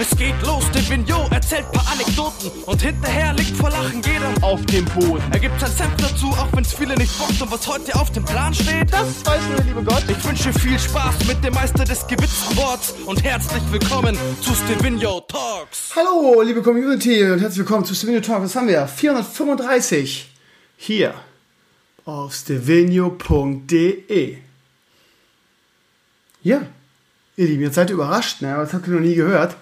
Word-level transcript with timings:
Es 0.00 0.16
geht 0.16 0.40
los, 0.46 0.64
der 0.72 0.88
Vignot 0.88 1.30
erzählt 1.30 1.70
paar 1.72 1.86
Anekdoten 1.92 2.50
und 2.64 2.80
hinterher 2.80 3.34
liegt 3.34 3.54
vor 3.54 3.68
Lachen 3.68 4.00
jeder 4.00 4.32
auf 4.40 4.64
dem 4.64 4.86
Boden. 4.86 5.22
Er 5.30 5.38
gibt 5.38 5.60
sein 5.60 5.70
Senf 5.70 5.94
dazu, 5.98 6.28
auch 6.28 6.48
wenn's 6.54 6.72
viele 6.72 6.94
nicht 6.94 7.18
bockt 7.18 7.42
und 7.42 7.52
was 7.52 7.66
heute 7.66 7.94
auf 7.96 8.10
dem 8.10 8.24
Plan 8.24 8.54
steht, 8.54 8.90
das 8.90 9.26
weiß 9.26 9.42
nur 9.48 9.56
der 9.56 9.64
liebe 9.66 9.84
Gott. 9.84 10.02
Ich 10.08 10.24
wünsche 10.24 10.54
viel 10.54 10.78
Spaß 10.78 11.26
mit 11.26 11.44
dem 11.44 11.52
Meister 11.52 11.84
des 11.84 12.06
gewitzten 12.06 12.56
Worts 12.56 12.94
und 13.04 13.22
herzlich 13.22 13.62
willkommen 13.70 14.16
zu 14.40 14.54
Stevino 14.54 15.20
Talks. 15.20 15.92
Hallo, 15.94 16.40
liebe 16.40 16.62
Community 16.62 17.22
und 17.24 17.40
herzlich 17.40 17.58
willkommen 17.58 17.84
zu 17.84 17.94
Stevino 17.94 18.20
Talks. 18.20 18.44
Was 18.44 18.56
haben 18.56 18.68
wir? 18.68 18.88
435 18.88 20.30
hier 20.78 21.12
auf 22.06 22.34
stevino.de. 22.34 24.38
Ja, 26.42 26.62
ihr 27.36 27.46
Lieben, 27.46 27.64
jetzt 27.64 27.74
seid 27.74 27.90
ihr 27.90 27.96
überrascht, 27.96 28.40
ne? 28.40 28.56
Das 28.56 28.72
habt 28.72 28.86
ihr 28.86 28.94
noch 28.94 29.00
nie 29.00 29.14
gehört. 29.14 29.56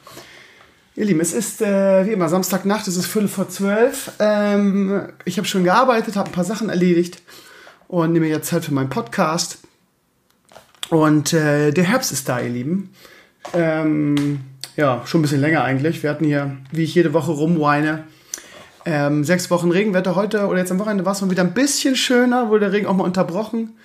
Ihr 0.99 1.05
Lieben, 1.05 1.21
es 1.21 1.33
ist 1.33 1.63
äh, 1.63 2.07
wie 2.07 2.11
immer 2.11 2.29
Samstagnacht, 2.29 2.89
es 2.89 2.97
ist 2.97 3.07
Viertel 3.07 3.29
vor 3.29 3.49
zwölf. 3.49 4.11
Ähm, 4.19 5.03
ich 5.25 5.39
habe 5.39 5.47
schon 5.47 5.63
gearbeitet, 5.63 6.17
habe 6.17 6.29
ein 6.29 6.33
paar 6.33 6.43
Sachen 6.43 6.71
erledigt 6.71 7.23
und 7.87 8.13
nehme 8.13 8.27
jetzt 8.27 8.49
Zeit 8.49 8.65
für 8.65 8.75
meinen 8.75 8.89
Podcast. 8.89 9.59
Und 10.91 11.33
äh, 11.33 11.71
der 11.71 11.85
Herbst 11.85 12.11
ist 12.11 12.29
da, 12.29 12.41
ihr 12.41 12.49
Lieben. 12.49 12.91
Ähm, 13.55 14.41
ja, 14.75 15.03
schon 15.07 15.21
ein 15.21 15.23
bisschen 15.23 15.41
länger 15.41 15.63
eigentlich. 15.63 16.03
Wir 16.03 16.11
hatten 16.11 16.25
hier, 16.25 16.57
wie 16.73 16.83
ich 16.83 16.97
jede 16.97 17.13
Woche 17.13 17.31
rumweine, 17.31 18.03
ähm, 18.85 19.23
sechs 19.23 19.53
Wochen 19.53 19.71
Regenwetter. 19.71 20.17
Heute 20.17 20.49
oder 20.49 20.59
jetzt 20.59 20.73
am 20.73 20.81
Wochenende 20.81 21.07
war 21.07 21.13
es 21.13 21.21
mal 21.21 21.31
wieder 21.31 21.45
ein 21.45 21.55
bisschen 21.55 21.95
schöner, 21.95 22.49
wurde 22.49 22.65
der 22.65 22.73
Regen 22.73 22.89
auch 22.89 22.97
mal 22.97 23.05
unterbrochen. 23.05 23.77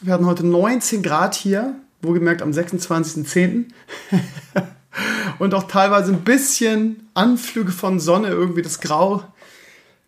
Wir 0.00 0.14
hatten 0.14 0.24
heute 0.24 0.46
19 0.46 1.02
Grad 1.02 1.34
hier, 1.34 1.74
wohlgemerkt 2.00 2.40
am 2.40 2.52
26.10. 2.52 3.66
Und 5.38 5.54
auch 5.54 5.64
teilweise 5.64 6.12
ein 6.12 6.22
bisschen 6.22 7.08
Anflüge 7.14 7.72
von 7.72 8.00
Sonne, 8.00 8.28
irgendwie 8.28 8.62
das 8.62 8.80
Grau, 8.80 9.22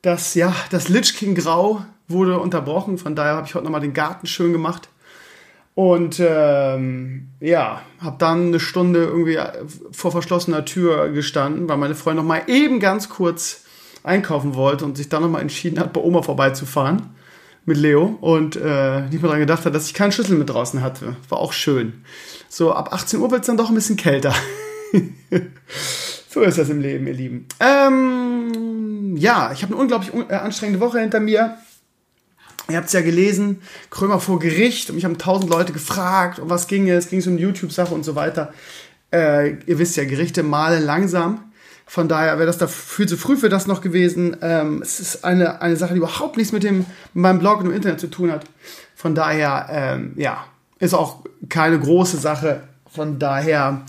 das, 0.03 0.35
ja, 0.35 0.55
das 0.71 0.89
Litchking 0.89 1.35
Grau 1.35 1.85
wurde 2.07 2.39
unterbrochen. 2.39 2.99
Von 2.99 3.15
daher 3.15 3.35
habe 3.35 3.47
ich 3.47 3.55
heute 3.55 3.65
nochmal 3.65 3.81
den 3.81 3.93
Garten 3.93 4.27
schön 4.27 4.53
gemacht. 4.53 4.89
Und 5.75 6.21
ähm, 6.21 7.29
ja, 7.39 7.83
habe 8.01 8.17
dann 8.19 8.49
eine 8.49 8.59
Stunde 8.61 9.05
irgendwie 9.05 9.39
vor 9.93 10.11
verschlossener 10.11 10.65
Tür 10.65 11.11
gestanden, 11.11 11.69
weil 11.69 11.77
meine 11.77 11.95
Freundin 11.95 12.25
noch 12.25 12.29
mal 12.29 12.43
eben 12.49 12.81
ganz 12.81 13.09
kurz 13.09 13.65
einkaufen 14.03 14.55
wollte 14.55 14.85
und 14.85 14.97
sich 14.97 15.09
dann 15.09 15.23
noch 15.23 15.29
mal 15.29 15.41
entschieden 15.41 15.79
hat, 15.79 15.93
bei 15.93 16.01
Oma 16.01 16.23
vorbeizufahren 16.23 17.11
mit 17.65 17.77
Leo 17.77 18.17
und 18.21 18.57
äh, 18.57 19.03
nicht 19.03 19.21
mehr 19.21 19.23
daran 19.23 19.41
gedacht 19.41 19.67
hat, 19.67 19.75
dass 19.75 19.87
ich 19.87 19.95
keinen 19.95 20.11
Schlüssel 20.11 20.39
mit 20.39 20.49
draußen 20.49 20.83
hatte. 20.83 21.17
War 21.29 21.39
auch 21.39 21.53
schön. 21.53 22.03
So, 22.49 22.73
ab 22.73 22.93
18 22.93 23.21
Uhr 23.21 23.31
wird 23.31 23.43
es 23.43 23.47
dann 23.47 23.59
doch 23.59 23.69
ein 23.69 23.75
bisschen 23.75 23.97
kälter. 23.97 24.35
so 26.29 26.43
ist 26.43 26.59
das 26.59 26.69
im 26.69 26.81
Leben, 26.81 27.07
ihr 27.07 27.15
Lieben. 27.15 27.47
Ähm, 27.61 29.17
ja, 29.17 29.53
ich 29.53 29.63
habe 29.63 29.75
eine 29.75 29.83
unglaublich 29.83 30.13
un 30.13 30.29
äh, 30.29 30.35
anstrengende 30.35 30.81
Woche 30.81 31.01
hinter 31.01 31.21
mir. 31.21 31.59
Ihr 32.71 32.77
habt 32.77 32.89
es 32.89 32.93
ja 32.93 33.01
gelesen, 33.01 33.63
Krömer 33.89 34.21
vor 34.21 34.39
Gericht 34.39 34.91
und 34.91 34.97
mich 34.97 35.07
haben 35.07 35.17
tausend 35.17 35.51
Leute 35.51 35.73
gefragt, 35.73 36.39
um 36.39 36.51
was 36.51 36.67
ging 36.67 36.89
es, 36.91 37.09
ging 37.09 37.21
es 37.21 37.27
um 37.27 37.39
YouTube-Sache 37.39 37.95
und 37.95 38.05
so 38.05 38.15
weiter. 38.15 38.53
Äh, 39.11 39.53
ihr 39.65 39.79
wisst 39.79 39.97
ja, 39.97 40.05
Gerichte 40.05 40.43
malen 40.43 40.85
langsam. 40.85 41.45
Von 41.87 42.07
daher 42.09 42.37
wäre 42.37 42.47
das 42.47 42.59
da 42.59 42.67
viel 42.67 43.09
zu 43.09 43.17
früh 43.17 43.39
für 43.39 43.49
das 43.49 43.67
noch 43.67 43.81
gewesen. 43.81 44.37
Ähm, 44.43 44.83
es 44.83 45.01
ist 45.01 45.25
eine, 45.25 45.63
eine 45.63 45.77
Sache, 45.77 45.95
die 45.95 45.99
überhaupt 45.99 46.37
nichts 46.37 46.53
mit, 46.53 46.63
dem, 46.63 46.79
mit 46.79 46.87
meinem 47.15 47.39
Blog 47.39 47.61
und 47.61 47.65
dem 47.65 47.73
Internet 47.73 48.01
zu 48.01 48.09
tun 48.09 48.31
hat. 48.31 48.45
Von 48.95 49.15
daher, 49.15 49.69
ähm, 49.71 50.13
ja, 50.17 50.45
ist 50.79 50.93
auch 50.93 51.25
keine 51.49 51.81
große 51.81 52.19
Sache. 52.19 52.65
Von 52.95 53.19
daher, 53.19 53.87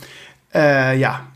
äh, 0.54 0.98
ja, 0.98 1.28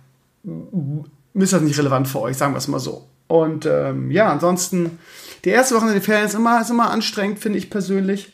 ist 1.34 1.54
das 1.54 1.62
nicht 1.62 1.78
relevant 1.78 2.08
für 2.08 2.22
euch, 2.22 2.38
sagen 2.38 2.54
wir 2.54 2.58
es 2.58 2.68
mal 2.68 2.80
so. 2.80 3.08
Und 3.28 3.66
ähm, 3.66 4.12
ja, 4.12 4.32
ansonsten 4.32 5.00
die 5.46 5.50
erste 5.50 5.76
Woche 5.76 5.88
in 5.88 5.94
den 5.94 6.02
Ferien 6.02 6.26
ist 6.26 6.36
immer, 6.36 6.62
ist 6.62 6.70
immer 6.70 6.92
anstrengend, 6.92 7.40
finde 7.40 7.58
ich 7.58 7.70
persönlich. 7.70 8.34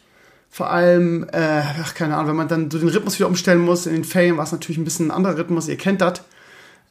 Vor 0.50 0.72
allem, 0.72 1.28
äh, 1.32 1.62
ach, 1.82 1.94
keine 1.94 2.16
Ahnung, 2.16 2.30
wenn 2.30 2.36
man 2.36 2.48
dann 2.48 2.72
so 2.72 2.80
den 2.80 2.90
Rhythmus 2.90 3.20
wieder 3.20 3.28
umstellen 3.28 3.60
muss. 3.60 3.86
In 3.86 3.94
den 3.94 4.04
Ferien 4.04 4.38
war 4.38 4.44
es 4.44 4.52
natürlich 4.52 4.78
ein 4.78 4.84
bisschen 4.84 5.08
ein 5.08 5.12
anderer 5.12 5.38
Rhythmus, 5.38 5.68
ihr 5.68 5.78
kennt 5.78 6.02
das. 6.02 6.22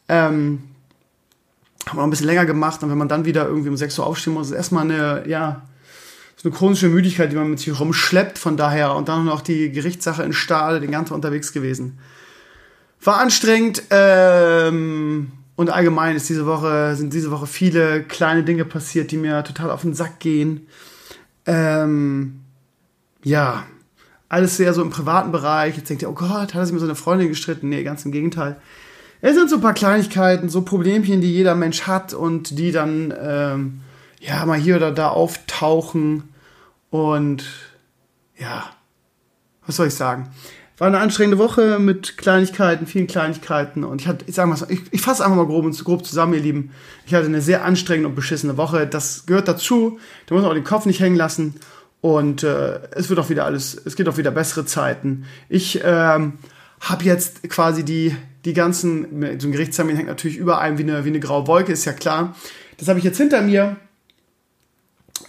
Ähm, 0.09 0.63
haben 1.87 1.97
wir 1.97 2.01
noch 2.01 2.05
ein 2.05 2.11
bisschen 2.11 2.27
länger 2.27 2.47
gemacht 2.47 2.83
und 2.83 2.91
wenn 2.91 2.99
man 2.99 3.09
dann 3.09 3.25
wieder 3.25 3.47
irgendwie 3.47 3.69
um 3.69 3.77
6 3.77 3.99
Uhr 3.99 4.07
aufstehen 4.07 4.35
muss, 4.35 4.49
ist 4.49 4.57
erstmal 4.57 4.85
eine, 4.85 5.29
ja, 5.29 5.63
so 6.37 6.49
eine 6.49 6.57
chronische 6.57 6.89
Müdigkeit, 6.89 7.33
die 7.33 7.37
man 7.37 7.51
mit 7.51 7.59
sich 7.59 7.79
rumschleppt, 7.79 8.39
von 8.39 8.57
daher 8.57 8.95
und 8.95 9.09
dann 9.09 9.25
noch 9.25 9.41
die 9.41 9.73
Gerichtssache 9.73 10.23
in 10.23 10.33
Stahl, 10.33 10.81
den 10.81 10.91
ganzen 10.91 11.15
unterwegs 11.15 11.53
gewesen. 11.53 11.99
War 13.03 13.21
anstrengend, 13.21 13.83
ähm, 13.91 15.33
und 15.59 15.71
allgemein 15.71 16.15
ist 16.15 16.29
diese 16.29 16.47
Woche, 16.47 16.95
sind 16.95 17.13
diese 17.13 17.33
Woche 17.33 17.49
viele 17.49 18.05
kleine 18.05 18.45
Dinge 18.45 18.65
passiert, 18.65 19.11
die 19.11 19.17
mir 19.17 19.43
total 19.43 19.73
auf 19.73 19.83
den 19.83 19.93
Sack 19.93 20.21
gehen. 20.21 20.69
Ähm, 21.47 22.39
ja, 23.25 23.65
alles 24.29 24.57
sehr 24.57 24.73
so 24.73 24.83
im 24.83 24.91
privaten 24.91 25.33
Bereich. 25.33 25.77
Jetzt 25.77 25.91
denkt 25.91 26.03
ihr, 26.03 26.11
oh 26.11 26.15
Gott, 26.15 26.31
hat 26.31 26.55
er 26.55 26.65
sich 26.65 26.73
mit 26.73 26.81
so 26.81 26.87
einer 26.87 26.95
Freundin 26.95 27.27
gestritten? 27.27 27.71
Nee, 27.71 27.83
ganz 27.83 28.05
im 28.05 28.13
Gegenteil. 28.13 28.57
Es 29.21 29.35
sind 29.35 29.51
so 29.51 29.57
ein 29.57 29.63
paar 29.63 29.75
Kleinigkeiten, 29.75 30.49
so 30.49 30.63
Problemchen, 30.63 31.21
die 31.21 31.33
jeder 31.33 31.57
Mensch 31.57 31.89
hat 31.89 32.15
und 32.15 32.57
die 32.57 32.71
dann 32.71 33.13
ähm, 33.21 33.81
ja 34.21 34.47
mal 34.47 34.59
hier 34.59 34.77
oder 34.77 34.93
da 34.93 35.09
auftauchen. 35.09 36.23
Und 36.91 37.45
ja, 38.39 38.71
was 39.67 39.75
soll 39.75 39.89
ich 39.89 39.95
sagen? 39.95 40.31
War 40.79 40.87
eine 40.87 40.99
anstrengende 40.99 41.39
Woche 41.39 41.79
mit 41.79 42.17
Kleinigkeiten, 42.17 42.87
vielen 42.87 43.09
Kleinigkeiten. 43.09 43.85
Und 43.85 44.01
ich 44.01 44.07
hatte, 44.07 44.25
ich 44.29 44.35
sag 44.37 44.47
mal, 44.47 44.57
ich, 44.69 44.81
ich 44.93 45.01
fasse 45.01 45.25
einfach 45.25 45.37
mal 45.37 45.47
grob, 45.47 45.65
und 45.65 45.85
grob 45.85 46.07
zusammen, 46.07 46.35
ihr 46.35 46.41
Lieben. 46.41 46.71
Ich 47.05 47.15
hatte 47.15 47.27
eine 47.27 47.41
sehr 47.41 47.65
anstrengende 47.65 48.09
und 48.09 48.15
beschissene 48.15 48.57
Woche. 48.57 48.87
Das 48.87 49.27
gehört 49.27 49.49
dazu. 49.49 49.99
Da 50.27 50.35
muss 50.35 50.43
man 50.43 50.53
auch 50.53 50.55
den 50.55 50.65
Kopf 50.65 50.87
nicht 50.87 51.01
hängen 51.01 51.17
lassen. 51.17 51.55
Und 52.01 52.45
äh, 52.45 52.81
es 52.93 53.09
wird 53.09 53.19
auch 53.19 53.29
wieder 53.29 53.45
alles, 53.45 53.81
es 53.85 53.97
geht 53.97 54.09
auch 54.09 54.19
wieder 54.19 54.31
bessere 54.31 54.65
Zeiten. 54.65 55.25
Ich 55.49 55.81
ähm, 55.85 56.35
habe 56.81 57.05
jetzt 57.05 57.49
quasi 57.49 57.85
die, 57.85 58.15
die 58.45 58.53
ganzen, 58.53 59.41
so 59.41 59.49
ein 59.49 59.53
Gerichtstermin 59.53 59.97
hängt 59.97 60.09
natürlich 60.09 60.37
über 60.37 60.61
einem 60.61 60.79
wie 60.79 60.85
eine, 60.85 61.05
wie 61.05 61.09
eine 61.09 61.19
graue 61.19 61.49
Wolke, 61.49 61.73
ist 61.73 61.85
ja 61.87 61.93
klar. 61.93 62.37
Das 62.77 62.87
habe 62.87 63.01
ich 63.01 63.05
jetzt 63.05 63.19
hinter 63.19 63.43
mir 63.43 63.77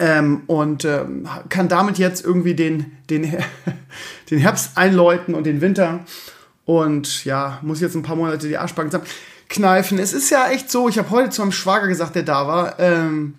ähm, 0.00 0.42
und 0.46 0.84
ähm, 0.86 1.28
kann 1.50 1.68
damit 1.68 1.98
jetzt 1.98 2.24
irgendwie 2.24 2.54
den, 2.54 2.92
den, 3.10 3.22
den 4.30 4.38
Herbst 4.38 4.76
einläuten 4.76 5.34
und 5.34 5.44
den 5.44 5.60
Winter. 5.60 6.00
Und 6.64 7.24
ja, 7.24 7.58
muss 7.62 7.80
jetzt 7.80 7.94
ein 7.94 8.02
paar 8.02 8.16
Monate 8.16 8.48
die 8.48 8.56
Arschbacken 8.56 8.90
zusammen 8.90 9.08
kneifen. 9.48 9.98
Es 9.98 10.12
ist 10.12 10.30
ja 10.30 10.48
echt 10.48 10.70
so, 10.70 10.88
ich 10.88 10.98
habe 10.98 11.10
heute 11.10 11.30
zu 11.30 11.42
meinem 11.42 11.52
Schwager 11.52 11.86
gesagt, 11.86 12.14
der 12.14 12.22
da 12.22 12.48
war, 12.48 12.78
ähm, 12.78 13.34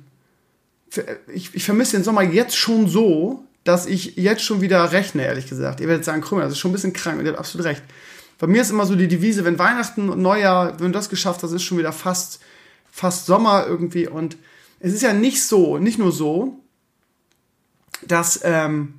ich, 1.33 1.55
ich 1.55 1.63
vermisse 1.63 1.97
den 1.97 2.03
Sommer 2.03 2.21
jetzt 2.21 2.55
schon 2.55 2.87
so, 2.87 3.43
dass 3.63 3.87
ich 3.87 4.17
jetzt 4.17 4.43
schon 4.43 4.61
wieder 4.61 4.91
rechne, 4.91 5.23
ehrlich 5.23 5.47
gesagt. 5.47 5.79
Ihr 5.79 5.87
werdet 5.87 6.05
sagen, 6.05 6.21
Krümmer, 6.21 6.43
das 6.43 6.53
ist 6.53 6.59
schon 6.59 6.71
ein 6.71 6.73
bisschen 6.73 6.93
krank 6.93 7.17
und 7.17 7.25
ihr 7.25 7.31
habt 7.31 7.39
absolut 7.39 7.65
recht. 7.65 7.81
Bei 8.37 8.47
mir 8.47 8.61
ist 8.61 8.71
immer 8.71 8.85
so 8.85 8.95
die 8.95 9.07
Devise, 9.07 9.45
wenn 9.45 9.57
Weihnachten 9.57 10.09
und 10.09 10.21
Neujahr, 10.21 10.79
wenn 10.79 10.87
du 10.87 10.97
das 10.97 11.09
geschafft 11.09 11.41
hast, 11.43 11.53
ist 11.53 11.63
schon 11.63 11.77
wieder 11.77 11.93
fast, 11.93 12.39
fast 12.91 13.25
Sommer 13.25 13.65
irgendwie. 13.67 14.07
Und 14.07 14.35
es 14.81 14.93
ist 14.93 15.03
ja 15.03 15.13
nicht 15.13 15.43
so, 15.43 15.77
nicht 15.77 15.99
nur 15.99 16.11
so, 16.11 16.59
dass, 18.05 18.41
ähm, 18.43 18.95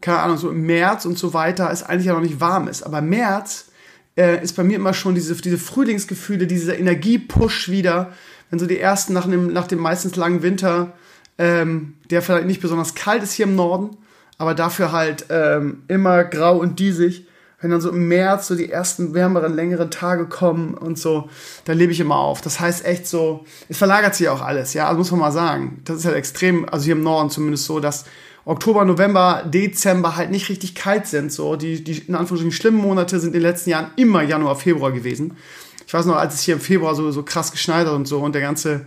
keine 0.00 0.20
Ahnung, 0.20 0.38
so 0.38 0.50
im 0.50 0.62
März 0.62 1.04
und 1.04 1.18
so 1.18 1.34
weiter 1.34 1.70
es 1.70 1.82
eigentlich 1.82 2.06
ja 2.06 2.14
noch 2.14 2.20
nicht 2.20 2.40
warm 2.40 2.68
ist. 2.68 2.82
Aber 2.82 3.00
März 3.02 3.70
äh, 4.16 4.42
ist 4.42 4.56
bei 4.56 4.64
mir 4.64 4.76
immer 4.76 4.94
schon 4.94 5.14
diese, 5.14 5.34
diese 5.36 5.58
Frühlingsgefühle, 5.58 6.46
dieser 6.46 6.78
Energiepush 6.78 7.68
wieder, 7.68 8.12
wenn 8.50 8.58
so 8.58 8.66
die 8.66 8.78
ersten 8.78 9.12
nach 9.12 9.26
dem, 9.26 9.52
nach 9.52 9.66
dem 9.66 9.78
meistens 9.78 10.16
langen 10.16 10.42
Winter, 10.42 10.92
ähm, 11.38 11.94
der 12.10 12.22
vielleicht 12.22 12.46
nicht 12.46 12.62
besonders 12.62 12.94
kalt 12.94 13.22
ist 13.22 13.32
hier 13.32 13.46
im 13.46 13.56
Norden, 13.56 13.96
aber 14.38 14.54
dafür 14.54 14.92
halt 14.92 15.26
ähm, 15.28 15.82
immer 15.88 16.24
grau 16.24 16.58
und 16.58 16.78
diesig 16.78 17.26
wenn 17.66 17.72
dann 17.72 17.80
so 17.80 17.90
im 17.90 18.06
März 18.06 18.46
so 18.46 18.54
die 18.54 18.70
ersten 18.70 19.12
wärmeren, 19.12 19.52
längeren 19.52 19.90
Tage 19.90 20.26
kommen 20.26 20.74
und 20.74 21.00
so, 21.00 21.28
da 21.64 21.72
lebe 21.72 21.90
ich 21.90 21.98
immer 21.98 22.14
auf. 22.14 22.40
Das 22.40 22.60
heißt 22.60 22.84
echt 22.84 23.08
so, 23.08 23.44
es 23.68 23.76
verlagert 23.76 24.14
sich 24.14 24.28
auch 24.28 24.40
alles, 24.40 24.72
ja, 24.72 24.86
also 24.86 24.98
muss 24.98 25.10
man 25.10 25.18
mal 25.18 25.32
sagen. 25.32 25.80
Das 25.84 25.96
ist 25.96 26.04
halt 26.04 26.14
extrem, 26.14 26.64
also 26.68 26.84
hier 26.84 26.94
im 26.94 27.02
Norden 27.02 27.28
zumindest 27.28 27.64
so, 27.64 27.80
dass 27.80 28.04
Oktober, 28.44 28.84
November, 28.84 29.42
Dezember 29.44 30.14
halt 30.14 30.30
nicht 30.30 30.48
richtig 30.48 30.76
kalt 30.76 31.08
sind. 31.08 31.32
So, 31.32 31.56
die, 31.56 31.82
die 31.82 31.98
in 31.98 32.14
Anführungsstrichen 32.14 32.52
schlimmen 32.52 32.80
Monate 32.80 33.18
sind 33.18 33.30
in 33.30 33.40
den 33.40 33.42
letzten 33.42 33.70
Jahren 33.70 33.90
immer 33.96 34.22
Januar, 34.22 34.54
Februar 34.54 34.92
gewesen. 34.92 35.36
Ich 35.84 35.92
weiß 35.92 36.06
noch, 36.06 36.14
als 36.14 36.34
es 36.34 36.42
hier 36.42 36.54
im 36.54 36.60
Februar 36.60 36.94
so, 36.94 37.10
so 37.10 37.24
krass 37.24 37.50
geschneit 37.50 37.88
und 37.88 38.06
so 38.06 38.20
und 38.20 38.36
der 38.36 38.42
ganze, 38.42 38.86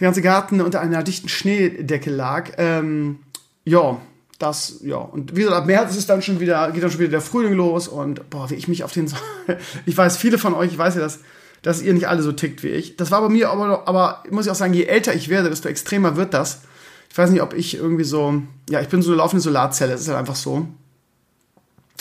der 0.00 0.08
ganze 0.08 0.22
Garten 0.22 0.60
unter 0.60 0.80
einer 0.80 1.04
dichten 1.04 1.28
Schneedecke 1.28 2.10
lag. 2.10 2.50
Ähm, 2.58 3.20
ja, 3.64 4.00
das, 4.40 4.80
ja, 4.82 4.96
und 4.96 5.36
wie 5.36 5.42
gesagt, 5.42 5.56
ab 5.56 5.66
März 5.66 5.90
ist 5.92 5.98
es 5.98 6.06
dann 6.06 6.22
schon 6.22 6.40
wieder, 6.40 6.72
geht 6.72 6.82
dann 6.82 6.90
schon 6.90 7.00
wieder 7.00 7.10
der 7.10 7.20
Frühling 7.20 7.52
los 7.52 7.88
und 7.88 8.30
boah, 8.30 8.48
wie 8.48 8.54
ich 8.54 8.68
mich 8.68 8.82
auf 8.82 8.90
den, 8.90 9.12
ich 9.86 9.96
weiß, 9.96 10.16
viele 10.16 10.38
von 10.38 10.54
euch, 10.54 10.72
ich 10.72 10.78
weiß 10.78 10.94
ja, 10.94 11.02
dass, 11.02 11.20
dass 11.60 11.82
ihr 11.82 11.92
nicht 11.92 12.08
alle 12.08 12.22
so 12.22 12.32
tickt 12.32 12.62
wie 12.62 12.68
ich. 12.68 12.96
Das 12.96 13.10
war 13.10 13.20
bei 13.20 13.28
mir 13.28 13.50
aber, 13.50 13.86
aber 13.86 14.24
muss 14.30 14.46
ich 14.46 14.50
auch 14.50 14.56
sagen, 14.56 14.72
je 14.72 14.84
älter 14.84 15.14
ich 15.14 15.28
werde, 15.28 15.50
desto 15.50 15.68
extremer 15.68 16.16
wird 16.16 16.32
das. 16.32 16.62
Ich 17.10 17.18
weiß 17.18 17.28
nicht, 17.30 17.42
ob 17.42 17.52
ich 17.52 17.76
irgendwie 17.76 18.04
so, 18.04 18.42
ja, 18.70 18.80
ich 18.80 18.88
bin 18.88 19.02
so 19.02 19.10
eine 19.10 19.18
laufende 19.18 19.42
Solarzelle, 19.42 19.92
das 19.92 20.00
ist 20.00 20.08
halt 20.08 20.18
einfach 20.18 20.36
so. 20.36 20.66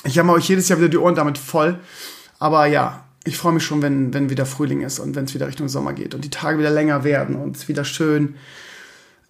Ich 0.06 0.18
habe 0.18 0.32
euch 0.32 0.48
jedes 0.48 0.70
Jahr 0.70 0.80
wieder 0.80 0.88
die 0.88 0.98
Ohren 0.98 1.16
damit 1.16 1.38
voll. 1.38 1.78
Aber 2.38 2.68
ja, 2.68 3.04
ich 3.26 3.38
freue 3.38 3.52
mich 3.52 3.66
schon, 3.66 3.82
wenn, 3.82 4.14
wenn 4.14 4.30
wieder 4.30 4.46
Frühling 4.46 4.82
ist 4.82 5.00
und 5.00 5.14
wenn 5.16 5.26
es 5.26 5.34
wieder 5.34 5.48
Richtung 5.48 5.68
Sommer 5.68 5.92
geht 5.92 6.16
und 6.16 6.24
die 6.24 6.30
Tage 6.30 6.58
wieder 6.58 6.70
länger 6.70 7.04
werden 7.04 7.36
und 7.36 7.58
es 7.58 7.68
wieder 7.68 7.84
schön 7.84 8.36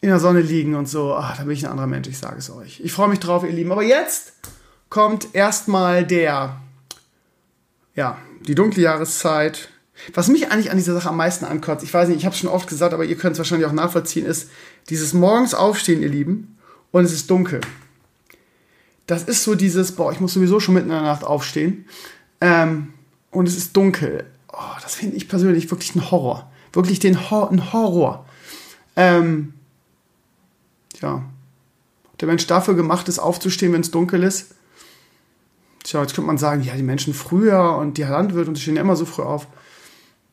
in 0.01 0.09
der 0.09 0.19
Sonne 0.19 0.41
liegen 0.41 0.75
und 0.75 0.87
so. 0.87 1.13
Ach, 1.15 1.37
da 1.37 1.43
bin 1.43 1.51
ich 1.51 1.65
ein 1.65 1.71
anderer 1.71 1.87
Mensch, 1.87 2.07
ich 2.07 2.17
sage 2.17 2.37
es 2.37 2.49
euch. 2.49 2.79
Ich 2.83 2.93
freue 2.93 3.09
mich 3.09 3.19
drauf, 3.19 3.43
ihr 3.43 3.51
Lieben. 3.51 3.71
Aber 3.71 3.83
jetzt 3.83 4.33
kommt 4.89 5.33
erstmal 5.33 6.05
der, 6.05 6.57
ja, 7.95 8.17
die 8.47 8.55
dunkle 8.55 8.83
Jahreszeit. 8.83 9.69
Was 10.13 10.29
mich 10.29 10.49
eigentlich 10.49 10.71
an 10.71 10.77
dieser 10.77 10.93
Sache 10.93 11.09
am 11.09 11.17
meisten 11.17 11.43
ankotzt, 11.43 11.83
ich 11.83 11.93
weiß 11.93 12.07
nicht, 12.07 12.19
ich 12.19 12.25
habe 12.25 12.33
es 12.33 12.39
schon 12.39 12.49
oft 12.49 12.69
gesagt, 12.69 12.93
aber 12.93 13.03
ihr 13.03 13.17
könnt 13.17 13.33
es 13.33 13.39
wahrscheinlich 13.39 13.67
auch 13.67 13.73
nachvollziehen, 13.73 14.25
ist 14.25 14.49
dieses 14.89 15.13
morgens 15.13 15.53
aufstehen, 15.53 16.01
ihr 16.01 16.07
Lieben, 16.07 16.57
und 16.91 17.03
es 17.03 17.11
ist 17.11 17.29
dunkel. 17.29 17.59
Das 19.05 19.23
ist 19.23 19.43
so 19.43 19.55
dieses, 19.55 19.91
boah, 19.91 20.11
ich 20.11 20.21
muss 20.21 20.33
sowieso 20.33 20.59
schon 20.59 20.75
mitten 20.75 20.87
in 20.87 20.93
der 20.93 21.01
Nacht 21.01 21.23
aufstehen. 21.23 21.85
Ähm, 22.41 22.93
und 23.31 23.47
es 23.47 23.57
ist 23.57 23.75
dunkel. 23.75 24.25
Oh, 24.51 24.77
das 24.81 24.95
finde 24.95 25.17
ich 25.17 25.27
persönlich 25.27 25.69
wirklich 25.69 25.95
ein 25.95 26.11
Horror. 26.11 26.49
Wirklich 26.73 26.99
den 26.99 27.29
Hor 27.29 27.51
ein 27.51 27.73
Horror. 27.73 28.25
Ähm, 28.95 29.53
ja. 31.01 31.23
Der 32.19 32.27
Mensch 32.27 32.47
dafür 32.47 32.75
gemacht 32.75 33.07
ist, 33.07 33.19
aufzustehen, 33.19 33.73
wenn 33.73 33.81
es 33.81 33.91
dunkel 33.91 34.23
ist. 34.23 34.55
Tja, 35.83 36.01
jetzt 36.01 36.13
könnte 36.13 36.27
man 36.27 36.37
sagen, 36.37 36.63
ja, 36.63 36.75
die 36.75 36.83
Menschen 36.83 37.13
früher 37.13 37.77
und 37.77 37.97
die 37.97 38.03
Landwirte 38.03 38.49
und 38.49 38.57
die 38.57 38.61
stehen 38.61 38.75
ja 38.75 38.81
immer 38.81 38.95
so 38.95 39.05
früh 39.05 39.23
auf. 39.23 39.47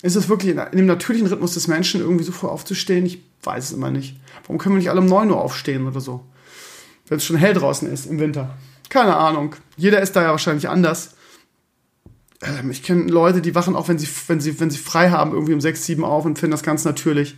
Ist 0.02 0.16
es 0.16 0.28
wirklich 0.28 0.52
in, 0.52 0.58
in 0.58 0.76
dem 0.76 0.86
natürlichen 0.86 1.28
Rhythmus 1.28 1.54
des 1.54 1.68
Menschen 1.68 2.00
irgendwie 2.00 2.24
so 2.24 2.32
früh 2.32 2.48
aufzustehen? 2.48 3.06
Ich 3.06 3.22
weiß 3.42 3.64
es 3.64 3.72
immer 3.72 3.90
nicht. 3.90 4.18
Warum 4.42 4.58
können 4.58 4.74
wir 4.74 4.78
nicht 4.78 4.90
alle 4.90 5.00
um 5.00 5.06
9 5.06 5.30
Uhr 5.30 5.40
aufstehen 5.40 5.86
oder 5.86 6.00
so? 6.00 6.24
Wenn 7.08 7.18
es 7.18 7.24
schon 7.24 7.36
hell 7.36 7.54
draußen 7.54 7.90
ist 7.90 8.06
im 8.06 8.18
Winter. 8.18 8.56
Keine 8.88 9.16
Ahnung. 9.16 9.54
Jeder 9.76 10.00
ist 10.00 10.16
da 10.16 10.22
ja 10.22 10.30
wahrscheinlich 10.30 10.68
anders. 10.68 11.14
Ähm, 12.42 12.70
ich 12.70 12.82
kenne 12.82 13.04
Leute, 13.04 13.40
die 13.40 13.54
wachen 13.54 13.76
auch, 13.76 13.88
wenn 13.88 13.98
sie, 13.98 14.08
wenn, 14.26 14.40
sie, 14.40 14.58
wenn 14.60 14.70
sie 14.70 14.78
frei 14.78 15.10
haben, 15.10 15.32
irgendwie 15.32 15.54
um 15.54 15.60
6, 15.60 15.84
7 15.84 16.04
auf 16.04 16.24
und 16.24 16.38
finden 16.38 16.52
das 16.52 16.62
ganz 16.62 16.84
natürlich. 16.84 17.36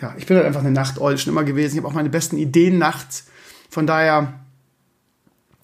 Ja, 0.00 0.14
ich 0.18 0.26
bin 0.26 0.36
halt 0.36 0.46
einfach 0.46 0.60
eine 0.60 0.70
Nachteule 0.70 1.16
schon 1.16 1.32
immer 1.32 1.44
gewesen. 1.44 1.74
Ich 1.74 1.78
habe 1.78 1.88
auch 1.88 1.94
meine 1.94 2.10
besten 2.10 2.36
Ideen 2.36 2.78
nachts. 2.78 3.24
Von 3.70 3.86
daher 3.86 4.34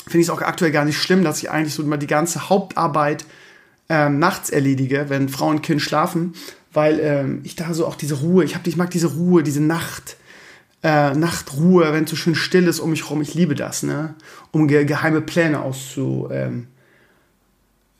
finde 0.04 0.18
ich 0.18 0.26
es 0.26 0.30
auch 0.30 0.40
aktuell 0.40 0.72
gar 0.72 0.84
nicht 0.84 0.98
schlimm, 0.98 1.22
dass 1.22 1.42
ich 1.42 1.50
eigentlich 1.50 1.74
so 1.74 1.82
immer 1.82 1.98
die 1.98 2.06
ganze 2.06 2.48
Hauptarbeit 2.48 3.24
ähm, 3.88 4.18
nachts 4.18 4.50
erledige, 4.50 5.06
wenn 5.08 5.28
Frau 5.28 5.48
und 5.48 5.62
Kind 5.62 5.82
schlafen, 5.82 6.34
weil 6.72 6.98
ähm, 7.00 7.40
ich 7.44 7.56
da 7.56 7.74
so 7.74 7.86
auch 7.86 7.94
diese 7.94 8.14
Ruhe, 8.14 8.44
ich, 8.44 8.54
hab, 8.54 8.66
ich 8.66 8.76
mag 8.76 8.90
diese 8.90 9.08
Ruhe, 9.08 9.42
diese 9.42 9.62
Nacht, 9.62 10.16
äh, 10.82 11.14
Nachtruhe, 11.14 11.92
wenn 11.92 12.04
es 12.04 12.10
so 12.10 12.16
schön 12.16 12.34
still 12.34 12.66
ist 12.66 12.80
um 12.80 12.90
mich 12.90 13.04
herum. 13.04 13.20
Ich 13.20 13.34
liebe 13.34 13.54
das, 13.54 13.82
ne? 13.82 14.14
Um 14.50 14.66
ge 14.66 14.84
geheime 14.84 15.20
Pläne 15.20 15.60
auszu, 15.60 16.28
ähm, 16.32 16.68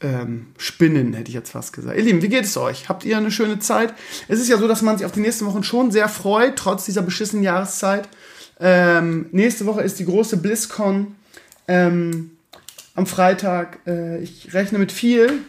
ähm, 0.03 0.47
spinnen, 0.59 1.15
hätte 1.15 1.29
ich 1.29 1.35
jetzt 1.35 1.51
fast 1.51 1.73
gesagt. 1.73 1.97
Ihr 1.97 2.05
Lieben, 2.05 2.23
wie 2.23 2.29
geht 2.29 2.45
es 2.45 2.57
euch? 2.57 2.89
Habt 2.89 3.05
ihr 3.05 3.17
eine 3.17 3.31
schöne 3.31 3.59
Zeit? 3.61 3.95
Es 4.29 4.41
ist 4.41 4.49
ja 4.49 4.59
so, 4.59 4.67
dass 4.69 4.83
man 4.83 4.99
sich 4.99 5.07
auf 5.07 5.13
die 5.13 5.21
nächsten 5.21 5.47
Wochen 5.47 5.63
schon 5.63 5.91
sehr 5.91 6.09
freut, 6.09 6.57
trotz 6.57 6.85
dieser 6.85 7.03
beschissenen 7.03 7.45
Jahreszeit. 7.45 8.09
Ähm, 8.61 9.27
nächste 9.33 9.67
Woche 9.67 9.83
ist 9.83 9.99
die 9.99 10.05
große 10.05 10.37
BlizzCon 10.37 11.15
ähm, 11.69 12.33
am 12.95 13.07
Freitag. 13.07 13.79
Äh, 13.87 14.21
ich 14.23 14.53
rechne 14.53 14.79
mit 14.79 14.93
viel, 14.93 15.41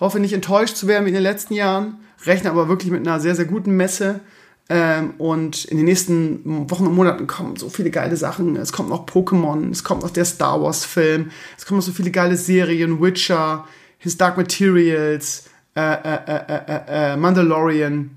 hoffe 0.00 0.20
nicht 0.20 0.32
enttäuscht 0.32 0.76
zu 0.76 0.86
werden 0.88 1.04
wie 1.04 1.10
in 1.10 1.14
den 1.14 1.22
letzten 1.22 1.54
Jahren, 1.54 2.00
rechne 2.24 2.50
aber 2.50 2.68
wirklich 2.68 2.90
mit 2.90 3.06
einer 3.06 3.20
sehr, 3.20 3.34
sehr 3.34 3.46
guten 3.46 3.72
Messe. 3.72 4.20
Ähm, 4.68 5.14
und 5.18 5.64
in 5.64 5.76
den 5.76 5.86
nächsten 5.86 6.70
Wochen 6.70 6.86
und 6.86 6.94
Monaten 6.94 7.26
kommen 7.26 7.56
so 7.56 7.68
viele 7.68 7.90
geile 7.90 8.16
Sachen. 8.16 8.56
Es 8.56 8.72
kommt 8.72 8.88
noch 8.88 9.06
Pokémon, 9.06 9.70
es 9.70 9.84
kommt 9.84 10.02
noch 10.02 10.10
der 10.10 10.24
Star 10.24 10.62
Wars 10.62 10.84
Film, 10.84 11.30
es 11.58 11.66
kommen 11.66 11.78
noch 11.78 11.84
so 11.84 11.92
viele 11.92 12.10
geile 12.10 12.36
Serien, 12.36 13.00
Witcher, 13.00 13.66
His 14.02 14.16
Dark 14.16 14.36
Materials, 14.36 15.44
äh, 15.76 15.80
äh, 15.80 17.12
äh, 17.12 17.16
Mandalorian. 17.16 18.10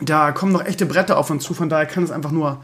Da 0.00 0.32
kommen 0.32 0.52
noch 0.52 0.64
echte 0.64 0.86
Bretter 0.86 1.18
auf 1.18 1.28
uns 1.30 1.44
zu, 1.44 1.52
von 1.52 1.68
daher 1.68 1.84
kann 1.84 2.04
es 2.04 2.10
einfach 2.10 2.30
nur 2.30 2.62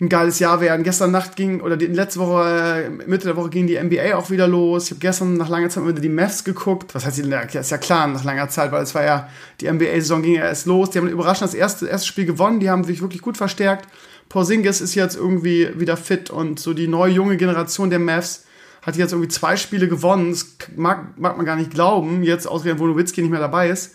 ein 0.00 0.08
geiles 0.08 0.40
Jahr 0.40 0.60
werden. 0.60 0.82
Gestern 0.82 1.12
Nacht 1.12 1.36
ging, 1.36 1.60
oder 1.60 1.76
die, 1.76 1.86
letzte 1.86 2.18
Woche, 2.18 2.90
Mitte 3.06 3.26
der 3.26 3.36
Woche 3.36 3.50
ging 3.50 3.68
die 3.68 3.80
NBA 3.80 4.16
auch 4.16 4.30
wieder 4.30 4.48
los. 4.48 4.86
Ich 4.86 4.90
habe 4.90 5.00
gestern 5.00 5.34
nach 5.34 5.48
langer 5.48 5.68
Zeit 5.68 5.86
wieder 5.86 6.00
die 6.00 6.08
Mavs 6.08 6.42
geguckt. 6.42 6.92
Was 6.92 7.06
heißt, 7.06 7.18
das 7.18 7.54
ist 7.54 7.70
ja 7.70 7.78
klar 7.78 8.08
nach 8.08 8.24
langer 8.24 8.48
Zeit, 8.48 8.72
weil 8.72 8.82
es 8.82 8.94
war 8.94 9.04
ja, 9.04 9.28
die 9.60 9.70
NBA-Saison 9.70 10.22
ging 10.22 10.34
ja 10.34 10.46
erst 10.46 10.66
los. 10.66 10.90
Die 10.90 10.98
haben 10.98 11.06
überraschend 11.06 11.50
das 11.50 11.54
erste, 11.54 11.86
erste 11.86 12.08
Spiel 12.08 12.26
gewonnen. 12.26 12.58
Die 12.58 12.68
haben 12.68 12.82
sich 12.82 13.00
wirklich 13.00 13.22
gut 13.22 13.36
verstärkt. 13.36 13.86
Porzingis 14.28 14.80
ist 14.80 14.96
jetzt 14.96 15.16
irgendwie 15.16 15.70
wieder 15.78 15.96
fit 15.96 16.30
und 16.30 16.58
so 16.58 16.74
die 16.74 16.88
neue 16.88 17.12
junge 17.12 17.36
Generation 17.36 17.90
der 17.90 18.00
Mavs 18.00 18.44
hat 18.82 18.96
jetzt 18.96 19.12
irgendwie 19.12 19.28
zwei 19.28 19.56
Spiele 19.56 19.88
gewonnen. 19.88 20.30
Das 20.30 20.46
mag, 20.76 21.18
mag 21.18 21.36
man 21.36 21.46
gar 21.46 21.56
nicht 21.56 21.70
glauben, 21.70 22.22
jetzt 22.22 22.46
ausgerechnet, 22.46 22.80
wo 22.80 22.86
Nowitzki 22.86 23.20
nicht 23.20 23.30
mehr 23.30 23.40
dabei 23.40 23.70
ist. 23.70 23.94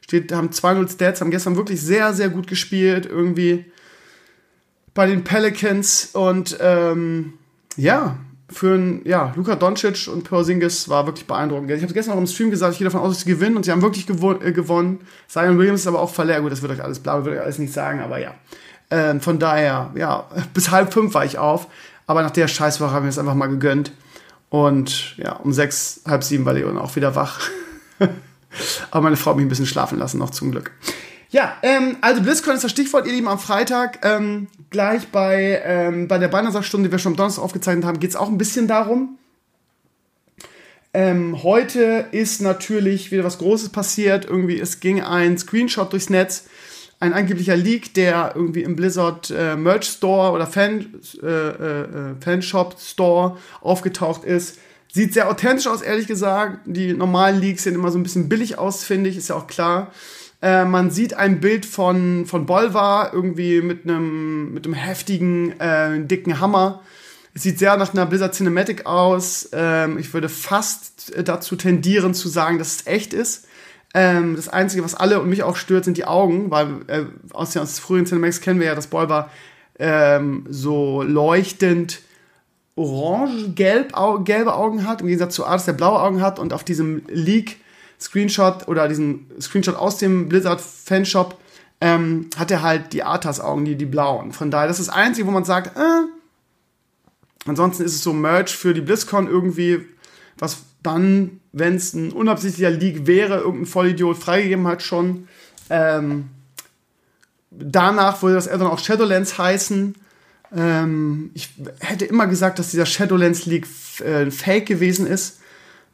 Steht, 0.00 0.32
haben 0.32 0.50
2-0 0.50 0.92
Stats, 0.92 1.20
haben 1.20 1.30
gestern 1.30 1.56
wirklich 1.56 1.80
sehr, 1.80 2.12
sehr 2.12 2.28
gut 2.28 2.46
gespielt, 2.46 3.06
irgendwie 3.06 3.66
bei 4.94 5.06
den 5.06 5.24
Pelicans 5.24 6.10
und 6.12 6.56
ähm, 6.60 7.34
ja, 7.76 8.18
für 8.50 8.74
ein, 8.74 9.00
ja, 9.04 9.32
Luka 9.36 9.56
Doncic 9.56 10.08
und 10.08 10.24
Porzingis 10.24 10.88
war 10.88 11.06
wirklich 11.06 11.26
beeindruckend. 11.26 11.70
Ich 11.70 11.82
habe 11.82 11.94
gestern 11.94 12.14
auch 12.14 12.18
im 12.18 12.26
Stream 12.26 12.50
gesagt, 12.50 12.72
ich 12.72 12.78
gehe 12.78 12.84
davon 12.84 13.00
aus, 13.00 13.10
dass 13.10 13.20
sie 13.20 13.30
gewinnen 13.30 13.56
und 13.56 13.64
sie 13.64 13.72
haben 13.72 13.82
wirklich 13.82 14.06
gewo 14.06 14.32
äh, 14.32 14.52
gewonnen. 14.52 15.00
Zion 15.28 15.58
Williams 15.58 15.80
ist 15.80 15.86
aber 15.86 16.00
auch 16.00 16.10
verletzt. 16.10 16.42
Gut, 16.42 16.52
das 16.52 16.60
wird 16.60 16.72
euch 16.72 16.82
alles 16.82 16.98
blau, 16.98 17.24
würde 17.24 17.36
ich 17.36 17.42
alles 17.42 17.58
nicht 17.58 17.72
sagen, 17.72 18.00
aber 18.00 18.18
ja. 18.18 18.34
Ähm, 18.90 19.20
von 19.20 19.38
daher, 19.38 19.90
ja, 19.94 20.28
bis 20.54 20.70
halb 20.70 20.92
fünf 20.92 21.14
war 21.14 21.24
ich 21.24 21.38
auf. 21.38 21.68
Aber 22.06 22.22
nach 22.22 22.30
der 22.30 22.48
Scheißwoche 22.48 22.90
haben 22.90 23.04
wir 23.04 23.10
es 23.10 23.18
einfach 23.18 23.34
mal 23.34 23.46
gegönnt. 23.46 23.92
Und 24.52 25.16
ja, 25.16 25.32
um 25.36 25.54
sechs, 25.54 26.02
halb 26.06 26.22
sieben 26.22 26.44
war 26.44 26.52
Leon 26.52 26.76
auch 26.76 26.94
wieder 26.94 27.14
wach. 27.14 27.48
Aber 28.90 29.00
meine 29.00 29.16
Frau 29.16 29.30
hat 29.30 29.38
mich 29.38 29.46
ein 29.46 29.48
bisschen 29.48 29.64
schlafen 29.64 29.98
lassen, 29.98 30.18
noch 30.18 30.28
zum 30.28 30.50
Glück. 30.50 30.72
Ja, 31.30 31.56
ähm, 31.62 31.96
also 32.02 32.20
BlizzCon 32.20 32.54
ist 32.54 32.62
das 32.62 32.70
Stichwort, 32.70 33.06
ihr 33.06 33.14
Lieben, 33.14 33.28
am 33.28 33.38
Freitag. 33.38 34.00
Ähm, 34.04 34.48
gleich 34.68 35.08
bei, 35.08 35.62
ähm, 35.64 36.06
bei 36.06 36.18
der 36.18 36.28
Bannersachstunde, 36.28 36.90
die 36.90 36.92
wir 36.92 36.98
schon 36.98 37.12
am 37.12 37.16
Donnerstag 37.16 37.42
aufgezeichnet 37.42 37.86
haben, 37.86 37.98
geht 37.98 38.10
es 38.10 38.16
auch 38.16 38.28
ein 38.28 38.36
bisschen 38.36 38.68
darum. 38.68 39.16
Ähm, 40.92 41.42
heute 41.42 42.08
ist 42.12 42.42
natürlich 42.42 43.10
wieder 43.10 43.24
was 43.24 43.38
Großes 43.38 43.70
passiert. 43.70 44.26
Irgendwie, 44.26 44.60
es 44.60 44.80
ging 44.80 45.00
ein 45.00 45.38
Screenshot 45.38 45.90
durchs 45.94 46.10
Netz 46.10 46.44
ein 47.02 47.14
angeblicher 47.14 47.56
Leak, 47.56 47.94
der 47.94 48.32
irgendwie 48.36 48.62
im 48.62 48.76
Blizzard 48.76 49.32
äh, 49.36 49.56
Merch 49.56 49.86
Store 49.86 50.30
oder 50.30 50.46
Fan, 50.46 50.86
äh, 51.20 51.26
äh, 51.26 52.14
Fanshop 52.20 52.76
Store 52.78 53.36
aufgetaucht 53.60 54.22
ist. 54.24 54.58
Sieht 54.92 55.12
sehr 55.12 55.28
authentisch 55.28 55.66
aus, 55.66 55.82
ehrlich 55.82 56.06
gesagt. 56.06 56.60
Die 56.64 56.92
normalen 56.92 57.40
Leaks 57.40 57.64
sehen 57.64 57.74
immer 57.74 57.90
so 57.90 57.98
ein 57.98 58.04
bisschen 58.04 58.28
billig 58.28 58.56
aus, 58.56 58.84
finde 58.84 59.10
ich, 59.10 59.16
ist 59.16 59.30
ja 59.30 59.34
auch 59.34 59.48
klar. 59.48 59.90
Äh, 60.40 60.64
man 60.64 60.92
sieht 60.92 61.14
ein 61.14 61.40
Bild 61.40 61.66
von, 61.66 62.24
von 62.26 62.46
Bolvar 62.46 63.12
irgendwie 63.12 63.62
mit 63.62 63.82
einem 63.82 64.54
mit 64.54 64.64
einem 64.64 64.74
heftigen, 64.74 65.58
äh, 65.58 66.04
dicken 66.04 66.38
Hammer. 66.38 66.82
Es 67.34 67.42
sieht 67.42 67.58
sehr 67.58 67.76
nach 67.78 67.92
einer 67.92 68.06
Blizzard 68.06 68.36
Cinematic 68.36 68.86
aus. 68.86 69.48
Ähm, 69.52 69.98
ich 69.98 70.14
würde 70.14 70.28
fast 70.28 71.12
dazu 71.24 71.56
tendieren 71.56 72.14
zu 72.14 72.28
sagen, 72.28 72.58
dass 72.58 72.76
es 72.76 72.86
echt 72.86 73.12
ist. 73.12 73.48
Ähm, 73.94 74.36
das 74.36 74.48
Einzige, 74.48 74.84
was 74.84 74.94
alle 74.94 75.20
und 75.20 75.28
mich 75.28 75.42
auch 75.42 75.56
stört, 75.56 75.84
sind 75.84 75.96
die 75.96 76.06
Augen, 76.06 76.50
weil 76.50 76.68
äh, 76.86 77.04
aus, 77.32 77.56
aus 77.56 77.78
frühen 77.78 78.06
Cinemax 78.06 78.40
kennen 78.40 78.60
wir 78.60 78.68
ja, 78.68 78.74
dass 78.74 78.86
Bolvar 78.86 79.30
ähm, 79.78 80.46
so 80.48 81.02
leuchtend 81.02 82.00
orange-gelb 82.74 83.92
gelbe 84.24 84.54
Augen 84.54 84.86
hat, 84.86 85.02
im 85.02 85.08
Gegensatz 85.08 85.34
zu 85.34 85.44
Artis, 85.44 85.66
der 85.66 85.74
blaue 85.74 86.00
Augen 86.00 86.22
hat 86.22 86.38
und 86.38 86.52
auf 86.52 86.64
diesem 86.64 87.02
Leak 87.08 87.60
Screenshot 88.00 88.66
oder 88.66 88.88
diesem 88.88 89.26
Screenshot 89.40 89.76
aus 89.76 89.98
dem 89.98 90.28
Blizzard 90.28 90.60
Fanshop 90.60 91.38
ähm, 91.80 92.30
hat 92.36 92.50
er 92.50 92.62
halt 92.62 92.92
die 92.92 93.02
Arthas 93.02 93.40
Augen, 93.40 93.64
die, 93.64 93.76
die 93.76 93.86
blauen. 93.86 94.32
Von 94.32 94.50
daher, 94.50 94.68
das 94.68 94.80
ist 94.80 94.88
das 94.88 94.96
Einzige, 94.96 95.26
wo 95.26 95.32
man 95.32 95.44
sagt, 95.44 95.76
äh, 95.76 96.06
ansonsten 97.46 97.84
ist 97.84 97.94
es 97.94 98.02
so 98.02 98.12
Merch 98.12 98.56
für 98.56 98.72
die 98.72 98.80
BlizzCon 98.80 99.28
irgendwie, 99.28 99.84
was 100.42 100.64
dann, 100.82 101.40
wenn 101.52 101.76
es 101.76 101.94
ein 101.94 102.10
unabsichtlicher 102.10 102.70
Leak 102.70 103.06
wäre, 103.06 103.38
irgendein 103.38 103.66
Vollidiot 103.66 104.18
freigegeben 104.18 104.66
hat 104.66 104.82
schon. 104.82 105.28
Ähm, 105.70 106.30
danach 107.52 108.20
würde 108.22 108.34
das 108.34 108.48
dann 108.48 108.62
auch 108.62 108.80
Shadowlands 108.80 109.38
heißen. 109.38 109.94
Ähm, 110.52 111.30
ich 111.34 111.50
hätte 111.78 112.06
immer 112.06 112.26
gesagt, 112.26 112.58
dass 112.58 112.72
dieser 112.72 112.86
Shadowlands 112.86 113.46
Leak 113.46 113.68
äh, 114.00 114.32
fake 114.32 114.66
gewesen 114.66 115.06
ist, 115.06 115.38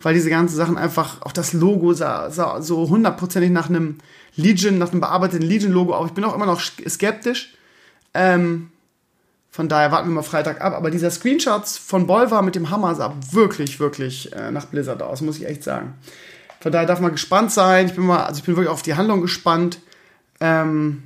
weil 0.00 0.14
diese 0.14 0.30
ganzen 0.30 0.56
Sachen 0.56 0.78
einfach, 0.78 1.20
auch 1.20 1.32
das 1.32 1.52
Logo 1.52 1.92
sah, 1.92 2.30
sah 2.30 2.62
so 2.62 2.88
hundertprozentig 2.88 3.50
nach 3.50 3.68
einem 3.68 3.98
Legion, 4.34 4.78
nach 4.78 4.92
einem 4.92 5.02
bearbeiteten 5.02 5.46
Legion-Logo 5.46 5.94
aus. 5.94 6.08
Ich 6.08 6.14
bin 6.14 6.24
auch 6.24 6.34
immer 6.34 6.46
noch 6.46 6.62
skeptisch. 6.62 7.54
Ähm, 8.14 8.70
von 9.50 9.68
daher 9.68 9.90
warten 9.90 10.08
wir 10.08 10.14
mal 10.14 10.22
Freitag 10.22 10.60
ab. 10.60 10.74
Aber 10.74 10.90
dieser 10.90 11.10
Screenshot 11.10 11.66
von 11.66 12.06
Bolvar 12.06 12.42
mit 12.42 12.54
dem 12.54 12.70
Hammer 12.70 12.94
sah 12.94 13.14
wirklich, 13.32 13.80
wirklich 13.80 14.32
äh, 14.32 14.50
nach 14.50 14.66
Blizzard 14.66 15.02
aus, 15.02 15.20
muss 15.20 15.38
ich 15.38 15.46
echt 15.46 15.64
sagen. 15.64 15.94
Von 16.60 16.72
daher 16.72 16.86
darf 16.86 17.00
man 17.00 17.12
gespannt 17.12 17.52
sein. 17.52 17.86
Ich 17.86 17.94
bin 17.94 18.04
mal, 18.04 18.24
also 18.24 18.38
ich 18.38 18.44
bin 18.44 18.56
wirklich 18.56 18.72
auf 18.72 18.82
die 18.82 18.94
Handlung 18.94 19.20
gespannt, 19.20 19.80
ähm, 20.40 21.02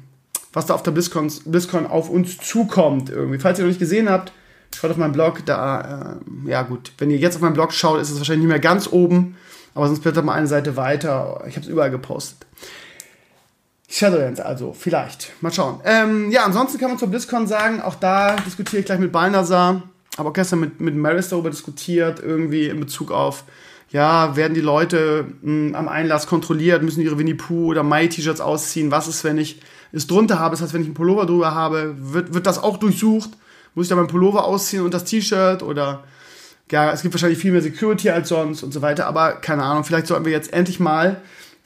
was 0.53 0.67
da 0.67 0.75
auf 0.75 0.83
der 0.83 0.91
BlizzCon, 0.91 1.33
BlizzCon 1.45 1.87
auf 1.87 2.11
uns 2.11 2.39
zukommt 2.39 3.11
irgendwie. 3.11 3.39
Falls 3.39 3.59
ihr 3.59 3.65
noch 3.65 3.71
nicht 3.71 3.81
gesehen 3.81 4.11
habt, 4.11 4.33
Schaut 4.75 4.91
auf 4.91 4.97
meinen 4.97 5.13
Blog, 5.13 5.45
da, 5.45 6.17
äh, 6.47 6.51
ja 6.51 6.63
gut, 6.63 6.93
wenn 6.99 7.11
ihr 7.11 7.19
jetzt 7.19 7.37
auf 7.37 7.43
meinen 7.43 7.53
Blog 7.53 7.73
schaut, 7.73 8.01
ist 8.01 8.11
es 8.11 8.19
wahrscheinlich 8.19 8.47
nicht 8.47 8.53
mehr 8.53 8.61
ganz 8.61 8.89
oben, 8.91 9.37
aber 9.75 9.87
sonst 9.87 10.01
blättert 10.01 10.25
mal 10.25 10.35
eine 10.35 10.47
Seite 10.47 10.77
weiter. 10.77 11.43
Ich 11.47 11.57
habe 11.57 11.65
es 11.65 11.71
überall 11.71 11.91
gepostet. 11.91 12.47
Shadowlands 13.93 14.41
also, 14.41 14.73
vielleicht. 14.73 15.33
Mal 15.43 15.53
schauen. 15.53 15.81
Ähm, 15.85 16.31
ja, 16.31 16.45
ansonsten 16.45 16.79
kann 16.79 16.89
man 16.89 16.99
zur 16.99 17.09
BlizzCon 17.09 17.47
sagen, 17.47 17.83
auch 17.83 17.95
da 17.95 18.37
diskutiere 18.37 18.81
ich 18.81 18.87
gleich 18.87 18.99
mit 18.99 19.13
Balnasar, 19.13 19.83
aber 20.17 20.31
auch 20.31 20.33
gestern 20.33 20.61
mit, 20.61 20.81
mit 20.81 20.97
Maris 20.97 21.29
darüber 21.29 21.51
diskutiert, 21.51 22.19
irgendwie 22.19 22.69
in 22.69 22.81
Bezug 22.81 23.11
auf, 23.11 23.45
ja, 23.91 24.35
werden 24.35 24.55
die 24.55 24.63
Leute 24.63 25.27
mh, 25.43 25.69
hm, 25.69 25.75
am 25.75 25.89
Einlass 25.89 26.27
kontrolliert, 26.27 26.83
müssen 26.83 27.03
ihre 27.03 27.19
Winnie 27.19 27.35
Pooh 27.35 27.67
oder 27.67 27.83
Mai-T-Shirts 27.83 28.41
ausziehen, 28.41 28.91
was 28.91 29.09
ist, 29.09 29.25
wenn 29.25 29.37
ich 29.37 29.61
es 29.93 30.07
drunter 30.07 30.39
habe, 30.39 30.53
das 30.53 30.63
heißt, 30.63 30.73
wenn 30.73 30.81
ich 30.81 30.87
einen 30.87 30.95
Pullover 30.95 31.27
drüber 31.27 31.55
habe, 31.55 31.95
wird, 31.99 32.33
wird 32.33 32.47
das 32.47 32.63
auch 32.63 32.79
durchsucht, 32.79 33.33
muss 33.75 33.85
ich 33.85 33.91
da 33.91 33.97
meinen 33.97 34.07
Pullover 34.07 34.47
ausziehen 34.47 34.85
und 34.85 34.95
das 34.95 35.05
T-Shirt? 35.05 35.63
Oder 35.63 36.05
ja, 36.71 36.93
es 36.93 37.03
gibt 37.03 37.13
wahrscheinlich 37.13 37.39
viel 37.39 37.53
mehr 37.53 37.61
Security 37.61 38.09
als 38.09 38.31
sonst 38.31 38.63
und 38.63 38.73
so 38.73 38.81
weiter, 38.81 39.07
aber 39.07 39.33
keine 39.33 39.65
Ahnung, 39.65 39.85
vielleicht 39.85 40.07
sollten 40.07 40.25
wir 40.25 40.33
jetzt 40.33 40.55
endlich 40.55 40.81
mal 40.81 41.21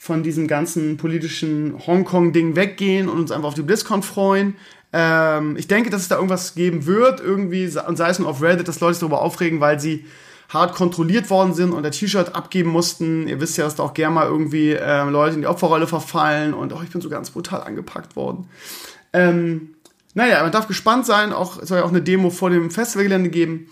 von 0.06 0.22
diesem 0.22 0.46
ganzen 0.46 0.96
politischen 0.96 1.74
Hongkong-Ding 1.86 2.54
weggehen 2.54 3.08
und 3.08 3.18
uns 3.18 3.32
einfach 3.32 3.48
auf 3.48 3.54
die 3.54 3.62
BlizzCon 3.62 4.02
freuen. 4.02 4.54
Ähm, 4.92 5.56
ich 5.56 5.66
denke, 5.66 5.90
dass 5.90 6.02
es 6.02 6.08
da 6.08 6.14
irgendwas 6.14 6.54
geben 6.54 6.86
wird, 6.86 7.20
irgendwie, 7.20 7.68
und 7.86 7.96
sei 7.96 8.08
es 8.08 8.18
nur 8.18 8.28
auf 8.28 8.40
Reddit, 8.40 8.68
dass 8.68 8.80
Leute 8.80 8.94
sich 8.94 9.00
darüber 9.00 9.20
aufregen, 9.20 9.60
weil 9.60 9.80
sie 9.80 10.06
hart 10.48 10.74
kontrolliert 10.74 11.28
worden 11.28 11.54
sind 11.54 11.72
und 11.72 11.82
der 11.82 11.90
T-Shirt 11.90 12.36
abgeben 12.36 12.70
mussten. 12.70 13.26
Ihr 13.26 13.40
wisst 13.40 13.58
ja, 13.58 13.64
dass 13.64 13.74
da 13.74 13.82
auch 13.82 13.94
gerne 13.94 14.14
mal 14.14 14.26
irgendwie 14.26 14.70
äh, 14.70 15.10
Leute 15.10 15.34
in 15.34 15.40
die 15.40 15.48
Opferrolle 15.48 15.88
verfallen 15.88 16.54
und 16.54 16.72
oh, 16.72 16.80
ich 16.84 16.90
bin 16.90 17.00
so 17.00 17.10
ganz 17.10 17.30
brutal 17.30 17.62
angepackt 17.62 18.14
worden. 18.14 18.48
Ähm, 19.12 19.74
naja, 20.14 20.42
man 20.42 20.52
darf 20.52 20.68
gespannt 20.68 21.04
sein. 21.04 21.32
Auch, 21.32 21.60
es 21.60 21.68
soll 21.68 21.78
ja 21.78 21.84
auch 21.84 21.90
eine 21.90 22.00
Demo 22.00 22.30
vor 22.30 22.50
dem 22.50 22.70
Festivalgelände 22.70 23.28
geben. 23.28 23.68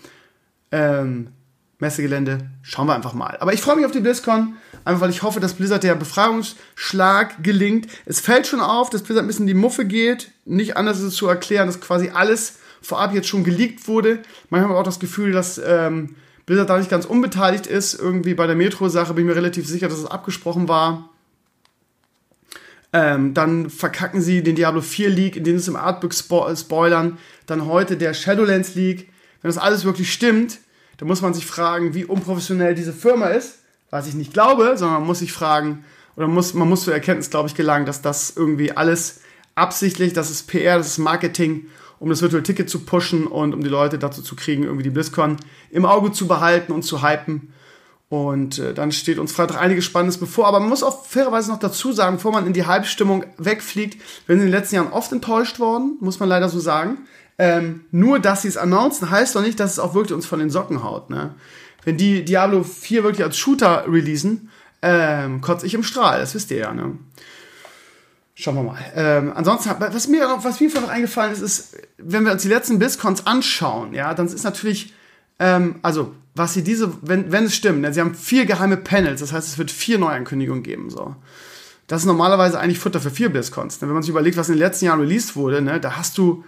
Ähm, 0.71 1.29
Messegelände. 1.79 2.49
Schauen 2.61 2.87
wir 2.87 2.95
einfach 2.95 3.13
mal. 3.13 3.37
Aber 3.39 3.53
ich 3.53 3.61
freue 3.61 3.77
mich 3.77 3.85
auf 3.85 3.91
die 3.91 3.99
BlizzCon, 3.99 4.55
einfach 4.85 5.01
weil 5.01 5.09
ich 5.09 5.23
hoffe, 5.23 5.39
dass 5.39 5.55
Blizzard 5.55 5.83
der 5.83 5.95
Befreiungsschlag 5.95 7.43
gelingt. 7.43 7.87
Es 8.05 8.19
fällt 8.19 8.47
schon 8.47 8.61
auf, 8.61 8.89
dass 8.89 9.03
Blizzard 9.03 9.25
ein 9.25 9.27
bisschen 9.27 9.43
in 9.43 9.55
die 9.55 9.59
Muffe 9.59 9.85
geht. 9.85 10.31
Nicht 10.45 10.77
anders 10.77 10.99
ist 10.99 11.03
es 11.03 11.15
zu 11.15 11.27
erklären, 11.27 11.67
dass 11.67 11.81
quasi 11.81 12.11
alles 12.13 12.59
vorab 12.81 13.13
jetzt 13.13 13.27
schon 13.27 13.43
geleakt 13.43 13.87
wurde. 13.87 14.19
Manchmal 14.49 14.69
habe 14.69 14.79
auch 14.79 14.83
das 14.83 14.99
Gefühl, 14.99 15.31
dass 15.31 15.59
ähm, 15.63 16.15
Blizzard 16.45 16.69
da 16.69 16.77
nicht 16.77 16.89
ganz 16.89 17.05
unbeteiligt 17.05 17.67
ist. 17.67 17.95
Irgendwie 17.95 18.35
bei 18.35 18.47
der 18.47 18.55
Metro-Sache 18.55 19.13
bin 19.13 19.25
ich 19.25 19.29
mir 19.29 19.35
relativ 19.35 19.67
sicher, 19.67 19.87
dass 19.87 19.97
es 19.97 20.05
abgesprochen 20.05 20.67
war. 20.67 21.09
Ähm, 22.93 23.33
dann 23.33 23.69
verkacken 23.69 24.21
sie 24.21 24.43
den 24.43 24.55
Diablo 24.55 24.81
4 24.81 25.09
Leak, 25.09 25.35
in 25.35 25.43
dem 25.43 25.57
es 25.57 25.67
im 25.67 25.75
Artbook 25.75 26.13
spo 26.13 26.55
spoilern. 26.55 27.17
Dann 27.47 27.65
heute 27.65 27.97
der 27.97 28.13
Shadowlands 28.13 28.75
Leak. 28.75 29.09
Wenn 29.41 29.49
das 29.49 29.57
alles 29.57 29.83
wirklich 29.83 30.13
stimmt, 30.13 30.59
da 30.97 31.05
muss 31.05 31.21
man 31.21 31.33
sich 31.33 31.45
fragen, 31.45 31.93
wie 31.93 32.05
unprofessionell 32.05 32.73
diese 32.73 32.93
Firma 32.93 33.27
ist, 33.27 33.59
was 33.95 34.07
ich 34.07 34.13
nicht 34.13 34.33
glaube, 34.33 34.77
sondern 34.77 34.99
man 34.99 35.07
muss 35.07 35.19
sich 35.19 35.31
fragen, 35.31 35.85
oder 36.17 36.27
muss, 36.27 36.53
man 36.53 36.67
muss 36.67 36.83
zur 36.83 36.93
Erkenntnis, 36.93 37.29
glaube 37.29 37.47
ich, 37.47 37.55
gelangen, 37.55 37.85
dass 37.85 38.01
das 38.01 38.33
irgendwie 38.35 38.71
alles 38.71 39.21
absichtlich, 39.55 40.13
das 40.13 40.29
ist 40.29 40.47
PR, 40.47 40.77
das 40.77 40.87
ist 40.87 40.97
Marketing, 40.97 41.67
um 41.99 42.09
das 42.09 42.21
Virtual 42.21 42.43
Ticket 42.43 42.69
zu 42.69 42.79
pushen 42.79 43.25
und 43.25 43.53
um 43.53 43.63
die 43.63 43.69
Leute 43.69 43.97
dazu 43.97 44.21
zu 44.21 44.35
kriegen, 44.35 44.63
irgendwie 44.63 44.83
die 44.83 44.89
BlizzCon 44.89 45.37
im 45.71 45.85
Auge 45.85 46.11
zu 46.11 46.27
behalten 46.27 46.73
und 46.73 46.83
zu 46.83 47.01
hypen. 47.01 47.53
Und 48.09 48.59
äh, 48.59 48.73
dann 48.73 48.91
steht 48.91 49.17
uns 49.17 49.31
Freitag 49.31 49.59
einiges 49.59 49.85
Spannendes 49.85 50.19
bevor. 50.19 50.47
Aber 50.47 50.59
man 50.59 50.69
muss 50.69 50.83
auch 50.83 51.05
fairerweise 51.05 51.49
noch 51.49 51.59
dazu 51.59 51.91
sagen, 51.91 52.17
bevor 52.17 52.33
man 52.33 52.45
in 52.45 52.53
die 52.53 52.65
Hype-Stimmung 52.65 53.25
wegfliegt, 53.37 53.99
wir 54.27 54.35
sind 54.35 54.45
in 54.45 54.51
den 54.51 54.59
letzten 54.59 54.75
Jahren 54.75 54.93
oft 54.93 55.11
enttäuscht 55.11 55.59
worden, 55.59 55.97
muss 56.01 56.19
man 56.19 56.29
leider 56.29 56.49
so 56.49 56.59
sagen. 56.59 56.99
Ähm, 57.37 57.85
nur, 57.91 58.19
dass 58.19 58.43
sie 58.43 58.49
es 58.49 58.57
announcen, 58.57 59.09
heißt 59.09 59.35
doch 59.35 59.41
nicht, 59.41 59.59
dass 59.59 59.71
es 59.71 59.79
auch 59.79 59.95
wirklich 59.95 60.13
uns 60.13 60.25
von 60.25 60.39
den 60.39 60.49
Socken 60.49 60.83
haut. 60.83 61.09
Ne? 61.09 61.33
Wenn 61.85 61.97
die 61.97 62.25
Diablo 62.25 62.63
4 62.63 63.03
wirklich 63.03 63.23
als 63.23 63.37
Shooter 63.37 63.85
releasen, 63.87 64.49
ähm, 64.81 65.41
kotze 65.41 65.65
ich 65.65 65.73
im 65.73 65.83
Strahl, 65.83 66.19
das 66.19 66.35
wisst 66.35 66.51
ihr 66.51 66.57
ja. 66.57 66.73
Ne? 66.73 66.97
Schauen 68.33 68.55
wir 68.55 68.63
mal. 68.63 68.79
Ähm, 68.95 69.31
ansonsten, 69.33 69.71
was 69.79 70.07
mir, 70.07 70.27
was 70.41 70.59
mir 70.59 70.69
noch 70.81 70.89
eingefallen 70.89 71.31
ist, 71.31 71.41
ist, 71.41 71.77
wenn 71.97 72.25
wir 72.25 72.33
uns 72.33 72.41
die 72.41 72.49
letzten 72.49 72.79
BlizzCons 72.79 73.25
anschauen, 73.25 73.93
ja, 73.93 74.13
dann 74.13 74.25
ist 74.25 74.43
natürlich, 74.43 74.93
ähm, 75.39 75.75
also, 75.83 76.13
was 76.33 76.53
sie 76.53 76.63
diese, 76.63 76.91
wenn, 77.01 77.31
wenn 77.31 77.45
es 77.45 77.55
stimmt, 77.55 77.81
ne, 77.81 77.93
sie 77.93 78.01
haben 78.01 78.13
vier 78.13 78.45
geheime 78.45 78.75
Panels, 78.75 79.21
das 79.21 79.31
heißt, 79.31 79.47
es 79.47 79.57
wird 79.57 79.71
vier 79.71 79.99
Neuankündigungen 79.99 80.63
geben, 80.63 80.89
so. 80.89 81.15
Das 81.87 82.01
ist 82.01 82.07
normalerweise 82.07 82.59
eigentlich 82.59 82.79
Futter 82.79 82.99
für 82.99 83.11
vier 83.11 83.29
BlizzCons. 83.29 83.79
Ne? 83.79 83.87
Wenn 83.87 83.93
man 83.93 84.01
sich 84.01 84.09
überlegt, 84.09 84.37
was 84.37 84.49
in 84.49 84.55
den 84.55 84.59
letzten 84.59 84.85
Jahren 84.85 84.99
released 84.99 85.35
wurde, 85.35 85.61
ne, 85.61 85.79
da 85.79 85.95
hast 85.95 86.17
du 86.17 86.43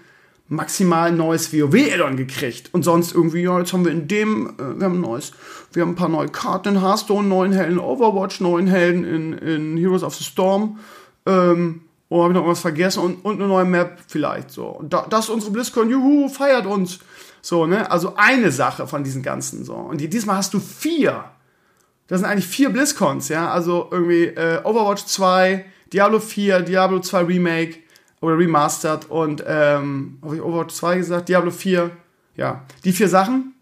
maximal 0.50 1.12
neues 1.12 1.54
WoW-Addon 1.54 2.16
gekriegt. 2.18 2.70
Und 2.74 2.84
sonst 2.84 3.13
irgendwie, 3.13 3.42
ja, 3.42 3.60
jetzt 3.60 3.74
haben 3.74 3.86
wir 3.86 3.92
in 3.92 4.08
dem, 4.08 4.56
äh, 4.58 4.80
wir 4.80 4.86
haben 4.86 4.96
ein 4.96 5.01
neues, 5.01 5.34
wir 5.74 5.82
haben 5.82 5.92
ein 5.92 5.96
paar 5.96 6.10
neue 6.10 6.30
Karten 6.30 6.75
in 6.75 6.82
Hearthstone, 6.82 7.27
neuen 7.27 7.51
Helden 7.51 7.80
Overwatch, 7.80 8.39
neuen 8.39 8.68
Helden 8.68 9.04
in, 9.04 9.34
in 9.34 9.77
Heroes 9.77 10.04
of 10.04 10.16
the 10.16 10.24
Storm. 10.24 10.80
Ähm, 11.25 11.82
oh, 12.10 12.24
habe 12.24 12.32
ich 12.32 12.36
noch 12.36 12.42
irgendwas 12.42 12.62
vergessen? 12.62 13.04
Und, 13.04 13.25
und 13.25 13.39
eine 13.39 13.48
neue 13.48 13.66
Map 13.66 14.00
vielleicht 14.08 14.51
so. 14.51 14.68
Und 14.68 14.94
da, 14.94 15.06
das 15.10 15.25
ist 15.25 15.30
unsere 15.30 15.51
BlizzCon, 15.51 15.89
juhu, 15.89 16.30
feiert 16.30 16.66
uns. 16.66 17.00
So, 17.42 17.66
ne? 17.66 17.89
Also 17.92 18.13
eine 18.16 18.51
Sache 18.51 18.88
von 18.88 19.04
diesen 19.04 19.24
ganzen 19.24 19.63
so. 19.63 19.74
Und 19.74 20.01
die, 20.01 20.10
diesmal 20.10 20.38
hast 20.38 20.54
du 20.54 20.60
vier. 20.60 21.25
Das 22.08 22.20
sind 22.22 22.30
eigentlich 22.30 22.48
vier 22.48 22.70
BlizzCons, 22.70 23.27
ja. 23.30 23.51
Also 23.51 23.89
irgendwie 23.92 24.25
äh, 24.25 24.62
Overwatch 24.63 25.06
2, 25.06 25.66
Diablo 25.92 26.20
4, 26.20 26.62
Diablo 26.62 27.00
2 27.00 27.24
Remake, 27.24 27.80
oder 28.22 28.38
remastered 28.38 29.10
und 29.10 29.44
ähm, 29.48 30.18
habe 30.24 30.36
ich 30.36 30.42
Overwatch 30.42 30.74
2 30.76 30.98
gesagt, 30.98 31.30
Diablo 31.30 31.52
4, 31.52 31.92
ja, 32.36 32.64
die 32.84 32.92
vier 32.92 33.10
Sachen. 33.10 33.54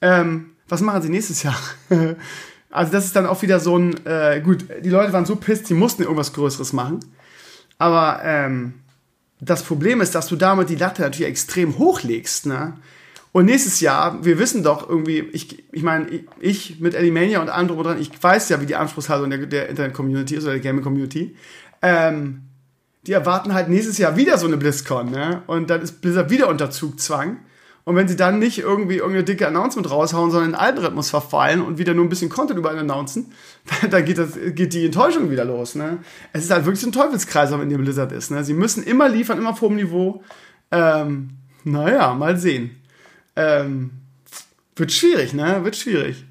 Ähm, 0.00 0.52
was 0.68 0.80
machen 0.80 1.02
sie 1.02 1.10
nächstes 1.10 1.42
Jahr? 1.42 1.58
also 2.70 2.92
das 2.92 3.04
ist 3.04 3.16
dann 3.16 3.26
auch 3.26 3.42
wieder 3.42 3.60
so 3.60 3.78
ein, 3.78 4.06
äh, 4.06 4.40
gut, 4.42 4.64
die 4.82 4.88
Leute 4.88 5.12
waren 5.12 5.26
so 5.26 5.36
pisst, 5.36 5.66
sie 5.66 5.74
mussten 5.74 6.02
irgendwas 6.02 6.32
Größeres 6.32 6.72
machen. 6.72 7.00
Aber 7.78 8.20
ähm, 8.24 8.74
das 9.40 9.62
Problem 9.62 10.00
ist, 10.00 10.14
dass 10.14 10.28
du 10.28 10.36
damit 10.36 10.70
die 10.70 10.76
Latte 10.76 11.02
natürlich 11.02 11.28
extrem 11.28 11.78
hochlegst, 11.78 12.46
ne? 12.46 12.74
Und 13.32 13.46
nächstes 13.46 13.80
Jahr, 13.80 14.22
wir 14.24 14.38
wissen 14.38 14.62
doch 14.62 14.88
irgendwie, 14.88 15.20
ich, 15.32 15.64
ich 15.72 15.82
meine, 15.82 16.06
ich 16.38 16.80
mit 16.80 16.94
Alimania 16.94 17.40
und 17.40 17.46
dran, 17.46 17.98
ich 17.98 18.10
weiß 18.22 18.50
ja, 18.50 18.60
wie 18.60 18.66
die 18.66 18.76
Anspruchshaltung 18.76 19.30
der, 19.30 19.46
der 19.46 19.70
Internet-Community 19.70 20.36
ist 20.36 20.44
oder 20.44 20.52
der 20.52 20.60
Gaming-Community. 20.60 21.34
Ähm, 21.80 22.42
die 23.06 23.12
erwarten 23.12 23.52
halt 23.54 23.68
nächstes 23.68 23.98
Jahr 23.98 24.16
wieder 24.16 24.38
so 24.38 24.46
eine 24.46 24.56
BlizzCon, 24.56 25.10
ne? 25.10 25.42
Und 25.46 25.70
dann 25.70 25.82
ist 25.82 26.00
Blizzard 26.00 26.30
wieder 26.30 26.48
unter 26.48 26.70
Zugzwang. 26.70 27.38
Und 27.84 27.96
wenn 27.96 28.06
sie 28.06 28.14
dann 28.14 28.38
nicht 28.38 28.60
irgendwie 28.60 28.96
irgendeine 28.96 29.24
dicke 29.24 29.46
Announcement 29.48 29.90
raushauen, 29.90 30.30
sondern 30.30 30.50
in 30.50 30.78
Rhythmus 30.78 31.10
verfallen 31.10 31.60
und 31.60 31.78
wieder 31.78 31.94
nur 31.94 32.04
ein 32.04 32.08
bisschen 32.08 32.28
Content 32.28 32.58
überall 32.58 32.78
announcen, 32.78 33.32
dann 33.90 34.04
geht, 34.04 34.18
das, 34.18 34.38
geht 34.54 34.72
die 34.72 34.86
Enttäuschung 34.86 35.30
wieder 35.30 35.44
los. 35.44 35.74
Ne? 35.74 35.98
Es 36.32 36.44
ist 36.44 36.50
halt 36.52 36.64
wirklich 36.64 36.80
so 36.80 36.88
ein 36.88 36.92
Teufelskreis, 36.92 37.50
in 37.50 37.68
dem 37.68 37.82
Blizzard 37.82 38.12
ist. 38.12 38.30
Ne? 38.30 38.44
Sie 38.44 38.54
müssen 38.54 38.84
immer 38.84 39.08
liefern, 39.08 39.38
immer 39.38 39.56
vor 39.56 39.68
dem 39.68 39.78
Niveau. 39.78 40.22
Ähm, 40.70 41.30
naja, 41.64 42.14
mal 42.14 42.36
sehen. 42.36 42.82
Ähm, 43.34 43.90
wird 44.76 44.92
schwierig, 44.92 45.32
ne? 45.32 45.64
Wird 45.64 45.76
schwierig. 45.76 46.24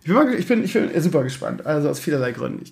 Ich 0.00 0.06
bin, 0.06 0.14
mal, 0.14 0.34
ich 0.34 0.46
bin, 0.46 0.64
ich 0.64 0.72
bin 0.72 1.00
super 1.00 1.22
gespannt. 1.22 1.64
Also 1.64 1.88
aus 1.88 2.00
vielerlei 2.00 2.32
Gründen. 2.32 2.64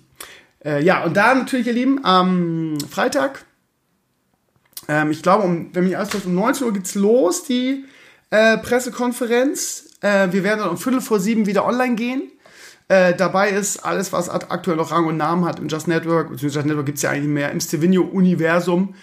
Äh, 0.67 0.83
ja, 0.83 1.03
und 1.05 1.15
da 1.15 1.33
natürlich, 1.33 1.67
ihr 1.67 1.73
Lieben, 1.73 2.03
am 2.03 2.77
Freitag, 2.89 3.45
ähm, 4.89 5.11
ich 5.11 5.23
glaube, 5.23 5.43
um, 5.43 5.69
wenn 5.73 5.85
mich 5.85 5.97
alles 5.97 6.13
um 6.25 6.35
19 6.35 6.67
Uhr 6.67 6.73
geht's 6.73 6.93
los, 6.93 7.43
die 7.43 7.85
äh, 8.31 8.57
Pressekonferenz. 8.57 9.85
Äh, 10.01 10.27
wir 10.31 10.43
werden 10.43 10.59
dann 10.59 10.69
um 10.69 10.77
Viertel 10.77 10.99
vor 10.99 11.21
sieben 11.21 11.45
wieder 11.45 11.65
online 11.65 11.95
gehen. 11.95 12.23
Äh, 12.89 13.15
dabei 13.15 13.49
ist 13.49 13.85
alles, 13.85 14.11
was 14.11 14.29
aktuell 14.29 14.77
noch 14.77 14.91
Rang 14.91 15.05
und 15.05 15.17
Namen 15.17 15.45
hat 15.45 15.59
im 15.59 15.69
Just 15.69 15.87
Network, 15.87 16.29
beziehungsweise 16.29 16.59
Just 16.59 16.67
Network 16.67 16.85
gibt 16.85 16.97
es 16.97 17.01
ja 17.01 17.11
eigentlich 17.11 17.27
mehr, 17.27 17.51
im 17.51 17.61
Stevenio-Universum. 17.61 18.93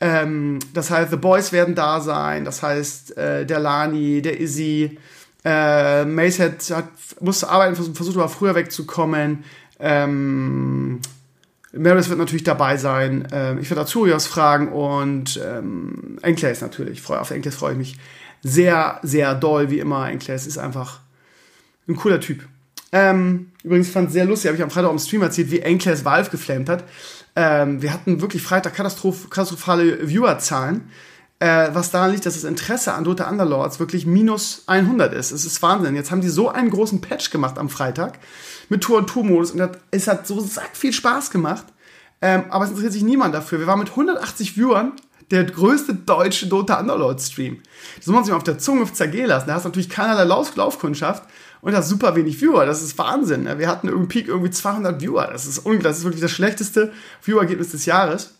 Ähm, 0.00 0.58
das 0.72 0.90
heißt, 0.90 1.10
The 1.10 1.16
Boys 1.16 1.52
werden 1.52 1.74
da 1.74 2.00
sein, 2.00 2.46
das 2.46 2.62
heißt, 2.62 3.16
äh, 3.18 3.44
der 3.44 3.60
Lani, 3.60 4.22
der 4.22 4.40
Izzy, 4.40 4.98
äh, 5.44 6.04
Mace 6.06 6.40
hat, 6.40 6.70
hat, 6.70 6.88
musste 7.20 7.48
arbeiten, 7.48 7.76
versucht 7.76 8.16
aber 8.16 8.28
früher 8.28 8.54
wegzukommen. 8.54 9.44
Ähm, 9.80 11.00
Maris 11.72 12.08
wird 12.08 12.18
natürlich 12.18 12.44
dabei 12.44 12.76
sein. 12.76 13.28
Ähm, 13.32 13.58
ich 13.60 13.70
werde 13.70 13.82
Azurios 13.82 14.26
fragen 14.26 14.68
und 14.72 15.40
ähm, 15.44 16.18
Enclaves 16.22 16.60
natürlich. 16.60 17.08
Auf 17.08 17.30
Enclaves 17.30 17.58
freue 17.58 17.72
ich 17.72 17.78
mich 17.78 17.96
sehr, 18.42 18.98
sehr 19.02 19.34
doll, 19.34 19.70
wie 19.70 19.78
immer. 19.78 20.10
Enclaves 20.10 20.46
ist 20.46 20.58
einfach 20.58 21.00
ein 21.88 21.96
cooler 21.96 22.20
Typ. 22.20 22.44
Ähm, 22.92 23.52
übrigens 23.62 23.90
fand 23.90 24.08
es 24.08 24.14
sehr 24.14 24.24
lustig, 24.24 24.48
habe 24.48 24.56
ich 24.56 24.62
am 24.62 24.70
Freitag 24.70 24.90
im 24.90 24.98
Stream 24.98 25.22
erzählt, 25.22 25.50
wie 25.52 25.60
Enclaves 25.60 26.04
Valve 26.04 26.30
geflammt 26.30 26.68
hat. 26.68 26.84
Ähm, 27.36 27.80
wir 27.82 27.92
hatten 27.92 28.20
wirklich 28.20 28.42
Freitag 28.42 28.74
katastroph 28.74 29.30
katastrophale 29.30 30.08
Viewerzahlen. 30.08 30.90
Äh, 31.40 31.70
was 31.72 31.90
daran 31.90 32.10
liegt, 32.10 32.26
dass 32.26 32.34
das 32.34 32.44
Interesse 32.44 32.92
an 32.92 33.04
Dota 33.04 33.28
Underlords 33.28 33.80
wirklich 33.80 34.04
minus 34.04 34.62
100 34.66 35.14
ist. 35.14 35.32
Es 35.32 35.46
ist 35.46 35.62
Wahnsinn. 35.62 35.96
Jetzt 35.96 36.10
haben 36.10 36.20
die 36.20 36.28
so 36.28 36.50
einen 36.50 36.68
großen 36.68 37.00
Patch 37.00 37.30
gemacht 37.30 37.58
am 37.58 37.70
Freitag 37.70 38.18
mit 38.68 38.82
Tour- 38.82 38.98
und 38.98 39.06
Tour-Modus 39.06 39.52
und 39.52 39.70
es 39.90 40.06
hat 40.06 40.26
so 40.26 40.38
sack 40.40 40.76
viel 40.76 40.92
Spaß 40.92 41.30
gemacht. 41.30 41.64
Ähm, 42.20 42.44
aber 42.50 42.64
es 42.64 42.70
interessiert 42.70 42.92
sich 42.92 43.02
niemand 43.02 43.34
dafür. 43.34 43.58
Wir 43.58 43.66
waren 43.66 43.78
mit 43.78 43.88
180 43.88 44.54
Viewern 44.54 44.92
der 45.30 45.44
größte 45.44 45.94
deutsche 45.94 46.46
Dota 46.46 46.78
Underlord 46.78 47.22
Stream. 47.22 47.62
Das 47.96 48.06
muss 48.06 48.14
man 48.14 48.24
sich 48.24 48.32
mal 48.32 48.36
auf 48.36 48.44
der 48.44 48.58
Zunge 48.58 48.92
zergehen 48.92 49.28
lassen. 49.28 49.46
Da 49.46 49.54
hast 49.54 49.64
du 49.64 49.68
natürlich 49.68 49.88
keinerlei 49.88 50.24
Lauf 50.24 50.54
Laufkundschaft 50.56 51.22
und 51.62 51.74
hast 51.74 51.88
super 51.88 52.16
wenig 52.16 52.40
Viewer. 52.40 52.66
Das 52.66 52.82
ist 52.82 52.98
Wahnsinn. 52.98 53.44
Ne? 53.44 53.58
Wir 53.58 53.68
hatten 53.68 53.88
irgendwie 53.88 54.20
Peak 54.20 54.28
irgendwie 54.28 54.50
200 54.50 55.00
Viewer. 55.00 55.28
Das 55.28 55.46
ist 55.46 55.58
unglaublich. 55.58 55.84
Das 55.84 55.98
ist 55.98 56.04
wirklich 56.04 56.22
das 56.22 56.32
schlechteste 56.32 56.92
Viewergebnis 57.22 57.70
des 57.70 57.86
Jahres. 57.86 58.34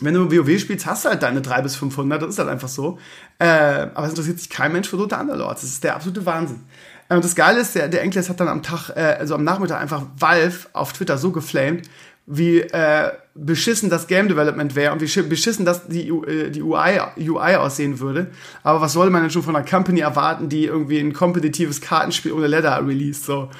Wenn 0.00 0.14
du 0.14 0.30
WoW 0.30 0.58
spielst, 0.58 0.86
hast 0.86 1.04
du 1.04 1.10
halt 1.10 1.22
deine 1.22 1.40
300 1.40 1.62
bis 1.62 1.76
500. 1.76 2.20
Das 2.22 2.30
ist 2.30 2.38
halt 2.38 2.48
einfach 2.48 2.68
so. 2.68 2.98
Äh, 3.38 3.46
aber 3.94 4.04
es 4.04 4.10
interessiert 4.10 4.40
sich 4.40 4.50
kein 4.50 4.72
Mensch 4.72 4.88
für 4.88 4.96
Dota 4.96 5.20
Underlords. 5.20 5.60
Das 5.60 5.70
ist 5.70 5.84
der 5.84 5.94
absolute 5.94 6.26
Wahnsinn. 6.26 6.60
Und 7.08 7.18
äh, 7.18 7.20
das 7.20 7.34
Geile 7.36 7.60
ist, 7.60 7.74
der, 7.74 7.88
der 7.88 8.02
Enkles 8.02 8.28
hat 8.28 8.40
dann 8.40 8.48
am 8.48 8.62
Tag, 8.62 8.90
äh, 8.90 9.16
also 9.18 9.36
am 9.36 9.44
Nachmittag 9.44 9.80
einfach 9.80 10.02
Valve 10.18 10.66
auf 10.72 10.92
Twitter 10.92 11.16
so 11.16 11.30
geflamed, 11.30 11.88
wie 12.26 12.60
äh, 12.60 13.12
beschissen 13.34 13.90
das 13.90 14.06
Game 14.06 14.28
Development 14.28 14.74
wäre 14.74 14.92
und 14.92 15.00
wie 15.00 15.22
beschissen 15.22 15.64
das 15.64 15.86
die, 15.86 16.08
äh, 16.08 16.50
die 16.50 16.62
UI, 16.62 17.00
UI 17.18 17.56
aussehen 17.56 18.00
würde. 18.00 18.30
Aber 18.62 18.80
was 18.80 18.94
soll 18.94 19.10
man 19.10 19.22
denn 19.22 19.30
schon 19.30 19.42
von 19.42 19.54
einer 19.54 19.64
Company 19.64 20.00
erwarten, 20.00 20.48
die 20.48 20.64
irgendwie 20.64 20.98
ein 20.98 21.12
kompetitives 21.12 21.80
Kartenspiel 21.80 22.32
ohne 22.32 22.46
Ladder 22.46 22.84
release? 22.86 23.22
So. 23.22 23.50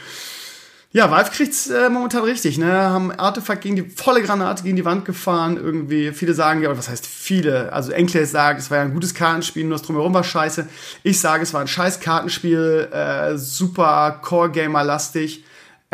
Ja, 0.97 1.11
Valve 1.11 1.31
kriegt's 1.31 1.69
äh, 1.69 1.91
momentan 1.91 2.23
richtig, 2.23 2.57
ne? 2.57 2.73
Haben 2.73 3.11
Artefakt 3.11 3.63
gegen 3.63 3.75
die 3.75 3.83
volle 3.83 4.23
Granate 4.23 4.63
gegen 4.63 4.77
die 4.77 4.85
Wand 4.85 5.05
gefahren, 5.05 5.57
irgendwie. 5.57 6.13
Viele 6.13 6.35
sagen 6.35 6.63
ja, 6.63 6.79
was 6.79 6.89
heißt 6.89 7.05
viele? 7.05 7.73
Also 7.73 7.91
Enkles 7.91 8.31
sagt, 8.31 8.61
es 8.61 8.71
war 8.71 8.79
ja 8.79 8.85
ein 8.85 8.95
gutes 8.95 9.13
Kartenspiel, 9.13 9.65
nur 9.65 9.73
das 9.73 9.83
drumherum 9.83 10.15
war 10.15 10.23
scheiße. 10.23 10.69
Ich 11.03 11.19
sage, 11.19 11.43
es 11.43 11.53
war 11.53 11.63
ein 11.63 11.67
scheiß 11.67 11.99
Kartenspiel, 11.99 12.89
äh, 12.93 13.37
super 13.37 14.21
Core-Gamer-lastig 14.23 15.43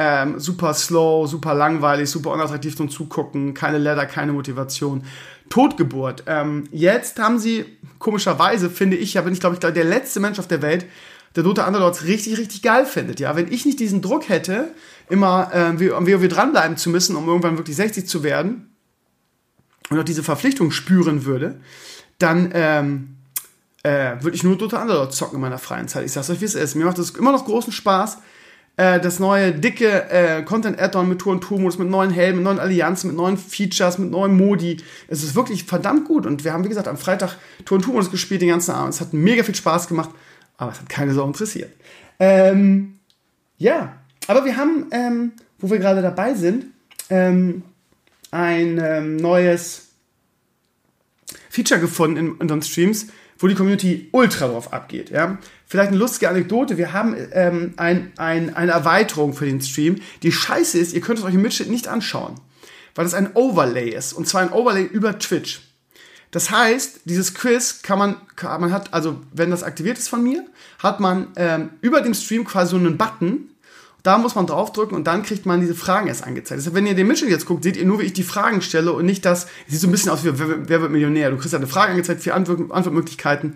ähm, 0.01 0.41
super 0.41 0.73
slow, 0.73 1.27
super 1.27 1.53
langweilig, 1.53 2.09
super 2.09 2.31
unattraktiv 2.31 2.75
zum 2.75 2.89
Zugucken, 2.89 3.53
keine 3.53 3.77
Leather, 3.77 4.07
keine 4.07 4.33
Motivation. 4.33 5.05
Totgeburt. 5.51 6.23
Ähm, 6.27 6.65
jetzt 6.73 7.19
haben 7.19 7.39
sie, 7.39 7.67
komischerweise, 7.99 8.71
finde 8.71 8.97
ich, 8.97 9.13
ja, 9.13 9.21
bin 9.21 9.35
ich 9.35 9.41
glaube 9.41 9.57
ich 9.57 9.61
der 9.61 9.85
letzte 9.85 10.21
Mensch 10.21 10.39
auf 10.39 10.49
der 10.49 10.63
Welt, 10.63 10.87
der 11.37 11.43
Dota 11.43 11.67
Underlords 11.67 12.05
richtig, 12.05 12.39
richtig 12.39 12.63
geil 12.63 12.87
findet. 12.87 13.21
Ja, 13.21 13.37
wenn 13.37 13.51
ich 13.53 13.65
nicht 13.65 13.79
diesen 13.79 14.03
Druck 14.03 14.29
hätte, 14.29 14.73
immer 15.09 15.51
äh, 15.53 15.91
am 15.93 16.07
WoW 16.07 16.29
dranbleiben 16.29 16.77
zu 16.77 16.91
müssen, 16.91 17.17
um 17.17 17.29
irgendwann 17.29 17.57
wirklich 17.57 17.77
60 17.77 18.07
zu 18.07 18.23
werden 18.23 18.75
und 19.91 19.99
auch 19.99 20.05
diese 20.05 20.23
Verpflichtung 20.23 20.71
spüren 20.71 21.25
würde, 21.25 21.61
dann 22.19 22.51
ähm, 22.53 23.17
äh, 23.83 24.17
würde 24.21 24.37
ich 24.37 24.43
nur 24.43 24.59
Dota 24.59 24.83
Underlords 24.83 25.17
zocken 25.17 25.37
in 25.37 25.41
meiner 25.41 25.59
freien 25.59 25.89
Zeit. 25.89 26.05
Ich 26.05 26.13
sag's 26.13 26.31
euch, 26.31 26.41
wie 26.41 26.47
es 26.47 26.55
ist. 26.55 26.75
Mir 26.75 26.85
macht 26.85 26.99
das 26.99 27.11
immer 27.11 27.33
noch 27.33 27.45
großen 27.45 27.73
Spaß 27.73 28.19
äh, 28.81 28.99
das 28.99 29.19
neue 29.19 29.53
dicke 29.53 30.11
äh, 30.11 30.43
Content-Add-on 30.43 31.07
mit 31.07 31.19
Tour 31.19 31.33
und 31.33 31.43
Tour-Modus, 31.43 31.77
mit 31.77 31.91
neuen 31.91 32.11
Helmen, 32.11 32.39
mit 32.39 32.45
neuen 32.45 32.59
Allianzen, 32.59 33.09
mit 33.09 33.17
neuen 33.17 33.37
Features, 33.37 33.99
mit 33.99 34.11
neuen 34.11 34.35
Modi. 34.37 34.79
Es 35.07 35.23
ist 35.23 35.35
wirklich 35.35 35.65
verdammt 35.65 36.07
gut. 36.07 36.25
Und 36.25 36.45
wir 36.45 36.55
haben, 36.55 36.65
wie 36.65 36.71
gesagt, 36.71 36.89
am 36.89 36.97
Freitag 36.97 37.37
Tour 37.67 37.77
und 37.77 37.83
Tour-Modus 37.83 38.11
gespielt 38.11 38.41
den 38.41 38.49
ganzen 38.49 38.71
Abend. 38.71 38.95
Es 38.95 39.03
hat 39.03 39.13
mega 39.13 39.43
viel 39.43 39.55
Spaß 39.55 39.87
gemacht, 39.87 40.11
aber 40.61 40.73
es 40.73 40.79
hat 40.79 40.89
keine 40.91 41.15
Sau 41.15 41.27
interessiert. 41.27 41.73
Ähm, 42.19 42.99
ja, 43.57 43.97
aber 44.27 44.45
wir 44.45 44.57
haben, 44.57 44.87
ähm, 44.93 45.33
wo 45.59 45.71
wir 45.71 45.79
gerade 45.79 46.03
dabei 46.03 46.35
sind, 46.35 46.67
ähm, 47.09 47.63
ein 48.31 48.79
ähm, 48.79 49.17
neues 49.17 49.89
Feature 51.49 51.81
gefunden 51.81 52.19
in 52.19 52.33
unseren 52.33 52.63
Streams, 52.63 53.07
wo 53.39 53.49
die 53.49 53.55
Community 53.55 54.11
ultra 54.13 54.49
drauf 54.49 54.73
abgeht. 54.73 55.09
Ja? 55.09 55.39
Vielleicht 55.67 55.89
eine 55.89 55.99
lustige 55.99 56.29
Anekdote. 56.29 56.77
Wir 56.77 56.93
haben 56.93 57.17
ähm, 57.33 57.73
ein, 57.79 58.13
ein, 58.19 58.55
eine 58.55 58.73
Erweiterung 58.73 59.33
für 59.33 59.47
den 59.47 59.63
Stream. 59.63 59.97
Die 60.23 60.31
Scheiße 60.31 60.79
ist, 60.79 60.93
ihr 60.93 61.01
könnt 61.01 61.21
es 61.21 61.25
euch 61.25 61.35
im 61.35 61.43
Mitschnitt 61.43 61.71
nicht 61.71 61.89
anschauen, 61.89 62.35
weil 62.95 63.07
das 63.07 63.15
ein 63.15 63.31
Overlay 63.35 63.89
ist. 63.95 64.13
Und 64.13 64.29
zwar 64.29 64.43
ein 64.43 64.53
Overlay 64.53 64.85
über 64.85 65.19
Twitch. 65.19 65.70
Das 66.31 66.51
heißt, 66.51 67.01
dieses 67.05 67.35
Quiz 67.35 67.83
kann 67.83 67.99
man, 67.99 68.17
man 68.43 68.73
hat, 68.73 68.95
also 68.95 69.21
wenn 69.33 69.51
das 69.51 69.63
aktiviert 69.63 69.99
ist 69.99 70.09
von 70.09 70.23
mir, 70.23 70.45
hat 70.79 71.01
man 71.01 71.29
ähm, 71.37 71.71
über 71.81 72.01
dem 72.01 72.15
Stream 72.15 72.45
quasi 72.45 72.71
so 72.71 72.77
einen 72.77 72.97
Button, 72.97 73.51
da 74.03 74.17
muss 74.17 74.35
man 74.35 74.47
draufdrücken 74.47 74.97
und 74.97 75.07
dann 75.07 75.23
kriegt 75.23 75.45
man 75.45 75.61
diese 75.61 75.75
Fragen 75.75 76.07
erst 76.07 76.25
angezeigt. 76.25 76.61
Deshalb, 76.61 76.75
wenn 76.75 76.87
ihr 76.87 76.95
den 76.95 77.07
Mitchell 77.07 77.29
jetzt 77.29 77.47
guckt, 77.47 77.65
seht 77.65 77.77
ihr 77.77 77.85
nur, 77.85 78.01
wie 78.01 78.05
ich 78.05 78.13
die 78.13 78.23
Fragen 78.23 78.63
stelle 78.63 78.93
und 78.93 79.05
nicht 79.05 79.27
das, 79.27 79.47
sieht 79.67 79.81
so 79.81 79.89
ein 79.89 79.91
bisschen 79.91 80.11
aus 80.11 80.25
wie 80.25 80.39
Wer, 80.39 80.69
wer 80.69 80.81
wird 80.81 80.93
Millionär. 80.93 81.31
Du 81.31 81.37
kriegst 81.37 81.55
eine 81.55 81.67
Frage 81.67 81.93
angezeigt, 81.93 82.23
vier 82.23 82.35
Antwort, 82.35 82.71
Antwortmöglichkeiten 82.71 83.55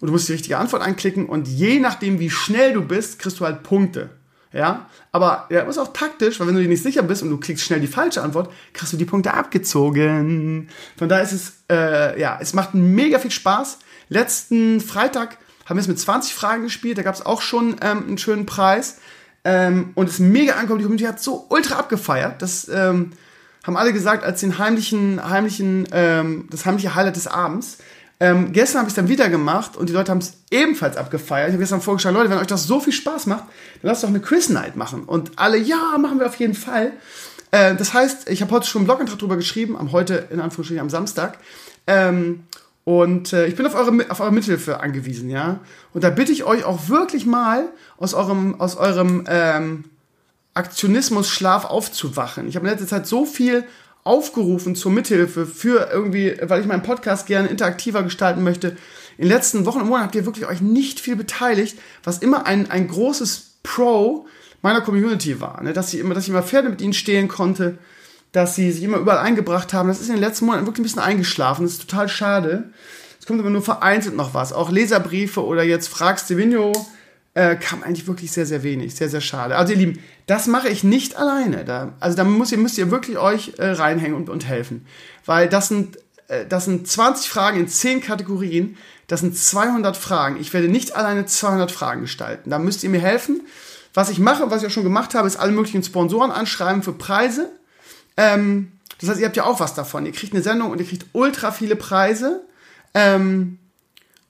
und 0.00 0.06
du 0.06 0.12
musst 0.12 0.28
die 0.28 0.32
richtige 0.32 0.58
Antwort 0.58 0.82
anklicken 0.82 1.26
und 1.26 1.46
je 1.46 1.78
nachdem, 1.78 2.18
wie 2.18 2.30
schnell 2.30 2.72
du 2.72 2.82
bist, 2.82 3.18
kriegst 3.18 3.38
du 3.38 3.44
halt 3.44 3.62
Punkte. 3.62 4.10
Ja, 4.54 4.86
aber 5.10 5.48
ja, 5.50 5.62
ist 5.62 5.78
auch 5.78 5.92
taktisch, 5.92 6.38
weil 6.38 6.46
wenn 6.46 6.54
du 6.54 6.62
dir 6.62 6.68
nicht 6.68 6.82
sicher 6.82 7.02
bist 7.02 7.24
und 7.24 7.30
du 7.30 7.38
klickst 7.38 7.64
schnell 7.64 7.80
die 7.80 7.88
falsche 7.88 8.22
Antwort, 8.22 8.52
kriegst 8.72 8.92
du 8.92 8.96
die 8.96 9.04
Punkte 9.04 9.34
abgezogen. 9.34 10.68
Von 10.96 11.08
daher 11.08 11.24
ist 11.24 11.32
es, 11.32 11.52
äh, 11.68 12.20
ja, 12.20 12.38
es 12.40 12.54
macht 12.54 12.72
mega 12.72 13.18
viel 13.18 13.32
Spaß. 13.32 13.80
Letzten 14.08 14.80
Freitag 14.80 15.38
haben 15.66 15.76
wir 15.76 15.80
es 15.80 15.88
mit 15.88 15.98
20 15.98 16.34
Fragen 16.34 16.62
gespielt, 16.62 16.98
da 16.98 17.02
gab 17.02 17.16
es 17.16 17.26
auch 17.26 17.42
schon 17.42 17.76
ähm, 17.82 18.04
einen 18.06 18.18
schönen 18.18 18.46
Preis. 18.46 19.00
Ähm, 19.42 19.90
und 19.94 20.08
es 20.08 20.20
mega 20.20 20.54
ankommt. 20.54 20.80
Die 20.80 20.84
Community 20.84 21.04
hat 21.04 21.20
so 21.20 21.46
ultra 21.50 21.76
abgefeiert. 21.76 22.40
Das 22.40 22.68
ähm, 22.68 23.10
haben 23.64 23.76
alle 23.76 23.92
gesagt 23.92 24.24
als 24.24 24.40
den 24.40 24.58
heimlichen, 24.58 25.22
heimlichen, 25.28 25.88
ähm, 25.92 26.46
das 26.50 26.64
heimliche 26.64 26.94
Highlight 26.94 27.16
des 27.16 27.26
Abends. 27.26 27.78
Ähm, 28.24 28.54
gestern 28.54 28.78
habe 28.78 28.88
ich 28.88 28.92
es 28.92 28.96
dann 28.96 29.08
wieder 29.08 29.28
gemacht 29.28 29.76
und 29.76 29.90
die 29.90 29.92
Leute 29.92 30.10
haben 30.10 30.20
es 30.20 30.32
ebenfalls 30.50 30.96
abgefeiert. 30.96 31.48
Ich 31.48 31.52
habe 31.52 31.60
gestern 31.60 31.82
vorgeschlagen, 31.82 32.16
Leute, 32.16 32.30
wenn 32.30 32.38
euch 32.38 32.46
das 32.46 32.64
so 32.64 32.80
viel 32.80 32.94
Spaß 32.94 33.26
macht, 33.26 33.44
dann 33.82 33.90
lasst 33.90 34.02
doch 34.02 34.08
eine 34.08 34.20
Quiz-Night 34.20 34.76
machen. 34.76 35.04
Und 35.04 35.32
alle, 35.36 35.58
ja, 35.58 35.98
machen 35.98 36.20
wir 36.20 36.26
auf 36.26 36.36
jeden 36.36 36.54
Fall. 36.54 36.92
Äh, 37.50 37.74
das 37.74 37.92
heißt, 37.92 38.30
ich 38.30 38.40
habe 38.40 38.50
heute 38.52 38.66
schon 38.66 38.80
einen 38.80 38.86
Blogantrag 38.86 39.18
drüber 39.18 39.36
geschrieben, 39.36 39.76
am 39.76 39.92
heute, 39.92 40.26
in 40.30 40.40
Anführungsstrichen, 40.40 40.80
am 40.80 40.88
Samstag. 40.88 41.36
Ähm, 41.86 42.44
und 42.84 43.34
äh, 43.34 43.44
ich 43.46 43.56
bin 43.56 43.66
auf 43.66 43.74
eure, 43.74 43.92
auf 44.08 44.20
eure 44.20 44.32
Mithilfe 44.32 44.80
angewiesen, 44.80 45.28
ja. 45.28 45.60
Und 45.92 46.02
da 46.02 46.08
bitte 46.08 46.32
ich 46.32 46.44
euch 46.44 46.64
auch 46.64 46.88
wirklich 46.88 47.26
mal 47.26 47.68
aus 47.98 48.14
eurem, 48.14 48.58
aus 48.58 48.78
eurem 48.78 49.24
ähm, 49.28 49.84
Aktionismus-Schlaf 50.54 51.66
aufzuwachen. 51.66 52.48
Ich 52.48 52.56
habe 52.56 52.66
in 52.66 52.72
letzter 52.72 52.88
Zeit 52.88 53.06
so 53.06 53.26
viel 53.26 53.64
aufgerufen 54.04 54.76
zur 54.76 54.92
Mithilfe 54.92 55.46
für 55.46 55.88
irgendwie, 55.90 56.36
weil 56.42 56.60
ich 56.60 56.66
meinen 56.66 56.82
Podcast 56.82 57.26
gerne 57.26 57.48
interaktiver 57.48 58.02
gestalten 58.02 58.42
möchte. 58.42 58.76
In 59.16 59.24
den 59.24 59.28
letzten 59.28 59.64
Wochen 59.64 59.80
und 59.80 59.88
Monaten 59.88 60.04
habt 60.04 60.14
ihr 60.14 60.26
wirklich 60.26 60.46
euch 60.46 60.60
nicht 60.60 61.00
viel 61.00 61.16
beteiligt, 61.16 61.78
was 62.02 62.18
immer 62.18 62.46
ein, 62.46 62.70
ein 62.70 62.88
großes 62.88 63.54
Pro 63.62 64.26
meiner 64.60 64.82
Community 64.82 65.40
war. 65.40 65.62
Ne? 65.62 65.72
Dass, 65.72 65.92
ich 65.94 66.00
immer, 66.00 66.14
dass 66.14 66.24
ich 66.24 66.30
immer 66.30 66.42
Pferde 66.42 66.68
mit 66.68 66.82
ihnen 66.82 66.92
stehlen 66.92 67.28
konnte, 67.28 67.78
dass 68.32 68.56
sie 68.56 68.70
sich 68.72 68.82
immer 68.82 68.98
überall 68.98 69.18
eingebracht 69.18 69.72
haben. 69.72 69.88
Das 69.88 70.00
ist 70.00 70.08
in 70.08 70.16
den 70.16 70.22
letzten 70.22 70.46
Monaten 70.46 70.66
wirklich 70.66 70.80
ein 70.80 70.84
bisschen 70.84 71.02
eingeschlafen. 71.02 71.64
Das 71.64 71.72
ist 71.72 71.88
total 71.88 72.08
schade. 72.08 72.70
Es 73.18 73.26
kommt 73.26 73.40
aber 73.40 73.50
nur 73.50 73.62
vereinzelt 73.62 74.16
noch 74.16 74.34
was. 74.34 74.52
Auch 74.52 74.70
Leserbriefe 74.70 75.42
oder 75.42 75.62
jetzt 75.62 75.88
fragst 75.88 76.26
Stevenio 76.26 76.72
äh, 77.34 77.56
kam 77.56 77.82
eigentlich 77.82 78.06
wirklich 78.06 78.32
sehr, 78.32 78.46
sehr 78.46 78.62
wenig. 78.62 78.94
Sehr, 78.94 79.08
sehr 79.08 79.20
schade. 79.20 79.56
Also 79.56 79.72
ihr 79.72 79.78
Lieben, 79.78 79.98
das 80.26 80.46
mache 80.46 80.68
ich 80.68 80.84
nicht 80.84 81.16
alleine. 81.16 81.64
Da, 81.64 81.92
also 82.00 82.16
da 82.16 82.24
müsst 82.24 82.52
ihr, 82.52 82.58
müsst 82.58 82.78
ihr 82.78 82.90
wirklich 82.90 83.18
euch 83.18 83.54
äh, 83.58 83.70
reinhängen 83.70 84.16
und, 84.16 84.28
und 84.28 84.46
helfen. 84.46 84.86
Weil 85.26 85.48
das 85.48 85.68
sind, 85.68 85.98
äh, 86.28 86.46
das 86.46 86.64
sind 86.64 86.86
20 86.86 87.28
Fragen 87.28 87.58
in 87.58 87.68
10 87.68 88.00
Kategorien. 88.00 88.76
Das 89.06 89.20
sind 89.20 89.36
200 89.36 89.96
Fragen. 89.96 90.40
Ich 90.40 90.52
werde 90.52 90.68
nicht 90.68 90.96
alleine 90.96 91.26
200 91.26 91.70
Fragen 91.70 92.00
gestalten. 92.00 92.50
Da 92.50 92.58
müsst 92.58 92.84
ihr 92.84 92.90
mir 92.90 93.00
helfen. 93.00 93.42
Was 93.92 94.10
ich 94.10 94.18
mache, 94.18 94.50
was 94.50 94.62
ich 94.62 94.68
auch 94.68 94.72
schon 94.72 94.84
gemacht 94.84 95.14
habe, 95.14 95.28
ist 95.28 95.36
alle 95.36 95.52
möglichen 95.52 95.82
Sponsoren 95.82 96.30
anschreiben 96.30 96.82
für 96.82 96.92
Preise 96.92 97.50
ähm, 98.16 98.72
das 99.00 99.10
heißt, 99.10 99.20
ihr 99.20 99.26
habt 99.26 99.36
ja 99.36 99.44
auch 99.44 99.60
was 99.60 99.74
davon. 99.74 100.06
Ihr 100.06 100.12
kriegt 100.12 100.32
eine 100.32 100.42
Sendung 100.42 100.70
und 100.70 100.80
ihr 100.80 100.86
kriegt 100.86 101.06
ultra 101.12 101.52
viele 101.52 101.76
Preise. 101.76 102.42
Ähm, 102.94 103.58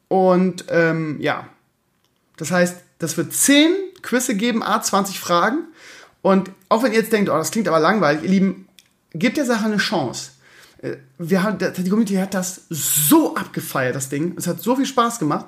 und 0.09 0.65
ähm, 0.69 1.21
ja, 1.21 1.49
das 2.37 2.51
heißt, 2.51 2.77
das 3.05 3.17
wird 3.17 3.33
10 3.33 3.73
Quizze 4.03 4.35
geben, 4.35 4.63
a 4.63 4.81
20 4.83 5.21
Fragen. 5.21 5.65
Und 6.23 6.51
auch 6.69 6.83
wenn 6.83 6.93
ihr 6.93 6.99
jetzt 6.99 7.13
denkt, 7.13 7.29
oh, 7.31 7.35
das 7.37 7.51
klingt 7.51 7.69
aber 7.69 7.79
langweilig, 7.79 8.23
ihr 8.23 8.31
Lieben, 8.31 8.69
gebt 9.13 9.37
der 9.37 9.45
Sache 9.45 9.67
eine 9.67 9.77
Chance. 9.77 10.31
Äh, 10.83 10.97
wir 11.19 11.43
haben, 11.43 11.59
die 11.59 11.89
Community 11.89 12.15
hat 12.15 12.35
das 12.35 12.63
so 12.71 13.37
abgefeiert, 13.37 13.95
das 13.95 14.09
Ding. 14.09 14.35
Es 14.37 14.47
hat 14.47 14.61
so 14.61 14.75
viel 14.75 14.87
Spaß 14.87 15.19
gemacht. 15.19 15.47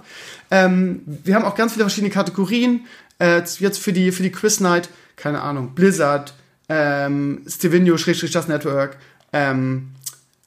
Ähm, 0.51 1.03
wir 1.07 1.35
haben 1.35 1.45
auch 1.45 1.55
ganz 1.55 1.73
viele 1.73 1.85
verschiedene 1.85 2.13
Kategorien. 2.13 2.87
Äh, 3.19 3.43
jetzt 3.59 3.79
für 3.79 3.93
die, 3.93 4.13
für 4.13 4.23
die 4.23 4.33
Quiz 4.33 4.61
Night, 4.61 4.91
keine 5.17 5.41
Ahnung, 5.41 5.75
Blizzard, 5.75 6.35
ähm, 6.69 7.43
Stevenio, 7.49 7.97
das 7.97 8.49
Network, 8.49 8.99
ähm, 9.33 9.93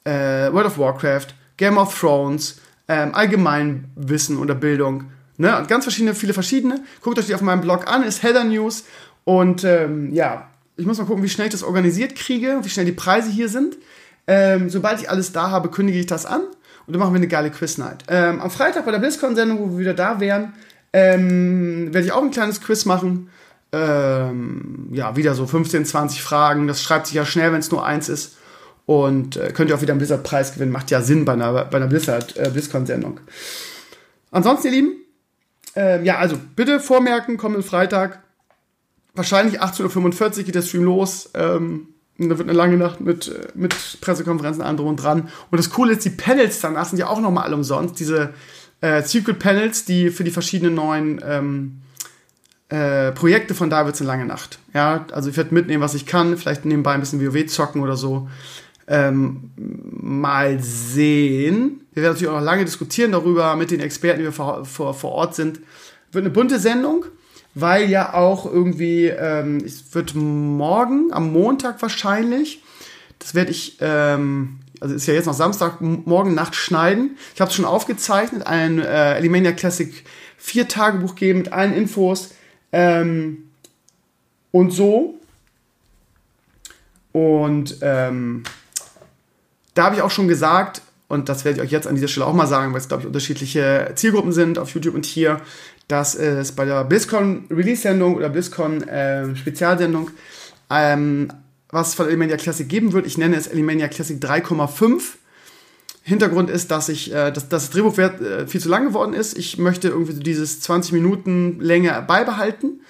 äh, 0.04 0.52
World 0.52 0.66
of 0.66 0.78
Warcraft, 0.78 1.34
Game 1.56 1.76
of 1.76 1.98
Thrones, 1.98 2.60
ähm, 2.86 3.14
Allgemeinwissen 3.14 4.38
oder 4.38 4.54
Bildung. 4.54 5.10
Ne? 5.40 5.64
Ganz 5.68 5.84
verschiedene, 5.84 6.14
viele 6.14 6.34
verschiedene. 6.34 6.84
Guckt 7.00 7.18
euch 7.18 7.26
die 7.26 7.34
auf 7.34 7.40
meinem 7.40 7.60
Blog 7.60 7.88
an, 7.88 8.02
ist 8.02 8.22
Heather 8.22 8.44
News. 8.44 8.84
Und 9.24 9.64
ähm, 9.64 10.12
ja, 10.12 10.48
ich 10.76 10.86
muss 10.86 10.98
mal 10.98 11.04
gucken, 11.04 11.22
wie 11.22 11.28
schnell 11.28 11.46
ich 11.46 11.52
das 11.52 11.62
organisiert 11.62 12.14
kriege, 12.14 12.58
wie 12.62 12.68
schnell 12.68 12.86
die 12.86 12.92
Preise 12.92 13.30
hier 13.30 13.48
sind. 13.48 13.76
Ähm, 14.26 14.70
sobald 14.70 15.00
ich 15.00 15.10
alles 15.10 15.32
da 15.32 15.50
habe, 15.50 15.70
kündige 15.70 15.98
ich 15.98 16.06
das 16.06 16.26
an 16.26 16.42
und 16.42 16.92
dann 16.92 16.98
machen 16.98 17.12
wir 17.12 17.18
eine 17.18 17.28
geile 17.28 17.50
Quiz-Night. 17.50 18.04
Ähm, 18.08 18.40
am 18.40 18.50
Freitag 18.50 18.84
bei 18.84 18.92
der 18.92 18.98
BlizzCon-Sendung, 18.98 19.58
wo 19.58 19.72
wir 19.72 19.78
wieder 19.78 19.94
da 19.94 20.20
wären, 20.20 20.52
ähm, 20.92 21.92
werde 21.92 22.06
ich 22.06 22.12
auch 22.12 22.22
ein 22.22 22.30
kleines 22.30 22.60
Quiz 22.60 22.84
machen 22.84 23.30
ähm, 23.72 24.88
ja, 24.92 25.16
wieder 25.16 25.34
so 25.34 25.46
15, 25.46 25.84
20 25.84 26.22
Fragen. 26.22 26.66
Das 26.66 26.82
schreibt 26.82 27.06
sich 27.06 27.16
ja 27.16 27.24
schnell, 27.24 27.52
wenn 27.52 27.60
es 27.60 27.70
nur 27.70 27.84
eins 27.84 28.08
ist. 28.08 28.36
Und 28.86 29.36
äh, 29.36 29.52
könnt 29.52 29.70
ihr 29.70 29.76
auch 29.76 29.82
wieder 29.82 29.92
einen 29.92 29.98
Blizzard-Preis 29.98 30.54
gewinnen. 30.54 30.72
Macht 30.72 30.90
ja 30.90 31.00
Sinn 31.00 31.24
bei 31.24 31.34
einer, 31.34 31.64
bei 31.64 31.76
einer 31.76 31.86
Blizzard, 31.86 32.36
äh. 32.36 32.50
Ansonsten, 34.32 34.66
ihr 34.66 34.72
Lieben, 34.72 34.92
äh, 35.76 36.02
ja, 36.04 36.18
also 36.18 36.36
bitte 36.56 36.80
vormerken, 36.80 37.36
kommenden 37.36 37.62
Freitag. 37.62 38.22
Wahrscheinlich 39.14 39.62
18.45 39.62 40.38
Uhr 40.38 40.44
geht 40.44 40.54
der 40.54 40.62
Stream 40.62 40.84
los. 40.84 41.30
Ähm, 41.34 41.88
da 42.18 42.38
wird 42.38 42.48
eine 42.48 42.52
lange 42.52 42.76
Nacht 42.76 43.00
mit, 43.00 43.28
äh, 43.28 43.48
mit 43.54 43.98
Pressekonferenzen 44.00 44.76
drum 44.76 44.88
und 44.88 44.96
dran. 44.96 45.28
Und 45.50 45.58
das 45.58 45.70
Coole 45.70 45.92
ist, 45.92 46.04
die 46.04 46.10
Panels 46.10 46.60
danach 46.60 46.86
sind 46.86 46.98
ja 46.98 47.08
auch 47.08 47.20
nochmal 47.20 47.44
alle 47.44 47.56
umsonst. 47.56 47.98
Diese 47.98 48.34
äh, 48.80 49.02
Secret 49.02 49.38
Panels, 49.38 49.84
die 49.84 50.10
für 50.10 50.24
die 50.24 50.30
verschiedenen 50.30 50.74
neuen 50.74 51.20
ähm, 51.26 51.82
äh, 52.68 53.12
Projekte 53.12 53.54
von 53.54 53.68
da 53.68 53.84
wird's 53.84 54.00
eine 54.00 54.08
lange 54.08 54.26
Nacht. 54.26 54.58
Ja, 54.74 55.06
also 55.12 55.30
ich 55.30 55.36
werde 55.36 55.54
mitnehmen, 55.54 55.82
was 55.82 55.94
ich 55.94 56.06
kann, 56.06 56.36
vielleicht 56.36 56.64
nebenbei 56.64 56.92
ein 56.92 57.00
bisschen 57.00 57.20
WoW 57.20 57.46
zocken 57.46 57.82
oder 57.82 57.96
so. 57.96 58.28
Ähm, 58.92 59.52
mal 59.56 60.58
sehen. 60.60 61.86
Wir 61.92 62.02
werden 62.02 62.14
natürlich 62.14 62.28
auch 62.28 62.40
noch 62.40 62.44
lange 62.44 62.64
diskutieren 62.64 63.12
darüber 63.12 63.54
mit 63.54 63.70
den 63.70 63.78
Experten, 63.78 64.18
die 64.18 64.24
wir 64.24 64.32
vor, 64.32 64.64
vor, 64.64 64.94
vor 64.94 65.12
Ort 65.12 65.36
sind. 65.36 65.60
Wird 66.10 66.24
eine 66.24 66.34
bunte 66.34 66.58
Sendung, 66.58 67.04
weil 67.54 67.88
ja 67.88 68.14
auch 68.14 68.46
irgendwie, 68.46 69.06
ähm, 69.06 69.58
es 69.64 69.94
wird 69.94 70.16
morgen, 70.16 71.12
am 71.12 71.32
Montag 71.32 71.80
wahrscheinlich, 71.80 72.62
das 73.20 73.34
werde 73.34 73.52
ich, 73.52 73.76
ähm, 73.80 74.58
also 74.80 74.94
ist 74.96 75.06
ja 75.06 75.14
jetzt 75.14 75.26
noch 75.26 75.34
Samstag, 75.34 75.80
morgen 75.80 76.34
Nacht 76.34 76.56
schneiden. 76.56 77.16
Ich 77.34 77.40
habe 77.40 77.50
es 77.50 77.54
schon 77.54 77.64
aufgezeichnet, 77.64 78.46
ein 78.46 78.80
äh, 78.80 79.14
Elimania 79.14 79.52
Classic 79.52 80.04
4 80.38 80.68
Tagebuch 80.68 81.14
geben 81.14 81.40
mit 81.40 81.52
allen 81.52 81.74
Infos 81.74 82.34
ähm, 82.72 83.50
und 84.50 84.72
so. 84.72 85.14
Und 87.12 87.76
ähm, 87.82 88.42
da 89.74 89.84
habe 89.84 89.96
ich 89.96 90.02
auch 90.02 90.10
schon 90.10 90.28
gesagt, 90.28 90.82
und 91.08 91.28
das 91.28 91.44
werde 91.44 91.58
ich 91.58 91.64
euch 91.64 91.72
jetzt 91.72 91.86
an 91.86 91.94
dieser 91.94 92.08
Stelle 92.08 92.26
auch 92.26 92.32
mal 92.32 92.46
sagen, 92.46 92.72
weil 92.72 92.80
es, 92.80 92.88
glaube 92.88 93.02
ich, 93.02 93.06
unterschiedliche 93.06 93.92
Zielgruppen 93.96 94.32
sind 94.32 94.58
auf 94.58 94.70
YouTube 94.70 94.94
und 94.94 95.06
hier, 95.06 95.40
dass 95.88 96.14
es 96.14 96.52
bei 96.52 96.64
der 96.64 96.84
BlizzCon 96.84 97.46
Release-Sendung 97.50 98.14
oder 98.14 98.28
BlizzCon 98.28 98.82
äh, 98.86 99.34
Spezialsendung 99.34 100.10
ähm, 100.70 101.32
was 101.68 101.94
von 101.94 102.06
Elemania 102.06 102.36
Classic 102.36 102.68
geben 102.68 102.92
wird. 102.92 103.06
Ich 103.06 103.18
nenne 103.18 103.36
es 103.36 103.46
Elemania 103.46 103.88
Classic 103.88 104.22
3,5. 104.22 105.02
Hintergrund 106.02 106.48
ist, 106.50 106.70
dass 106.70 106.88
ich, 106.88 107.12
äh, 107.12 107.30
dass, 107.30 107.48
dass 107.48 107.64
das 107.64 107.70
Drehbuch 107.70 107.96
äh, 107.98 108.46
viel 108.46 108.60
zu 108.60 108.68
lang 108.68 108.86
geworden 108.86 109.12
ist. 109.12 109.36
Ich 109.36 109.58
möchte 109.58 109.88
irgendwie 109.88 110.14
dieses 110.14 110.60
20 110.60 110.92
Minuten 110.92 111.60
Länge 111.60 112.02
beibehalten 112.06 112.80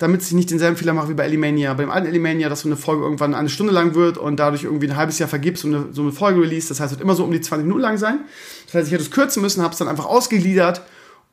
damit 0.00 0.22
ich 0.22 0.32
nicht 0.32 0.50
denselben 0.50 0.78
Fehler 0.78 0.94
mache 0.94 1.10
wie 1.10 1.14
bei 1.14 1.24
Elimania. 1.24 1.74
Beim 1.74 1.90
alten 1.90 2.06
Elimania, 2.06 2.48
dass 2.48 2.62
so 2.62 2.68
eine 2.68 2.76
Folge 2.76 3.02
irgendwann 3.02 3.34
eine 3.34 3.50
Stunde 3.50 3.70
lang 3.70 3.94
wird 3.94 4.16
und 4.16 4.40
dadurch 4.40 4.64
irgendwie 4.64 4.88
ein 4.88 4.96
halbes 4.96 5.18
Jahr 5.18 5.28
vergibst 5.28 5.62
und 5.62 5.74
eine, 5.74 5.86
so 5.92 6.00
eine 6.00 6.10
Folge 6.10 6.40
release. 6.40 6.68
Das 6.68 6.80
heißt, 6.80 6.92
es 6.92 6.98
wird 6.98 7.04
immer 7.04 7.14
so 7.14 7.22
um 7.22 7.30
die 7.30 7.40
20 7.42 7.66
Minuten 7.66 7.82
lang 7.82 7.98
sein. 7.98 8.20
Das 8.64 8.74
heißt, 8.74 8.86
ich 8.86 8.92
hätte 8.94 9.02
es 9.02 9.10
kürzen 9.10 9.42
müssen, 9.42 9.62
habe 9.62 9.72
es 9.72 9.78
dann 9.78 9.88
einfach 9.88 10.06
ausgegliedert. 10.06 10.80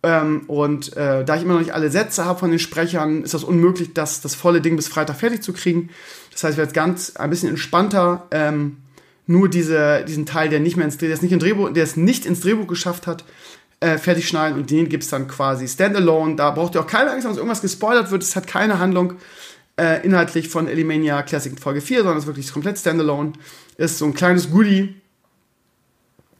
Ähm, 0.03 0.41
und 0.47 0.97
äh, 0.97 1.23
da 1.23 1.37
ich 1.37 1.43
immer 1.43 1.53
noch 1.53 1.61
nicht 1.61 1.73
alle 1.73 1.89
Sätze 1.89 2.25
habe 2.25 2.39
von 2.39 2.49
den 2.49 2.59
Sprechern, 2.59 3.23
ist 3.23 3.33
das 3.33 3.45
unmöglich, 3.45 3.93
das, 3.93 4.19
das 4.19 4.35
volle 4.35 4.59
Ding 4.59 4.75
bis 4.75 4.89
Freitag 4.89 5.15
fertig 5.15 5.41
zu 5.41 5.53
kriegen. 5.53 5.89
Das 6.33 6.43
heißt, 6.43 6.51
ich 6.51 6.57
werde 6.57 6.67
jetzt 6.67 6.75
ganz 6.75 7.15
ein 7.15 7.29
bisschen 7.29 7.47
entspannter 7.47 8.27
ähm, 8.31 8.77
nur 9.27 9.49
diese, 9.49 10.03
diesen 10.05 10.25
Teil, 10.25 10.49
der 10.49 10.59
nicht 10.59 10.75
mehr 10.75 10.85
ins, 10.85 10.97
der 10.97 11.09
es 11.09 11.21
nicht, 11.21 11.31
im 11.31 11.39
Drehbuch, 11.39 11.71
der 11.71 11.85
es 11.85 11.95
nicht 11.95 12.25
ins 12.25 12.41
Drehbuch 12.41 12.67
geschafft 12.67 13.07
hat, 13.07 13.23
äh, 13.79 13.97
fertig 13.97 14.27
schneiden 14.27 14.57
und 14.57 14.71
den 14.71 14.89
gibt 14.89 15.03
es 15.03 15.09
dann 15.09 15.27
quasi 15.27 15.67
standalone. 15.67 16.35
Da 16.35 16.51
braucht 16.51 16.75
ihr 16.75 16.81
auch 16.81 16.87
keine 16.87 17.11
Angst, 17.11 17.27
dass 17.27 17.37
irgendwas 17.37 17.61
gespoilert 17.61 18.11
wird. 18.11 18.23
Es 18.23 18.35
hat 18.35 18.47
keine 18.47 18.79
Handlung 18.79 19.13
äh, 19.79 20.03
inhaltlich 20.05 20.49
von 20.49 20.67
Elimania 20.67 21.21
Classic 21.21 21.57
Folge 21.59 21.81
4, 21.81 21.99
sondern 21.99 22.17
es 22.17 22.23
ist 22.23 22.27
wirklich 22.27 22.51
komplett 22.51 22.79
standalone. 22.79 23.33
Ist 23.77 23.99
so 23.99 24.05
ein 24.05 24.13
kleines 24.13 24.49
Goodie. 24.49 24.99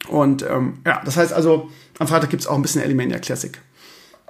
Und 0.09 0.43
ähm, 0.43 0.79
ja, 0.85 1.01
das 1.05 1.17
heißt 1.17 1.33
also, 1.33 1.69
am 1.99 2.07
Freitag 2.07 2.29
gibt 2.29 2.41
es 2.41 2.47
auch 2.47 2.55
ein 2.55 2.61
bisschen 2.61 2.81
Elimania 2.81 3.19
Classic. 3.19 3.57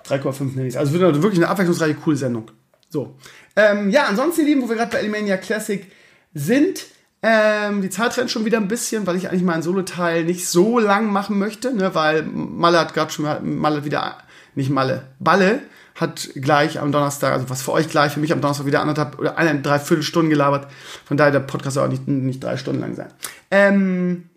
3,5 0.08 0.56
nenne 0.56 0.68
ich 0.68 0.78
Also 0.78 0.94
wird 0.94 1.04
also 1.04 1.22
wirklich 1.22 1.40
eine 1.40 1.50
abwechslungsreiche, 1.50 1.96
coole 1.96 2.16
Sendung. 2.16 2.52
So. 2.90 3.16
Ähm, 3.56 3.90
ja, 3.90 4.06
ansonsten, 4.06 4.42
ihr 4.42 4.48
Lieben, 4.48 4.62
wo 4.62 4.70
wir 4.70 4.76
gerade 4.76 4.92
bei 4.92 5.00
Elimania 5.00 5.38
Classic 5.38 5.86
sind, 6.34 6.86
ähm, 7.24 7.82
die 7.82 7.90
Zeit 7.90 8.18
rennt 8.18 8.30
schon 8.30 8.46
wieder 8.46 8.58
ein 8.58 8.68
bisschen, 8.68 9.08
weil 9.08 9.16
ich 9.16 9.30
eigentlich 9.30 9.44
meinen 9.44 9.64
Solo-Teil 9.64 10.24
nicht 10.24 10.48
so 10.48 10.80
lang 10.80 11.12
machen 11.12 11.40
möchte, 11.40 11.74
ne, 11.74 11.96
weil 11.96 12.24
Malle 12.24 12.80
hat 12.80 12.94
gerade 12.94 13.12
schon 13.12 13.26
Malle 13.60 13.86
wieder, 13.86 14.18
nicht 14.56 14.70
Malle, 14.70 15.04
Balle 15.20 15.62
hat 15.96 16.30
gleich 16.36 16.80
am 16.80 16.92
Donnerstag, 16.92 17.34
also 17.34 17.50
was 17.50 17.64
für 17.64 17.72
euch 17.72 17.90
gleich, 17.90 18.12
für 18.12 18.20
mich 18.20 18.32
am 18.32 18.40
Donnerstag 18.40 18.68
wieder 18.68 18.82
anderthalb 18.82 19.18
oder 19.18 19.38
eine, 19.38 19.62
dreiviertel 19.62 20.04
Stunden 20.04 20.30
gelabert. 20.30 20.68
Von 21.06 21.18
daher 21.18 21.32
der 21.32 21.40
Podcast 21.40 21.74
soll 21.74 21.88
auch 21.88 21.92
nicht, 21.92 22.08
nicht 22.08 22.44
drei 22.44 22.56
Stunden 22.56 22.82
lang 22.82 22.96
sein. 22.96 23.08
Ähm, 23.50 24.30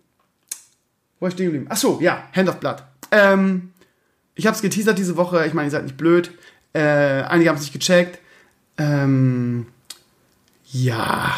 wo 1.19 1.27
ich 1.27 1.33
stehen 1.33 1.45
geblieben? 1.45 1.67
Ach 1.69 1.77
so, 1.77 1.99
ja, 2.01 2.23
Hand 2.35 2.49
of 2.49 2.59
Blood. 2.59 2.77
Ähm, 3.11 3.73
ich 4.33 4.47
habe 4.47 4.55
es 4.55 4.63
geteasert 4.63 4.97
diese 4.97 5.17
Woche. 5.17 5.45
Ich 5.45 5.53
meine, 5.53 5.67
ihr 5.67 5.71
seid 5.71 5.83
nicht 5.83 5.97
blöd. 5.97 6.31
Äh, 6.73 6.79
einige 6.81 7.49
haben 7.49 7.57
es 7.57 7.61
nicht 7.61 7.73
gecheckt. 7.73 8.17
Ähm, 8.79 9.67
ja, 10.65 11.31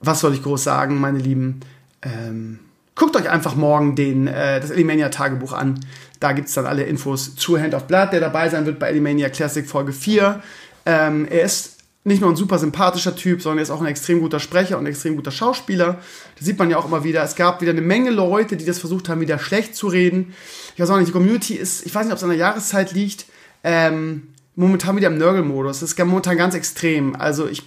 was 0.00 0.20
soll 0.20 0.34
ich 0.34 0.42
groß 0.42 0.62
sagen, 0.62 1.00
meine 1.00 1.18
Lieben? 1.18 1.60
Ähm, 2.02 2.60
guckt 2.94 3.16
euch 3.16 3.28
einfach 3.28 3.54
morgen 3.54 3.94
den, 3.94 4.26
äh, 4.26 4.60
das 4.60 4.70
Elimania 4.70 5.08
Tagebuch 5.08 5.52
an. 5.52 5.80
Da 6.20 6.32
gibt 6.32 6.48
es 6.48 6.54
dann 6.54 6.66
alle 6.66 6.84
Infos 6.84 7.36
zu 7.36 7.58
Hand 7.58 7.74
of 7.74 7.84
Blood, 7.84 8.12
der 8.12 8.20
dabei 8.20 8.48
sein 8.48 8.66
wird 8.66 8.78
bei 8.78 8.88
Elimania 8.88 9.28
Classic 9.28 9.66
Folge 9.66 9.92
4. 9.92 10.42
Ähm, 10.86 11.26
er 11.30 11.42
ist 11.42 11.78
nicht 12.04 12.20
nur 12.20 12.30
ein 12.30 12.36
super 12.36 12.58
sympathischer 12.58 13.14
Typ, 13.14 13.42
sondern 13.42 13.58
er 13.58 13.62
ist 13.62 13.70
auch 13.70 13.80
ein 13.80 13.86
extrem 13.86 14.20
guter 14.20 14.40
Sprecher 14.40 14.78
und 14.78 14.84
ein 14.84 14.90
extrem 14.90 15.16
guter 15.16 15.30
Schauspieler. 15.30 15.98
Das 16.36 16.46
sieht 16.46 16.58
man 16.58 16.70
ja 16.70 16.78
auch 16.78 16.86
immer 16.86 17.04
wieder. 17.04 17.22
Es 17.22 17.36
gab 17.36 17.60
wieder 17.60 17.72
eine 17.72 17.82
Menge 17.82 18.10
Leute, 18.10 18.56
die 18.56 18.64
das 18.64 18.78
versucht 18.78 19.08
haben, 19.08 19.20
wieder 19.20 19.38
schlecht 19.38 19.76
zu 19.76 19.88
reden. 19.88 20.34
Ich 20.74 20.80
weiß 20.80 20.90
auch 20.90 20.96
nicht, 20.96 21.08
die 21.08 21.12
Community 21.12 21.54
ist, 21.54 21.86
ich 21.86 21.94
weiß 21.94 22.04
nicht, 22.04 22.12
ob 22.12 22.18
es 22.18 22.22
an 22.22 22.30
der 22.30 22.38
Jahreszeit 22.38 22.92
liegt, 22.92 23.26
ähm, 23.62 24.28
momentan 24.58 24.96
wieder 24.96 25.06
im 25.06 25.18
Nörgelmodus. 25.18 25.80
Das 25.80 25.92
ist 25.92 25.98
momentan 26.04 26.36
ganz 26.36 26.54
extrem. 26.54 27.14
Also 27.16 27.46
ich 27.46 27.62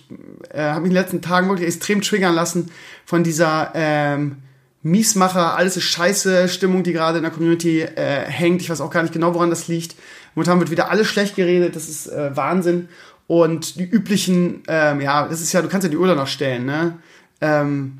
äh, 0.49 0.61
habe 0.61 0.81
mich 0.81 0.89
in 0.89 0.95
den 0.95 1.01
letzten 1.01 1.21
Tagen 1.21 1.47
wirklich 1.47 1.67
extrem 1.67 2.01
triggern 2.01 2.35
lassen 2.35 2.69
von 3.05 3.23
dieser 3.23 3.71
ähm, 3.73 4.37
Miesmacher, 4.83 5.55
alles 5.55 5.77
ist 5.77 5.83
scheiße 5.83 6.49
Stimmung, 6.49 6.83
die 6.83 6.91
gerade 6.91 7.19
in 7.19 7.23
der 7.23 7.31
Community 7.31 7.81
äh, 7.81 8.25
hängt. 8.25 8.61
Ich 8.61 8.69
weiß 8.69 8.81
auch 8.81 8.89
gar 8.89 9.03
nicht 9.03 9.13
genau, 9.13 9.33
woran 9.33 9.49
das 9.49 9.67
liegt. 9.67 9.95
Momentan 10.35 10.59
wird 10.59 10.71
wieder 10.71 10.89
alles 10.89 11.07
schlecht 11.07 11.35
geredet. 11.35 11.75
Das 11.75 11.87
ist 11.87 12.07
äh, 12.07 12.35
Wahnsinn. 12.35 12.89
Und 13.27 13.77
die 13.77 13.85
üblichen, 13.85 14.63
ähm, 14.67 14.99
ja, 14.99 15.27
das 15.27 15.39
ist 15.39 15.53
ja, 15.53 15.61
du 15.61 15.69
kannst 15.69 15.85
ja 15.85 15.89
die 15.89 15.97
Uhr 15.97 16.13
noch 16.13 16.27
stellen, 16.27 16.65
ne? 16.65 16.97
Ähm, 17.39 17.99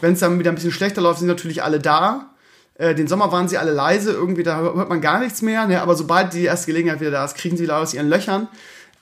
Wenn 0.00 0.14
es 0.14 0.20
dann 0.20 0.38
wieder 0.38 0.50
ein 0.50 0.54
bisschen 0.54 0.72
schlechter 0.72 1.02
läuft, 1.02 1.18
sind 1.18 1.28
natürlich 1.28 1.62
alle 1.62 1.78
da. 1.78 2.30
Äh, 2.76 2.94
den 2.94 3.06
Sommer 3.06 3.30
waren 3.30 3.48
sie 3.48 3.58
alle 3.58 3.72
leise, 3.72 4.12
irgendwie, 4.12 4.42
da 4.42 4.58
hört 4.58 4.88
man 4.88 5.00
gar 5.00 5.20
nichts 5.20 5.42
mehr. 5.42 5.66
Ne? 5.66 5.80
Aber 5.80 5.94
sobald 5.94 6.34
die 6.34 6.44
erste 6.44 6.66
Gelegenheit 6.66 7.00
wieder 7.00 7.12
da 7.12 7.24
ist, 7.24 7.36
kriegen 7.36 7.56
sie 7.56 7.64
wieder 7.64 7.78
aus 7.78 7.94
ihren 7.94 8.08
Löchern 8.08 8.48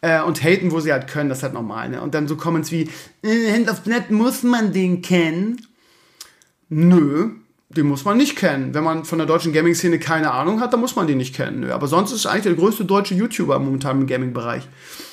äh, 0.03 0.21
und 0.23 0.43
haten, 0.43 0.71
wo 0.73 0.81
sie 0.81 0.93
halt 0.93 1.09
können. 1.09 1.29
Das 1.29 1.39
ist 1.39 1.45
halt 1.45 1.55
normal. 1.55 1.89
Ne? 1.89 2.03
Und 2.03 2.15
dann 2.15 2.29
so 2.29 2.37
Comments 2.37 2.71
wie, 2.71 2.89
äh, 3.23 3.53
Hand 3.53 3.71
of 3.71 3.81
Blood, 3.81 4.11
muss 4.11 4.43
man 4.43 4.73
den 4.73 5.01
kennen? 5.01 5.67
Nö, 6.69 7.31
den 7.71 7.87
muss 7.87 8.05
man 8.05 8.17
nicht 8.19 8.37
kennen. 8.37 8.75
Wenn 8.75 8.85
man 8.85 9.05
von 9.05 9.19
der 9.19 9.27
deutschen 9.27 9.53
Gaming-Szene 9.53 9.99
keine 9.99 10.33
Ahnung 10.33 10.61
hat, 10.61 10.73
dann 10.73 10.81
muss 10.81 10.97
man 10.97 11.07
den 11.07 11.19
nicht 11.19 11.35
kennen. 11.35 11.61
Nö. 11.61 11.73
Aber 11.73 11.87
sonst 11.87 12.13
ist 12.13 12.21
es 12.21 12.27
eigentlich 12.27 12.43
der 12.43 12.55
größte 12.55 12.85
deutsche 12.85 13.15
YouTuber 13.15 13.59
momentan 13.59 14.03
im 14.03 14.07
Gaming-Bereich. 14.07 14.69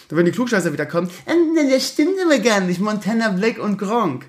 Werden 0.09 0.25
die 0.25 0.31
Klugscheißer 0.31 0.73
wieder 0.73 0.87
kommen, 0.87 1.09
äh, 1.27 1.71
das 1.71 1.87
stimmt 1.87 2.15
aber 2.25 2.39
gar 2.39 2.61
nicht, 2.61 2.81
Montana 2.81 3.29
Black 3.29 3.59
und 3.59 3.77
Gronk. 3.77 4.25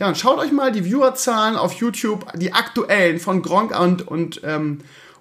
Ja, 0.00 0.08
und 0.08 0.16
schaut 0.16 0.38
euch 0.38 0.50
mal 0.50 0.72
die 0.72 0.84
Viewerzahlen 0.84 1.56
auf 1.56 1.74
YouTube, 1.74 2.24
die 2.34 2.54
aktuellen 2.54 3.20
von 3.20 3.42
Gronk 3.42 3.78
und, 3.78 4.08
und, 4.08 4.40
ähm, 4.44 4.78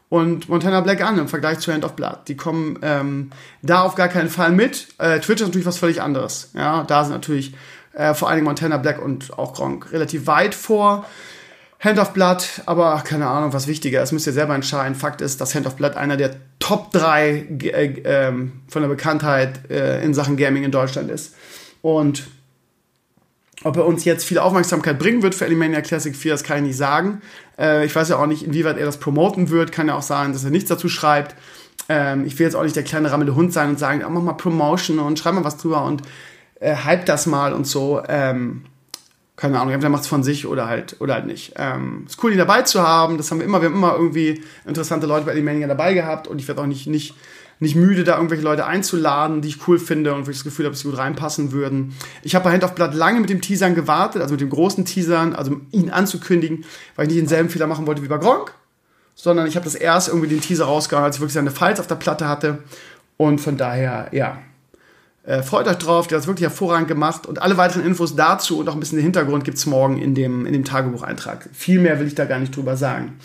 und 0.08 0.48
Montana 0.48 0.80
Black 0.80 1.04
an 1.04 1.20
im 1.20 1.28
Vergleich 1.28 1.60
zu 1.60 1.74
Hand 1.74 1.84
of 1.84 1.98
Blood. 1.98 2.20
Die 2.30 2.38
kommen 2.38 2.80
ähm, 2.82 3.32
da 3.62 3.82
auf 3.82 3.96
gar 3.96 4.08
keinen 4.08 4.30
Fall 4.30 4.54
mit. 4.54 4.88
Äh, 4.98 5.20
Twitch 5.20 5.42
ist 5.42 5.48
natürlich 5.48 5.68
was 5.68 5.78
völlig 5.78 6.02
anderes. 6.02 6.52
Ja, 6.54 6.86
da 6.86 7.04
sind 7.04 7.12
natürlich 7.12 7.54
äh, 7.92 8.13
vor 8.13 8.30
allen 8.30 8.38
Dingen 8.38 8.46
Montana 8.46 8.78
Black 8.78 9.02
und 9.04 9.38
auch 9.38 9.54
Gronk 9.54 9.92
relativ 9.92 10.28
weit 10.28 10.56
vor. 10.56 11.06
Hand 11.82 12.00
of 12.00 12.13
Blood, 12.13 12.46
aber 12.65 13.02
keine 13.06 13.28
Ahnung, 13.28 13.52
was 13.52 13.68
wichtiger 13.68 14.02
ist, 14.02 14.13
müsst 14.13 14.28
ihr 14.28 14.34
selber 14.34 14.56
entscheiden. 14.56 14.96
Fakt 14.96 15.20
ist, 15.20 15.42
dass 15.42 15.56
Hand 15.56 15.68
of 15.68 15.76
Blood 15.76 15.98
einer 15.98 16.15
der 16.15 16.38
Top 16.60 16.92
3 16.94 17.48
äh, 17.63 17.68
äh, 17.68 18.32
von 18.70 18.82
der 18.82 18.88
Bekanntheit 18.88 19.70
äh, 19.70 20.02
in 20.06 20.13
Sachen 20.13 20.38
Gaming 20.38 20.63
in 20.63 20.72
Deutschland 20.72 21.12
ist. 21.12 21.36
Und 21.82 22.24
ob 23.63 23.78
er 23.78 23.86
uns 23.86 24.06
jetzt 24.06 24.26
viel 24.26 24.39
Aufmerksamkeit 24.39 24.98
bringen 25.00 25.22
wird 25.22 25.36
für 25.36 25.45
Elimania 25.45 25.82
Classic 25.82 26.15
4, 26.15 26.32
das 26.32 26.43
kann 26.43 26.58
ich 26.58 26.63
nicht 26.63 26.78
sagen. 26.78 27.22
Äh, 27.58 27.86
ich 27.86 27.95
weiß 27.95 28.10
ja 28.10 28.17
auch 28.17 28.26
nicht, 28.26 28.43
inwieweit 28.43 28.78
er 28.78 28.86
das 28.86 28.98
promoten 28.98 29.50
wird. 29.50 29.72
Kann 29.72 29.88
ja 29.88 29.95
auch 29.95 30.02
sagen, 30.02 30.34
dass 30.34 30.43
er 30.43 30.52
nichts 30.52 30.69
dazu 30.69 30.88
schreibt. 30.88 31.36
Ähm, 31.89 32.26
ich 32.26 32.39
will 32.39 32.45
jetzt 32.45 32.56
auch 32.56 32.63
nicht 32.63 32.76
der 32.76 32.84
kleine 32.84 33.12
rammelnde 33.12 33.36
Hund 33.36 33.52
sein 33.52 33.69
und 33.69 33.80
sagen, 33.80 34.04
oh, 34.06 34.10
mach 34.10 34.22
mal 34.22 34.34
Promotion 34.34 35.00
und 35.00 35.19
schreib 35.19 35.34
mal 35.34 35.43
was 35.43 35.58
drüber 35.58 35.84
und 35.84 36.04
äh, 36.60 36.76
hype 36.76 37.06
das 37.06 37.26
mal 37.26 37.54
und 37.54 37.67
so. 37.67 38.02
Ähm, 38.08 38.65
keine 39.36 39.60
Ahnung, 39.60 39.74
entweder 39.74 39.89
macht 39.89 40.04
es 40.04 40.10
von 40.10 40.22
sich 40.22 40.45
oder 40.48 40.67
halt, 40.67 40.98
oder 41.00 41.13
halt 41.13 41.26
nicht. 41.26 41.54
Ähm, 41.56 42.04
ist 42.08 42.22
cool, 42.24 42.32
ihn 42.32 42.38
dabei 42.38 42.62
zu 42.63 42.86
haben. 42.86 43.17
Das 43.17 43.32
haben 43.32 43.39
wir 43.39 43.45
immer, 43.45 43.62
wir 43.62 43.69
haben 43.69 43.76
immer 43.76 43.95
irgendwie 43.95 44.43
interessante 44.65 45.08
Leute 45.08 45.26
bei 45.26 45.32
Elimania 45.32 45.67
dabei 45.67 45.93
gehabt 45.93 46.28
und 46.28 46.39
ich 46.39 46.48
werde 46.48 46.62
auch 46.62 46.65
nicht, 46.65 46.88
nicht 46.88 47.15
nicht 47.60 47.76
müde, 47.76 48.04
da 48.04 48.15
irgendwelche 48.15 48.43
Leute 48.43 48.65
einzuladen, 48.65 49.41
die 49.41 49.50
ich 49.50 49.67
cool 49.67 49.80
finde 49.80 50.13
und 50.13 50.26
wo 50.26 50.32
ich 50.32 50.38
das 50.38 50.43
Gefühl 50.45 50.65
habe, 50.65 50.74
dass 50.74 50.82
sie 50.82 50.89
gut 50.89 50.98
reinpassen 50.98 51.52
würden. 51.52 51.93
Ich 52.24 52.36
habe 52.36 52.45
bei 52.45 52.54
Hand 52.54 52.63
auf 52.63 52.74
Blatt 52.74 52.93
lange 52.93 53.19
mit 53.19 53.30
dem 53.30 53.41
Teasern 53.41 53.76
gewartet, 53.76 54.22
also 54.22 54.34
mit 54.34 54.41
dem 54.41 54.50
großen 54.50 54.86
Teasern, 54.86 55.36
also 55.36 55.60
ihn 55.72 55.89
anzukündigen, 55.89 56.63
weil 56.95 57.08
ich 57.08 57.13
nicht 57.13 57.22
denselben 57.22 57.50
Fehler 57.50 57.67
machen 57.67 57.86
wollte 57.86 58.02
wie 58.02 58.08
bei 58.08 58.17
Gronk, 58.17 58.54
sondern 59.13 59.45
ich 59.45 59.56
habe 59.56 59.65
das 59.65 59.76
erst 59.76 60.08
irgendwie 60.08 60.30
den 60.30 60.39
Teaser 60.39 60.65
rausgehauen, 60.65 61.04
als 61.04 61.17
ich 61.17 61.22
wirklich 61.22 61.34
seine 61.34 61.52
Files 61.52 61.80
auf 61.82 61.88
der 61.88 61.95
Platte 61.95 62.30
hatte. 62.30 62.60
Und 63.17 63.41
von 63.41 63.58
daher, 63.58 64.08
ja, 64.13 64.38
äh, 65.24 65.43
freut 65.43 65.67
euch 65.67 65.78
drauf, 65.78 66.08
der 66.08 66.15
hat 66.15 66.22
es 66.22 66.28
wirklich 66.28 66.50
hervorragend 66.50 66.88
gemacht. 66.88 67.28
Und 67.28 67.41
alle 67.41 67.58
weiteren 67.58 67.86
Infos 67.86 68.15
dazu 68.15 68.60
und 68.60 68.69
auch 68.69 68.74
ein 68.74 68.80
bisschen 68.80 68.98
den 68.98 69.04
Hintergrund 69.04 69.43
gibt 69.43 69.58
es 69.58 69.65
morgen 69.65 69.98
in 69.98 70.15
dem, 70.15 70.45
in 70.45 70.54
dem 70.54 70.63
Tagebucheintrag. 70.63 71.50
Viel 71.52 71.82
mehr 71.82 72.00
will 72.00 72.08
ich 72.08 72.15
da 72.15 72.24
gar 72.24 72.39
nicht 72.39 72.56
drüber 72.56 72.78
sagen. 72.78 73.19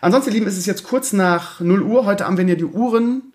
Ansonsten, 0.00 0.30
ihr 0.30 0.34
Lieben, 0.34 0.46
ist 0.46 0.56
es 0.56 0.66
jetzt 0.66 0.84
kurz 0.84 1.12
nach 1.12 1.60
0 1.60 1.82
Uhr. 1.82 2.06
Heute 2.06 2.26
Abend 2.26 2.38
werden 2.38 2.48
ja 2.48 2.54
die 2.54 2.64
Uhren 2.64 3.29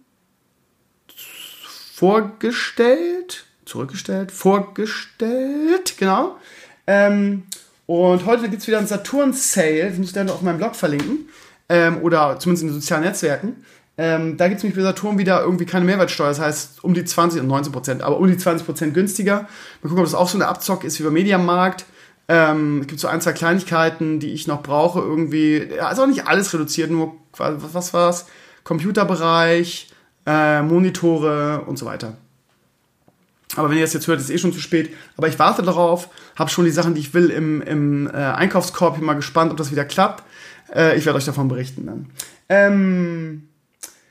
vorgestellt, 2.06 3.46
zurückgestellt, 3.66 4.32
vorgestellt, 4.32 5.96
genau. 5.98 6.38
Ähm, 6.86 7.46
und 7.88 8.28
heute 8.28 8.48
gibt 8.48 8.62
es 8.62 8.68
wieder 8.68 8.78
einen 8.78 8.86
Saturn-Sale, 8.86 9.90
das 9.90 9.98
muss 9.98 10.08
ich 10.10 10.14
dann 10.14 10.30
auf 10.30 10.44
meinem 10.44 10.60
Blog 10.60 10.76
verlinken, 10.76 11.30
ähm, 11.68 12.04
oder 12.04 12.38
zumindest 12.38 12.62
in 12.62 12.70
den 12.70 12.80
sozialen 12.80 13.06
Netzwerken. 13.06 13.66
Ähm, 13.98 14.38
da 14.38 14.48
gibt 14.48 14.60
es 14.60 14.64
nämlich 14.64 14.78
bei 14.78 14.84
Saturn 14.84 15.18
wieder 15.18 15.42
irgendwie 15.42 15.66
keine 15.66 15.84
Mehrwertsteuer, 15.84 16.28
das 16.28 16.40
heißt 16.40 16.84
um 16.84 16.94
die 16.94 17.04
20 17.04 17.42
und 17.42 17.48
19 17.48 17.74
Prozent, 17.74 18.04
aber 18.04 18.20
um 18.20 18.28
die 18.28 18.38
20 18.38 18.68
Prozent 18.68 18.94
günstiger. 18.94 19.48
Mal 19.82 19.90
gucken, 19.90 19.98
ob 19.98 20.06
das 20.06 20.14
auch 20.14 20.30
so 20.30 20.38
eine 20.38 20.48
Abzock 20.48 20.84
ist 20.84 21.00
wie 21.00 21.04
beim 21.06 21.14
Mediamarkt. 21.14 21.86
Ähm, 22.28 22.82
es 22.82 22.88
gibt 22.88 23.00
so 23.00 23.08
ein, 23.08 23.20
zwei 23.20 23.34
Kleinigkeiten, 23.34 24.20
die 24.20 24.32
ich 24.32 24.46
noch 24.46 24.62
brauche, 24.62 25.00
irgendwie. 25.00 25.70
Ja, 25.76 25.90
ist 25.90 25.98
auch 25.98 26.06
nicht 26.06 26.28
alles 26.28 26.54
reduziert, 26.54 26.92
nur 26.92 27.16
was, 27.36 27.56
was 27.74 27.94
war's? 27.96 28.28
Computerbereich, 28.64 29.88
äh, 30.26 30.62
Monitore 30.62 31.64
und 31.66 31.78
so 31.78 31.86
weiter. 31.86 32.18
Aber 33.56 33.70
wenn 33.70 33.78
ihr 33.78 33.84
das 33.84 33.94
jetzt 33.94 34.08
hört, 34.08 34.20
ist 34.20 34.26
es 34.26 34.32
eh 34.32 34.38
schon 34.38 34.54
zu 34.54 34.60
spät. 34.60 34.94
Aber 35.18 35.28
ich 35.28 35.40
warte 35.40 35.62
darauf, 35.62 36.10
habe 36.36 36.50
schon 36.50 36.66
die 36.66 36.72
Sachen, 36.72 36.94
die 36.94 37.02
ich 37.02 37.14
will, 37.14 37.30
im, 37.30 37.62
im 37.62 38.08
äh, 38.08 38.12
Einkaufskorb. 38.12 38.96
Bin 38.96 39.06
mal 39.06 39.14
gespannt, 39.14 39.52
ob 39.52 39.58
das 39.58 39.72
wieder 39.72 39.86
klappt. 39.86 40.24
Äh, 40.74 40.98
ich 40.98 41.06
werde 41.06 41.18
euch 41.18 41.26
davon 41.26 41.48
berichten 41.48 41.86
dann. 41.86 42.08
Ähm, 42.50 43.48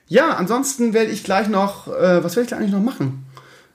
ja, 0.06 0.30
ansonsten 0.30 0.94
werde 0.94 1.10
ich 1.10 1.24
gleich 1.24 1.48
noch, 1.48 1.88
äh, 1.88 2.22
was 2.22 2.36
werde 2.36 2.44
ich 2.44 2.50
da 2.50 2.56
eigentlich 2.56 2.72
noch 2.72 2.82
machen? 2.82 3.26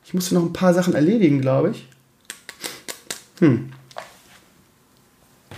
Ich 0.06 0.14
musste 0.14 0.34
noch 0.34 0.44
ein 0.44 0.54
paar 0.54 0.74
Sachen 0.74 0.96
erledigen, 0.96 1.42
glaube 1.42 1.72
ich. 1.72 1.88
Hm. 3.40 3.70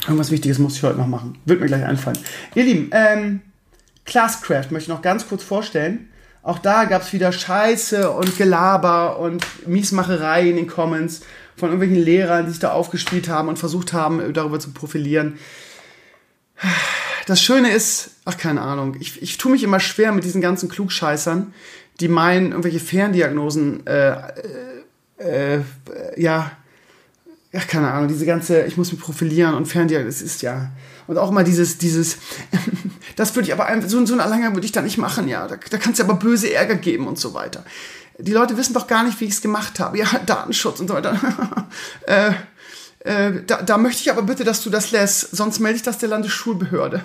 Irgendwas 0.03 0.31
Wichtiges 0.31 0.59
muss 0.59 0.75
ich 0.75 0.83
heute 0.83 0.97
noch 0.97 1.07
machen. 1.07 1.37
Wird 1.45 1.61
mir 1.61 1.67
gleich 1.67 1.83
einfallen. 1.83 2.17
Ihr 2.55 2.63
Lieben, 2.63 2.89
ähm, 2.91 3.41
Classcraft 4.05 4.71
möchte 4.71 4.83
ich 4.83 4.87
noch 4.87 5.01
ganz 5.01 5.27
kurz 5.27 5.43
vorstellen. 5.43 6.10
Auch 6.43 6.57
da 6.57 6.85
gab 6.85 7.03
es 7.03 7.13
wieder 7.13 7.31
Scheiße 7.31 8.09
und 8.09 8.37
Gelaber 8.37 9.19
und 9.19 9.45
Miesmacherei 9.67 10.49
in 10.49 10.55
den 10.55 10.67
Comments 10.67 11.21
von 11.55 11.69
irgendwelchen 11.69 12.03
Lehrern, 12.03 12.45
die 12.45 12.51
sich 12.51 12.59
da 12.59 12.71
aufgespielt 12.71 13.29
haben 13.29 13.47
und 13.47 13.59
versucht 13.59 13.93
haben, 13.93 14.33
darüber 14.33 14.59
zu 14.59 14.71
profilieren. 14.71 15.37
Das 17.27 17.41
Schöne 17.41 17.71
ist, 17.71 18.11
ach 18.25 18.37
keine 18.37 18.61
Ahnung, 18.61 18.97
ich, 18.99 19.21
ich 19.21 19.37
tue 19.37 19.51
mich 19.51 19.63
immer 19.63 19.79
schwer 19.79 20.11
mit 20.11 20.23
diesen 20.23 20.41
ganzen 20.41 20.69
Klugscheißern, 20.69 21.53
die 21.99 22.07
meinen, 22.07 22.51
irgendwelche 22.51 22.79
Ferndiagnosen, 22.79 23.85
äh, 23.85 24.15
äh, 25.19 25.55
äh, 25.57 25.61
ja, 26.17 26.51
ach 27.53 27.67
keine 27.67 27.91
Ahnung, 27.91 28.07
diese 28.07 28.25
ganze, 28.25 28.63
ich 28.63 28.77
muss 28.77 28.91
mich 28.91 29.01
profilieren 29.01 29.53
und 29.53 29.67
Ferndiagnosen, 29.67 30.07
das 30.11 30.21
ist 30.23 30.41
ja, 30.41 30.71
und 31.05 31.19
auch 31.19 31.29
immer 31.29 31.43
dieses, 31.43 31.77
dieses, 31.77 32.17
das 33.21 33.35
würde 33.35 33.47
ich 33.47 33.53
aber, 33.53 33.67
einfach, 33.67 33.87
so, 33.87 34.03
so 34.05 34.13
ein 34.13 34.19
Alleingang 34.19 34.55
würde 34.55 34.65
ich 34.65 34.71
da 34.71 34.81
nicht 34.81 34.97
machen, 34.97 35.27
ja. 35.27 35.47
Da, 35.47 35.55
da 35.55 35.77
kann 35.77 35.93
es 35.93 35.99
ja 35.99 36.05
aber 36.05 36.15
böse 36.15 36.51
Ärger 36.51 36.75
geben 36.75 37.07
und 37.07 37.19
so 37.19 37.33
weiter. 37.35 37.63
Die 38.17 38.33
Leute 38.33 38.57
wissen 38.57 38.73
doch 38.73 38.87
gar 38.87 39.03
nicht, 39.03 39.19
wie 39.21 39.25
ich 39.25 39.31
es 39.31 39.41
gemacht 39.41 39.79
habe. 39.79 39.99
Ja, 39.99 40.07
Datenschutz 40.25 40.79
und 40.79 40.87
so 40.87 40.95
weiter. 40.95 41.19
äh, 42.07 42.31
äh, 43.03 43.43
da, 43.45 43.61
da 43.61 43.77
möchte 43.77 44.01
ich 44.01 44.11
aber 44.11 44.23
bitte, 44.23 44.43
dass 44.43 44.63
du 44.63 44.71
das 44.71 44.91
lässt, 44.91 45.35
sonst 45.35 45.59
melde 45.59 45.77
ich 45.77 45.83
das 45.83 45.99
der 45.99 46.09
Landesschulbehörde. 46.09 47.03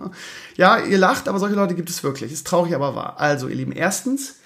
ja, 0.56 0.78
ihr 0.78 0.98
lacht, 0.98 1.28
aber 1.28 1.38
solche 1.38 1.54
Leute 1.54 1.74
gibt 1.74 1.90
es 1.90 2.02
wirklich. 2.02 2.32
Ist 2.32 2.46
traurig, 2.46 2.74
aber 2.74 2.94
wahr. 2.94 3.20
Also, 3.20 3.48
ihr 3.48 3.56
Lieben, 3.56 3.72
erstens, 3.72 4.36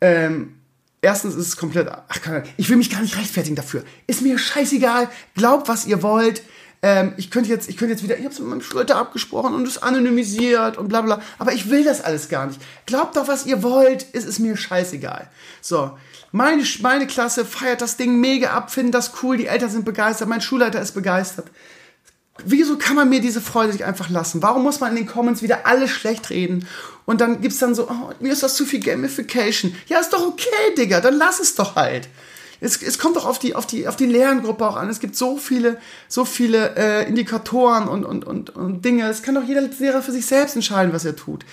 ähm, 0.00 0.56
erstens 1.02 1.34
ist 1.34 1.46
es 1.46 1.56
komplett, 1.58 1.88
ach, 1.88 2.42
ich 2.56 2.70
will 2.70 2.78
mich 2.78 2.90
gar 2.90 3.02
nicht 3.02 3.18
rechtfertigen 3.18 3.56
dafür. 3.56 3.84
Ist 4.06 4.22
mir 4.22 4.38
scheißegal. 4.38 5.08
Glaubt, 5.34 5.68
was 5.68 5.86
ihr 5.86 6.02
wollt 6.02 6.42
ähm, 6.82 7.12
ich 7.18 7.30
könnte 7.30 7.50
jetzt, 7.50 7.68
ich 7.68 7.76
könnte 7.76 7.92
jetzt 7.92 8.02
wieder, 8.02 8.16
ich 8.16 8.24
habe 8.24 8.32
es 8.32 8.40
mit 8.40 8.48
meinem 8.48 8.62
Schulleiter 8.62 8.96
abgesprochen 8.96 9.54
und 9.54 9.66
es 9.66 9.82
anonymisiert 9.82 10.78
und 10.78 10.88
bla 10.88 11.02
bla, 11.02 11.20
aber 11.38 11.52
ich 11.52 11.70
will 11.70 11.84
das 11.84 12.00
alles 12.00 12.28
gar 12.28 12.46
nicht. 12.46 12.60
Glaubt 12.86 13.16
doch, 13.16 13.28
was 13.28 13.46
ihr 13.46 13.62
wollt, 13.62 14.06
es 14.12 14.24
ist 14.24 14.38
mir 14.38 14.56
scheißegal. 14.56 15.28
So, 15.60 15.90
meine, 16.32 16.62
meine 16.80 17.06
Klasse 17.06 17.44
feiert 17.44 17.82
das 17.82 17.96
Ding 17.96 18.18
mega 18.20 18.50
ab, 18.50 18.70
finden 18.70 18.92
das 18.92 19.12
cool, 19.22 19.36
die 19.36 19.46
Eltern 19.46 19.70
sind 19.70 19.84
begeistert, 19.84 20.28
mein 20.28 20.40
Schulleiter 20.40 20.80
ist 20.80 20.92
begeistert. 20.92 21.46
Wieso 22.46 22.78
kann 22.78 22.96
man 22.96 23.10
mir 23.10 23.20
diese 23.20 23.42
Freude 23.42 23.72
nicht 23.72 23.84
einfach 23.84 24.08
lassen? 24.08 24.42
Warum 24.42 24.62
muss 24.62 24.80
man 24.80 24.96
in 24.96 25.04
den 25.04 25.06
Comments 25.06 25.42
wieder 25.42 25.66
alles 25.66 25.90
schlecht 25.90 26.30
reden? 26.30 26.66
Und 27.04 27.20
dann 27.20 27.42
gibt's 27.42 27.58
dann 27.58 27.74
so, 27.74 27.90
oh, 27.90 28.10
mir 28.20 28.32
ist 28.32 28.42
das 28.42 28.54
zu 28.54 28.64
viel 28.64 28.80
Gamification. 28.80 29.76
Ja, 29.88 29.98
ist 29.98 30.14
doch 30.14 30.26
okay, 30.26 30.74
Digga, 30.78 31.02
dann 31.02 31.18
lass 31.18 31.40
es 31.40 31.54
doch 31.54 31.76
halt 31.76 32.08
es, 32.60 32.82
es 32.82 32.98
kommt 32.98 33.16
doch 33.16 33.26
auf 33.26 33.38
die, 33.38 33.54
auf 33.54 33.66
die, 33.66 33.88
auf 33.88 33.96
die 33.96 34.06
Lerngruppe 34.06 34.66
auch 34.66 34.76
an. 34.76 34.88
Es 34.88 35.00
gibt 35.00 35.16
so 35.16 35.36
viele, 35.38 35.78
so 36.08 36.24
viele 36.24 36.76
äh, 36.76 37.08
Indikatoren 37.08 37.88
und, 37.88 38.04
und, 38.04 38.24
und, 38.24 38.50
und 38.50 38.84
Dinge. 38.84 39.08
Es 39.08 39.22
kann 39.22 39.34
doch 39.34 39.44
jeder 39.44 39.62
Lehrer 39.62 40.02
für 40.02 40.12
sich 40.12 40.26
selbst 40.26 40.56
entscheiden, 40.56 40.92
was 40.92 41.04
er 41.04 41.16
tut. 41.16 41.44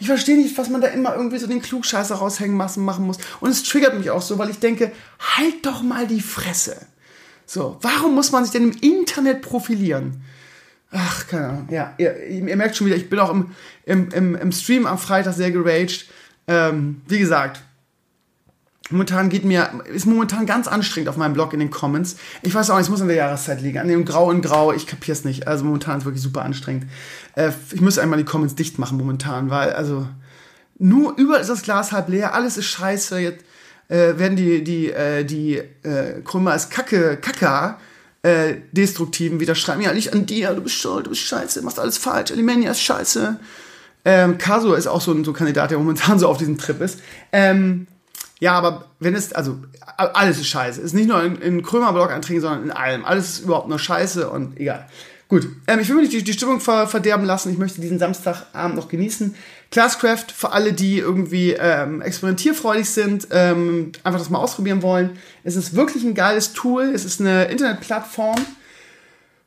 Ich 0.00 0.06
verstehe 0.06 0.36
nicht, 0.36 0.56
was 0.58 0.70
man 0.70 0.80
da 0.80 0.88
immer 0.88 1.14
irgendwie 1.14 1.38
so 1.38 1.46
den 1.46 1.62
Klugscheißer 1.62 2.16
raushängen 2.16 2.56
machen 2.56 3.04
muss. 3.04 3.18
Und 3.40 3.50
es 3.50 3.62
triggert 3.62 3.96
mich 3.96 4.10
auch 4.10 4.22
so, 4.22 4.38
weil 4.38 4.50
ich 4.50 4.58
denke, 4.58 4.90
halt 5.36 5.64
doch 5.64 5.82
mal 5.82 6.06
die 6.06 6.20
Fresse. 6.20 6.76
So, 7.46 7.78
warum 7.82 8.14
muss 8.14 8.32
man 8.32 8.44
sich 8.44 8.52
denn 8.52 8.70
im 8.70 8.78
Internet 8.80 9.42
profilieren? 9.42 10.22
Ach, 10.90 11.26
keine 11.26 11.48
Ahnung. 11.48 11.68
Ja, 11.70 11.94
ihr, 11.98 12.26
ihr 12.26 12.56
merkt 12.56 12.76
schon 12.76 12.86
wieder, 12.86 12.96
ich 12.96 13.10
bin 13.10 13.18
auch 13.18 13.30
im, 13.30 13.50
im, 13.84 14.08
im, 14.10 14.34
im 14.34 14.52
Stream 14.52 14.86
am 14.86 14.98
Freitag 14.98 15.34
sehr 15.34 15.50
geraged. 15.50 16.08
Ähm, 16.46 17.02
wie 17.06 17.18
gesagt, 17.18 17.62
Momentan 18.90 19.30
geht 19.30 19.44
mir, 19.44 19.82
ist 19.92 20.04
momentan 20.04 20.44
ganz 20.44 20.68
anstrengend 20.68 21.08
auf 21.08 21.16
meinem 21.16 21.32
Blog 21.32 21.54
in 21.54 21.58
den 21.58 21.70
Comments. 21.70 22.16
Ich 22.42 22.54
weiß 22.54 22.68
auch 22.68 22.76
nicht, 22.76 22.84
es 22.84 22.90
muss 22.90 23.00
an 23.00 23.08
der 23.08 23.16
Jahreszeit 23.16 23.62
liegen. 23.62 23.78
An 23.78 23.88
dem 23.88 24.04
Grau 24.04 24.30
in 24.30 24.42
Grau, 24.42 24.72
ich 24.72 24.86
kapier's 24.86 25.24
nicht. 25.24 25.48
Also 25.48 25.64
momentan 25.64 25.98
ist 25.98 26.04
wirklich 26.04 26.22
super 26.22 26.42
anstrengend. 26.42 26.86
Äh, 27.34 27.52
ich 27.72 27.80
muss 27.80 27.98
einmal 27.98 28.18
die 28.18 28.26
Comments 28.26 28.54
dicht 28.54 28.78
machen 28.78 28.98
momentan, 28.98 29.48
weil, 29.48 29.72
also, 29.72 30.06
nur 30.78 31.16
über 31.16 31.40
ist 31.40 31.48
das 31.48 31.62
Glas 31.62 31.92
halb 31.92 32.10
leer, 32.10 32.34
alles 32.34 32.58
ist 32.58 32.66
scheiße. 32.66 33.18
Jetzt 33.20 33.44
äh, 33.88 34.18
werden 34.18 34.36
die, 34.36 34.62
die, 34.62 34.90
äh, 34.90 35.24
die 35.24 35.56
äh, 35.82 36.20
Krümmer 36.22 36.52
als 36.52 36.68
Kacke, 36.68 37.16
Kaka, 37.16 37.78
äh, 38.22 38.56
Destruktiven 38.72 39.40
wieder 39.40 39.54
schreiben, 39.54 39.82
ja, 39.82 39.92
nicht 39.92 40.12
an 40.12 40.26
dir, 40.26 40.52
du 40.54 40.62
bist 40.62 40.76
schuld, 40.76 41.06
du 41.06 41.10
bist 41.10 41.22
scheiße, 41.22 41.62
machst 41.62 41.78
alles 41.78 41.98
falsch, 41.98 42.32
Alimania 42.32 42.70
ist 42.70 42.80
scheiße. 42.80 43.38
Ähm, 44.06 44.36
Kaso 44.38 44.74
ist 44.74 44.86
auch 44.86 45.00
so 45.00 45.12
ein 45.12 45.24
so 45.24 45.32
Kandidat, 45.32 45.70
der 45.70 45.78
momentan 45.78 46.18
so 46.18 46.28
auf 46.28 46.36
diesem 46.36 46.58
Trip 46.58 46.80
ist. 46.80 47.00
Ähm, 47.32 47.86
ja, 48.44 48.52
aber 48.52 48.84
wenn 49.00 49.14
es, 49.14 49.32
also 49.32 49.56
alles 49.96 50.36
ist 50.36 50.48
scheiße. 50.48 50.78
Es 50.78 50.88
ist 50.88 50.92
nicht 50.92 51.08
nur 51.08 51.22
in, 51.22 51.36
in 51.36 51.62
Krömer-Blog-Einträgen, 51.62 52.42
sondern 52.42 52.64
in 52.64 52.72
allem. 52.72 53.02
Alles 53.06 53.30
ist 53.30 53.44
überhaupt 53.44 53.70
nur 53.70 53.78
scheiße 53.78 54.28
und 54.28 54.60
egal. 54.60 54.86
Gut, 55.28 55.48
ähm, 55.66 55.80
ich 55.80 55.88
will 55.88 55.96
mir 55.96 56.02
nicht 56.02 56.12
die, 56.12 56.22
die 56.22 56.34
Stimmung 56.34 56.60
ver 56.60 56.86
verderben 56.86 57.24
lassen. 57.24 57.50
Ich 57.50 57.56
möchte 57.56 57.80
diesen 57.80 57.98
Samstagabend 57.98 58.76
noch 58.76 58.88
genießen. 58.88 59.34
Classcraft 59.70 60.26
für 60.36 60.52
alle, 60.52 60.74
die 60.74 60.98
irgendwie 60.98 61.52
ähm, 61.52 62.02
experimentierfreudig 62.02 62.90
sind, 62.90 63.28
ähm, 63.30 63.92
einfach 64.02 64.20
das 64.20 64.28
mal 64.28 64.40
ausprobieren 64.40 64.82
wollen. 64.82 65.16
Es 65.42 65.56
ist 65.56 65.74
wirklich 65.74 66.04
ein 66.04 66.14
geiles 66.14 66.52
Tool. 66.52 66.92
Es 66.94 67.06
ist 67.06 67.22
eine 67.22 67.44
Internetplattform, 67.46 68.44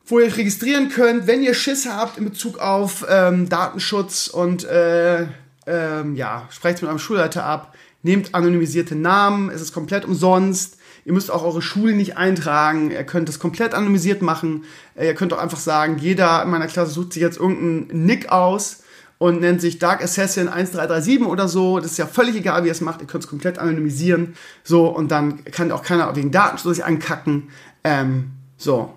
wo 0.08 0.18
ihr 0.18 0.26
euch 0.26 0.38
registrieren 0.38 0.90
könnt, 0.90 1.28
wenn 1.28 1.44
ihr 1.44 1.54
Schiss 1.54 1.88
habt 1.88 2.18
in 2.18 2.26
Bezug 2.26 2.58
auf 2.58 3.06
ähm, 3.08 3.48
Datenschutz 3.48 4.26
und 4.26 4.64
äh, 4.64 5.28
ähm, 5.68 6.16
ja, 6.16 6.48
sprecht 6.50 6.82
mit 6.82 6.88
eurem 6.88 6.98
Schulleiter 6.98 7.44
ab 7.44 7.76
nehmt 8.04 8.36
anonymisierte 8.36 8.96
Namen, 8.96 9.50
es 9.50 9.62
ist 9.62 9.74
komplett 9.74 10.06
umsonst. 10.06 10.78
Ihr 11.06 11.14
müsst 11.14 11.32
auch 11.32 11.44
eure 11.44 11.62
Schule 11.62 11.94
nicht 11.94 12.18
eintragen. 12.18 12.92
Ihr 12.92 13.04
könnt 13.06 13.30
es 13.30 13.40
komplett 13.40 13.74
anonymisiert 13.74 14.22
machen. 14.22 14.66
Ihr 15.00 15.14
könnt 15.14 15.32
auch 15.32 15.38
einfach 15.38 15.60
sagen, 15.60 15.98
jeder 16.00 16.44
in 16.44 16.50
meiner 16.50 16.68
Klasse 16.68 16.92
sucht 16.92 17.14
sich 17.14 17.22
jetzt 17.22 17.38
irgendeinen 17.40 18.06
Nick 18.06 18.30
aus 18.30 18.84
und 19.18 19.40
nennt 19.40 19.62
sich 19.62 19.80
Dark 19.80 20.04
Assassin 20.04 20.50
1337 20.50 21.26
oder 21.26 21.48
so. 21.48 21.80
Das 21.80 21.92
ist 21.92 21.98
ja 21.98 22.08
völlig 22.08 22.36
egal, 22.36 22.64
wie 22.64 22.68
ihr 22.68 22.74
es 22.74 22.82
macht. 22.82 23.02
Ihr 23.02 23.08
könnt 23.08 23.24
es 23.24 23.30
komplett 23.30 23.58
anonymisieren. 23.58 24.36
So, 24.64 24.88
und 24.88 25.10
dann 25.10 25.44
kann 25.46 25.72
auch 25.72 25.84
keiner 25.84 26.14
wegen 26.16 26.32
Datenschutz 26.32 26.80
ankacken. 26.80 27.50
Ähm, 27.84 28.32
so. 28.58 28.94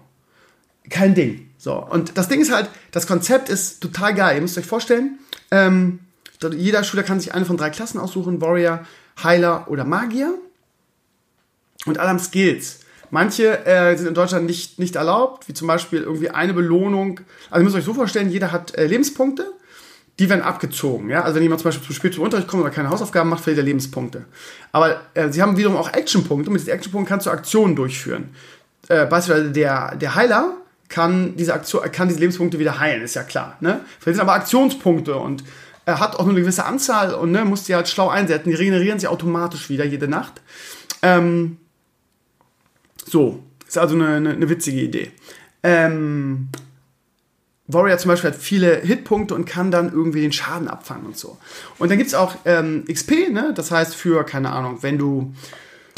Kein 0.90 1.14
Ding. 1.14 1.48
So. 1.58 1.74
Und 1.74 2.18
das 2.18 2.28
Ding 2.28 2.40
ist 2.40 2.52
halt, 2.52 2.70
das 2.90 3.06
Konzept 3.06 3.48
ist 3.48 3.80
total 3.80 4.14
geil. 4.14 4.34
Ihr 4.36 4.42
müsst 4.42 4.58
euch 4.58 4.66
vorstellen, 4.66 5.18
ähm, 5.50 6.00
jeder 6.52 6.84
Schüler 6.84 7.02
kann 7.02 7.20
sich 7.20 7.34
eine 7.34 7.44
von 7.44 7.56
drei 7.56 7.70
Klassen 7.70 7.98
aussuchen: 7.98 8.40
Warrior, 8.40 8.84
Heiler 9.22 9.66
oder 9.68 9.84
Magier. 9.84 10.34
Und 11.86 11.98
alle 11.98 12.10
haben 12.10 12.18
Skills. 12.18 12.80
Manche 13.10 13.66
äh, 13.66 13.96
sind 13.96 14.06
in 14.06 14.14
Deutschland 14.14 14.46
nicht, 14.46 14.78
nicht 14.78 14.96
erlaubt, 14.96 15.48
wie 15.48 15.54
zum 15.54 15.66
Beispiel 15.66 16.02
irgendwie 16.02 16.30
eine 16.30 16.54
Belohnung. 16.54 17.20
Also 17.50 17.60
ihr 17.60 17.64
müsst 17.64 17.76
euch 17.76 17.84
so 17.84 17.94
vorstellen, 17.94 18.30
jeder 18.30 18.52
hat 18.52 18.76
äh, 18.76 18.86
Lebenspunkte, 18.86 19.52
die 20.18 20.28
werden 20.28 20.42
abgezogen. 20.42 21.10
Ja? 21.10 21.22
Also 21.22 21.36
wenn 21.36 21.42
jemand 21.42 21.60
zum 21.60 21.68
Beispiel 21.68 21.86
zu 21.86 21.92
spät 21.92 22.14
zum 22.14 22.22
Unterricht 22.22 22.46
kommt 22.46 22.62
oder 22.62 22.70
keine 22.70 22.90
Hausaufgaben 22.90 23.28
macht, 23.28 23.42
verliert 23.42 23.64
er 23.64 23.64
Lebenspunkte. 23.64 24.26
Aber 24.70 25.00
äh, 25.14 25.30
sie 25.30 25.42
haben 25.42 25.56
wiederum 25.56 25.76
auch 25.76 25.92
Actionpunkte 25.92 26.50
mit 26.50 26.60
diesen 26.60 26.72
Actionpunkten 26.72 27.08
kannst 27.08 27.26
du 27.26 27.30
Aktionen 27.30 27.74
durchführen. 27.74 28.28
Äh, 28.88 29.06
beispielsweise 29.06 29.50
der, 29.50 29.96
der 29.96 30.14
Heiler 30.14 30.54
kann 30.88 31.36
diese, 31.36 31.54
Aktion, 31.54 31.82
kann 31.90 32.08
diese 32.08 32.20
Lebenspunkte 32.20 32.58
wieder 32.60 32.78
heilen, 32.78 33.02
ist 33.02 33.14
ja 33.14 33.24
klar. 33.24 33.56
Ne? 33.60 33.80
Verliert 33.98 34.22
aber 34.22 34.34
Aktionspunkte 34.34 35.16
und 35.16 35.42
hat 35.86 36.16
auch 36.16 36.24
nur 36.24 36.30
eine 36.30 36.40
gewisse 36.40 36.64
Anzahl 36.64 37.14
und 37.14 37.32
ne, 37.32 37.44
muss 37.44 37.64
die 37.64 37.74
halt 37.74 37.88
schlau 37.88 38.08
einsetzen. 38.08 38.50
Die 38.50 38.54
regenerieren 38.54 38.98
sich 38.98 39.08
automatisch 39.08 39.68
wieder 39.70 39.84
jede 39.84 40.08
Nacht. 40.08 40.40
Ähm, 41.02 41.56
so, 43.06 43.42
ist 43.66 43.78
also 43.78 43.94
eine, 43.94 44.08
eine, 44.08 44.30
eine 44.30 44.48
witzige 44.48 44.80
Idee. 44.80 45.12
Ähm, 45.62 46.48
Warrior 47.66 47.98
zum 47.98 48.10
Beispiel 48.10 48.30
hat 48.30 48.36
viele 48.36 48.80
Hitpunkte 48.80 49.34
und 49.34 49.44
kann 49.44 49.70
dann 49.70 49.92
irgendwie 49.92 50.22
den 50.22 50.32
Schaden 50.32 50.68
abfangen 50.68 51.06
und 51.06 51.16
so. 51.16 51.38
Und 51.78 51.90
dann 51.90 51.98
gibt 51.98 52.08
es 52.08 52.14
auch 52.14 52.34
ähm, 52.44 52.84
XP, 52.90 53.30
ne? 53.30 53.52
das 53.54 53.70
heißt 53.70 53.94
für, 53.94 54.24
keine 54.24 54.50
Ahnung, 54.50 54.78
wenn 54.82 54.98
du 54.98 55.34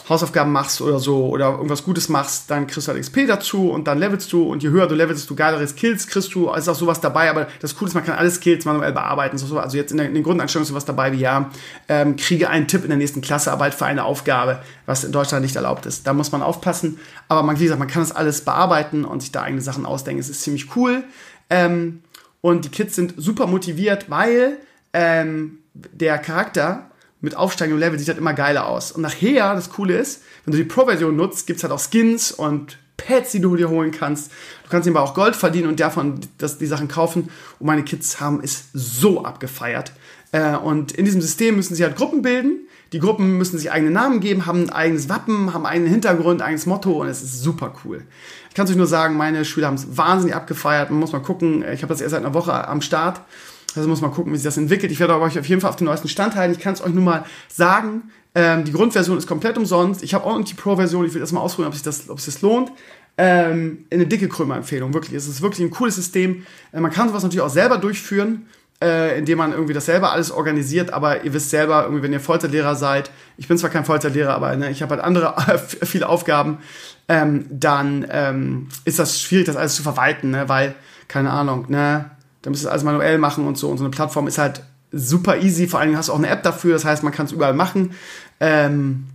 Hausaufgaben 0.09 0.51
machst 0.51 0.81
oder 0.81 0.99
so 0.99 1.27
oder 1.29 1.53
irgendwas 1.53 1.85
Gutes 1.85 2.09
machst, 2.09 2.51
dann 2.51 2.67
kriegst 2.67 2.89
du 2.89 2.93
halt 2.93 3.01
XP 3.01 3.27
dazu 3.29 3.71
und 3.71 3.87
dann 3.87 3.99
levelst 3.99 4.33
du 4.33 4.43
und 4.43 4.63
je 4.63 4.71
höher 4.71 4.87
du 4.87 4.95
levelst, 4.95 5.23
desto 5.23 5.35
geilere 5.35 5.67
Skills 5.67 6.07
kriegst 6.09 6.35
du. 6.35 6.51
Also 6.51 6.71
ist 6.71 6.77
auch 6.77 6.81
sowas 6.81 7.01
dabei, 7.01 7.31
aber 7.31 7.47
das 7.61 7.77
Coole 7.77 7.89
ist, 7.89 7.95
man 7.95 8.05
kann 8.05 8.17
alle 8.17 8.31
Skills 8.31 8.65
manuell 8.65 8.93
bearbeiten. 8.93 9.39
Also 9.41 9.77
jetzt 9.77 9.93
in, 9.93 9.99
der, 9.99 10.07
in 10.07 10.15
den 10.15 10.25
Grundeinstellungen 10.25 10.65
ist 10.65 10.71
sowas 10.71 10.85
dabei 10.85 11.13
wie, 11.13 11.19
ja, 11.19 11.51
ähm, 11.89 12.17
kriege 12.17 12.51
einen 12.51 12.67
Tipp 12.67 12.83
in 12.83 12.89
der 12.89 12.99
nächsten 12.99 13.21
Klassearbeit 13.21 13.75
für 13.75 13.87
eine 13.87 14.05
Aufgabe, 14.05 14.61
was 14.87 15.05
in 15.05 15.13
Deutschland 15.13 15.45
nicht 15.45 15.57
erlaubt 15.57 15.87
ist. 15.87 16.07
Da 16.07 16.13
muss 16.13 16.33
man 16.33 16.43
aufpassen. 16.43 16.99
Aber 17.29 17.43
man, 17.43 17.59
wie 17.59 17.65
gesagt, 17.65 17.79
man 17.79 17.89
kann 17.89 18.03
das 18.03 18.13
alles 18.13 18.41
bearbeiten 18.43 19.05
und 19.05 19.21
sich 19.21 19.31
da 19.31 19.43
eigene 19.43 19.63
Sachen 19.63 19.87
ausdenken. 19.87 20.21
Es 20.21 20.29
ist 20.29 20.43
ziemlich 20.43 20.75
cool. 20.77 21.05
Ähm, 21.49 22.03
und 22.41 22.65
die 22.65 22.71
Kids 22.71 22.97
sind 22.97 23.15
super 23.17 23.47
motiviert, 23.47 24.11
weil 24.11 24.59
ähm, 24.93 25.59
der 25.75 26.19
Charakter 26.19 26.91
mit 27.23 27.37
aufsteigendem 27.37 27.81
Level 27.81 27.99
sieht 27.99 28.09
halt 28.09 28.19
immer 28.19 28.35
geiler 28.35 28.67
aus. 28.67 28.93
Und 28.93 29.01
nachher, 29.01 29.55
das 29.55 29.71
Coole 29.71 29.97
ist, 29.97 30.23
wenn 30.45 30.53
du 30.53 30.59
die 30.59 30.65
Pro-Version 30.65 31.17
nutzt, 31.17 31.47
gibt 31.47 31.59
es 31.59 31.63
halt 31.63 31.73
auch 31.73 31.81
Skins 31.81 32.33
und 32.33 32.77
Pads, 32.97 33.33
die 33.33 33.41
du 33.41 33.57
dir 33.57 33.71
holen 33.71 33.93
kannst. 33.93 34.31
Du 34.65 34.71
kannst 34.71 34.89
aber 34.89 35.01
auch 35.01 35.15
Gold 35.15 35.37
verdienen 35.37 35.69
und 35.69 35.81
davon 35.81 36.21
das, 36.39 36.59
die 36.59 36.67
Sachen 36.67 36.89
kaufen. 36.89 37.31
Und 37.59 37.67
meine 37.67 37.85
Kids 37.85 38.21
haben 38.21 38.41
es 38.43 38.65
so 38.75 39.25
abgefeiert. 39.25 39.93
Äh, 40.33 40.57
und 40.57 40.93
in 40.93 41.05
diesem 41.05 41.21
System 41.21 41.57
müssen 41.57 41.75
sie 41.75 41.85
halt 41.85 41.97
Gruppen 41.97 42.23
bilden. 42.23 42.67
Die 42.93 42.99
Gruppen 42.99 43.39
müssen 43.39 43.57
sich 43.57 43.73
eigene 43.73 43.91
Namen 43.91 44.21
geben, 44.21 44.45
haben 44.45 44.65
ein 44.65 44.71
eigenes 44.71 45.09
Wappen, 45.09 45.55
haben 45.55 45.65
einen 45.65 45.87
Hintergrund, 45.87 46.43
ein 46.43 46.47
eigenes 46.47 46.67
Motto 46.67 47.01
und 47.01 47.09
es 47.09 47.23
ist 47.23 47.41
super 47.41 47.73
cool. 47.85 48.03
Ich 48.51 48.55
kann 48.55 48.67
es 48.67 48.71
euch 48.71 48.77
nur 48.77 48.87
sagen, 48.87 49.17
meine 49.17 49.47
Schüler 49.47 49.69
haben 49.69 49.77
es 49.77 49.97
wahnsinnig 49.97 50.37
abgefeiert. 50.37 50.91
Man 50.91 51.01
muss 51.01 51.13
mal 51.13 51.23
gucken. 51.23 51.65
Ich 51.73 51.83
habe 51.83 51.93
das 51.93 52.03
erst 52.03 52.11
seit 52.11 52.23
einer 52.23 52.35
Woche 52.35 52.69
am 52.69 52.83
Start. 52.83 53.23
Also 53.77 53.89
muss 53.89 54.01
man 54.01 54.13
gucken, 54.13 54.33
wie 54.33 54.37
sich 54.37 54.45
das 54.45 54.57
entwickelt. 54.57 54.93
Ich 54.93 55.01
werde 55.01 55.19
euch 55.21 55.39
auf 55.39 55.47
jeden 55.47 55.61
Fall 55.61 55.71
auf 55.71 55.77
den 55.77 55.87
neuesten 55.87 56.09
Stand 56.09 56.37
halten. 56.37 56.53
Ich 56.53 56.61
kann 56.61 56.75
es 56.75 56.83
euch 56.83 56.93
nur 56.93 57.03
mal 57.03 57.25
sagen. 57.49 58.11
Ähm, 58.35 58.65
die 58.65 58.73
Grundversion 58.73 59.19
ist 59.19 59.27
komplett 59.27 59.59
umsonst. 59.59 60.03
Ich 60.03 60.15
habe 60.15 60.25
auch 60.25 60.39
noch 60.39 60.45
die 60.45 60.55
Pro-Version. 60.55 61.05
Ich 61.05 61.15
will 61.15 61.21
das 61.21 61.33
mal 61.33 61.41
ausprobieren, 61.41 61.69
ob 61.69 61.75
sich 61.75 61.83
das, 61.83 62.09
ob 62.09 62.21
sich 62.21 62.35
das 62.35 62.43
lohnt. 62.43 62.73
Ähm, 63.19 63.85
eine 63.91 64.07
dicke 64.07 64.29
Krömer-Empfehlung, 64.29 64.95
wirklich. 64.95 65.15
Es 65.15 65.29
ist 65.29 65.43
wirklich 65.43 65.61
ein 65.61 65.71
cooles 65.71 65.97
System. 65.97 66.47
Äh, 66.73 66.81
man 66.81 66.91
kann 66.91 67.09
sowas 67.09 67.23
natürlich 67.23 67.43
auch 67.43 67.51
selber 67.51 67.77
durchführen, 67.77 68.47
äh, 68.83 69.19
indem 69.19 69.39
man 69.39 69.53
irgendwie 69.53 69.75
das 69.75 69.85
selber 69.85 70.13
alles 70.13 70.31
organisiert. 70.31 70.93
Aber 70.93 71.23
ihr 71.25 71.35
wisst 71.35 71.51
selber, 71.51 71.85
irgendwie, 71.85 72.03
wenn 72.03 72.13
ihr 72.13 72.21
Folterlehrer 72.21 72.75
seid, 72.75 73.11
ich 73.37 73.49
bin 73.49 73.59
zwar 73.59 73.69
kein 73.69 73.85
Folterlehrer, 73.85 74.35
aber 74.35 74.57
ne, 74.57 74.71
ich 74.71 74.81
habe 74.81 74.95
halt 74.95 75.05
andere 75.05 75.35
viele 75.83 76.09
Aufgaben, 76.09 76.59
ähm, 77.09 77.47
dann 77.51 78.07
ähm, 78.11 78.69
ist 78.87 78.99
das 78.99 79.21
schwierig, 79.21 79.47
das 79.47 79.57
alles 79.57 79.75
zu 79.75 79.83
verwalten, 79.83 80.31
ne? 80.31 80.49
weil, 80.49 80.75
keine 81.09 81.31
Ahnung, 81.31 81.67
ne, 81.69 82.12
da 82.43 82.51
müsst 82.51 82.65
ihr 82.65 82.71
alles 82.71 82.85
manuell 82.85 83.19
machen 83.19 83.47
und 83.47 83.57
so. 83.57 83.69
Und 83.69 83.79
so 83.79 83.85
eine 83.85 83.91
Plattform 83.91 84.27
ist 84.27 84.39
halt 84.39 84.63
super 84.93 85.39
easy. 85.39 85.67
Vor 85.67 85.81
allen 85.81 85.89
Dingen 85.89 85.99
hast 85.99 86.09
du 86.09 86.13
auch 86.13 86.19
eine 86.19 86.29
App 86.29 86.43
dafür, 86.43 86.75
das 86.75 86.85
heißt, 86.85 87.03
man 87.03 87.13
kann 87.13 87.27
es 87.27 87.33
überall 87.33 87.55
machen. 87.55 87.93
Ähm, 88.41 89.07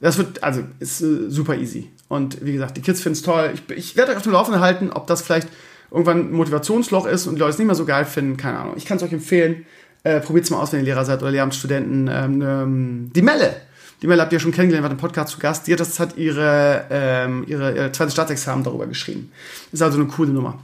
das 0.00 0.16
wird, 0.16 0.42
also, 0.42 0.62
ist 0.78 1.00
äh, 1.00 1.28
super 1.28 1.56
easy. 1.56 1.90
Und 2.08 2.44
wie 2.44 2.52
gesagt, 2.52 2.76
die 2.76 2.80
Kids 2.80 3.02
finden 3.02 3.18
es 3.18 3.22
toll. 3.22 3.52
Ich, 3.54 3.76
ich 3.76 3.96
werde 3.96 4.12
euch 4.12 4.16
auf 4.16 4.22
dem 4.22 4.32
Laufenden 4.32 4.62
halten, 4.62 4.90
ob 4.90 5.06
das 5.06 5.22
vielleicht 5.22 5.48
irgendwann 5.90 6.30
ein 6.30 6.32
Motivationsloch 6.32 7.06
ist 7.06 7.26
und 7.26 7.34
die 7.34 7.40
Leute 7.40 7.52
es 7.52 7.58
nicht 7.58 7.66
mehr 7.66 7.74
so 7.74 7.84
geil 7.84 8.04
finden. 8.04 8.36
Keine 8.36 8.58
Ahnung. 8.58 8.74
Ich 8.76 8.86
kann 8.86 8.96
es 8.96 9.02
euch 9.02 9.12
empfehlen. 9.12 9.66
Äh, 10.04 10.20
Probiert 10.20 10.44
es 10.44 10.50
mal 10.50 10.60
aus, 10.60 10.72
wenn 10.72 10.80
ihr 10.80 10.86
Lehrer 10.86 11.04
seid 11.04 11.20
oder 11.20 11.30
Lehramtsstudenten. 11.30 12.08
Ähm, 12.12 12.42
ähm, 12.42 13.10
die 13.14 13.22
Melle. 13.22 13.56
Die 14.00 14.06
Melle 14.06 14.22
habt 14.22 14.32
ihr 14.32 14.38
schon 14.38 14.52
kennengelernt, 14.52 14.84
war 14.84 14.92
im 14.92 14.96
Podcast 14.96 15.30
zu 15.30 15.40
Gast. 15.40 15.66
Die 15.66 15.72
hat, 15.72 15.80
das 15.80 15.98
hat 15.98 16.16
ihre, 16.16 16.84
ähm, 16.90 17.44
ihre, 17.48 17.74
ihre 17.74 17.92
zweite 17.92 18.12
Staatsexamen 18.12 18.62
darüber 18.62 18.86
geschrieben. 18.86 19.32
Ist 19.72 19.82
also 19.82 19.98
eine 19.98 20.06
coole 20.06 20.30
Nummer. 20.30 20.60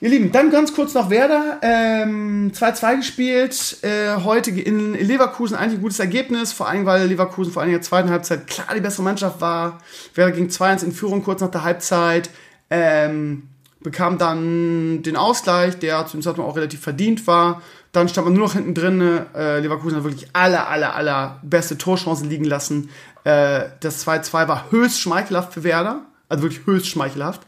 Ihr 0.00 0.10
Lieben, 0.10 0.30
dann 0.30 0.52
ganz 0.52 0.74
kurz 0.74 0.94
noch 0.94 1.10
Werder. 1.10 1.58
2-2 1.60 1.62
ähm, 2.92 2.96
gespielt. 2.98 3.78
Äh, 3.82 4.22
heute 4.22 4.52
in 4.52 4.94
Leverkusen 4.94 5.56
eigentlich 5.56 5.80
ein 5.80 5.82
gutes 5.82 5.98
Ergebnis. 5.98 6.52
Vor 6.52 6.68
allem, 6.68 6.86
weil 6.86 7.08
Leverkusen 7.08 7.52
vor 7.52 7.62
allem 7.62 7.70
in 7.70 7.74
der 7.74 7.82
zweiten 7.82 8.08
Halbzeit 8.08 8.46
klar 8.46 8.68
die 8.76 8.80
bessere 8.80 9.02
Mannschaft 9.02 9.40
war. 9.40 9.80
Werder 10.14 10.36
ging 10.36 10.46
2-1 10.46 10.84
in 10.84 10.92
Führung 10.92 11.24
kurz 11.24 11.40
nach 11.40 11.50
der 11.50 11.64
Halbzeit. 11.64 12.30
Ähm, 12.70 13.48
bekam 13.80 14.18
dann 14.18 15.02
den 15.02 15.16
Ausgleich, 15.16 15.80
der 15.80 16.06
zu 16.06 16.16
dem 16.16 16.22
Zeitpunkt 16.22 16.48
auch 16.48 16.56
relativ 16.56 16.80
verdient 16.80 17.26
war. 17.26 17.60
Dann 17.90 18.08
stand 18.08 18.28
man 18.28 18.34
nur 18.34 18.46
noch 18.46 18.52
hinten 18.52 18.74
drin. 18.74 19.00
Äh, 19.34 19.58
Leverkusen 19.58 19.96
hat 19.96 20.04
wirklich 20.04 20.28
aller, 20.32 20.68
aller, 20.68 20.94
aller 20.94 21.40
beste 21.42 21.76
Torchancen 21.76 22.30
liegen 22.30 22.44
lassen. 22.44 22.90
Äh, 23.24 23.64
das 23.80 24.06
2-2 24.06 24.46
war 24.46 24.70
höchst 24.70 25.00
schmeichelhaft 25.00 25.54
für 25.54 25.64
Werder. 25.64 26.02
Also 26.28 26.44
wirklich 26.44 26.66
höchst 26.66 26.86
schmeichelhaft. 26.86 27.40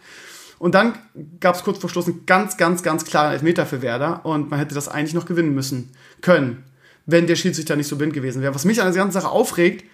Und 0.61 0.75
dann 0.75 0.93
gab 1.41 1.55
es 1.55 1.65
kurz 1.65 1.79
vor 1.79 1.89
Schluss 1.89 2.07
einen 2.07 2.27
ganz, 2.27 2.59
ganz, 2.59 2.83
ganz 2.83 3.07
klaren 3.07 3.33
Elfmeter 3.33 3.65
für 3.65 3.81
Werder 3.81 4.27
und 4.27 4.51
man 4.51 4.59
hätte 4.59 4.75
das 4.75 4.89
eigentlich 4.89 5.15
noch 5.15 5.25
gewinnen 5.25 5.55
müssen 5.55 5.91
können, 6.21 6.65
wenn 7.07 7.27
der 7.27 7.35
Schiedsrichter 7.35 7.77
nicht 7.77 7.89
so 7.89 7.97
blind 7.97 8.13
gewesen 8.13 8.43
wäre. 8.43 8.55
Was 8.55 8.67
mich 8.67 8.79
an 8.79 8.87
der 8.87 8.95
ganzen 8.95 9.19
Sache 9.19 9.31
aufregt, 9.31 9.85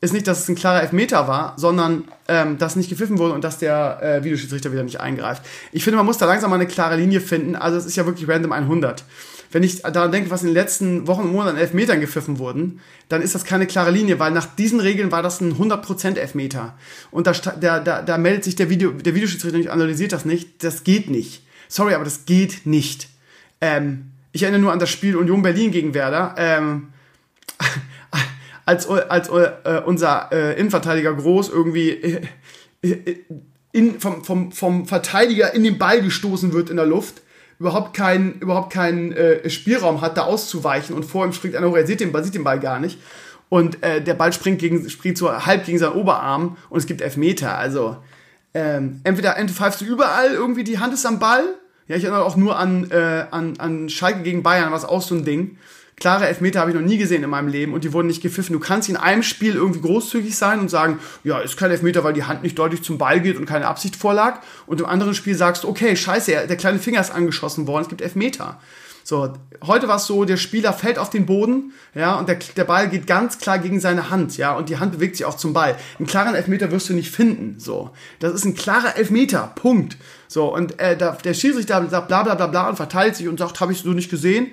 ist 0.00 0.12
nicht, 0.12 0.28
dass 0.28 0.38
es 0.38 0.48
ein 0.48 0.54
klarer 0.54 0.80
Elfmeter 0.80 1.26
war, 1.26 1.54
sondern 1.56 2.04
ähm, 2.28 2.56
dass 2.56 2.76
nicht 2.76 2.88
gepfiffen 2.88 3.18
wurde 3.18 3.34
und 3.34 3.42
dass 3.42 3.58
der 3.58 4.00
äh, 4.00 4.22
Videoschiedsrichter 4.22 4.70
wieder 4.70 4.84
nicht 4.84 5.00
eingreift. 5.00 5.42
Ich 5.72 5.82
finde, 5.82 5.96
man 5.96 6.06
muss 6.06 6.18
da 6.18 6.26
langsam 6.26 6.50
mal 6.50 6.56
eine 6.56 6.68
klare 6.68 6.96
Linie 6.96 7.20
finden. 7.20 7.56
Also 7.56 7.76
es 7.76 7.84
ist 7.84 7.96
ja 7.96 8.06
wirklich 8.06 8.28
random 8.28 8.52
100 8.52 9.02
wenn 9.56 9.62
ich 9.62 9.80
daran 9.80 10.12
denke, 10.12 10.30
was 10.30 10.42
in 10.42 10.48
den 10.48 10.54
letzten 10.54 11.06
Wochen 11.06 11.22
und 11.22 11.32
Monaten 11.32 11.56
Elfmetern 11.56 11.98
gepfiffen 11.98 12.38
wurden, 12.38 12.80
dann 13.08 13.22
ist 13.22 13.34
das 13.34 13.46
keine 13.46 13.66
klare 13.66 13.90
Linie, 13.90 14.18
weil 14.18 14.30
nach 14.30 14.44
diesen 14.54 14.80
Regeln 14.80 15.10
war 15.10 15.22
das 15.22 15.40
ein 15.40 15.54
100% 15.54 16.18
Elfmeter. 16.18 16.76
Und 17.10 17.26
da, 17.26 17.32
da, 17.32 17.80
da, 17.80 18.02
da 18.02 18.18
meldet 18.18 18.44
sich 18.44 18.54
der, 18.54 18.68
Video, 18.68 18.90
der 18.90 19.14
Videoschiedsrichter 19.14 19.56
nicht, 19.56 19.70
analysiert 19.70 20.12
das 20.12 20.26
nicht. 20.26 20.62
Das 20.62 20.84
geht 20.84 21.08
nicht. 21.08 21.42
Sorry, 21.68 21.94
aber 21.94 22.04
das 22.04 22.26
geht 22.26 22.66
nicht. 22.66 23.08
Ähm, 23.62 24.10
ich 24.32 24.42
erinnere 24.42 24.60
nur 24.60 24.72
an 24.72 24.78
das 24.78 24.90
Spiel 24.90 25.16
Union 25.16 25.40
Berlin 25.40 25.70
gegen 25.70 25.94
Werder. 25.94 26.34
Ähm, 26.36 26.88
als 28.66 28.86
als 28.86 29.30
äh, 29.30 29.80
unser 29.86 30.28
äh, 30.32 30.60
Innenverteidiger 30.60 31.14
Groß 31.14 31.48
irgendwie 31.48 31.92
äh, 31.92 32.20
äh, 32.82 33.24
in, 33.72 34.00
vom, 34.00 34.22
vom, 34.22 34.52
vom 34.52 34.86
Verteidiger 34.86 35.54
in 35.54 35.64
den 35.64 35.78
Ball 35.78 36.02
gestoßen 36.02 36.52
wird 36.52 36.68
in 36.68 36.76
der 36.76 36.84
Luft 36.84 37.22
überhaupt 37.58 37.96
keinen 37.96 38.40
überhaupt 38.40 38.72
keinen 38.72 39.12
äh, 39.12 39.48
Spielraum 39.48 40.00
hat, 40.00 40.16
da 40.16 40.22
auszuweichen 40.22 40.94
und 40.94 41.04
vor 41.04 41.24
ihm 41.24 41.32
springt 41.32 41.56
einer 41.56 41.68
hoch, 41.68 41.76
er 41.76 41.86
sieht 41.86 42.00
den 42.00 42.12
Ball, 42.12 42.24
sieht 42.24 42.34
den 42.34 42.44
Ball 42.44 42.60
gar 42.60 42.78
nicht. 42.80 42.98
Und 43.48 43.82
äh, 43.82 44.02
der 44.02 44.14
Ball 44.14 44.32
springt, 44.32 44.58
gegen, 44.58 44.88
springt 44.90 45.18
so 45.18 45.32
halb 45.32 45.66
gegen 45.66 45.78
seinen 45.78 45.92
Oberarm 45.92 46.56
und 46.68 46.78
es 46.78 46.86
gibt 46.86 47.00
Elfmeter. 47.00 47.56
Also 47.56 47.96
ähm, 48.54 49.00
entweder, 49.04 49.36
entweder 49.36 49.58
pfeifst 49.58 49.80
du 49.80 49.84
überall 49.84 50.32
irgendwie, 50.32 50.64
die 50.64 50.78
Hand 50.78 50.94
ist 50.94 51.06
am 51.06 51.18
Ball. 51.18 51.44
Ja, 51.88 51.96
ich 51.96 52.02
erinnere 52.02 52.24
auch 52.24 52.36
nur 52.36 52.58
an, 52.58 52.90
äh, 52.90 53.26
an, 53.30 53.54
an 53.58 53.88
Schalke 53.88 54.22
gegen 54.22 54.42
Bayern, 54.42 54.72
was 54.72 54.84
auch 54.84 55.02
so 55.02 55.14
ein 55.14 55.24
Ding. 55.24 55.58
Klare 55.98 56.26
Elfmeter 56.26 56.60
habe 56.60 56.70
ich 56.70 56.76
noch 56.76 56.82
nie 56.82 56.98
gesehen 56.98 57.22
in 57.22 57.30
meinem 57.30 57.48
Leben 57.48 57.72
und 57.72 57.82
die 57.82 57.92
wurden 57.94 58.06
nicht 58.06 58.20
gepfiffen. 58.20 58.52
Du 58.52 58.60
kannst 58.60 58.90
in 58.90 58.98
einem 58.98 59.22
Spiel 59.22 59.54
irgendwie 59.54 59.80
großzügig 59.80 60.36
sein 60.36 60.60
und 60.60 60.68
sagen, 60.68 60.98
ja, 61.24 61.38
ist 61.38 61.56
kein 61.56 61.70
Elfmeter, 61.70 62.04
weil 62.04 62.12
die 62.12 62.24
Hand 62.24 62.42
nicht 62.42 62.58
deutlich 62.58 62.82
zum 62.82 62.98
Ball 62.98 63.20
geht 63.22 63.38
und 63.38 63.46
keine 63.46 63.66
Absicht 63.66 63.96
vorlag. 63.96 64.40
Und 64.66 64.80
im 64.80 64.86
anderen 64.86 65.14
Spiel 65.14 65.34
sagst 65.34 65.64
du, 65.64 65.68
okay, 65.68 65.96
scheiße, 65.96 66.46
der 66.46 66.56
kleine 66.58 66.78
Finger 66.78 67.00
ist 67.00 67.12
angeschossen 67.12 67.66
worden, 67.66 67.84
es 67.84 67.88
gibt 67.88 68.02
Elfmeter. 68.02 68.60
So, 69.04 69.32
heute 69.64 69.86
war 69.86 69.96
es 69.96 70.06
so, 70.06 70.24
der 70.24 70.36
Spieler 70.36 70.72
fällt 70.72 70.98
auf 70.98 71.10
den 71.10 71.26
Boden, 71.26 71.72
ja, 71.94 72.16
und 72.16 72.28
der, 72.28 72.40
der 72.56 72.64
Ball 72.64 72.88
geht 72.88 73.06
ganz 73.06 73.38
klar 73.38 73.60
gegen 73.60 73.78
seine 73.78 74.10
Hand, 74.10 74.36
ja, 74.36 74.54
und 74.56 74.68
die 74.68 74.78
Hand 74.78 74.94
bewegt 74.94 75.16
sich 75.16 75.24
auch 75.24 75.36
zum 75.36 75.52
Ball. 75.52 75.76
Einen 75.98 76.08
klaren 76.08 76.34
Elfmeter 76.34 76.72
wirst 76.72 76.88
du 76.88 76.92
nicht 76.92 77.14
finden, 77.14 77.60
so. 77.60 77.90
Das 78.18 78.34
ist 78.34 78.44
ein 78.44 78.56
klarer 78.56 78.96
Elfmeter, 78.96 79.52
Punkt. 79.54 79.96
So, 80.26 80.52
und 80.52 80.80
äh, 80.80 80.96
da, 80.96 81.12
der 81.12 81.34
Schiedsrichter 81.34 81.88
sagt 81.88 82.08
bla 82.08 82.24
bla 82.24 82.34
bla 82.34 82.48
bla 82.48 82.68
und 82.68 82.74
verteilt 82.74 83.14
sich 83.14 83.28
und 83.28 83.38
sagt, 83.38 83.60
habe 83.60 83.72
ich 83.72 83.78
so 83.78 83.90
nicht 83.90 84.10
gesehen. 84.10 84.48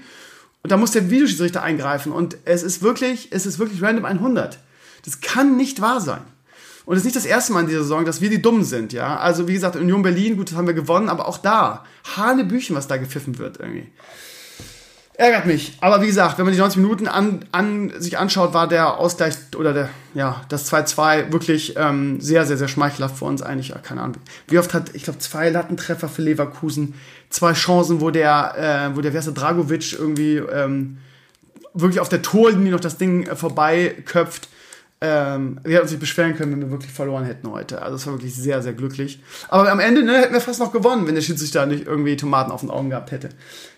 Und 0.64 0.72
da 0.72 0.78
muss 0.78 0.92
der 0.92 1.10
Videoschiedsrichter 1.10 1.62
eingreifen. 1.62 2.12
Und 2.12 2.38
es 2.46 2.64
ist 2.64 2.82
wirklich, 2.82 3.28
es 3.32 3.46
ist 3.46 3.60
wirklich 3.60 3.82
random 3.82 4.06
100. 4.06 4.60
Das 5.04 5.20
kann 5.20 5.58
nicht 5.58 5.82
wahr 5.82 6.00
sein. 6.00 6.22
Und 6.86 6.96
es 6.96 7.02
ist 7.02 7.06
nicht 7.06 7.16
das 7.16 7.26
erste 7.26 7.54
Mal 7.54 7.62
in 7.62 7.68
dieser 7.68 7.84
Saison, 7.84 8.06
dass 8.06 8.22
wir 8.22 8.30
die 8.30 8.42
Dummen 8.42 8.64
sind, 8.64 8.92
ja. 8.92 9.18
Also, 9.18 9.48
wie 9.48 9.54
gesagt, 9.54 9.76
Union 9.76 10.02
Berlin, 10.02 10.36
gut, 10.36 10.52
das 10.52 10.58
haben 10.58 10.68
wir 10.68 10.74
gewonnen, 10.74 11.08
aber 11.08 11.28
auch 11.28 11.38
da, 11.38 11.86
Hanebüchen, 12.16 12.76
was 12.76 12.88
da 12.88 12.98
gepfiffen 12.98 13.38
wird, 13.38 13.60
irgendwie. 13.60 13.88
Ärgert 15.16 15.46
mich. 15.46 15.78
Aber 15.80 16.02
wie 16.02 16.08
gesagt, 16.08 16.40
wenn 16.40 16.46
man 16.46 16.54
die 16.54 16.60
90 16.60 16.82
Minuten 16.82 17.08
an, 17.08 17.46
an 17.52 17.94
sich 18.00 18.18
anschaut, 18.18 18.54
war 18.54 18.68
der 18.68 18.98
Ausgleich 18.98 19.36
oder 19.56 19.72
der, 19.72 19.90
ja, 20.16 20.42
das 20.50 20.72
2-2 20.72 21.32
wirklich 21.32 21.76
ähm, 21.78 22.20
sehr, 22.20 22.48
sehr, 22.48 22.58
sehr 22.58 22.68
schmeichelhaft 22.68 23.18
für 23.18 23.26
uns 23.26 23.44
eigentlich. 23.44 23.74
Keine 23.84 24.02
Ahnung. 24.02 24.18
Wie 24.48 24.58
oft 24.58 24.74
hat, 24.74 24.96
ich 24.96 25.04
glaube, 25.04 25.20
zwei 25.20 25.50
Lattentreffer 25.50 26.10
für 26.10 26.24
Leverkusen, 26.24 26.96
zwei 27.30 27.54
Chancen, 27.54 28.02
wo 28.02 28.10
der, 28.10 28.90
äh, 28.92 28.96
wo 28.98 29.02
der 29.02 29.12
Verse 29.12 29.32
Dragovic 29.32 29.94
irgendwie 29.94 30.38
ähm, 30.38 30.98
wirklich 31.76 32.00
auf 32.00 32.10
der 32.10 32.24
Torlinie 32.24 32.72
noch 32.72 32.80
das 32.80 32.98
Ding 32.98 33.28
äh, 33.28 33.36
vorbei 33.36 33.96
köpft. 34.06 34.50
Ähm, 35.06 35.60
wir 35.64 35.74
hätten 35.74 35.82
uns 35.82 35.92
nicht 35.92 36.00
beschweren 36.00 36.34
können, 36.38 36.54
wenn 36.54 36.62
wir 36.62 36.72
wirklich 36.72 36.94
verloren 36.94 37.26
hätten 37.26 37.52
heute. 37.52 37.82
Also 37.82 37.98
es 37.98 38.08
war 38.08 38.14
wirklich 38.14 38.34
sehr, 38.34 38.64
sehr 38.64 38.72
glücklich. 38.72 39.22
Aber 39.50 39.70
am 39.70 39.82
Ende 39.82 40.02
ne, 40.02 40.18
hätten 40.18 40.34
wir 40.34 40.40
fast 40.40 40.62
noch 40.62 40.72
gewonnen, 40.72 41.06
wenn 41.06 41.14
der 41.14 41.22
Schiedsrichter 41.22 41.66
nicht 41.66 41.86
irgendwie 41.86 42.16
Tomaten 42.16 42.52
auf 42.52 42.62
den 42.62 42.70
Augen 42.70 42.90
gehabt 42.90 43.12
hätte. 43.12 43.28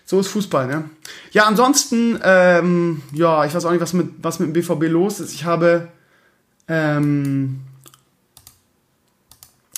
So 0.04 0.20
ist 0.20 0.28
Fußball, 0.28 0.68
ne? 0.68 0.88
Ja, 1.32 1.46
ansonsten, 1.46 2.20
ähm, 2.22 3.02
ja, 3.12 3.44
ich 3.44 3.52
weiß 3.52 3.64
auch 3.64 3.72
nicht, 3.72 3.80
was 3.80 3.92
mit, 3.92 4.08
was 4.22 4.38
mit 4.38 4.50
dem 4.50 4.52
BVB 4.52 4.84
los 4.88 5.18
ist. 5.18 5.34
Ich 5.34 5.44
habe, 5.44 5.88
ähm, 6.68 7.58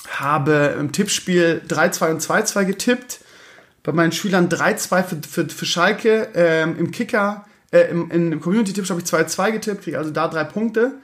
habe 0.07 0.75
im 0.79 0.91
Tippspiel 0.91 1.63
3-2 1.67 2.11
und 2.11 2.21
2-2 2.21 2.65
getippt. 2.65 3.21
Bei 3.81 3.91
meinen 3.91 4.11
Schülern 4.11 4.49
3-2 4.49 5.03
für, 5.03 5.17
für, 5.27 5.49
für 5.49 5.65
Schalke. 5.65 6.27
Ähm, 6.35 6.77
Im 6.77 6.91
Kicker, 6.91 7.47
äh, 7.71 7.89
im, 7.89 8.11
im 8.11 8.39
Community-Tipp 8.39 8.87
habe 8.87 8.99
ich 8.99 9.07
2-2 9.07 9.51
getippt, 9.53 9.83
kriege 9.83 9.97
also 9.97 10.11
da 10.11 10.27
drei 10.27 10.43
Punkte. 10.43 10.99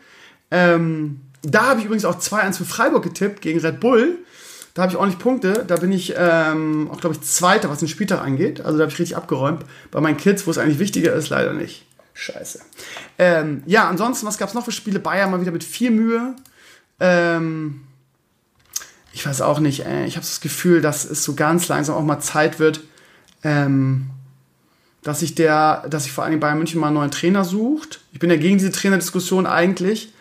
Ähm, 0.51 1.21
da 1.41 1.67
habe 1.67 1.79
ich 1.79 1.85
übrigens 1.85 2.05
auch 2.05 2.19
2-1 2.19 2.57
für 2.57 2.65
Freiburg 2.65 3.03
getippt 3.03 3.41
gegen 3.41 3.59
Red 3.59 3.79
Bull. 3.79 4.17
Da 4.73 4.81
habe 4.81 4.91
ich 4.91 4.97
ordentlich 4.97 5.19
Punkte. 5.19 5.63
Da 5.65 5.77
bin 5.77 5.91
ich 5.91 6.13
ähm, 6.17 6.89
auch, 6.91 6.99
glaube 6.99 7.15
ich, 7.15 7.21
Zweiter, 7.21 7.69
was 7.69 7.79
den 7.79 7.87
Spieltag 7.87 8.21
angeht. 8.21 8.61
Also 8.61 8.77
da 8.77 8.83
habe 8.83 8.91
ich 8.91 8.99
richtig 8.99 9.15
abgeräumt. 9.15 9.63
Bei 9.91 10.01
meinen 10.01 10.17
Kids, 10.17 10.45
wo 10.45 10.51
es 10.51 10.57
eigentlich 10.57 10.79
wichtiger 10.79 11.13
ist, 11.13 11.29
leider 11.29 11.53
nicht. 11.53 11.85
Scheiße. 12.13 12.59
Ähm, 13.17 13.63
ja, 13.65 13.87
ansonsten, 13.87 14.25
was 14.25 14.37
gab 14.37 14.49
es 14.49 14.55
noch 14.55 14.65
für 14.65 14.71
Spiele? 14.71 14.99
Bayern 14.99 15.31
mal 15.31 15.41
wieder 15.41 15.51
mit 15.51 15.63
viel 15.63 15.91
Mühe. 15.91 16.35
Ähm, 16.99 17.81
ich 19.13 19.25
weiß 19.25 19.41
auch 19.41 19.59
nicht. 19.59 19.85
Äh, 19.85 20.05
ich 20.05 20.17
habe 20.17 20.25
das 20.25 20.41
Gefühl, 20.41 20.81
dass 20.81 21.05
es 21.05 21.23
so 21.23 21.35
ganz 21.35 21.67
langsam 21.69 21.95
auch 21.95 22.03
mal 22.03 22.19
Zeit 22.19 22.59
wird, 22.59 22.81
ähm, 23.43 24.09
dass 25.03 25.21
sich 25.21 25.35
der, 25.35 25.85
dass 25.89 26.03
sich 26.03 26.11
vor 26.11 26.25
allem 26.25 26.39
Bayern 26.39 26.57
München 26.57 26.81
mal 26.81 26.87
einen 26.87 26.97
neuen 26.97 27.11
Trainer 27.11 27.45
sucht. 27.45 28.01
Ich 28.11 28.19
bin 28.19 28.29
ja 28.29 28.35
gegen 28.35 28.57
diese 28.57 28.71
Trainerdiskussion 28.71 29.45
eigentlich. 29.45 30.13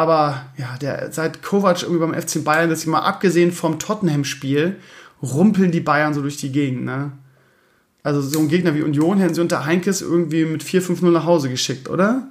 Aber 0.00 0.46
ja, 0.56 0.78
der, 0.80 1.12
seit 1.12 1.42
Kovac 1.42 1.82
irgendwie 1.82 2.00
beim 2.00 2.14
FC 2.14 2.42
Bayern, 2.42 2.70
das 2.70 2.86
mal 2.86 3.00
abgesehen 3.00 3.52
vom 3.52 3.78
Tottenham-Spiel, 3.78 4.80
rumpeln 5.22 5.72
die 5.72 5.82
Bayern 5.82 6.14
so 6.14 6.22
durch 6.22 6.38
die 6.38 6.52
Gegend, 6.52 6.86
ne? 6.86 7.12
Also 8.02 8.22
so 8.22 8.38
ein 8.38 8.48
Gegner 8.48 8.74
wie 8.74 8.80
Union 8.80 9.18
hätten 9.18 9.34
sie 9.34 9.42
unter 9.42 9.66
Heinkes 9.66 10.00
irgendwie 10.00 10.46
mit 10.46 10.64
4-5-0 10.64 11.10
nach 11.10 11.26
Hause 11.26 11.50
geschickt, 11.50 11.90
oder? 11.90 12.28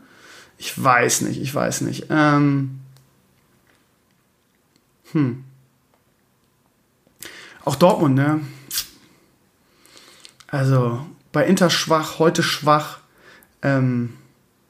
Ich 0.58 0.84
weiß 0.84 1.22
nicht, 1.22 1.40
ich 1.40 1.54
weiß 1.54 1.82
nicht. 1.82 2.08
Ähm 2.10 2.80
hm. 5.12 5.44
Auch 7.66 7.76
Dortmund, 7.76 8.16
ne? 8.16 8.42
Also 10.48 11.06
bei 11.32 11.46
Inter 11.46 11.70
schwach, 11.70 12.18
heute 12.18 12.42
schwach. 12.42 12.98
Ähm, 13.62 14.16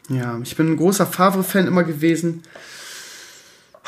ja, 0.09 0.37
ich 0.43 0.57
bin 0.57 0.73
ein 0.73 0.77
großer 0.77 1.05
Favre-Fan 1.05 1.65
immer 1.65 1.85
gewesen. 1.85 2.43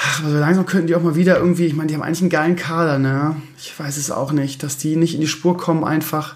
Ach, 0.03 0.21
aber 0.21 0.31
so 0.31 0.37
langsam 0.39 0.65
könnten 0.65 0.87
die 0.87 0.95
auch 0.95 1.03
mal 1.03 1.15
wieder 1.15 1.37
irgendwie, 1.37 1.67
ich 1.67 1.75
meine, 1.75 1.87
die 1.87 1.93
haben 1.93 2.01
eigentlich 2.01 2.21
einen 2.21 2.31
geilen 2.31 2.55
Kader, 2.55 2.97
ne? 2.97 3.35
Ich 3.59 3.79
weiß 3.79 3.97
es 3.97 4.09
auch 4.09 4.31
nicht, 4.31 4.63
dass 4.63 4.77
die 4.77 4.95
nicht 4.95 5.13
in 5.13 5.21
die 5.21 5.27
Spur 5.27 5.57
kommen 5.57 5.83
einfach. 5.83 6.35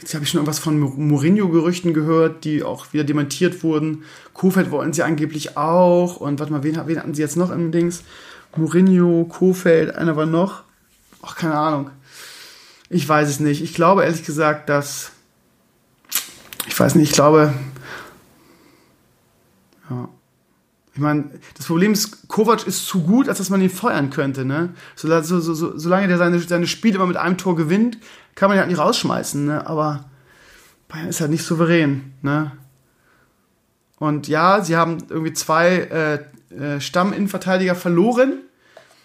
Jetzt 0.00 0.14
habe 0.14 0.22
ich 0.22 0.30
schon 0.30 0.38
irgendwas 0.38 0.60
von 0.60 0.78
Mourinho-Gerüchten 0.78 1.94
gehört, 1.94 2.44
die 2.44 2.62
auch 2.62 2.92
wieder 2.92 3.02
dementiert 3.02 3.64
wurden. 3.64 4.04
Kofeld 4.32 4.70
wollen 4.70 4.92
sie 4.92 5.02
angeblich 5.02 5.56
auch. 5.56 6.18
Und 6.18 6.38
warte 6.38 6.52
mal, 6.52 6.62
wen, 6.62 6.80
wen 6.86 6.98
hatten 6.98 7.14
sie 7.14 7.22
jetzt 7.22 7.36
noch 7.36 7.50
im 7.50 7.72
Dings? 7.72 8.04
Mourinho, 8.54 9.24
Kofeld, 9.24 9.96
einer 9.96 10.14
war 10.14 10.26
noch. 10.26 10.62
Ach, 11.20 11.34
keine 11.34 11.56
Ahnung. 11.56 11.90
Ich 12.90 13.08
weiß 13.08 13.28
es 13.28 13.40
nicht. 13.40 13.60
Ich 13.60 13.74
glaube 13.74 14.04
ehrlich 14.04 14.24
gesagt, 14.24 14.68
dass. 14.68 15.10
Ich 16.68 16.78
weiß 16.78 16.94
nicht, 16.94 17.10
ich 17.10 17.14
glaube. 17.14 17.52
Ja. 19.90 20.08
Ich 20.98 21.02
meine, 21.02 21.30
das 21.56 21.66
Problem 21.66 21.92
ist, 21.92 22.26
Kovac 22.26 22.66
ist 22.66 22.86
zu 22.86 23.04
gut, 23.04 23.28
als 23.28 23.38
dass 23.38 23.50
man 23.50 23.62
ihn 23.62 23.70
feuern 23.70 24.10
könnte. 24.10 24.44
Ne? 24.44 24.70
So, 24.96 25.22
so, 25.22 25.38
so, 25.38 25.78
solange 25.78 26.08
der 26.08 26.18
seine, 26.18 26.40
seine 26.40 26.66
Spiele 26.66 26.96
immer 26.96 27.06
mit 27.06 27.16
einem 27.16 27.38
Tor 27.38 27.54
gewinnt, 27.54 27.98
kann 28.34 28.48
man 28.48 28.56
ihn 28.56 28.62
halt 28.62 28.68
nicht 28.68 28.80
rausschmeißen. 28.80 29.46
Ne? 29.46 29.64
Aber 29.64 30.06
Bayern 30.88 31.06
ist 31.06 31.20
halt 31.20 31.30
nicht 31.30 31.44
souverän. 31.44 32.14
Ne? 32.22 32.50
Und 34.00 34.26
ja, 34.26 34.60
sie 34.64 34.74
haben 34.74 34.98
irgendwie 35.08 35.32
zwei 35.34 35.68
äh, 36.50 36.54
äh, 36.56 36.80
Stamminnenverteidiger 36.80 37.76
verloren. 37.76 38.40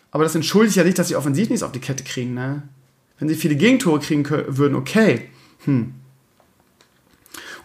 Aber 0.10 0.24
das 0.24 0.34
entschuldigt 0.34 0.76
ja 0.76 0.84
nicht, 0.84 0.98
dass 0.98 1.10
sie 1.10 1.16
offensiv 1.16 1.50
nichts 1.50 1.62
auf 1.62 1.74
die 1.74 1.80
Kette 1.80 2.04
kriegen. 2.04 2.34
Ne? 2.34 2.64
Wenn 3.20 3.30
sie 3.30 3.36
viele 3.36 3.56
Gegentore 3.56 4.00
kriegen 4.00 4.28
würden, 4.28 4.74
okay. 4.74 5.30
Hm. 5.66 5.94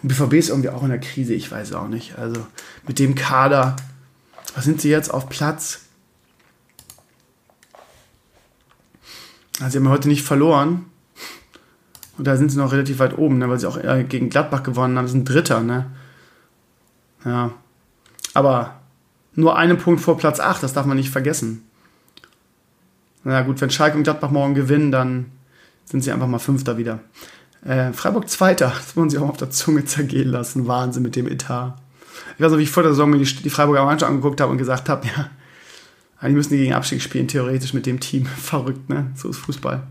Und 0.03 0.09
BVB 0.11 0.35
ist 0.35 0.51
irgendwie 0.51 0.68
auch 0.68 0.83
in 0.83 0.91
der 0.91 1.01
Krise, 1.01 1.33
ich 1.33 1.51
weiß 1.51 1.72
auch 1.72 1.89
nicht. 1.89 2.18
Also 2.18 2.47
mit 2.87 2.99
dem 2.99 3.14
Kader 3.14 3.74
was 4.59 4.65
sind 4.65 4.81
sie 4.81 4.91
jetzt 4.91 5.15
auf 5.15 5.29
Platz? 5.29 5.83
Also 9.61 9.71
sie 9.71 9.79
haben 9.79 9.89
heute 9.89 10.09
nicht 10.09 10.25
verloren. 10.25 10.87
Und 12.17 12.27
da 12.27 12.37
sind 12.37 12.51
sie 12.51 12.59
noch 12.59 12.73
relativ 12.73 12.99
weit 12.99 13.17
oben, 13.17 13.39
ne, 13.39 13.49
weil 13.49 13.61
sie 13.61 13.69
auch 13.69 13.79
gegen 14.09 14.31
Gladbach 14.31 14.65
gewonnen 14.65 14.99
haben. 14.99 15.05
Das 15.05 15.13
sind 15.13 15.29
Dritter, 15.29 15.61
ne? 15.61 15.87
Ja. 17.25 17.53
Aber 18.35 18.81
nur 19.37 19.57
einen 19.57 19.79
Punkt 19.79 20.01
vor 20.01 20.19
Platz 20.19 20.41
8, 20.41 20.61
das 20.65 20.73
darf 20.73 20.87
man 20.87 20.97
nicht 20.97 21.11
vergessen. 21.11 21.63
Na 23.23 23.43
gut, 23.43 23.61
wenn 23.61 23.71
Schalke 23.71 23.97
und 23.97 24.03
Gladbach 24.03 24.33
morgen 24.33 24.55
gewinnen, 24.55 24.91
dann 24.91 25.27
sind 25.85 26.03
sie 26.03 26.11
einfach 26.11 26.27
mal 26.27 26.41
Fünfter 26.41 26.79
wieder. 26.79 26.99
Äh, 27.65 27.93
Freiburg 27.93 28.29
Zweiter, 28.29 28.73
das 28.77 28.97
wollen 28.97 29.09
sie 29.09 29.19
auch 29.19 29.29
auf 29.29 29.37
der 29.37 29.51
Zunge 29.51 29.85
zergehen 29.85 30.29
lassen. 30.29 30.67
Wahnsinn 30.67 31.05
mit 31.05 31.15
dem 31.15 31.29
Etat. 31.29 31.77
Ich 32.37 32.45
weiß 32.45 32.53
noch, 32.53 32.59
wie 32.59 32.62
ich 32.62 32.71
vor 32.71 32.83
der 32.83 32.93
Saison 32.93 33.11
mir 33.11 33.19
die, 33.19 33.25
die 33.25 33.51
Freiburger 33.51 33.85
Mannschaft 33.85 34.11
angeguckt 34.11 34.41
habe 34.41 34.53
und 34.53 34.59
gesagt 34.59 34.89
habe, 34.89 35.07
ja, 35.07 35.31
eigentlich 36.21 36.37
müssen 36.37 36.51
die 36.51 36.59
gegen 36.59 36.73
Abstieg 36.73 37.01
spielen, 37.01 37.29
theoretisch 37.29 37.73
mit 37.75 37.87
dem 37.87 38.01
Team. 38.01 38.27
Verrückt, 38.43 38.89
ne? 38.89 39.11
So 39.14 39.29
ist 39.29 39.39
Fußball. 39.39 39.83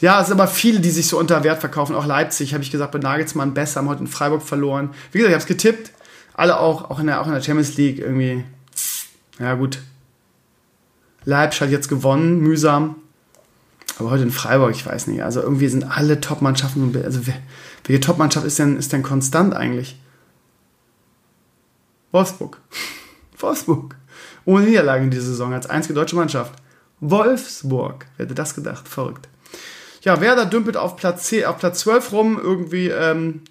Ja, 0.00 0.20
es 0.20 0.28
sind 0.28 0.38
aber 0.38 0.48
viele, 0.48 0.80
die 0.80 0.90
sich 0.90 1.06
so 1.06 1.18
unter 1.18 1.42
Wert 1.42 1.60
verkaufen. 1.60 1.94
Auch 1.96 2.06
Leipzig, 2.06 2.52
habe 2.52 2.62
ich 2.62 2.70
gesagt, 2.70 2.92
bei 2.92 2.98
Nagelsmann 2.98 3.54
besser, 3.54 3.80
haben 3.80 3.88
heute 3.88 4.00
in 4.00 4.06
Freiburg 4.06 4.42
verloren. 4.42 4.90
Wie 5.12 5.18
gesagt, 5.18 5.30
ich 5.30 5.34
habe 5.34 5.42
es 5.42 5.46
getippt. 5.46 5.92
Alle 6.34 6.58
auch, 6.58 6.90
auch 6.90 6.98
in, 6.98 7.06
der, 7.06 7.20
auch 7.20 7.26
in 7.26 7.32
der 7.32 7.40
Champions 7.40 7.76
League 7.76 7.98
irgendwie. 7.98 8.44
Ja, 9.38 9.54
gut. 9.54 9.78
Leipzig 11.24 11.62
hat 11.62 11.70
jetzt 11.70 11.88
gewonnen, 11.88 12.40
mühsam. 12.40 12.96
Aber 13.98 14.10
heute 14.10 14.24
in 14.24 14.32
Freiburg, 14.32 14.72
ich 14.72 14.84
weiß 14.84 15.06
nicht. 15.06 15.22
Also 15.22 15.40
irgendwie 15.40 15.68
sind 15.68 15.84
alle 15.84 16.20
Top-Mannschaften. 16.20 16.94
Also, 17.02 17.20
welche 17.84 18.00
Top-Mannschaft 18.00 18.44
ist 18.44 18.58
denn, 18.58 18.76
ist 18.76 18.92
denn 18.92 19.02
konstant 19.02 19.54
eigentlich? 19.54 19.96
Wolfsburg. 22.14 22.60
Wolfsburg. 23.38 23.96
Ohne 24.44 24.66
Niederlage 24.66 25.02
in 25.02 25.10
dieser 25.10 25.26
Saison 25.26 25.52
als 25.52 25.68
einzige 25.68 25.94
deutsche 25.94 26.14
Mannschaft. 26.14 26.54
Wolfsburg. 27.00 28.06
Wer 28.16 28.26
hätte 28.26 28.36
das 28.36 28.54
gedacht? 28.54 28.86
Verrückt. 28.86 29.28
Ja, 30.02 30.20
Werder 30.20 30.46
dümpelt 30.46 30.76
auf 30.76 30.94
Platz, 30.94 31.24
10, 31.24 31.46
auf 31.46 31.58
Platz 31.58 31.80
12 31.80 32.12
rum. 32.12 32.40
Irgendwie, 32.40 32.86
ähm, 32.86 33.42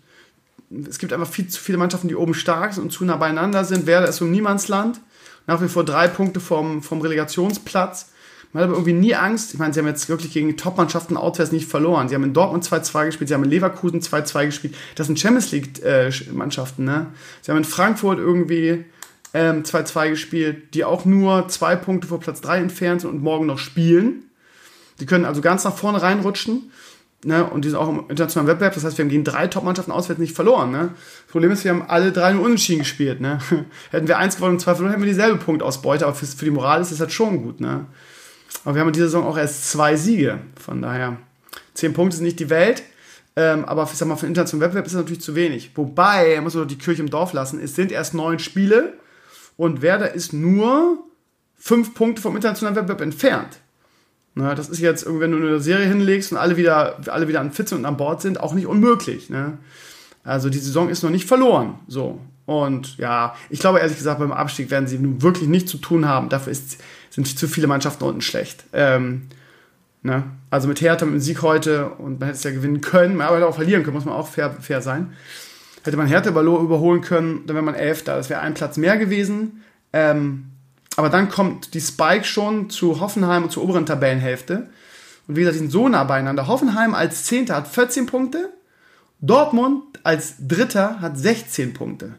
es 0.87 0.97
gibt 0.97 1.11
einfach 1.11 1.27
viel 1.27 1.49
zu 1.49 1.59
viele 1.59 1.77
Mannschaften, 1.77 2.07
die 2.07 2.15
oben 2.15 2.33
stark 2.33 2.73
sind 2.73 2.83
und 2.83 2.91
zu 2.91 3.03
nah 3.03 3.17
beieinander 3.17 3.65
sind. 3.65 3.85
Werder 3.85 4.07
ist 4.07 4.21
im 4.21 4.31
Niemandsland. 4.31 5.01
Nach 5.45 5.61
wie 5.61 5.67
vor 5.67 5.83
drei 5.83 6.07
Punkte 6.07 6.39
vom, 6.39 6.81
vom 6.81 7.01
Relegationsplatz. 7.01 8.12
Man 8.53 8.63
hat 8.63 8.69
aber 8.69 8.77
irgendwie 8.77 8.93
nie 8.93 9.15
Angst. 9.15 9.53
Ich 9.53 9.59
meine, 9.59 9.73
sie 9.73 9.79
haben 9.79 9.87
jetzt 9.87 10.07
wirklich 10.09 10.31
gegen 10.31 10.55
Top-Mannschaften 10.55 11.17
auswärts 11.17 11.51
nicht 11.51 11.67
verloren. 11.67 12.07
Sie 12.07 12.15
haben 12.15 12.23
in 12.23 12.33
Dortmund 12.33 12.63
2-2 12.63 13.07
gespielt, 13.07 13.27
sie 13.27 13.33
haben 13.33 13.43
in 13.43 13.49
Leverkusen 13.49 13.99
2-2 13.99 14.45
gespielt. 14.45 14.75
Das 14.95 15.07
sind 15.07 15.19
Champions 15.19 15.51
League-Mannschaften, 15.51 16.85
ne? 16.85 17.07
Sie 17.41 17.51
haben 17.51 17.57
in 17.57 17.63
Frankfurt 17.63 18.19
irgendwie 18.19 18.85
2-2 19.33 20.05
ähm, 20.05 20.11
gespielt, 20.11 20.75
die 20.75 20.85
auch 20.85 21.05
nur 21.05 21.47
zwei 21.47 21.75
Punkte 21.75 22.07
vor 22.07 22.19
Platz 22.19 22.41
3 22.41 22.59
entfernt 22.59 23.01
sind 23.01 23.09
und 23.09 23.23
morgen 23.23 23.47
noch 23.47 23.57
spielen. 23.57 24.29
Die 24.99 25.07
können 25.07 25.25
also 25.25 25.41
ganz 25.41 25.63
nach 25.63 25.75
vorne 25.75 26.01
reinrutschen. 26.01 26.71
Ne? 27.25 27.43
Und 27.43 27.65
die 27.65 27.69
sind 27.69 27.77
auch 27.77 27.89
im 27.89 28.01
internationalen 28.09 28.47
Wettbewerb. 28.47 28.75
Das 28.75 28.83
heißt, 28.83 28.97
wir 28.97 29.05
haben 29.05 29.09
gegen 29.09 29.23
drei 29.23 29.47
Top-Mannschaften 29.47 29.91
auswärts 29.91 30.19
nicht 30.19 30.35
verloren. 30.35 30.71
Ne? 30.71 30.89
Das 31.25 31.31
Problem 31.31 31.51
ist, 31.51 31.63
wir 31.63 31.71
haben 31.71 31.83
alle 31.87 32.11
drei 32.11 32.33
nur 32.33 32.43
unentschieden 32.43 32.79
gespielt. 32.79 33.21
Ne? 33.21 33.39
Hätten 33.91 34.07
wir 34.07 34.19
eins 34.19 34.35
gewonnen 34.35 34.55
und 34.55 34.59
zwei 34.59 34.75
verloren, 34.75 34.91
hätten 34.91 35.03
wir 35.03 35.09
dieselbe 35.09 35.37
Punktausbeute. 35.37 36.05
Aber 36.05 36.13
für, 36.13 36.25
für 36.25 36.45
die 36.45 36.51
Moral 36.51 36.81
ist 36.81 36.91
das 36.91 36.99
halt 36.99 37.11
schon 37.11 37.41
gut. 37.41 37.59
Ne? 37.59 37.85
Aber 38.63 38.75
wir 38.75 38.81
haben 38.81 38.89
in 38.89 38.93
dieser 38.93 39.07
Saison 39.07 39.25
auch 39.25 39.37
erst 39.37 39.69
zwei 39.69 39.95
Siege. 39.95 40.39
Von 40.59 40.81
daher, 40.81 41.17
zehn 41.73 41.93
Punkte 41.93 42.17
sind 42.17 42.25
nicht 42.25 42.39
die 42.39 42.49
Welt. 42.49 42.83
Ähm, 43.35 43.65
aber 43.65 43.83
ich 43.83 43.97
sag 43.97 44.07
mal, 44.07 44.15
für 44.15 44.25
den 44.25 44.29
internationalen 44.29 44.67
Wettbewerb 44.67 44.85
ist 44.85 44.93
das 44.93 45.01
natürlich 45.01 45.21
zu 45.21 45.35
wenig. 45.35 45.71
Wobei, 45.75 46.39
muss 46.41 46.53
man 46.53 46.63
doch 46.63 46.67
die 46.69 46.77
Kirche 46.77 47.01
im 47.01 47.09
Dorf 47.09 47.33
lassen, 47.33 47.59
es 47.59 47.75
sind 47.75 47.91
erst 47.91 48.13
neun 48.13 48.37
Spiele 48.39 48.93
und 49.57 49.81
Werder 49.81 50.13
ist 50.13 50.33
nur 50.33 50.99
fünf 51.57 51.95
Punkte 51.95 52.21
vom 52.21 52.35
internationalen 52.35 52.75
Wettbewerb 52.75 53.01
entfernt. 53.01 53.59
Na, 54.35 54.55
das 54.55 54.69
ist 54.69 54.79
jetzt, 54.79 55.05
wenn 55.07 55.31
du 55.31 55.37
eine 55.37 55.59
Serie 55.59 55.87
hinlegst 55.87 56.31
und 56.31 56.37
alle 56.37 56.57
wieder, 56.57 56.99
alle 57.07 57.27
wieder 57.27 57.39
an 57.39 57.51
Fitze 57.51 57.75
und 57.75 57.85
an 57.85 57.97
Bord 57.97 58.21
sind, 58.21 58.39
auch 58.39 58.53
nicht 58.53 58.67
unmöglich. 58.67 59.29
Ne? 59.29 59.57
Also 60.23 60.49
die 60.49 60.57
Saison 60.57 60.89
ist 60.89 61.03
noch 61.03 61.11
nicht 61.11 61.27
verloren. 61.27 61.79
So. 61.87 62.19
Und 62.45 62.97
ja, 62.97 63.35
ich 63.49 63.59
glaube 63.59 63.79
ehrlich 63.79 63.95
gesagt, 63.95 64.19
beim 64.19 64.31
Abstieg 64.31 64.69
werden 64.71 64.87
sie 64.87 64.97
nun 64.97 65.21
wirklich 65.21 65.47
nichts 65.47 65.71
zu 65.71 65.77
tun 65.77 66.07
haben. 66.07 66.29
Dafür 66.29 66.51
ist, 66.51 66.81
sind 67.13 67.27
zu 67.27 67.47
viele 67.47 67.67
Mannschaften 67.67 68.03
unten 68.03 68.21
schlecht. 68.21 68.63
Ähm, 68.73 69.27
ne? 70.01 70.23
Also 70.49 70.67
mit 70.67 70.81
Hertha, 70.81 71.05
mit 71.05 71.13
dem 71.13 71.21
Sieg 71.21 71.43
heute 71.43 71.89
und 71.89 72.19
man 72.19 72.27
hätte 72.27 72.37
es 72.37 72.43
ja 72.43 72.51
gewinnen 72.51 72.81
können, 72.81 73.15
man 73.15 73.31
hätte 73.31 73.47
auch 73.47 73.55
verlieren 73.55 73.83
können, 73.83 73.95
muss 73.95 74.05
man 74.05 74.15
auch 74.15 74.27
fair, 74.27 74.51
fair 74.59 74.81
sein. 74.81 75.13
Hätte 75.83 75.97
man 75.97 76.07
Hertha 76.07 76.29
überholen 76.29 77.01
können, 77.01 77.45
dann 77.45 77.55
wäre 77.55 77.63
man 77.63 77.75
Elfter. 77.75 78.15
Das 78.15 78.29
wäre 78.29 78.39
ein 78.39 78.55
Platz 78.55 78.77
mehr 78.77 78.97
gewesen. 78.97 79.63
Ähm, 79.91 80.45
aber 80.95 81.09
dann 81.09 81.29
kommt 81.29 81.73
die 81.73 81.81
Spike 81.81 82.23
schon 82.23 82.69
zu 82.69 82.99
Hoffenheim 82.99 83.43
und 83.43 83.51
zur 83.51 83.63
oberen 83.63 83.85
Tabellenhälfte. 83.85 84.69
Und 85.27 85.35
wie 85.35 85.41
gesagt, 85.41 85.55
die 85.55 85.59
sind 85.59 85.71
so 85.71 85.89
nah 85.89 86.03
beieinander. 86.05 86.47
Hoffenheim 86.47 86.95
als 86.95 87.25
Zehnter 87.25 87.55
hat 87.55 87.67
14 87.67 88.05
Punkte. 88.07 88.53
Dortmund 89.19 89.83
als 90.03 90.35
Dritter 90.39 90.99
hat 90.99 91.17
16 91.17 91.73
Punkte. 91.73 92.15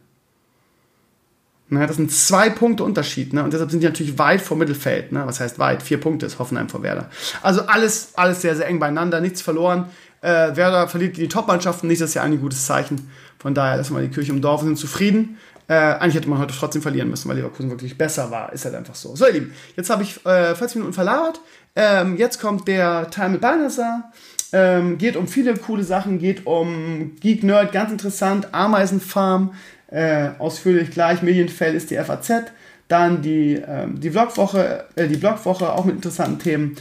Na, 1.74 1.86
das 1.86 1.96
sind 1.96 2.10
zwei 2.10 2.50
Punkte 2.50 2.84
Unterschied, 2.84 3.32
ne? 3.32 3.44
Und 3.44 3.52
deshalb 3.52 3.70
sind 3.70 3.80
die 3.80 3.86
natürlich 3.86 4.18
weit 4.18 4.40
vor 4.40 4.56
Mittelfeld, 4.56 5.12
ne? 5.12 5.22
Was 5.26 5.40
heißt 5.40 5.58
weit? 5.58 5.82
Vier 5.82 5.98
Punkte 5.98 6.26
ist 6.26 6.38
Hoffenheim 6.38 6.68
vor 6.68 6.82
Werder. 6.82 7.10
Also 7.42 7.62
alles, 7.62 8.12
alles 8.14 8.40
sehr, 8.40 8.56
sehr 8.56 8.66
eng 8.66 8.78
beieinander, 8.78 9.20
nichts 9.20 9.42
verloren. 9.42 9.86
Äh, 10.20 10.56
Werder 10.56 10.88
verliert 10.88 11.16
die 11.16 11.28
Top-Mannschaften 11.28 11.86
nicht, 11.86 12.00
das 12.00 12.10
ist 12.10 12.14
ja 12.14 12.22
ein 12.22 12.40
gutes 12.40 12.64
Zeichen. 12.64 13.10
Von 13.38 13.54
daher 13.54 13.76
lassen 13.76 13.94
wir 13.94 14.02
die 14.02 14.08
Kirche 14.08 14.32
im 14.32 14.40
Dorf 14.40 14.62
und 14.62 14.68
sind 14.68 14.78
zufrieden. 14.78 15.38
Äh, 15.66 15.74
eigentlich 15.74 16.14
hätte 16.14 16.28
man 16.28 16.38
heute 16.38 16.54
trotzdem 16.54 16.82
verlieren 16.82 17.08
müssen, 17.08 17.28
weil 17.28 17.36
Leverkusen 17.36 17.70
wirklich 17.70 17.96
besser 17.96 18.30
war. 18.30 18.52
Ist 18.52 18.64
halt 18.64 18.74
einfach 18.74 18.94
so. 18.94 19.16
So, 19.16 19.26
ihr 19.26 19.32
Lieben, 19.32 19.54
jetzt 19.76 19.90
habe 19.90 20.02
ich 20.02 20.24
äh, 20.26 20.54
40 20.54 20.76
Minuten 20.76 20.92
verlabert. 20.92 21.40
Ähm, 21.76 22.16
jetzt 22.16 22.40
kommt 22.40 22.68
der 22.68 23.10
Teil 23.10 23.30
mit 23.30 23.40
Balnasar. 23.40 24.12
Ähm, 24.52 24.98
geht 24.98 25.16
um 25.16 25.26
viele 25.26 25.56
coole 25.56 25.82
Sachen, 25.82 26.18
geht 26.18 26.46
um 26.46 27.16
Geek 27.20 27.42
Nerd, 27.42 27.72
ganz 27.72 27.90
interessant, 27.90 28.54
Ameisenfarm, 28.54 29.52
äh, 29.94 30.30
ausführlich 30.40 30.90
gleich, 30.90 31.22
Medienfell 31.22 31.74
ist 31.74 31.90
die 31.90 31.96
FAZ, 31.96 32.50
dann 32.88 33.22
die, 33.22 33.54
ähm, 33.54 34.00
die 34.00 34.10
Blogwoche, 34.10 34.84
äh, 34.96 35.06
die 35.06 35.16
Blogwoche 35.16 35.72
auch 35.72 35.84
mit 35.84 35.94
interessanten 35.94 36.40
Themen. 36.40 36.76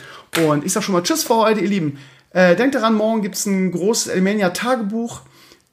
Und 0.47 0.65
ich 0.65 0.73
sag 0.73 0.83
schon 0.83 0.93
mal 0.93 1.03
Tschüss 1.03 1.23
für 1.23 1.35
heute, 1.35 1.61
ihr 1.61 1.69
Lieben. 1.69 1.99
Äh, 2.31 2.55
denkt 2.55 2.73
daran, 2.73 2.95
morgen 2.95 3.21
gibt 3.21 3.35
es 3.35 3.45
ein 3.45 3.71
großes 3.71 4.07
Elimania 4.07 4.49
Tagebuch, 4.49 5.21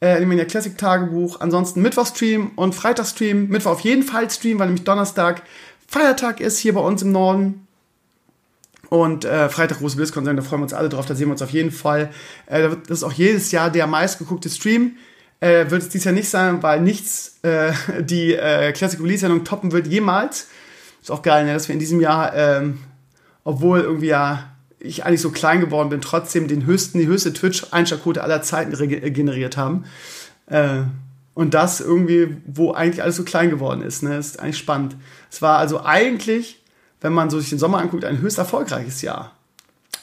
äh, 0.00 0.16
Elimania 0.16 0.44
Classic 0.44 0.76
Tagebuch. 0.76 1.40
Ansonsten 1.40 1.80
Mittwoch-Stream 1.80 2.50
und 2.56 2.74
Freitag-Stream. 2.74 3.48
Mittwoch 3.48 3.72
auf 3.72 3.80
jeden 3.80 4.02
Fall 4.02 4.30
Stream, 4.30 4.58
weil 4.58 4.66
nämlich 4.66 4.84
Donnerstag 4.84 5.42
Feiertag 5.88 6.40
ist 6.40 6.58
hier 6.58 6.74
bei 6.74 6.80
uns 6.80 7.00
im 7.00 7.10
Norden. 7.10 7.66
Und 8.90 9.24
äh, 9.24 9.48
Freitag 9.48 9.78
große 9.78 9.96
BlizzCon 9.96 10.24
da 10.24 10.42
freuen 10.42 10.60
wir 10.60 10.64
uns 10.64 10.74
alle 10.74 10.88
drauf, 10.88 11.06
da 11.06 11.14
sehen 11.14 11.28
wir 11.28 11.32
uns 11.32 11.42
auf 11.42 11.50
jeden 11.50 11.70
Fall. 11.70 12.10
Äh, 12.46 12.68
das 12.86 12.98
ist 12.98 13.04
auch 13.04 13.12
jedes 13.12 13.50
Jahr 13.50 13.70
der 13.70 13.86
meistgeguckte 13.86 14.50
Stream. 14.50 14.96
Äh, 15.40 15.70
wird 15.70 15.82
es 15.82 15.88
dieses 15.88 16.04
Jahr 16.04 16.14
nicht 16.14 16.28
sein, 16.28 16.62
weil 16.62 16.80
nichts 16.80 17.38
äh, 17.42 17.72
die 18.00 18.34
äh, 18.34 18.72
Classic 18.72 19.00
Release-Sendung 19.00 19.44
toppen 19.44 19.72
wird 19.72 19.86
jemals. 19.86 20.48
Ist 21.00 21.10
auch 21.10 21.22
geil, 21.22 21.46
ne, 21.46 21.54
dass 21.54 21.68
wir 21.68 21.72
in 21.72 21.78
diesem 21.78 22.00
Jahr, 22.00 22.34
ähm, 22.34 22.80
obwohl 23.44 23.80
irgendwie 23.80 24.08
ja 24.08 24.50
ich 24.80 25.04
eigentlich 25.04 25.20
so 25.20 25.30
klein 25.30 25.60
geworden 25.60 25.90
bin, 25.90 26.00
trotzdem 26.00 26.48
den 26.48 26.64
höchsten, 26.64 26.98
die 26.98 27.06
höchste 27.06 27.32
Twitch-Einschaltquote 27.32 28.22
aller 28.22 28.42
Zeiten 28.42 28.72
generiert 29.12 29.56
haben. 29.56 29.84
Äh, 30.46 30.82
und 31.34 31.54
das 31.54 31.80
irgendwie, 31.80 32.36
wo 32.46 32.72
eigentlich 32.72 33.02
alles 33.02 33.16
so 33.16 33.24
klein 33.24 33.50
geworden 33.50 33.82
ist. 33.82 34.02
Ne? 34.02 34.16
ist 34.16 34.40
eigentlich 34.40 34.58
spannend. 34.58 34.96
Es 35.30 35.40
war 35.42 35.58
also 35.58 35.84
eigentlich, 35.84 36.62
wenn 37.00 37.12
man 37.12 37.30
so 37.30 37.38
sich 37.38 37.50
den 37.50 37.58
Sommer 37.58 37.78
anguckt, 37.78 38.04
ein 38.04 38.20
höchst 38.20 38.38
erfolgreiches 38.38 39.02
Jahr. 39.02 39.32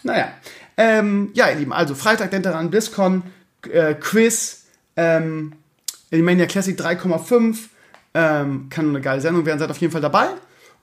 Naja. 0.03 0.29
Ähm, 0.77 1.31
ja, 1.33 1.49
ihr 1.49 1.55
Lieben, 1.55 1.73
also 1.73 1.95
Freitag 1.95 2.31
denkt 2.31 2.45
daran, 2.45 2.69
BlizzCon, 2.69 3.23
äh, 3.71 3.95
Quiz, 3.95 4.66
ähm, 4.97 5.53
Elimania 6.11 6.45
Classic 6.45 6.77
3,5. 6.77 7.57
Ähm, 8.13 8.67
kann 8.69 8.89
eine 8.89 9.01
geile 9.01 9.21
Sendung 9.21 9.45
werden, 9.45 9.59
seid 9.59 9.69
auf 9.69 9.77
jeden 9.77 9.93
Fall 9.93 10.01
dabei. 10.01 10.27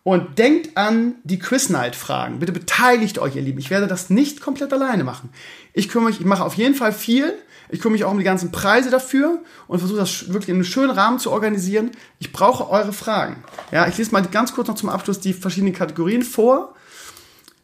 Und 0.04 0.38
denkt 0.38 0.76
an 0.76 1.14
die 1.24 1.38
Quiz 1.38 1.70
Night 1.70 1.96
Fragen. 1.96 2.38
Bitte 2.38 2.52
beteiligt 2.52 3.18
euch, 3.18 3.36
ihr 3.36 3.42
Lieben. 3.42 3.58
Ich 3.58 3.70
werde 3.70 3.86
das 3.86 4.10
nicht 4.10 4.40
komplett 4.40 4.72
alleine 4.72 5.02
machen. 5.02 5.30
Ich 5.72 5.88
kümmere 5.88 6.10
mich, 6.10 6.20
ich 6.20 6.26
mache 6.26 6.44
auf 6.44 6.54
jeden 6.54 6.74
Fall 6.74 6.92
viel. 6.92 7.34
Ich 7.70 7.80
kümmere 7.80 7.94
mich 7.94 8.04
auch 8.04 8.10
um 8.10 8.18
die 8.18 8.24
ganzen 8.24 8.52
Preise 8.52 8.90
dafür 8.90 9.40
und 9.66 9.78
versuche 9.78 9.98
das 9.98 10.28
wirklich 10.28 10.50
in 10.50 10.56
einem 10.56 10.64
schönen 10.64 10.90
Rahmen 10.90 11.18
zu 11.18 11.32
organisieren. 11.32 11.90
Ich 12.18 12.32
brauche 12.32 12.68
eure 12.68 12.92
Fragen. 12.92 13.42
Ja, 13.72 13.88
ich 13.88 13.96
lese 13.96 14.12
mal 14.12 14.20
ganz 14.22 14.52
kurz 14.54 14.68
noch 14.68 14.74
zum 14.74 14.90
Abschluss 14.90 15.20
die 15.20 15.32
verschiedenen 15.32 15.72
Kategorien 15.72 16.22
vor. 16.22 16.74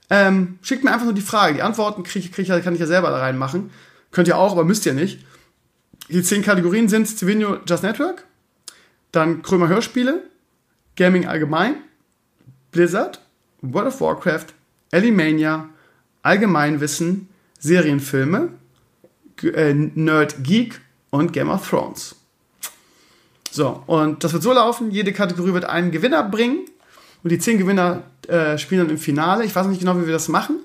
Ähm, 0.09 0.59
schickt 0.63 0.83
mir 0.83 0.93
einfach 0.93 1.05
nur 1.05 1.15
die 1.15 1.21
Frage. 1.21 1.55
Die 1.55 1.63
Antworten 1.63 2.03
krieg, 2.03 2.33
krieg, 2.33 2.49
kann 2.49 2.75
ich 2.75 2.81
ja 2.81 2.87
selber 2.87 3.11
da 3.11 3.19
reinmachen. 3.19 3.71
Könnt 4.11 4.29
ihr 4.29 4.39
auch, 4.39 4.53
aber 4.53 4.65
müsst 4.65 4.87
ihr 4.87 4.95
nicht. 4.95 5.25
Die 6.09 6.23
zehn 6.23 6.43
Kategorien 6.43 6.89
sind 6.89 7.07
Civinio 7.07 7.59
Just 7.69 7.83
Network, 7.83 8.25
dann 9.13 9.43
Krömer 9.43 9.69
Hörspiele, 9.69 10.23
Gaming 10.97 11.27
allgemein, 11.27 11.77
Blizzard, 12.73 13.21
World 13.63 13.89
of 13.89 14.01
Warcraft, 14.01 14.47
Alimania, 14.93 15.69
Allgemeinwissen, 16.23 17.29
Serienfilme, 17.59 18.51
äh, 19.43 19.75
Nerd 19.75 20.43
Geek 20.43 20.81
und 21.11 21.33
Game 21.33 21.49
of 21.49 21.69
Thrones. 21.69 22.17
So, 23.51 23.83
und 23.87 24.23
das 24.23 24.33
wird 24.33 24.43
so 24.43 24.53
laufen, 24.53 24.91
jede 24.91 25.13
Kategorie 25.13 25.53
wird 25.53 25.65
einen 25.65 25.91
Gewinner 25.91 26.23
bringen 26.23 26.67
und 27.23 27.31
die 27.31 27.39
zehn 27.39 27.59
Gewinner 27.59 28.05
äh, 28.29 28.59
spielen 28.59 28.83
dann 28.83 28.91
im 28.91 28.99
Finale. 28.99 29.45
Ich 29.45 29.55
weiß 29.55 29.67
nicht 29.67 29.81
genau, 29.81 29.97
wie 30.01 30.07
wir 30.07 30.13
das 30.13 30.29
machen, 30.29 30.57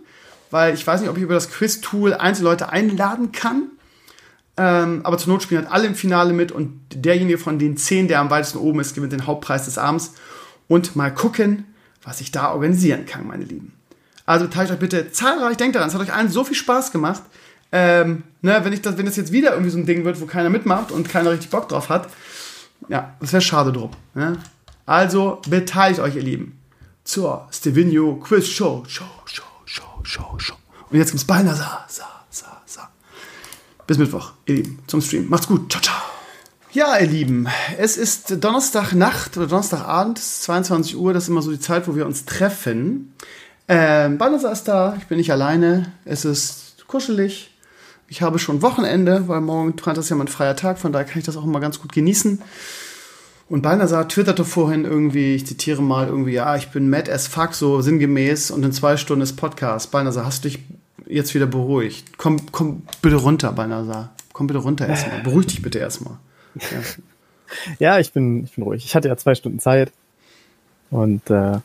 weil 0.51 0.73
ich 0.73 0.86
weiß 0.86 1.01
nicht, 1.01 1.09
ob 1.09 1.17
ich 1.17 1.23
über 1.23 1.33
das 1.33 1.49
Quiz-Tool 1.49 2.13
einzelne 2.13 2.49
Leute 2.49 2.69
einladen 2.69 3.31
kann. 3.31 3.71
Ähm, 4.57 5.01
aber 5.03 5.17
zur 5.17 5.33
Not 5.33 5.43
spielen 5.43 5.63
halt 5.63 5.73
alle 5.73 5.87
im 5.87 5.95
Finale 5.95 6.33
mit 6.33 6.51
und 6.51 6.79
derjenige 6.93 7.37
von 7.37 7.59
den 7.59 7.77
zehn, 7.77 8.07
der 8.07 8.19
am 8.19 8.29
weitesten 8.29 8.57
oben 8.57 8.79
ist, 8.79 8.95
gewinnt 8.95 9.11
den 9.11 9.27
Hauptpreis 9.27 9.65
des 9.65 9.77
Abends. 9.77 10.13
Und 10.67 10.95
mal 10.95 11.13
gucken, 11.13 11.65
was 12.03 12.21
ich 12.21 12.31
da 12.31 12.51
organisieren 12.51 13.05
kann, 13.05 13.27
meine 13.27 13.43
Lieben. 13.43 13.73
Also 14.25 14.47
teilt 14.47 14.71
euch 14.71 14.79
bitte 14.79 15.11
zahlreich, 15.11 15.57
denkt 15.57 15.75
daran, 15.75 15.89
es 15.89 15.93
hat 15.93 16.01
euch 16.01 16.13
allen 16.13 16.29
so 16.29 16.43
viel 16.43 16.55
Spaß 16.55 16.91
gemacht. 16.91 17.21
Ähm, 17.71 18.23
ne, 18.41 18.59
wenn, 18.63 18.73
ich 18.73 18.81
das, 18.81 18.97
wenn 18.97 19.05
das 19.05 19.17
jetzt 19.17 19.31
wieder 19.31 19.51
irgendwie 19.51 19.69
so 19.69 19.77
ein 19.77 19.85
Ding 19.85 20.05
wird, 20.05 20.21
wo 20.21 20.25
keiner 20.25 20.49
mitmacht 20.49 20.91
und 20.91 21.09
keiner 21.09 21.31
richtig 21.31 21.49
Bock 21.49 21.67
drauf 21.67 21.89
hat, 21.89 22.09
ja, 22.87 23.13
das 23.19 23.33
wäre 23.33 23.41
schade 23.41 23.71
drum. 23.71 23.91
Ne? 24.13 24.37
Also 24.85 25.41
beteiligt 25.47 25.99
euch, 25.99 26.15
ihr 26.15 26.23
Lieben, 26.23 26.59
zur 27.03 27.47
Stevenio 27.51 28.15
Quiz 28.15 28.47
Show. 28.47 28.83
Show, 28.87 29.05
Show, 29.25 29.43
Show, 29.65 30.01
Show, 30.03 30.35
Show. 30.37 30.55
Und 30.89 30.97
jetzt 30.97 31.11
gibt's 31.11 31.25
Balnasar. 31.25 31.85
Bis 33.88 33.99
Mittwoch, 33.99 34.31
ihr 34.47 34.55
Lieben, 34.55 34.79
zum 34.88 34.99
Stream. 34.99 35.29
Macht's 35.29 35.47
gut. 35.47 35.71
Ciao, 35.71 35.81
ciao. 35.81 35.95
Ja, 36.71 36.97
ihr 36.97 37.07
Lieben, 37.07 37.47
es 37.77 37.95
ist 37.95 38.43
Donnerstagnacht 38.43 39.38
oder 39.38 39.47
Donnerstagabend, 39.47 40.17
22 40.17 40.97
Uhr, 40.97 41.13
das 41.13 41.23
ist 41.23 41.29
immer 41.29 41.41
so 41.41 41.51
die 41.51 41.59
Zeit, 41.59 41.88
wo 41.88 41.95
wir 41.95 42.05
uns 42.05 42.25
treffen. 42.25 43.13
Ähm, 43.67 44.17
Banasa 44.17 44.51
ist 44.51 44.63
da, 44.65 44.95
ich 44.97 45.05
bin 45.05 45.17
nicht 45.17 45.31
alleine, 45.31 45.93
es 46.03 46.25
ist 46.25 46.86
kuschelig. 46.88 47.51
Ich 48.07 48.21
habe 48.21 48.39
schon 48.39 48.61
Wochenende, 48.61 49.27
weil 49.27 49.39
morgen 49.39 49.77
Freitag 49.77 50.03
ist 50.03 50.09
ja 50.09 50.15
mein 50.15 50.27
freier 50.27 50.55
Tag, 50.55 50.77
von 50.79 50.91
daher 50.91 51.05
kann 51.05 51.19
ich 51.19 51.25
das 51.25 51.38
auch 51.38 51.45
immer 51.45 51.59
ganz 51.59 51.79
gut 51.79 51.93
genießen. 51.93 52.41
Und 53.47 53.61
Balnasar 53.61 54.09
twitterte 54.09 54.43
vorhin 54.43 54.83
irgendwie, 54.83 55.36
ich 55.36 55.45
zitiere 55.45 55.81
mal 55.81 56.07
irgendwie, 56.07 56.33
ja, 56.33 56.55
ich 56.55 56.71
bin 56.71 56.89
mad 56.89 57.09
as 57.11 57.27
fuck, 57.27 57.53
so 57.53 57.79
sinngemäß, 57.81 58.51
und 58.51 58.63
in 58.63 58.71
zwei 58.71 58.97
Stunden 58.97 59.21
ist 59.21 59.38
Podcast. 59.38 59.91
Balnasar, 59.91 60.25
hast 60.25 60.43
du 60.43 60.49
dich 60.49 60.59
jetzt 61.07 61.33
wieder 61.35 61.47
beruhigt? 61.47 62.17
Komm, 62.17 62.51
komm 62.51 62.83
bitte 63.01 63.15
runter, 63.15 63.51
Balnasar. 63.51 64.13
Komm 64.33 64.47
bitte 64.47 64.59
runter 64.59 64.87
erstmal. 64.87 65.21
Beruhig 65.21 65.47
dich 65.47 65.61
bitte 65.61 65.79
erstmal. 65.79 66.17
Ja. 66.55 66.81
ja, 67.79 67.99
ich 67.99 68.11
bin, 68.13 68.43
ich 68.43 68.53
bin 68.53 68.63
ruhig. 68.63 68.85
Ich 68.85 68.95
hatte 68.95 69.07
ja 69.07 69.17
zwei 69.17 69.35
Stunden 69.35 69.59
Zeit. 69.59 69.91
Und 70.89 71.29
äh, 71.29 71.59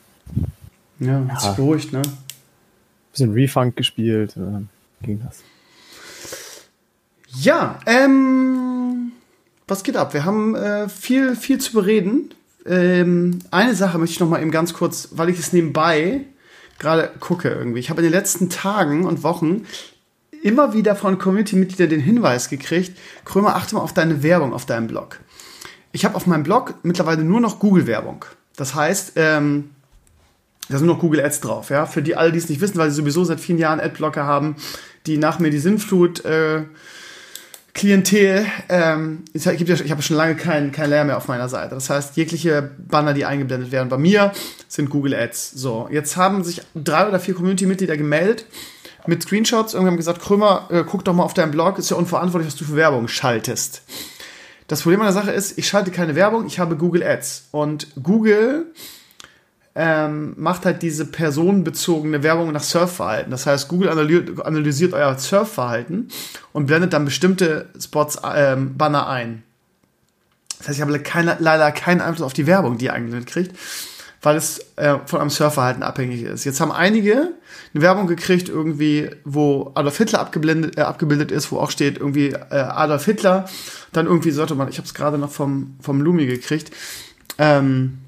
ja, 0.99 1.25
hat 1.29 1.41
sich 1.41 1.51
beruhigt, 1.51 1.93
ne? 1.93 2.01
Bisschen 3.11 3.33
Refund 3.33 3.75
gespielt, 3.75 4.35
äh, 4.37 5.05
ging 5.05 5.21
das. 5.25 5.43
Ja, 7.27 7.79
ähm, 7.85 9.11
was 9.67 9.83
geht 9.83 9.97
ab? 9.97 10.13
Wir 10.13 10.25
haben 10.25 10.55
äh, 10.55 10.89
viel, 10.89 11.35
viel 11.35 11.59
zu 11.59 11.73
bereden. 11.73 12.33
Ähm, 12.65 13.39
eine 13.51 13.73
Sache 13.73 13.97
möchte 13.97 14.13
ich 14.13 14.19
noch 14.19 14.29
mal 14.29 14.41
eben 14.41 14.51
ganz 14.51 14.73
kurz, 14.73 15.09
weil 15.11 15.29
ich 15.29 15.39
es 15.39 15.53
nebenbei 15.53 16.25
gerade 16.81 17.11
gucke 17.19 17.49
irgendwie. 17.49 17.79
Ich 17.79 17.89
habe 17.89 18.01
in 18.01 18.07
den 18.07 18.13
letzten 18.13 18.49
Tagen 18.49 19.05
und 19.05 19.23
Wochen 19.23 19.65
immer 20.43 20.73
wieder 20.73 20.95
von 20.95 21.19
Community-Mitgliedern 21.19 21.89
den 21.89 22.01
Hinweis 22.01 22.49
gekriegt, 22.49 22.97
Krömer, 23.23 23.55
achte 23.55 23.75
mal 23.75 23.81
auf 23.81 23.93
deine 23.93 24.23
Werbung 24.23 24.53
auf 24.53 24.65
deinem 24.65 24.87
Blog. 24.87 25.19
Ich 25.91 26.03
habe 26.03 26.15
auf 26.15 26.25
meinem 26.25 26.43
Blog 26.43 26.75
mittlerweile 26.83 27.23
nur 27.23 27.39
noch 27.39 27.59
Google-Werbung. 27.59 28.25
Das 28.55 28.75
heißt, 28.75 29.13
ähm, 29.15 29.69
da 30.69 30.77
sind 30.77 30.87
noch 30.87 30.99
Google 30.99 31.23
Ads 31.23 31.41
drauf, 31.41 31.69
ja. 31.69 31.85
Für 31.85 32.01
die 32.01 32.15
alle, 32.15 32.31
die 32.31 32.37
es 32.37 32.49
nicht 32.49 32.61
wissen, 32.61 32.77
weil 32.77 32.89
sie 32.89 32.95
sowieso 32.95 33.23
seit 33.23 33.39
vielen 33.39 33.57
Jahren 33.57 33.79
Adblocker 33.79 34.25
haben, 34.25 34.55
die 35.05 35.17
nach 35.17 35.39
mir 35.39 35.51
die 35.51 35.59
Sinnflut 35.59 36.23
äh, 36.25 36.63
Klientel, 37.73 38.45
ähm, 38.67 39.23
ich, 39.33 39.45
ja, 39.45 39.53
habe 39.53 40.01
schon 40.01 40.17
lange 40.17 40.35
kein, 40.35 40.71
kein 40.71 40.89
Leer 40.89 41.05
mehr 41.05 41.17
auf 41.17 41.27
meiner 41.27 41.47
Seite. 41.47 41.75
Das 41.75 41.89
heißt, 41.89 42.17
jegliche 42.17 42.71
Banner, 42.77 43.13
die 43.13 43.25
eingeblendet 43.25 43.71
werden 43.71 43.87
bei 43.87 43.97
mir, 43.97 44.33
sind 44.67 44.89
Google 44.89 45.15
Ads. 45.15 45.51
So, 45.51 45.87
jetzt 45.89 46.17
haben 46.17 46.43
sich 46.43 46.61
drei 46.75 47.07
oder 47.07 47.19
vier 47.19 47.33
Community-Mitglieder 47.33 47.95
gemeldet 47.95 48.45
mit 49.07 49.23
Screenshots. 49.23 49.73
Irgendwann 49.73 49.93
haben 49.93 49.97
gesagt, 49.97 50.21
Krömer, 50.21 50.67
äh, 50.69 50.83
guck 50.85 51.05
doch 51.05 51.13
mal 51.13 51.23
auf 51.23 51.33
deinem 51.33 51.51
Blog, 51.51 51.77
ist 51.77 51.89
ja 51.89 51.97
unverantwortlich, 51.97 52.51
was 52.51 52.57
du 52.57 52.65
für 52.65 52.75
Werbung 52.75 53.07
schaltest. 53.07 53.83
das 54.67 54.81
Problem 54.81 55.01
an 55.01 55.07
der 55.07 55.13
Sache 55.13 55.31
ist, 55.31 55.57
ich 55.57 55.67
schalte 55.67 55.91
keine 55.91 56.15
Werbung, 56.15 56.45
ich 56.45 56.59
habe 56.59 56.75
Google 56.75 57.03
Ads. 57.03 57.47
Und 57.51 57.87
Google 58.01 58.73
ähm, 59.73 60.33
macht 60.37 60.65
halt 60.65 60.81
diese 60.81 61.05
personenbezogene 61.05 62.23
Werbung 62.23 62.51
nach 62.51 62.63
Surfverhalten. 62.63 63.31
Das 63.31 63.45
heißt, 63.45 63.67
Google 63.69 63.89
analysiert 63.89 64.93
euer 64.93 65.17
Surfverhalten 65.17 66.09
und 66.51 66.65
blendet 66.65 66.93
dann 66.93 67.05
bestimmte 67.05 67.69
Spots, 67.79 68.19
ähm, 68.35 68.77
Banner 68.77 69.07
ein. 69.07 69.43
Das 70.57 70.67
heißt, 70.67 70.79
ich 70.79 70.81
habe 70.81 70.99
keine, 70.99 71.37
leider 71.39 71.71
keinen 71.71 72.01
Einfluss 72.01 72.25
auf 72.25 72.33
die 72.33 72.47
Werbung, 72.47 72.77
die 72.77 72.85
ihr 72.85 72.93
eingeblendet 72.93 73.29
kriegt, 73.29 73.57
weil 74.21 74.35
es 74.35 74.59
äh, 74.75 74.97
von 75.05 75.21
einem 75.21 75.29
Surfverhalten 75.29 75.83
abhängig 75.83 76.23
ist. 76.23 76.43
Jetzt 76.43 76.59
haben 76.59 76.71
einige 76.71 77.33
eine 77.73 77.81
Werbung 77.81 78.07
gekriegt, 78.07 78.49
irgendwie, 78.49 79.09
wo 79.23 79.71
Adolf 79.73 79.97
Hitler 79.97 80.19
abgeblendet, 80.19 80.77
äh, 80.77 80.81
abgebildet 80.81 81.31
ist, 81.31 81.51
wo 81.51 81.59
auch 81.59 81.71
steht, 81.71 81.97
irgendwie 81.97 82.31
äh, 82.31 82.55
Adolf 82.55 83.05
Hitler. 83.05 83.45
Dann 83.93 84.05
irgendwie 84.05 84.31
sollte 84.31 84.53
man, 84.53 84.67
ich 84.67 84.77
habe 84.77 84.85
es 84.85 84.93
gerade 84.93 85.17
noch 85.17 85.31
vom, 85.31 85.77
vom 85.81 86.01
Lumi 86.01 86.25
gekriegt. 86.25 86.71
Ähm, 87.37 87.99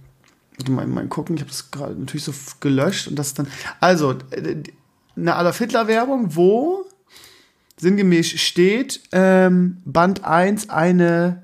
mal, 0.70 0.88
mal 0.88 1.08
gucken, 1.08 1.36
ich 1.36 1.41
habe 1.41 1.51
das 1.51 1.72
gerade 1.72 1.95
natürlich 1.95 2.24
so 2.26 2.34
gelöscht 2.60 3.08
und 3.08 3.18
das 3.18 3.34
dann. 3.34 3.47
Also, 3.80 4.16
eine 5.16 5.36
Adolf 5.36 5.58
Hitler-Werbung, 5.58 6.36
wo 6.36 6.86
sinngemäß 7.78 8.39
steht, 8.39 9.01
ähm, 9.12 9.78
Band 9.86 10.24
1 10.24 10.70
eine 10.70 11.43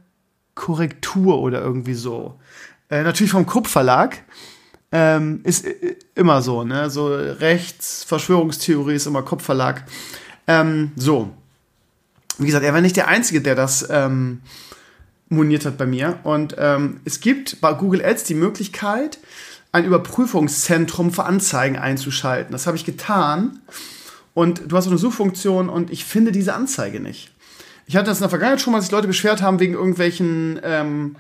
Korrektur 0.55 1.39
oder 1.39 1.61
irgendwie 1.61 1.93
so. 1.93 2.39
Äh, 2.89 3.03
natürlich 3.03 3.31
vom 3.31 3.45
Krupp. 3.45 3.67
Ähm, 4.91 5.41
ist 5.43 5.65
äh, 5.65 5.95
immer 6.15 6.41
so, 6.41 6.63
ne? 6.63 6.89
So 6.89 7.07
rechts, 7.07 8.03
Verschwörungstheorie 8.03 8.95
ist 8.95 9.05
immer 9.05 9.21
Kopfverlag. 9.21 9.83
Ähm, 10.47 10.91
so. 10.95 11.29
Wie 12.39 12.45
gesagt, 12.45 12.65
er 12.65 12.73
war 12.73 12.81
nicht 12.81 12.95
der 12.95 13.07
Einzige, 13.07 13.41
der 13.41 13.53
das 13.53 13.87
ähm, 13.89 14.41
moniert 15.29 15.65
hat 15.65 15.77
bei 15.77 15.85
mir. 15.85 16.19
Und 16.23 16.55
ähm, 16.57 16.99
es 17.05 17.21
gibt 17.21 17.61
bei 17.61 17.73
Google 17.73 18.03
Ads 18.03 18.23
die 18.23 18.33
Möglichkeit, 18.35 19.19
ein 19.71 19.85
Überprüfungszentrum 19.85 21.11
für 21.11 21.25
Anzeigen 21.25 21.77
einzuschalten. 21.77 22.51
Das 22.51 22.67
habe 22.67 22.75
ich 22.75 22.85
getan. 22.85 23.59
Und 24.33 24.63
du 24.67 24.75
hast 24.75 24.87
eine 24.87 24.97
Suchfunktion 24.97 25.69
und 25.69 25.91
ich 25.91 26.05
finde 26.05 26.31
diese 26.31 26.53
Anzeige 26.53 26.99
nicht. 26.99 27.31
Ich 27.85 27.95
hatte 27.95 28.07
das 28.07 28.19
in 28.19 28.23
der 28.23 28.29
Vergangenheit 28.29 28.61
schon 28.61 28.71
mal, 28.71 28.77
dass 28.77 28.85
sich 28.85 28.91
Leute 28.91 29.07
beschwert 29.07 29.41
haben 29.41 29.59
wegen 29.59 29.73
irgendwelchen 29.73 30.59
ähm, 30.63 31.15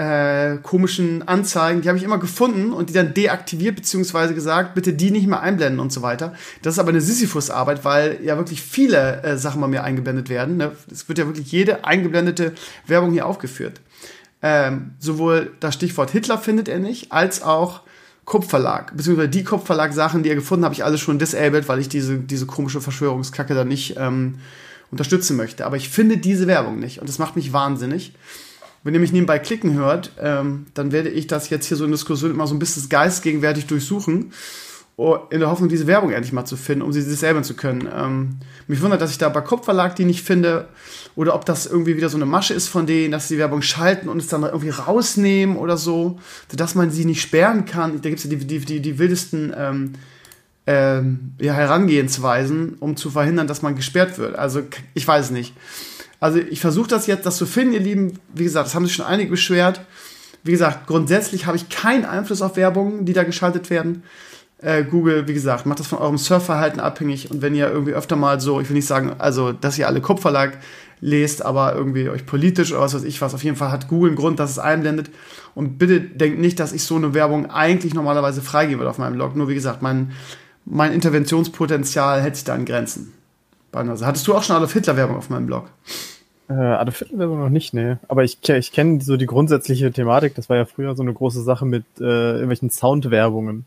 äh, 0.00 0.56
komischen 0.62 1.28
Anzeigen, 1.28 1.82
die 1.82 1.88
habe 1.88 1.98
ich 1.98 2.04
immer 2.04 2.16
gefunden 2.16 2.72
und 2.72 2.88
die 2.88 2.94
dann 2.94 3.12
deaktiviert, 3.12 3.76
beziehungsweise 3.76 4.34
gesagt, 4.34 4.74
bitte 4.74 4.94
die 4.94 5.10
nicht 5.10 5.26
mehr 5.26 5.40
einblenden 5.40 5.78
und 5.78 5.92
so 5.92 6.00
weiter. 6.00 6.32
Das 6.62 6.74
ist 6.74 6.78
aber 6.78 6.88
eine 6.88 7.02
Sisyphus-Arbeit, 7.02 7.84
weil 7.84 8.18
ja 8.22 8.38
wirklich 8.38 8.62
viele 8.62 9.22
äh, 9.22 9.36
Sachen 9.36 9.60
bei 9.60 9.68
mir 9.68 9.84
eingeblendet 9.84 10.30
werden. 10.30 10.56
Ne? 10.56 10.72
Es 10.90 11.06
wird 11.08 11.18
ja 11.18 11.26
wirklich 11.26 11.52
jede 11.52 11.84
eingeblendete 11.84 12.54
Werbung 12.86 13.12
hier 13.12 13.26
aufgeführt. 13.26 13.82
Ähm, 14.42 14.92
sowohl 14.98 15.52
das 15.60 15.74
Stichwort 15.74 16.10
Hitler 16.10 16.38
findet 16.38 16.68
er 16.68 16.78
nicht, 16.78 17.12
als 17.12 17.42
auch 17.42 17.82
Kopfverlag, 18.24 18.96
beziehungsweise 18.96 19.28
die 19.28 19.44
Kopfverlag-Sachen, 19.44 20.22
die 20.22 20.30
er 20.30 20.34
gefunden 20.34 20.64
habe 20.64 20.74
ich 20.74 20.82
alle 20.82 20.96
schon 20.96 21.18
disabled, 21.18 21.68
weil 21.68 21.78
ich 21.78 21.90
diese, 21.90 22.16
diese 22.16 22.46
komische 22.46 22.80
Verschwörungskacke 22.80 23.54
da 23.54 23.64
nicht 23.64 23.96
ähm, 23.98 24.36
unterstützen 24.90 25.36
möchte. 25.36 25.66
Aber 25.66 25.76
ich 25.76 25.90
finde 25.90 26.16
diese 26.16 26.46
Werbung 26.46 26.78
nicht 26.78 27.00
und 27.00 27.08
das 27.08 27.18
macht 27.18 27.36
mich 27.36 27.52
wahnsinnig. 27.52 28.14
Wenn 28.82 28.94
ihr 28.94 29.00
mich 29.00 29.12
nebenbei 29.12 29.38
klicken 29.38 29.74
hört, 29.74 30.12
ähm, 30.18 30.66
dann 30.74 30.90
werde 30.92 31.10
ich 31.10 31.26
das 31.26 31.50
jetzt 31.50 31.66
hier 31.66 31.76
so 31.76 31.84
in 31.84 31.92
Diskussion 31.92 32.30
immer 32.30 32.46
so 32.46 32.54
ein 32.54 32.58
bisschen 32.58 32.88
geistgegenwärtig 32.88 33.66
durchsuchen, 33.66 34.32
oh, 34.96 35.18
in 35.30 35.40
der 35.40 35.50
Hoffnung, 35.50 35.68
diese 35.68 35.86
Werbung 35.86 36.12
endlich 36.12 36.32
mal 36.32 36.44
zu 36.44 36.56
finden, 36.56 36.82
um 36.82 36.92
sie 36.92 37.02
sich 37.02 37.18
selber 37.18 37.42
zu 37.42 37.54
können. 37.54 37.88
Ähm, 37.94 38.36
mich 38.68 38.80
wundert, 38.82 39.00
dass 39.00 39.10
ich 39.10 39.18
da 39.18 39.28
bei 39.28 39.40
Kopfverlag 39.42 39.96
die 39.96 40.04
nicht 40.04 40.22
finde 40.22 40.68
oder 41.16 41.34
ob 41.34 41.44
das 41.44 41.66
irgendwie 41.66 41.96
wieder 41.96 42.08
so 42.08 42.16
eine 42.16 42.26
Masche 42.26 42.54
ist 42.54 42.68
von 42.68 42.86
denen, 42.86 43.12
dass 43.12 43.28
sie 43.28 43.34
die 43.34 43.40
Werbung 43.40 43.62
schalten 43.62 44.08
und 44.08 44.18
es 44.18 44.28
dann 44.28 44.42
irgendwie 44.42 44.70
rausnehmen 44.70 45.56
oder 45.56 45.76
so, 45.76 46.18
dass 46.54 46.74
man 46.74 46.90
sie 46.90 47.04
nicht 47.04 47.20
sperren 47.20 47.66
kann. 47.66 48.00
Da 48.00 48.08
gibt 48.08 48.18
es 48.18 48.24
ja 48.24 48.30
die, 48.30 48.46
die, 48.46 48.58
die, 48.60 48.80
die 48.80 48.98
wildesten 48.98 49.52
ähm, 49.56 49.92
ähm, 50.66 51.32
ja, 51.40 51.52
Herangehensweisen, 51.52 52.76
um 52.80 52.96
zu 52.96 53.10
verhindern, 53.10 53.46
dass 53.46 53.62
man 53.62 53.74
gesperrt 53.74 54.18
wird. 54.18 54.36
Also 54.36 54.62
ich 54.94 55.06
weiß 55.06 55.26
es 55.26 55.30
nicht. 55.30 55.54
Also 56.20 56.38
ich 56.38 56.60
versuche 56.60 56.88
das 56.88 57.06
jetzt, 57.06 57.26
das 57.26 57.38
zu 57.38 57.46
finden, 57.46 57.72
ihr 57.72 57.80
Lieben. 57.80 58.18
Wie 58.34 58.44
gesagt, 58.44 58.66
das 58.66 58.74
haben 58.74 58.84
sich 58.84 58.94
schon 58.94 59.06
einige 59.06 59.30
beschwert. 59.30 59.80
Wie 60.44 60.52
gesagt, 60.52 60.86
grundsätzlich 60.86 61.46
habe 61.46 61.56
ich 61.56 61.68
keinen 61.68 62.04
Einfluss 62.04 62.42
auf 62.42 62.56
Werbung, 62.56 63.04
die 63.04 63.14
da 63.14 63.24
geschaltet 63.24 63.70
werden. 63.70 64.02
Äh, 64.58 64.84
Google, 64.84 65.26
wie 65.26 65.34
gesagt, 65.34 65.64
macht 65.64 65.80
das 65.80 65.86
von 65.86 65.98
eurem 65.98 66.18
Surfverhalten 66.18 66.80
abhängig. 66.80 67.30
Und 67.30 67.40
wenn 67.40 67.54
ihr 67.54 67.70
irgendwie 67.70 67.94
öfter 67.94 68.16
mal 68.16 68.40
so, 68.40 68.60
ich 68.60 68.68
will 68.68 68.76
nicht 68.76 68.86
sagen, 68.86 69.14
also, 69.18 69.52
dass 69.52 69.78
ihr 69.78 69.86
alle 69.86 70.02
Kupferlag 70.02 70.58
lest, 71.00 71.42
aber 71.42 71.74
irgendwie 71.74 72.10
euch 72.10 72.26
politisch 72.26 72.72
oder 72.72 72.82
was 72.82 72.94
weiß 72.94 73.04
ich 73.04 73.22
was, 73.22 73.34
auf 73.34 73.42
jeden 73.42 73.56
Fall 73.56 73.70
hat 73.70 73.88
Google 73.88 74.10
einen 74.10 74.16
Grund, 74.16 74.38
dass 74.38 74.50
es 74.50 74.58
einblendet. 74.58 75.10
Und 75.54 75.78
bitte 75.78 76.00
denkt 76.00 76.38
nicht, 76.38 76.60
dass 76.60 76.72
ich 76.72 76.84
so 76.84 76.96
eine 76.96 77.14
Werbung 77.14 77.50
eigentlich 77.50 77.94
normalerweise 77.94 78.42
freigebe 78.42 78.88
auf 78.88 78.98
meinem 78.98 79.14
Blog. 79.14 79.34
Nur 79.34 79.48
wie 79.48 79.54
gesagt, 79.54 79.80
mein, 79.80 80.12
mein 80.66 80.92
Interventionspotenzial 80.92 82.20
hält 82.20 82.36
sich 82.36 82.44
da 82.44 82.54
an 82.54 82.66
Grenzen. 82.66 83.14
Also, 83.72 84.06
hattest 84.06 84.26
du 84.26 84.34
auch 84.34 84.42
schon 84.42 84.56
Adolf 84.56 84.72
Hitler-Werbung 84.72 85.16
auf 85.16 85.30
meinem 85.30 85.46
Blog? 85.46 85.70
Äh, 86.48 86.54
Adolf 86.54 86.98
Hitler-Werbung 86.98 87.38
noch 87.38 87.48
nicht, 87.48 87.74
ne. 87.74 87.98
Aber 88.08 88.24
ich, 88.24 88.38
ich 88.48 88.72
kenne 88.72 89.00
so 89.00 89.16
die 89.16 89.26
grundsätzliche 89.26 89.92
Thematik. 89.92 90.34
Das 90.34 90.48
war 90.48 90.56
ja 90.56 90.64
früher 90.64 90.96
so 90.96 91.02
eine 91.02 91.12
große 91.12 91.42
Sache 91.42 91.66
mit 91.66 91.84
äh, 92.00 92.32
irgendwelchen 92.32 92.70
Soundwerbungen. 92.70 93.66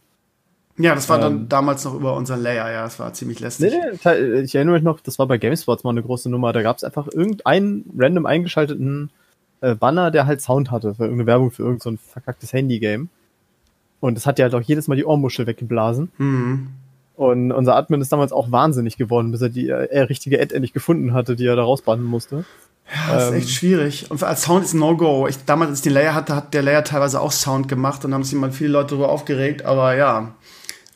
Ja, 0.77 0.95
das 0.95 1.07
war 1.07 1.19
dann 1.19 1.33
ähm, 1.33 1.49
damals 1.49 1.85
noch 1.85 1.93
über 1.93 2.15
unseren 2.15 2.41
Layer, 2.41 2.71
ja, 2.71 2.83
das 2.83 2.97
war 2.99 3.13
ziemlich 3.13 3.39
lästig. 3.39 3.71
Nee, 3.71 3.97
nee, 4.03 4.39
ich 4.39 4.55
erinnere 4.55 4.73
mich 4.73 4.83
noch, 4.83 4.99
das 4.99 5.19
war 5.19 5.27
bei 5.27 5.37
GameSpots 5.37 5.83
mal 5.83 5.91
eine 5.91 6.01
große 6.01 6.29
Nummer. 6.31 6.51
Da 6.51 6.63
gab 6.63 6.77
es 6.77 6.83
einfach 6.83 7.07
irgendeinen 7.11 7.85
random 7.95 8.25
eingeschalteten 8.25 9.11
äh, 9.61 9.75
Banner, 9.75 10.09
der 10.09 10.25
halt 10.25 10.41
Sound 10.41 10.71
hatte 10.71 10.95
für 10.95 11.03
irgendeine 11.03 11.27
Werbung 11.27 11.51
für 11.51 11.63
irgendein 11.63 11.97
so 11.97 12.11
verkacktes 12.11 12.53
Handy-Game. 12.53 13.09
Und 13.99 14.15
das 14.15 14.25
hat 14.25 14.39
ja 14.39 14.43
halt 14.43 14.55
auch 14.55 14.61
jedes 14.61 14.87
Mal 14.87 14.95
die 14.95 15.05
Ohrmuschel 15.05 15.45
weggeblasen. 15.45 16.11
Mhm. 16.17 16.67
Und 17.15 17.51
unser 17.51 17.75
Admin 17.75 18.01
ist 18.01 18.11
damals 18.11 18.31
auch 18.31 18.51
wahnsinnig 18.51 18.97
geworden, 18.97 19.31
bis 19.31 19.41
er 19.41 19.49
die 19.49 19.69
äh, 19.69 19.99
richtige 20.01 20.41
Ad 20.41 20.53
endlich 20.53 20.73
gefunden 20.73 21.13
hatte, 21.13 21.35
die 21.35 21.45
er 21.45 21.55
da 21.55 21.63
rausbannen 21.63 22.03
musste. 22.03 22.45
Ja, 23.07 23.15
das 23.15 23.29
ist 23.29 23.33
echt 23.33 23.47
ähm, 23.47 23.53
schwierig. 23.53 24.11
Und 24.11 24.23
als 24.23 24.43
Sound 24.43 24.65
ist 24.65 24.73
No-Go. 24.73 25.27
Ich, 25.27 25.45
damals, 25.45 25.69
als 25.69 25.79
ich 25.79 25.83
den 25.83 25.93
Layer 25.93 26.15
hatte, 26.15 26.35
hat 26.35 26.53
der 26.53 26.63
Layer 26.63 26.83
teilweise 26.83 27.21
auch 27.21 27.31
Sound 27.31 27.67
gemacht 27.67 28.03
und 28.03 28.13
haben 28.13 28.23
sich 28.23 28.37
mal 28.37 28.51
viele 28.51 28.71
Leute 28.71 28.89
darüber 28.89 29.09
aufgeregt. 29.09 29.63
Aber 29.63 29.95
ja, 29.95 30.33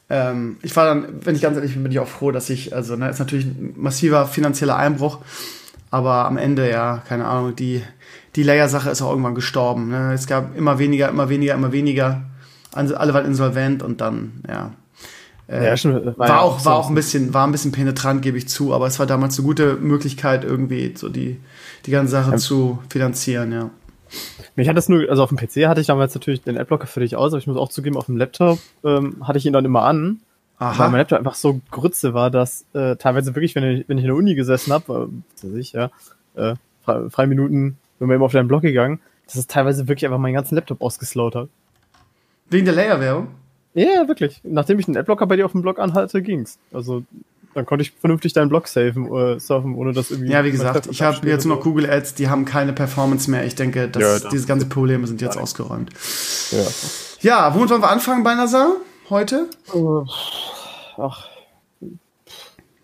ähm, 0.09 0.57
ich 0.63 0.75
war 0.75 0.85
dann, 0.85 1.05
wenn 1.23 1.35
ich 1.35 1.41
ganz 1.41 1.55
ehrlich 1.55 1.73
bin, 1.73 1.83
bin 1.83 1.91
ich 1.91 1.99
auch 1.99 2.07
froh, 2.07 2.31
dass 2.31 2.49
ich, 2.49 2.75
also, 2.75 2.95
ne, 2.95 3.09
ist 3.09 3.19
natürlich 3.19 3.45
ein 3.45 3.73
massiver 3.77 4.25
finanzieller 4.25 4.75
Einbruch. 4.75 5.19
Aber 5.89 6.25
am 6.25 6.37
Ende, 6.37 6.69
ja, 6.69 7.03
keine 7.07 7.25
Ahnung, 7.25 7.55
die, 7.55 7.81
die 8.35 8.43
Layer-Sache 8.43 8.89
ist 8.89 9.01
auch 9.01 9.11
irgendwann 9.11 9.35
gestorben. 9.35 9.89
Ne? 9.89 10.13
Es 10.13 10.27
gab 10.27 10.57
immer 10.57 10.79
weniger, 10.79 11.09
immer 11.09 11.29
weniger, 11.29 11.53
immer 11.53 11.71
weniger. 11.71 12.23
Alle 12.73 13.13
waren 13.13 13.25
insolvent 13.25 13.81
und 13.81 14.01
dann, 14.01 14.43
ja, 14.47 14.71
äh, 15.47 15.65
ja, 15.65 15.77
schon, 15.77 16.05
war, 16.05 16.17
war, 16.17 16.41
auch, 16.41 16.65
war 16.65 16.75
auch 16.75 16.89
ein 16.89 16.95
bisschen, 16.95 17.33
war 17.33 17.47
ein 17.47 17.51
bisschen 17.51 17.71
penetrant, 17.71 18.21
gebe 18.21 18.37
ich 18.37 18.49
zu, 18.49 18.73
aber 18.73 18.87
es 18.87 18.99
war 18.99 19.05
damals 19.05 19.37
eine 19.37 19.45
gute 19.45 19.75
Möglichkeit, 19.75 20.43
irgendwie 20.43 20.93
so 20.95 21.09
die, 21.09 21.39
die 21.85 21.91
ganze 21.91 22.11
Sache 22.11 22.31
ja. 22.31 22.37
zu 22.37 22.79
finanzieren, 22.89 23.51
ja. 23.51 23.69
Mich 24.55 24.69
hat 24.69 24.77
das 24.77 24.89
nur, 24.89 25.09
also 25.09 25.23
auf 25.23 25.29
dem 25.29 25.37
PC 25.37 25.67
hatte 25.67 25.81
ich 25.81 25.87
damals 25.87 26.13
natürlich 26.15 26.41
den 26.41 26.57
Adblocker 26.57 26.87
für 26.87 27.01
dich 27.01 27.15
aus, 27.15 27.33
aber 27.33 27.39
ich 27.39 27.47
muss 27.47 27.57
auch 27.57 27.69
zugeben, 27.69 27.97
auf 27.97 28.05
dem 28.05 28.17
Laptop 28.17 28.59
ähm, 28.83 29.17
hatte 29.21 29.37
ich 29.37 29.45
ihn 29.45 29.53
dann 29.53 29.65
immer 29.65 29.83
an. 29.83 30.21
Aha. 30.59 30.79
Weil 30.79 30.89
mein 30.89 30.99
Laptop 30.99 31.19
einfach 31.19 31.35
so 31.35 31.61
grütze 31.69 32.13
war, 32.13 32.31
dass 32.31 32.65
äh, 32.73 32.95
teilweise 32.95 33.35
wirklich, 33.35 33.53
wenn 33.55 33.63
ich, 33.63 33.87
wenn 33.87 33.97
ich 33.97 34.03
in 34.03 34.07
der 34.07 34.15
Uni 34.15 34.33
gesessen 34.33 34.73
habe, 34.73 35.09
äh, 35.43 35.45
weiß 35.45 35.55
ich, 35.55 35.73
ja, 35.73 35.91
äh, 36.35 36.55
drei, 36.83 37.01
drei 37.11 37.27
Minuten 37.27 37.77
bin 37.99 38.09
wir 38.09 38.15
immer 38.15 38.25
auf 38.25 38.31
deinen 38.31 38.47
Blog 38.47 38.63
gegangen, 38.63 38.99
dass 39.25 39.35
es 39.35 39.47
teilweise 39.47 39.87
wirklich 39.87 40.05
einfach 40.05 40.17
meinen 40.17 40.33
ganzen 40.33 40.55
Laptop 40.55 40.81
ausgeslowt 40.81 41.35
hat. 41.35 41.49
Wegen 42.49 42.65
der 42.65 42.73
Layer-Werbung? 42.73 43.27
Ja, 43.77 44.07
wirklich. 44.07 44.41
Nachdem 44.43 44.79
ich 44.79 44.87
den 44.87 44.97
Adblocker 44.97 45.27
bei 45.27 45.35
dir 45.35 45.45
auf 45.45 45.51
dem 45.51 45.61
Blog 45.61 45.77
anhalte, 45.77 46.23
ging's. 46.23 46.57
Also 46.73 47.03
dann 47.53 47.67
konnte 47.67 47.83
ich 47.83 47.91
vernünftig 47.91 48.33
deinen 48.33 48.49
Blog 48.49 48.67
safen, 48.67 49.05
äh, 49.13 49.39
surfen, 49.39 49.75
ohne 49.75 49.93
dass 49.93 50.09
irgendwie. 50.09 50.31
Ja, 50.31 50.43
wie 50.43 50.49
gesagt, 50.49 50.87
ich 50.87 51.03
habe 51.03 51.27
jetzt 51.27 51.45
nur 51.45 51.57
noch 51.57 51.63
Google 51.63 51.87
Ads, 51.87 52.15
die 52.15 52.27
haben 52.27 52.45
keine 52.45 52.73
Performance 52.73 53.29
mehr. 53.29 53.45
Ich 53.45 53.53
denke, 53.53 53.87
dass 53.87 54.23
ja, 54.23 54.29
diese 54.29 54.47
ganzen 54.47 54.67
Probleme 54.69 55.05
sind 55.05 55.21
jetzt 55.21 55.37
ausgeräumt. 55.37 55.91
Ja. 56.51 56.65
ja, 57.21 57.53
womit 57.53 57.69
wollen 57.69 57.81
wir 57.83 57.91
anfangen 57.91 58.23
bei 58.23 58.33
NASA 58.33 58.77
heute? 59.11 59.47
Uh, 59.71 60.05
ach. 60.97 61.27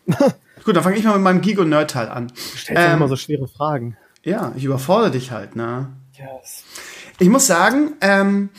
Gut, 0.64 0.76
dann 0.76 0.84
fange 0.84 0.98
ich 0.98 1.04
mal 1.04 1.18
mit 1.18 1.24
meinem 1.24 1.58
und 1.58 1.70
Nerd-Teil 1.70 2.08
an. 2.08 2.28
Du 2.28 2.36
stellst 2.36 2.84
ähm, 2.84 2.98
immer 2.98 3.08
so 3.08 3.16
schwere 3.16 3.48
Fragen. 3.48 3.98
Ja, 4.24 4.54
ich 4.56 4.64
überfordere 4.64 5.10
dich 5.10 5.32
halt, 5.32 5.56
ne? 5.56 5.88
Yes. 6.14 6.64
Ich 7.18 7.30
muss 7.30 7.48
sagen, 7.48 7.94
ähm, 8.02 8.50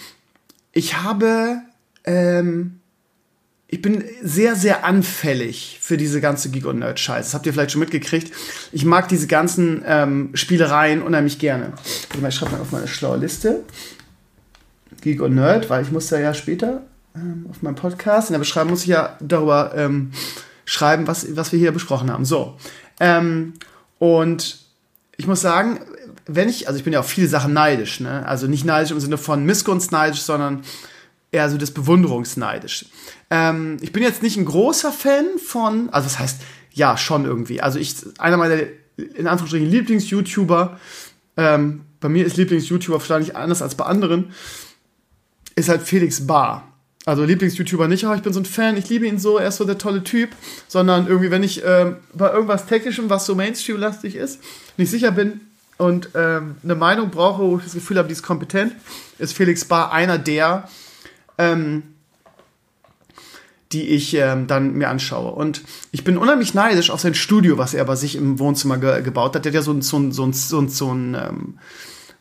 ich 0.72 1.02
habe 1.02 1.62
ähm, 2.04 2.80
ich 3.66 3.82
bin 3.82 4.04
sehr, 4.22 4.54
sehr 4.54 4.84
anfällig 4.84 5.78
für 5.80 5.96
diese 5.96 6.20
ganze 6.20 6.50
Geek- 6.50 6.66
und 6.66 6.78
Nerd-Scheiße. 6.78 7.26
Das 7.26 7.34
habt 7.34 7.46
ihr 7.46 7.52
vielleicht 7.52 7.72
schon 7.72 7.80
mitgekriegt. 7.80 8.32
Ich 8.70 8.84
mag 8.84 9.08
diese 9.08 9.26
ganzen 9.26 9.82
ähm, 9.86 10.30
Spielereien 10.34 11.02
unheimlich 11.02 11.38
gerne. 11.38 11.72
Ich 12.12 12.34
schreibe 12.34 12.52
mal 12.52 12.60
auf 12.60 12.72
meine 12.72 12.86
schlaue 12.86 13.16
Liste. 13.16 13.64
Geek 15.00 15.20
und 15.20 15.34
Nerd, 15.34 15.70
weil 15.70 15.82
ich 15.82 15.90
muss 15.90 16.06
da 16.08 16.18
ja 16.20 16.34
später 16.34 16.82
ähm, 17.16 17.46
auf 17.50 17.62
meinem 17.62 17.74
Podcast, 17.74 18.28
in 18.28 18.34
der 18.34 18.38
Beschreibung 18.38 18.70
muss 18.70 18.82
ich 18.82 18.88
ja 18.88 19.16
darüber 19.20 19.72
ähm, 19.76 20.12
schreiben, 20.64 21.06
was, 21.06 21.26
was 21.36 21.52
wir 21.52 21.58
hier 21.58 21.72
besprochen 21.72 22.12
haben. 22.12 22.24
So. 22.24 22.56
Ähm, 23.00 23.54
und 23.98 24.58
ich 25.16 25.26
muss 25.26 25.40
sagen, 25.40 25.80
wenn 26.26 26.48
ich, 26.48 26.68
also 26.68 26.78
ich 26.78 26.84
bin 26.84 26.92
ja 26.92 27.00
auf 27.00 27.08
viele 27.08 27.28
Sachen 27.28 27.52
neidisch, 27.52 28.00
ne? 28.00 28.26
Also 28.26 28.46
nicht 28.46 28.64
neidisch 28.64 28.90
im 28.90 29.00
Sinne 29.00 29.18
von 29.18 29.44
Missgunst 29.44 29.92
neidisch, 29.92 30.22
sondern 30.22 30.62
eher 31.34 31.50
so 31.50 31.58
des 31.58 31.72
Bewunderungsneidisch. 31.72 32.86
Ähm, 33.30 33.76
ich 33.80 33.92
bin 33.92 34.02
jetzt 34.02 34.22
nicht 34.22 34.36
ein 34.36 34.44
großer 34.44 34.92
Fan 34.92 35.38
von, 35.44 35.90
also 35.90 36.06
das 36.06 36.18
heißt, 36.18 36.40
ja, 36.72 36.96
schon 36.96 37.24
irgendwie. 37.24 37.60
Also 37.60 37.78
ich, 37.78 37.94
einer 38.18 38.36
meiner, 38.36 38.62
in 38.96 39.26
Anführungsstrichen, 39.26 39.68
Lieblings-YouTuber, 39.68 40.78
ähm, 41.36 41.82
bei 42.00 42.08
mir 42.08 42.24
ist 42.24 42.36
Lieblings-YouTuber 42.36 42.98
wahrscheinlich 42.98 43.36
anders 43.36 43.62
als 43.62 43.74
bei 43.74 43.84
anderen, 43.84 44.32
ist 45.56 45.68
halt 45.68 45.82
Felix 45.82 46.26
Bar. 46.26 46.68
Also 47.06 47.24
Lieblings-YouTuber 47.24 47.86
nicht, 47.86 48.04
aber 48.04 48.16
ich 48.16 48.22
bin 48.22 48.32
so 48.32 48.40
ein 48.40 48.46
Fan, 48.46 48.76
ich 48.76 48.88
liebe 48.88 49.06
ihn 49.06 49.18
so, 49.18 49.36
er 49.38 49.48
ist 49.48 49.56
so 49.56 49.64
der 49.64 49.78
tolle 49.78 50.02
Typ, 50.02 50.30
sondern 50.68 51.06
irgendwie, 51.06 51.30
wenn 51.30 51.42
ich 51.42 51.62
ähm, 51.64 51.96
bei 52.14 52.32
irgendwas 52.32 52.66
Technischem, 52.66 53.10
was 53.10 53.26
so 53.26 53.34
Mainstream-lastig 53.34 54.16
ist, 54.16 54.40
nicht 54.76 54.90
sicher 54.90 55.10
bin 55.10 55.40
und 55.76 56.10
ähm, 56.14 56.56
eine 56.64 56.74
Meinung 56.74 57.10
brauche, 57.10 57.42
wo 57.42 57.58
ich 57.58 57.64
das 57.64 57.74
Gefühl 57.74 57.98
habe, 57.98 58.08
die 58.08 58.12
ist 58.12 58.22
kompetent, 58.22 58.74
ist 59.18 59.34
Felix 59.34 59.64
Bar 59.64 59.92
einer 59.92 60.18
der, 60.18 60.68
ähm, 61.38 61.82
die 63.72 63.88
ich 63.88 64.14
ähm, 64.14 64.46
dann 64.46 64.74
mir 64.74 64.88
anschaue. 64.88 65.32
Und 65.32 65.62
ich 65.90 66.04
bin 66.04 66.16
unheimlich 66.16 66.54
neidisch 66.54 66.90
auf 66.90 67.00
sein 67.00 67.14
Studio, 67.14 67.58
was 67.58 67.74
er 67.74 67.84
bei 67.84 67.96
sich 67.96 68.16
im 68.16 68.38
Wohnzimmer 68.38 68.78
ge 68.78 69.02
gebaut 69.02 69.34
hat. 69.34 69.44
Der 69.44 69.50
hat 69.50 69.54
ja 69.54 69.62
so 69.62 69.72
ein, 69.72 69.82
so 69.82 69.98
ein, 69.98 70.12
so 70.12 70.24
ein, 70.24 70.32
so 70.32 70.60
ein, 70.60 70.68
so 70.68 70.92
ein 70.92 71.14
ähm, 71.14 71.58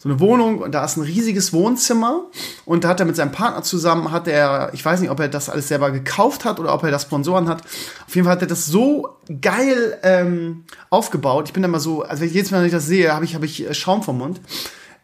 so 0.03 0.09
eine 0.09 0.19
Wohnung 0.19 0.57
und 0.59 0.73
da 0.73 0.83
ist 0.83 0.97
ein 0.97 1.03
riesiges 1.03 1.53
Wohnzimmer 1.53 2.25
und 2.65 2.83
da 2.83 2.89
hat 2.89 2.99
er 2.99 3.05
mit 3.05 3.15
seinem 3.15 3.31
Partner 3.31 3.63
zusammen, 3.63 4.11
hat 4.11 4.27
er, 4.27 4.69
ich 4.73 4.83
weiß 4.83 4.99
nicht, 4.99 5.09
ob 5.09 5.17
er 5.21 5.29
das 5.29 5.49
alles 5.49 5.69
selber 5.69 5.91
gekauft 5.91 6.43
hat 6.43 6.59
oder 6.59 6.73
ob 6.73 6.83
er 6.83 6.91
das 6.91 7.03
Sponsoren 7.03 7.47
hat. 7.47 7.61
Auf 8.05 8.13
jeden 8.13 8.25
Fall 8.25 8.33
hat 8.33 8.41
er 8.41 8.49
das 8.49 8.65
so 8.65 9.15
geil 9.39 9.97
ähm, 10.03 10.65
aufgebaut. 10.89 11.47
Ich 11.47 11.53
bin 11.53 11.63
da 11.63 11.69
mal 11.69 11.79
so, 11.79 12.01
also 12.01 12.25
jedes 12.25 12.51
Mal, 12.51 12.57
wenn 12.57 12.65
ich 12.65 12.73
das 12.73 12.85
sehe, 12.85 13.13
habe 13.13 13.23
ich, 13.23 13.33
hab 13.33 13.43
ich 13.43 13.65
äh, 13.65 13.73
Schaum 13.73 14.03
vom 14.03 14.17
Mund. 14.17 14.41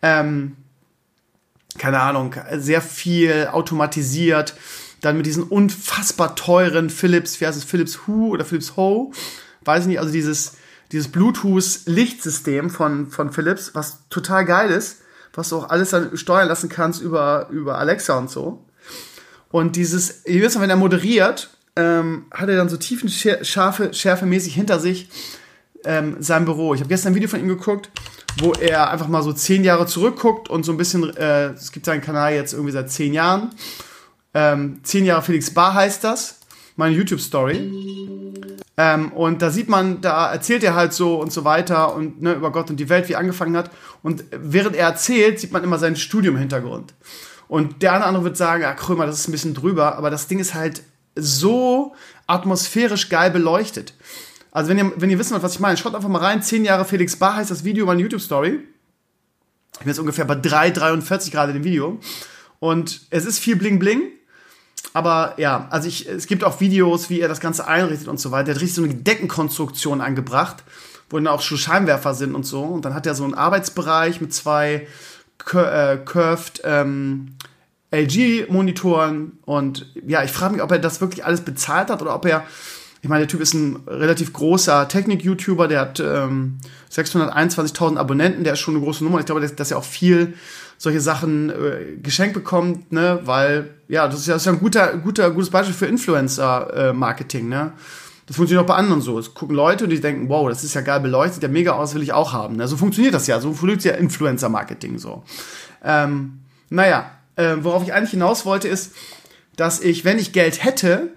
Ähm, 0.02 0.58
keine 1.78 2.00
Ahnung, 2.00 2.36
sehr 2.58 2.82
viel 2.82 3.50
automatisiert. 3.52 4.56
Dann 5.02 5.18
mit 5.18 5.26
diesen 5.26 5.44
unfassbar 5.44 6.36
teuren 6.36 6.90
Philips, 6.90 7.40
wie 7.40 7.48
heißt 7.48 7.58
es, 7.58 7.64
Philips 7.64 8.06
Hu 8.06 8.32
oder 8.32 8.44
Philips 8.44 8.76
Ho, 8.76 9.14
weiß 9.64 9.84
ich 9.84 9.88
nicht, 9.88 10.00
also 10.00 10.12
dieses, 10.12 10.54
dieses 10.92 11.08
Bluetooth-Lichtsystem 11.10 12.70
von, 12.70 13.08
von 13.08 13.32
Philips, 13.32 13.76
was 13.76 14.00
total 14.10 14.46
geil 14.46 14.72
ist, 14.72 14.98
was 15.34 15.50
du 15.50 15.58
auch 15.58 15.70
alles 15.70 15.92
dann 15.92 16.18
steuern 16.18 16.48
lassen 16.48 16.70
kannst 16.70 17.02
über, 17.02 17.48
über 17.50 17.78
Alexa 17.78 18.18
und 18.18 18.30
so. 18.30 18.66
Und 19.52 19.76
dieses, 19.76 20.26
ihr 20.26 20.42
wisst 20.42 20.60
wenn 20.60 20.70
er 20.70 20.76
moderiert, 20.76 21.50
ähm, 21.76 22.26
hat 22.32 22.50
er 22.50 22.58
dann 22.58 22.70
so 22.70 22.78
tiefen 22.78 23.10
Schärfe, 23.10 23.94
schärfemäßig 23.94 24.54
hinter 24.54 24.80
sich 24.80 25.10
ähm, 25.86 26.18
sein 26.20 26.46
Büro. 26.46 26.74
Ich 26.74 26.82
habe 26.82 26.90
gestern 26.90 27.14
ein 27.14 27.16
Video 27.16 27.30
von 27.30 27.40
ihm 27.40 27.48
geguckt, 27.48 27.90
wo 28.38 28.54
er 28.54 28.90
einfach 28.90 29.08
mal 29.08 29.24
so 29.24 29.34
zehn 29.34 29.64
Jahre 29.64 29.86
zurückguckt 29.86 30.50
und 30.50 30.64
so 30.64 30.72
ein 30.72 30.78
bisschen, 30.78 31.16
äh, 31.18 31.50
es 31.50 31.72
gibt 31.72 31.86
seinen 31.86 32.02
Kanal 32.02 32.34
jetzt 32.34 32.54
irgendwie 32.54 32.72
seit 32.72 32.92
zehn 32.92 33.14
Jahren. 33.14 33.50
Ähm, 34.34 34.80
zehn 34.84 35.06
Jahre 35.06 35.22
Felix 35.22 35.54
Bar 35.54 35.74
heißt 35.74 36.04
das, 36.04 36.40
meine 36.76 36.96
YouTube-Story. 36.96 37.72
Ähm, 38.78 39.12
und 39.12 39.42
da 39.42 39.50
sieht 39.50 39.68
man, 39.68 40.00
da 40.02 40.32
erzählt 40.32 40.64
er 40.64 40.76
halt 40.76 40.94
so 40.94 41.20
und 41.20 41.34
so 41.34 41.44
weiter 41.44 41.94
und 41.94 42.22
ne, 42.22 42.34
über 42.34 42.52
Gott 42.52 42.70
und 42.70 42.80
die 42.80 42.88
Welt, 42.88 43.10
wie 43.10 43.14
er 43.14 43.20
angefangen 43.20 43.58
hat. 43.58 43.72
Und 44.04 44.24
während 44.32 44.76
er 44.76 44.88
erzählt, 44.88 45.40
sieht 45.40 45.52
man 45.52 45.64
immer 45.64 45.78
sein 45.78 45.98
Studium 45.98 46.36
im 46.36 46.40
Hintergrund. 46.40 46.94
Und 47.50 47.82
der 47.82 47.92
eine 47.92 48.00
oder 48.00 48.08
andere 48.08 48.24
wird 48.26 48.38
sagen, 48.38 48.62
ja, 48.62 48.74
Krömer, 48.74 49.06
das 49.06 49.20
ist 49.20 49.28
ein 49.28 49.32
bisschen 49.34 49.56
drüber, 49.56 49.98
aber 49.98 50.10
das 50.10 50.28
Ding 50.28 50.40
ist 50.40 50.54
halt 50.54 50.84
so 51.16 51.94
atmosphärisch 52.28 53.10
geil 53.10 53.32
beleuchtet. 53.32 53.94
Also 54.52 54.70
wenn 54.70 54.78
ihr, 54.78 54.92
wenn 54.96 55.10
ihr 55.10 55.20
wissen 55.20 55.34
wollt, 55.34 55.44
was 55.44 55.54
ich 55.54 55.60
meine, 55.60 55.78
schaut 55.78 55.96
einfach 55.96 56.10
mal 56.10 56.20
rein. 56.20 56.42
Zehn 56.42 56.66
Jahre 56.66 56.86
Felix 56.86 57.16
Bar 57.16 57.36
heißt 57.36 57.52
das 57.52 57.64
Video, 57.64 57.86
meine 57.86 58.02
YouTube-Story. 58.02 58.60
Ich 59.74 59.80
bin 59.80 59.88
jetzt 59.88 60.00
ungefähr 60.00 60.26
bei 60.26 60.36
3,43 60.36 61.32
gerade 61.32 61.54
im 61.54 61.64
Video. 61.64 62.00
Und 62.60 63.02
es 63.10 63.26
ist 63.26 63.40
viel 63.40 63.56
Bling 63.56 63.80
Bling. 63.80 64.02
Aber 64.94 65.36
ja, 65.38 65.68
also 65.70 65.88
ich, 65.88 66.10
es 66.10 66.26
gibt 66.26 66.44
auch 66.44 66.60
Videos, 66.60 67.10
wie 67.10 67.20
er 67.20 67.28
das 67.28 67.40
Ganze 67.40 67.68
einrichtet 67.68 68.08
und 68.08 68.20
so 68.20 68.32
weiter. 68.32 68.50
Er 68.50 68.56
hat 68.56 68.62
richtig 68.62 68.76
so 68.76 68.84
eine 68.84 68.96
Deckenkonstruktion 68.96 70.02
angebracht, 70.02 70.64
wo 71.10 71.18
dann 71.18 71.28
auch 71.28 71.42
schon 71.42 71.58
Scheinwerfer 71.58 72.14
sind 72.14 72.34
und 72.34 72.46
so. 72.46 72.64
Und 72.64 72.86
dann 72.86 72.96
hat 72.96 73.06
er 73.06 73.16
so 73.16 73.24
einen 73.24 73.36
Arbeitsbereich 73.36 74.20
mit 74.20 74.34
zwei 74.34 74.88
cur 75.38 75.72
äh, 75.72 75.98
curved 76.04 76.62
ähm, 76.64 77.36
LG-Monitoren. 77.92 79.38
Und 79.46 79.86
ja, 80.08 80.24
ich 80.24 80.32
frage 80.32 80.54
mich, 80.54 80.64
ob 80.64 80.72
er 80.72 80.80
das 80.80 81.02
wirklich 81.02 81.24
alles 81.24 81.42
bezahlt 81.42 81.90
hat 81.90 82.02
oder 82.02 82.16
ob 82.16 82.26
er 82.26 82.44
ich 83.02 83.10
meine, 83.10 83.22
der 83.22 83.28
Typ 83.30 83.42
ist 83.42 83.54
ein 83.54 83.78
relativ 83.88 84.34
großer 84.34 84.88
Technik-YouTuber, 84.88 85.68
der 85.68 85.80
hat 85.82 86.00
ähm, 86.00 86.58
621.000 86.92 87.98
Abonnenten, 87.98 88.44
der 88.44 88.54
ist 88.54 88.60
schon 88.60 88.76
eine 88.76 88.84
große 88.84 89.04
Nummer. 89.04 89.20
Ich 89.20 89.26
glaube, 89.26 89.42
dass, 89.42 89.56
dass 89.56 89.72
er 89.72 89.78
auch 89.78 89.86
viel 89.86 90.34
solche 90.78 91.00
Sachen 91.02 91.50
äh, 91.50 91.98
geschenkt 92.02 92.34
bekommt, 92.34 92.92
ne, 92.92 93.20
weil 93.24 93.70
ja, 93.88 94.08
das 94.08 94.22
ist 94.22 94.28
ja, 94.28 94.34
das 94.34 94.44
ist 94.44 94.46
ja 94.48 94.54
ein 94.54 94.60
guter, 94.60 94.98
guter, 94.98 95.32
gutes 95.32 95.50
Beispiel 95.50 95.76
für 95.76 95.86
Influencer-Marketing, 95.86 97.46
äh, 97.46 97.56
ne. 97.56 97.74
Das 98.28 98.36
funktioniert 98.36 98.64
auch 98.64 98.68
bei 98.68 98.78
anderen 98.78 99.02
so. 99.02 99.18
Es 99.18 99.34
gucken 99.34 99.56
Leute 99.56 99.86
und 99.86 99.90
die 99.90 100.00
denken, 100.00 100.30
wow, 100.30 100.48
das 100.48 100.64
ist 100.64 100.76
ja 100.76 100.82
geil 100.82 101.00
beleuchtet, 101.00 101.42
ja 101.42 101.50
mega 101.50 101.72
aus, 101.72 101.96
will 101.96 102.04
ich 102.04 102.14
auch 102.14 102.32
haben. 102.32 102.58
Ne? 102.58 102.68
So 102.68 102.78
funktioniert 102.78 103.16
das 103.16 103.26
ja. 103.26 103.40
So 103.40 103.54
funktioniert 103.54 103.84
ja 103.84 103.94
Influencer-Marketing 103.94 105.00
so. 105.00 105.24
Ähm, 105.84 106.42
naja, 106.70 107.10
äh, 107.38 107.56
worauf 107.62 107.82
ich 107.82 107.92
eigentlich 107.92 108.12
hinaus 108.12 108.46
wollte, 108.46 108.68
ist, 108.68 108.94
dass 109.56 109.82
ich, 109.82 110.06
wenn 110.06 110.20
ich 110.20 110.32
Geld 110.32 110.64
hätte, 110.64 111.10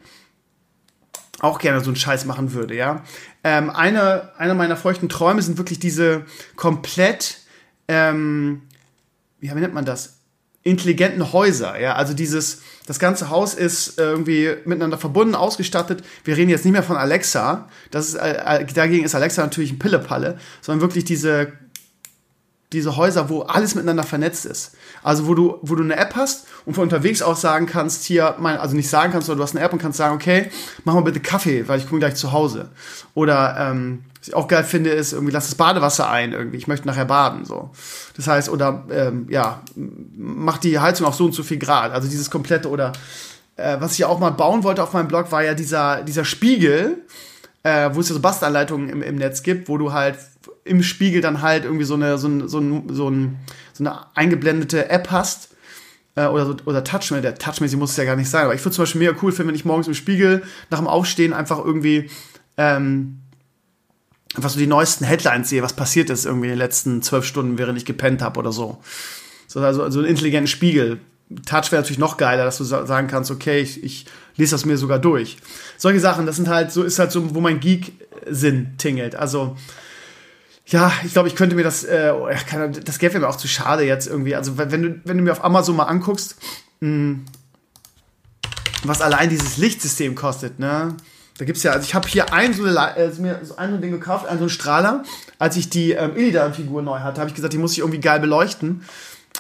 auch 1.43 1.59
gerne 1.59 1.81
so 1.81 1.91
einen 1.91 1.97
Scheiß 1.97 2.25
machen 2.25 2.53
würde, 2.55 2.75
ja. 2.75 3.03
Ähm, 3.45 3.69
eine, 3.69 4.31
eine 4.39 4.55
meiner 4.55 4.77
feuchten 4.77 5.09
Träume 5.09 5.43
sind 5.43 5.59
wirklich 5.59 5.81
diese 5.81 6.25
komplett, 6.57 7.39
ähm, 7.89 8.63
wie 9.41 9.53
nennt 9.53 9.75
man 9.75 9.85
das? 9.85 10.21
Intelligenten 10.63 11.33
Häuser, 11.33 11.79
ja. 11.81 11.97
Also 11.97 12.15
dieses, 12.15 12.63
das 12.87 13.01
ganze 13.01 13.29
Haus 13.29 13.55
ist 13.55 13.99
irgendwie 13.99 14.55
miteinander 14.65 14.99
verbunden, 14.99 15.35
ausgestattet. 15.35 16.05
Wir 16.23 16.37
reden 16.37 16.49
jetzt 16.49 16.65
nicht 16.65 16.73
mehr 16.73 16.85
von 16.85 16.97
Alexa. 16.97 17.69
Das 17.91 18.09
ist, 18.09 18.15
äh, 18.15 18.61
äh 18.61 18.65
dagegen 18.65 19.05
ist 19.05 19.17
Alexa 19.17 19.43
natürlich 19.43 19.73
ein 19.73 19.81
Pillepalle, 19.81 20.39
sondern 20.61 20.81
wirklich 20.81 21.05
diese 21.05 21.53
diese 22.73 22.97
Häuser, 22.97 23.29
wo 23.29 23.43
alles 23.43 23.75
miteinander 23.75 24.03
vernetzt 24.03 24.47
ist. 24.47 24.73
Also 25.03 25.27
wo 25.27 25.35
du, 25.35 25.59
wo 25.63 25.75
du 25.75 25.83
eine 25.83 25.97
App 25.97 26.15
hast 26.15 26.47
und 26.65 26.75
von 26.75 26.85
unterwegs 26.85 27.23
auch 27.23 27.37
sagen 27.37 27.67
kannst, 27.67 28.05
hier, 28.05 28.37
mein, 28.39 28.59
also 28.59 28.77
nicht 28.77 28.89
sagen 28.89 29.13
kannst, 29.13 29.27
sondern 29.27 29.39
du 29.39 29.45
hast 29.45 29.57
eine 29.57 29.65
App 29.65 29.73
und 29.73 29.81
kannst 29.81 29.99
sagen, 29.99 30.15
okay, 30.15 30.51
mach 30.85 30.95
mal 30.95 31.03
bitte 31.03 31.21
Kaffee, 31.21 31.67
weil 31.69 31.79
ich 31.79 31.89
komme 31.89 32.01
gleich 32.01 32.15
zu 32.15 32.33
Hause. 32.33 32.71
Oder 33.15 33.57
ähm, 33.59 34.05
was 34.19 34.29
ich 34.29 34.35
auch 34.35 34.47
geil 34.47 34.63
finde, 34.63 34.91
ist 34.91 35.13
irgendwie 35.13 35.33
lass 35.33 35.47
das 35.47 35.57
Badewasser 35.57 36.09
ein, 36.09 36.33
irgendwie. 36.33 36.57
Ich 36.57 36.69
möchte 36.69 36.87
nachher 36.87 37.05
baden. 37.05 37.45
so. 37.45 37.71
Das 38.17 38.29
heißt, 38.29 38.49
oder 38.49 38.85
ähm, 38.91 39.27
ja, 39.29 39.63
mach 39.75 40.59
die 40.59 40.79
Heizung 40.79 41.07
auf 41.07 41.17
so 41.17 41.25
und 41.25 41.33
so 41.33 41.43
viel 41.43 41.59
Grad. 41.59 41.91
Also 41.91 42.09
dieses 42.09 42.31
komplette 42.31 42.69
oder 42.69 42.93
äh, 43.57 43.77
was 43.81 43.93
ich 43.93 43.99
ja 43.99 44.07
auch 44.07 44.21
mal 44.21 44.31
bauen 44.31 44.63
wollte 44.63 44.83
auf 44.83 44.93
meinem 44.93 45.09
Blog, 45.09 45.33
war 45.33 45.43
ja 45.43 45.55
dieser, 45.55 46.03
dieser 46.03 46.25
Spiegel, 46.25 46.99
äh, 47.65 47.91
wo 47.93 48.01
es 48.01 48.09
ja 48.09 48.15
so 48.15 48.21
Bastelanleitungen 48.21 48.89
im, 48.89 49.03
im 49.03 49.17
Netz 49.17 49.43
gibt, 49.43 49.69
wo 49.69 49.77
du 49.77 49.93
halt 49.93 50.17
im 50.65 50.83
Spiegel 50.83 51.21
dann 51.21 51.43
halt 51.43 51.65
irgendwie 51.65 51.85
so 51.85 51.95
eine, 51.95 52.19
so, 52.19 52.29
ein, 52.29 52.49
so, 52.49 52.59
ein, 52.59 52.89
so, 52.89 53.09
ein, 53.11 53.37
so 53.73 53.85
eine 53.85 53.99
eingeblendete 54.15 54.89
App 54.89 55.11
hast. 55.11 55.51
Äh, 56.15 56.27
oder, 56.27 56.47
so, 56.47 56.57
oder 56.67 56.85
Touchmäßig, 56.85 57.23
der 57.23 57.35
Touchmäßig 57.37 57.79
muss 57.79 57.93
es 57.93 57.97
ja 57.97 58.05
gar 58.05 58.17
nicht 58.17 58.29
sein, 58.29 58.45
aber 58.45 58.55
ich 58.55 58.65
würde 58.65 58.75
zum 58.75 58.83
Beispiel 58.83 59.01
mega 59.01 59.17
cool 59.23 59.33
finden, 59.33 59.49
wenn 59.49 59.57
ich 59.57 59.65
morgens 59.65 59.89
im 59.89 59.95
Spiegel 59.95 60.43
nach 60.71 60.79
dem 60.79 60.87
Aufstehen 60.87 61.33
einfach 61.33 61.59
irgendwie 61.59 62.11
ähm, 62.59 63.23
einfach 64.35 64.51
so 64.51 64.59
die 64.59 64.67
neuesten 64.67 65.05
Headlines 65.05 65.49
sehe, 65.49 65.63
was 65.63 65.75
passiert 65.75 66.11
ist 66.11 66.27
irgendwie 66.27 66.47
in 66.47 66.53
den 66.53 66.59
letzten 66.59 67.03
zwölf 67.03 67.25
Stunden, 67.25 67.59
während 67.59 67.79
ich 67.79 67.85
gepennt 67.85 68.23
habe 68.23 68.39
oder 68.39 68.53
so. 68.53 68.83
So 69.47 69.61
also, 69.61 69.83
also 69.83 69.99
einen 70.01 70.09
intelligenten 70.09 70.49
Spiegel. 70.49 71.01
Touch 71.47 71.73
wäre 71.73 71.83
natürlich 71.83 71.99
noch 71.99 72.19
geiler, 72.19 72.45
dass 72.45 72.59
du 72.59 72.65
sagen 72.65 73.09
kannst, 73.09 73.31
okay, 73.31 73.61
ich, 73.61 73.83
ich 73.83 74.07
lese 74.37 74.53
das 74.53 74.65
mir 74.65 74.77
sogar 74.77 74.99
durch. 74.99 75.39
Solche 75.79 76.01
Sachen, 76.01 76.27
das 76.27 76.37
sind 76.37 76.49
halt, 76.49 76.73
so 76.73 76.83
ist 76.83 76.99
halt 76.99 77.11
so, 77.11 77.35
wo 77.35 77.41
mein 77.41 77.61
Geek-Sinn 77.61 78.75
tingelt. 78.79 79.15
Also, 79.15 79.57
ja, 80.73 80.91
ich 81.05 81.13
glaube, 81.13 81.29
ich 81.29 81.37
könnte 81.37 81.55
mir 81.55 81.65
das, 81.65 81.85
äh, 81.85 82.13
oh, 82.15 82.29
das 82.29 82.99
Geld 82.99 83.13
wäre 83.13 83.21
mir 83.21 83.29
auch 83.29 83.37
zu 83.37 83.47
schade 83.47 83.85
jetzt 83.85 84.07
irgendwie. 84.07 84.35
Also, 84.35 84.57
wenn 84.57 84.83
du, 84.83 85.01
wenn 85.05 85.19
du 85.19 85.23
mir 85.23 85.33
auf 85.33 85.45
Amazon 85.45 85.77
mal 85.77 85.85
anguckst, 85.85 86.37
mh, 86.81 86.89
hm, 86.89 87.25
was 88.85 89.01
allein 89.01 89.29
dieses 89.29 89.59
Lichtsystem 89.59 90.15
kostet, 90.15 90.59
ne? 90.59 90.97
Da 91.39 91.45
gibt's 91.45 91.63
ja, 91.63 91.73
also 91.73 91.85
ich 91.85 91.95
habe 91.95 92.09
hier 92.09 92.33
ein 92.33 92.53
so, 92.53 92.65
eine, 92.65 92.97
äh, 92.97 93.11
mir 93.19 93.41
so 93.43 93.57
ein 93.57 93.81
Ding 93.81 93.91
gekauft, 93.91 94.27
einen 94.27 94.39
so 94.39 94.45
einen 94.45 94.51
Strahler. 94.51 95.03
Als 95.39 95.57
ich 95.57 95.71
die 95.71 95.93
ähm, 95.93 96.17
Illidan-Figur 96.17 96.83
neu 96.83 97.01
hatte, 97.01 97.21
habe 97.21 97.29
ich 97.31 97.35
gesagt, 97.35 97.53
die 97.53 97.59
muss 97.59 97.73
ich 97.73 97.79
irgendwie 97.79 98.01
geil 98.01 98.21
beleuchten. 98.21 98.83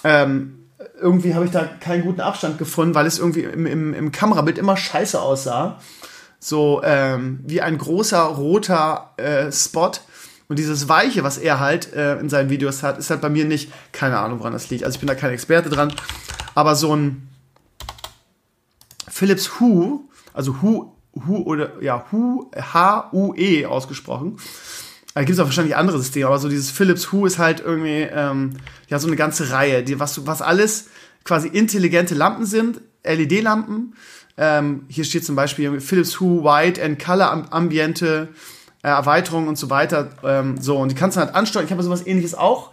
Ähm, 0.04 0.68
irgendwie 1.00 1.34
habe 1.34 1.44
ich 1.44 1.50
da 1.50 1.64
keinen 1.64 2.02
guten 2.02 2.20
Abstand 2.20 2.58
gefunden, 2.58 2.94
weil 2.94 3.06
es 3.06 3.18
irgendwie 3.18 3.42
im, 3.42 3.66
im, 3.66 3.94
im 3.94 4.12
Kamerabild 4.12 4.58
immer 4.58 4.76
scheiße 4.76 5.20
aussah. 5.20 5.80
So 6.38 6.82
ähm, 6.82 7.40
wie 7.44 7.60
ein 7.60 7.78
großer 7.78 8.22
roter 8.22 9.12
äh, 9.16 9.52
Spot. 9.52 9.92
Und 10.52 10.58
dieses 10.58 10.86
Weiche, 10.86 11.24
was 11.24 11.38
er 11.38 11.60
halt 11.60 11.94
äh, 11.94 12.18
in 12.18 12.28
seinen 12.28 12.50
Videos 12.50 12.82
hat, 12.82 12.98
ist 12.98 13.08
halt 13.08 13.22
bei 13.22 13.30
mir 13.30 13.46
nicht, 13.46 13.72
keine 13.90 14.18
Ahnung, 14.18 14.40
woran 14.40 14.52
das 14.52 14.68
liegt. 14.68 14.84
Also 14.84 14.96
ich 14.96 15.00
bin 15.00 15.06
da 15.06 15.14
kein 15.14 15.30
Experte 15.30 15.70
dran. 15.70 15.94
Aber 16.54 16.74
so 16.74 16.94
ein 16.94 17.26
Philips 19.08 19.58
Hu, 19.58 20.10
also 20.34 20.60
Hu, 20.60 20.92
Hu 21.26 21.36
oder 21.38 21.82
ja, 21.82 22.04
Hu, 22.12 22.50
H-U-E 22.54 23.64
ausgesprochen, 23.64 24.36
Da 25.14 25.22
gibt 25.22 25.30
es 25.30 25.40
auch 25.40 25.46
wahrscheinlich 25.46 25.74
andere 25.74 25.98
Systeme, 25.98 26.26
aber 26.26 26.38
so 26.38 26.50
dieses 26.50 26.70
Philips 26.70 27.12
Hue 27.12 27.26
ist 27.26 27.38
halt 27.38 27.60
irgendwie, 27.60 28.02
ähm, 28.12 28.58
ja, 28.88 28.98
so 28.98 29.06
eine 29.06 29.16
ganze 29.16 29.52
Reihe, 29.52 29.82
die, 29.82 29.98
was, 29.98 30.26
was 30.26 30.42
alles 30.42 30.90
quasi 31.24 31.48
intelligente 31.48 32.14
Lampen 32.14 32.44
sind, 32.44 32.82
LED-Lampen. 33.04 33.94
Ähm, 34.36 34.84
hier 34.88 35.04
steht 35.04 35.24
zum 35.24 35.34
Beispiel 35.34 35.80
Philips 35.80 36.20
Hue 36.20 36.44
White 36.44 36.84
and 36.84 37.02
Color 37.02 37.48
Ambiente, 37.54 38.28
äh, 38.82 38.88
Erweiterung 38.88 39.48
und 39.48 39.56
so 39.56 39.70
weiter. 39.70 40.10
Ähm, 40.24 40.60
so, 40.60 40.76
und 40.78 40.90
die 40.90 40.94
kannst 40.94 41.16
du 41.16 41.20
halt 41.20 41.34
ansteuern. 41.34 41.66
Ich 41.66 41.72
habe 41.72 41.82
sowas 41.82 42.06
ähnliches 42.06 42.34
auch. 42.34 42.70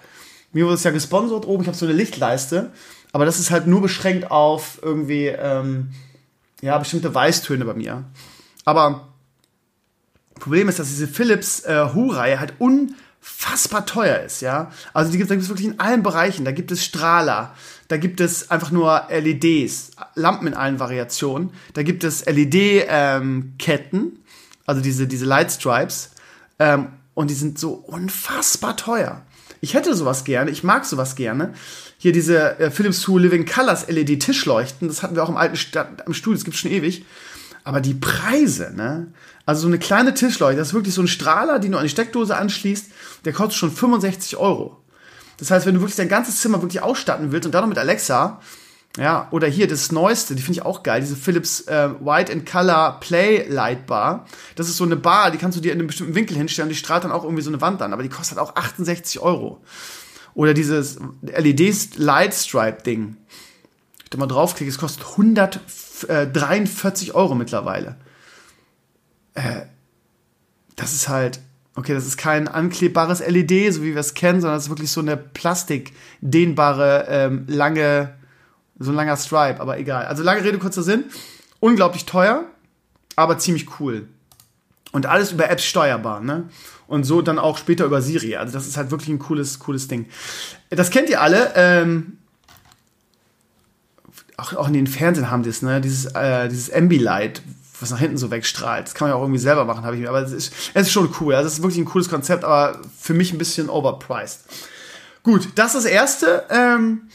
Mir 0.52 0.66
wurde 0.66 0.76
es 0.76 0.84
ja 0.84 0.92
gesponsert 0.92 1.46
oben. 1.46 1.64
Ich 1.64 1.68
habe 1.68 1.78
so 1.78 1.86
eine 1.86 1.96
Lichtleiste. 1.96 2.72
Aber 3.12 3.26
das 3.26 3.40
ist 3.40 3.52
halt 3.52 3.68
nur 3.68 3.82
beschränkt 3.82 4.30
auf 4.30 4.80
irgendwie, 4.82 5.28
ähm, 5.28 5.90
ja, 6.62 6.78
bestimmte 6.78 7.14
Weißtöne 7.14 7.66
bei 7.66 7.74
mir. 7.74 8.04
Aber 8.66 9.08
Problem 10.40 10.70
ist, 10.70 10.80
dass 10.80 10.88
diese 10.88 11.08
Philips 11.08 11.62
äh, 11.62 11.90
Hue-Reihe 11.94 12.40
halt 12.40 12.54
unfassbar 12.60 13.86
teuer 13.86 14.20
ist, 14.20 14.42
ja. 14.42 14.72
Also 14.94 15.12
die 15.12 15.18
gibt 15.18 15.30
es 15.30 15.50
wirklich 15.50 15.68
in 15.68 15.80
allen 15.80 16.02
Bereichen. 16.04 16.46
Da 16.46 16.52
gibt 16.52 16.72
es 16.72 16.84
Strahler, 16.84 17.54
da 17.88 17.98
gibt 17.98 18.22
es 18.22 18.50
einfach 18.50 18.72
nur 18.72 19.04
LEDs, 19.10 19.92
Lampen 20.16 20.48
in 20.48 20.54
allen 20.54 20.80
Variationen. 20.80 21.52
Da 21.74 21.84
gibt 21.84 22.04
es 22.04 22.26
LED-Ketten, 22.26 24.02
ähm, 24.02 24.19
also 24.70 24.82
diese, 24.82 25.08
diese 25.08 25.26
Light 25.26 25.52
Stripes. 25.52 26.12
Ähm, 26.60 26.90
und 27.16 27.32
die 27.32 27.34
sind 27.34 27.58
so 27.58 27.72
unfassbar 27.72 28.78
teuer. 28.78 29.24
Ich 29.62 29.74
hätte 29.74 29.96
sowas 29.96 30.24
gerne, 30.24 30.52
ich 30.52 30.64
mag 30.64 30.86
sowas 30.86 31.16
gerne. 31.16 31.54
Hier 31.98 32.12
diese 32.12 32.60
äh, 32.60 32.70
Philips 32.70 33.08
Hue 33.08 33.20
Living 33.20 33.48
Colors 33.48 33.88
LED 33.88 34.22
Tischleuchten, 34.22 34.88
das 34.88 35.02
hatten 35.02 35.16
wir 35.16 35.24
auch 35.24 35.30
im 35.30 35.38
alten 35.38 35.58
St 35.58 35.76
im 36.06 36.14
Studio, 36.14 36.38
das 36.38 36.46
gibt 36.46 36.56
schon 36.56 36.70
ewig. 36.70 37.04
Aber 37.64 37.82
die 37.82 37.96
Preise, 37.96 38.72
ne? 38.76 39.08
Also 39.46 39.62
so 39.62 39.68
eine 39.68 39.80
kleine 39.80 40.14
Tischleuchte, 40.14 40.60
das 40.60 40.70
ist 40.70 40.74
wirklich 40.76 40.94
so 40.94 41.02
ein 41.02 41.08
Strahler, 41.08 41.58
den 41.58 41.72
du 41.72 41.80
an 41.80 41.84
die 41.84 41.90
Steckdose 41.90 42.38
anschließt, 42.38 42.92
der 43.26 43.34
kostet 43.34 43.56
schon 43.56 43.72
65 43.72 44.38
Euro. 44.38 44.78
Das 45.38 45.50
heißt, 45.50 45.66
wenn 45.66 45.74
du 45.74 45.82
wirklich 45.82 45.98
dein 45.98 46.10
ganzes 46.10 46.40
Zimmer 46.40 46.62
wirklich 46.62 46.84
ausstatten 46.84 47.32
willst 47.32 47.48
und 47.48 47.54
dann 47.54 47.64
noch 47.64 47.70
mit 47.70 47.80
Alexa, 47.80 48.40
ja, 49.00 49.28
oder 49.32 49.48
hier 49.48 49.68
das 49.68 49.92
Neueste, 49.92 50.36
die 50.36 50.42
finde 50.42 50.60
ich 50.60 50.66
auch 50.66 50.84
geil, 50.84 51.02
diese 51.02 51.16
Philips 51.16 51.62
äh, 51.62 51.90
White 52.00 52.32
and 52.32 52.46
Color 52.46 53.00
Play 53.00 53.48
Light 53.48 53.88
Bar. 53.88 54.26
Das 54.56 54.68
ist 54.68 54.78
so 54.78 54.84
eine 54.84 54.98
Bar, 54.98 55.32
die 55.32 55.38
kannst 55.38 55.58
du 55.58 55.62
dir 55.62 55.72
in 55.72 55.80
einem 55.80 55.88
bestimmten 55.88 56.16
Winkel 56.16 56.36
hinstellen, 56.36 56.70
die 56.70 56.76
strahlt 56.76 57.04
dann 57.04 57.12
auch 57.12 57.24
irgendwie 57.24 57.44
so 57.44 57.50
eine 57.50 57.62
Wand 57.62 57.82
an, 57.82 57.94
aber 57.94 58.04
die 58.04 58.10
kostet 58.10 58.38
auch 58.38 58.56
68 58.56 59.22
Euro. 59.22 59.62
Oder 60.34 60.54
dieses 60.54 61.00
LED 61.22 61.98
Light 61.98 62.34
Stripe 62.34 62.84
Ding. 62.84 63.18
Ich 64.04 64.10
da 64.10 64.18
mal 64.18 64.28
draufklicke, 64.28 64.70
es 64.70 64.78
kostet 64.78 65.06
143 65.06 67.16
Euro 67.16 67.36
mittlerweile. 67.36 67.98
Äh, 69.34 69.62
das 70.76 70.94
ist 70.94 71.10
halt, 71.10 71.40
Okay, 71.80 71.94
das 71.94 72.06
ist 72.06 72.18
kein 72.18 72.50
anklebbares 72.50 73.26
LED, 73.26 73.74
so 73.74 73.84
wie 73.84 73.94
wir 73.94 74.02
es 74.02 74.14
kennen, 74.14 74.42
sondern 74.42 74.58
es 74.58 74.66
ist 74.66 74.70
wirklich 74.70 74.92
so 74.92 75.00
eine 75.00 75.16
plastikdehnbare, 75.16 77.06
ähm, 77.08 77.46
lange, 77.48 78.16
so 78.80 78.92
ein 78.92 78.96
langer 78.96 79.18
Stripe, 79.18 79.60
aber 79.60 79.78
egal. 79.78 80.06
Also 80.06 80.24
lange 80.24 80.44
Rede, 80.44 80.58
kurzer 80.58 80.84
Sinn. 80.84 81.06
Unglaublich 81.60 82.06
teuer, 82.06 82.46
aber 83.16 83.38
ziemlich 83.38 83.80
cool. 83.80 84.08
Und 84.92 85.06
alles 85.06 85.32
über 85.32 85.50
Apps 85.50 85.66
steuerbar, 85.66 86.22
ne? 86.22 86.50
Und 86.88 87.04
so 87.04 87.22
dann 87.22 87.38
auch 87.38 87.58
später 87.58 87.86
über 87.86 88.02
Siri. 88.02 88.38
Also 88.38 88.54
das 88.54 88.66
ist 88.66 88.78
halt 88.78 88.90
wirklich 88.90 89.10
ein 89.10 89.20
cooles, 89.20 89.60
cooles 89.60 89.88
Ding. 89.88 90.08
Das 90.70 90.90
kennt 90.90 91.10
ihr 91.10 91.22
alle. 91.22 91.52
Ähm, 91.56 92.18
auch, 94.38 94.54
auch 94.54 94.68
in 94.68 94.74
den 94.74 94.88
Fernsehen 94.88 95.30
haben 95.30 95.44
die 95.44 95.50
es, 95.50 95.62
ne? 95.62 95.82
Dieses, 95.82 96.06
äh, 96.16 96.48
dieses 96.48 96.72
Ambilight, 96.74 97.44
was 97.80 97.92
nach 97.92 98.00
hinten 98.00 98.18
so 98.18 98.32
wegstrahlt. 98.32 98.88
Das 98.88 98.96
kann 98.96 99.08
man 99.08 99.16
ja 99.16 99.20
auch 99.20 99.24
irgendwie 99.24 99.40
selber 99.40 99.66
machen, 99.66 99.84
habe 99.84 99.96
ich 99.96 100.02
mir. 100.02 100.10
Aber 100.10 100.22
es 100.22 100.32
ist, 100.32 100.54
es 100.74 100.88
ist 100.88 100.92
schon 100.92 101.14
cool. 101.20 101.36
Also 101.36 101.48
es 101.48 101.54
ist 101.56 101.62
wirklich 101.62 101.80
ein 101.80 101.86
cooles 101.86 102.10
Konzept, 102.10 102.44
aber 102.44 102.80
für 102.98 103.14
mich 103.14 103.34
ein 103.34 103.38
bisschen 103.38 103.70
overpriced. 103.70 104.40
Gut, 105.22 105.50
das 105.56 105.76
ist 105.76 105.84
das 105.84 105.92
erste. 105.92 106.46
Ähm, 106.50 107.10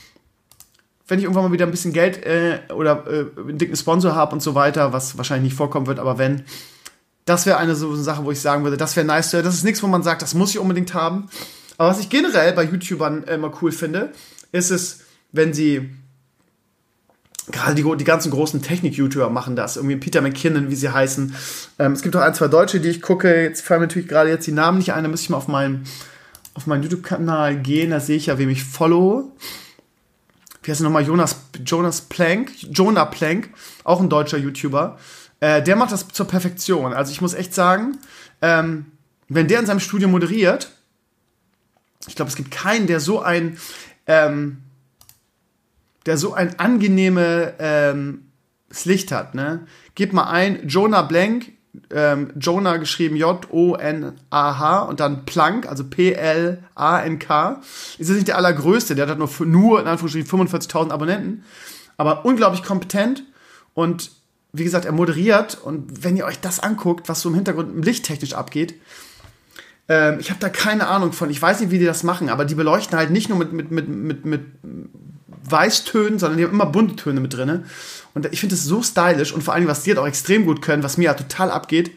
wenn 1.07 1.19
ich 1.19 1.25
irgendwann 1.25 1.45
mal 1.45 1.53
wieder 1.53 1.67
ein 1.67 1.71
bisschen 1.71 1.93
Geld 1.93 2.25
äh, 2.25 2.61
oder 2.73 3.05
äh, 3.07 3.41
einen 3.41 3.59
dicken 3.59 3.77
Sponsor 3.77 4.15
habe 4.15 4.33
und 4.33 4.41
so 4.41 4.55
weiter, 4.55 4.93
was 4.93 5.19
wahrscheinlich 5.19 5.51
nicht 5.51 5.57
vorkommen 5.57 5.87
wird, 5.87 5.99
aber 5.99 6.19
wenn, 6.19 6.45
das 7.25 7.47
wäre 7.47 7.59
eine 7.59 7.75
so 7.75 7.95
Sache, 7.97 8.25
wo 8.25 8.31
ich 8.31 8.41
sagen 8.41 8.65
würde, 8.65 8.77
das 8.77 8.97
wäre 8.97 9.07
nice. 9.07 9.31
Das 9.31 9.55
ist 9.55 9.65
nichts, 9.65 9.83
wo 9.83 9.87
man 9.87 10.03
sagt, 10.03 10.23
das 10.23 10.35
muss 10.35 10.51
ich 10.51 10.59
unbedingt 10.59 10.95
haben. 10.95 11.29
Aber 11.77 11.91
was 11.91 12.01
ich 12.01 12.09
generell 12.09 12.53
bei 12.53 12.65
YouTubern 12.65 13.25
immer 13.25 13.53
cool 13.63 13.73
finde, 13.73 14.13
ist 14.53 14.71
es, 14.71 15.01
wenn 15.33 15.53
sie 15.53 15.91
gerade 17.51 17.75
die, 17.75 17.97
die 17.97 18.05
ganzen 18.05 18.31
großen 18.31 18.63
Technik-YouTuber 18.63 19.31
machen 19.31 19.57
das. 19.57 19.77
Irgendwie 19.77 19.97
Peter 19.97 20.21
McKinnon, 20.21 20.71
wie 20.71 20.77
sie 20.77 20.91
heißen. 20.91 21.35
Ähm, 21.79 21.93
es 21.93 22.03
gibt 22.03 22.15
auch 22.17 22.21
ein, 22.21 22.35
zwei 22.35 22.49
Deutsche, 22.49 22.81
die 22.81 22.89
ich 22.89 23.03
gucke. 23.03 23.43
Jetzt 23.43 23.63
fallen 23.63 23.81
mir 23.81 23.87
natürlich 23.87 24.09
gerade 24.09 24.31
jetzt 24.31 24.47
die 24.47 24.53
Namen 24.53 24.79
nicht 24.79 24.93
ein. 24.93 25.05
Da 25.05 25.11
muss 25.11 25.23
ich 25.23 25.31
mal 25.31 25.37
auf 25.37 25.49
meinen, 25.49 25.85
auf 26.55 26.67
meinen 26.67 26.83
YouTube-Kanal 26.83 27.57
gehen. 27.57 27.91
Da 27.91 28.01
sehe 28.01 28.17
ich 28.17 28.27
ja, 28.27 28.39
wem 28.39 28.49
ich 28.49 28.65
follow. 28.65 29.33
Wie 30.65 30.71
heißt 30.71 30.81
er 30.81 30.85
nochmal? 30.85 31.05
Jonas, 31.05 31.37
Jonas 31.65 32.01
Plank. 32.01 32.51
Jonah 32.71 33.05
Plank. 33.05 33.51
Auch 33.85 34.01
ein 34.01 34.09
deutscher 34.09 34.39
YouTuber. 34.39 34.99
Äh, 35.41 35.63
der 35.63 35.77
macht 35.77 35.93
das 35.93 36.09
zur 36.09 36.27
Perfektion. 36.27 36.93
Also 36.93 37.13
ich 37.13 37.21
muss 37.21 37.35
echt 37.35 37.55
sagen, 37.55 37.99
ähm, 38.43 38.87
wenn 39.29 39.47
der 39.47 39.61
in 39.61 39.67
seinem 39.67 39.81
Studio 39.81 40.09
moderiert, 40.09 40.71
ich 42.07 42.17
glaube, 42.17 42.31
es 42.31 42.37
gibt 42.37 42.51
keinen, 42.51 42.87
der 42.87 43.01
so 43.01 43.21
ein, 43.21 43.59
ähm, 44.07 44.63
der 46.07 46.19
so 46.19 46.35
ein 46.35 46.59
angenehmes 46.59 47.53
ähm, 47.59 48.31
Licht 48.85 49.13
hat, 49.13 49.35
ne? 49.35 49.67
Gib 49.95 50.13
mal 50.13 50.31
ein, 50.31 50.69
Jonah 50.69 51.03
Blank, 51.03 51.53
ähm, 51.91 52.33
Jonah 52.39 52.77
geschrieben 52.77 53.17
J-O-N-A-H 53.17 54.83
und 54.83 55.01
dann 55.01 55.25
Plank, 55.25 55.67
also 55.67 55.85
P-L-A-N-K. 55.85 57.61
Ist 57.99 58.09
jetzt 58.09 58.11
nicht 58.11 58.29
der 58.29 58.37
allergrößte, 58.37 58.95
der 58.95 59.09
hat 59.09 59.19
nur, 59.19 59.31
nur 59.45 59.81
in 59.81 59.87
Anführungsstrichen 59.87 60.47
45.000 60.47 60.91
Abonnenten, 60.91 61.45
aber 61.97 62.25
unglaublich 62.25 62.63
kompetent 62.63 63.25
und 63.75 64.11
wie 64.53 64.65
gesagt, 64.65 64.85
er 64.85 64.93
moderiert 64.93 65.59
und 65.63 66.05
wenn 66.05 66.17
ihr 66.17 66.25
euch 66.25 66.41
das 66.41 66.61
anguckt, 66.61 67.09
was 67.09 67.21
so 67.21 67.29
im 67.29 67.35
Hintergrund 67.35 67.85
lichttechnisch 67.85 68.35
abgeht, 68.35 68.75
ähm, 69.89 70.19
ich 70.21 70.31
habe 70.31 70.41
da 70.41 70.49
keine 70.49 70.87
Ahnung 70.87 71.13
von. 71.13 71.29
Ich 71.29 71.43
weiß 71.43 71.61
nicht, 71.61 71.71
wie 71.71 71.79
die 71.79 71.85
das 71.85 72.05
machen, 72.05 72.29
aber 72.29 72.45
die 72.45 72.55
beleuchten 72.55 72.97
halt 72.97 73.11
nicht 73.11 73.29
nur 73.29 73.39
mit, 73.39 73.53
mit, 73.53 73.71
mit, 73.71 73.89
mit, 73.89 74.25
mit 74.25 74.43
Weißtönen, 75.49 76.19
sondern 76.19 76.39
die 76.39 76.45
haben 76.45 76.53
immer 76.53 76.67
bunte 76.67 76.97
Töne 76.97 77.21
mit 77.21 77.35
drin. 77.35 77.65
Und 78.15 78.27
ich 78.33 78.41
finde 78.41 78.55
das 78.55 78.65
so 78.65 78.83
stylisch 78.83 79.33
und 79.33 79.43
vor 79.43 79.55
allem, 79.55 79.67
was 79.67 79.83
die 79.83 79.91
halt 79.91 79.99
auch 79.99 80.07
extrem 80.07 80.47
gut 80.47 80.63
können, 80.63 80.83
was 80.83 80.97
mir 80.97 81.05
ja 81.05 81.15
total 81.15 81.51
abgeht, 81.51 81.91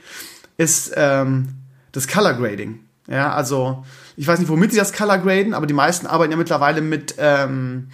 ist 0.57 0.91
ähm, 0.95 1.49
das 1.91 2.07
Color 2.07 2.33
Grading. 2.33 2.79
Ja, 3.07 3.33
also 3.33 3.85
ich 4.17 4.27
weiß 4.27 4.39
nicht, 4.39 4.49
womit 4.49 4.71
sie 4.71 4.77
das 4.77 4.93
Color 4.93 5.19
graden, 5.19 5.53
aber 5.53 5.67
die 5.67 5.73
meisten 5.73 6.07
arbeiten 6.07 6.31
ja 6.31 6.37
mittlerweile 6.37 6.81
mit 6.81 7.15
ähm, 7.19 7.89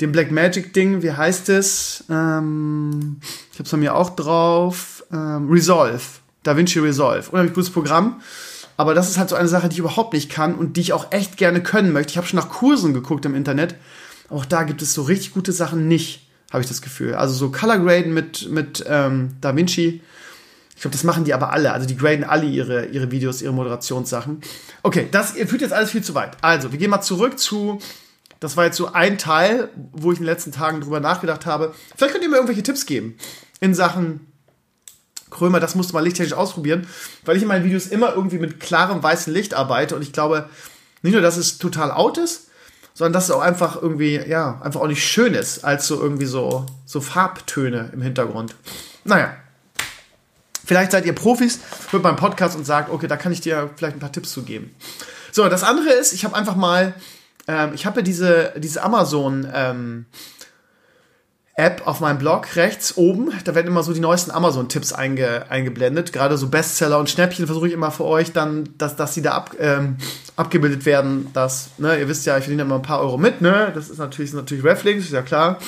dem 0.00 0.12
Black 0.12 0.30
Magic 0.30 0.74
Ding. 0.74 1.02
Wie 1.02 1.12
heißt 1.12 1.48
es? 1.48 2.04
Ähm, 2.10 3.20
ich 3.52 3.58
habe 3.58 3.64
es 3.64 3.70
von 3.70 3.80
mir 3.80 3.94
auch 3.94 4.10
drauf. 4.10 5.04
Ähm, 5.12 5.48
Resolve. 5.50 6.00
DaVinci 6.42 6.80
Resolve. 6.80 7.30
Unheimlich 7.30 7.54
gutes 7.54 7.70
Programm. 7.70 8.20
Aber 8.76 8.94
das 8.94 9.10
ist 9.10 9.18
halt 9.18 9.28
so 9.28 9.36
eine 9.36 9.48
Sache, 9.48 9.68
die 9.68 9.74
ich 9.74 9.78
überhaupt 9.78 10.14
nicht 10.14 10.30
kann 10.30 10.54
und 10.54 10.76
die 10.76 10.80
ich 10.80 10.92
auch 10.92 11.12
echt 11.12 11.36
gerne 11.36 11.62
können 11.62 11.92
möchte. 11.92 12.10
Ich 12.10 12.16
habe 12.16 12.26
schon 12.26 12.38
nach 12.38 12.48
Kursen 12.48 12.94
geguckt 12.94 13.24
im 13.26 13.34
Internet 13.34 13.74
auch 14.30 14.44
da 14.44 14.62
gibt 14.62 14.82
es 14.82 14.94
so 14.94 15.02
richtig 15.02 15.34
gute 15.34 15.52
Sachen 15.52 15.88
nicht, 15.88 16.26
habe 16.52 16.62
ich 16.62 16.68
das 16.68 16.82
Gefühl. 16.82 17.14
Also 17.14 17.34
so 17.34 17.50
Color 17.50 17.78
Graden 17.78 18.14
mit, 18.14 18.50
mit 18.50 18.84
ähm, 18.88 19.36
Da 19.40 19.54
Vinci. 19.54 20.00
Ich 20.74 20.82
glaube, 20.82 20.92
das 20.96 21.04
machen 21.04 21.24
die 21.24 21.34
aber 21.34 21.52
alle. 21.52 21.72
Also 21.72 21.86
die 21.86 21.96
graden 21.96 22.24
alle 22.24 22.46
ihre, 22.46 22.86
ihre 22.86 23.10
Videos, 23.10 23.42
ihre 23.42 23.52
Moderationssachen. 23.52 24.40
Okay, 24.82 25.08
das 25.10 25.32
führt 25.32 25.60
jetzt 25.60 25.74
alles 25.74 25.90
viel 25.90 26.02
zu 26.02 26.14
weit. 26.14 26.38
Also, 26.40 26.72
wir 26.72 26.78
gehen 26.78 26.88
mal 26.88 27.02
zurück 27.02 27.38
zu. 27.38 27.80
Das 28.40 28.56
war 28.56 28.64
jetzt 28.64 28.78
so 28.78 28.90
ein 28.90 29.18
Teil, 29.18 29.68
wo 29.92 30.10
ich 30.10 30.18
in 30.18 30.24
den 30.24 30.32
letzten 30.32 30.52
Tagen 30.52 30.80
drüber 30.80 31.00
nachgedacht 31.00 31.44
habe. 31.44 31.74
Vielleicht 31.94 32.14
könnt 32.14 32.24
ihr 32.24 32.30
mir 32.30 32.36
irgendwelche 32.36 32.62
Tipps 32.62 32.86
geben 32.86 33.16
in 33.60 33.74
Sachen 33.74 34.26
Krömer, 35.30 35.60
das 35.60 35.74
musst 35.74 35.90
du 35.90 35.94
mal 35.94 36.00
lichttechnisch 36.00 36.32
ausprobieren, 36.32 36.86
weil 37.24 37.36
ich 37.36 37.42
in 37.42 37.48
meinen 37.48 37.64
Videos 37.64 37.86
immer 37.86 38.14
irgendwie 38.14 38.38
mit 38.38 38.58
klarem 38.58 39.02
weißem 39.02 39.32
Licht 39.32 39.54
arbeite 39.54 39.94
und 39.94 40.02
ich 40.02 40.12
glaube, 40.12 40.48
nicht 41.02 41.12
nur, 41.12 41.22
dass 41.22 41.36
es 41.36 41.58
total 41.58 41.90
out 41.90 42.18
ist, 42.18 42.49
sondern 42.94 43.12
dass 43.12 43.24
es 43.24 43.30
auch 43.30 43.40
einfach 43.40 43.80
irgendwie, 43.80 44.16
ja, 44.16 44.60
einfach 44.62 44.80
auch 44.80 44.86
nicht 44.86 45.04
schön 45.04 45.34
ist, 45.34 45.64
als 45.64 45.86
so 45.86 46.00
irgendwie 46.00 46.26
so, 46.26 46.66
so 46.84 47.00
Farbtöne 47.00 47.90
im 47.92 48.02
Hintergrund. 48.02 48.54
Naja. 49.04 49.34
Vielleicht 50.64 50.92
seid 50.92 51.04
ihr 51.04 51.14
Profis, 51.14 51.58
hört 51.90 52.02
meinen 52.02 52.16
Podcast 52.16 52.56
und 52.56 52.64
sagt, 52.64 52.90
okay, 52.90 53.08
da 53.08 53.16
kann 53.16 53.32
ich 53.32 53.40
dir 53.40 53.70
vielleicht 53.76 53.96
ein 53.96 54.00
paar 54.00 54.12
Tipps 54.12 54.30
zu 54.30 54.42
geben. 54.42 54.74
So, 55.32 55.48
das 55.48 55.64
andere 55.64 55.90
ist, 55.90 56.12
ich 56.12 56.24
habe 56.24 56.36
einfach 56.36 56.54
mal, 56.54 56.94
ähm, 57.48 57.72
ich 57.74 57.86
habe 57.86 58.02
diese, 58.02 58.52
diese 58.56 58.82
Amazon, 58.82 59.48
ähm, 59.52 60.06
App 61.60 61.86
auf 61.86 62.00
meinem 62.00 62.18
Blog 62.18 62.56
rechts 62.56 62.96
oben. 62.96 63.30
Da 63.44 63.54
werden 63.54 63.66
immer 63.66 63.82
so 63.82 63.92
die 63.92 64.00
neuesten 64.00 64.30
Amazon-Tipps 64.30 64.92
einge, 64.92 65.50
eingeblendet. 65.50 66.12
Gerade 66.12 66.36
so 66.38 66.48
Bestseller 66.48 66.98
und 66.98 67.10
Schnäppchen 67.10 67.46
versuche 67.46 67.68
ich 67.68 67.74
immer 67.74 67.90
für 67.90 68.04
euch 68.04 68.32
dann, 68.32 68.70
dass, 68.78 68.96
dass 68.96 69.14
die 69.14 69.22
da 69.22 69.32
ab, 69.32 69.54
ähm, 69.60 69.96
abgebildet 70.36 70.86
werden. 70.86 71.28
Dass, 71.32 71.70
ne, 71.78 71.98
ihr 71.98 72.08
wisst 72.08 72.26
ja, 72.26 72.38
ich 72.38 72.44
verdiene 72.44 72.62
immer 72.62 72.76
ein 72.76 72.82
paar 72.82 73.00
Euro 73.00 73.18
mit, 73.18 73.40
ne? 73.40 73.70
Das 73.74 73.90
ist 73.90 73.98
natürlich, 73.98 74.30
sind 74.30 74.40
natürlich 74.40 74.64
Reflinks, 74.64 75.04
ist 75.04 75.12
ja 75.12 75.22
klar. 75.22 75.58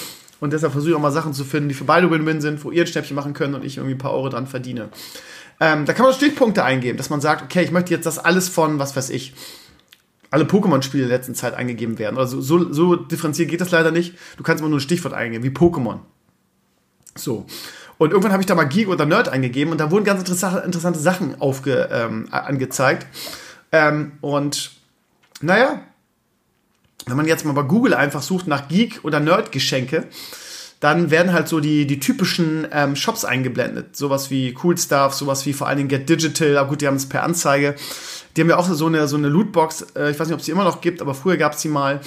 Und 0.41 0.53
deshalb 0.53 0.73
versuche 0.73 0.91
ich 0.91 0.97
auch 0.97 1.01
mal 1.01 1.13
Sachen 1.13 1.35
zu 1.35 1.45
finden, 1.45 1.69
die 1.69 1.75
für 1.75 1.85
beide 1.85 2.11
Win-Win 2.11 2.41
sind, 2.41 2.65
wo 2.65 2.71
ihr 2.71 2.83
ein 2.83 2.87
Schnäppchen 2.89 3.15
machen 3.15 3.33
könnt 3.33 3.55
und 3.55 3.65
ich 3.65 3.77
irgendwie 3.77 3.95
ein 3.95 3.99
paar 3.99 4.13
Euro 4.13 4.29
dran 4.29 4.47
verdiene. 4.47 4.89
Ähm, 5.61 5.85
da 5.85 5.93
kann 5.93 6.05
man 6.05 6.15
Stichpunkte 6.15 6.65
eingeben, 6.65 6.99
dass 6.99 7.11
man 7.11 7.21
sagt, 7.21 7.43
okay, 7.43 7.63
ich 7.63 7.71
möchte 7.71 7.93
jetzt, 7.93 8.07
dass 8.07 8.19
alles 8.19 8.49
von, 8.49 8.81
was 8.81 8.97
weiß 8.97 9.11
ich, 9.11 9.35
alle 10.33 10.45
Pokémon-Spiele 10.45 11.07
der 11.07 11.17
letzten 11.17 11.35
Zeit 11.35 11.55
eingegeben 11.55 11.99
werden. 11.99 12.19
Also 12.19 12.41
so, 12.41 12.73
so 12.73 12.97
differenziert 12.97 13.51
geht 13.51 13.61
das 13.61 13.71
leider 13.71 13.91
nicht. 13.91 14.15
Du 14.39 14.43
kannst 14.43 14.61
immer 14.61 14.71
nur 14.71 14.79
ein 14.79 14.83
Stichwort 14.83 15.15
eingeben, 15.15 15.45
wie 15.45 15.51
Pokémon. 15.51 15.99
So. 17.15 17.47
Und 17.99 18.11
irgendwann 18.11 18.33
habe 18.33 18.43
ich 18.43 18.47
da 18.47 18.55
mal 18.55 18.65
Geek 18.65 18.89
oder 18.89 19.05
Nerd 19.05 19.29
eingegeben 19.29 19.73
und 19.73 19.79
da 19.79 19.91
wurden 19.91 20.05
ganz 20.05 20.21
interessante 20.21 20.99
Sachen 20.99 21.41
aufge, 21.41 21.89
ähm, 21.93 22.29
angezeigt. 22.31 23.07
Ähm, 23.71 24.13
und 24.23 24.73
naja, 25.43 25.83
wenn 27.07 27.17
man 27.17 27.27
jetzt 27.27 27.45
mal 27.45 27.53
bei 27.53 27.63
Google 27.63 27.93
einfach 27.93 28.23
sucht 28.23 28.47
nach 28.47 28.69
Geek 28.69 29.01
oder 29.03 29.21
Nerd-Geschenke, 29.21 30.09
dann 30.81 31.11
werden 31.11 31.33
halt 31.33 31.47
so 31.47 31.61
die, 31.61 31.87
die 31.87 32.01
typischen 32.01 32.67
ähm, 32.73 32.97
Shops 32.97 33.25
eingeblendet. 33.25 33.97
Sowas 33.97 34.31
wie 34.31 34.57
Cool 34.63 34.79
Stuff, 34.79 35.13
sowas 35.15 35.45
wie 35.47 35.53
vor 35.53 35.69
allen 35.69 35.77
Dingen 35.77 35.89
Get 35.89 36.09
Digital, 36.09 36.57
aber 36.57 36.71
gut, 36.71 36.81
die 36.81 36.87
haben 36.87 36.97
es 36.97 37.09
per 37.09 37.23
Anzeige. 37.23 37.77
Die 38.37 38.41
haben 38.41 38.49
ja 38.49 38.57
auch 38.57 38.69
so 38.69 38.87
eine, 38.87 39.09
so 39.09 39.17
eine 39.17 39.29
Lootbox, 39.29 39.87
äh, 39.97 40.11
ich 40.11 40.19
weiß 40.19 40.27
nicht, 40.27 40.35
ob 40.35 40.41
es 40.41 40.47
die 40.47 40.53
immer 40.53 40.65
noch 40.65 40.81
gibt, 40.81 41.03
aber 41.03 41.15
früher 41.15 41.37
gab 41.37 41.53
es 41.55 41.61
die 41.61 41.69
mal. 41.69 42.01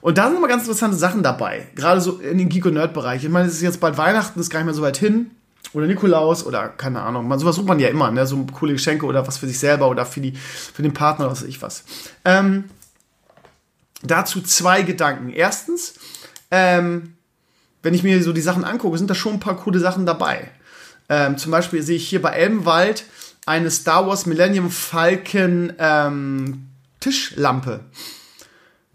Und 0.00 0.18
da 0.18 0.28
sind 0.28 0.36
immer 0.36 0.48
ganz 0.48 0.62
interessante 0.62 0.96
Sachen 0.96 1.22
dabei. 1.22 1.68
Gerade 1.74 2.00
so 2.00 2.18
in 2.18 2.38
den 2.38 2.48
Geek- 2.48 2.66
und 2.66 2.74
Nerd-Bereich. 2.74 3.24
Ich 3.24 3.30
meine, 3.30 3.48
es 3.48 3.54
ist 3.54 3.62
jetzt 3.62 3.80
bald 3.80 3.96
Weihnachten, 3.98 4.40
ist 4.40 4.50
gar 4.50 4.58
nicht 4.58 4.66
mehr 4.66 4.74
so 4.74 4.82
weit 4.82 4.96
hin. 4.96 5.30
Oder 5.74 5.86
Nikolaus 5.86 6.44
oder 6.44 6.68
keine 6.68 7.00
Ahnung. 7.00 7.26
Man, 7.28 7.38
sowas 7.38 7.56
sucht 7.56 7.66
man 7.66 7.78
ja 7.78 7.88
immer, 7.88 8.10
ne? 8.10 8.26
So 8.26 8.44
coole 8.52 8.72
Geschenke 8.72 9.06
oder 9.06 9.26
was 9.26 9.38
für 9.38 9.46
sich 9.46 9.58
selber 9.58 9.88
oder 9.88 10.04
für, 10.04 10.20
die, 10.20 10.32
für 10.32 10.82
den 10.82 10.92
Partner 10.92 11.26
oder 11.26 11.32
was 11.32 11.42
weiß 11.42 11.48
ich 11.48 11.62
was. 11.62 11.84
Ähm, 12.24 12.64
dazu 14.02 14.42
zwei 14.42 14.82
Gedanken. 14.82 15.30
Erstens, 15.30 15.94
ähm, 16.50 17.14
wenn 17.82 17.94
ich 17.94 18.02
mir 18.02 18.22
so 18.22 18.32
die 18.32 18.40
Sachen 18.40 18.64
angucke, 18.64 18.98
sind 18.98 19.08
da 19.08 19.14
schon 19.14 19.34
ein 19.34 19.40
paar 19.40 19.56
coole 19.56 19.78
Sachen 19.78 20.04
dabei. 20.04 20.50
Ähm, 21.08 21.38
zum 21.38 21.52
Beispiel 21.52 21.82
sehe 21.82 21.96
ich 21.96 22.08
hier 22.08 22.20
bei 22.20 22.30
Elbenwald 22.30 23.04
eine 23.46 23.70
Star 23.70 24.06
Wars 24.06 24.26
Millennium 24.26 24.70
Falcon 24.70 25.72
ähm, 25.78 26.68
Tischlampe. 27.00 27.80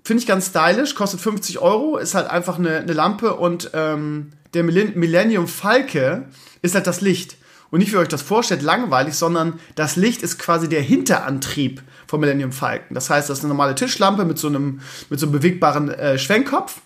Finde 0.03 0.21
ich 0.21 0.27
ganz 0.27 0.47
stylisch, 0.47 0.95
kostet 0.95 1.19
50 1.19 1.59
Euro, 1.59 1.97
ist 1.97 2.15
halt 2.15 2.29
einfach 2.29 2.57
eine, 2.57 2.77
eine 2.77 2.93
Lampe 2.93 3.35
und 3.35 3.71
ähm, 3.73 4.31
der 4.53 4.63
Millennium 4.63 5.47
Falke 5.47 6.29
ist 6.61 6.75
halt 6.75 6.87
das 6.87 7.01
Licht. 7.01 7.35
Und 7.69 7.79
nicht, 7.79 7.91
wie 7.91 7.97
ihr 7.97 7.99
euch 7.99 8.07
das 8.07 8.21
vorstellt, 8.21 8.61
langweilig, 8.61 9.15
sondern 9.15 9.59
das 9.75 9.97
Licht 9.97 10.23
ist 10.23 10.39
quasi 10.39 10.69
der 10.69 10.81
Hinterantrieb 10.81 11.83
vom 12.07 12.21
Millennium 12.21 12.53
Falcon. 12.53 12.95
Das 12.95 13.09
heißt, 13.09 13.29
das 13.29 13.39
ist 13.39 13.43
eine 13.43 13.53
normale 13.53 13.75
Tischlampe 13.75 14.23
mit 14.23 14.37
so 14.37 14.47
einem, 14.47 14.79
mit 15.09 15.19
so 15.19 15.25
einem 15.25 15.33
bewegbaren 15.33 15.89
äh, 15.89 16.17
Schwenkkopf. 16.17 16.79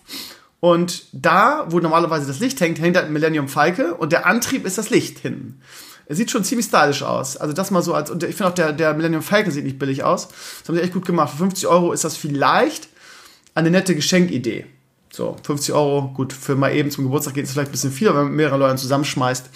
Und 0.58 1.06
da, 1.12 1.66
wo 1.68 1.78
normalerweise 1.78 2.26
das 2.26 2.40
Licht 2.40 2.60
hängt, 2.60 2.80
hängt 2.80 2.96
halt 2.96 3.06
ein 3.06 3.12
Millennium 3.12 3.48
Falke 3.48 3.94
und 3.94 4.12
der 4.12 4.26
Antrieb 4.26 4.66
ist 4.66 4.78
das 4.78 4.90
Licht 4.90 5.20
hinten. 5.20 5.60
Es 6.06 6.16
sieht 6.16 6.30
schon 6.30 6.44
ziemlich 6.44 6.66
stylisch 6.66 7.02
aus. 7.02 7.36
Also 7.36 7.52
das 7.54 7.70
mal 7.70 7.82
so 7.82 7.94
als, 7.94 8.10
und 8.10 8.22
ich 8.22 8.34
finde 8.34 8.50
auch 8.50 8.54
der, 8.54 8.72
der 8.72 8.94
Millennium 8.94 9.22
Falcon 9.22 9.52
sieht 9.52 9.64
nicht 9.64 9.78
billig 9.78 10.04
aus. 10.04 10.28
Das 10.28 10.68
haben 10.68 10.76
sie 10.76 10.82
echt 10.82 10.92
gut 10.92 11.06
gemacht. 11.06 11.30
Für 11.30 11.38
50 11.38 11.66
Euro 11.66 11.92
ist 11.92 12.04
das 12.04 12.16
vielleicht 12.16 12.88
eine 13.54 13.70
nette 13.70 13.94
Geschenkidee. 13.94 14.66
So, 15.12 15.36
50 15.42 15.74
Euro, 15.74 16.08
gut, 16.14 16.32
für 16.32 16.56
mal 16.56 16.74
eben 16.74 16.90
zum 16.90 17.04
Geburtstag 17.04 17.34
geht 17.34 17.44
es 17.44 17.52
vielleicht 17.52 17.68
ein 17.68 17.72
bisschen 17.72 17.92
viel, 17.92 18.08
wenn 18.08 18.24
man 18.24 18.32
mehrere 18.32 18.56
Leute 18.56 18.76
zusammenschmeißt. 18.76 19.50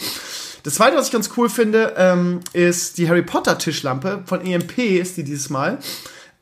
Das 0.63 0.75
zweite, 0.75 0.97
was 0.97 1.07
ich 1.07 1.13
ganz 1.13 1.31
cool 1.37 1.49
finde, 1.49 1.95
ähm, 1.97 2.41
ist 2.53 2.99
die 2.99 3.09
Harry 3.09 3.23
Potter 3.23 3.57
Tischlampe 3.57 4.23
von 4.27 4.45
EMP, 4.45 4.79
ist 4.79 5.17
die 5.17 5.25
dieses 5.25 5.49
Mal. 5.49 5.79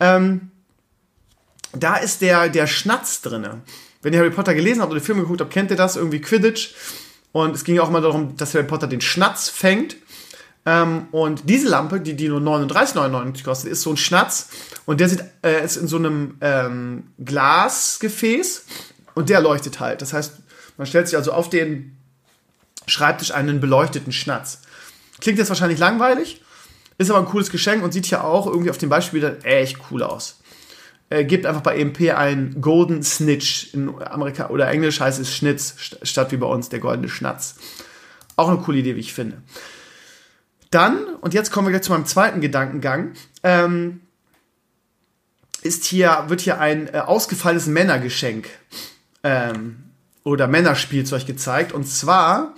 Ähm, 0.00 0.50
da 1.72 1.96
ist 1.96 2.22
der, 2.22 2.48
der 2.48 2.66
Schnatz 2.66 3.20
drinne. 3.20 3.62
Wenn 4.02 4.12
ihr 4.12 4.18
Harry 4.18 4.30
Potter 4.30 4.54
gelesen 4.54 4.80
habt 4.80 4.90
oder 4.90 5.00
die 5.00 5.06
Filme 5.06 5.22
geguckt 5.22 5.40
habt, 5.40 5.52
kennt 5.52 5.70
ihr 5.70 5.76
das, 5.76 5.96
irgendwie 5.96 6.20
Quidditch. 6.20 6.74
Und 7.34 7.56
es 7.56 7.64
ging 7.64 7.80
auch 7.80 7.90
mal 7.90 8.00
darum, 8.00 8.36
dass 8.36 8.54
Harry 8.54 8.64
Potter 8.64 8.86
den 8.86 9.00
Schnatz 9.00 9.48
fängt. 9.48 9.96
Ähm, 10.64 11.08
und 11.10 11.50
diese 11.50 11.68
Lampe, 11.68 12.00
die, 12.00 12.14
die 12.14 12.28
nur 12.28 12.40
39,99 12.40 13.42
kostet, 13.42 13.72
ist 13.72 13.82
so 13.82 13.90
ein 13.90 13.96
Schnatz. 13.96 14.50
Und 14.86 15.00
der 15.00 15.08
sieht, 15.08 15.24
äh, 15.42 15.64
ist 15.64 15.76
in 15.76 15.88
so 15.88 15.96
einem 15.96 16.36
ähm, 16.40 17.08
Glasgefäß 17.18 18.66
und 19.14 19.30
der 19.30 19.40
leuchtet 19.40 19.80
halt. 19.80 20.00
Das 20.00 20.12
heißt, 20.12 20.34
man 20.76 20.86
stellt 20.86 21.08
sich 21.08 21.16
also 21.16 21.32
auf 21.32 21.50
den 21.50 21.96
Schreibtisch 22.86 23.32
einen 23.32 23.60
beleuchteten 23.60 24.12
Schnatz. 24.12 24.60
Klingt 25.20 25.40
jetzt 25.40 25.48
wahrscheinlich 25.48 25.80
langweilig, 25.80 26.40
ist 26.98 27.10
aber 27.10 27.18
ein 27.18 27.24
cooles 27.24 27.50
Geschenk 27.50 27.82
und 27.82 27.90
sieht 27.90 28.06
hier 28.06 28.22
auch 28.22 28.46
irgendwie 28.46 28.70
auf 28.70 28.78
dem 28.78 28.90
Beispiel 28.90 29.20
dann 29.20 29.42
echt 29.42 29.78
cool 29.90 30.04
aus. 30.04 30.40
Äh, 31.14 31.24
gebt 31.24 31.46
einfach 31.46 31.60
bei 31.60 31.78
EMP 31.78 32.12
ein 32.12 32.60
Golden 32.60 33.04
Snitch. 33.04 33.72
In 33.72 34.02
Amerika 34.02 34.48
oder 34.48 34.68
Englisch 34.68 34.98
heißt 34.98 35.20
es 35.20 35.32
Schnitz, 35.32 35.76
statt 36.02 36.32
wie 36.32 36.36
bei 36.36 36.46
uns 36.46 36.70
der 36.70 36.80
goldene 36.80 37.08
Schnatz. 37.08 37.54
Auch 38.34 38.48
eine 38.48 38.58
coole 38.58 38.78
Idee, 38.78 38.96
wie 38.96 39.00
ich 39.00 39.14
finde. 39.14 39.40
Dann, 40.72 41.06
und 41.20 41.32
jetzt 41.32 41.52
kommen 41.52 41.68
wir 41.68 41.70
gleich 41.70 41.82
zu 41.82 41.92
meinem 41.92 42.06
zweiten 42.06 42.40
Gedankengang, 42.40 43.12
ähm, 43.44 44.00
ist 45.62 45.84
hier, 45.84 46.24
wird 46.26 46.40
hier 46.40 46.58
ein 46.58 46.88
äh, 46.92 46.98
ausgefallenes 46.98 47.68
Männergeschenk 47.68 48.48
ähm, 49.22 49.84
oder 50.24 50.48
Männerspielzeug 50.48 51.26
gezeigt. 51.26 51.70
Und 51.70 51.86
zwar 51.86 52.54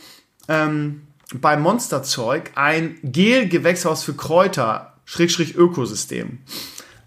ähm, 0.49 1.03
beim 1.35 1.61
Monsterzeug 1.61 2.53
ein 2.55 2.97
Gel-Gewächshaus 3.03 4.03
für 4.03 4.15
Kräuter, 4.15 4.95
Schrägstrich 5.05 5.57
Ökosystem. 5.57 6.39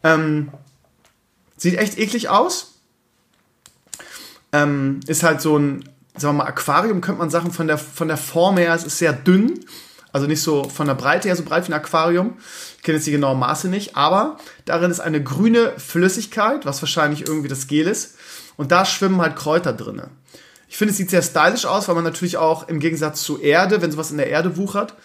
Ähm, 0.04 0.52
sieht 1.62 1.78
echt 1.78 1.97
eklig 1.97 2.30
aus. 2.30 2.74
Ähm, 4.51 5.01
ist 5.05 5.24
halt 5.24 5.41
so 5.41 5.57
ein, 5.57 5.84
sagen 6.18 6.38
wir 6.38 6.43
mal, 6.43 6.49
Aquarium, 6.49 7.01
könnte 7.01 7.20
man 7.20 7.30
sagen, 7.30 7.51
von 7.51 7.68
der, 7.68 7.78
von 7.78 8.07
der 8.07 8.18
Form 8.18 8.57
her, 8.57 8.74
es 8.74 8.84
ist 8.84 8.97
sehr 8.97 9.14
dünn. 9.14 9.60
Also 10.12 10.26
nicht 10.26 10.41
so 10.41 10.64
von 10.64 10.88
der 10.88 10.95
Breite 10.95 11.28
her 11.28 11.36
so 11.36 11.43
breit 11.43 11.68
wie 11.68 11.72
ein 11.72 11.80
Aquarium. 11.80 12.38
Ich 12.78 12.84
kenne 12.84 12.97
jetzt 12.97 13.05
die 13.05 13.12
genauen 13.12 13.38
Maße 13.38 13.68
nicht, 13.68 13.95
aber 13.95 14.38
darin 14.66 14.89
ist 14.89 15.01
eine 15.01 15.22
grüne 15.22 15.74
Flüssigkeit, 15.78 16.66
was 16.66 16.82
wahrscheinlich 16.82 17.28
irgendwie 17.28 17.47
das 17.47 17.68
Gel 17.68 17.88
ist. 17.88 18.16
Und 18.57 18.72
da 18.72 18.86
schwimmen 18.86 19.22
halt 19.22 19.36
Kräuter 19.36 19.72
drin. 19.72 20.01
Ich 20.68 20.78
finde, 20.78 20.91
es 20.91 20.97
sieht 20.97 21.10
sehr 21.10 21.22
stylisch 21.22 21.66
aus, 21.66 21.88
weil 21.88 21.95
man 21.95 22.03
natürlich 22.03 22.38
auch 22.38 22.68
im 22.68 22.80
Gegensatz 22.80 23.22
zu 23.22 23.39
Erde, 23.39 23.82
wenn 23.82 23.91
sowas 23.91 24.12
in 24.12 24.18
der 24.18 24.28
Erde 24.28 24.57
wuchert, 24.57 24.95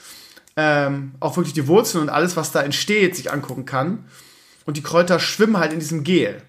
ähm, 0.57 1.12
auch 1.20 1.36
wirklich 1.36 1.55
die 1.55 1.66
Wurzeln 1.66 2.02
und 2.02 2.11
alles, 2.11 2.36
was 2.36 2.52
da 2.52 2.62
entsteht, 2.62 3.16
sich 3.16 3.32
angucken 3.32 3.64
kann. 3.64 4.07
Und 4.67 4.77
die 4.77 4.83
Kräuter 4.83 5.19
schwimmen 5.19 5.59
halt 5.59 5.73
in 5.73 5.81
diesem 5.81 6.05
Gel. 6.05 6.43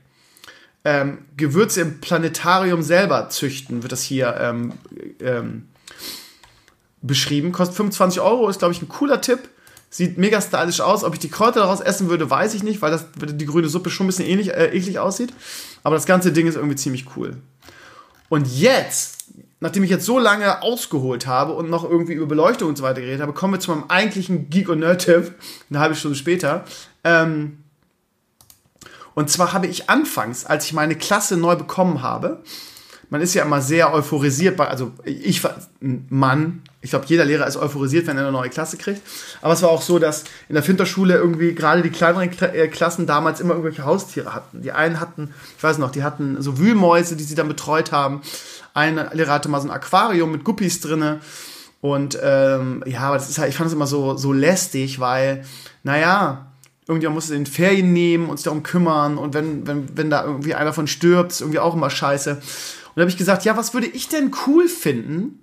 Ähm, 0.83 1.19
Gewürze 1.35 1.81
im 1.81 1.99
Planetarium 1.99 2.83
selber 2.83 3.29
züchten, 3.29 3.81
wird 3.81 3.91
das 3.91 4.03
hier 4.03 4.37
ähm, 4.39 4.73
ähm, 5.19 5.67
beschrieben. 7.01 7.51
Kostet 7.51 7.77
25 7.77 8.21
Euro, 8.21 8.49
ist, 8.49 8.59
glaube 8.59 8.73
ich, 8.73 8.81
ein 8.81 8.89
cooler 8.89 9.21
Tipp. 9.21 9.49
Sieht 9.89 10.17
mega 10.17 10.41
stylisch 10.41 10.81
aus. 10.81 11.03
Ob 11.03 11.13
ich 11.13 11.19
die 11.19 11.29
Kräuter 11.29 11.61
daraus 11.61 11.79
essen 11.79 12.09
würde, 12.09 12.29
weiß 12.29 12.53
ich 12.53 12.63
nicht, 12.63 12.81
weil 12.81 12.91
das, 12.91 13.05
die 13.15 13.45
grüne 13.45 13.69
Suppe 13.69 13.89
schon 13.89 14.05
ein 14.05 14.07
bisschen 14.07 14.25
ähnlich, 14.25 14.53
äh, 14.53 14.75
eklig 14.75 14.99
aussieht. 14.99 15.33
Aber 15.83 15.95
das 15.95 16.05
ganze 16.05 16.31
Ding 16.31 16.47
ist 16.47 16.55
irgendwie 16.55 16.75
ziemlich 16.75 17.05
cool. 17.15 17.37
Und 18.29 18.47
jetzt, 18.47 19.25
nachdem 19.59 19.83
ich 19.83 19.89
jetzt 19.89 20.05
so 20.05 20.19
lange 20.19 20.61
ausgeholt 20.61 21.27
habe 21.27 21.53
und 21.53 21.69
noch 21.69 21.89
irgendwie 21.89 22.13
über 22.13 22.25
Beleuchtung 22.25 22.69
und 22.69 22.77
so 22.77 22.83
weiter 22.83 23.01
geredet 23.01 23.21
habe, 23.21 23.33
kommen 23.33 23.53
wir 23.53 23.59
zu 23.59 23.71
meinem 23.71 23.85
eigentlichen 23.87 24.49
Geek- 24.49 24.69
und 24.69 24.79
Nerd-Tipp, 24.79 25.33
eine 25.69 25.79
halbe 25.79 25.95
Stunde 25.95 26.17
später. 26.17 26.65
Ähm, 27.03 27.59
und 29.15 29.29
zwar 29.29 29.53
habe 29.53 29.67
ich 29.67 29.89
anfangs, 29.89 30.45
als 30.45 30.65
ich 30.65 30.73
meine 30.73 30.95
Klasse 30.95 31.37
neu 31.37 31.55
bekommen 31.55 32.03
habe, 32.03 32.43
man 33.09 33.21
ist 33.21 33.33
ja 33.33 33.43
immer 33.43 33.61
sehr 33.61 33.93
euphorisiert, 33.93 34.57
bei, 34.57 34.67
also 34.67 34.91
ich 35.03 35.43
war 35.43 35.55
ein 35.81 36.05
Mann, 36.09 36.61
ich 36.81 36.89
glaube, 36.91 37.05
jeder 37.07 37.25
Lehrer 37.25 37.47
ist 37.47 37.57
euphorisiert, 37.57 38.07
wenn 38.07 38.17
er 38.17 38.23
eine 38.23 38.31
neue 38.31 38.49
Klasse 38.49 38.77
kriegt. 38.77 39.01
Aber 39.41 39.53
es 39.53 39.61
war 39.61 39.69
auch 39.69 39.81
so, 39.81 39.99
dass 39.99 40.23
in 40.49 40.55
der 40.55 40.63
Finterschule 40.63 41.15
irgendwie 41.15 41.55
gerade 41.55 41.81
die 41.81 41.89
kleineren 41.89 42.29
äh, 42.41 42.67
Klassen 42.67 43.07
damals 43.07 43.39
immer 43.39 43.51
irgendwelche 43.51 43.85
Haustiere 43.85 44.35
hatten. 44.35 44.61
Die 44.61 44.71
einen 44.71 44.99
hatten, 44.99 45.33
ich 45.57 45.63
weiß 45.63 45.77
noch, 45.79 45.91
die 45.91 46.03
hatten 46.03 46.41
so 46.41 46.59
Wühlmäuse, 46.59 47.15
die 47.15 47.23
sie 47.23 47.35
dann 47.35 47.47
betreut 47.47 47.91
haben. 47.91 48.21
Ein 48.73 48.99
Lehrer 49.13 49.33
hatte 49.33 49.49
mal 49.49 49.61
so 49.61 49.67
ein 49.67 49.71
Aquarium 49.71 50.31
mit 50.31 50.43
Guppies 50.43 50.81
drinne. 50.81 51.21
Und 51.81 52.17
ähm, 52.21 52.83
ja, 52.85 53.01
aber 53.01 53.15
das 53.15 53.29
ist 53.29 53.37
halt, 53.37 53.49
ich 53.49 53.57
fand 53.57 53.67
es 53.67 53.73
immer 53.73 53.87
so, 53.87 54.17
so 54.17 54.33
lästig, 54.33 54.99
weil, 54.99 55.45
naja, 55.83 56.51
irgendjemand 56.87 57.15
muss 57.15 57.25
es 57.25 57.31
in 57.31 57.45
Ferien 57.45 57.93
nehmen 57.93 58.29
und 58.29 58.37
sich 58.37 58.45
darum 58.45 58.63
kümmern. 58.63 59.17
Und 59.17 59.33
wenn, 59.33 59.65
wenn, 59.67 59.97
wenn 59.97 60.09
da 60.09 60.23
irgendwie 60.23 60.55
einer 60.55 60.73
von 60.73 60.87
stirbt, 60.87 61.31
ist 61.31 61.41
irgendwie 61.41 61.59
auch 61.59 61.75
immer 61.75 61.89
scheiße. 61.89 62.31
Und 62.31 62.41
da 62.95 63.01
habe 63.01 63.09
ich 63.09 63.17
gesagt, 63.17 63.43
ja, 63.45 63.57
was 63.57 63.73
würde 63.73 63.87
ich 63.87 64.07
denn 64.07 64.31
cool 64.45 64.67
finden? 64.67 65.39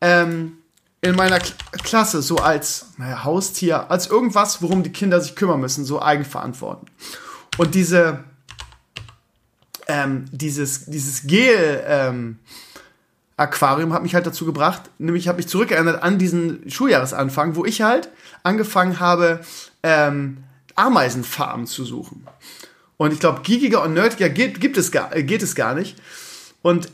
Ähm, 0.00 0.58
in 1.00 1.14
meiner 1.14 1.38
K 1.38 1.52
Klasse 1.82 2.22
so 2.22 2.36
als 2.36 2.86
naja, 2.96 3.24
Haustier, 3.24 3.90
als 3.90 4.08
irgendwas, 4.08 4.62
worum 4.62 4.82
die 4.82 4.92
Kinder 4.92 5.20
sich 5.20 5.36
kümmern 5.36 5.60
müssen, 5.60 5.84
so 5.84 6.02
eigenverantworten. 6.02 6.88
Und 7.56 7.74
diese, 7.74 8.24
ähm, 9.86 10.24
dieses, 10.32 10.86
dieses 10.86 11.26
Gel, 11.26 11.84
ähm, 11.86 12.38
Aquarium 13.36 13.92
hat 13.92 14.02
mich 14.02 14.16
halt 14.16 14.26
dazu 14.26 14.44
gebracht, 14.44 14.82
nämlich 14.98 15.24
ich 15.24 15.28
habe 15.28 15.36
mich 15.36 15.46
zurückerinnert 15.46 16.02
an 16.02 16.18
diesen 16.18 16.68
Schuljahresanfang, 16.68 17.54
wo 17.54 17.64
ich 17.64 17.82
halt 17.82 18.08
angefangen 18.42 18.98
habe, 18.98 19.40
ähm, 19.84 20.38
Ameisenfarmen 20.78 21.66
zu 21.66 21.84
suchen. 21.84 22.26
Und 22.96 23.12
ich 23.12 23.20
glaube, 23.20 23.42
gigiger 23.42 23.82
und 23.82 23.94
nerdiger 23.94 24.28
geht, 24.28 24.60
gibt 24.60 24.76
es 24.76 24.92
gar, 24.92 25.14
äh, 25.14 25.22
geht 25.22 25.42
es 25.42 25.54
gar 25.54 25.74
nicht. 25.74 25.96
Und 26.62 26.88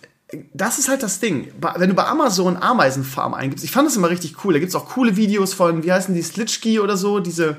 das 0.53 0.79
ist 0.79 0.89
halt 0.89 1.03
das 1.03 1.21
Ding. 1.21 1.53
Wenn 1.77 1.91
du 1.91 1.95
bei 1.95 2.07
Amazon 2.07 2.57
Ameisenfarm 2.57 3.35
eingibst, 3.35 3.65
ich 3.65 3.71
fand 3.71 3.89
das 3.89 3.97
immer 3.97 4.11
richtig 4.11 4.45
cool. 4.45 4.53
Da 4.53 4.59
gibt 4.59 4.71
es 4.71 4.75
auch 4.75 4.89
coole 4.91 5.17
Videos 5.17 5.55
von, 5.55 5.85
wie 5.85 5.93
heißen 5.93 6.15
die, 6.15 6.23
Slitschki 6.23 6.81
oder 6.81 6.97
so, 6.97 7.21
diese, 7.21 7.57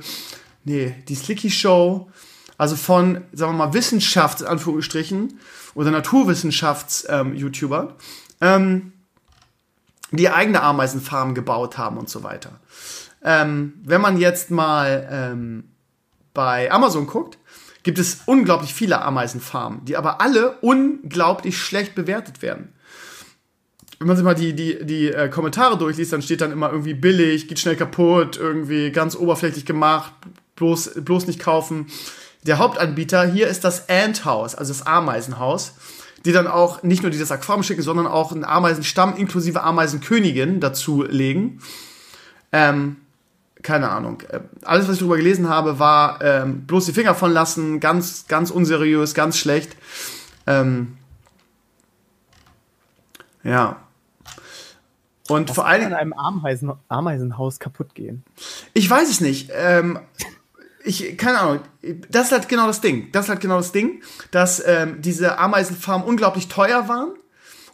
nee, 0.64 0.96
die 1.08 1.16
Slicky 1.16 1.50
Show. 1.50 2.12
Also 2.58 2.76
von, 2.76 3.22
sagen 3.34 3.54
wir 3.54 3.68
mal, 3.68 3.74
Wissenschafts, 3.74 4.44
Anführungsstrichen, 4.44 5.40
oder 5.74 5.92
Naturwissenschafts-YouTuber, 5.92 7.96
ähm, 8.42 8.62
ähm, 8.62 8.92
die 10.12 10.30
eigene 10.30 10.62
Ameisenfarmen 10.62 11.36
gebaut 11.36 11.78
haben 11.78 11.98
und 11.98 12.10
so 12.10 12.24
weiter. 12.24 12.60
Ähm, 13.24 13.74
wenn 13.84 14.02
man 14.02 14.18
jetzt 14.18 14.52
mal 14.52 15.08
ähm, 15.12 15.75
bei 16.36 16.72
Amazon 16.72 17.08
guckt, 17.08 17.40
gibt 17.82 17.98
es 17.98 18.20
unglaublich 18.26 18.74
viele 18.74 19.02
Ameisenfarmen, 19.02 19.86
die 19.86 19.98
aber 19.98 20.22
alle 20.22 20.58
unglaublich 20.62 21.58
schlecht 21.58 21.96
bewertet 21.96 22.44
werden. 22.44 22.74
Wenn 24.00 24.08
man 24.08 24.18
sich 24.18 24.26
mal 24.26 24.36
die, 24.36 24.54
die, 24.54 24.86
die 24.86 25.08
äh, 25.08 25.30
Kommentare 25.30 25.78
durchliest, 25.78 26.12
dann 26.12 26.22
steht 26.22 26.42
dann 26.42 26.52
immer 26.52 26.70
irgendwie 26.70 26.94
billig, 26.94 27.48
geht 27.48 27.60
schnell 27.60 27.76
kaputt, 27.78 28.38
irgendwie 28.38 28.92
ganz 28.92 29.16
oberflächlich 29.16 29.66
gemacht, 29.66 30.12
bloß, 30.56 31.04
bloß 31.04 31.28
nicht 31.28 31.40
kaufen. 31.40 31.88
Der 32.44 32.58
Hauptanbieter 32.58 33.26
hier 33.26 33.48
ist 33.48 33.64
das 33.64 33.88
Ant 33.88 34.26
House, 34.26 34.56
also 34.56 34.74
das 34.74 34.86
Ameisenhaus, 34.86 35.76
die 36.26 36.32
dann 36.32 36.48
auch 36.48 36.84
nicht 36.84 37.04
nur 37.04 37.12
dieses 37.12 37.32
Aquarium 37.32 37.64
schicken, 37.64 37.84
sondern 37.84 38.08
auch 38.08 38.32
einen 38.32 38.44
Ameisenstamm 38.44 39.16
inklusive 39.16 39.64
Ameisenkönigin 39.64 40.60
dazu 40.60 41.04
legen. 41.04 41.62
Ähm, 42.52 42.98
keine 43.66 43.90
Ahnung. 43.90 44.22
Äh, 44.30 44.40
alles, 44.64 44.88
was 44.88 44.94
ich 44.94 45.00
darüber 45.00 45.18
gelesen 45.18 45.50
habe, 45.50 45.80
war 45.80 46.22
ähm, 46.22 46.66
bloß 46.66 46.86
die 46.86 46.94
Finger 46.94 47.16
von 47.16 47.32
lassen, 47.32 47.80
ganz, 47.82 48.28
ganz 48.28 48.52
unseriös, 48.52 49.14
ganz 49.14 49.38
schlecht. 49.38 49.76
Ähm, 50.48 50.98
ja. 53.44 53.78
Und 55.28 55.50
was 55.50 55.56
vor 55.56 55.66
allem. 55.66 55.88
in 55.88 55.94
einem 55.94 56.14
Ameisen, 56.14 56.72
Ameisenhaus 56.88 57.60
kaputt 57.60 57.96
gehen. 57.96 58.24
Ich 58.74 58.88
weiß 58.88 59.10
es 59.10 59.20
nicht. 59.20 59.50
Ähm, 59.54 60.00
ich, 60.84 61.18
keine 61.18 61.40
Ahnung. 61.40 61.60
Das 62.10 62.28
ist 62.28 62.32
halt 62.32 62.48
genau 62.48 62.68
das 62.68 62.82
Ding. 62.82 63.12
Das 63.12 63.26
ist 63.26 63.30
halt 63.30 63.42
genau 63.42 63.58
das 63.58 63.72
Ding, 63.72 64.04
dass 64.30 64.62
ähm, 64.66 65.02
diese 65.02 65.40
Ameisenfarmen 65.40 66.08
unglaublich 66.08 66.48
teuer 66.48 66.88
waren, 66.88 67.16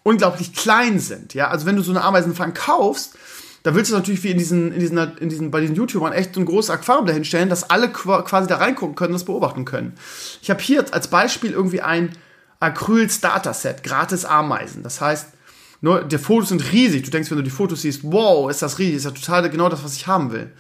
unglaublich 0.04 0.54
klein 0.54 1.00
sind. 1.00 1.34
Ja, 1.34 1.50
also 1.50 1.66
wenn 1.66 1.76
du 1.76 1.82
so 1.82 1.92
eine 1.92 2.02
Ameisenfarm 2.02 2.54
kaufst, 2.54 3.18
da 3.64 3.76
willst 3.76 3.92
du 3.92 3.96
natürlich 3.96 4.24
wie 4.24 4.32
in 4.32 4.38
diesen, 4.38 4.72
in 4.72 4.80
diesen, 4.80 4.98
in 5.18 5.30
diesen, 5.30 5.52
bei 5.52 5.62
diesen 5.62 5.76
YouTubern 5.76 6.14
echt 6.14 6.34
so 6.34 6.42
ein 6.42 6.46
großes 6.46 6.72
Aquarium 6.72 7.06
dahinstellen, 7.06 7.50
dass 7.50 7.70
alle 7.70 7.90
quasi 7.90 8.48
da 8.48 8.58
reingucken 8.58 8.96
können, 8.96 9.14
das 9.14 9.26
beobachten 9.26 9.66
können. 9.66 9.94
Ich 10.42 10.50
habe 10.50 10.62
hier 10.62 10.86
als 10.92 11.08
Beispiel 11.10 11.52
irgendwie 11.52 11.82
ein 11.82 12.18
Acryl 12.60 13.10
Starter 13.10 13.54
Set, 13.54 13.84
gratis 13.84 14.26
Ameisen. 14.26 14.84
Das 14.84 15.02
heißt, 15.02 15.28
nur, 15.82 16.04
die 16.04 16.18
Fotos 16.18 16.50
sind 16.50 16.72
riesig. 16.72 17.04
Du 17.04 17.12
denkst, 17.12 17.30
wenn 17.32 17.38
du 17.38 17.44
die 17.44 17.50
Fotos 17.50 17.82
siehst, 17.82 18.02
wow, 18.04 18.50
ist 18.50 18.62
das 18.62 18.80
riesig, 18.80 18.98
ist 18.98 19.06
ja 19.06 19.12
total 19.12 19.50
genau 19.50 19.70
das, 19.70 19.84
was 19.84 19.96
ich 19.96 20.08
haben 20.08 20.32
will. 20.32 20.52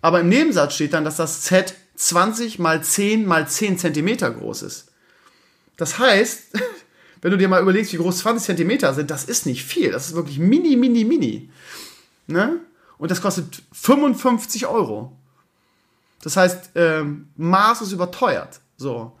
Aber 0.00 0.20
im 0.20 0.28
Nebensatz 0.28 0.74
steht 0.74 0.92
dann, 0.94 1.04
dass 1.04 1.16
das 1.16 1.44
Set 1.44 1.74
20 1.96 2.58
mal 2.58 2.82
10 2.82 3.26
mal 3.26 3.46
10 3.46 3.78
Zentimeter 3.78 4.30
groß 4.30 4.62
ist. 4.62 4.88
Das 5.76 5.98
heißt, 5.98 6.52
wenn 7.22 7.30
du 7.30 7.38
dir 7.38 7.48
mal 7.48 7.62
überlegst, 7.62 7.92
wie 7.92 7.98
groß 7.98 8.18
20 8.18 8.44
Zentimeter 8.44 8.94
sind, 8.94 9.10
das 9.10 9.24
ist 9.24 9.46
nicht 9.46 9.64
viel. 9.64 9.92
Das 9.92 10.08
ist 10.08 10.14
wirklich 10.14 10.38
mini, 10.38 10.76
mini, 10.76 11.04
mini. 11.04 11.50
Ne? 12.26 12.60
Und 12.98 13.10
das 13.10 13.20
kostet 13.20 13.62
55 13.72 14.66
Euro. 14.66 15.12
Das 16.22 16.36
heißt, 16.36 16.70
ähm, 16.74 17.28
Maß 17.36 17.82
ist 17.82 17.92
überteuert. 17.92 18.60
So. 18.76 19.12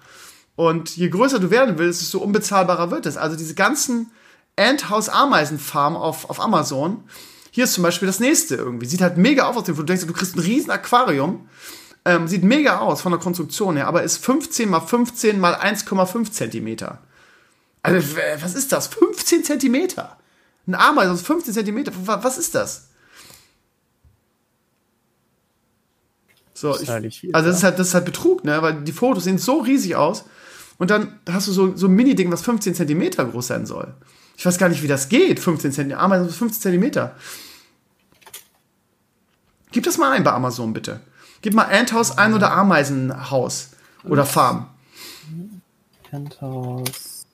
Und 0.56 0.96
je 0.96 1.08
größer 1.08 1.38
du 1.38 1.50
werden 1.50 1.78
willst, 1.78 2.00
desto 2.00 2.18
unbezahlbarer 2.18 2.90
wird 2.90 3.06
es. 3.06 3.16
Also 3.16 3.36
diese 3.36 3.54
ganzen 3.54 4.10
Endhouse-Ameisenfarmen 4.56 6.00
auf, 6.00 6.30
auf 6.30 6.40
Amazon. 6.40 7.04
Hier 7.50 7.64
ist 7.64 7.74
zum 7.74 7.82
Beispiel 7.82 8.06
das 8.06 8.20
nächste 8.20 8.56
irgendwie. 8.56 8.86
Sieht 8.86 9.00
halt 9.00 9.16
mega 9.16 9.44
aus, 9.44 9.62
du 9.64 9.82
denkst, 9.82 10.06
du 10.06 10.12
kriegst 10.12 10.36
ein 10.36 10.40
riesen 10.40 10.70
Aquarium. 10.70 11.48
Ähm, 12.04 12.28
sieht 12.28 12.44
mega 12.44 12.78
aus 12.78 13.00
von 13.00 13.12
der 13.12 13.20
Konstruktion 13.20 13.76
her, 13.76 13.86
aber 13.86 14.02
ist 14.02 14.18
15 14.18 14.68
mal 14.68 14.80
15 14.80 15.40
mal 15.40 15.54
1,5 15.54 16.30
Zentimeter. 16.30 16.98
Also, 17.82 18.16
was 18.40 18.54
ist 18.54 18.72
das? 18.72 18.88
15 18.88 19.44
Zentimeter. 19.44 20.18
Ein 20.66 20.74
Ameisen, 20.74 21.16
15 21.16 21.54
Zentimeter. 21.54 21.92
Was 22.04 22.38
ist 22.38 22.54
das? 22.54 22.88
So, 26.54 26.78
ich, 26.78 27.18
viel, 27.18 27.34
also 27.34 27.48
das 27.48 27.58
ist 27.58 27.64
halt, 27.64 27.78
das 27.78 27.88
ist 27.88 27.94
halt 27.94 28.04
Betrug, 28.04 28.44
ne? 28.44 28.62
Weil 28.62 28.82
die 28.82 28.92
Fotos 28.92 29.24
sehen 29.24 29.38
so 29.38 29.58
riesig 29.58 29.96
aus. 29.96 30.24
Und 30.78 30.90
dann 30.90 31.18
hast 31.28 31.48
du 31.48 31.52
so, 31.52 31.76
so 31.76 31.86
ein 31.86 31.94
Mini-Ding, 31.94 32.30
was 32.32 32.42
15 32.42 32.74
Zentimeter 32.74 33.24
groß 33.24 33.48
sein 33.48 33.66
soll. 33.66 33.94
Ich 34.36 34.46
weiß 34.46 34.58
gar 34.58 34.68
nicht, 34.68 34.82
wie 34.82 34.88
das 34.88 35.08
geht. 35.08 35.40
15 35.40 35.72
Zentimeter. 35.72 36.00
Ameisen 36.00 36.30
15 36.30 36.62
Zentimeter. 36.62 37.16
Gib 39.72 39.84
das 39.84 39.98
mal 39.98 40.12
ein 40.12 40.24
bei 40.24 40.32
Amazon, 40.32 40.72
bitte. 40.72 41.00
Gib 41.42 41.54
mal 41.54 41.64
Anthaus 41.64 42.16
ein 42.16 42.34
oder 42.34 42.52
Ameisenhaus. 42.52 43.70
Oder 44.04 44.24
Farm. 44.24 44.68
Anthaus. 46.12 47.26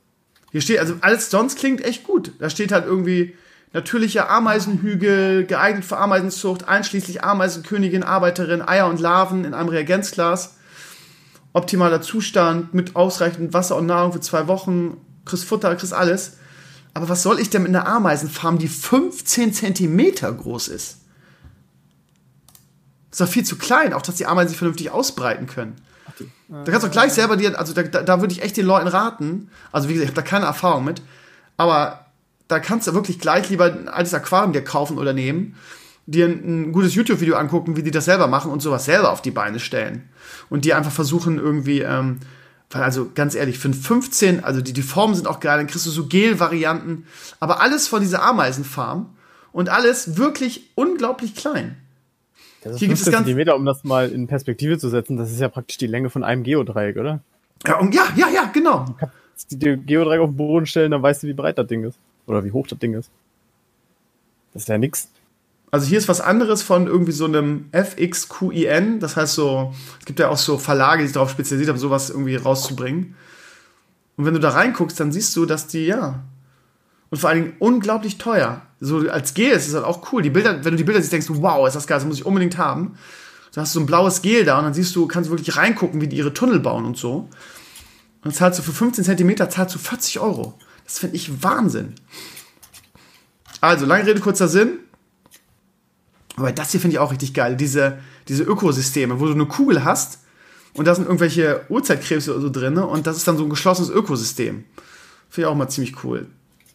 Hier 0.50 0.60
steht, 0.60 0.78
also 0.78 0.94
alles 1.00 1.30
sonst 1.30 1.58
klingt 1.58 1.84
echt 1.84 2.04
gut. 2.04 2.32
Da 2.38 2.48
steht 2.50 2.72
halt 2.72 2.86
irgendwie 2.86 3.36
natürlicher 3.72 4.28
Ameisenhügel, 4.30 5.46
geeignet 5.46 5.84
für 5.84 5.98
Ameisenzucht, 5.98 6.68
einschließlich 6.68 7.22
Ameisenkönigin, 7.22 8.02
Arbeiterin, 8.02 8.62
Eier 8.62 8.88
und 8.88 9.00
Larven 9.00 9.44
in 9.44 9.54
einem 9.54 9.68
Reagenzglas. 9.68 10.56
Optimaler 11.52 12.02
Zustand 12.02 12.74
mit 12.74 12.96
ausreichend 12.96 13.52
Wasser 13.52 13.76
und 13.76 13.86
Nahrung 13.86 14.12
für 14.12 14.20
zwei 14.20 14.46
Wochen. 14.46 14.96
Kriegst 15.24 15.44
Futter, 15.44 15.74
kriegst 15.76 15.92
alles. 15.92 16.38
Aber 16.94 17.08
was 17.08 17.22
soll 17.22 17.38
ich 17.38 17.50
denn 17.50 17.62
mit 17.62 17.74
einer 17.74 17.86
Ameisenfarm, 17.86 18.58
die 18.58 18.68
15 18.68 19.52
Zentimeter 19.52 20.32
groß 20.32 20.68
ist? 20.68 20.98
Das 23.10 23.20
ist 23.20 23.26
doch 23.26 23.32
viel 23.32 23.44
zu 23.44 23.56
klein, 23.56 23.92
auch 23.92 24.02
dass 24.02 24.16
die 24.16 24.26
Ameisen 24.26 24.50
sich 24.50 24.58
vernünftig 24.58 24.90
ausbreiten 24.90 25.46
können. 25.46 25.76
Da 26.48 26.64
kannst 26.64 26.86
du 26.86 26.90
gleich 26.90 27.12
selber 27.12 27.36
dir, 27.36 27.56
also 27.58 27.72
da, 27.72 27.82
da, 27.82 28.02
da 28.02 28.20
würde 28.20 28.32
ich 28.32 28.42
echt 28.42 28.56
den 28.56 28.66
Leuten 28.66 28.88
raten, 28.88 29.50
also 29.70 29.88
wie 29.88 29.94
gesagt, 29.94 30.10
ich 30.10 30.16
habe 30.16 30.22
da 30.24 30.28
keine 30.28 30.46
Erfahrung 30.46 30.84
mit, 30.84 31.00
aber 31.56 32.06
da 32.50 32.58
kannst 32.58 32.88
du 32.88 32.94
wirklich 32.94 33.20
gleich 33.20 33.48
lieber 33.48 33.66
ein 33.66 33.88
altes 33.88 34.12
Aquarium 34.12 34.52
dir 34.52 34.64
kaufen 34.64 34.98
oder 34.98 35.12
nehmen, 35.12 35.54
dir 36.06 36.26
ein, 36.26 36.68
ein 36.68 36.72
gutes 36.72 36.94
YouTube-Video 36.94 37.36
angucken, 37.36 37.76
wie 37.76 37.82
die 37.82 37.92
das 37.92 38.06
selber 38.06 38.26
machen 38.26 38.50
und 38.50 38.60
sowas 38.60 38.84
selber 38.84 39.12
auf 39.12 39.22
die 39.22 39.30
Beine 39.30 39.60
stellen. 39.60 40.08
Und 40.48 40.64
die 40.64 40.74
einfach 40.74 40.90
versuchen 40.90 41.38
irgendwie, 41.38 41.80
ähm, 41.80 42.18
weil 42.70 42.82
also 42.82 43.10
ganz 43.14 43.36
ehrlich, 43.36 43.58
für 43.58 43.68
ein 43.68 43.74
15, 43.74 44.42
also 44.42 44.60
die, 44.60 44.72
die 44.72 44.82
Formen 44.82 45.14
sind 45.14 45.28
auch 45.28 45.38
geil, 45.38 45.58
dann 45.58 45.68
kriegst 45.68 45.86
du 45.86 45.90
so 45.90 46.06
Gel-Varianten, 46.06 47.06
aber 47.38 47.60
alles 47.60 47.86
von 47.86 48.00
dieser 48.00 48.22
Ameisenfarm 48.22 49.14
und 49.52 49.68
alles 49.68 50.16
wirklich 50.16 50.70
unglaublich 50.74 51.36
klein. 51.36 51.76
Das 52.62 52.74
ist 52.74 52.78
Hier 52.80 52.88
15 52.88 53.12
Zentimeter, 53.12 53.54
um 53.54 53.64
das 53.64 53.84
mal 53.84 54.10
in 54.10 54.26
Perspektive 54.26 54.78
zu 54.78 54.88
setzen, 54.88 55.16
das 55.16 55.30
ist 55.30 55.40
ja 55.40 55.48
praktisch 55.48 55.78
die 55.78 55.86
Länge 55.86 56.10
von 56.10 56.24
einem 56.24 56.42
Geodreieck, 56.42 56.96
oder? 56.96 57.20
Ja, 57.66 57.78
und 57.78 57.94
ja, 57.94 58.04
ja, 58.16 58.28
ja, 58.28 58.50
genau. 58.52 58.84
Du 58.86 58.94
kannst 58.94 59.14
die 59.50 59.76
Geodreieck 59.76 60.20
auf 60.20 60.30
den 60.30 60.36
Boden 60.36 60.66
stellen, 60.66 60.90
dann 60.90 61.02
weißt 61.02 61.22
du, 61.22 61.28
wie 61.28 61.32
breit 61.32 61.56
das 61.56 61.66
Ding 61.68 61.84
ist. 61.84 61.98
Oder 62.30 62.44
wie 62.44 62.52
hoch 62.52 62.68
das 62.68 62.78
Ding 62.78 62.94
ist. 62.94 63.10
Das 64.52 64.62
ist 64.62 64.68
ja 64.68 64.78
nix. 64.78 65.08
Also 65.72 65.86
hier 65.86 65.98
ist 65.98 66.08
was 66.08 66.20
anderes 66.20 66.62
von 66.62 66.86
irgendwie 66.86 67.12
so 67.12 67.24
einem 67.24 67.68
FXQIN. 67.72 69.00
Das 69.00 69.16
heißt 69.16 69.34
so, 69.34 69.74
es 69.98 70.06
gibt 70.06 70.20
ja 70.20 70.28
auch 70.28 70.38
so 70.38 70.56
Verlage, 70.56 71.02
die 71.02 71.08
sich 71.08 71.14
darauf 71.14 71.30
spezialisiert 71.30 71.70
haben, 71.70 71.78
sowas 71.78 72.08
irgendwie 72.08 72.36
rauszubringen. 72.36 73.16
Und 74.16 74.26
wenn 74.26 74.34
du 74.34 74.40
da 74.40 74.50
reinguckst, 74.50 74.98
dann 75.00 75.10
siehst 75.10 75.34
du, 75.34 75.44
dass 75.44 75.66
die, 75.66 75.86
ja. 75.86 76.22
Und 77.10 77.18
vor 77.18 77.30
allen 77.30 77.42
Dingen 77.42 77.56
unglaublich 77.58 78.18
teuer. 78.18 78.62
So 78.78 79.08
als 79.10 79.34
Gel 79.34 79.50
ist 79.50 79.66
es 79.66 79.74
halt 79.74 79.84
auch 79.84 80.12
cool. 80.12 80.22
Die 80.22 80.30
Bilder, 80.30 80.64
wenn 80.64 80.72
du 80.72 80.76
die 80.76 80.84
Bilder 80.84 81.00
siehst, 81.00 81.12
denkst 81.12 81.26
du, 81.26 81.42
wow, 81.42 81.66
ist 81.66 81.74
das 81.74 81.88
geil, 81.88 81.98
das 81.98 82.06
muss 82.06 82.18
ich 82.18 82.26
unbedingt 82.26 82.58
haben. 82.58 82.96
Da 83.52 83.62
hast 83.62 83.74
du 83.74 83.80
so 83.80 83.82
ein 83.82 83.86
blaues 83.86 84.22
Gel 84.22 84.44
da 84.44 84.58
und 84.58 84.64
dann 84.64 84.74
siehst 84.74 84.94
du, 84.94 85.08
kannst 85.08 85.28
du 85.28 85.32
wirklich 85.32 85.56
reingucken, 85.56 86.00
wie 86.00 86.06
die 86.06 86.16
ihre 86.16 86.32
Tunnel 86.32 86.60
bauen 86.60 86.84
und 86.84 86.96
so. 86.96 87.16
Und 87.16 87.30
dann 88.22 88.32
zahlst 88.32 88.60
du 88.60 88.62
für 88.62 88.72
15 88.72 89.04
Zentimeter, 89.04 89.50
zahlst 89.50 89.74
du 89.74 89.78
40 89.78 90.20
Euro. 90.20 90.54
Das 90.90 90.98
finde 90.98 91.14
ich 91.14 91.40
Wahnsinn. 91.44 91.94
Also, 93.60 93.86
lange 93.86 94.06
Rede, 94.06 94.18
kurzer 94.18 94.48
Sinn. 94.48 94.80
Aber 96.34 96.50
das 96.50 96.72
hier 96.72 96.80
finde 96.80 96.94
ich 96.94 96.98
auch 96.98 97.12
richtig 97.12 97.32
geil. 97.32 97.54
Diese, 97.54 98.00
diese 98.26 98.42
Ökosysteme, 98.42 99.20
wo 99.20 99.26
du 99.26 99.32
eine 99.34 99.46
Kugel 99.46 99.84
hast 99.84 100.18
und 100.74 100.86
da 100.86 100.94
sind 100.96 101.04
irgendwelche 101.04 101.64
Urzeitkrebse 101.68 102.32
oder 102.32 102.40
so 102.40 102.50
drin 102.50 102.76
und 102.76 103.06
das 103.06 103.16
ist 103.16 103.28
dann 103.28 103.36
so 103.36 103.44
ein 103.44 103.50
geschlossenes 103.50 103.88
Ökosystem. 103.88 104.64
Finde 105.28 105.46
ich 105.46 105.52
auch 105.52 105.54
mal 105.54 105.68
ziemlich 105.68 106.02
cool. 106.02 106.26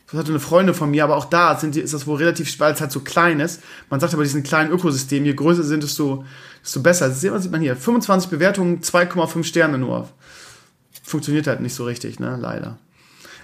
Das 0.07 0.17
hatte 0.17 0.29
eine 0.29 0.39
Freundin 0.39 0.75
von 0.75 0.91
mir, 0.91 1.03
aber 1.03 1.17
auch 1.17 1.25
da 1.25 1.59
sind 1.59 1.75
ist 1.75 1.93
das 1.93 2.07
wohl 2.07 2.17
relativ, 2.17 2.57
weil 2.59 2.73
es 2.73 2.79
halt 2.79 2.93
so 2.93 3.01
klein 3.01 3.41
ist. 3.41 3.61
Man 3.89 3.99
sagt 3.99 4.13
aber, 4.13 4.23
diesen 4.23 4.43
kleinen 4.43 4.71
Ökosystem, 4.71 5.25
je 5.25 5.33
größer 5.33 5.63
sind, 5.63 5.83
desto, 5.83 6.23
desto 6.63 6.79
besser. 6.79 7.09
Das 7.09 7.19
sieht 7.19 7.51
man 7.51 7.59
hier. 7.59 7.75
25 7.75 8.29
Bewertungen, 8.29 8.79
2,5 8.79 9.43
Sterne 9.43 9.77
nur. 9.77 10.07
Funktioniert 11.03 11.47
halt 11.47 11.59
nicht 11.59 11.73
so 11.73 11.83
richtig, 11.83 12.19
ne? 12.19 12.37
Leider 12.39 12.77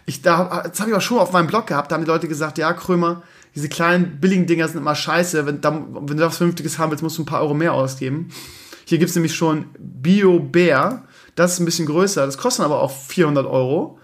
ich, 0.05 0.21
da, 0.21 0.63
das 0.67 0.79
habe 0.79 0.91
ich 0.91 0.95
auch 0.95 1.01
schon 1.01 1.19
auf 1.19 1.31
meinem 1.31 1.47
Blog 1.47 1.67
gehabt, 1.67 1.91
da 1.91 1.95
haben 1.95 2.03
die 2.03 2.09
Leute 2.09 2.27
gesagt, 2.27 2.57
ja, 2.57 2.73
Krömer, 2.73 3.23
diese 3.55 3.69
kleinen 3.69 4.19
billigen 4.19 4.47
Dinger 4.47 4.67
sind 4.67 4.77
immer 4.77 4.95
scheiße. 4.95 5.45
Wenn, 5.45 5.61
da, 5.61 5.71
wenn 5.73 6.17
du 6.17 6.25
was 6.25 6.37
Vernünftiges 6.37 6.77
haben 6.77 6.91
willst, 6.91 7.03
musst 7.03 7.17
du 7.17 7.23
ein 7.23 7.25
paar 7.25 7.41
Euro 7.41 7.53
mehr 7.53 7.73
ausgeben. 7.73 8.29
Hier 8.85 8.97
gibt 8.97 9.09
es 9.09 9.15
nämlich 9.15 9.35
schon 9.35 9.65
Bio 9.77 10.39
Bär. 10.39 11.03
Das 11.35 11.53
ist 11.53 11.59
ein 11.59 11.65
bisschen 11.65 11.85
größer. 11.85 12.25
Das 12.25 12.37
kostet 12.37 12.65
aber 12.65 12.81
auch 12.81 12.91
400 12.91 13.45
Euro. 13.45 13.99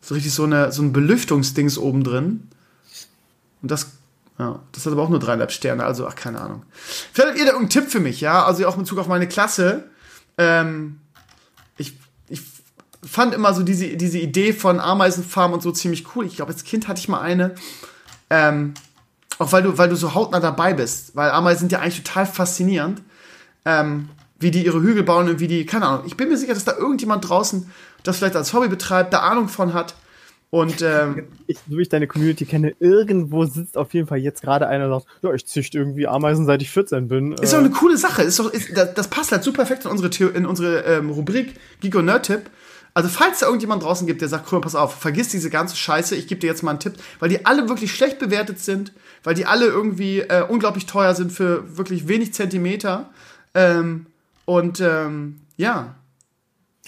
So 0.00 0.14
richtig 0.14 0.34
so, 0.34 0.44
eine, 0.44 0.72
so 0.72 0.82
ein 0.82 0.92
Belüftungsdings 0.92 1.78
oben 1.78 2.04
drin. 2.04 2.48
Und 3.62 3.70
das, 3.70 3.92
ja, 4.38 4.60
das 4.72 4.84
hat 4.84 4.92
aber 4.92 5.02
auch 5.02 5.08
nur 5.08 5.18
dreieinhalb 5.18 5.52
Sterne, 5.52 5.84
also 5.84 6.06
ach, 6.06 6.14
keine 6.14 6.40
Ahnung. 6.40 6.62
Vielleicht 7.12 7.30
habt 7.30 7.38
ihr 7.38 7.44
da 7.44 7.52
irgendeinen 7.52 7.84
Tipp 7.84 7.90
für 7.90 8.00
mich, 8.00 8.20
ja? 8.20 8.44
Also 8.44 8.66
auch 8.66 8.74
in 8.74 8.82
Bezug 8.82 8.98
auf 8.98 9.08
meine 9.08 9.28
Klasse. 9.28 9.84
Ähm, 10.38 11.00
fand 13.04 13.34
immer 13.34 13.54
so 13.54 13.62
diese, 13.62 13.96
diese 13.96 14.18
Idee 14.18 14.52
von 14.52 14.80
Ameisenfarm 14.80 15.52
und 15.52 15.62
so 15.62 15.72
ziemlich 15.72 16.14
cool. 16.14 16.26
Ich 16.26 16.36
glaube, 16.36 16.52
als 16.52 16.64
Kind 16.64 16.88
hatte 16.88 17.00
ich 17.00 17.08
mal 17.08 17.20
eine. 17.20 17.54
Ähm, 18.28 18.74
auch 19.38 19.52
weil 19.52 19.62
du, 19.62 19.78
weil 19.78 19.88
du 19.88 19.96
so 19.96 20.14
hautnah 20.14 20.40
dabei 20.40 20.74
bist. 20.74 21.16
Weil 21.16 21.30
Ameisen 21.30 21.60
sind 21.60 21.72
ja 21.72 21.80
eigentlich 21.80 22.02
total 22.02 22.26
faszinierend. 22.26 23.02
Ähm, 23.64 24.08
wie 24.38 24.50
die 24.50 24.64
ihre 24.64 24.80
Hügel 24.80 25.02
bauen 25.02 25.28
und 25.28 25.38
wie 25.38 25.48
die, 25.48 25.66
keine 25.66 25.86
Ahnung. 25.86 26.04
Ich 26.06 26.16
bin 26.16 26.28
mir 26.28 26.36
sicher, 26.36 26.54
dass 26.54 26.64
da 26.64 26.76
irgendjemand 26.76 27.28
draußen 27.28 27.70
das 28.02 28.18
vielleicht 28.18 28.36
als 28.36 28.54
Hobby 28.54 28.68
betreibt, 28.68 29.12
da 29.12 29.20
Ahnung 29.20 29.48
von 29.48 29.74
hat. 29.74 29.94
Und 30.48 30.82
ähm, 30.82 31.28
ich, 31.46 31.58
so 31.58 31.78
wie 31.78 31.82
ich 31.82 31.88
deine 31.88 32.08
Community 32.08 32.44
kenne, 32.44 32.74
irgendwo 32.80 33.44
sitzt 33.44 33.76
auf 33.76 33.94
jeden 33.94 34.08
Fall 34.08 34.18
jetzt 34.18 34.42
gerade 34.42 34.66
einer 34.66 34.86
und 34.86 35.02
sagt, 35.02 35.06
ja, 35.22 35.32
ich 35.32 35.46
züchte 35.46 35.78
irgendwie 35.78 36.08
Ameisen, 36.08 36.44
seit 36.44 36.60
ich 36.60 36.70
14 36.70 37.06
bin. 37.06 37.32
Ist 37.34 37.52
doch 37.52 37.58
eine 37.58 37.70
coole 37.70 37.96
Sache. 37.96 38.22
Ist 38.22 38.40
doch, 38.40 38.52
ist, 38.52 38.76
das, 38.76 39.08
passt 39.08 39.30
halt 39.30 39.44
super 39.44 39.58
perfekt 39.58 39.84
in 39.84 39.92
unsere, 39.92 40.10
Theo 40.10 40.28
in 40.28 40.46
unsere 40.46 40.80
ähm, 40.80 41.10
Rubrik 41.10 41.54
Gigo 41.80 42.02
Nerd 42.02 42.26
Tipp. 42.26 42.50
Also 42.94 43.08
falls 43.08 43.38
da 43.38 43.46
irgendjemand 43.46 43.82
draußen 43.82 44.06
gibt, 44.06 44.20
der 44.20 44.28
sagt, 44.28 44.46
Krömer, 44.46 44.62
pass 44.62 44.74
auf, 44.74 44.94
vergiss 44.94 45.28
diese 45.28 45.50
ganze 45.50 45.76
Scheiße, 45.76 46.16
ich 46.16 46.26
gebe 46.26 46.40
dir 46.40 46.48
jetzt 46.48 46.62
mal 46.62 46.72
einen 46.72 46.80
Tipp, 46.80 46.94
weil 47.20 47.28
die 47.28 47.46
alle 47.46 47.68
wirklich 47.68 47.94
schlecht 47.94 48.18
bewertet 48.18 48.58
sind, 48.60 48.92
weil 49.22 49.34
die 49.34 49.46
alle 49.46 49.66
irgendwie 49.66 50.20
äh, 50.20 50.44
unglaublich 50.46 50.86
teuer 50.86 51.14
sind 51.14 51.32
für 51.32 51.76
wirklich 51.76 52.08
wenig 52.08 52.34
Zentimeter. 52.34 53.10
Ähm, 53.54 54.06
und 54.44 54.80
ähm, 54.80 55.40
ja. 55.56 55.94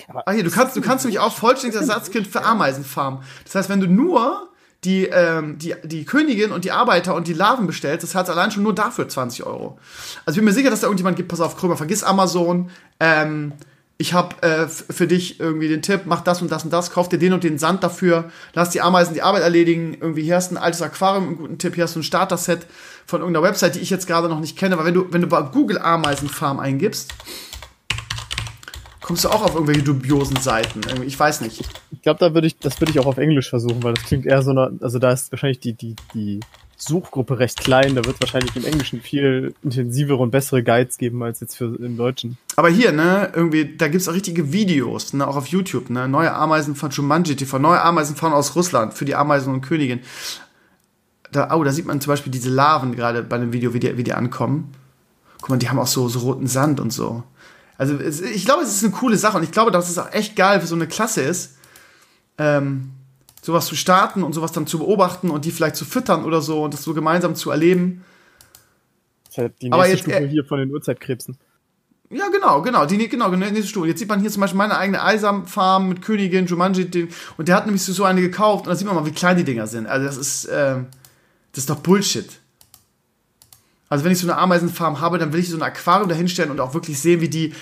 Aber 0.09 0.27
ah, 0.27 0.33
hier, 0.33 0.43
du 0.43 0.51
kannst, 0.51 0.74
du 0.77 0.81
kannst 0.81 1.05
nämlich 1.05 1.20
auch 1.20 1.33
vollständiges 1.33 1.89
Ersatzkind 1.89 2.27
für 2.27 2.43
Ameisenfarmen. 2.43 3.20
Das 3.45 3.55
heißt, 3.55 3.69
wenn 3.69 3.81
du 3.81 3.87
nur 3.87 4.49
die, 4.85 5.05
ähm, 5.05 5.59
die, 5.59 5.74
die 5.85 6.05
Königin 6.05 6.51
und 6.51 6.65
die 6.65 6.73
Arbeiter 6.73 7.15
und 7.15 7.29
die 7.29 7.35
Larven 7.35 7.66
bestellst, 7.66 8.03
das 8.03 8.15
hat 8.15 8.29
allein 8.29 8.51
schon 8.51 8.65
nur 8.65 8.74
dafür 8.74 9.09
20 9.09 9.45
Euro. 9.45 9.79
Also 10.24 10.37
ich 10.37 10.37
bin 10.39 10.47
mir 10.47 10.53
sicher, 10.53 10.70
dass 10.70 10.81
da 10.81 10.89
irgendjemand 10.89 11.16
gibt, 11.16 11.29
pass 11.29 11.41
auf, 11.41 11.57
Krömer, 11.57 11.77
vergiss 11.77 12.03
Amazon, 12.03 12.70
ähm, 12.99 13.53
ich 13.98 14.14
habe 14.14 14.43
äh, 14.43 14.66
für 14.69 15.06
dich 15.06 15.39
irgendwie 15.39 15.69
den 15.69 15.82
Tipp, 15.82 16.02
mach 16.06 16.23
das 16.23 16.43
und 16.43 16.51
das 16.51 16.64
und 16.64 16.73
das, 16.73 16.90
kauf 16.90 17.09
dir 17.09 17.19
den 17.19 17.32
und 17.32 17.44
den 17.44 17.59
Sand 17.59 17.85
dafür, 17.85 18.31
lass 18.52 18.70
die 18.70 18.81
Ameisen 18.81 19.14
die 19.14 19.23
Arbeit 19.23 19.43
erledigen, 19.43 19.97
irgendwie 20.01 20.23
hier 20.23 20.36
hast 20.36 20.51
du 20.51 20.56
ein 20.56 20.62
altes 20.62 20.82
Aquarium, 20.82 21.28
einen 21.28 21.36
guten 21.36 21.59
Tipp, 21.59 21.74
hier 21.74 21.85
hast 21.85 21.94
du 21.94 22.01
ein 22.01 22.05
Starter-Set 22.05 22.66
von 23.06 23.20
irgendeiner 23.20 23.47
Website, 23.47 23.77
die 23.77 23.81
ich 23.81 23.90
jetzt 23.90 24.06
gerade 24.06 24.28
noch 24.28 24.40
nicht 24.40 24.59
kenne, 24.59 24.77
weil 24.78 24.86
wenn 24.86 24.94
du, 24.94 25.06
wenn 25.12 25.20
du 25.20 25.28
bei 25.28 25.43
Google 25.43 25.78
Ameisenfarm 25.78 26.59
eingibst, 26.59 27.14
kommst 29.01 29.24
du 29.24 29.28
auch 29.28 29.43
auf 29.43 29.55
irgendwelche 29.55 29.82
dubiosen 29.82 30.36
Seiten. 30.36 30.81
Ich 31.05 31.19
weiß 31.19 31.40
nicht. 31.43 31.62
Ich 31.90 32.02
glaube, 32.02 32.19
da 32.19 32.35
würde 32.35 32.47
ich, 32.47 32.59
das 32.59 32.81
würde 32.81 32.93
ich 32.93 32.98
auch 32.98 33.06
auf 33.06 33.19
Englisch 33.19 33.51
versuchen, 33.51 33.82
weil 33.82 33.94
das 33.94 34.05
klingt 34.05 34.27
eher 34.27 34.43
so 34.43 34.51
eine, 34.51 34.78
also 34.81 34.98
da 34.98 35.12
ist 35.12 35.31
wahrscheinlich 35.32 35.60
die, 35.60 35.74
die, 35.74 35.97
die 36.14 36.40
Suchgruppe 36.85 37.39
recht 37.39 37.61
klein, 37.61 37.95
da 37.95 38.05
wird 38.05 38.17
es 38.17 38.21
wahrscheinlich 38.21 38.57
im 38.57 38.65
Englischen 38.65 39.01
viel 39.01 39.55
intensivere 39.63 40.19
und 40.19 40.31
bessere 40.31 40.63
Guides 40.63 40.99
geben 40.99 41.23
als 41.23 41.41
jetzt 41.41 41.57
für 41.57 41.77
im 41.77 41.97
Deutschen. 41.97 42.39
Aber 42.57 42.69
hier, 42.69 42.91
ne, 42.93 43.31
irgendwie, 43.35 43.77
da 43.77 43.89
gibt 43.89 44.03
es 44.03 44.09
auch 44.09 44.15
richtige 44.15 44.53
Videos, 44.53 45.13
ne, 45.13 45.27
auch 45.27 45.37
auf 45.37 45.47
YouTube, 45.47 45.91
ne, 45.91 46.09
neue 46.09 46.33
Ameisen 46.33 46.75
von 46.75 46.91
Jumanji 46.91 47.37
TV, 47.37 47.59
neue 47.59 47.81
Ameisen 47.81 48.17
von 48.17 48.33
aus 48.33 48.57
Russland 48.57 48.95
für 48.95 49.05
die 49.05 49.15
Ameisen 49.15 49.53
und 49.53 49.61
Königin. 49.61 50.01
Da, 51.31 51.55
oh, 51.55 51.63
da 51.63 51.71
sieht 51.71 51.87
man 51.87 52.01
zum 52.01 52.13
Beispiel 52.13 52.33
diese 52.33 52.51
Larven 52.51 52.97
gerade 52.97 53.23
bei 53.23 53.39
dem 53.39 53.53
Video, 53.53 53.73
wie 53.75 53.81
die, 53.81 53.97
wie 53.97 54.05
die 54.05 54.13
ankommen. 54.13 54.73
Guck 55.41 55.51
mal, 55.51 55.59
die 55.59 55.69
haben 55.69 55.79
auch 55.79 55.87
so, 55.87 56.09
so 56.09 56.19
roten 56.19 56.49
Sand 56.49 56.81
und 56.81 56.93
so. 56.93 57.23
Also 57.79 57.95
es, 57.97 58.21
ich 58.21 58.45
glaube, 58.45 58.63
es 58.63 58.75
ist 58.75 58.85
eine 58.85 58.93
coole 58.93 59.17
Sache 59.17 59.37
und 59.37 59.45
ich 59.45 59.53
glaube, 59.53 59.71
dass 59.71 59.89
es 59.89 59.99
auch 59.99 60.13
echt 60.13 60.37
geil 60.37 60.61
für 60.61 60.67
so 60.67 60.75
eine 60.75 60.87
Klasse 60.87 61.23
ist, 61.23 61.57
ähm, 62.39 62.91
sowas 63.43 63.66
zu 63.66 63.77
starten 63.77 64.23
und 64.23 64.32
sowas 64.32 64.52
dann 64.52 64.66
zu 64.66 64.78
beobachten 64.78 65.28
und 65.28 65.44
die 65.44 65.51
vielleicht 65.51 65.77
zu 65.77 65.85
füttern 65.85 66.24
oder 66.24 66.40
so 66.40 66.62
und 66.62 66.73
das 66.73 66.82
so 66.82 66.94
gemeinsam 66.94 67.35
zu 67.35 67.51
erleben. 67.51 68.05
Das 69.24 69.32
ist 69.32 69.39
halt 69.39 69.52
die 69.60 69.66
nächste 69.66 69.74
Aber 69.74 69.89
jetzt, 69.89 70.01
Stufe 70.01 70.16
äh, 70.16 70.28
hier 70.28 70.44
von 70.44 70.59
den 70.59 70.70
Urzeitkrebsen. 70.70 71.36
Ja, 72.10 72.28
genau, 72.28 72.62
genau, 72.62 72.86
die, 72.86 73.09
genau, 73.09 73.31
die 73.31 73.36
nächste 73.36 73.66
Stufe. 73.66 73.89
Jetzt 73.89 73.98
sieht 73.98 74.09
man 74.09 74.20
hier 74.20 74.31
zum 74.31 74.43
Beispiel 74.43 74.59
meine 74.59 74.78
eigene 74.78 75.02
Eisam-Farm 75.02 75.89
mit 75.89 76.02
Königin, 76.02 76.47
Jumanji, 76.47 76.85
die, 76.85 77.09
und 77.36 77.48
der 77.48 77.56
hat 77.56 77.66
nämlich 77.66 77.82
so 77.82 78.05
eine 78.05 78.20
gekauft 78.20 78.66
und 78.66 78.70
da 78.70 78.77
sieht 78.77 78.86
man 78.86 78.94
mal, 78.94 79.06
wie 79.06 79.12
klein 79.12 79.36
die 79.36 79.44
Dinger 79.44 79.66
sind. 79.66 79.86
Also 79.86 80.06
das 80.06 80.16
ist, 80.16 80.48
ähm, 80.52 80.86
das 81.52 81.64
ist 81.64 81.70
doch 81.70 81.81
Bullshit. 81.81 82.28
Also 83.89 84.05
wenn 84.05 84.12
ich 84.12 84.19
so 84.19 84.27
eine 84.27 84.39
Ameisenfarm 84.39 85.01
habe, 85.01 85.19
dann 85.19 85.32
will 85.32 85.40
ich 85.40 85.51
so 85.51 85.56
ein 85.56 85.62
Aquarium 85.62 86.09
dahinstellen 86.09 86.51
und 86.51 86.60
auch 86.60 86.74
wirklich 86.74 87.01
sehen, 87.01 87.20
wie 87.20 87.28
die 87.28 87.55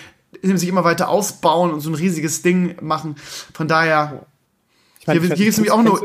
sich 0.43 0.69
immer 0.69 0.85
weiter 0.85 1.09
ausbauen 1.09 1.73
und 1.73 1.81
so 1.81 1.90
ein 1.90 1.94
riesiges 1.94 2.43
Ding 2.43 2.77
machen. 2.81 3.16
Von 3.52 3.66
daher, 3.66 4.27
ich 5.01 5.06
meine, 5.06 5.20
hier, 5.20 5.35
hier 5.35 5.48
ist 5.48 5.56
nämlich 5.56 5.72
auch 5.72 5.82
nur. 5.82 5.98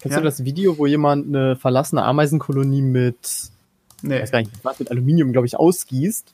Kennst 0.00 0.14
ja? 0.14 0.20
du 0.20 0.24
das 0.24 0.44
Video, 0.44 0.78
wo 0.78 0.86
jemand 0.86 1.26
eine 1.26 1.56
verlassene 1.56 2.02
Ameisenkolonie 2.02 2.80
mit, 2.80 3.50
nee. 4.00 4.20
weiß 4.20 4.30
gar 4.30 4.38
nicht, 4.38 4.50
was, 4.62 4.78
mit 4.78 4.90
Aluminium, 4.90 5.32
glaube 5.32 5.46
ich, 5.46 5.58
ausgießt? 5.58 6.32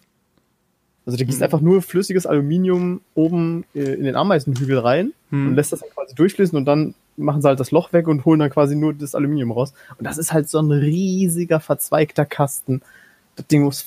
Also 1.04 1.16
der 1.16 1.26
gießt 1.26 1.38
mhm. 1.38 1.44
einfach 1.44 1.60
nur 1.60 1.82
flüssiges 1.82 2.26
Aluminium 2.26 3.00
oben 3.14 3.64
äh, 3.74 3.80
in 3.80 4.04
den 4.04 4.14
Ameisenhügel 4.14 4.78
rein 4.78 5.12
mhm. 5.30 5.48
und 5.48 5.54
lässt 5.56 5.72
das 5.72 5.80
dann 5.80 5.90
quasi 5.90 6.14
durchfließen 6.14 6.56
und 6.56 6.64
dann 6.64 6.94
machen 7.16 7.42
sie 7.42 7.48
halt 7.48 7.58
das 7.58 7.70
Loch 7.70 7.92
weg 7.92 8.06
und 8.08 8.24
holen 8.24 8.38
dann 8.38 8.50
quasi 8.50 8.76
nur 8.76 8.94
das 8.94 9.14
Aluminium 9.14 9.50
raus. 9.50 9.72
Und 9.98 10.04
das 10.04 10.18
ist 10.18 10.32
halt 10.32 10.48
so 10.48 10.60
ein 10.60 10.70
riesiger, 10.70 11.60
verzweigter 11.60 12.24
Kasten. 12.24 12.82
Das 13.34 13.46
Ding 13.46 13.62
muss 13.62 13.84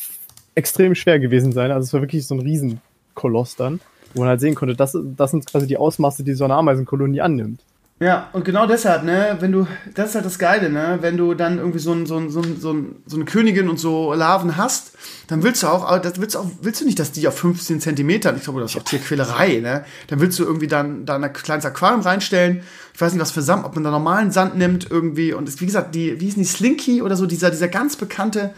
extrem 0.55 0.95
schwer 0.95 1.19
gewesen 1.19 1.51
sein. 1.51 1.71
Also 1.71 1.85
es 1.85 1.93
war 1.93 2.01
wirklich 2.01 2.26
so 2.27 2.35
ein 2.35 2.41
Riesenkoloss 2.41 3.55
dann, 3.55 3.80
wo 4.13 4.21
man 4.21 4.30
halt 4.30 4.41
sehen 4.41 4.55
konnte, 4.55 4.76
das, 4.76 4.97
das 5.15 5.31
sind 5.31 5.45
quasi 5.45 5.67
die 5.67 5.77
Ausmaße, 5.77 6.23
die 6.23 6.34
so 6.34 6.43
eine 6.43 6.55
Ameisenkolonie 6.55 7.21
annimmt. 7.21 7.61
Ja, 8.01 8.30
und 8.31 8.45
genau 8.45 8.65
deshalb, 8.65 9.03
ne, 9.03 9.35
wenn 9.41 9.51
du, 9.51 9.67
das 9.93 10.09
ist 10.09 10.15
halt 10.15 10.26
das 10.26 10.39
Geile, 10.39 10.69
ne, 10.69 10.99
wenn 11.01 11.17
du 11.17 11.34
dann 11.34 11.57
irgendwie 11.57 11.80
so, 11.80 11.91
ein, 11.91 12.05
so, 12.05 12.15
ein, 12.15 12.30
so, 12.30 12.39
ein, 12.39 12.57
so, 12.57 12.71
ein, 12.71 13.03
so 13.05 13.17
eine 13.17 13.26
Königin 13.26 13.67
und 13.67 13.77
so 13.77 14.13
Larven 14.13 14.55
hast, 14.55 14.93
dann 15.27 15.43
willst 15.43 15.63
du 15.63 15.67
auch, 15.67 15.99
das 15.99 16.21
willst 16.21 16.35
du 16.35 16.39
auch, 16.39 16.45
willst 16.61 16.80
du 16.80 16.85
nicht, 16.85 16.97
dass 16.97 17.11
die 17.11 17.27
auf 17.27 17.38
15 17.38 17.81
Zentimetern, 17.81 18.38
ich 18.38 18.43
glaube, 18.43 18.61
das 18.61 18.71
ist 18.71 18.77
auch 18.77 18.85
Tierquälerei, 18.85 19.59
ne, 19.59 19.84
dann 20.07 20.21
willst 20.21 20.39
du 20.39 20.45
irgendwie 20.45 20.67
dann, 20.67 21.05
da 21.05 21.17
ein 21.17 21.34
kleines 21.34 21.65
Aquarium 21.65 21.99
reinstellen, 21.99 22.61
ich 22.93 23.01
weiß 23.01 23.11
nicht, 23.11 23.21
was 23.21 23.31
für 23.31 23.41
Sand, 23.41 23.65
ob 23.65 23.76
man 23.76 23.84
da 23.84 23.91
normalen 23.91 24.31
Sand 24.31 24.57
nimmt 24.57 24.89
irgendwie 24.89 25.34
und 25.34 25.49
es, 25.49 25.59
wie 25.59 25.65
gesagt, 25.65 25.93
die, 25.93 26.21
wie 26.21 26.26
hießen 26.26 26.41
die, 26.41 26.47
Slinky 26.47 27.01
oder 27.01 27.17
so, 27.17 27.26
dieser, 27.26 27.51
dieser 27.51 27.67
ganz 27.67 27.97
bekannte, 27.97 28.53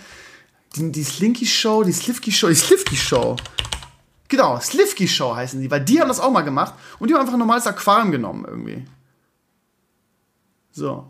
die, 0.75 0.91
die 0.91 1.03
Slinky 1.03 1.47
Show, 1.47 1.81
die 1.81 1.93
Slivky 1.93 2.31
Show, 2.31 2.49
die 2.49 2.55
Slivky 2.55 2.95
Show, 2.95 3.37
Genau, 4.27 4.57
Slivky 4.59 5.09
Show 5.09 5.35
heißen 5.35 5.59
die, 5.59 5.69
weil 5.69 5.81
die 5.81 5.99
haben 5.99 6.07
das 6.07 6.21
auch 6.21 6.31
mal 6.31 6.43
gemacht 6.43 6.73
und 6.99 7.09
die 7.09 7.13
haben 7.13 7.19
einfach 7.19 7.33
ein 7.33 7.39
normales 7.39 7.67
Aquarium 7.67 8.11
genommen 8.11 8.45
irgendwie. 8.47 8.85
So. 10.71 11.07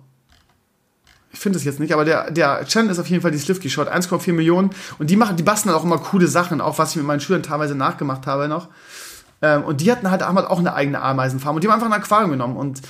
Ich 1.33 1.39
finde 1.39 1.57
es 1.57 1.63
jetzt 1.63 1.79
nicht, 1.79 1.93
aber 1.93 2.03
der, 2.03 2.29
der 2.31 2.65
Channel 2.65 2.91
ist 2.91 2.99
auf 2.99 3.07
jeden 3.07 3.21
Fall 3.21 3.31
die 3.31 3.37
Slivky 3.37 3.69
Shot, 3.69 3.87
1,4 3.87 4.33
Millionen. 4.33 4.71
Und 4.99 5.09
die 5.09 5.15
machen, 5.15 5.37
die 5.37 5.43
basteln 5.43 5.73
auch 5.73 5.83
immer 5.83 5.97
coole 5.97 6.27
Sachen, 6.27 6.59
auch 6.59 6.77
was 6.77 6.91
ich 6.91 6.97
mit 6.97 7.05
meinen 7.05 7.21
Schülern 7.21 7.43
teilweise 7.43 7.75
nachgemacht 7.75 8.27
habe 8.27 8.47
noch. 8.47 8.67
Ähm, 9.41 9.63
und 9.63 9.81
die 9.81 9.91
hatten 9.91 10.11
halt 10.11 10.23
auch 10.23 10.59
eine 10.59 10.73
eigene 10.73 11.01
Ameisenfarm 11.01 11.55
und 11.55 11.63
die 11.63 11.67
haben 11.67 11.75
einfach 11.75 11.87
ein 11.87 11.93
Aquarium 11.93 12.31
genommen 12.31 12.57
und 12.57 12.81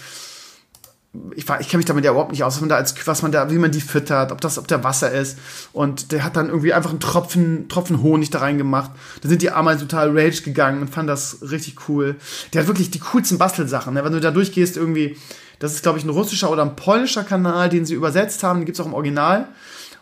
ich, 1.36 1.44
ich 1.44 1.68
kenne 1.68 1.80
mich 1.80 1.86
damit 1.86 2.06
ja 2.06 2.12
überhaupt 2.12 2.32
nicht 2.32 2.44
aus, 2.44 2.56
was 2.56 2.62
man 2.62 2.70
da 2.70 2.78
als, 2.78 2.96
was 3.06 3.22
man 3.22 3.34
da, 3.34 3.52
wie 3.52 3.58
man 3.58 3.72
die 3.72 3.82
füttert, 3.82 4.32
ob 4.32 4.40
das, 4.40 4.58
ob 4.58 4.68
der 4.68 4.84
Wasser 4.84 5.12
ist. 5.12 5.38
Und 5.74 6.14
der 6.14 6.24
hat 6.24 6.38
dann 6.38 6.48
irgendwie 6.48 6.74
einfach 6.74 6.92
einen 6.92 7.02
Tropfen, 7.02 7.68
Tropfen 7.68 8.02
Honig 8.02 8.30
da 8.30 8.40
reingemacht. 8.40 8.92
Da 9.22 9.28
sind 9.28 9.42
die 9.42 9.52
Ameisen 9.52 9.90
total 9.90 10.18
rage 10.18 10.42
gegangen 10.42 10.82
und 10.82 10.90
fanden 10.90 11.08
das 11.08 11.40
richtig 11.42 11.90
cool. 11.90 12.16
Der 12.54 12.62
hat 12.62 12.68
wirklich 12.68 12.92
die 12.92 13.00
coolsten 13.00 13.38
Bastelsachen, 13.38 13.94
ne? 13.94 14.06
Wenn 14.06 14.14
du 14.14 14.22
da 14.22 14.32
durchgehst, 14.32 14.78
irgendwie, 14.78 15.18
das 15.62 15.74
ist, 15.74 15.84
glaube 15.84 16.00
ich, 16.00 16.04
ein 16.04 16.10
russischer 16.10 16.50
oder 16.50 16.64
ein 16.64 16.76
polnischer 16.76 17.24
Kanal, 17.24 17.70
den 17.70 17.86
sie 17.86 17.94
übersetzt 17.94 18.42
haben. 18.42 18.62
Den 18.62 18.66
gibt 18.66 18.80
es 18.80 18.82
auch 18.82 18.88
im 18.88 18.96
Original. 18.96 19.48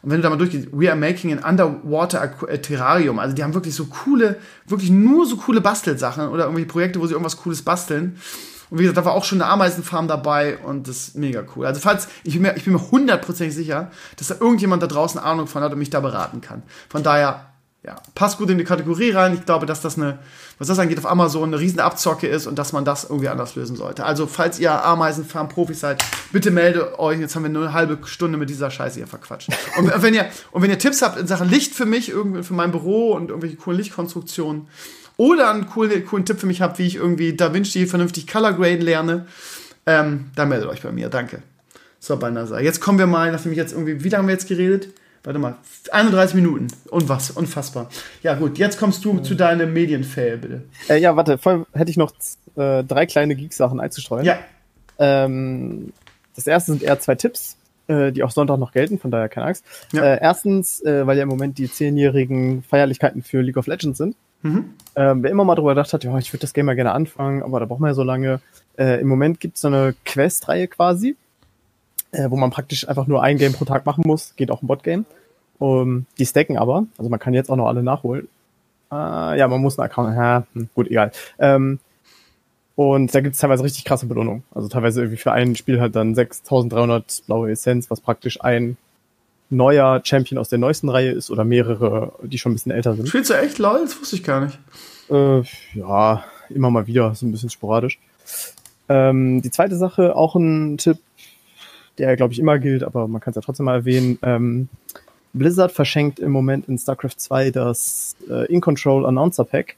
Und 0.02 0.10
wenn 0.10 0.18
du 0.19 0.23
da 0.23 0.30
mal 0.30 0.38
durchgehst, 0.38 0.69
we 0.72 0.90
are 0.90 0.98
making 0.98 1.38
an 1.38 1.44
underwater 1.44 2.31
terrarium. 2.61 3.19
Also 3.19 3.36
die 3.36 3.44
haben 3.44 3.53
wirklich 3.53 3.76
so 3.76 3.86
coole, 3.86 4.38
wirklich 4.65 4.90
nur 4.90 5.26
so 5.26 5.36
coole 5.36 5.60
Bastelsachen 5.60 6.30
oder 6.30 6.44
irgendwelche 6.44 6.69
Projekte, 6.69 7.02
wo 7.02 7.07
sie 7.07 7.11
irgendwas 7.11 7.36
Cooles 7.36 7.61
basteln. 7.61 8.18
Und 8.69 8.77
wie 8.77 8.84
gesagt, 8.84 8.98
da 8.98 9.03
war 9.03 9.14
auch 9.15 9.26
schon 9.26 9.41
eine 9.41 9.52
Ameisenfarm 9.52 10.07
dabei 10.07 10.60
und 10.60 10.88
das 10.88 11.10
ist 11.10 11.18
mega 11.18 11.44
cool. 11.56 11.65
Also 11.65 11.81
falls, 11.81 12.07
ich 12.23 12.34
bin 12.34 12.44
mir, 12.44 12.56
ich 12.56 12.64
bin 12.64 12.72
mir 12.72 12.91
hundertprozentig 12.91 13.53
sicher, 13.53 13.91
dass 14.15 14.27
da 14.27 14.36
irgendjemand 14.40 14.81
da 14.81 14.88
draußen 14.88 15.19
Ahnung 15.19 15.48
von 15.48 15.61
hat 15.61 15.73
und 15.73 15.80
mich 15.80 15.90
da 15.90 15.99
beraten 15.99 16.40
kann. 16.40 16.64
Von 16.88 17.03
daher, 17.03 17.48
ja, 17.81 17.95
passt 18.14 18.38
gut 18.38 18.49
in 18.49 18.57
die 18.57 18.65
Kategorie 18.65 19.11
rein. 19.11 19.34
Ich 19.34 19.45
glaube, 19.45 19.65
dass 19.65 19.81
das 19.81 19.97
eine, 19.97 20.19
was 20.57 20.68
das 20.68 20.80
angeht, 20.80 20.97
auf 20.97 21.06
Amazon 21.06 21.45
eine 21.45 21.60
riesen 21.60 21.80
Abzocke 21.80 22.27
ist 22.27 22.45
und 22.45 22.60
dass 22.60 22.73
man 22.73 22.84
das 22.84 23.06
irgendwie 23.06 23.30
anders 23.30 23.56
lösen 23.56 23.77
sollte. 23.77 24.03
Also, 24.03 24.27
falls 24.27 24.60
ihr 24.60 24.84
Ameisenfarm-Profis 24.84 25.80
seid, 25.80 26.03
bitte 26.34 26.51
melde 26.51 26.99
euch. 26.99 27.19
Jetzt 27.19 27.35
haben 27.35 27.43
wir 27.43 27.49
nur 27.49 27.64
eine 27.64 27.73
halbe 27.73 27.97
Stunde 28.06 28.38
mit 28.38 28.49
dieser 28.49 28.69
Scheiße 28.69 28.97
hier 28.97 29.07
verquatscht. 29.07 29.49
Und 29.77 29.91
wenn 30.01 30.14
ihr, 30.14 30.26
und 30.51 30.61
wenn 30.61 30.69
ihr 30.69 30.77
Tipps 30.77 31.01
habt 31.01 31.18
in 31.18 31.27
Sachen 31.27 31.49
Licht 31.49 31.73
für 31.73 31.85
mich, 31.85 32.10
irgendwie 32.10 32.43
für 32.43 32.53
mein 32.53 32.72
Büro 32.72 33.14
und 33.14 33.30
irgendwelche 33.30 33.56
coolen 33.56 33.77
Lichtkonstruktionen 33.77 34.68
oder 35.15 35.49
einen 35.49 35.65
coolen, 35.68 36.06
coolen 36.06 36.26
Tipp 36.26 36.39
für 36.39 36.47
mich 36.47 36.61
habt, 36.61 36.80
wie 36.80 36.88
ich 36.88 36.95
irgendwie 36.95 37.34
DaVinci 37.34 37.88
vernünftig 37.88 38.27
Color 38.27 38.53
Graden 38.53 38.81
lerne, 38.81 39.26
ähm, 39.85 40.31
dann 40.35 40.49
meldet 40.49 40.68
euch 40.68 40.81
bei 40.81 40.91
mir. 40.91 41.07
Danke. 41.07 41.43
So, 42.01 42.18
Banasa. 42.18 42.60
Jetzt 42.60 42.81
kommen 42.81 42.99
wir 42.99 43.07
mal, 43.07 43.31
nachdem 43.31 43.53
ich 43.53 43.57
jetzt 43.57 43.72
irgendwie, 43.72 44.03
wie 44.03 44.10
lange 44.10 44.23
haben 44.23 44.27
wir 44.27 44.34
jetzt 44.34 44.49
geredet? 44.49 44.89
Warte 45.23 45.39
mal, 45.39 45.55
31 45.91 46.35
Minuten. 46.35 46.67
Und 46.89 47.09
was? 47.09 47.31
Unfassbar. 47.31 47.89
Ja, 48.23 48.35
gut, 48.35 48.57
jetzt 48.57 48.79
kommst 48.79 49.03
du 49.03 49.19
zu 49.19 49.35
deinem 49.35 49.73
Medienfail, 49.73 50.37
bitte. 50.37 50.63
Äh, 50.87 50.99
ja, 50.99 51.15
warte, 51.15 51.37
vorher 51.37 51.65
hätte 51.73 51.91
ich 51.91 51.97
noch 51.97 52.13
äh, 52.55 52.83
drei 52.83 53.05
kleine 53.05 53.35
Geek-Sachen 53.35 53.79
einzustreuen. 53.79 54.25
Ja. 54.25 54.39
Ähm, 54.97 55.91
das 56.35 56.47
erste 56.47 56.71
sind 56.71 56.83
eher 56.83 56.99
zwei 56.99 57.15
Tipps, 57.15 57.57
äh, 57.87 58.11
die 58.11 58.23
auch 58.23 58.31
Sonntag 58.31 58.59
noch 58.59 58.71
gelten, 58.71 58.97
von 58.97 59.11
daher 59.11 59.29
keine 59.29 59.47
Angst. 59.47 59.65
Ja. 59.91 60.03
Äh, 60.03 60.19
erstens, 60.21 60.81
äh, 60.81 61.05
weil 61.05 61.17
ja 61.17 61.23
im 61.23 61.29
Moment 61.29 61.57
die 61.57 61.69
zehnjährigen 61.69 62.63
Feierlichkeiten 62.63 63.21
für 63.21 63.41
League 63.41 63.57
of 63.57 63.67
Legends 63.67 63.97
sind. 63.97 64.15
Mhm. 64.41 64.73
Ähm, 64.95 65.23
wer 65.23 65.31
immer 65.31 65.43
mal 65.43 65.55
drüber 65.55 65.71
gedacht 65.71 65.91
hat, 65.91 66.03
ja, 66.03 66.17
ich 66.17 66.31
würde 66.31 66.41
das 66.41 66.53
Game 66.53 66.65
mal 66.65 66.75
gerne 66.75 66.93
anfangen, 66.93 67.43
aber 67.43 67.59
da 67.59 67.65
braucht 67.65 67.81
man 67.81 67.89
ja 67.89 67.93
so 67.93 68.03
lange. 68.03 68.39
Äh, 68.77 69.01
Im 69.01 69.07
Moment 69.07 69.41
gibt 69.41 69.55
es 69.55 69.61
so 69.61 69.67
eine 69.67 69.95
Quest-Reihe 70.05 70.69
quasi, 70.69 71.17
äh, 72.11 72.30
wo 72.30 72.36
man 72.36 72.52
praktisch 72.52 72.88
einfach 72.88 73.07
nur 73.07 73.23
ein 73.23 73.38
Game 73.38 73.53
pro 73.53 73.65
Tag 73.65 73.86
machen 73.86 74.03
muss. 74.06 74.36
Geht 74.36 74.52
auch 74.52 74.61
ein 74.61 74.68
Bot-Game. 74.68 75.06
Um, 75.60 76.06
die 76.18 76.26
stacken 76.26 76.57
aber, 76.57 76.86
also 76.98 77.10
man 77.10 77.19
kann 77.19 77.34
jetzt 77.34 77.49
auch 77.49 77.57
noch 77.57 77.68
alle 77.68 77.84
nachholen. 77.84 78.30
Uh, 78.91 79.36
ja, 79.36 79.48
man 79.48 79.61
muss 79.61 79.77
einen 79.77 79.90
Account, 79.90 80.15
ja, 80.15 80.48
hm, 80.53 80.69
gut, 80.73 80.88
egal. 80.88 81.11
Ähm, 81.38 81.80
und 82.76 83.14
da 83.14 83.19
gibt 83.19 83.36
es 83.36 83.41
teilweise 83.41 83.64
richtig 83.64 83.84
krasse 83.84 84.06
Belohnungen. 84.06 84.44
Also 84.56 84.69
teilweise 84.69 85.02
irgendwie 85.02 85.18
für 85.18 85.34
ein 85.34 85.57
Spiel 85.57 85.81
halt 85.81 85.98
dann 85.98 86.15
6300 86.15 87.23
blaue 87.27 87.52
Essenz, 87.52 87.91
was 87.91 87.99
praktisch 87.99 88.41
ein 88.41 88.77
neuer 89.49 90.02
Champion 90.03 90.38
aus 90.38 90.48
der 90.48 90.60
neuesten 90.60 90.88
Reihe 90.88 91.11
ist 91.11 91.30
oder 91.30 91.44
mehrere, 91.44 92.14
die 92.23 92.38
schon 92.38 92.53
ein 92.53 92.56
bisschen 92.56 92.72
älter 92.72 92.95
sind. 92.95 93.10
Spielst 93.10 93.31
du 93.31 93.34
echt 93.34 93.57
LOL? 93.57 93.81
Das 93.84 93.99
wusste 93.99 94.15
ich 94.15 94.23
gar 94.23 94.45
nicht. 94.45 94.57
Äh, 95.10 95.41
ja, 95.77 96.23
immer 96.49 96.69
mal 96.69 96.88
wieder, 96.88 97.14
so 97.15 97.26
ein 97.26 97.31
bisschen 97.31 97.49
sporadisch. 97.49 97.99
Ähm, 98.88 99.41
die 99.41 99.52
zweite 99.52 99.76
Sache, 99.76 100.15
auch 100.15 100.36
ein 100.36 100.77
Tipp, 100.77 100.99
der 101.99 102.15
glaube 102.15 102.34
ich 102.34 102.39
immer 102.39 102.57
gilt, 102.59 102.84
aber 102.84 103.07
man 103.07 103.21
kann 103.21 103.31
es 103.31 103.35
ja 103.35 103.41
trotzdem 103.41 103.65
mal 103.65 103.76
erwähnen. 103.76 104.17
Ähm, 104.23 104.69
Blizzard 105.34 105.71
verschenkt 105.71 106.19
im 106.19 106.31
Moment 106.31 106.67
in 106.67 106.77
StarCraft 106.77 107.17
2 107.17 107.51
das 107.51 108.15
äh, 108.30 108.51
In-Control 108.51 109.05
Announcer 109.05 109.45
Pack. 109.45 109.76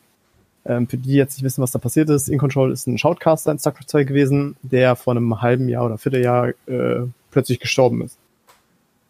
Ähm, 0.63 0.87
für 0.87 0.97
die 0.97 1.13
jetzt 1.13 1.37
nicht 1.37 1.43
wissen, 1.43 1.61
was 1.61 1.71
da 1.71 1.79
passiert 1.79 2.09
ist, 2.09 2.29
In-Control 2.29 2.71
ist 2.71 2.87
ein 2.87 2.97
Shoutcaster 2.97 3.51
in 3.51 3.59
StarCraft 3.59 3.87
2 3.87 4.03
gewesen, 4.03 4.55
der 4.61 4.95
vor 4.95 5.13
einem 5.13 5.41
halben 5.41 5.67
Jahr 5.67 5.85
oder 5.85 5.97
Vierteljahr 5.97 6.49
äh, 6.67 7.07
plötzlich 7.31 7.59
gestorben 7.59 8.01
ist. 8.03 8.17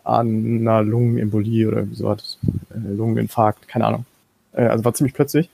An 0.04 0.62
einer 0.62 0.82
Lungenembolie 0.82 1.68
oder 1.68 1.86
so 1.92 2.10
hat 2.10 2.38
äh, 2.74 2.94
Lungeninfarkt, 2.94 3.68
keine 3.68 3.86
Ahnung. 3.86 4.06
Äh, 4.54 4.64
also 4.64 4.84
war 4.84 4.94
ziemlich 4.94 5.14
plötzlich. 5.14 5.50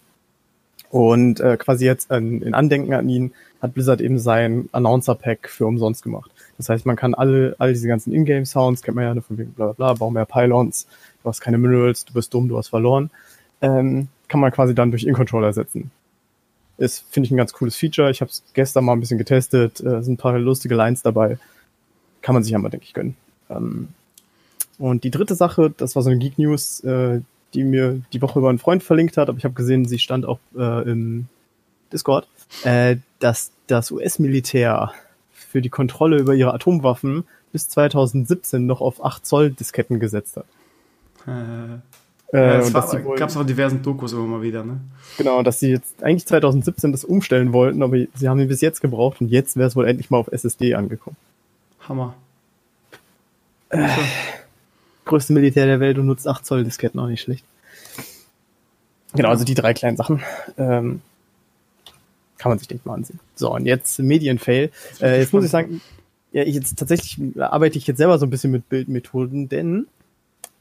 Und 0.89 1.39
äh, 1.41 1.57
quasi 1.57 1.85
jetzt 1.85 2.11
in, 2.11 2.41
in 2.41 2.53
Andenken 2.53 2.93
an 2.93 3.09
ihn 3.09 3.33
hat 3.61 3.73
Blizzard 3.73 3.99
eben 3.99 4.19
sein 4.19 4.69
Announcer-Pack 4.71 5.49
für 5.49 5.65
umsonst 5.65 6.03
gemacht. 6.03 6.31
Das 6.57 6.69
heißt, 6.69 6.85
man 6.85 6.95
kann 6.95 7.13
alle, 7.13 7.55
all 7.59 7.73
diese 7.73 7.87
ganzen 7.87 8.11
Ingame-Sounds, 8.11 8.81
kennt 8.81 8.95
man 8.95 9.15
ja, 9.15 9.21
von 9.21 9.37
wegen 9.37 9.51
bla 9.51 9.67
bla 9.67 9.73
bla, 9.73 9.93
bau 9.93 10.09
mehr 10.09 10.25
Pylons, 10.25 10.87
du 11.23 11.29
hast 11.29 11.41
keine 11.41 11.57
Minerals, 11.57 12.05
du 12.05 12.13
bist 12.13 12.33
dumm, 12.33 12.47
du 12.47 12.57
hast 12.57 12.69
verloren, 12.69 13.11
ähm, 13.61 14.07
kann 14.27 14.39
man 14.39 14.51
quasi 14.51 14.73
dann 14.73 14.91
durch 14.91 15.03
In-Controller 15.03 15.47
ersetzen. 15.47 15.91
Ist, 16.77 17.05
finde 17.09 17.25
ich, 17.25 17.31
ein 17.31 17.37
ganz 17.37 17.53
cooles 17.53 17.75
Feature. 17.75 18.11
Ich 18.11 18.21
habe 18.21 18.29
es 18.29 18.43
gestern 18.53 18.85
mal 18.85 18.93
ein 18.93 18.99
bisschen 18.99 19.17
getestet, 19.17 19.79
äh, 19.79 20.03
sind 20.03 20.13
ein 20.13 20.17
paar 20.17 20.37
lustige 20.37 20.75
Lines 20.75 21.01
dabei. 21.01 21.39
Kann 22.21 22.33
man 22.33 22.43
sich 22.43 22.53
einmal, 22.53 22.69
denke 22.69 22.85
ich, 22.85 22.93
gönnen. 22.93 23.15
Ähm, 23.49 23.89
und 24.77 25.03
die 25.03 25.11
dritte 25.11 25.33
Sache, 25.33 25.73
das 25.75 25.95
war 25.95 26.03
so 26.03 26.09
eine 26.09 26.19
Geek 26.19 26.37
News, 26.37 26.81
äh, 26.81 27.21
die 27.53 27.63
mir 27.63 28.01
die 28.13 28.21
Woche 28.21 28.39
über 28.39 28.49
einen 28.49 28.59
Freund 28.59 28.83
verlinkt 28.83 29.17
hat, 29.17 29.29
aber 29.29 29.37
ich 29.37 29.43
habe 29.43 29.55
gesehen, 29.55 29.85
sie 29.85 29.99
stand 29.99 30.25
auch 30.25 30.39
äh, 30.55 30.89
im 30.89 31.27
Discord, 31.91 32.27
äh, 32.63 32.97
dass 33.19 33.51
das 33.67 33.91
US-Militär 33.91 34.91
für 35.49 35.61
die 35.61 35.69
Kontrolle 35.69 36.17
über 36.17 36.33
ihre 36.35 36.53
Atomwaffen 36.53 37.25
bis 37.51 37.69
2017 37.69 38.65
noch 38.65 38.81
auf 38.81 39.03
8 39.03 39.25
Zoll 39.25 39.51
Disketten 39.51 39.99
gesetzt 39.99 40.37
hat. 40.37 40.45
Äh, 41.27 41.79
äh, 42.33 42.61
ja, 42.61 42.69
gab 42.69 43.29
es 43.29 43.37
auch 43.37 43.45
diversen 43.45 43.81
Dokus 43.81 44.11
immer 44.11 44.27
mal 44.27 44.41
wieder, 44.41 44.63
ne? 44.63 44.81
Genau, 45.17 45.41
dass 45.43 45.59
sie 45.61 45.69
jetzt 45.69 46.03
eigentlich 46.03 46.25
2017 46.25 46.91
das 46.91 47.05
umstellen 47.05 47.53
wollten, 47.53 47.81
aber 47.81 47.97
sie 48.15 48.27
haben 48.27 48.39
ihn 48.39 48.49
bis 48.49 48.59
jetzt 48.59 48.81
gebraucht 48.81 49.21
und 49.21 49.29
jetzt 49.29 49.55
wäre 49.55 49.67
es 49.67 49.75
wohl 49.77 49.87
endlich 49.87 50.09
mal 50.09 50.17
auf 50.17 50.27
SSD 50.27 50.75
angekommen. 50.75 51.15
Hammer. 51.87 52.15
Äh, 53.69 53.87
größte 55.05 55.31
Militär 55.31 55.65
der 55.65 55.79
Welt 55.79 55.97
und 55.97 56.05
nutzt 56.05 56.27
8 56.27 56.45
Zoll 56.45 56.63
Disketten, 56.65 56.99
auch 56.99 57.07
nicht 57.07 57.21
schlecht. 57.21 57.45
Genau, 59.13 59.29
also 59.29 59.45
die 59.45 59.55
drei 59.55 59.73
kleinen 59.73 59.95
Sachen. 59.95 60.21
Ähm, 60.57 61.01
kann 62.37 62.49
man 62.49 62.59
sich, 62.59 62.67
denke 62.67 62.81
ich, 62.81 62.85
mal 62.85 62.95
ansehen. 62.95 63.19
So, 63.37 63.53
und 63.53 63.65
jetzt 63.65 63.99
Medienfail. 63.99 64.71
Äh, 65.01 65.19
jetzt 65.19 65.33
muss 65.33 65.45
ich 65.45 65.51
sagen, 65.51 65.81
ja, 66.31 66.43
ich 66.43 66.55
jetzt 66.55 66.77
tatsächlich 66.77 67.19
arbeite 67.39 67.77
ich 67.77 67.87
jetzt 67.87 67.97
selber 67.97 68.17
so 68.19 68.25
ein 68.25 68.29
bisschen 68.29 68.51
mit 68.51 68.67
Bildmethoden, 68.69 69.49
denn 69.49 69.87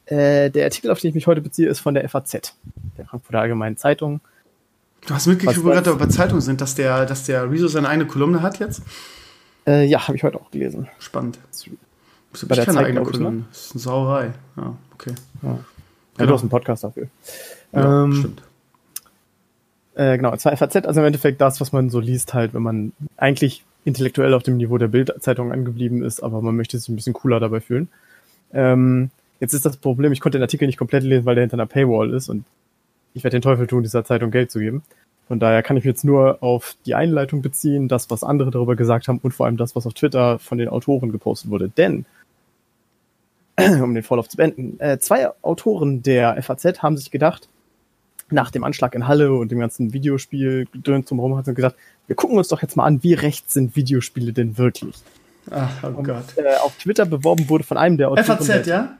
äh, 0.06 0.50
der 0.50 0.64
Artikel, 0.64 0.90
auf 0.90 1.00
den 1.00 1.08
ich 1.08 1.14
mich 1.14 1.26
heute 1.26 1.40
beziehe, 1.40 1.68
ist 1.68 1.80
von 1.80 1.94
der 1.94 2.08
FAZ, 2.08 2.54
der 2.96 3.06
Frankfurter 3.06 3.40
Allgemeinen 3.40 3.76
Zeitung. 3.76 4.20
Du 5.06 5.14
hast 5.14 5.26
mitgekriegt, 5.26 5.62
wo 5.62 5.68
wir 5.68 5.74
gerade 5.74 5.94
bei 5.94 6.06
Zeitungen 6.06 6.40
sind, 6.40 6.60
dass 6.60 6.74
der, 6.74 7.06
dass 7.06 7.24
der 7.24 7.50
Rezo 7.50 7.68
seine 7.68 7.88
eigene 7.88 8.06
Kolumne 8.06 8.42
hat 8.42 8.58
jetzt? 8.58 8.82
Äh, 9.66 9.86
ja, 9.86 10.06
habe 10.06 10.16
ich 10.16 10.22
heute 10.22 10.40
auch 10.40 10.50
gelesen. 10.50 10.88
Spannend. 10.98 11.38
Wieso 12.32 12.46
bei 12.46 12.54
der 12.54 12.66
keine 12.66 12.80
eigene 12.80 13.02
Kolumne? 13.02 13.30
Ne? 13.30 13.44
Das 13.50 13.66
ist 13.66 13.72
eine 13.72 13.80
Sauerei. 13.80 14.32
Ja, 14.56 14.76
okay. 14.94 15.14
Ja. 15.42 15.48
Ja, 15.48 15.58
genau. 16.16 16.28
du 16.28 16.34
hast 16.34 16.40
einen 16.42 16.50
Podcast 16.50 16.84
dafür. 16.84 17.08
Ja, 17.72 18.04
ähm, 18.04 18.12
stimmt. 18.14 18.42
Äh, 19.96 20.18
genau, 20.18 20.36
zwar 20.36 20.54
FAZ, 20.56 20.76
also 20.86 21.00
im 21.00 21.06
Endeffekt 21.06 21.40
das, 21.40 21.60
was 21.60 21.72
man 21.72 21.88
so 21.88 22.00
liest, 22.00 22.34
halt, 22.34 22.52
wenn 22.52 22.62
man 22.62 22.92
eigentlich 23.16 23.64
intellektuell 23.86 24.34
auf 24.34 24.42
dem 24.42 24.58
Niveau 24.58 24.76
der 24.76 24.88
Bildzeitung 24.88 25.52
angeblieben 25.52 26.02
ist, 26.04 26.22
aber 26.22 26.42
man 26.42 26.54
möchte 26.54 26.78
sich 26.78 26.88
ein 26.90 26.96
bisschen 26.96 27.14
cooler 27.14 27.40
dabei 27.40 27.60
fühlen. 27.60 27.88
Ähm, 28.52 29.10
jetzt 29.40 29.54
ist 29.54 29.64
das 29.64 29.78
Problem, 29.78 30.12
ich 30.12 30.20
konnte 30.20 30.36
den 30.36 30.42
Artikel 30.42 30.66
nicht 30.66 30.76
komplett 30.76 31.02
lesen, 31.02 31.24
weil 31.24 31.34
der 31.34 31.42
hinter 31.42 31.54
einer 31.54 31.66
Paywall 31.66 32.12
ist 32.12 32.28
und 32.28 32.44
ich 33.14 33.24
werde 33.24 33.36
den 33.36 33.42
Teufel 33.42 33.66
tun, 33.66 33.84
dieser 33.84 34.04
Zeitung 34.04 34.30
Geld 34.30 34.50
zu 34.50 34.58
geben. 34.58 34.82
Von 35.28 35.40
daher 35.40 35.62
kann 35.62 35.78
ich 35.78 35.84
mich 35.84 35.92
jetzt 35.92 36.04
nur 36.04 36.42
auf 36.42 36.76
die 36.84 36.94
Einleitung 36.94 37.40
beziehen, 37.40 37.88
das, 37.88 38.10
was 38.10 38.22
andere 38.22 38.50
darüber 38.50 38.76
gesagt 38.76 39.08
haben 39.08 39.18
und 39.22 39.32
vor 39.32 39.46
allem 39.46 39.56
das, 39.56 39.74
was 39.74 39.86
auf 39.86 39.94
Twitter 39.94 40.38
von 40.38 40.58
den 40.58 40.68
Autoren 40.68 41.10
gepostet 41.10 41.50
wurde. 41.50 41.70
Denn, 41.70 42.04
um 43.82 43.94
den 43.94 44.02
Vorlauf 44.02 44.28
zu 44.28 44.36
beenden, 44.36 44.78
äh, 44.78 44.98
zwei 44.98 45.30
Autoren 45.40 46.02
der 46.02 46.40
FAZ 46.42 46.82
haben 46.82 46.98
sich 46.98 47.10
gedacht, 47.10 47.48
nach 48.30 48.50
dem 48.50 48.64
Anschlag 48.64 48.94
in 48.94 49.06
Halle 49.06 49.32
und 49.32 49.50
dem 49.50 49.60
ganzen 49.60 49.92
Videospiel 49.92 50.66
zum 51.04 51.20
Rum 51.20 51.36
hat 51.36 51.44
gesagt, 51.44 51.76
wir 52.06 52.16
gucken 52.16 52.38
uns 52.38 52.48
doch 52.48 52.62
jetzt 52.62 52.76
mal 52.76 52.84
an, 52.84 53.02
wie 53.02 53.14
recht 53.14 53.50
sind 53.50 53.76
Videospiele 53.76 54.32
denn 54.32 54.58
wirklich? 54.58 54.96
Ach, 55.50 55.70
oh 55.84 55.98
und, 55.98 56.04
Gott. 56.04 56.24
Äh, 56.36 56.56
auf 56.56 56.76
Twitter 56.76 57.06
beworben 57.06 57.48
wurde 57.48 57.64
von 57.64 57.76
einem 57.76 57.96
der 57.96 58.10
Autoren. 58.10 58.24
FAZ, 58.24 58.66
ja? 58.66 58.96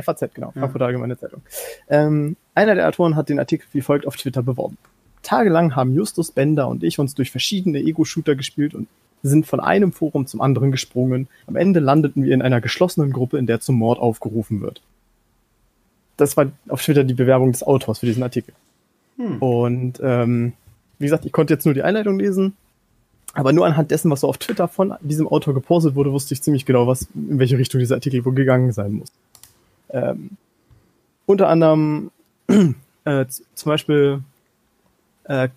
FAZ, 0.00 0.32
genau, 0.34 0.48
ja. 0.54 0.60
Frankfurter 0.60 0.86
Allgemeine 0.86 1.18
Zeitung. 1.18 1.42
Ähm, 1.88 2.36
einer 2.54 2.74
der 2.74 2.88
Autoren 2.88 3.16
hat 3.16 3.28
den 3.28 3.38
Artikel 3.38 3.66
wie 3.72 3.80
folgt 3.80 4.06
auf 4.06 4.16
Twitter 4.16 4.42
beworben. 4.42 4.78
Tagelang 5.22 5.74
haben 5.76 5.94
Justus 5.94 6.30
Bender 6.30 6.68
und 6.68 6.82
ich 6.82 6.98
uns 6.98 7.14
durch 7.14 7.30
verschiedene 7.30 7.80
Ego-Shooter 7.80 8.36
gespielt 8.36 8.74
und 8.74 8.88
sind 9.22 9.46
von 9.46 9.60
einem 9.60 9.92
Forum 9.92 10.26
zum 10.26 10.40
anderen 10.40 10.70
gesprungen. 10.70 11.28
Am 11.46 11.56
Ende 11.56 11.80
landeten 11.80 12.24
wir 12.24 12.32
in 12.32 12.40
einer 12.40 12.60
geschlossenen 12.60 13.12
Gruppe, 13.12 13.36
in 13.36 13.46
der 13.46 13.60
zum 13.60 13.76
Mord 13.76 13.98
aufgerufen 13.98 14.62
wird 14.62 14.80
das 16.20 16.36
war 16.36 16.46
auf 16.68 16.82
Twitter 16.82 17.04
die 17.04 17.14
Bewerbung 17.14 17.52
des 17.52 17.62
Autors 17.62 18.00
für 18.00 18.06
diesen 18.06 18.22
Artikel. 18.22 18.54
Hm. 19.16 19.38
Und 19.38 20.00
ähm, 20.02 20.52
wie 20.98 21.06
gesagt, 21.06 21.24
ich 21.24 21.32
konnte 21.32 21.54
jetzt 21.54 21.64
nur 21.64 21.74
die 21.74 21.82
Einleitung 21.82 22.18
lesen, 22.18 22.54
aber 23.32 23.52
nur 23.52 23.66
anhand 23.66 23.90
dessen, 23.90 24.10
was 24.10 24.20
so 24.20 24.28
auf 24.28 24.38
Twitter 24.38 24.68
von 24.68 24.94
diesem 25.00 25.28
Autor 25.28 25.54
gepostet 25.54 25.94
wurde, 25.94 26.12
wusste 26.12 26.34
ich 26.34 26.42
ziemlich 26.42 26.66
genau, 26.66 26.86
was 26.86 27.08
in 27.14 27.38
welche 27.38 27.58
Richtung 27.58 27.78
dieser 27.78 27.94
Artikel 27.94 28.24
wohl 28.24 28.34
gegangen 28.34 28.72
sein 28.72 28.92
muss. 28.92 29.12
Ähm, 29.90 30.30
unter 31.26 31.48
anderem 31.48 32.10
äh, 33.04 33.26
zum 33.26 33.70
Beispiel 33.70 34.20
äh, 35.24 35.48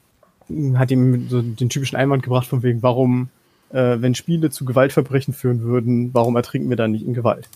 hat 0.76 0.92
ihm 0.92 1.30
so 1.30 1.42
den 1.42 1.70
typischen 1.70 1.98
Einwand 1.98 2.24
gebracht 2.24 2.48
von 2.48 2.62
wegen, 2.64 2.84
warum, 2.84 3.30
äh, 3.72 3.98
wenn 4.00 4.14
Spiele 4.14 4.52
zu 4.52 4.66
Gewaltverbrechen 4.66 5.34
führen 5.34 5.62
würden, 5.62 6.14
warum 6.14 6.36
ertrinken 6.36 6.70
wir 6.70 6.78
dann 6.78 6.92
nicht 6.92 7.06
in 7.06 7.14
Gewalt? 7.14 7.50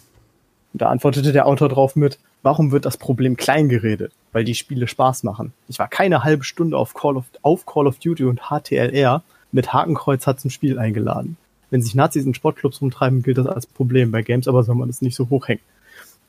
Und 0.78 0.84
da 0.84 0.90
antwortete 0.90 1.32
der 1.32 1.48
Autor 1.48 1.70
drauf 1.70 1.95
mit, 1.95 2.20
warum 2.44 2.72
wird 2.72 2.86
das 2.86 2.98
Problem 2.98 3.36
klein 3.36 3.68
geredet? 3.68 4.12
Weil 4.32 4.44
die 4.44 4.54
Spiele 4.54 4.88
Spaß 4.88 5.24
machen. 5.24 5.52
Ich 5.68 5.80
war 5.80 5.88
keine 5.88 6.24
halbe 6.24 6.44
Stunde 6.44 6.78
auf 6.78 6.94
Call 6.94 7.18
of, 7.18 7.26
auf 7.41 7.66
Call 7.66 7.88
of 7.88 7.98
Duty 7.98 8.26
und 8.26 8.41
HTLR 8.52 9.24
mit 9.52 9.74
Hakenkreuz 9.74 10.28
hat 10.28 10.40
zum 10.40 10.52
Spiel 10.52 10.78
eingeladen. 10.78 11.36
Wenn 11.72 11.82
sich 11.82 11.95
Nazis 11.95 12.28
in 12.28 12.36
Sportclubs 12.36 12.80
rumtreiben, 12.80 13.24
gilt 13.24 13.40
das 13.40 13.48
als 13.48 13.66
Problem. 13.66 14.12
Bei 14.12 14.22
Games 14.22 14.48
aber 14.48 14.62
soll 14.62 14.76
man 14.76 14.88
das 14.88 15.02
nicht 15.02 15.16
so 15.16 15.32
hochhängen. 15.32 15.64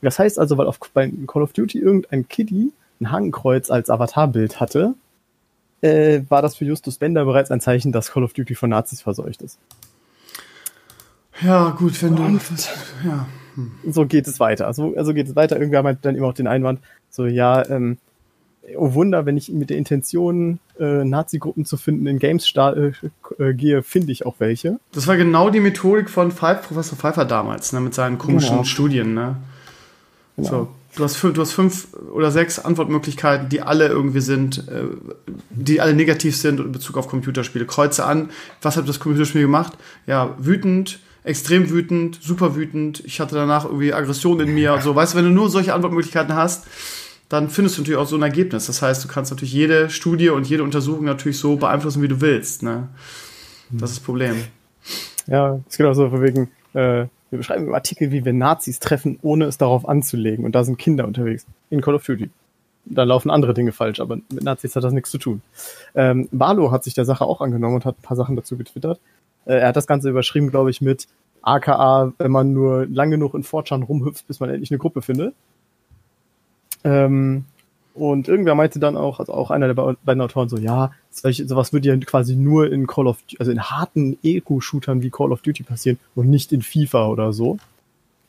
Das 0.00 0.18
heißt 0.18 0.38
also, 0.38 0.56
weil 0.56 0.66
auf, 0.66 0.78
bei 0.94 1.12
Call 1.26 1.42
of 1.42 1.52
Duty 1.52 1.78
irgendein 1.78 2.26
Kiddie 2.26 2.72
ein 3.02 3.12
Hakenkreuz 3.12 3.68
als 3.68 3.90
Avatarbild 3.90 4.60
hatte, 4.60 4.94
äh, 5.82 6.22
war 6.30 6.40
das 6.40 6.56
für 6.56 6.64
Justus 6.64 6.96
Bender 6.96 7.26
bereits 7.26 7.50
ein 7.50 7.60
Zeichen, 7.60 7.92
dass 7.92 8.12
Call 8.12 8.24
of 8.24 8.32
Duty 8.32 8.54
von 8.54 8.70
Nazis 8.70 9.02
verseucht 9.02 9.42
ist. 9.42 9.58
Ja, 11.42 11.68
gut, 11.68 12.02
wenn 12.02 12.14
und, 12.14 12.40
du. 12.48 13.06
Ja. 13.06 13.26
So 13.90 14.06
geht 14.06 14.26
es 14.26 14.40
weiter. 14.40 14.72
So, 14.72 14.94
also 14.96 15.14
geht 15.14 15.28
es 15.28 15.36
weiter. 15.36 15.58
Irgendwer 15.58 15.82
hat 15.84 15.98
dann 16.02 16.16
immer 16.16 16.28
auch 16.28 16.34
den 16.34 16.46
Einwand, 16.46 16.80
so, 17.10 17.26
ja, 17.26 17.68
ähm, 17.68 17.98
oh 18.76 18.94
Wunder, 18.94 19.26
wenn 19.26 19.36
ich 19.36 19.50
mit 19.50 19.70
der 19.70 19.76
Intention, 19.76 20.58
äh, 20.78 21.04
Nazi-Gruppen 21.04 21.64
zu 21.64 21.76
finden, 21.76 22.06
in 22.06 22.18
Games 22.18 22.52
äh, 22.56 22.92
äh, 23.38 23.54
gehe, 23.54 23.82
finde 23.82 24.12
ich 24.12 24.26
auch 24.26 24.36
welche. 24.38 24.78
Das 24.92 25.06
war 25.06 25.16
genau 25.16 25.50
die 25.50 25.60
Methodik 25.60 26.10
von 26.10 26.30
Pfeif, 26.30 26.62
Professor 26.62 26.98
Pfeiffer 26.98 27.24
damals, 27.24 27.72
ne, 27.72 27.80
mit 27.80 27.94
seinen 27.94 28.18
komischen 28.18 28.50
genau. 28.50 28.64
Studien, 28.64 29.14
ne? 29.14 29.36
Genau. 30.36 30.48
So. 30.48 30.68
du 30.96 31.04
hast 31.04 31.16
fünf, 31.16 31.34
du 31.34 31.40
hast 31.40 31.52
fünf 31.52 31.88
oder 32.12 32.30
sechs 32.30 32.58
Antwortmöglichkeiten, 32.58 33.48
die 33.48 33.60
alle 33.60 33.88
irgendwie 33.88 34.20
sind, 34.20 34.68
äh, 34.68 34.84
die 35.50 35.80
alle 35.80 35.94
negativ 35.94 36.36
sind 36.36 36.60
in 36.60 36.72
Bezug 36.72 36.96
auf 36.96 37.08
Computerspiele. 37.08 37.66
Kreuze 37.66 38.04
an, 38.04 38.30
was 38.62 38.76
hat 38.76 38.88
das 38.88 39.00
Computerspiel 39.00 39.42
gemacht? 39.42 39.72
Ja, 40.06 40.34
wütend, 40.38 41.00
extrem 41.28 41.68
wütend, 41.70 42.18
super 42.22 42.56
wütend. 42.56 43.02
Ich 43.04 43.20
hatte 43.20 43.34
danach 43.34 43.66
irgendwie 43.66 43.92
Aggression 43.92 44.40
in 44.40 44.54
mir. 44.54 44.80
So, 44.80 44.94
weißt 44.94 45.12
du, 45.12 45.18
wenn 45.18 45.26
du 45.26 45.30
nur 45.30 45.50
solche 45.50 45.74
Antwortmöglichkeiten 45.74 46.34
hast, 46.34 46.66
dann 47.28 47.50
findest 47.50 47.76
du 47.76 47.82
natürlich 47.82 47.98
auch 47.98 48.06
so 48.06 48.16
ein 48.16 48.22
Ergebnis. 48.22 48.66
Das 48.66 48.80
heißt, 48.80 49.04
du 49.04 49.08
kannst 49.08 49.30
natürlich 49.30 49.52
jede 49.52 49.90
Studie 49.90 50.30
und 50.30 50.48
jede 50.48 50.62
Untersuchung 50.62 51.04
natürlich 51.04 51.38
so 51.38 51.56
beeinflussen, 51.56 52.02
wie 52.02 52.08
du 52.08 52.22
willst. 52.22 52.62
Ne? 52.62 52.88
Das 53.70 53.90
ist 53.90 53.98
das 53.98 54.04
Problem. 54.04 54.36
Ja, 55.26 55.60
es 55.68 55.76
geht 55.76 55.86
auch 55.86 55.92
so 55.92 56.08
von 56.08 56.22
wegen, 56.22 56.50
äh, 56.72 57.06
wir 57.30 57.36
beschreiben 57.36 57.66
im 57.66 57.74
Artikel, 57.74 58.10
wie 58.10 58.24
wir 58.24 58.32
Nazis 58.32 58.78
treffen, 58.78 59.18
ohne 59.20 59.44
es 59.44 59.58
darauf 59.58 59.86
anzulegen. 59.86 60.46
Und 60.46 60.54
da 60.54 60.64
sind 60.64 60.78
Kinder 60.78 61.06
unterwegs. 61.06 61.44
In 61.68 61.82
Call 61.82 61.94
of 61.94 62.04
Duty. 62.04 62.30
Da 62.86 63.02
laufen 63.02 63.30
andere 63.30 63.52
Dinge 63.52 63.72
falsch, 63.72 64.00
aber 64.00 64.16
mit 64.16 64.42
Nazis 64.42 64.74
hat 64.74 64.82
das 64.82 64.94
nichts 64.94 65.10
zu 65.10 65.18
tun. 65.18 65.42
Ähm, 65.94 66.26
Barlo 66.32 66.70
hat 66.70 66.84
sich 66.84 66.94
der 66.94 67.04
Sache 67.04 67.26
auch 67.26 67.42
angenommen 67.42 67.74
und 67.74 67.84
hat 67.84 67.98
ein 67.98 68.02
paar 68.02 68.16
Sachen 68.16 68.34
dazu 68.34 68.56
getwittert. 68.56 68.98
Äh, 69.48 69.54
er 69.54 69.68
hat 69.68 69.76
das 69.76 69.88
Ganze 69.88 70.08
überschrieben, 70.10 70.50
glaube 70.50 70.70
ich, 70.70 70.80
mit 70.80 71.08
AKA, 71.42 72.12
wenn 72.18 72.30
man 72.30 72.52
nur 72.52 72.86
lang 72.86 73.10
genug 73.10 73.34
in 73.34 73.42
Fortran 73.42 73.82
rumhüpft, 73.82 74.26
bis 74.28 74.38
man 74.38 74.50
endlich 74.50 74.70
eine 74.70 74.78
Gruppe 74.78 75.02
findet. 75.02 75.34
Ähm, 76.84 77.44
und 77.94 78.28
irgendwer 78.28 78.54
meinte 78.54 78.78
dann 78.78 78.96
auch, 78.96 79.18
also 79.18 79.34
auch 79.34 79.50
einer 79.50 79.72
der 79.72 79.96
beiden 80.04 80.20
Autoren 80.20 80.48
so, 80.48 80.56
ja, 80.56 80.92
sowas 81.10 81.72
würde 81.72 81.88
ja 81.88 81.96
quasi 81.96 82.36
nur 82.36 82.70
in 82.70 82.86
Call 82.86 83.08
of, 83.08 83.18
also 83.40 83.50
in 83.50 83.60
harten 83.60 84.16
Eco-Shootern 84.22 85.02
wie 85.02 85.10
Call 85.10 85.32
of 85.32 85.42
Duty 85.42 85.64
passieren 85.64 85.98
und 86.14 86.30
nicht 86.30 86.52
in 86.52 86.62
FIFA 86.62 87.08
oder 87.08 87.32
so. 87.32 87.58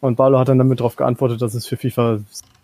Und 0.01 0.15
Barlow 0.15 0.39
hat 0.39 0.47
dann 0.47 0.57
damit 0.57 0.79
darauf 0.79 0.95
geantwortet, 0.95 1.41
dass 1.41 1.53
es 1.53 1.67
für 1.67 1.77
FIFA 1.77 2.19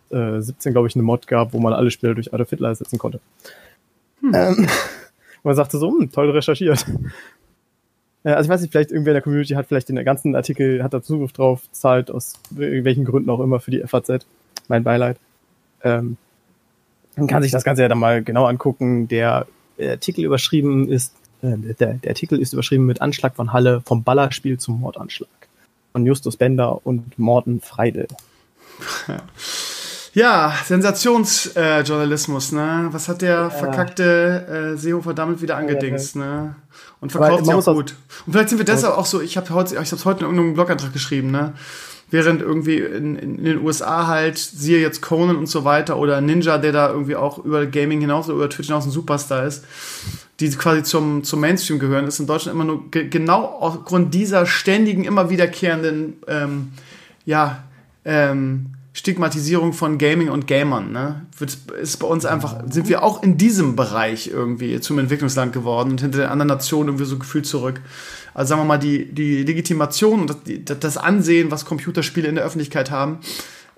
äh, 0.10 0.42
17, 0.42 0.72
glaube 0.72 0.88
ich, 0.88 0.96
eine 0.96 1.04
Mod 1.04 1.28
gab, 1.28 1.54
wo 1.54 1.60
man 1.60 1.74
alle 1.74 1.92
Spiele 1.92 2.16
durch 2.16 2.34
Adolf 2.34 2.50
Hitler 2.50 2.70
ersetzen 2.70 2.98
konnte. 2.98 3.20
Hm. 4.22 4.32
Ähm, 4.34 4.56
und 4.58 4.70
man 5.44 5.56
sagte 5.56 5.78
so, 5.78 5.90
hm, 5.90 6.12
toll 6.12 6.32
recherchiert. 6.32 6.86
Äh, 8.26 8.32
also 8.32 8.48
ich 8.48 8.54
weiß 8.54 8.62
nicht, 8.62 8.72
vielleicht 8.72 8.92
irgendwer 8.92 9.12
in 9.12 9.16
der 9.16 9.22
Community 9.22 9.54
hat 9.54 9.68
vielleicht 9.68 9.88
den 9.88 10.04
ganzen 10.04 10.36
Artikel, 10.36 10.84
hat 10.84 10.94
da 10.94 11.02
Zugriff 11.02 11.32
drauf, 11.32 11.62
zahlt 11.72 12.12
aus 12.12 12.34
welchen 12.50 13.06
Gründen 13.06 13.30
auch 13.30 13.40
immer 13.40 13.62
für 13.62 13.72
die 13.72 13.82
FAZ. 13.86 14.26
Mein 14.68 14.84
Beileid. 14.84 15.18
Ähm, 15.84 16.18
man 17.16 17.28
kann 17.28 17.44
sich 17.44 17.52
das 17.52 17.64
Ganze 17.64 17.84
ja 17.84 17.88
dann 17.88 18.00
mal 18.00 18.22
genau 18.24 18.46
angucken. 18.46 19.08
Der 19.08 19.48
Artikel 19.80 20.26
überschrieben 20.26 20.90
ist, 20.90 21.14
äh, 21.42 21.56
der, 21.58 21.94
der 21.94 22.10
Artikel 22.10 22.42
ist 22.42 22.52
überschrieben 22.52 22.86
mit 22.86 23.02
Anschlag 23.02 23.36
von 23.36 23.54
Halle 23.54 23.82
vom 23.86 24.04
Ballerspiel 24.04 24.58
zum 24.58 24.82
Mordanschlag. 24.82 25.30
Von 25.94 26.06
Justus 26.06 26.36
Bender 26.36 26.86
und 26.86 27.18
Morten 27.18 27.62
Freide. 27.62 28.08
Ja, 30.14 30.54
Sensationsjournalismus, 30.64 32.54
äh, 32.54 32.56
ne? 32.56 32.88
Was 32.92 33.10
hat 33.10 33.22
der 33.22 33.52
verkackte 33.52 34.74
äh, 34.74 34.78
Seehofer 34.78 35.14
damit 35.14 35.42
wieder 35.42 35.58
angedingst, 35.58 36.16
ne? 36.16 36.56
Und 37.02 37.12
verkauft 37.12 37.46
sich 37.46 37.54
auch 37.54 37.66
gut. 37.66 37.96
Und 38.26 38.34
vielleicht 38.34 38.50
sind 38.50 38.58
wir 38.58 38.66
deshalb 38.66 38.98
auch 38.98 39.06
so, 39.06 39.22
ich 39.22 39.38
habe 39.38 39.50
heute, 39.52 39.76
ich 39.82 39.92
habe 39.92 40.06
heute 40.06 40.20
in 40.22 40.26
irgendeinem 40.26 40.54
Blogantrag 40.54 40.94
geschrieben, 40.94 41.32
ne? 41.32 41.54
während 42.10 42.42
irgendwie 42.42 42.78
in, 42.78 43.16
in, 43.16 43.44
den 43.44 43.64
USA 43.64 44.08
halt, 44.08 44.38
siehe 44.38 44.80
jetzt 44.80 45.02
Conan 45.02 45.36
und 45.36 45.48
so 45.48 45.66
weiter 45.66 45.98
oder 45.98 46.22
Ninja, 46.22 46.58
der 46.58 46.72
da 46.72 46.90
irgendwie 46.90 47.16
auch 47.16 47.44
über 47.44 47.66
Gaming 47.66 48.00
hinaus 48.02 48.28
oder 48.28 48.36
über 48.36 48.50
Twitch 48.50 48.68
hinaus 48.68 48.86
ein 48.86 48.92
Superstar 48.92 49.46
ist, 49.46 49.66
die 50.40 50.50
quasi 50.52 50.84
zum, 50.84 51.24
zum 51.24 51.40
Mainstream 51.40 51.80
gehören, 51.80 52.08
ist 52.08 52.20
in 52.20 52.28
Deutschland 52.28 52.56
immer 52.56 52.66
nur 52.66 52.90
ge 52.92 53.08
genau 53.10 53.44
aufgrund 53.44 54.14
dieser 54.14 54.46
ständigen, 54.46 55.04
immer 55.04 55.30
wiederkehrenden, 55.30 56.18
ähm, 56.28 56.72
ja, 57.26 57.64
ähm, 58.04 58.75
Stigmatisierung 58.96 59.74
von 59.74 59.98
Gaming 59.98 60.30
und 60.30 60.48
Gamern, 60.48 60.94
ne? 60.94 61.26
Ist 61.82 61.98
bei 61.98 62.08
uns 62.08 62.24
einfach, 62.26 62.64
sind 62.70 62.88
wir 62.88 63.04
auch 63.04 63.22
in 63.22 63.38
diesem 63.38 63.76
Bereich 63.76 64.30
irgendwie 64.30 64.80
zum 64.80 64.98
Entwicklungsland 65.00 65.52
geworden 65.52 65.92
und 65.92 66.02
hinter 66.02 66.20
den 66.20 66.30
anderen 66.30 66.48
Nationen 66.48 66.88
irgendwie 66.88 67.04
so 67.04 67.20
gefühlt 67.20 67.46
zurück. 67.46 67.82
Also 68.34 68.52
sagen 68.52 68.62
wir 68.62 68.66
mal, 68.66 68.78
die, 68.78 69.14
die 69.14 69.44
Legitimation 69.44 70.22
und 70.22 70.30
das, 70.30 70.80
das 70.80 70.96
Ansehen, 70.96 71.52
was 71.52 71.66
Computerspiele 71.66 72.30
in 72.30 72.36
der 72.36 72.46
Öffentlichkeit 72.46 72.90
haben, 72.90 73.20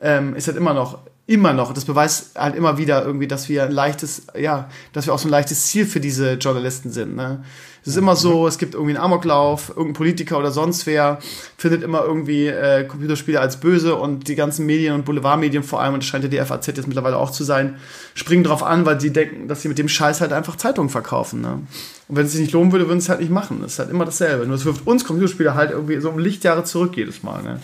ähm, 0.03 0.35
ist 0.35 0.47
halt 0.47 0.55
immer 0.55 0.75
noch, 0.75 0.99
immer 1.25 1.51
noch, 1.51 1.73
das 1.73 1.85
beweist 1.85 2.37
halt 2.39 2.55
immer 2.55 2.77
wieder 2.77 3.03
irgendwie, 3.03 3.27
dass 3.27 3.49
wir 3.49 3.63
ein 3.63 3.71
leichtes, 3.71 4.27
ja, 4.39 4.69
dass 4.93 5.07
wir 5.07 5.15
auch 5.15 5.19
so 5.19 5.27
ein 5.27 5.31
leichtes 5.31 5.65
Ziel 5.65 5.87
für 5.87 5.99
diese 5.99 6.33
Journalisten 6.33 6.91
sind, 6.91 7.15
ne? 7.15 7.43
Es 7.87 7.93
ist 7.93 7.99
immer 7.99 8.17
so, 8.17 8.45
es 8.47 8.57
gibt 8.57 8.73
irgendwie 8.73 8.97
einen 8.97 9.03
Amoklauf, 9.03 9.69
irgendein 9.69 9.93
Politiker 9.93 10.37
oder 10.37 10.51
sonst 10.51 10.85
wer 10.87 11.19
findet 11.57 11.83
immer 11.83 12.03
irgendwie 12.03 12.47
äh, 12.47 12.83
Computerspiele 12.83 13.39
als 13.39 13.61
böse 13.61 13.95
und 13.95 14.27
die 14.27 14.35
ganzen 14.35 14.65
Medien 14.65 14.93
und 14.93 15.05
Boulevardmedien 15.05 15.63
vor 15.63 15.79
allem, 15.79 15.93
und 15.93 16.03
das 16.03 16.07
scheint 16.09 16.25
ja 16.25 16.29
die 16.29 16.37
FAZ 16.37 16.67
jetzt 16.67 16.85
mittlerweile 16.85 17.15
auch 17.15 17.31
zu 17.31 17.45
sein, 17.45 17.77
springen 18.13 18.43
drauf 18.43 18.61
an, 18.61 18.85
weil 18.85 18.99
sie 18.99 19.13
denken, 19.13 19.47
dass 19.47 19.61
sie 19.61 19.69
mit 19.69 19.77
dem 19.77 19.87
Scheiß 19.87 20.19
halt 20.19 20.33
einfach 20.33 20.57
Zeitungen 20.57 20.89
verkaufen. 20.89 21.39
Ne? 21.39 21.61
Und 22.09 22.15
wenn 22.17 22.25
es 22.25 22.33
sich 22.33 22.41
nicht 22.41 22.51
lohnen 22.51 22.73
würde, 22.73 22.89
würden 22.89 22.99
sie 22.99 23.05
es 23.05 23.09
halt 23.09 23.21
nicht 23.21 23.31
machen. 23.31 23.59
Das 23.61 23.71
ist 23.71 23.79
halt 23.79 23.89
immer 23.89 24.03
dasselbe. 24.03 24.45
Nur 24.45 24.55
es 24.55 24.65
wirft 24.65 24.85
uns 24.85 25.05
Computerspiele 25.05 25.55
halt 25.55 25.71
irgendwie 25.71 25.97
so 26.01 26.09
um 26.09 26.19
Lichtjahre 26.19 26.65
zurück 26.65 26.97
jedes 26.97 27.23
Mal. 27.23 27.41
Ne? 27.41 27.61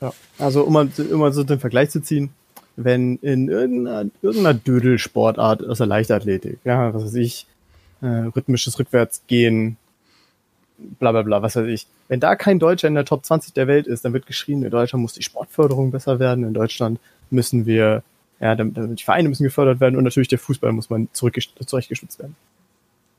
Ja, 0.00 0.12
also 0.38 0.62
um 0.62 0.72
mal, 0.72 0.88
um 1.10 1.18
mal 1.18 1.32
so 1.32 1.42
den 1.42 1.58
Vergleich 1.58 1.90
zu 1.90 2.00
ziehen, 2.00 2.30
wenn 2.76 3.16
in 3.16 3.48
irgendeiner, 3.48 4.08
irgendeiner 4.22 4.54
Dödelsportart 4.54 5.66
aus 5.66 5.78
der 5.78 5.88
Leichtathletik, 5.88 6.58
ja, 6.62 6.94
was 6.94 7.06
weiß 7.06 7.14
ich, 7.14 7.48
äh, 8.02 8.06
rhythmisches 8.06 8.78
Rückwärtsgehen, 8.78 9.76
bla 10.78 11.12
bla 11.12 11.22
bla, 11.22 11.42
was 11.42 11.56
weiß 11.56 11.66
ich. 11.66 11.86
Wenn 12.08 12.20
da 12.20 12.36
kein 12.36 12.58
Deutscher 12.58 12.88
in 12.88 12.94
der 12.94 13.04
Top 13.04 13.24
20 13.24 13.52
der 13.54 13.66
Welt 13.66 13.86
ist, 13.86 14.04
dann 14.04 14.12
wird 14.12 14.26
geschrien, 14.26 14.62
in 14.62 14.70
Deutschland 14.70 15.02
muss 15.02 15.14
die 15.14 15.22
Sportförderung 15.22 15.90
besser 15.90 16.18
werden, 16.18 16.44
in 16.44 16.54
Deutschland 16.54 17.00
müssen 17.30 17.66
wir, 17.66 18.02
ja, 18.40 18.54
damit, 18.54 18.98
die 18.98 19.04
Vereine 19.04 19.28
müssen 19.28 19.44
gefördert 19.44 19.80
werden 19.80 19.96
und 19.96 20.04
natürlich 20.04 20.28
der 20.28 20.38
Fußball 20.38 20.72
muss 20.72 20.90
man 20.90 21.08
zurechtgestützt 21.12 22.18
werden. 22.18 22.36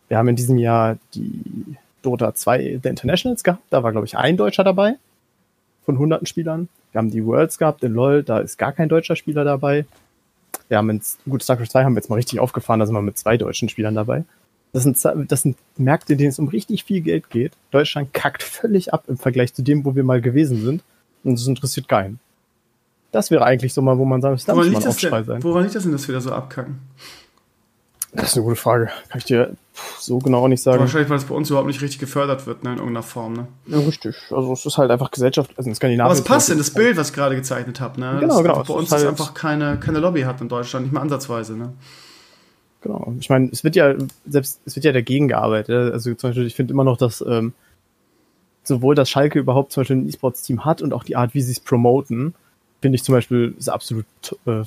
Wir 0.07 0.17
haben 0.17 0.27
in 0.27 0.35
diesem 0.35 0.57
Jahr 0.57 0.97
die 1.13 1.77
Dota 2.01 2.35
2 2.35 2.79
der 2.83 2.91
Internationals 2.91 3.43
gehabt, 3.43 3.63
da 3.69 3.81
war 3.83 3.91
glaube 3.91 4.05
ich 4.05 4.17
ein 4.17 4.37
Deutscher 4.37 4.63
dabei 4.63 4.95
von 5.85 5.97
hunderten 5.97 6.27
Spielern. 6.27 6.67
Wir 6.91 6.99
haben 6.99 7.11
die 7.11 7.25
Worlds 7.25 7.57
gehabt 7.57 7.83
in 7.83 7.93
LoL, 7.93 8.23
da 8.23 8.39
ist 8.39 8.57
gar 8.57 8.71
kein 8.71 8.89
deutscher 8.89 9.15
Spieler 9.15 9.43
dabei. 9.43 9.85
Wir 10.67 10.77
haben 10.77 10.89
ins, 10.89 11.17
gut, 11.27 11.43
StarCraft 11.43 11.67
2 11.67 11.83
haben 11.83 11.93
wir 11.93 11.99
jetzt 11.99 12.09
mal 12.09 12.15
richtig 12.15 12.39
aufgefahren, 12.39 12.79
da 12.79 12.85
sind 12.85 12.95
wir 12.95 13.01
mit 13.01 13.17
zwei 13.17 13.37
deutschen 13.37 13.69
Spielern 13.69 13.95
dabei. 13.95 14.23
Das 14.75 14.83
sind, 14.83 14.97
das 15.31 15.41
sind 15.43 15.55
Märkte, 15.77 16.11
in 16.11 16.19
denen 16.19 16.31
es 16.31 16.37
um 16.37 16.49
richtig 16.49 16.83
viel 16.83 16.99
Geld 16.99 17.29
geht. 17.29 17.53
Deutschland 17.71 18.13
kackt 18.13 18.43
völlig 18.43 18.93
ab 18.93 19.05
im 19.07 19.17
Vergleich 19.17 19.53
zu 19.53 19.61
dem, 19.61 19.85
wo 19.85 19.95
wir 19.95 20.03
mal 20.03 20.19
gewesen 20.19 20.61
sind. 20.61 20.83
Und 21.23 21.35
es 21.35 21.47
interessiert 21.47 21.87
keinen. 21.87 22.19
Das 23.13 23.31
wäre 23.31 23.45
eigentlich 23.45 23.73
so 23.73 23.81
mal, 23.81 23.97
wo 23.97 24.03
man 24.03 24.21
sagt, 24.21 24.45
da 24.49 24.53
muss 24.53 24.69
man 24.69 24.85
Aufschrei 24.85 25.23
sein. 25.23 25.41
Woran 25.43 25.63
liegt 25.63 25.75
das 25.75 25.83
denn, 25.83 25.93
dass 25.93 26.05
wir 26.09 26.15
da 26.15 26.19
so 26.19 26.33
abkacken? 26.33 26.79
Das 28.11 28.31
ist 28.31 28.35
eine 28.35 28.43
gute 28.43 28.57
Frage. 28.57 28.89
Kann 29.07 29.19
ich 29.19 29.23
dir 29.23 29.55
so 29.97 30.19
genau 30.19 30.43
auch 30.43 30.49
nicht 30.49 30.61
sagen. 30.61 30.81
Wahrscheinlich, 30.81 31.09
weil 31.09 31.19
es 31.19 31.23
bei 31.23 31.35
uns 31.35 31.49
überhaupt 31.49 31.67
nicht 31.67 31.81
richtig 31.81 31.99
gefördert 31.99 32.45
wird, 32.45 32.65
ne, 32.65 32.71
in 32.71 32.77
irgendeiner 32.79 33.03
Form, 33.03 33.31
ne? 33.31 33.47
Ja, 33.67 33.79
richtig. 33.79 34.17
Also 34.29 34.51
es 34.51 34.65
ist 34.65 34.77
halt 34.77 34.91
einfach 34.91 35.09
Gesellschaft, 35.09 35.51
also 35.55 35.69
in 35.69 35.75
Skandinavien. 35.75 36.11
Aber 36.11 36.19
es 36.19 36.25
passt 36.25 36.49
in 36.49 36.57
das 36.57 36.71
Bild, 36.71 36.97
was 36.97 37.11
ich 37.11 37.15
gerade 37.15 37.37
gezeichnet 37.37 37.79
habe, 37.79 37.97
ne? 37.97 38.17
Genau, 38.19 38.41
genau. 38.41 38.61
Bei 38.61 38.73
uns 38.73 38.87
ist 38.87 38.91
halt 38.91 39.07
einfach 39.07 39.33
keine, 39.33 39.79
keine 39.79 39.99
Lobby 39.99 40.23
hat 40.23 40.41
in 40.41 40.49
Deutschland, 40.49 40.87
nicht 40.87 40.91
mal 40.91 40.99
ansatzweise, 40.99 41.55
ne? 41.55 41.71
Genau. 42.85 43.15
Ich 43.19 43.31
meine, 43.31 43.49
es 43.51 43.63
wird 43.63 43.75
ja 43.75 43.95
selbst, 44.27 44.61
es 44.65 44.75
wird 44.75 44.85
ja 44.85 44.91
dagegen 44.91 45.27
gearbeitet. 45.27 45.91
Also 45.91 46.13
zum 46.13 46.29
Beispiel, 46.29 46.45
ich 46.45 46.53
finde 46.53 46.71
immer 46.71 46.83
noch, 46.83 46.97
dass 46.97 47.19
ähm, 47.27 47.53
sowohl 48.63 48.93
das 48.93 49.09
Schalke 49.09 49.39
überhaupt 49.39 49.71
zum 49.71 49.81
Beispiel 49.81 49.95
ein 49.95 50.07
E-Sports-Team 50.07 50.65
hat 50.65 50.83
und 50.83 50.93
auch 50.93 51.03
die 51.03 51.15
Art, 51.15 51.33
wie 51.33 51.41
sie 51.41 51.51
es 51.51 51.59
promoten, 51.59 52.35
finde 52.83 52.97
ich 52.97 53.03
zum 53.03 53.13
Beispiel 53.13 53.55
ist 53.57 53.69
absolut 53.69 54.05
äh, 54.45 54.63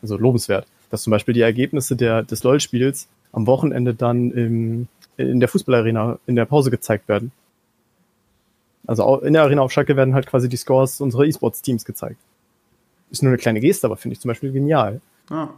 also 0.00 0.16
lobenswert. 0.16 0.66
Dass 0.88 1.02
zum 1.02 1.10
Beispiel 1.10 1.34
die 1.34 1.42
Ergebnisse 1.42 1.96
der, 1.96 2.22
des 2.22 2.44
LOL-Spiels 2.44 3.08
am 3.32 3.46
Wochenende 3.46 3.92
dann 3.92 4.30
im, 4.30 4.88
in 5.18 5.38
der 5.38 5.50
Fußballarena 5.50 6.18
in 6.26 6.36
der 6.36 6.46
Pause 6.46 6.70
gezeigt 6.70 7.08
werden. 7.08 7.30
Also 8.86 9.20
in 9.20 9.34
der 9.34 9.42
Arena 9.42 9.60
auf 9.60 9.70
Schalke 9.70 9.96
werden 9.96 10.14
halt 10.14 10.26
quasi 10.26 10.48
die 10.48 10.56
Scores 10.56 11.02
unserer 11.02 11.24
E-Sports-Teams 11.24 11.84
gezeigt. 11.84 12.20
Ist 13.10 13.22
nur 13.22 13.32
eine 13.32 13.38
kleine 13.38 13.60
Geste, 13.60 13.86
aber 13.86 13.98
finde 13.98 14.14
ich 14.14 14.20
zum 14.20 14.30
Beispiel 14.30 14.50
genial. 14.50 15.02
Ah. 15.28 15.48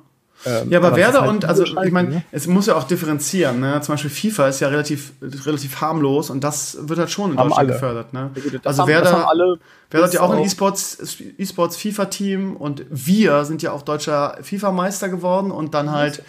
Ähm, 0.44 0.70
ja, 0.70 0.78
aber, 0.78 0.88
aber 0.88 0.96
Werder 0.96 1.20
halt 1.22 1.30
und, 1.30 1.44
also 1.44 1.64
ich 1.64 1.90
meine, 1.90 2.08
ne? 2.08 2.24
es 2.30 2.46
muss 2.46 2.66
ja 2.66 2.76
auch 2.76 2.84
differenzieren. 2.84 3.60
Ne? 3.60 3.80
Zum 3.80 3.94
Beispiel 3.94 4.10
FIFA 4.10 4.48
ist 4.48 4.60
ja 4.60 4.68
relativ, 4.68 5.12
relativ 5.22 5.80
harmlos 5.80 6.30
und 6.30 6.44
das 6.44 6.76
wird 6.80 6.98
halt 6.98 7.10
schon 7.10 7.32
in 7.32 7.38
haben 7.38 7.48
Deutschland 7.48 7.70
alle. 7.70 7.72
gefördert. 7.72 8.12
Ne? 8.12 8.30
also 8.64 8.82
haben, 8.82 8.88
Werder, 8.88 9.28
alle 9.28 9.58
Werder 9.90 10.06
hat 10.06 10.14
ja 10.14 10.20
auch 10.20 10.30
ein 10.30 10.42
E-Sports 10.44 10.98
E-Sports 11.38 11.76
FIFA-Team 11.76 12.56
und 12.56 12.84
wir 12.90 13.44
sind 13.44 13.62
ja 13.62 13.72
auch 13.72 13.82
deutscher 13.82 14.38
FIFA-Meister 14.42 15.08
geworden 15.08 15.50
und 15.50 15.74
dann 15.74 15.90
halt, 15.90 16.22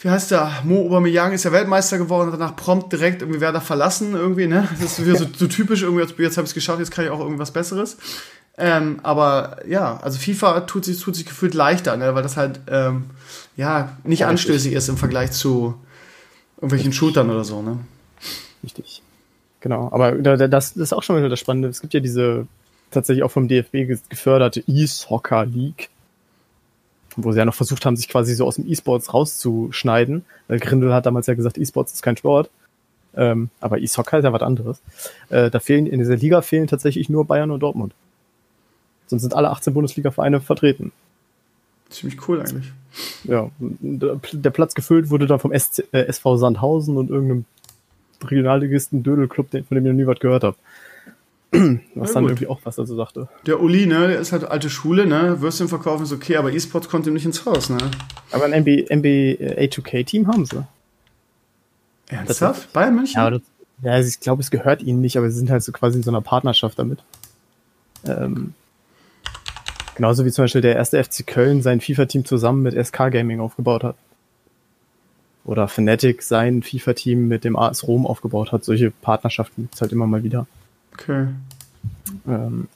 wie 0.00 0.10
heißt 0.10 0.30
der, 0.30 0.50
Mo 0.64 0.86
Aubameyang 0.86 1.32
ist 1.32 1.44
ja 1.44 1.52
Weltmeister 1.52 1.98
geworden 1.98 2.30
und 2.30 2.38
danach 2.38 2.56
prompt 2.56 2.92
direkt 2.92 3.22
irgendwie 3.22 3.40
Werder 3.40 3.60
verlassen 3.60 4.14
irgendwie. 4.14 4.46
Ne? 4.46 4.68
Das 4.80 4.98
ist 4.98 5.06
wieder 5.06 5.18
so, 5.18 5.26
so 5.34 5.46
typisch 5.46 5.82
irgendwie, 5.82 6.02
jetzt, 6.02 6.18
jetzt 6.18 6.36
habe 6.36 6.44
ich 6.44 6.50
es 6.50 6.54
geschafft, 6.54 6.78
jetzt 6.80 6.90
kann 6.90 7.04
ich 7.04 7.10
auch 7.10 7.20
irgendwas 7.20 7.52
Besseres. 7.52 7.96
Ähm, 8.58 8.98
aber 9.04 9.58
ja, 9.68 9.98
also 10.02 10.18
FIFA 10.18 10.60
tut 10.62 10.84
sich, 10.84 11.00
tut 11.00 11.14
sich 11.14 11.26
gefühlt 11.26 11.54
leichter, 11.54 11.96
ne? 11.96 12.14
weil 12.16 12.24
das 12.24 12.36
halt 12.36 12.60
ähm, 12.68 13.04
ja 13.56 13.96
nicht 14.02 14.20
ja, 14.20 14.28
anstößig 14.28 14.72
ist 14.72 14.88
im 14.88 14.96
Vergleich 14.96 15.30
zu 15.30 15.74
irgendwelchen 16.56 16.88
richtig. 16.88 16.98
Shootern 16.98 17.30
oder 17.30 17.44
so. 17.44 17.62
Ne? 17.62 17.78
Richtig. 18.64 19.02
Genau, 19.60 19.88
aber 19.92 20.12
das, 20.12 20.48
das 20.48 20.76
ist 20.76 20.92
auch 20.92 21.04
schon 21.04 21.16
wieder 21.16 21.28
das 21.28 21.38
Spannende. 21.38 21.68
Es 21.68 21.80
gibt 21.80 21.94
ja 21.94 22.00
diese 22.00 22.46
tatsächlich 22.90 23.22
auch 23.22 23.30
vom 23.30 23.48
DFB 23.48 24.00
geförderte 24.08 24.62
E-Soccer 24.66 25.46
League. 25.46 25.88
wo 27.16 27.32
sie 27.32 27.38
ja 27.38 27.44
noch 27.44 27.54
versucht 27.54 27.84
haben, 27.84 27.96
sich 27.96 28.08
quasi 28.08 28.34
so 28.34 28.46
aus 28.46 28.56
dem 28.56 28.68
E-Sports 28.68 29.14
rauszuschneiden. 29.14 30.24
Weil 30.48 30.58
Grindel 30.58 30.94
hat 30.94 31.06
damals 31.06 31.26
ja 31.26 31.34
gesagt, 31.34 31.58
E-Sports 31.58 31.92
ist 31.92 32.02
kein 32.02 32.16
Sport. 32.16 32.50
Ähm, 33.16 33.50
aber 33.60 33.78
E-Soccer 33.78 34.18
ist 34.18 34.24
ja 34.24 34.32
was 34.32 34.42
anderes. 34.42 34.80
Äh, 35.28 35.50
da 35.50 35.60
fehlen, 35.60 35.86
in 35.86 35.98
dieser 35.98 36.16
Liga 36.16 36.42
fehlen 36.42 36.66
tatsächlich 36.66 37.08
nur 37.08 37.24
Bayern 37.24 37.50
und 37.50 37.60
Dortmund. 37.60 37.94
Sonst 39.08 39.22
sind 39.22 39.34
alle 39.34 39.50
18 39.50 39.74
Bundesliga-Vereine 39.74 40.40
vertreten. 40.40 40.92
Ziemlich 41.90 42.28
cool 42.28 42.40
eigentlich. 42.40 42.72
Ja, 43.24 43.50
der 43.60 44.50
Platz 44.50 44.74
gefüllt 44.74 45.10
wurde 45.10 45.26
dann 45.26 45.38
vom 45.38 45.52
SC, 45.58 45.84
äh, 45.92 46.02
SV 46.02 46.36
Sandhausen 46.36 46.96
und 46.96 47.10
irgendeinem 47.10 47.44
Regionalligisten 48.22 49.02
Dödelclub, 49.02 49.50
von 49.50 49.64
dem 49.70 49.86
ich 49.86 49.92
noch 49.92 49.96
nie 49.96 50.06
was 50.06 50.18
gehört 50.18 50.44
habe. 50.44 50.56
Was 51.94 52.12
dann 52.12 52.24
irgendwie 52.24 52.46
auch 52.46 52.60
was 52.64 52.76
dazu 52.76 52.94
sagte. 52.94 53.26
Der 53.46 53.62
Uli, 53.62 53.86
ne, 53.86 54.08
der 54.08 54.20
ist 54.20 54.32
halt 54.32 54.44
alte 54.44 54.68
Schule, 54.68 55.06
ne? 55.06 55.40
Würstchen 55.40 55.68
verkaufen 55.68 56.02
ist 56.02 56.12
okay, 56.12 56.36
aber 56.36 56.52
E-Sports 56.52 56.90
kommt 56.90 57.06
ihm 57.06 57.14
nicht 57.14 57.24
ins 57.24 57.46
Haus, 57.46 57.70
ne? 57.70 57.78
Aber 58.32 58.44
ein 58.44 58.50
NBA, 58.50 58.94
NBA 58.94 59.64
2K-Team 59.64 60.26
haben 60.26 60.44
sie. 60.44 60.66
Ernsthaft? 62.08 62.70
Bayern 62.74 62.94
München? 62.94 63.18
Ja, 63.18 63.30
das, 63.30 63.40
ja, 63.82 63.98
ich 63.98 64.20
glaube, 64.20 64.42
es 64.42 64.50
gehört 64.50 64.82
ihnen 64.82 65.00
nicht, 65.00 65.16
aber 65.16 65.30
sie 65.30 65.38
sind 65.38 65.50
halt 65.50 65.62
so 65.62 65.72
quasi 65.72 65.96
in 65.96 66.02
so 66.02 66.10
einer 66.10 66.20
Partnerschaft 66.20 66.78
damit. 66.78 66.98
Ähm, 68.04 68.52
genauso 69.98 70.24
wie 70.24 70.30
zum 70.30 70.44
Beispiel 70.44 70.60
der 70.60 70.76
erste 70.76 71.02
FC 71.02 71.26
Köln 71.26 71.60
sein 71.60 71.80
FIFA-Team 71.80 72.24
zusammen 72.24 72.62
mit 72.62 72.74
SK 72.86 73.10
Gaming 73.10 73.40
aufgebaut 73.40 73.82
hat. 73.82 73.96
Oder 75.44 75.66
Fnatic 75.66 76.22
sein 76.22 76.62
FIFA-Team 76.62 77.26
mit 77.26 77.42
dem 77.42 77.56
AS 77.56 77.86
Rom 77.86 78.06
aufgebaut 78.06 78.52
hat. 78.52 78.62
Solche 78.64 78.92
Partnerschaften 78.92 79.62
gibt 79.62 79.74
es 79.74 79.80
halt 79.80 79.90
immer 79.90 80.06
mal 80.06 80.22
wieder. 80.22 80.46
Okay. 80.94 81.26
Ähm, 82.28 82.68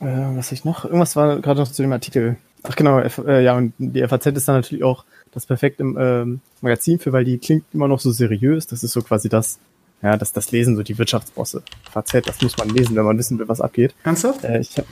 äh, 0.00 0.36
was 0.36 0.52
ich 0.52 0.64
noch? 0.64 0.84
Irgendwas 0.84 1.16
war 1.16 1.40
gerade 1.40 1.58
noch 1.58 1.70
zu 1.70 1.82
dem 1.82 1.92
Artikel. 1.92 2.36
Ach 2.62 2.76
genau, 2.76 3.00
F 3.00 3.18
äh, 3.26 3.42
ja, 3.42 3.56
und 3.56 3.72
die 3.78 4.06
FAZ 4.06 4.26
ist 4.26 4.46
dann 4.46 4.56
natürlich 4.56 4.84
auch 4.84 5.04
das 5.32 5.46
perfekte 5.46 5.82
ähm, 5.82 6.40
Magazin 6.60 7.00
für, 7.00 7.12
weil 7.12 7.24
die 7.24 7.38
klingt 7.38 7.64
immer 7.72 7.88
noch 7.88 7.98
so 7.98 8.12
seriös. 8.12 8.68
Das 8.68 8.84
ist 8.84 8.92
so 8.92 9.02
quasi 9.02 9.28
das, 9.28 9.58
ja, 10.02 10.16
das, 10.16 10.32
das 10.32 10.50
lesen 10.50 10.76
so 10.76 10.82
die 10.82 10.98
Wirtschaftsbosse. 10.98 11.62
FAZ, 11.90 12.22
das 12.24 12.40
muss 12.42 12.56
man 12.58 12.68
lesen, 12.68 12.96
wenn 12.96 13.04
man 13.04 13.18
wissen 13.18 13.38
will, 13.38 13.48
was 13.48 13.60
abgeht. 13.60 13.94
Ernsthaft? 14.04 14.44
Äh, 14.44 14.60
ich 14.60 14.76
hab, 14.76 14.86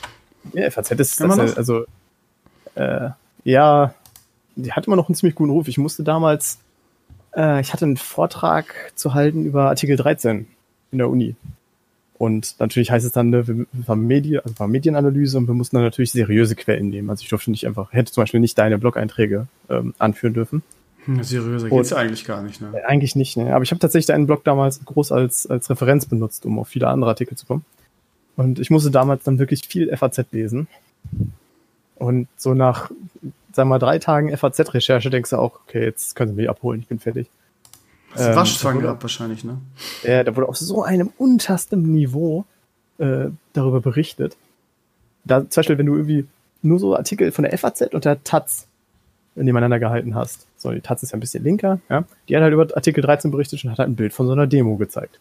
ja, 0.53 0.71
FAZ 0.71 0.93
ist, 0.93 1.21
das, 1.21 1.39
äh, 1.39 1.57
also, 1.57 1.85
äh, 2.75 3.11
ja, 3.45 3.95
die 4.57 4.73
hat 4.73 4.87
immer 4.87 4.97
noch 4.97 5.09
einen 5.09 5.15
ziemlich 5.15 5.35
guten 5.35 5.51
Ruf. 5.51 5.69
Ich 5.69 5.79
musste 5.79 6.05
damals 6.05 6.59
äh, 7.35 7.61
ich 7.61 7.73
hatte 7.73 7.85
einen 7.85 7.97
Vortrag 7.97 8.93
zu 8.95 9.15
halten 9.15 9.45
über 9.45 9.69
Artikel 9.69 9.97
13 9.97 10.47
in 10.93 10.99
der 10.99 11.09
Uni. 11.09 11.37
Und 12.19 12.57
natürlich 12.59 12.91
heißt 12.91 13.07
es 13.07 13.13
dann, 13.13 13.31
ne, 13.31 13.47
wir 13.47 13.67
haben 13.89 14.07
Medien, 14.07 14.43
also 14.45 14.59
war 14.59 14.69
Medienanalyse 14.69 15.39
und 15.39 15.47
wir 15.47 15.55
mussten 15.55 15.77
dann 15.77 15.85
natürlich 15.85 16.13
seriöse 16.13 16.55
Quellen 16.55 16.91
nehmen. 16.91 17.09
Also 17.09 17.23
ich 17.23 17.31
durfte 17.31 17.51
nicht 17.51 17.67
einfach, 17.67 17.93
hätte 17.93 18.13
zum 18.13 18.23
Beispiel 18.23 18.41
nicht 18.41 18.59
deine 18.59 18.79
Blog-Einträge 18.79 19.47
ähm, 19.71 19.95
anführen 19.99 20.35
dürfen. 20.35 20.63
Hm, 21.05 21.23
seriöser 21.23 21.71
geht's 21.71 21.91
ja 21.91 21.97
eigentlich 21.97 22.25
gar 22.25 22.43
nicht, 22.43 22.61
ne? 22.61 22.73
Eigentlich 22.87 23.17
nicht, 23.17 23.37
ne? 23.37 23.55
Aber 23.55 23.63
ich 23.63 23.71
habe 23.71 23.79
tatsächlich 23.79 24.07
deinen 24.07 24.27
Blog 24.27 24.45
damals 24.45 24.85
groß 24.85 25.13
als, 25.13 25.47
als 25.47 25.71
Referenz 25.71 26.07
benutzt, 26.07 26.45
um 26.47 26.59
auf 26.59 26.69
viele 26.69 26.89
andere 26.89 27.11
Artikel 27.11 27.37
zu 27.37 27.47
kommen. 27.47 27.65
Und 28.37 28.59
ich 28.59 28.71
musste 28.71 28.91
damals 28.91 29.25
dann 29.25 29.39
wirklich 29.39 29.67
viel 29.67 29.95
FAZ 29.97 30.27
lesen. 30.33 30.69
Und 31.97 32.29
so 32.37 32.55
nach 32.55 32.91
sag 33.53 33.67
mal, 33.67 33.79
drei 33.79 33.99
Tagen 33.99 34.37
FAZ-Recherche 34.37 35.11
denkst 35.11 35.31
du 35.31 35.37
auch, 35.37 35.61
okay, 35.67 35.85
jetzt 35.85 36.15
können 36.17 36.31
sie 36.31 36.37
mich 36.37 36.51
abholen, 36.51 36.81
ich 36.81 36.89
bin 36.89 36.99
fertig. 36.99 37.29
Hast 38.13 38.29
ähm, 38.29 38.37
Waschzwang 38.37 38.81
gehabt 38.81 39.03
wahrscheinlich, 39.03 39.45
ne? 39.45 39.59
Ja, 40.03 40.25
da 40.25 40.35
wurde 40.35 40.49
auf 40.49 40.57
so 40.57 40.83
einem 40.83 41.13
untersten 41.17 41.83
Niveau 41.93 42.45
äh, 42.99 43.27
darüber 43.53 43.81
berichtet. 43.81 44.37
Da, 45.25 45.49
zum 45.49 45.61
Beispiel, 45.61 45.79
wenn 45.79 45.87
du 45.87 45.95
irgendwie 45.95 46.27
nur 46.63 46.79
so 46.79 46.97
Artikel 46.97 47.31
von 47.33 47.45
der 47.45 47.57
FAZ 47.57 47.83
und 47.93 48.05
der 48.05 48.23
Taz 48.25 48.67
nebeneinander 49.35 49.79
gehalten 49.79 50.15
hast. 50.15 50.47
So, 50.61 50.71
die 50.73 50.83
Taz 50.83 51.03
ist 51.03 51.13
ja 51.13 51.17
ein 51.17 51.21
bisschen 51.21 51.43
linker, 51.43 51.81
ja. 51.89 52.05
Die 52.29 52.37
hat 52.37 52.43
halt 52.43 52.53
über 52.53 52.69
Artikel 52.77 53.01
13 53.01 53.31
berichtet 53.31 53.65
und 53.65 53.71
hat 53.71 53.79
halt 53.79 53.89
ein 53.89 53.97
Bild 53.97 54.13
von 54.13 54.27
so 54.27 54.33
einer 54.33 54.47
Demo 54.47 54.77
gezeigt. 54.77 55.19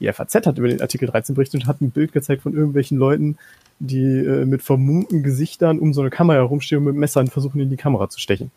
Die 0.00 0.12
FAZ 0.12 0.34
hat 0.44 0.58
über 0.58 0.66
den 0.66 0.80
Artikel 0.80 1.08
13 1.08 1.36
berichtet 1.36 1.62
und 1.62 1.66
hat 1.68 1.80
ein 1.80 1.92
Bild 1.92 2.12
gezeigt 2.12 2.42
von 2.42 2.52
irgendwelchen 2.52 2.98
Leuten, 2.98 3.38
die 3.78 4.02
äh, 4.02 4.44
mit 4.44 4.62
vermummten 4.62 5.22
Gesichtern 5.22 5.78
um 5.78 5.94
so 5.94 6.00
eine 6.00 6.10
Kamera 6.10 6.38
herumstehen 6.38 6.80
und 6.80 6.84
mit 6.86 6.96
Messern 6.96 7.28
versuchen, 7.28 7.60
in 7.60 7.70
die 7.70 7.76
Kamera 7.76 8.08
zu 8.08 8.18
stechen. 8.18 8.50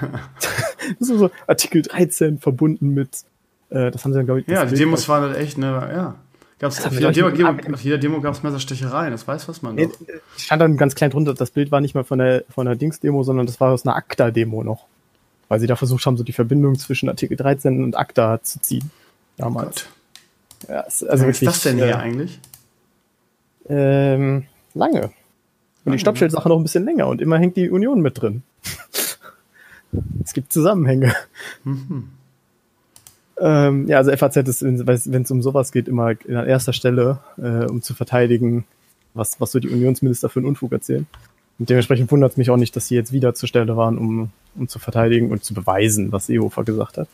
das 0.98 1.10
ist 1.10 1.18
so 1.18 1.30
Artikel 1.46 1.82
13 1.82 2.38
verbunden 2.38 2.94
mit, 2.94 3.24
äh, 3.68 3.90
das 3.90 4.04
haben 4.04 4.12
sie 4.12 4.18
dann, 4.18 4.26
glaube 4.26 4.40
ich, 4.40 4.46
Ja, 4.46 4.64
die 4.64 4.74
Demos 4.74 5.06
waren 5.08 5.22
halt 5.22 5.36
echt, 5.36 5.58
ne, 5.58 5.66
ja. 5.66 6.14
Gab's 6.58 6.84
auf, 6.84 6.92
jeder 6.92 7.12
Demo, 7.12 7.30
Demo, 7.30 7.56
auf 7.72 7.82
jeder 7.82 7.98
Demo 7.98 8.20
gab 8.20 8.34
es 8.34 8.42
Messerstechereien, 8.42 9.12
das 9.12 9.28
weiß 9.28 9.48
was 9.48 9.62
man 9.62 9.76
doch. 9.76 9.90
Ich 10.36 10.44
stand 10.44 10.60
dann 10.60 10.76
ganz 10.76 10.96
klein 10.96 11.10
drunter, 11.10 11.34
das 11.34 11.52
Bild 11.52 11.70
war 11.70 11.80
nicht 11.80 11.94
mal 11.94 12.02
von 12.02 12.18
der, 12.18 12.44
von 12.50 12.66
der 12.66 12.74
Dings-Demo, 12.74 13.22
sondern 13.22 13.46
das 13.46 13.60
war 13.60 13.72
aus 13.72 13.86
einer 13.86 13.94
ACTA-Demo 13.94 14.64
noch. 14.64 14.86
Weil 15.46 15.60
sie 15.60 15.68
da 15.68 15.76
versucht 15.76 16.04
haben, 16.04 16.16
so 16.16 16.24
die 16.24 16.32
Verbindung 16.32 16.76
zwischen 16.76 17.08
Artikel 17.08 17.36
13 17.36 17.82
und 17.84 17.96
ACTA 17.96 18.42
zu 18.42 18.60
ziehen. 18.60 18.90
Damals. 19.36 19.86
Oh 20.66 20.72
ja, 20.72 20.80
also 20.80 21.06
Was 21.08 21.20
ist 21.22 21.46
das 21.46 21.62
denn 21.62 21.76
hier 21.76 21.86
äh, 21.86 21.94
eigentlich? 21.94 22.40
Ähm, 23.68 24.46
lange. 24.74 25.12
Und 25.84 25.92
die 25.92 25.98
Stoppschildsache 25.98 26.48
noch 26.48 26.56
ein 26.56 26.64
bisschen 26.64 26.84
länger 26.84 27.06
und 27.06 27.20
immer 27.20 27.38
hängt 27.38 27.56
die 27.56 27.70
Union 27.70 28.00
mit 28.00 28.20
drin. 28.20 28.42
es 30.24 30.32
gibt 30.32 30.52
Zusammenhänge. 30.52 31.14
Mhm. 31.62 32.10
Ähm, 33.40 33.86
ja, 33.86 33.98
also 33.98 34.14
FAZ 34.16 34.36
ist, 34.36 34.62
wenn 34.62 35.22
es 35.22 35.30
um 35.30 35.42
sowas 35.42 35.72
geht, 35.72 35.88
immer 35.88 36.06
an 36.06 36.46
erster 36.46 36.72
Stelle, 36.72 37.18
äh, 37.36 37.66
um 37.66 37.82
zu 37.82 37.94
verteidigen, 37.94 38.64
was, 39.14 39.40
was 39.40 39.52
so 39.52 39.60
die 39.60 39.68
Unionsminister 39.68 40.28
für 40.28 40.40
einen 40.40 40.48
Unfug 40.48 40.72
erzählen. 40.72 41.06
Und 41.58 41.70
dementsprechend 41.70 42.10
wundert 42.12 42.32
es 42.32 42.36
mich 42.36 42.50
auch 42.50 42.56
nicht, 42.56 42.74
dass 42.76 42.86
sie 42.86 42.94
jetzt 42.94 43.12
wieder 43.12 43.34
zur 43.34 43.48
Stelle 43.48 43.76
waren, 43.76 43.98
um, 43.98 44.30
um 44.54 44.68
zu 44.68 44.78
verteidigen 44.78 45.30
und 45.30 45.44
zu 45.44 45.54
beweisen, 45.54 46.12
was 46.12 46.26
Seehofer 46.26 46.64
gesagt 46.64 46.98
hat. 46.98 47.08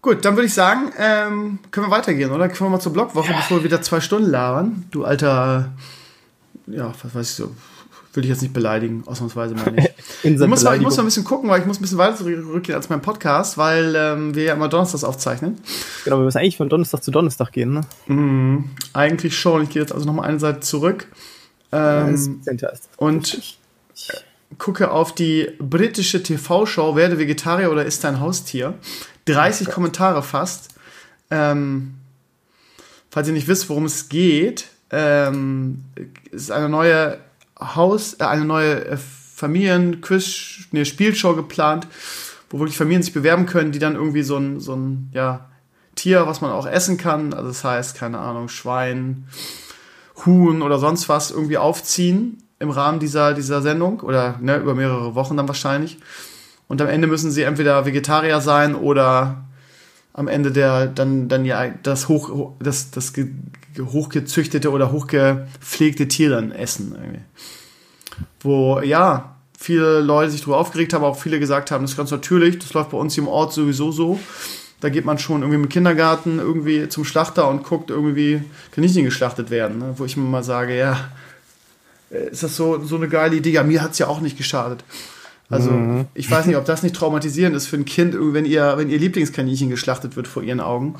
Gut, 0.00 0.24
dann 0.24 0.36
würde 0.36 0.46
ich 0.46 0.54
sagen, 0.54 0.92
ähm, 0.98 1.58
können 1.70 1.86
wir 1.86 1.90
weitergehen, 1.90 2.30
oder? 2.30 2.48
Können 2.48 2.70
wir 2.70 2.70
mal 2.70 2.80
zur 2.80 2.92
Blogwoche, 2.92 3.30
ja. 3.30 3.36
bevor 3.36 3.58
wir 3.58 3.64
wieder 3.64 3.82
zwei 3.82 4.00
Stunden 4.00 4.30
labern. 4.30 4.84
Du 4.90 5.04
alter, 5.04 5.72
ja, 6.66 6.92
was 7.02 7.14
weiß 7.14 7.30
ich 7.30 7.36
so, 7.36 7.50
will 8.14 8.24
ich 8.24 8.30
jetzt 8.30 8.42
nicht 8.42 8.54
beleidigen, 8.54 9.02
ausnahmsweise 9.06 9.54
meine 9.54 9.78
ich. 10.22 10.32
ich, 10.32 10.38
muss 10.38 10.62
mal, 10.62 10.76
ich 10.76 10.82
muss 10.82 10.96
mal 10.96 11.02
ein 11.02 11.06
bisschen 11.06 11.24
gucken, 11.24 11.48
weil 11.50 11.60
ich 11.60 11.66
muss 11.66 11.78
ein 11.78 11.82
bisschen 11.82 11.98
weiter 11.98 12.16
zurückgehen 12.16 12.74
als 12.74 12.88
mein 12.88 13.02
Podcast, 13.02 13.58
weil 13.58 13.94
ähm, 13.96 14.34
wir 14.34 14.44
ja 14.44 14.54
immer 14.54 14.68
Donnerstags 14.68 15.04
aufzeichnen. 15.04 15.58
Genau, 16.04 16.18
wir 16.18 16.24
müssen 16.24 16.38
eigentlich 16.38 16.56
von 16.56 16.68
Donnerstag 16.68 17.02
zu 17.02 17.10
Donnerstag 17.10 17.52
gehen, 17.52 17.74
ne? 17.74 17.80
Mhm, 18.06 18.70
eigentlich 18.92 19.38
schon. 19.38 19.62
Ich 19.62 19.70
gehe 19.70 19.82
jetzt 19.82 19.92
also 19.92 20.06
nochmal 20.06 20.28
eine 20.28 20.40
Seite 20.40 20.60
zurück. 20.60 21.06
Ähm, 21.70 22.40
ja, 22.44 22.70
und 22.96 23.58
gucke 24.56 24.90
auf 24.90 25.14
die 25.14 25.50
britische 25.58 26.22
TV-Show 26.22 26.96
Werde 26.96 27.18
Vegetarier 27.18 27.70
oder 27.70 27.84
ist 27.84 28.04
dein 28.04 28.20
Haustier. 28.20 28.74
30 29.26 29.68
Kommentare 29.68 30.22
fast. 30.22 30.70
Ähm, 31.30 31.94
falls 33.10 33.28
ihr 33.28 33.34
nicht 33.34 33.48
wisst, 33.48 33.68
worum 33.68 33.84
es 33.84 34.08
geht, 34.08 34.68
ähm, 34.90 35.84
ist 36.30 36.50
eine 36.50 36.70
neue 36.70 37.18
Haus, 37.60 38.14
äh, 38.14 38.24
eine 38.24 38.44
neue 38.44 38.84
äh, 38.84 38.96
Familien-Quiz, 38.96 40.68
eine 40.72 40.84
Spielshow 40.84 41.34
geplant, 41.34 41.86
wo 42.50 42.58
wirklich 42.58 42.76
Familien 42.76 43.02
sich 43.02 43.14
bewerben 43.14 43.46
können, 43.46 43.72
die 43.72 43.78
dann 43.78 43.94
irgendwie 43.94 44.22
so 44.22 44.36
ein, 44.36 44.60
so 44.60 44.74
ein, 44.74 45.10
ja, 45.12 45.48
Tier, 45.94 46.28
was 46.28 46.40
man 46.40 46.52
auch 46.52 46.66
essen 46.66 46.96
kann, 46.96 47.34
also 47.34 47.48
das 47.48 47.64
heißt, 47.64 47.96
keine 47.96 48.20
Ahnung, 48.20 48.48
Schwein, 48.48 49.26
Huhn 50.24 50.62
oder 50.62 50.78
sonst 50.78 51.08
was 51.08 51.32
irgendwie 51.32 51.58
aufziehen 51.58 52.38
im 52.60 52.70
Rahmen 52.70 53.00
dieser, 53.00 53.34
dieser 53.34 53.62
Sendung 53.62 54.00
oder 54.00 54.36
ne, 54.40 54.58
über 54.58 54.74
mehrere 54.74 55.16
Wochen 55.16 55.36
dann 55.36 55.48
wahrscheinlich. 55.48 55.98
Und 56.68 56.80
am 56.80 56.88
Ende 56.88 57.08
müssen 57.08 57.30
sie 57.32 57.42
entweder 57.42 57.84
Vegetarier 57.84 58.40
sein 58.40 58.76
oder 58.76 59.44
am 60.12 60.28
Ende 60.28 60.52
der 60.52 60.86
dann 60.86 61.28
dann 61.28 61.44
ja 61.44 61.68
das 61.82 62.08
hoch 62.08 62.52
das 62.60 62.90
das 62.90 63.12
hochgezüchtete 63.78 64.70
oder 64.70 64.92
hochgepflegte 64.92 66.08
Tier 66.08 66.30
dann 66.30 66.52
essen 66.52 66.92
irgendwie. 66.92 67.22
wo 68.40 68.80
ja 68.80 69.36
viele 69.58 70.00
Leute 70.00 70.30
sich 70.30 70.42
darüber 70.42 70.58
aufgeregt 70.58 70.92
haben 70.92 71.04
auch 71.04 71.18
viele 71.18 71.40
gesagt 71.40 71.70
haben 71.70 71.82
das 71.82 71.92
ist 71.92 71.96
ganz 71.96 72.10
natürlich 72.10 72.58
das 72.58 72.72
läuft 72.74 72.90
bei 72.90 72.98
uns 72.98 73.14
hier 73.14 73.24
im 73.24 73.28
Ort 73.28 73.52
sowieso 73.52 73.92
so 73.92 74.18
da 74.80 74.88
geht 74.88 75.04
man 75.04 75.18
schon 75.18 75.42
irgendwie 75.42 75.58
mit 75.58 75.70
Kindergarten 75.70 76.38
irgendwie 76.38 76.88
zum 76.88 77.04
Schlachter 77.04 77.48
und 77.48 77.64
guckt 77.64 77.90
irgendwie 77.90 78.42
Kaninchen 78.72 79.04
geschlachtet 79.04 79.50
werden 79.50 79.78
ne? 79.78 79.94
wo 79.96 80.04
ich 80.04 80.16
mir 80.16 80.24
mal 80.24 80.44
sage 80.44 80.76
ja 80.76 81.08
ist 82.10 82.42
das 82.42 82.56
so 82.56 82.82
so 82.84 82.96
eine 82.96 83.08
geile 83.08 83.36
Idee 83.36 83.50
ja 83.50 83.62
mir 83.62 83.82
hat's 83.82 83.98
ja 83.98 84.06
auch 84.06 84.20
nicht 84.20 84.36
geschadet 84.36 84.84
also 85.50 85.70
mhm. 85.70 86.06
ich 86.14 86.30
weiß 86.30 86.46
nicht, 86.46 86.56
ob 86.56 86.64
das 86.64 86.82
nicht 86.82 86.94
traumatisierend 86.94 87.56
ist 87.56 87.66
für 87.66 87.76
ein 87.76 87.84
Kind, 87.84 88.14
wenn 88.18 88.44
ihr, 88.44 88.74
wenn 88.76 88.90
ihr 88.90 88.98
Lieblingskaninchen 88.98 89.70
geschlachtet 89.70 90.16
wird 90.16 90.28
vor 90.28 90.42
ihren 90.42 90.60
Augen. 90.60 90.96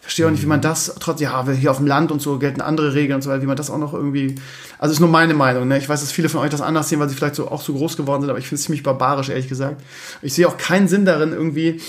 Verstehe 0.00 0.26
auch 0.26 0.30
nicht, 0.30 0.42
wie 0.42 0.46
man 0.46 0.62
das 0.62 0.94
trotz, 0.98 1.20
ja, 1.20 1.46
hier 1.46 1.70
auf 1.70 1.76
dem 1.76 1.86
Land 1.86 2.10
und 2.10 2.20
so 2.20 2.38
gelten 2.38 2.60
andere 2.60 2.94
Regeln 2.94 3.16
und 3.16 3.22
so 3.22 3.30
weiter, 3.30 3.42
wie 3.42 3.46
man 3.46 3.56
das 3.56 3.70
auch 3.70 3.78
noch 3.78 3.92
irgendwie. 3.92 4.34
Also 4.78 4.92
ist 4.92 5.00
nur 5.00 5.10
meine 5.10 5.34
Meinung, 5.34 5.68
ne? 5.68 5.78
Ich 5.78 5.88
weiß, 5.88 6.00
dass 6.00 6.10
viele 6.10 6.28
von 6.28 6.40
euch 6.40 6.50
das 6.50 6.62
anders 6.62 6.88
sehen, 6.88 7.00
weil 7.00 7.08
sie 7.08 7.14
vielleicht 7.14 7.34
so 7.34 7.48
auch 7.48 7.62
so 7.62 7.74
groß 7.74 7.96
geworden 7.96 8.22
sind, 8.22 8.30
aber 8.30 8.38
ich 8.38 8.46
finde 8.46 8.60
es 8.60 8.64
ziemlich 8.64 8.82
barbarisch, 8.82 9.28
ehrlich 9.28 9.48
gesagt. 9.48 9.82
Ich 10.22 10.34
sehe 10.34 10.48
auch 10.48 10.56
keinen 10.56 10.88
Sinn 10.88 11.04
darin, 11.04 11.32
irgendwie 11.32 11.80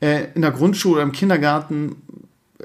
äh, 0.00 0.26
in 0.34 0.42
der 0.42 0.50
Grundschule 0.50 0.96
oder 0.96 1.02
im 1.02 1.12
Kindergarten 1.12 1.96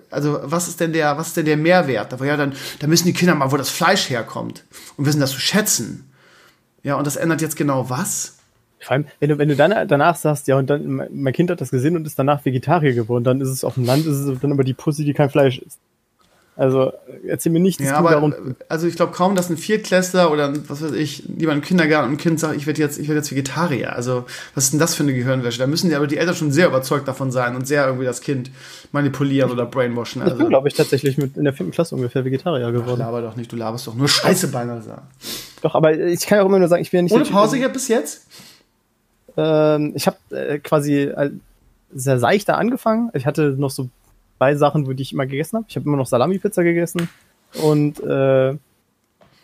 also 0.10 0.40
was 0.44 0.68
ist 0.68 0.80
denn 0.80 0.94
der, 0.94 1.18
was 1.18 1.30
ist 1.30 1.38
denn 1.38 1.46
der 1.46 1.58
Mehrwert? 1.58 2.14
Aber 2.14 2.26
ja, 2.26 2.38
dann, 2.38 2.54
dann 2.80 2.90
müssen 2.90 3.08
die 3.08 3.14
Kinder 3.14 3.36
mal, 3.36 3.52
wo 3.52 3.58
das 3.58 3.70
Fleisch 3.70 4.10
herkommt 4.10 4.64
und 4.96 5.06
wissen 5.06 5.20
das 5.20 5.32
zu 5.32 5.40
schätzen. 5.40 6.12
Ja, 6.84 6.96
und 6.96 7.06
das 7.06 7.16
ändert 7.16 7.42
jetzt 7.42 7.56
genau 7.56 7.90
was? 7.90 8.37
Vor 8.80 8.92
allem, 8.92 9.06
wenn 9.20 9.30
du, 9.30 9.38
wenn 9.38 9.50
du 9.50 9.56
dann 9.56 9.88
danach 9.88 10.16
sagst, 10.16 10.48
ja, 10.48 10.58
und 10.58 10.70
dann, 10.70 11.08
mein 11.12 11.34
Kind 11.34 11.50
hat 11.50 11.62
das 11.62 11.72
gesehen 11.72 11.96
und 11.96 12.06
ist 12.06 12.20
danach 12.20 12.46
Vegetarier 12.46 12.94
geworden, 12.94 13.24
dann 13.24 13.42
ist 13.42 13.50
es 13.50 13.64
auf 13.64 13.74
dem 13.74 13.86
Land, 13.86 14.06
ist 14.06 14.18
es 14.18 14.40
dann 14.40 14.52
aber 14.52 14.64
die 14.64 14.74
Pussy, 14.74 15.04
die 15.04 15.14
kein 15.14 15.30
Fleisch 15.30 15.60
isst. 15.60 15.80
Also 16.58 16.92
erzähl 17.28 17.52
mir 17.52 17.60
nicht, 17.60 17.80
dass 17.80 17.90
ja, 17.90 17.98
aber, 17.98 18.10
darum. 18.10 18.56
Also 18.68 18.88
ich 18.88 18.96
glaube 18.96 19.12
kaum, 19.12 19.36
dass 19.36 19.52
ein 19.52 19.58
Viertklässler 19.58 20.32
oder 20.32 20.52
was 20.68 20.82
weiß 20.82 20.94
ich, 20.94 21.24
jemand 21.38 21.60
im 21.60 21.64
Kindergarten 21.64 22.12
ein 22.12 22.18
Kind 22.18 22.40
sagt, 22.40 22.56
ich 22.56 22.66
werde 22.66 22.82
jetzt, 22.82 22.98
ich 22.98 23.08
werde 23.08 23.20
jetzt 23.20 23.30
Vegetarier. 23.30 23.96
Also 23.96 24.26
was 24.56 24.66
ist 24.66 24.74
denn 24.74 24.80
das 24.80 24.96
für 24.96 25.04
eine 25.04 25.14
Gehirnwäsche? 25.14 25.60
Da 25.60 25.68
müssen 25.68 25.90
die 25.90 25.96
aber 25.96 26.08
die 26.08 26.18
Eltern 26.18 26.34
schon 26.34 26.52
sehr 26.52 26.68
überzeugt 26.68 27.08
davon 27.08 27.32
sein 27.32 27.56
und 27.56 27.68
sehr 27.68 27.86
irgendwie 27.86 28.06
das 28.06 28.22
Kind 28.22 28.50
manipulieren 28.92 29.52
oder 29.52 29.68
brainwashen. 29.68 30.24
Also, 30.24 30.34
ich 30.34 30.40
bin, 30.40 30.50
glaube 30.50 30.68
ich, 30.68 30.74
tatsächlich 30.74 31.20
mit 31.20 31.38
in 31.38 31.44
der 31.44 31.54
fünften 31.54 31.74
Klasse 31.74 31.94
ungefähr 31.94 32.26
Vegetarier 32.26 32.72
geworden. 32.72 33.02
Ach, 33.04 33.12
laber 33.12 33.22
doch 33.22 33.36
nicht, 33.36 33.52
du 33.52 33.56
laberst 33.56 33.86
doch 33.86 33.94
nur 33.94 34.08
Scheiße 34.08 34.48
beinahe. 34.48 34.82
Doch, 35.62 35.76
aber 35.76 35.96
ich 35.96 36.26
kann 36.26 36.40
auch 36.40 36.48
immer 36.48 36.58
nur 36.58 36.70
sagen, 36.70 36.82
ich 36.82 36.90
bin 36.90 37.00
ja 37.00 37.04
nicht. 37.04 37.14
Ohne 37.14 37.26
Pause 37.26 37.58
hier 37.58 37.70
bis 37.70 37.88
jetzt? 37.88 38.26
Ähm, 39.38 39.94
ich 39.96 40.08
habe 40.08 40.18
äh, 40.32 40.60
quasi 40.60 41.12
sehr 41.94 42.20
seichter 42.20 42.58
angefangen. 42.58 43.10
Ich 43.14 43.26
hatte 43.26 43.56
noch 43.58 43.70
so 43.70 43.90
zwei 44.38 44.56
Sachen, 44.56 44.96
die 44.96 45.04
ich 45.04 45.14
immer 45.14 45.26
gegessen 45.26 45.58
habe. 45.58 45.66
Ich 45.70 45.76
habe 45.76 45.86
immer 45.86 45.98
noch 45.98 46.08
Salami-Pizza 46.08 46.64
gegessen 46.64 47.10
und 47.64 48.00
äh, 48.02 48.56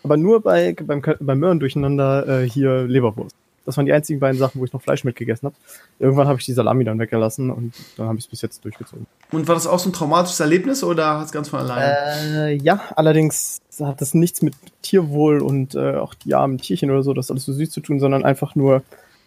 aber 0.02 0.16
nur 0.18 0.42
bei 0.42 0.74
beim, 0.74 1.02
beim 1.20 1.38
Möhren 1.38 1.60
durcheinander 1.60 2.42
äh, 2.42 2.48
hier 2.48 2.82
Leberwurst. 2.82 3.34
Das 3.64 3.78
waren 3.78 3.86
die 3.86 3.92
einzigen 3.92 4.20
beiden 4.20 4.38
Sachen, 4.38 4.60
wo 4.60 4.64
ich 4.66 4.72
noch 4.74 4.82
Fleisch 4.82 5.04
mitgegessen 5.04 5.46
habe. 5.46 5.56
Irgendwann 5.98 6.28
habe 6.28 6.38
ich 6.38 6.44
die 6.44 6.52
Salami 6.52 6.84
dann 6.84 6.98
weggelassen 6.98 7.50
und 7.50 7.72
dann 7.96 8.08
habe 8.08 8.18
ich 8.18 8.24
es 8.24 8.30
bis 8.30 8.42
jetzt 8.42 8.62
durchgezogen. 8.62 9.06
Und 9.32 9.48
war 9.48 9.54
das 9.54 9.66
auch 9.66 9.78
so 9.78 9.88
ein 9.88 9.94
traumatisches 9.94 10.40
Erlebnis 10.40 10.84
oder 10.84 11.18
hat 11.18 11.26
es 11.26 11.32
ganz 11.32 11.48
von 11.48 11.60
alleine? 11.60 12.50
Äh, 12.50 12.56
ja, 12.56 12.82
allerdings 12.94 13.62
hat 13.80 14.02
das 14.02 14.12
nichts 14.12 14.42
mit 14.42 14.54
Tierwohl 14.82 15.40
und 15.40 15.74
äh, 15.74 15.94
auch 15.94 16.12
die 16.12 16.34
armen 16.34 16.58
Tierchen 16.58 16.90
oder 16.90 17.02
so, 17.02 17.14
das 17.14 17.30
alles 17.30 17.46
so 17.46 17.54
süß 17.54 17.70
zu 17.70 17.80
tun, 17.80 18.00
sondern 18.00 18.24
einfach 18.24 18.54
nur, 18.54 18.82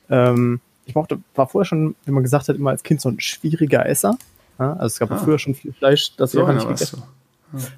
ähm, 0.10 0.62
ich 0.86 0.96
mochte, 0.96 1.20
war 1.36 1.48
vorher 1.48 1.66
schon, 1.66 1.96
wie 2.06 2.12
man 2.12 2.24
gesagt 2.24 2.48
hat, 2.48 2.56
immer 2.56 2.70
als 2.70 2.84
Kind 2.84 3.02
so 3.02 3.10
ein 3.10 3.20
schwieriger 3.20 3.86
Esser. 3.86 4.18
Ja, 4.58 4.74
also 4.74 4.86
es 4.86 5.00
gab 5.00 5.12
ah. 5.12 5.18
früher 5.18 5.38
schon 5.38 5.54
viel 5.54 5.74
Fleisch, 5.74 6.16
das 6.16 6.32
so, 6.32 6.48
ich 6.48 6.56
nicht 6.56 6.68
gegessen 6.68 7.04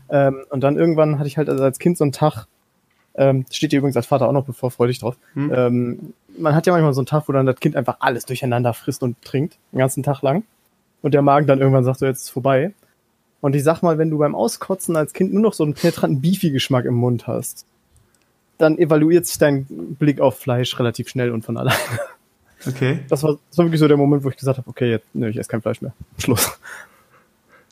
ja. 0.09 0.27
ähm, 0.27 0.45
Und 0.49 0.61
dann 0.61 0.77
irgendwann 0.77 1.19
hatte 1.19 1.27
ich 1.27 1.37
halt 1.37 1.49
also 1.49 1.63
als 1.63 1.79
Kind 1.79 1.97
so 1.97 2.03
einen 2.03 2.11
Tag, 2.11 2.45
ähm, 3.15 3.45
steht 3.51 3.71
hier 3.71 3.79
übrigens 3.79 3.97
als 3.97 4.05
Vater 4.05 4.27
auch 4.27 4.33
noch 4.33 4.45
bevor, 4.45 4.71
freu 4.71 4.87
dich 4.87 4.99
drauf. 4.99 5.17
Hm. 5.33 5.51
Ähm, 5.53 6.13
man 6.37 6.55
hat 6.55 6.67
ja 6.67 6.73
manchmal 6.73 6.93
so 6.93 7.01
einen 7.01 7.07
Tag, 7.07 7.27
wo 7.27 7.33
dann 7.33 7.45
das 7.45 7.59
Kind 7.59 7.75
einfach 7.75 7.97
alles 7.99 8.25
durcheinander 8.25 8.73
frisst 8.73 9.03
und 9.03 9.21
trinkt, 9.21 9.57
den 9.73 9.79
ganzen 9.79 10.03
Tag 10.03 10.21
lang. 10.21 10.43
Und 11.01 11.13
der 11.13 11.21
Magen 11.21 11.47
dann 11.47 11.59
irgendwann 11.59 11.83
sagt, 11.83 11.99
so 11.99 12.05
jetzt 12.05 12.25
ist 12.25 12.29
vorbei. 12.29 12.73
Und 13.41 13.55
ich 13.55 13.63
sag 13.63 13.81
mal, 13.81 13.97
wenn 13.97 14.09
du 14.09 14.17
beim 14.17 14.35
Auskotzen 14.35 14.95
als 14.95 15.13
Kind 15.13 15.33
nur 15.33 15.41
noch 15.41 15.53
so 15.53 15.63
einen 15.63 15.73
penetranten 15.73 16.21
Beefy-Geschmack 16.21 16.85
im 16.85 16.95
Mund 16.95 17.25
hast, 17.27 17.65
dann 18.57 18.77
evaluiert 18.77 19.25
sich 19.25 19.37
dein 19.37 19.65
Blick 19.97 20.19
auf 20.19 20.37
Fleisch 20.37 20.77
relativ 20.77 21.07
schnell 21.07 21.31
und 21.31 21.45
von 21.45 21.57
alleine. 21.57 21.79
Okay. 22.67 22.99
Das 23.09 23.23
war, 23.23 23.37
das 23.49 23.57
war 23.57 23.65
wirklich 23.65 23.79
so 23.79 23.87
der 23.87 23.97
Moment, 23.97 24.23
wo 24.23 24.29
ich 24.29 24.37
gesagt 24.37 24.57
habe, 24.57 24.69
okay, 24.69 24.89
jetzt, 24.91 25.07
nö, 25.13 25.29
ich 25.29 25.37
esse 25.37 25.49
kein 25.49 25.61
Fleisch 25.61 25.81
mehr. 25.81 25.93
Schluss. 26.17 26.59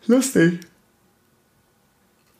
Lustig. 0.07 0.59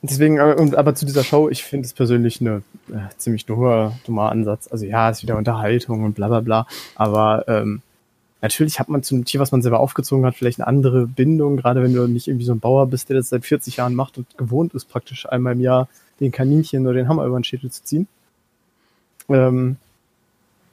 Deswegen, 0.00 0.38
äh, 0.38 0.76
aber 0.76 0.94
zu 0.94 1.06
dieser 1.06 1.24
Show, 1.24 1.48
ich 1.48 1.64
finde 1.64 1.86
es 1.86 1.92
persönlich 1.92 2.40
eine 2.40 2.62
äh, 2.88 3.08
ziemlich 3.16 3.46
dummer, 3.46 3.98
dummer 4.06 4.30
Ansatz. 4.30 4.68
Also 4.70 4.86
ja, 4.86 5.10
es 5.10 5.18
ist 5.18 5.22
wieder 5.24 5.36
Unterhaltung 5.36 6.04
und 6.04 6.14
bla 6.14 6.28
bla 6.28 6.40
bla. 6.40 6.66
Aber 6.94 7.44
ähm, 7.48 7.82
natürlich 8.40 8.78
hat 8.78 8.88
man 8.88 9.02
zu 9.02 9.14
einem 9.14 9.24
Tier, 9.24 9.40
was 9.40 9.52
man 9.52 9.60
selber 9.60 9.80
aufgezogen 9.80 10.24
hat, 10.24 10.36
vielleicht 10.36 10.60
eine 10.60 10.68
andere 10.68 11.06
Bindung, 11.06 11.56
gerade 11.56 11.82
wenn 11.82 11.92
du 11.92 12.06
nicht 12.06 12.28
irgendwie 12.28 12.46
so 12.46 12.52
ein 12.52 12.60
Bauer 12.60 12.86
bist, 12.86 13.08
der 13.08 13.16
das 13.16 13.28
seit 13.28 13.44
40 13.44 13.76
Jahren 13.76 13.94
macht 13.94 14.18
und 14.18 14.38
gewohnt 14.38 14.72
ist, 14.74 14.88
praktisch 14.88 15.28
einmal 15.28 15.54
im 15.54 15.60
Jahr 15.60 15.88
den 16.20 16.32
Kaninchen 16.32 16.86
oder 16.86 16.94
den 16.94 17.08
Hammer 17.08 17.24
über 17.26 17.38
den 17.38 17.44
Schädel 17.44 17.70
zu 17.70 17.82
ziehen. 17.82 18.06
Ähm, 19.28 19.76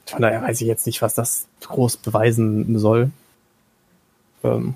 von 0.06 0.22
daher 0.22 0.42
weiß 0.42 0.62
ich 0.62 0.68
jetzt 0.68 0.86
nicht, 0.86 1.02
was 1.02 1.16
das 1.16 1.48
groß 1.62 1.98
beweisen 1.98 2.78
soll. 2.78 3.10
Ähm, 4.44 4.76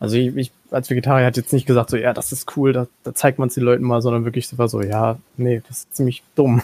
also 0.00 0.16
ich, 0.16 0.36
ich 0.36 0.52
als 0.70 0.90
Vegetarier 0.90 1.26
hat 1.26 1.36
jetzt 1.36 1.52
nicht 1.52 1.66
gesagt, 1.66 1.90
so 1.90 1.96
ja, 1.96 2.12
das 2.12 2.32
ist 2.32 2.56
cool, 2.56 2.72
da, 2.72 2.86
da 3.02 3.14
zeigt 3.14 3.38
man 3.38 3.48
es 3.48 3.54
den 3.54 3.64
Leuten 3.64 3.84
mal, 3.84 4.02
sondern 4.02 4.24
wirklich 4.24 4.48
so 4.48 4.82
ja, 4.82 5.18
nee, 5.36 5.62
das 5.66 5.78
ist 5.78 5.96
ziemlich 5.96 6.22
dumm. 6.34 6.62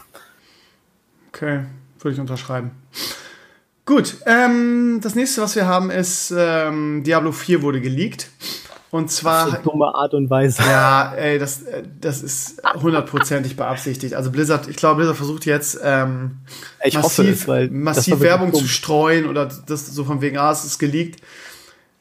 Okay, 1.29 1.65
würde 1.99 2.15
ich 2.15 2.21
unterschreiben. 2.21 2.71
Gut, 3.87 4.17
ähm, 4.25 5.01
das 5.03 5.15
nächste, 5.15 5.43
was 5.43 5.57
wir 5.57 5.67
haben, 5.67 5.91
ist 5.91 6.33
ähm, 6.37 7.03
Diablo 7.05 7.33
4 7.33 7.61
wurde 7.61 7.81
geleakt. 7.81 8.31
Und 8.95 9.11
zwar. 9.11 9.49
Auf 9.49 9.55
so 9.57 9.71
dumme 9.73 9.93
Art 9.93 10.15
und 10.15 10.31
Weise. 10.31 10.63
Ja, 10.63 11.15
ey, 11.17 11.41
das, 11.41 11.65
das 12.01 12.23
ist 12.23 12.63
hundertprozentig 12.81 13.57
beabsichtigt. 13.57 14.15
Also 14.15 14.31
Blizzard, 14.31 14.69
ich 14.69 14.77
glaube, 14.77 14.99
Blizzard 14.99 15.17
versucht 15.17 15.47
jetzt 15.47 15.81
ähm, 15.83 16.39
ich 16.85 16.95
massiv, 16.95 17.49
hoffe 17.49 17.69
massiv 17.73 18.21
Werbung 18.21 18.53
dumm. 18.53 18.61
zu 18.61 18.69
streuen 18.69 19.27
oder 19.27 19.47
das 19.47 19.89
so 19.89 20.05
von 20.05 20.21
wegen, 20.21 20.39
ah, 20.39 20.53
es 20.53 20.65
ist 20.65 20.79
geleakt. 20.79 21.21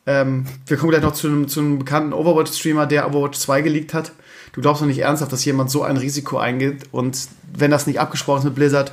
Ähm, 0.05 0.45
wir 0.67 0.77
kommen 0.77 0.91
gleich 0.91 1.01
noch 1.01 1.13
zu 1.13 1.25
einem, 1.25 1.47
zu 1.47 1.61
einem 1.61 1.79
bekannten 1.79 2.13
Overwatch-Streamer, 2.13 2.85
der 2.85 3.07
Overwatch 3.07 3.39
2 3.39 3.61
geleakt 3.61 3.95
hat. 3.95 4.11
Du 4.51 4.61
glaubst 4.61 4.83
doch 4.83 4.85
nicht 4.85 4.99
ernsthaft, 4.99 5.33
dass 5.33 5.43
jemand 5.45 5.71
so 5.71 5.81
ein 5.81 5.97
Risiko 5.97 6.37
eingeht 6.37 6.83
und 6.91 7.17
wenn 7.57 7.71
das 7.71 7.87
nicht 7.87 7.99
abgesprochen 7.99 8.39
ist 8.39 8.45
mit 8.45 8.53
Blizzard, 8.53 8.91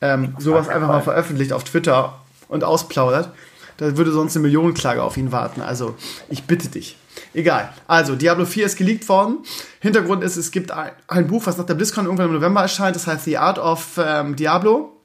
ähm, 0.00 0.34
sowas 0.40 0.68
einfach 0.68 0.88
mal 0.88 1.00
veröffentlicht 1.00 1.52
auf 1.52 1.62
Twitter 1.62 2.18
und 2.48 2.64
ausplaudert, 2.64 3.30
da 3.76 3.96
würde 3.96 4.10
sonst 4.10 4.34
eine 4.34 4.42
Millionenklage 4.42 5.00
auf 5.00 5.16
ihn 5.16 5.30
warten. 5.30 5.60
Also, 5.60 5.94
ich 6.28 6.42
bitte 6.42 6.66
dich. 6.66 6.96
Egal. 7.34 7.72
Also, 7.86 8.14
Diablo 8.14 8.44
4 8.44 8.66
ist 8.66 8.76
geleakt 8.76 9.08
worden. 9.08 9.38
Hintergrund 9.80 10.22
ist, 10.22 10.36
es 10.36 10.50
gibt 10.50 10.70
ein, 10.70 10.92
ein 11.08 11.26
Buch, 11.26 11.42
was 11.46 11.56
nach 11.56 11.66
der 11.66 11.74
BlizzCon 11.74 12.04
irgendwann 12.04 12.26
im 12.26 12.34
November 12.34 12.62
erscheint. 12.62 12.96
Das 12.96 13.06
heißt 13.06 13.24
The 13.24 13.38
Art 13.38 13.58
of 13.58 13.98
ähm, 13.98 14.36
Diablo 14.36 14.96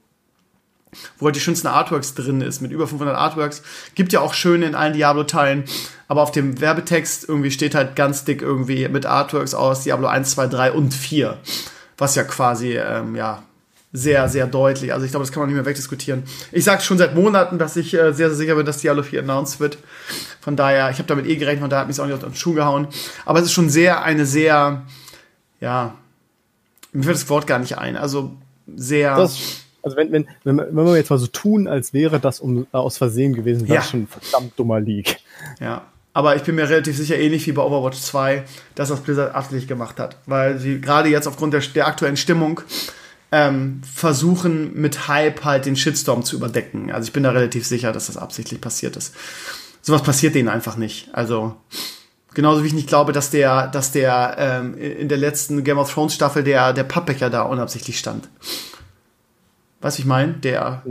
wo 1.18 1.26
halt 1.26 1.36
die 1.36 1.40
schönsten 1.40 1.68
Artworks 1.68 2.14
drin 2.14 2.40
ist, 2.40 2.60
mit 2.60 2.70
über 2.70 2.86
500 2.86 3.16
Artworks. 3.16 3.62
Gibt 3.94 4.12
ja 4.12 4.20
auch 4.20 4.34
schöne 4.34 4.66
in 4.66 4.74
allen 4.74 4.92
Diablo-Teilen, 4.92 5.64
aber 6.08 6.22
auf 6.22 6.32
dem 6.32 6.60
Werbetext 6.60 7.28
irgendwie 7.28 7.50
steht 7.50 7.74
halt 7.74 7.96
ganz 7.96 8.24
dick 8.24 8.42
irgendwie 8.42 8.88
mit 8.88 9.06
Artworks 9.06 9.54
aus 9.54 9.84
Diablo 9.84 10.08
1, 10.08 10.32
2, 10.32 10.46
3 10.48 10.72
und 10.72 10.92
4. 10.92 11.38
Was 11.96 12.14
ja 12.14 12.24
quasi, 12.24 12.76
ähm, 12.76 13.16
ja, 13.16 13.42
sehr, 13.92 14.28
sehr 14.28 14.46
deutlich. 14.46 14.92
Also 14.92 15.04
ich 15.04 15.12
glaube, 15.12 15.24
das 15.24 15.32
kann 15.32 15.42
man 15.42 15.48
nicht 15.50 15.56
mehr 15.56 15.66
wegdiskutieren. 15.66 16.22
Ich 16.50 16.64
sage 16.64 16.82
schon 16.82 16.96
seit 16.96 17.14
Monaten, 17.14 17.58
dass 17.58 17.76
ich 17.76 17.92
äh, 17.92 18.12
sehr, 18.12 18.28
sehr 18.28 18.34
sicher 18.34 18.54
bin, 18.54 18.64
dass 18.64 18.78
Diablo 18.78 19.02
4 19.02 19.20
announced 19.20 19.60
wird. 19.60 19.78
Von 20.40 20.56
daher, 20.56 20.90
ich 20.90 20.98
habe 20.98 21.08
damit 21.08 21.26
eh 21.26 21.36
gerechnet, 21.36 21.60
von 21.60 21.70
daher 21.70 21.82
hat 21.82 21.88
mich 21.88 22.00
auch 22.00 22.06
nicht 22.06 22.14
auf 22.14 22.22
den 22.22 22.34
Schuh 22.34 22.54
gehauen. 22.54 22.88
Aber 23.26 23.38
es 23.38 23.46
ist 23.46 23.52
schon 23.52 23.68
sehr, 23.68 24.02
eine 24.02 24.24
sehr, 24.24 24.82
ja, 25.60 25.94
mir 26.92 27.04
fällt 27.04 27.16
das 27.16 27.28
Wort 27.28 27.46
gar 27.46 27.58
nicht 27.58 27.76
ein. 27.76 27.96
Also 27.96 28.32
sehr. 28.74 29.16
Das, 29.16 29.62
also 29.82 29.96
wenn, 29.96 30.10
wenn, 30.12 30.26
wenn, 30.44 30.58
wenn 30.58 30.86
wir 30.86 30.96
jetzt 30.96 31.10
mal 31.10 31.18
so 31.18 31.26
tun, 31.26 31.66
als 31.66 31.92
wäre 31.92 32.18
das 32.18 32.40
um, 32.40 32.66
aus 32.72 32.96
Versehen 32.96 33.34
gewesen, 33.34 33.68
wäre 33.68 33.76
ja. 33.76 33.82
schon 33.82 34.02
ein 34.02 34.08
verdammt 34.08 34.52
dummer 34.58 34.80
Leak. 34.80 35.18
Ja. 35.60 35.82
Aber 36.14 36.36
ich 36.36 36.42
bin 36.42 36.56
mir 36.56 36.68
relativ 36.68 36.96
sicher, 36.96 37.18
ähnlich 37.18 37.46
wie 37.46 37.52
bei 37.52 37.62
Overwatch 37.62 37.98
2, 37.98 38.44
dass 38.74 38.90
das 38.90 39.00
Blizzard 39.00 39.34
absichtlich 39.34 39.66
gemacht 39.66 39.98
hat. 39.98 40.18
Weil 40.26 40.58
sie 40.58 40.80
gerade 40.80 41.08
jetzt 41.08 41.26
aufgrund 41.26 41.54
der, 41.54 41.60
der 41.60 41.86
aktuellen 41.86 42.18
Stimmung 42.18 42.60
ähm, 43.32 43.80
versuchen 43.82 44.74
mit 44.74 45.08
Hype 45.08 45.44
halt 45.44 45.64
den 45.66 45.74
Shitstorm 45.74 46.22
zu 46.22 46.36
überdecken. 46.36 46.92
Also 46.92 47.06
ich 47.06 47.12
bin 47.12 47.22
da 47.22 47.30
relativ 47.30 47.66
sicher, 47.66 47.90
dass 47.90 48.06
das 48.06 48.18
absichtlich 48.18 48.60
passiert 48.60 48.96
ist. 48.96 49.14
Sowas 49.80 50.02
passiert 50.02 50.34
denen 50.34 50.48
einfach 50.48 50.76
nicht. 50.76 51.08
Also 51.12 51.56
genauso 52.34 52.62
wie 52.62 52.68
ich 52.68 52.74
nicht 52.74 52.88
glaube, 52.88 53.12
dass 53.12 53.30
der, 53.30 53.68
dass 53.68 53.90
der 53.90 54.36
ähm, 54.38 54.76
in 54.76 55.08
der 55.08 55.18
letzten 55.18 55.64
Game 55.64 55.78
of 55.78 55.92
Thrones 55.92 56.14
Staffel 56.14 56.44
der 56.44 56.74
der 56.74 56.84
Pappbecher 56.84 57.30
da 57.30 57.42
unabsichtlich 57.42 57.98
stand. 57.98 58.28
Was 59.80 59.98
ich 59.98 60.04
meine, 60.04 60.34
der. 60.34 60.82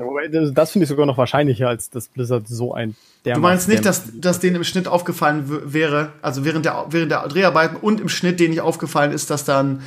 Das 0.54 0.72
finde 0.72 0.84
ich 0.84 0.90
sogar 0.90 1.06
noch 1.06 1.18
wahrscheinlicher, 1.18 1.70
als 1.70 1.90
dass 1.90 2.10
Blizzard 2.10 2.50
so 2.50 2.74
ein. 2.74 2.96
Du 3.24 3.40
meinst 3.40 3.70
nicht, 3.70 3.86
dass, 3.86 4.20
dass 4.20 4.40
denen 4.40 4.58
im 4.58 4.64
Schnitt 4.66 4.88
aufgefallen 4.88 5.46
wäre, 5.72 6.12
also 6.22 6.44
während 6.44 6.66
der, 6.66 6.88
während 6.90 7.12
der 7.12 7.26
Dreharbeiten 7.28 7.78
und 7.78 8.02
im 8.02 8.10
Schnitt 8.10 8.40
denen 8.40 8.50
nicht 8.50 8.62
aufgefallen 8.62 9.12
ist, 9.12 9.30
dass 9.30 9.46
dann 9.46 9.84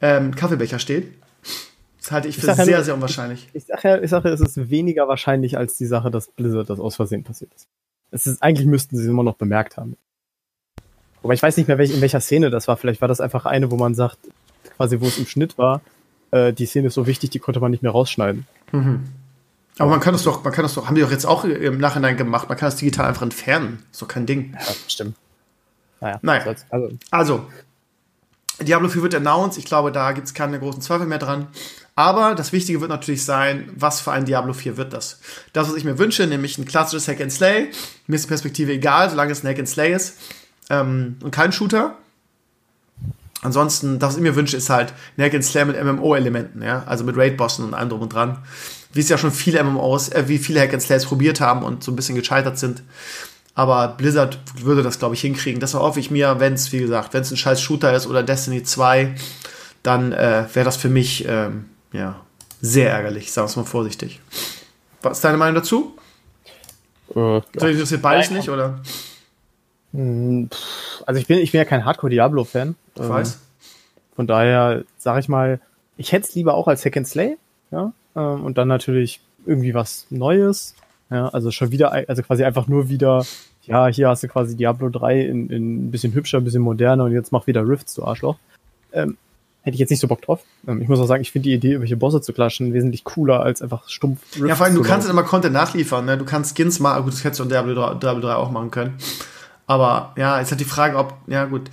ähm, 0.00 0.34
Kaffeebecher 0.34 0.78
steht? 0.78 1.12
Das 2.08 2.14
halte 2.14 2.28
ich 2.28 2.38
für 2.38 2.50
ich 2.50 2.56
sehr, 2.56 2.70
ja, 2.70 2.82
sehr 2.82 2.94
unwahrscheinlich. 2.94 3.50
Ich 3.52 3.66
sage 3.66 3.80
ja, 3.86 4.00
ich 4.00 4.08
sage, 4.08 4.30
es 4.30 4.40
ist 4.40 4.70
weniger 4.70 5.08
wahrscheinlich 5.08 5.58
als 5.58 5.76
die 5.76 5.84
Sache, 5.84 6.10
dass 6.10 6.28
Blizzard 6.28 6.70
das 6.70 6.80
aus 6.80 6.96
Versehen 6.96 7.22
passiert 7.22 7.52
ist. 7.54 7.68
Es 8.10 8.26
ist 8.26 8.42
eigentlich 8.42 8.66
müssten 8.66 8.96
sie 8.96 9.02
es 9.02 9.08
immer 9.10 9.22
noch 9.22 9.34
bemerkt 9.34 9.76
haben. 9.76 9.98
Aber 11.22 11.34
ich 11.34 11.42
weiß 11.42 11.58
nicht 11.58 11.66
mehr, 11.66 11.76
welch, 11.76 11.94
in 11.94 12.00
welcher 12.00 12.20
Szene 12.20 12.48
das 12.48 12.66
war. 12.66 12.78
Vielleicht 12.78 13.02
war 13.02 13.08
das 13.08 13.20
einfach 13.20 13.44
eine, 13.44 13.70
wo 13.70 13.76
man 13.76 13.94
sagt, 13.94 14.16
quasi 14.78 15.02
wo 15.02 15.06
es 15.06 15.18
im 15.18 15.26
Schnitt 15.26 15.58
war, 15.58 15.82
äh, 16.30 16.54
die 16.54 16.64
Szene 16.64 16.86
ist 16.86 16.94
so 16.94 17.06
wichtig, 17.06 17.28
die 17.28 17.40
konnte 17.40 17.60
man 17.60 17.70
nicht 17.70 17.82
mehr 17.82 17.92
rausschneiden. 17.92 18.46
Mhm. 18.72 19.04
Aber 19.78 19.90
man 19.90 20.00
kann 20.00 20.14
das 20.14 20.22
doch, 20.22 20.42
man 20.42 20.52
kann 20.54 20.62
das 20.62 20.72
doch, 20.72 20.86
haben 20.86 20.94
die 20.94 21.02
doch 21.02 21.10
jetzt 21.10 21.26
auch 21.26 21.44
im 21.44 21.76
Nachhinein 21.76 22.16
gemacht, 22.16 22.48
man 22.48 22.56
kann 22.56 22.68
das 22.68 22.76
digital 22.76 23.04
einfach 23.04 23.20
entfernen. 23.20 23.82
Ist 23.92 24.00
doch 24.00 24.08
kein 24.08 24.24
Ding. 24.24 24.54
Ja, 24.54 24.74
stimmt. 24.86 25.14
Naja. 26.00 26.18
naja. 26.22 26.54
Also. 26.70 26.88
also, 27.10 27.46
Diablo 28.60 28.88
4 28.88 29.02
wird 29.02 29.14
announced. 29.14 29.58
Ich 29.58 29.66
glaube, 29.66 29.92
da 29.92 30.12
gibt 30.12 30.26
es 30.26 30.34
keine 30.34 30.58
großen 30.58 30.80
Zweifel 30.80 31.06
mehr 31.06 31.18
dran. 31.18 31.48
Aber 31.98 32.36
das 32.36 32.52
Wichtige 32.52 32.80
wird 32.80 32.90
natürlich 32.90 33.24
sein, 33.24 33.72
was 33.74 34.00
für 34.00 34.12
ein 34.12 34.24
Diablo 34.24 34.52
4 34.52 34.76
wird 34.76 34.92
das? 34.92 35.18
Das, 35.52 35.68
was 35.68 35.74
ich 35.74 35.82
mir 35.82 35.98
wünsche, 35.98 36.28
nämlich 36.28 36.56
ein 36.56 36.64
klassisches 36.64 37.08
Hack 37.08 37.20
and 37.20 37.32
Slay. 37.32 37.72
Mir 38.06 38.14
ist 38.14 38.26
die 38.26 38.28
Perspektive 38.28 38.70
egal, 38.70 39.10
solange 39.10 39.32
es 39.32 39.42
ein 39.42 39.48
Hack 39.48 39.58
and 39.58 39.68
Slay 39.68 39.92
ist. 39.92 40.16
ähm, 40.70 41.16
und 41.24 41.32
kein 41.32 41.50
Shooter. 41.50 41.96
Ansonsten, 43.42 43.98
das, 43.98 44.10
was 44.10 44.16
ich 44.18 44.22
mir 44.22 44.36
wünsche, 44.36 44.56
ist 44.56 44.70
halt 44.70 44.94
ein 45.16 45.24
Hack 45.24 45.34
and 45.34 45.44
Slam 45.44 45.66
mit 45.66 45.84
MMO-Elementen, 45.84 46.62
ja, 46.62 46.84
also 46.86 47.02
mit 47.02 47.16
Raid-Bossen 47.16 47.64
und 47.64 47.74
allem 47.74 47.88
drum 47.88 48.02
und 48.02 48.12
dran. 48.12 48.44
Wie 48.92 49.00
es 49.00 49.08
ja 49.08 49.18
schon 49.18 49.32
viele 49.32 49.64
MMOs, 49.64 50.10
äh, 50.10 50.28
wie 50.28 50.38
viele 50.38 50.60
Hack 50.60 50.72
and 50.72 50.82
Slams 50.82 51.04
probiert 51.04 51.40
haben 51.40 51.64
und 51.64 51.82
so 51.82 51.90
ein 51.90 51.96
bisschen 51.96 52.14
gescheitert 52.14 52.60
sind. 52.60 52.84
Aber 53.56 53.88
Blizzard 53.88 54.38
würde 54.62 54.84
das, 54.84 55.00
glaube 55.00 55.16
ich, 55.16 55.20
hinkriegen. 55.22 55.58
Das 55.58 55.74
hoffe 55.74 55.98
ich 55.98 56.12
mir, 56.12 56.38
wenn 56.38 56.52
es, 56.52 56.70
wie 56.70 56.78
gesagt, 56.78 57.12
wenn 57.12 57.22
es 57.22 57.32
ein 57.32 57.36
scheiß 57.36 57.60
Shooter 57.60 57.92
ist 57.92 58.06
oder 58.06 58.22
Destiny 58.22 58.62
2, 58.62 59.16
dann 59.82 60.12
äh, 60.12 60.44
wäre 60.52 60.64
das 60.64 60.76
für 60.76 60.90
mich, 60.90 61.24
ähm, 61.26 61.64
ja, 61.92 62.20
sehr 62.60 62.90
ärgerlich, 62.90 63.32
sagen 63.32 63.46
wir 63.46 63.50
es 63.50 63.56
mal 63.56 63.64
vorsichtig. 63.64 64.20
Was 65.02 65.18
ist 65.18 65.24
deine 65.24 65.38
Meinung 65.38 65.56
dazu? 65.56 65.96
Äh. 67.10 67.14
So 67.14 67.66
interessiert 67.66 68.02
beides 68.02 68.30
nicht, 68.30 68.50
oder? 68.50 68.80
Hm, 69.92 70.50
also 71.06 71.20
ich 71.20 71.26
bin, 71.26 71.38
ich 71.38 71.52
bin 71.52 71.58
ja 71.58 71.64
kein 71.64 71.84
Hardcore-Diablo-Fan. 71.84 72.74
Ich 72.94 73.02
ähm, 73.02 73.08
weiß. 73.08 73.38
Von 74.16 74.26
daher 74.26 74.84
sage 74.98 75.20
ich 75.20 75.28
mal, 75.28 75.60
ich 75.96 76.12
hätte 76.12 76.26
es 76.26 76.34
lieber 76.34 76.54
auch 76.54 76.68
als 76.68 76.84
Hack 76.84 76.96
and 76.96 77.06
Slay, 77.06 77.36
ja, 77.70 77.92
ähm, 78.16 78.44
und 78.44 78.58
dann 78.58 78.68
natürlich 78.68 79.20
irgendwie 79.46 79.74
was 79.74 80.06
Neues, 80.10 80.74
ja, 81.10 81.28
also 81.28 81.50
schon 81.50 81.70
wieder, 81.70 81.92
also 81.92 82.22
quasi 82.22 82.44
einfach 82.44 82.66
nur 82.66 82.88
wieder, 82.88 83.24
ja, 83.62 83.86
hier 83.86 84.08
hast 84.08 84.22
du 84.22 84.28
quasi 84.28 84.56
Diablo 84.56 84.88
3 84.88 85.20
in, 85.20 85.50
in 85.50 85.86
ein 85.86 85.90
bisschen 85.90 86.12
hübscher, 86.14 86.38
ein 86.38 86.44
bisschen 86.44 86.62
moderner 86.62 87.04
und 87.04 87.12
jetzt 87.12 87.32
mach 87.32 87.46
wieder 87.46 87.66
Rifts, 87.66 87.94
du 87.94 88.04
Arschloch. 88.04 88.36
Ähm, 88.92 89.16
hätte 89.68 89.76
ich 89.76 89.80
jetzt 89.80 89.90
nicht 89.90 90.00
so 90.00 90.08
Bock 90.08 90.22
drauf. 90.22 90.40
Ähm, 90.66 90.82
ich 90.82 90.88
muss 90.88 90.98
auch 90.98 91.06
sagen, 91.06 91.22
ich 91.22 91.30
finde 91.30 91.48
die 91.48 91.54
Idee, 91.54 91.68
irgendwelche 91.68 91.96
Bosse 91.96 92.20
zu 92.20 92.32
klatschen, 92.32 92.72
wesentlich 92.72 93.04
cooler 93.04 93.40
als 93.40 93.62
einfach 93.62 93.88
stumpf 93.88 94.20
Rifts 94.34 94.48
Ja, 94.48 94.56
vor 94.56 94.66
allem, 94.66 94.74
du 94.74 94.82
kannst 94.82 95.08
immer 95.08 95.22
Content 95.22 95.52
nachliefern, 95.52 96.04
ne? 96.04 96.18
Du 96.18 96.24
kannst 96.24 96.56
Skins 96.56 96.80
mal, 96.80 97.00
gut, 97.02 97.12
das 97.12 97.24
hättest 97.24 97.40
du 97.40 97.44
in 97.44 97.50
Diablo 97.50 97.74
3, 97.74 97.94
Diablo 97.94 98.20
3 98.20 98.34
auch 98.34 98.50
machen 98.50 98.70
können. 98.70 98.94
Aber 99.66 100.14
ja, 100.16 100.40
jetzt 100.40 100.50
hat 100.50 100.60
die 100.60 100.64
Frage, 100.64 100.96
ob, 100.96 101.14
ja 101.26 101.44
gut, 101.44 101.70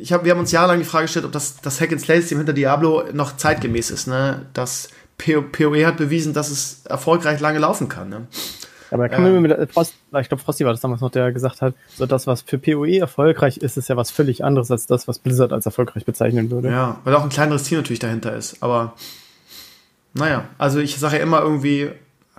ich 0.00 0.12
hab, 0.12 0.24
wir 0.24 0.32
haben 0.32 0.40
uns 0.40 0.52
jahrelang 0.52 0.78
die 0.78 0.84
Frage 0.84 1.04
gestellt, 1.04 1.24
ob 1.24 1.32
das, 1.32 1.60
das 1.60 1.80
Hack 1.80 1.92
and 1.92 2.00
Slay 2.00 2.20
System 2.20 2.38
hinter 2.38 2.52
Diablo 2.52 3.04
noch 3.12 3.36
zeitgemäß 3.36 3.90
ist. 3.90 4.06
Ne? 4.06 4.46
Das 4.54 4.88
PoE 5.18 5.86
hat 5.86 5.98
bewiesen, 5.98 6.32
dass 6.32 6.50
es 6.50 6.82
erfolgreich 6.86 7.40
lange 7.40 7.58
laufen 7.58 7.88
kann. 7.88 8.08
Ne? 8.08 8.26
Aber 8.90 9.08
da 9.08 9.14
kann 9.14 9.22
man 9.22 9.42
mit 9.42 9.72
Frost, 9.72 9.94
ich 10.20 10.28
glaube, 10.28 10.42
Frosty 10.42 10.64
war 10.64 10.72
das 10.72 10.80
damals 10.80 11.00
noch, 11.00 11.10
der 11.10 11.32
gesagt 11.32 11.62
hat, 11.62 11.74
so 11.96 12.06
das, 12.06 12.26
was 12.26 12.42
für 12.42 12.58
PoE 12.58 12.98
erfolgreich 12.98 13.58
ist, 13.58 13.76
ist 13.76 13.88
ja 13.88 13.96
was 13.96 14.10
völlig 14.10 14.44
anderes 14.44 14.70
als 14.70 14.86
das, 14.86 15.06
was 15.06 15.18
Blizzard 15.18 15.52
als 15.52 15.66
erfolgreich 15.66 16.04
bezeichnen 16.04 16.50
würde. 16.50 16.70
Ja, 16.70 16.98
weil 17.04 17.14
auch 17.14 17.22
ein 17.22 17.28
kleineres 17.28 17.62
Team 17.64 17.78
natürlich 17.78 18.00
dahinter 18.00 18.34
ist. 18.34 18.62
Aber 18.62 18.94
naja, 20.14 20.44
also 20.58 20.80
ich 20.80 20.98
sage 20.98 21.18
ja 21.18 21.22
immer 21.22 21.40
irgendwie, 21.40 21.90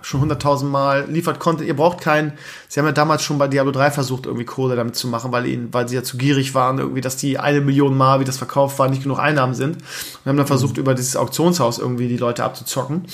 schon 0.04 0.20
hunderttausend 0.20 0.70
Mal, 0.70 1.06
liefert 1.08 1.38
Content, 1.38 1.68
ihr 1.68 1.76
braucht 1.76 2.00
keinen, 2.00 2.32
sie 2.68 2.80
haben 2.80 2.86
ja 2.86 2.92
damals 2.92 3.22
schon 3.22 3.38
bei 3.38 3.48
Diablo 3.48 3.72
3 3.72 3.90
versucht, 3.90 4.26
irgendwie 4.26 4.44
Kohle 4.44 4.76
damit 4.76 4.96
zu 4.96 5.08
machen, 5.08 5.32
weil 5.32 5.46
ihnen, 5.46 5.72
weil 5.72 5.88
sie 5.88 5.94
ja 5.94 6.02
zu 6.02 6.16
gierig 6.16 6.54
waren, 6.54 6.78
irgendwie, 6.78 7.00
dass 7.00 7.16
die 7.16 7.38
eine 7.38 7.60
Million 7.60 7.96
Mal, 7.96 8.20
wie 8.20 8.24
das 8.24 8.38
verkauft 8.38 8.78
war, 8.78 8.88
nicht 8.88 9.02
genug 9.02 9.18
Einnahmen 9.18 9.54
sind. 9.54 9.76
Und 9.76 10.26
haben 10.26 10.36
dann 10.36 10.46
versucht, 10.46 10.76
über 10.76 10.94
dieses 10.94 11.16
Auktionshaus 11.16 11.78
irgendwie 11.78 12.08
die 12.08 12.16
Leute 12.16 12.44
abzuzocken. 12.44 13.04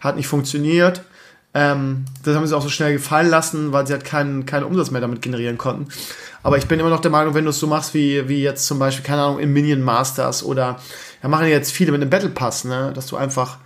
Hat 0.00 0.16
nicht 0.16 0.28
funktioniert. 0.28 1.02
Ähm, 1.58 2.04
das 2.22 2.36
haben 2.36 2.46
sie 2.46 2.56
auch 2.56 2.62
so 2.62 2.68
schnell 2.68 2.92
gefallen 2.92 3.28
lassen, 3.28 3.72
weil 3.72 3.84
sie 3.84 3.92
halt 3.92 4.04
keinen, 4.04 4.46
keinen 4.46 4.62
Umsatz 4.62 4.92
mehr 4.92 5.00
damit 5.00 5.22
generieren 5.22 5.58
konnten. 5.58 5.88
Aber 6.44 6.56
ich 6.56 6.68
bin 6.68 6.78
immer 6.78 6.88
noch 6.88 7.00
der 7.00 7.10
Meinung, 7.10 7.34
wenn 7.34 7.42
du 7.42 7.50
es 7.50 7.58
so 7.58 7.66
machst, 7.66 7.94
wie, 7.94 8.28
wie 8.28 8.40
jetzt 8.40 8.64
zum 8.64 8.78
Beispiel, 8.78 9.04
keine 9.04 9.22
Ahnung, 9.22 9.40
im 9.40 9.52
Minion 9.52 9.82
Masters 9.82 10.44
oder, 10.44 10.78
ja, 11.20 11.28
machen 11.28 11.48
jetzt 11.48 11.72
viele 11.72 11.90
mit 11.90 12.00
einem 12.00 12.10
Battle 12.10 12.28
Pass, 12.28 12.62
ne, 12.62 12.92
dass 12.94 13.08
du 13.08 13.16
einfach, 13.16 13.58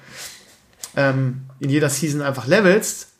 ähm, 0.96 1.42
in 1.60 1.68
jeder 1.68 1.90
Season 1.90 2.22
einfach 2.22 2.46
levelst 2.46 3.11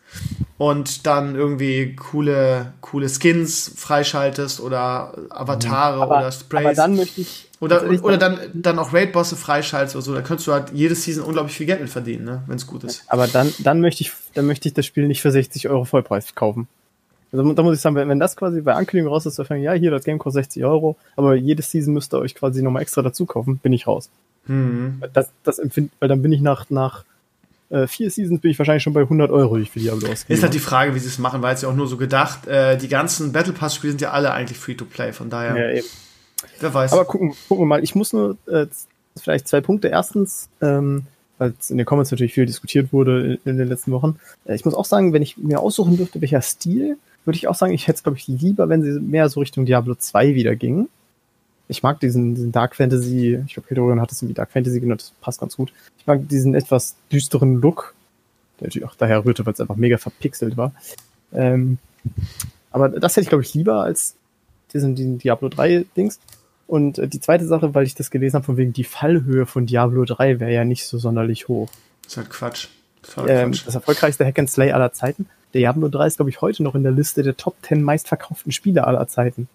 und 0.59 1.07
dann 1.07 1.35
irgendwie 1.35 1.97
coole, 1.97 2.73
coole 2.81 3.09
Skins 3.09 3.73
freischaltest 3.77 4.61
oder 4.61 5.13
Avatare 5.31 6.01
aber, 6.01 6.19
oder 6.19 6.33
Sprays. 6.33 6.67
Aber 6.67 6.75
dann 6.75 6.97
möchte 6.97 7.21
ich. 7.21 7.49
Oder, 7.59 7.85
oder, 8.03 8.17
dann, 8.17 8.39
dann 8.55 8.79
auch 8.79 8.93
Raid-Bosse 8.93 9.37
freischaltest 9.37 9.95
oder 9.95 10.03
so. 10.03 10.15
Da 10.15 10.23
könntest 10.23 10.49
du 10.49 10.53
halt 10.53 10.73
jede 10.73 10.97
Season 10.97 11.25
unglaublich 11.25 11.57
viel 11.57 11.67
Geld 11.67 11.81
mit 11.81 11.91
verdienen, 11.91 12.25
ne? 12.25 12.43
wenn 12.47 12.57
es 12.57 12.67
gut 12.67 12.83
ist. 12.83 13.05
Aber 13.07 13.29
dann, 13.29 13.53
dann, 13.61 13.81
möchte 13.81 14.03
ich, 14.03 14.13
dann 14.35 14.47
möchte 14.47 14.69
ich 14.69 14.75
das 14.75 14.85
Spiel 14.85 15.07
nicht 15.07 15.23
für 15.23 15.31
60 15.31 15.69
Euro 15.69 15.85
Vollpreis 15.85 16.35
kaufen. 16.35 16.67
Also 17.33 17.53
da 17.53 17.63
muss 17.63 17.77
ich 17.77 17.81
sagen, 17.81 17.97
wenn, 17.97 18.09
wenn 18.09 18.21
das 18.21 18.37
quasi 18.37 18.61
bei 18.61 18.75
Ankündigung 18.75 19.13
raus 19.13 19.27
ist, 19.27 19.39
dann 19.39 19.61
ja, 19.61 19.73
hier, 19.73 19.91
das 19.91 20.05
Game 20.05 20.19
kostet 20.19 20.45
60 20.45 20.65
Euro, 20.65 20.97
aber 21.17 21.35
jede 21.35 21.63
Season 21.63 21.95
müsst 21.95 22.13
ihr 22.13 22.19
euch 22.19 22.35
quasi 22.35 22.63
nochmal 22.63 22.83
extra 22.83 23.01
dazu 23.01 23.27
kaufen, 23.27 23.59
bin 23.59 23.73
ich 23.73 23.87
raus. 23.87 24.11
Hm. 24.47 25.03
Das, 25.13 25.31
das 25.45 25.59
empfind, 25.59 25.93
weil 25.99 26.09
dann 26.09 26.21
bin 26.21 26.33
ich 26.33 26.41
nach, 26.41 26.69
nach 26.69 27.05
äh, 27.73 27.87
vier 27.87 28.11
Seasons 28.11 28.41
bin 28.41 28.51
ich 28.51 28.59
wahrscheinlich 28.59 28.83
schon 28.83 28.93
bei 28.93 29.01
100 29.01 29.31
Euro, 29.31 29.57
die 29.57 29.63
ich 29.63 29.71
für 29.71 29.81
Diablo 29.81 30.11
ausgebe. 30.11 30.35
Ist 30.35 30.43
halt 30.43 30.53
die 30.53 30.59
Frage, 30.59 30.95
wie 30.95 30.99
sie 30.99 31.09
es 31.09 31.19
machen, 31.19 31.41
weil 31.41 31.55
es 31.55 31.63
ja 31.63 31.69
auch 31.71 31.75
nur 31.75 31.89
so 31.89 31.97
gedacht, 31.97 32.47
äh, 32.47 32.77
die 32.77 32.89
ganzen 32.89 33.33
Battle 33.33 33.55
Pass 33.55 33.75
Spiele 33.75 33.93
sind 33.93 34.03
ja 34.03 34.11
alle 34.11 34.33
eigentlich 34.33 34.59
Free-to-Play, 34.59 35.13
von 35.13 35.31
daher. 35.31 35.57
Ja, 35.57 35.79
eben. 35.79 35.87
Wer 36.61 36.75
weiß. 36.75 36.93
Aber 36.93 37.07
gucken, 37.07 37.35
gucken 37.49 37.63
wir 37.63 37.67
mal. 37.67 37.83
Ich 37.83 37.95
muss 37.95 38.13
nur 38.13 38.37
äh, 38.47 38.67
vielleicht 39.17 39.49
zwei 39.49 39.61
Punkte. 39.61 39.89
Erstens, 39.89 40.49
ähm, 40.61 41.05
weil 41.39 41.55
es 41.59 41.71
in 41.71 41.79
den 41.79 41.87
Comments 41.87 42.11
natürlich 42.11 42.35
viel 42.35 42.47
diskutiert 42.47 42.93
wurde 42.93 43.39
in, 43.45 43.53
in 43.53 43.59
den 43.59 43.69
letzten 43.69 43.91
Wochen. 43.93 44.17
Äh, 44.45 44.55
ich 44.55 44.65
muss 44.65 44.75
auch 44.75 44.85
sagen, 44.85 45.13
wenn 45.15 45.23
ich 45.23 45.39
mir 45.39 45.61
aussuchen 45.61 45.97
dürfte, 45.97 46.21
welcher 46.21 46.43
Stil, 46.43 46.99
würde 47.25 47.37
ich 47.37 47.49
auch 47.49 47.55
sagen, 47.55 47.73
ich 47.73 47.87
hätte 47.87 47.97
es, 47.97 48.03
glaube 48.03 48.19
ich, 48.19 48.29
lieber, 48.29 48.69
wenn 48.69 48.83
sie 48.83 49.01
mehr 49.01 49.29
so 49.29 49.41
Richtung 49.41 49.65
Diablo 49.65 49.95
2 49.95 50.35
wieder 50.35 50.57
gingen 50.57 50.89
ich 51.73 51.83
mag 51.83 51.99
diesen, 52.01 52.35
diesen 52.35 52.53
Dark 52.53 52.77
Fantasy, 52.77 53.43
ich 53.47 53.55
glaube, 53.55 53.69
Hedorion 53.71 54.01
hat 54.01 54.13
es 54.13 54.23
irgendwie 54.23 54.35
Dark 54.35 54.53
Fantasy 54.53 54.79
genannt, 54.79 55.01
das 55.01 55.13
passt 55.21 55.41
ganz 55.41 55.57
gut. 55.57 55.73
Ich 55.99 56.07
mag 56.07 56.29
diesen 56.29 56.55
etwas 56.55 56.95
düsteren 57.11 57.61
Look, 57.61 57.95
der 58.61 58.69
natürlich 58.69 58.87
auch 58.87 58.95
daher 58.95 59.25
rührte, 59.25 59.45
weil 59.45 59.55
es 59.55 59.61
einfach 59.61 59.77
mega 59.77 59.99
verpixelt 59.99 60.57
war. 60.57 60.73
Ähm, 61.33 61.79
aber 62.71 62.89
das 62.89 63.13
hätte 63.13 63.23
ich, 63.23 63.29
glaube 63.29 63.43
ich, 63.43 63.55
lieber 63.55 63.83
als 63.83 64.15
diesen, 64.73 64.95
diesen 64.95 65.19
Diablo 65.19 65.49
3 65.49 65.87
Dings. 65.97 66.21
Und 66.67 66.99
äh, 66.99 67.09
die 67.09 67.21
zweite 67.21 67.47
Sache, 67.47 67.75
weil 67.75 67.87
ich 67.87 67.95
das 67.95 68.11
gelesen 68.11 68.37
habe, 68.37 68.45
von 68.45 68.57
wegen 68.57 68.73
die 68.73 68.85
Fallhöhe 68.85 69.47
von 69.47 69.67
Diablo 69.67 70.05
3 70.05 70.41
wäre 70.41 70.53
ja 70.53 70.65
nicht 70.65 70.87
so 70.87 70.99
sonderlich 70.99 71.49
hoch. 71.49 71.71
Das 72.03 72.13
ist 72.13 72.17
halt 72.19 72.31
Quatsch. 72.31 72.69
Das, 73.03 73.15
ähm, 73.29 73.53
das 73.53 73.75
erfolgreichste 73.75 74.25
Hack 74.25 74.39
and 74.39 74.51
Slay 74.51 74.73
aller 74.73 74.93
Zeiten. 74.93 75.27
Diablo 75.55 75.89
3 75.89 76.07
ist, 76.07 76.17
glaube 76.17 76.31
ich, 76.31 76.41
heute 76.41 76.63
noch 76.63 76.75
in 76.75 76.83
der 76.83 76.93
Liste 76.93 77.23
der 77.23 77.37
Top 77.37 77.57
10 77.63 77.83
meistverkauften 77.83 78.53
Spiele 78.53 78.87
aller 78.87 79.07
Zeiten. 79.09 79.49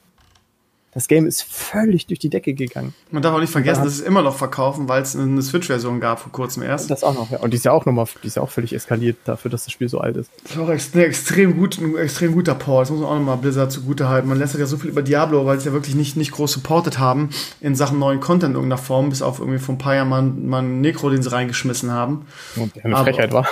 Das 0.98 1.08
Game 1.08 1.28
ist 1.28 1.44
völlig 1.44 2.08
durch 2.08 2.18
die 2.18 2.32
Decke 2.32 2.56
geganung. 2.56 2.92
Man 3.12 3.22
darf 3.22 3.36
auch 3.36 3.40
nicht 3.40 3.52
vergessen, 3.52 3.84
dass 3.84 3.94
es 3.94 4.00
immer 4.00 4.24
noch 4.24 4.36
verkaufen, 4.36 4.90
weil 4.90 5.04
es 5.04 5.16
eine 5.16 5.44
Switch-Version 5.44 6.00
gab 6.00 6.18
vor 6.18 6.32
kurzem 6.32 6.64
erst. 6.64 6.90
Das 6.90 7.04
auch 7.04 7.14
noch, 7.14 7.30
ja. 7.30 7.38
Und 7.38 7.52
die 7.52 7.58
ist 7.58 7.66
ja 7.66 7.72
auch 7.72 7.86
nochmal, 7.86 8.08
die 8.24 8.26
ist 8.26 8.38
ja 8.38 8.42
auch 8.42 8.50
völlig 8.50 8.74
eskaliert 8.74 9.18
dafür, 9.26 9.52
dass 9.52 9.66
das 9.66 9.72
Spiel 9.72 9.90
so 9.90 10.00
alt 10.00 10.18
ist. 10.18 10.32
Das 10.42 10.54
ist 10.54 10.58
auch 10.58 10.70
ein 10.70 11.02
extrem, 11.04 11.56
gut, 11.56 11.78
ein 11.78 11.96
extrem 11.98 12.32
guter 12.32 12.56
Port. 12.56 12.86
Das 12.86 12.90
muss 12.90 13.02
man 13.02 13.10
auch 13.10 13.16
nochmal 13.16 13.38
Blizzard 13.38 13.72
zugute 13.72 14.10
halten. 14.10 14.28
Man 14.28 14.40
lässt 14.40 14.58
ja 14.58 14.66
so 14.66 14.78
viel 14.78 14.90
über 14.90 15.04
Diablo, 15.04 15.46
weil 15.46 15.60
sie 15.60 15.68
ja 15.68 15.74
wirklich 15.74 15.94
nicht, 15.94 16.18
nicht 16.18 16.32
groß 16.32 16.52
supportet 16.52 16.98
haben 16.98 17.30
in 17.62 17.76
Sachen 17.76 18.00
neuen 18.00 18.20
Content 18.20 18.54
in 18.54 18.56
irgendeiner 18.56 18.82
Form, 18.82 19.10
bis 19.10 19.22
auf 19.22 19.38
irgendwie 19.38 19.60
vor 19.60 19.76
ein 19.76 19.78
paar 19.78 19.94
Jahren 19.94 20.10
mal, 20.10 20.24
mal 20.24 20.60
einen 20.64 20.82
Necro, 20.82 21.12
den 21.12 21.22
sie 21.22 21.32
reingeschmissen 21.32 21.92
haben. 21.92 22.26
Und 22.56 22.76
der 22.76 22.86
eine 22.86 22.98
Frechheit 22.98 23.32
war. 23.32 23.48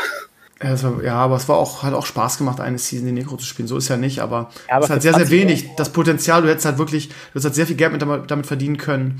Ja, 0.63 1.15
aber 1.15 1.35
es 1.35 1.49
war 1.49 1.57
auch, 1.57 1.83
hat 1.83 1.93
auch 1.93 2.05
Spaß 2.05 2.37
gemacht, 2.37 2.61
eine 2.61 2.77
Season 2.77 3.07
in 3.07 3.15
Necro 3.15 3.35
zu 3.35 3.45
spielen. 3.45 3.67
So 3.67 3.77
ist 3.77 3.89
ja 3.89 3.97
nicht, 3.97 4.19
aber, 4.19 4.51
ja, 4.69 4.75
aber 4.75 4.79
es 4.79 4.85
ist 4.85 4.91
halt 4.91 5.01
sehr, 5.01 5.13
sehr 5.13 5.29
wenig. 5.29 5.75
Das 5.75 5.91
Potenzial, 5.91 6.41
du 6.41 6.47
hättest 6.47 6.65
halt 6.65 6.77
wirklich, 6.77 7.09
du 7.09 7.13
hättest 7.31 7.45
halt 7.45 7.55
sehr 7.55 7.67
viel 7.67 7.75
Geld 7.75 7.91
mit, 7.91 8.31
damit 8.31 8.45
verdienen 8.45 8.77
können, 8.77 9.19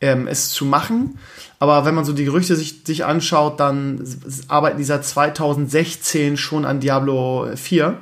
ähm, 0.00 0.26
es 0.26 0.48
zu 0.48 0.64
machen. 0.64 1.18
Aber 1.58 1.84
wenn 1.84 1.94
man 1.94 2.06
so 2.06 2.14
die 2.14 2.24
Gerüchte 2.24 2.56
sich, 2.56 2.82
sich 2.84 3.04
anschaut, 3.04 3.60
dann 3.60 4.02
arbeiten 4.48 4.78
die 4.78 4.84
seit 4.84 5.04
2016 5.04 6.38
schon 6.38 6.64
an 6.64 6.80
Diablo 6.80 7.48
4. 7.54 7.98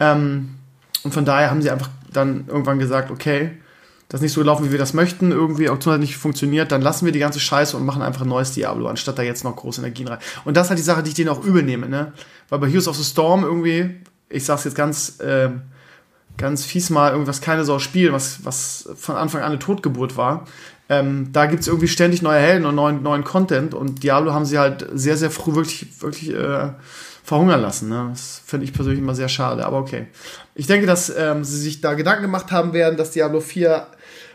Ähm, 0.00 0.54
und 1.04 1.12
von 1.12 1.26
daher 1.26 1.50
haben 1.50 1.60
sie 1.60 1.70
einfach 1.70 1.90
dann 2.10 2.46
irgendwann 2.48 2.78
gesagt, 2.78 3.10
okay, 3.10 3.50
das 4.08 4.22
nicht 4.22 4.32
so 4.32 4.40
gelaufen, 4.40 4.66
wie 4.66 4.72
wir 4.72 4.78
das 4.78 4.94
möchten, 4.94 5.32
irgendwie 5.32 5.68
Auktion 5.68 5.94
hat 5.94 6.00
nicht 6.00 6.16
funktioniert, 6.16 6.72
dann 6.72 6.80
lassen 6.80 7.04
wir 7.04 7.12
die 7.12 7.18
ganze 7.18 7.40
Scheiße 7.40 7.76
und 7.76 7.84
machen 7.84 8.00
einfach 8.00 8.22
ein 8.22 8.28
neues 8.28 8.52
Diablo, 8.52 8.88
anstatt 8.88 9.18
da 9.18 9.22
jetzt 9.22 9.44
noch 9.44 9.54
große 9.54 9.82
Energien 9.82 10.08
rein. 10.08 10.18
Und 10.46 10.56
das 10.56 10.66
ist 10.66 10.70
halt 10.70 10.78
die 10.78 10.84
Sache, 10.84 11.02
die 11.02 11.10
ich 11.10 11.14
denen 11.14 11.28
auch 11.28 11.44
übel 11.44 11.62
nehme, 11.62 11.88
ne? 11.88 12.12
Weil 12.48 12.58
bei 12.58 12.68
Heroes 12.68 12.88
of 12.88 12.96
the 12.96 13.04
Storm 13.04 13.44
irgendwie, 13.44 13.96
ich 14.30 14.44
sag's 14.44 14.64
jetzt 14.64 14.76
ganz, 14.76 15.20
äh, 15.20 15.50
ganz 16.38 16.64
fies 16.64 16.88
mal, 16.88 17.12
irgendwas 17.12 17.42
keine 17.42 17.64
Sau 17.64 17.78
spielen, 17.78 18.14
was, 18.14 18.44
was 18.44 18.88
von 18.96 19.16
Anfang 19.16 19.42
an 19.42 19.48
eine 19.48 19.58
Totgeburt 19.58 20.16
war. 20.16 20.46
Ähm, 20.88 21.28
da 21.32 21.44
gibt's 21.44 21.66
irgendwie 21.66 21.88
ständig 21.88 22.22
neue 22.22 22.40
Helden 22.40 22.64
und 22.64 22.74
neuen, 22.74 23.02
neuen 23.02 23.24
Content 23.24 23.74
und 23.74 24.02
Diablo 24.02 24.32
haben 24.32 24.46
sie 24.46 24.58
halt 24.58 24.86
sehr, 24.94 25.18
sehr 25.18 25.30
früh 25.30 25.54
wirklich, 25.54 26.00
wirklich 26.00 26.34
äh, 26.34 26.70
verhungern 27.22 27.60
lassen. 27.60 27.90
Ne? 27.90 28.06
Das 28.08 28.40
finde 28.46 28.64
ich 28.64 28.72
persönlich 28.72 29.00
immer 29.00 29.14
sehr 29.14 29.28
schade, 29.28 29.66
aber 29.66 29.76
okay. 29.76 30.06
Ich 30.54 30.66
denke, 30.66 30.86
dass 30.86 31.14
ähm, 31.14 31.44
sie 31.44 31.58
sich 31.58 31.82
da 31.82 31.92
Gedanken 31.92 32.22
gemacht 32.22 32.50
haben 32.50 32.72
werden, 32.72 32.96
dass 32.96 33.10
Diablo 33.10 33.40
4 33.40 33.86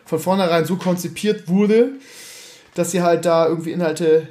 von 0.06 0.20
vornherein 0.20 0.66
so 0.66 0.76
konzipiert 0.76 1.48
wurde, 1.48 1.90
dass 2.76 2.92
sie 2.92 3.02
halt 3.02 3.26
da 3.26 3.48
irgendwie 3.48 3.72
Inhalte 3.72 4.28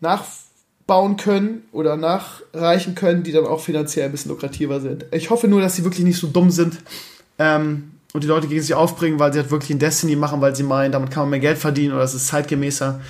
nachbauen 0.00 1.16
können 1.16 1.62
oder 1.72 1.96
nachreichen 1.96 2.94
können, 2.94 3.22
die 3.22 3.32
dann 3.32 3.46
auch 3.46 3.60
finanziell 3.60 4.06
ein 4.06 4.12
bisschen 4.12 4.30
lukrativer 4.30 4.80
sind. 4.80 5.06
Ich 5.12 5.30
hoffe 5.30 5.48
nur, 5.48 5.60
dass 5.60 5.76
sie 5.76 5.84
wirklich 5.84 6.04
nicht 6.04 6.18
so 6.18 6.26
dumm 6.26 6.50
sind 6.50 6.78
ähm, 7.38 7.92
und 8.12 8.24
die 8.24 8.28
Leute 8.28 8.48
gegen 8.48 8.62
sich 8.62 8.74
aufbringen, 8.74 9.18
weil 9.18 9.32
sie 9.32 9.40
halt 9.40 9.50
wirklich 9.50 9.70
ein 9.70 9.78
Destiny 9.78 10.16
machen, 10.16 10.40
weil 10.40 10.56
sie 10.56 10.62
meinen, 10.62 10.92
damit 10.92 11.10
kann 11.10 11.24
man 11.24 11.30
mehr 11.30 11.40
Geld 11.40 11.58
verdienen 11.58 11.92
oder 11.94 12.02
es 12.02 12.14
ist 12.14 12.28
zeitgemäßer. 12.28 13.00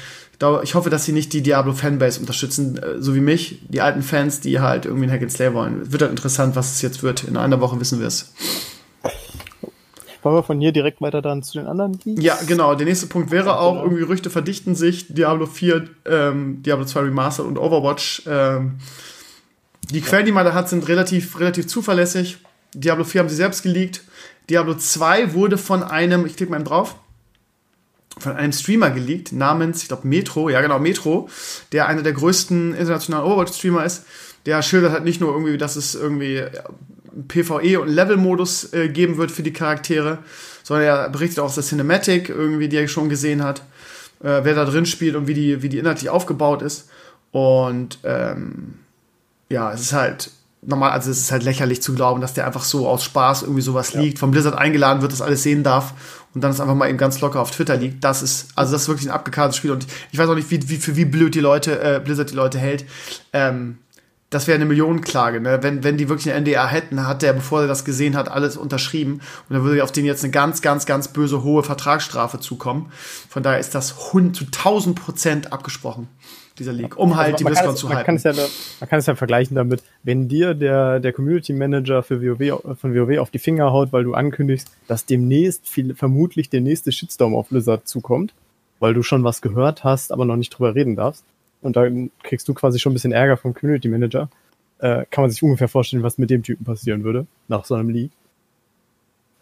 Ich 0.62 0.74
hoffe, 0.74 0.88
dass 0.88 1.04
sie 1.04 1.12
nicht 1.12 1.34
die 1.34 1.42
Diablo-Fanbase 1.42 2.18
unterstützen, 2.18 2.78
äh, 2.78 3.00
so 3.00 3.14
wie 3.14 3.20
mich, 3.20 3.60
die 3.68 3.82
alten 3.82 4.02
Fans, 4.02 4.40
die 4.40 4.60
halt 4.60 4.86
irgendwie 4.86 5.04
ein 5.04 5.12
Hack 5.12 5.20
and 5.20 5.30
Slay 5.30 5.52
wollen. 5.52 5.92
Wird 5.92 6.00
halt 6.00 6.10
interessant, 6.10 6.56
was 6.56 6.72
es 6.72 6.80
jetzt 6.80 7.02
wird. 7.02 7.24
In 7.24 7.36
einer 7.36 7.60
Woche 7.60 7.78
wissen 7.78 8.00
wir 8.00 8.06
es. 8.06 8.32
Wollen 10.22 10.36
wir 10.36 10.42
von 10.42 10.60
hier 10.60 10.72
direkt 10.72 11.00
weiter 11.00 11.22
dann 11.22 11.42
zu 11.42 11.58
den 11.58 11.66
anderen 11.66 11.98
Leaks? 12.04 12.22
Ja, 12.22 12.38
genau. 12.46 12.74
Der 12.74 12.86
nächste 12.86 13.06
Punkt 13.06 13.30
wäre 13.30 13.58
auch, 13.58 13.72
genau. 13.72 13.84
irgendwie 13.84 14.02
Gerüchte 14.02 14.30
verdichten 14.30 14.74
sich, 14.74 15.06
Diablo 15.08 15.46
4, 15.46 15.88
ähm, 16.06 16.62
Diablo 16.62 16.84
2 16.84 17.00
Remastered 17.00 17.48
und 17.48 17.58
Overwatch. 17.58 18.22
Ähm, 18.26 18.78
die 19.90 20.00
Quellen, 20.00 20.26
die 20.26 20.32
man 20.32 20.44
da 20.44 20.52
hat, 20.52 20.68
sind 20.68 20.86
relativ, 20.88 21.40
relativ 21.40 21.66
zuverlässig. 21.66 22.38
Diablo 22.74 23.04
4 23.04 23.20
haben 23.20 23.28
sie 23.28 23.36
selbst 23.36 23.62
geleakt. 23.62 24.02
Diablo 24.48 24.74
2 24.74 25.34
wurde 25.34 25.58
von 25.58 25.82
einem, 25.82 26.26
ich 26.26 26.36
klicke 26.36 26.52
mal 26.52 26.62
drauf, 26.62 26.96
von 28.18 28.36
einem 28.36 28.52
Streamer 28.52 28.90
geleakt, 28.90 29.32
namens, 29.32 29.82
ich 29.82 29.88
glaube, 29.88 30.06
Metro, 30.06 30.50
ja 30.50 30.60
genau, 30.60 30.78
Metro, 30.78 31.28
der 31.72 31.88
einer 31.88 32.02
der 32.02 32.12
größten 32.12 32.74
internationalen 32.74 33.26
Overwatch-Streamer 33.26 33.84
ist. 33.84 34.04
Der 34.46 34.62
schildert 34.62 34.92
halt 34.92 35.04
nicht 35.04 35.20
nur 35.20 35.32
irgendwie, 35.32 35.58
dass 35.58 35.76
es 35.76 35.94
irgendwie 35.94 36.42
PvE 37.28 37.80
und 37.80 37.88
Level-Modus 37.88 38.72
äh, 38.72 38.88
geben 38.88 39.16
wird 39.16 39.30
für 39.30 39.42
die 39.42 39.52
Charaktere, 39.52 40.18
sondern 40.62 40.86
er 40.86 41.08
berichtet 41.10 41.40
auch 41.40 41.46
aus 41.46 41.54
der 41.54 41.64
Cinematic, 41.64 42.28
irgendwie, 42.28 42.68
die 42.68 42.76
er 42.76 42.88
schon 42.88 43.08
gesehen 43.08 43.42
hat, 43.42 43.60
äh, 44.22 44.40
wer 44.42 44.54
da 44.54 44.64
drin 44.64 44.86
spielt 44.86 45.16
und 45.16 45.26
wie 45.26 45.34
die, 45.34 45.62
wie 45.62 45.68
die 45.68 45.78
inhaltlich 45.78 46.10
aufgebaut 46.10 46.62
ist. 46.62 46.88
Und 47.32 47.98
ähm, 48.04 48.74
ja, 49.48 49.72
es 49.72 49.80
ist 49.80 49.92
halt 49.92 50.30
normal, 50.62 50.90
also 50.90 51.10
es 51.10 51.18
ist 51.18 51.32
halt 51.32 51.42
lächerlich 51.42 51.82
zu 51.82 51.94
glauben, 51.94 52.20
dass 52.20 52.34
der 52.34 52.46
einfach 52.46 52.64
so 52.64 52.86
aus 52.86 53.02
Spaß 53.04 53.42
irgendwie 53.42 53.62
sowas 53.62 53.94
ja. 53.94 54.00
liegt, 54.00 54.18
vom 54.18 54.30
Blizzard 54.30 54.56
eingeladen 54.56 55.00
wird, 55.00 55.12
das 55.12 55.22
alles 55.22 55.42
sehen 55.42 55.62
darf 55.62 55.94
und 56.34 56.42
dann 56.42 56.50
es 56.50 56.60
einfach 56.60 56.74
mal 56.74 56.88
eben 56.88 56.98
ganz 56.98 57.20
locker 57.20 57.40
auf 57.40 57.50
Twitter 57.50 57.76
liegt. 57.76 58.04
Das 58.04 58.22
ist, 58.22 58.48
also 58.56 58.72
das 58.72 58.82
ist 58.82 58.88
wirklich 58.88 59.08
ein 59.08 59.14
abgekartetes 59.14 59.56
Spiel 59.56 59.70
und 59.70 59.86
ich 60.12 60.18
weiß 60.18 60.28
auch 60.28 60.34
nicht, 60.34 60.50
wie, 60.50 60.68
wie, 60.68 60.76
für 60.76 60.96
wie 60.96 61.04
blöd 61.04 61.34
die 61.34 61.40
Leute, 61.40 61.80
äh, 61.82 62.00
Blizzard 62.00 62.30
die 62.30 62.34
Leute 62.34 62.58
hält. 62.58 62.84
Ähm, 63.32 63.78
das 64.30 64.46
wäre 64.46 64.54
eine 64.54 64.64
Millionenklage. 64.64 65.40
Ne? 65.40 65.58
Wenn, 65.62 65.82
wenn 65.82 65.96
die 65.96 66.08
wirklich 66.08 66.32
eine 66.32 66.40
NDA 66.40 66.68
hätten, 66.68 67.06
hat 67.06 67.22
der, 67.22 67.32
bevor 67.32 67.62
er 67.62 67.66
das 67.66 67.84
gesehen 67.84 68.16
hat, 68.16 68.30
alles 68.30 68.56
unterschrieben. 68.56 69.14
Und 69.48 69.54
dann 69.56 69.64
würde 69.64 69.82
auf 69.82 69.90
den 69.90 70.04
jetzt 70.04 70.22
eine 70.22 70.30
ganz, 70.30 70.62
ganz, 70.62 70.86
ganz 70.86 71.08
böse 71.08 71.42
hohe 71.42 71.64
Vertragsstrafe 71.64 72.38
zukommen. 72.38 72.92
Von 73.28 73.42
daher 73.42 73.58
ist 73.58 73.74
das 73.74 73.88
zu 73.98 74.44
1000 74.44 74.96
Prozent 74.96 75.52
abgesprochen, 75.52 76.06
dieser 76.60 76.72
League, 76.72 76.96
um 76.96 77.16
halt 77.16 77.32
also 77.32 77.38
die 77.38 77.44
BlizzCon 77.44 77.76
zu 77.76 77.88
halten. 77.88 78.06
Kann 78.06 78.18
ja, 78.18 78.32
man 78.78 78.88
kann 78.88 79.00
es 79.00 79.06
ja 79.06 79.16
vergleichen 79.16 79.56
damit, 79.56 79.82
wenn 80.04 80.28
dir 80.28 80.54
der, 80.54 81.00
der 81.00 81.12
Community 81.12 81.52
Manager 81.52 82.04
für 82.04 82.22
WoW, 82.22 82.78
von 82.78 82.94
WoW 82.94 83.18
auf 83.18 83.30
die 83.30 83.40
Finger 83.40 83.72
haut, 83.72 83.92
weil 83.92 84.04
du 84.04 84.14
ankündigst, 84.14 84.70
dass 84.86 85.06
demnächst 85.06 85.68
viel, 85.68 85.96
vermutlich 85.96 86.48
der 86.48 86.60
nächste 86.60 86.92
Shitstorm 86.92 87.34
auf 87.34 87.48
Blizzard 87.48 87.88
zukommt, 87.88 88.32
weil 88.78 88.94
du 88.94 89.02
schon 89.02 89.24
was 89.24 89.42
gehört 89.42 89.82
hast, 89.82 90.12
aber 90.12 90.24
noch 90.24 90.36
nicht 90.36 90.50
drüber 90.50 90.76
reden 90.76 90.94
darfst 90.94 91.24
und 91.62 91.76
dann 91.76 92.10
kriegst 92.22 92.48
du 92.48 92.54
quasi 92.54 92.78
schon 92.78 92.92
ein 92.92 92.94
bisschen 92.94 93.12
Ärger 93.12 93.36
vom 93.36 93.54
Community 93.54 93.88
Manager, 93.88 94.28
äh, 94.78 95.04
kann 95.10 95.22
man 95.22 95.30
sich 95.30 95.42
ungefähr 95.42 95.68
vorstellen, 95.68 96.02
was 96.02 96.18
mit 96.18 96.30
dem 96.30 96.42
Typen 96.42 96.64
passieren 96.64 97.04
würde, 97.04 97.26
nach 97.48 97.64
so 97.64 97.74
einem 97.74 97.90
League. 97.90 98.12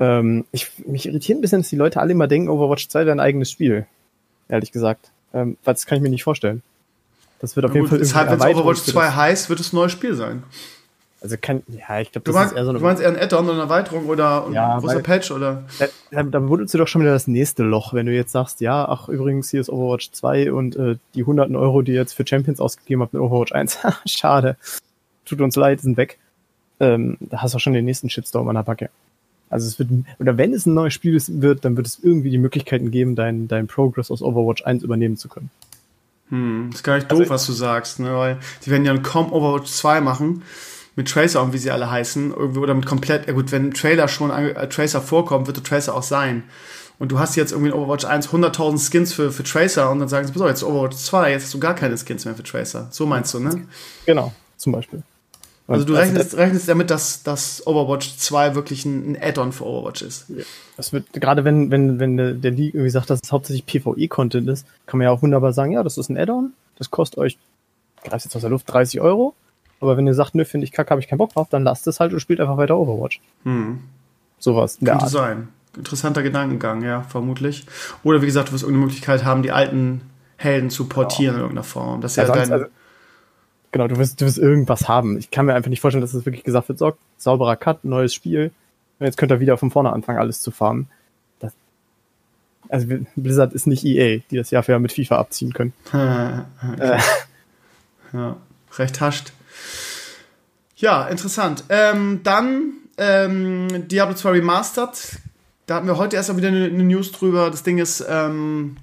Ähm, 0.00 0.44
ich, 0.52 0.70
mich 0.86 1.06
irritiert 1.06 1.38
ein 1.38 1.40
bisschen, 1.40 1.60
dass 1.60 1.70
die 1.70 1.76
Leute 1.76 2.00
alle 2.00 2.12
immer 2.12 2.28
denken, 2.28 2.48
Overwatch 2.48 2.88
2 2.88 3.00
wäre 3.00 3.12
ein 3.12 3.20
eigenes 3.20 3.50
Spiel. 3.50 3.86
Ehrlich 4.48 4.72
gesagt. 4.72 5.10
Ähm, 5.34 5.56
weil 5.64 5.74
das 5.74 5.86
kann 5.86 5.96
ich 5.96 6.02
mir 6.02 6.10
nicht 6.10 6.24
vorstellen. 6.24 6.62
Das 7.40 7.54
wird 7.54 7.66
auf 7.66 7.74
jeden 7.74 7.86
Fall. 7.86 7.98
Deshalb, 7.98 8.30
wenn 8.30 8.40
Overwatch 8.40 8.82
2 8.82 9.10
heißt, 9.10 9.48
wird 9.48 9.60
es 9.60 9.72
ein 9.72 9.76
neues 9.76 9.92
Spiel 9.92 10.14
sein. 10.14 10.42
Also 11.20 11.36
kann, 11.40 11.64
ja, 11.66 12.00
ich 12.00 12.12
glaube, 12.12 12.24
das 12.24 12.34
meinst, 12.34 12.52
ist 12.52 12.58
eher 12.58 12.64
so 12.64 12.70
eine. 12.70 12.78
Du 12.78 12.84
meinst 12.84 13.02
eher 13.02 13.08
ein 13.08 13.16
Add-on 13.16 13.44
oder 13.46 13.54
eine 13.54 13.62
Erweiterung 13.62 14.06
oder 14.06 14.46
ein 14.46 14.52
ja, 14.52 14.78
großer 14.78 15.00
Patch 15.00 15.32
oder? 15.32 15.64
Da, 16.10 16.22
da 16.22 16.48
wurdest 16.48 16.74
du 16.74 16.78
doch 16.78 16.86
schon 16.86 17.02
wieder 17.02 17.12
das 17.12 17.26
nächste 17.26 17.64
Loch, 17.64 17.92
wenn 17.92 18.06
du 18.06 18.12
jetzt 18.12 18.30
sagst, 18.30 18.60
ja, 18.60 18.88
ach, 18.88 19.08
übrigens, 19.08 19.50
hier 19.50 19.60
ist 19.60 19.68
Overwatch 19.68 20.12
2 20.12 20.52
und 20.52 20.76
äh, 20.76 20.96
die 21.14 21.24
hunderten 21.24 21.56
Euro, 21.56 21.82
die 21.82 21.92
ihr 21.92 22.00
jetzt 22.00 22.12
für 22.12 22.24
Champions 22.24 22.60
ausgegeben 22.60 23.02
habt 23.02 23.14
mit 23.14 23.22
Overwatch 23.22 23.52
1, 23.52 23.78
schade. 24.06 24.56
Tut 25.24 25.40
uns 25.40 25.56
leid, 25.56 25.80
sind 25.80 25.96
weg. 25.96 26.18
Ähm, 26.78 27.16
da 27.18 27.42
hast 27.42 27.52
du 27.52 27.56
auch 27.56 27.60
schon 27.60 27.72
den 27.72 27.84
nächsten 27.84 28.08
Shitstorm 28.08 28.48
an 28.48 28.54
der 28.54 28.62
Backe. 28.62 28.88
Also 29.50 29.66
es 29.66 29.78
wird, 29.78 29.88
oder 30.20 30.36
wenn 30.36 30.52
es 30.52 30.66
ein 30.66 30.74
neues 30.74 30.94
Spiel 30.94 31.20
wird, 31.26 31.64
dann 31.64 31.76
wird 31.76 31.88
es 31.88 31.98
irgendwie 32.00 32.30
die 32.30 32.38
Möglichkeiten 32.38 32.92
geben, 32.92 33.16
deinen 33.16 33.48
dein 33.48 33.66
Progress 33.66 34.12
aus 34.12 34.22
Overwatch 34.22 34.64
1 34.64 34.84
übernehmen 34.84 35.16
zu 35.16 35.28
können. 35.28 35.50
Hm, 36.28 36.70
ist 36.72 36.84
gar 36.84 36.94
nicht 36.94 37.10
doof, 37.10 37.20
also, 37.20 37.30
was 37.30 37.46
du 37.46 37.52
sagst, 37.52 37.98
ne? 37.98 38.14
Weil 38.14 38.38
sie 38.60 38.70
werden 38.70 38.84
ja 38.84 38.96
kaum 38.98 39.32
Overwatch 39.32 39.70
2 39.72 40.00
machen 40.00 40.42
mit 40.98 41.08
Tracer 41.08 41.40
und 41.44 41.52
wie 41.52 41.58
sie 41.58 41.70
alle 41.70 41.88
heißen, 41.88 42.32
irgendwie, 42.36 42.58
oder 42.58 42.74
mit 42.74 42.84
komplett, 42.84 43.28
ja 43.28 43.32
gut, 43.32 43.52
wenn 43.52 43.66
ein 43.66 43.72
Trailer 43.72 44.08
schon 44.08 44.30
äh, 44.30 44.68
Tracer 44.68 45.00
vorkommt, 45.00 45.46
wird 45.46 45.56
der 45.56 45.62
Tracer 45.62 45.94
auch 45.94 46.02
sein. 46.02 46.42
Und 46.98 47.12
du 47.12 47.20
hast 47.20 47.36
jetzt 47.36 47.52
irgendwie 47.52 47.70
in 47.70 47.74
Overwatch 47.74 48.04
1 48.04 48.30
100.000 48.30 48.90
Skins 48.90 49.12
für, 49.12 49.30
für 49.30 49.44
Tracer 49.44 49.92
und 49.92 50.00
dann 50.00 50.08
sagen 50.08 50.26
sie, 50.26 50.32
pass 50.32 50.42
auf, 50.42 50.48
jetzt 50.48 50.64
Overwatch 50.64 50.96
2, 50.96 51.30
jetzt 51.30 51.44
hast 51.44 51.54
du 51.54 51.60
gar 51.60 51.76
keine 51.76 51.96
Skins 51.96 52.24
mehr 52.24 52.34
für 52.34 52.42
Tracer. 52.42 52.88
So 52.90 53.06
meinst 53.06 53.32
du, 53.32 53.38
ne? 53.38 53.68
Genau, 54.06 54.32
zum 54.56 54.72
Beispiel. 54.72 55.04
Also 55.68 55.84
du 55.84 55.92
rechnest, 55.92 56.36
rechnest 56.36 56.68
damit, 56.68 56.90
dass, 56.90 57.22
dass 57.22 57.64
Overwatch 57.64 58.16
2 58.16 58.56
wirklich 58.56 58.84
ein, 58.84 59.12
ein 59.12 59.22
Add-on 59.22 59.52
für 59.52 59.66
Overwatch 59.66 60.02
ist. 60.02 60.26
Das 60.76 60.92
wird, 60.92 61.12
gerade 61.12 61.44
wenn, 61.44 61.70
wenn, 61.70 62.00
wenn 62.00 62.16
der, 62.16 62.32
der 62.32 62.50
League 62.50 62.74
irgendwie 62.74 62.90
sagt, 62.90 63.08
dass 63.08 63.20
es 63.22 63.30
hauptsächlich 63.30 63.66
PvE-Content 63.66 64.48
ist, 64.48 64.66
kann 64.86 64.98
man 64.98 65.04
ja 65.04 65.12
auch 65.12 65.22
wunderbar 65.22 65.52
sagen, 65.52 65.70
ja, 65.70 65.84
das 65.84 65.96
ist 65.96 66.08
ein 66.08 66.18
Add-on, 66.18 66.54
das 66.76 66.90
kostet 66.90 67.20
euch, 67.20 67.38
ich 68.02 68.10
greif 68.10 68.24
jetzt 68.24 68.34
aus 68.34 68.42
der 68.42 68.50
Luft, 68.50 68.68
30 68.68 69.00
Euro 69.00 69.36
aber 69.80 69.96
wenn 69.96 70.06
ihr 70.06 70.14
sagt, 70.14 70.34
nö, 70.34 70.44
finde 70.44 70.64
ich 70.64 70.72
kacke, 70.72 70.90
habe 70.90 71.00
ich 71.00 71.08
keinen 71.08 71.18
Bock 71.18 71.32
drauf, 71.32 71.48
dann 71.50 71.62
lasst 71.62 71.86
es 71.86 72.00
halt 72.00 72.12
und 72.12 72.20
spielt 72.20 72.40
einfach 72.40 72.56
weiter 72.56 72.76
Overwatch. 72.76 73.20
Hm. 73.44 73.80
Sowas. 74.38 74.78
Könnte 74.78 75.04
Art. 75.04 75.10
sein. 75.10 75.48
Interessanter 75.76 76.22
Gedankengang, 76.22 76.82
ja, 76.82 77.02
vermutlich. 77.02 77.66
Oder 78.02 78.22
wie 78.22 78.26
gesagt, 78.26 78.48
du 78.48 78.52
wirst 78.52 78.64
irgendeine 78.64 78.86
Möglichkeit 78.86 79.24
haben, 79.24 79.42
die 79.42 79.52
alten 79.52 80.00
Helden 80.36 80.70
zu 80.70 80.88
portieren 80.88 81.34
ja. 81.34 81.38
in 81.38 81.40
irgendeiner 81.40 81.64
Form. 81.64 82.00
Das 82.00 82.12
ist 82.12 82.16
ja, 82.16 82.24
ja 82.24 82.32
dein. 82.32 82.52
Also, 82.52 82.66
genau, 83.70 83.86
du 83.86 83.98
wirst, 83.98 84.20
du 84.20 84.26
wirst 84.26 84.38
irgendwas 84.38 84.88
haben. 84.88 85.18
Ich 85.18 85.30
kann 85.30 85.46
mir 85.46 85.54
einfach 85.54 85.70
nicht 85.70 85.80
vorstellen, 85.80 86.00
dass 86.00 86.10
es 86.10 86.20
das 86.20 86.26
wirklich 86.26 86.44
gesagt 86.44 86.68
wird, 86.68 86.78
so, 86.78 86.94
sauberer 87.16 87.56
Cut, 87.56 87.84
neues 87.84 88.14
Spiel. 88.14 88.50
Und 88.98 89.06
jetzt 89.06 89.18
könnt 89.18 89.30
ihr 89.30 89.40
wieder 89.40 89.56
von 89.58 89.70
vorne 89.70 89.92
anfangen, 89.92 90.18
alles 90.18 90.40
zu 90.40 90.50
farmen. 90.50 90.88
Das, 91.38 91.52
also 92.68 92.88
Blizzard 93.14 93.52
ist 93.52 93.66
nicht 93.66 93.84
EA, 93.84 94.20
die 94.30 94.36
das 94.36 94.50
Jahr 94.50 94.62
für 94.62 94.72
Jahr 94.72 94.80
mit 94.80 94.92
FIFA 94.92 95.18
abziehen 95.18 95.52
können. 95.52 95.72
okay. 95.86 96.42
äh. 96.78 96.98
Ja, 98.14 98.38
recht 98.78 99.02
hascht. 99.02 99.32
Ja, 100.78 101.08
interessant. 101.08 101.64
Ähm, 101.70 102.20
dann 102.22 102.74
ähm, 102.98 103.88
Diablo 103.88 104.14
2 104.14 104.30
Remastered. 104.30 105.18
Da 105.66 105.74
hatten 105.74 105.88
wir 105.88 105.98
heute 105.98 106.14
erst 106.14 106.28
mal 106.28 106.36
wieder 106.36 106.48
eine, 106.48 106.66
eine 106.66 106.84
News 106.84 107.10
drüber. 107.10 107.50
Das 107.50 107.64
Ding 107.64 107.78
ist, 107.78 108.04
ähm, 108.08 108.76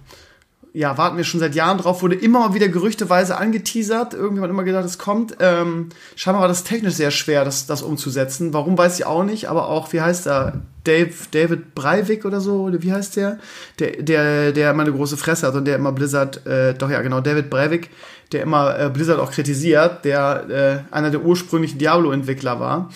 ja, 0.73 0.97
warten 0.97 1.15
wir 1.15 1.23
schon 1.23 1.39
seit 1.39 1.55
Jahren 1.55 1.77
drauf, 1.77 2.01
wurde 2.01 2.15
immer 2.15 2.39
mal 2.39 2.53
wieder 2.53 2.67
gerüchteweise 2.67 3.37
angeteasert. 3.37 4.13
Irgendwie 4.13 4.43
hat 4.43 4.49
immer 4.49 4.65
gedacht, 4.65 4.83
es 4.83 4.97
kommt. 4.97 5.37
Ähm, 5.39 5.87
scheinbar 6.17 6.41
war 6.41 6.47
das 6.49 6.65
technisch 6.65 6.95
sehr 6.95 7.11
schwer, 7.11 7.45
das, 7.45 7.65
das 7.65 7.81
umzusetzen. 7.81 8.53
Warum 8.53 8.77
weiß 8.77 8.99
ich 8.99 9.05
auch 9.05 9.23
nicht, 9.23 9.47
aber 9.47 9.69
auch, 9.69 9.93
wie 9.93 10.01
heißt 10.01 10.27
er? 10.27 10.63
Dave, 10.83 11.13
David 11.31 11.75
Breivik 11.75 12.25
oder 12.25 12.41
so, 12.41 12.63
oder 12.63 12.83
wie 12.83 12.91
heißt 12.91 13.15
der? 13.15 13.39
Der, 13.79 14.03
der, 14.03 14.51
der 14.51 14.71
immer 14.71 14.83
eine 14.83 14.91
große 14.91 15.15
Fresse 15.15 15.47
hat 15.47 15.55
und 15.55 15.65
der 15.65 15.77
immer 15.77 15.93
Blizzard, 15.93 16.45
äh, 16.45 16.73
doch 16.73 16.89
ja, 16.89 17.01
genau, 17.01 17.21
David 17.21 17.49
Breivik, 17.49 17.89
der 18.31 18.41
immer 18.41 18.79
äh, 18.79 18.89
Blizzard 18.89 19.19
auch 19.19 19.31
kritisiert, 19.31 20.05
der 20.05 20.85
äh, 20.91 20.93
einer 20.93 21.11
der 21.11 21.23
ursprünglichen 21.23 21.77
Diablo-Entwickler 21.77 22.59
war. 22.59 22.89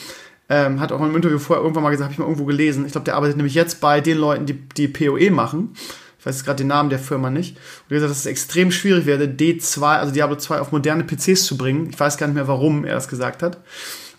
Ähm, 0.51 0.79
hat 0.79 0.91
auch 0.91 0.99
in 0.99 1.05
einem 1.05 1.15
Interview 1.15 1.37
vorher 1.37 1.61
irgendwann 1.61 1.83
mal 1.83 1.91
gesagt, 1.91 2.05
habe 2.05 2.13
ich 2.13 2.19
mal 2.19 2.25
irgendwo 2.25 2.45
gelesen. 2.45 2.85
Ich 2.85 2.93
glaube, 2.93 3.05
der 3.05 3.15
arbeitet 3.15 3.37
nämlich 3.37 3.53
jetzt 3.53 3.81
bei 3.81 4.01
den 4.01 4.17
Leuten, 4.17 4.47
die, 4.47 4.53
die 4.53 4.87
PoE 4.87 5.29
machen. 5.29 5.75
Ich 6.19 6.25
weiß 6.25 6.35
jetzt 6.35 6.45
gerade 6.45 6.57
den 6.57 6.67
Namen 6.67 6.89
der 6.89 6.99
Firma 6.99 7.29
nicht. 7.29 7.55
Und 7.55 7.91
er 7.91 7.95
gesagt, 7.95 8.11
dass 8.11 8.19
es 8.19 8.25
extrem 8.25 8.71
schwierig 8.71 9.05
werde, 9.05 9.25
D2, 9.25 9.81
also 9.81 10.11
Diablo 10.11 10.35
2 10.35 10.59
auf 10.59 10.71
moderne 10.71 11.03
PCs 11.03 11.45
zu 11.45 11.55
bringen. 11.55 11.89
Ich 11.91 11.99
weiß 11.99 12.17
gar 12.17 12.27
nicht 12.27 12.35
mehr, 12.35 12.47
warum 12.47 12.83
er 12.83 12.95
das 12.95 13.07
gesagt 13.07 13.43
hat. 13.43 13.59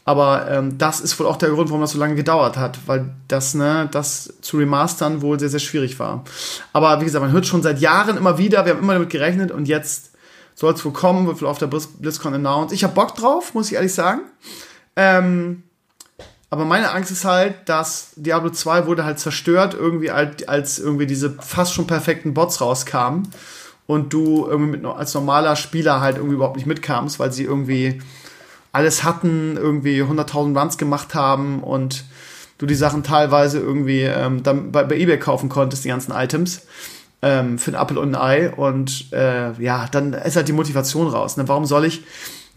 Aber 0.04 0.50
ähm, 0.50 0.78
das 0.78 1.00
ist 1.00 1.18
wohl 1.20 1.26
auch 1.26 1.36
der 1.36 1.50
Grund, 1.50 1.68
warum 1.68 1.82
das 1.82 1.90
so 1.90 1.98
lange 1.98 2.14
gedauert 2.14 2.56
hat, 2.56 2.78
weil 2.86 3.10
das, 3.28 3.54
ne, 3.54 3.88
das 3.92 4.32
zu 4.40 4.56
remastern 4.56 5.20
wohl 5.20 5.38
sehr, 5.38 5.50
sehr 5.50 5.60
schwierig 5.60 5.98
war. 5.98 6.24
Aber 6.72 7.00
wie 7.00 7.04
gesagt, 7.04 7.22
man 7.22 7.32
hört 7.32 7.46
schon 7.46 7.62
seit 7.62 7.80
Jahren 7.80 8.16
immer 8.16 8.38
wieder, 8.38 8.64
wir 8.64 8.72
haben 8.72 8.82
immer 8.82 8.94
damit 8.94 9.10
gerechnet 9.10 9.50
und 9.52 9.68
jetzt 9.68 10.09
soll 10.60 10.74
es 10.74 10.84
wohl 10.84 10.92
kommen, 10.92 11.26
wird 11.26 11.40
wohl 11.40 11.48
auf 11.48 11.56
der 11.56 11.68
BlizzCon 11.68 12.34
announced. 12.34 12.74
Ich 12.74 12.84
habe 12.84 12.92
Bock 12.92 13.14
drauf, 13.14 13.54
muss 13.54 13.68
ich 13.68 13.76
ehrlich 13.76 13.94
sagen. 13.94 14.20
Ähm, 14.94 15.62
aber 16.50 16.66
meine 16.66 16.90
Angst 16.90 17.10
ist 17.10 17.24
halt, 17.24 17.66
dass 17.66 18.10
Diablo 18.16 18.50
2 18.50 18.86
wurde 18.86 19.06
halt 19.06 19.18
zerstört, 19.18 19.72
irgendwie 19.72 20.10
als, 20.10 20.46
als 20.46 20.78
irgendwie 20.78 21.06
diese 21.06 21.30
fast 21.40 21.72
schon 21.72 21.86
perfekten 21.86 22.34
Bots 22.34 22.60
rauskamen 22.60 23.30
und 23.86 24.12
du 24.12 24.46
irgendwie 24.46 24.76
mit, 24.76 24.84
als 24.84 25.14
normaler 25.14 25.56
Spieler 25.56 26.02
halt 26.02 26.16
irgendwie 26.16 26.34
überhaupt 26.34 26.56
nicht 26.56 26.66
mitkamst, 26.66 27.18
weil 27.18 27.32
sie 27.32 27.44
irgendwie 27.44 28.02
alles 28.70 29.02
hatten, 29.02 29.56
irgendwie 29.56 30.02
100.000 30.02 30.60
Runs 30.60 30.76
gemacht 30.76 31.14
haben 31.14 31.62
und 31.62 32.04
du 32.58 32.66
die 32.66 32.74
Sachen 32.74 33.02
teilweise 33.02 33.60
irgendwie 33.60 34.02
ähm, 34.02 34.42
dann 34.42 34.72
bei, 34.72 34.84
bei 34.84 34.98
eBay 34.98 35.18
kaufen 35.18 35.48
konntest, 35.48 35.86
die 35.86 35.88
ganzen 35.88 36.12
Items 36.12 36.66
ähm, 37.22 37.58
für 37.58 37.72
ein 37.72 37.80
Apple 37.80 38.00
und 38.00 38.14
ein 38.14 38.20
Ei. 38.20 38.50
Und 38.50 39.12
äh, 39.12 39.52
ja, 39.62 39.86
dann 39.90 40.12
ist 40.12 40.36
halt 40.36 40.48
die 40.48 40.52
Motivation 40.52 41.08
raus. 41.08 41.36
Ne? 41.36 41.48
Warum 41.48 41.64
soll 41.64 41.84
ich 41.84 42.02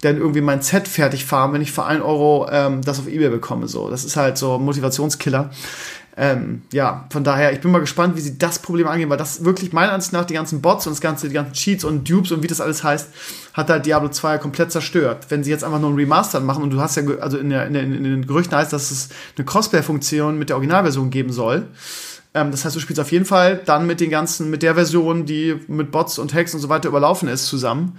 denn 0.04 0.18
irgendwie 0.18 0.42
mein 0.42 0.62
Set 0.62 0.88
fertig 0.88 1.26
fahren, 1.26 1.54
wenn 1.54 1.62
ich 1.62 1.72
für 1.72 1.86
ein 1.86 2.02
Euro 2.02 2.48
ähm, 2.52 2.82
das 2.82 3.00
auf 3.00 3.08
Ebay 3.08 3.30
bekomme? 3.30 3.68
So, 3.68 3.90
das 3.90 4.04
ist 4.04 4.16
halt 4.16 4.38
so 4.38 4.60
Motivationskiller. 4.60 5.50
Ähm, 6.16 6.62
ja, 6.72 7.08
von 7.10 7.24
daher, 7.24 7.54
ich 7.54 7.62
bin 7.62 7.72
mal 7.72 7.80
gespannt, 7.80 8.16
wie 8.16 8.22
sie 8.22 8.38
das 8.38 8.60
Problem 8.60 8.88
angehen, 8.88 9.10
weil 9.10 9.18
das 9.18 9.46
wirklich 9.46 9.74
meiner 9.74 9.94
Ansicht 9.94 10.14
nach 10.14 10.26
die 10.26 10.36
ganzen 10.36 10.62
Bots 10.62 10.86
und 10.86 10.94
das 10.94 11.02
ganze, 11.02 11.28
die 11.28 11.34
ganzen 11.34 11.54
Cheats 11.54 11.84
und 11.84 12.08
Dupes 12.08 12.32
und 12.32 12.44
wie 12.44 12.48
das 12.48 12.62
alles 12.62 12.84
heißt, 12.84 13.10
hat 13.54 13.70
halt 13.70 13.88
Diablo 13.88 14.10
2 14.10 14.38
komplett 14.38 14.72
zerstört. 14.72 15.26
Wenn 15.30 15.44
sie 15.44 15.50
jetzt 15.50 15.64
einfach 15.64 15.80
nur 15.80 15.90
ein 15.90 15.96
Remaster 15.96 16.40
machen 16.40 16.62
und 16.62 16.70
du 16.70 16.80
hast 16.80 16.98
ja, 16.98 17.04
also 17.20 17.38
in, 17.40 17.50
der, 17.50 17.66
in, 17.66 17.74
der, 17.74 17.82
in 17.82 18.04
den 18.04 18.28
Gerüchten 18.28 18.56
heißt, 18.56 18.72
dass 18.72 18.92
es 18.92 19.10
eine 19.38 19.46
Crossplay-Funktion 19.46 20.38
mit 20.38 20.50
der 20.50 20.58
Originalversion 20.58 21.10
geben 21.10 21.34
soll, 21.34 21.68
Ähm, 22.34 22.52
das 22.52 22.66
heißt, 22.66 22.76
du 22.76 22.80
spielst 22.80 23.00
auf 23.00 23.12
jeden 23.12 23.26
Fall 23.26 23.62
dann 23.66 23.86
mit 23.88 24.00
den 24.00 24.10
ganzen, 24.10 24.50
mit 24.50 24.64
der 24.64 24.76
Version, 24.76 25.26
die 25.26 25.56
mit 25.68 25.92
Bots 25.92 26.20
und 26.20 26.34
Hacks 26.34 26.54
und 26.54 26.60
so 26.60 26.70
weiter 26.70 26.90
überlaufen 26.90 27.28
ist, 27.28 27.48
zusammen. 27.48 27.98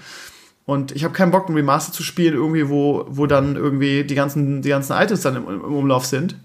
Und 0.67 0.93
ich 0.93 1.05
habe 1.05 1.13
keinen 1.13 1.31
Bock, 1.31 1.49
ein 1.49 1.55
Remaster 1.55 1.93
zu 1.93 2.03
spielen, 2.03 2.35
irgendwie, 2.35 2.71
wo, 2.71 3.05
wo 3.09 3.27
dann 3.27 3.55
irgendwie 3.55 4.05
die 4.05 4.15
ganzen, 4.15 4.63
die 4.63 4.71
ganzen 4.71 4.95
Items 4.95 5.21
dann 5.21 5.37
im, 5.37 5.47
im 5.47 5.63
Umlauf 5.63 6.07
sind, 6.07 6.37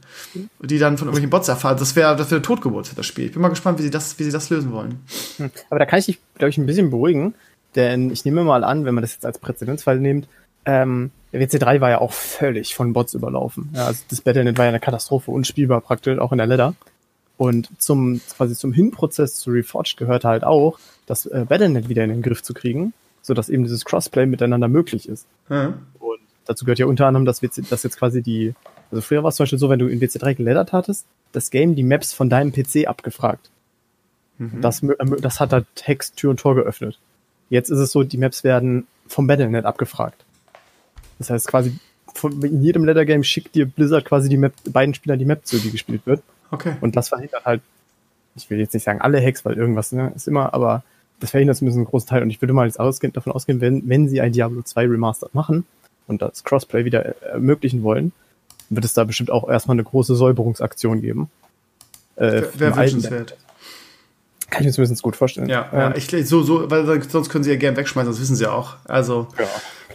die 0.60 0.78
dann 0.78 0.98
von 0.98 1.07
irgendwelchen 1.07 1.30
Bots 1.30 1.48
erfahren. 1.48 1.78
Das 1.80 1.95
wäre 1.95 2.18
das 2.18 2.30
wär 2.30 2.41
Totgeburt, 2.41 2.91
das 2.98 3.06
Spiel. 3.06 3.28
Ich 3.28 3.32
bin 3.32 3.41
mal 3.41 3.48
gespannt, 3.48 3.80
wie 3.80 3.84
sie 3.84 3.91
das, 3.91 4.20
wie 4.20 4.26
sie 4.26 4.32
das 4.32 4.49
lösen 4.49 4.74
wollen. 4.74 4.99
Hm. 5.38 5.52
Aber 5.70 5.80
da 5.80 5.86
kann 5.86 5.99
ich 5.99 6.07
dich, 6.07 6.20
glaube 6.38 6.49
ich, 6.49 6.57
ein 6.57 6.66
bisschen 6.66 6.90
beruhigen, 6.90 7.34
denn 7.76 8.11
ich 8.11 8.26
nehme 8.26 8.44
mal 8.44 8.66
an, 8.66 8.84
wenn 8.84 8.94
man 8.94 9.03
das 9.03 9.14
jetzt 9.14 9.26
als 9.26 9.40
Präzedenzfall 9.40 9.99
nimmt, 9.99 10.28
ähm, 10.66 11.11
der 11.32 11.41
WC3 11.41 11.80
war 11.80 11.90
ja 11.90 12.02
auch 12.02 12.11
völlig 12.11 12.76
von 12.76 12.91
Bots 12.91 13.14
überlaufen. 13.14 13.70
Ja, 13.74 13.86
also 13.86 14.03
das 14.10 14.20
Battlenet 14.20 14.57
war 14.57 14.66
ja 14.66 14.70
eine 14.70 14.80
Katastrophe, 14.80 15.32
unspielbar 15.32 15.80
praktisch, 15.80 16.20
auch 16.20 16.32
in 16.34 16.40
der 16.40 16.48
Ladder. 16.48 16.74
Und 17.40 17.70
zum, 17.80 18.22
quasi 18.36 18.53
zum 18.53 18.74
Hinprozess 18.74 19.36
zu 19.36 19.49
Reforged 19.49 19.98
gehörte 19.98 20.28
halt 20.28 20.44
auch, 20.44 20.78
das 21.07 21.26
äh, 21.26 21.45
Battlenet 21.49 21.90
wieder 21.90 22.03
in 22.03 22.11
den 22.11 22.22
Griff 22.22 22.44
zu 22.44 22.53
kriegen 22.53 22.94
so 23.22 23.34
dass 23.34 23.49
eben 23.49 23.64
dieses 23.64 23.86
Crossplay 23.86 24.26
miteinander 24.26 24.68
möglich 24.68 25.07
ist. 25.07 25.28
Mhm. 25.49 25.76
Und 25.99 26.20
dazu 26.45 26.66
gehört 26.66 26.80
ja 26.80 26.86
unter 26.86 27.07
anderem, 27.07 27.26
dass, 27.26 27.41
WC, 27.41 27.64
dass 27.70 27.84
jetzt 27.84 27.98
quasi 27.98 28.22
die, 28.22 28.53
also 28.91 29.02
früher 29.02 29.24
war 29.24 29.30
es 29.30 29.36
zum 29.36 29.44
Beispiel 29.44 29.60
so, 29.60 29.70
wenn 29.70 29.80
du 29.80 29.88
in 29.88 30.02
WC3 30.02 30.36
geladdert 30.36 30.74
hattest, 30.74 31.06
das 31.32 31.52
Game 31.52 31.76
die 31.76 31.84
Maps 31.84 32.14
von 32.14 32.30
deinem 32.30 32.52
PC 32.52 32.88
abgefragt. 32.88 33.49
Mhm. 34.38 34.61
Das, 34.61 34.82
das 35.22 35.40
hat 35.40 35.53
da 35.53 35.61
Text, 35.76 36.18
Tür 36.18 36.32
und 36.32 36.40
Tor 36.40 36.56
geöffnet. 36.56 36.99
Jetzt 37.49 37.70
ist 37.70 37.80
es 37.80 37.91
so, 37.91 38.03
die 38.03 38.18
Maps 38.18 38.44
werden 38.44 38.88
vom 39.07 39.28
Battlenet 39.28 39.66
abgefragt. 39.66 40.26
Das 41.20 41.30
heißt 41.30 41.48
quasi, 41.48 41.78
von, 42.14 42.41
in 42.41 42.64
jedem 42.64 42.86
Ladder-Game 42.86 43.24
schickt 43.24 43.53
dir 43.56 43.66
Blizzard 43.66 44.06
quasi 44.06 44.30
die 44.30 44.38
Map, 44.38 44.53
beiden 44.70 44.94
Spielern 44.94 45.20
die 45.20 45.26
Map 45.26 45.45
zu, 45.45 45.60
die 45.60 45.72
gespielt 45.72 46.02
wird. 46.06 46.22
Okay. 46.52 46.76
Und 46.82 46.96
das 46.96 47.10
verhindert 47.10 47.46
halt, 47.46 47.62
ich 48.36 48.50
will 48.50 48.60
jetzt 48.60 48.74
nicht 48.74 48.84
sagen 48.84 49.02
alle 49.02 49.22
Hacks, 49.22 49.44
weil 49.46 49.56
irgendwas 49.56 49.92
ne, 49.92 50.12
ist 50.16 50.28
immer, 50.28 50.54
aber 50.54 50.84
das 51.20 51.32
verhindert 51.32 51.58
zumindest 51.58 51.78
einen 51.78 51.86
großen 51.86 52.08
Teil. 52.08 52.22
Und 52.22 52.30
ich 52.30 52.42
würde 52.42 52.54
mal 52.54 52.66
jetzt 52.66 52.80
ausgehen, 52.80 53.14
davon 53.14 53.34
ausgehen, 53.34 53.62
wenn, 53.62 53.88
wenn 53.88 54.08
sie 54.08 54.22
ein 54.22 54.32
Diablo 54.32 54.62
2 54.62 54.86
Remastered 54.86 55.36
machen 55.36 55.66
und 56.08 56.22
das 56.22 56.44
Crossplay 56.44 56.86
wieder 56.86 57.22
ermöglichen 57.22 57.84
wollen, 57.84 58.14
wird 58.70 58.86
es 58.86 58.94
da 58.94 59.04
bestimmt 59.04 59.32
auch 59.32 59.50
erstmal 59.50 59.76
eine 59.76 59.84
große 59.84 60.16
Säuberungsaktion 60.16 61.02
geben. 61.02 61.30
Äh, 62.16 62.44
Wäre 62.56 62.76
wünschenswert. 62.76 63.36
Kann 64.50 64.62
ich 64.62 64.68
mir 64.68 64.74
zumindest 64.74 65.04
gut 65.04 65.16
vorstellen. 65.16 65.48
Ja, 65.48 65.70
ja. 65.72 65.96
ich, 65.96 66.10
so, 66.28 66.42
so, 66.42 66.70
weil 66.72 67.04
sonst 67.04 67.30
können 67.30 67.44
sie 67.44 67.52
ja 67.52 67.56
gern 67.56 67.76
wegschmeißen, 67.78 68.12
das 68.12 68.20
wissen 68.20 68.36
sie 68.36 68.48
auch. 68.48 68.78
Also, 68.86 69.28
ja, 69.38 69.46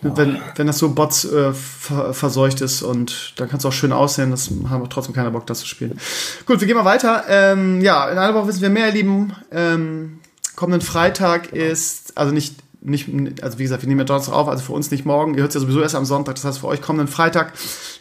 wenn, 0.04 0.40
wenn 0.56 0.66
das 0.66 0.78
so 0.78 0.90
Bots 0.90 1.24
äh, 1.24 1.52
ver 1.52 2.14
verseucht 2.14 2.60
ist 2.60 2.82
und 2.82 3.34
dann 3.36 3.48
kann 3.48 3.58
es 3.58 3.64
auch 3.64 3.72
schön 3.72 3.92
aussehen, 3.92 4.30
das 4.30 4.50
haben 4.68 4.82
wir 4.82 4.88
trotzdem 4.88 5.14
keiner 5.14 5.30
Bock, 5.30 5.46
das 5.46 5.60
zu 5.60 5.66
spielen. 5.66 5.98
Gut, 6.46 6.60
wir 6.60 6.66
gehen 6.66 6.76
mal 6.76 6.84
weiter. 6.84 7.24
Ähm, 7.28 7.80
ja, 7.80 8.08
in 8.08 8.18
einer 8.18 8.34
Woche 8.34 8.48
wissen 8.48 8.62
wir 8.62 8.70
mehr, 8.70 8.88
ihr 8.88 8.94
Lieben. 8.94 9.32
Ähm, 9.50 10.20
kommenden 10.56 10.86
Freitag 10.86 11.50
genau. 11.50 11.64
ist, 11.64 12.16
also 12.16 12.32
nicht, 12.32 12.56
nicht, 12.80 13.08
also 13.42 13.58
wie 13.58 13.62
gesagt, 13.62 13.82
wir 13.82 13.88
nehmen 13.88 14.00
ja 14.00 14.04
Donnerstag 14.04 14.34
auf, 14.34 14.48
also 14.48 14.62
für 14.62 14.72
uns 14.72 14.90
nicht 14.90 15.04
morgen, 15.06 15.34
ihr 15.34 15.40
hört 15.40 15.50
es 15.50 15.54
ja 15.54 15.60
sowieso 15.60 15.80
erst 15.80 15.94
am 15.94 16.04
Sonntag, 16.04 16.34
das 16.34 16.44
heißt 16.44 16.58
für 16.58 16.66
euch 16.66 16.82
kommenden 16.82 17.08
Freitag 17.08 17.52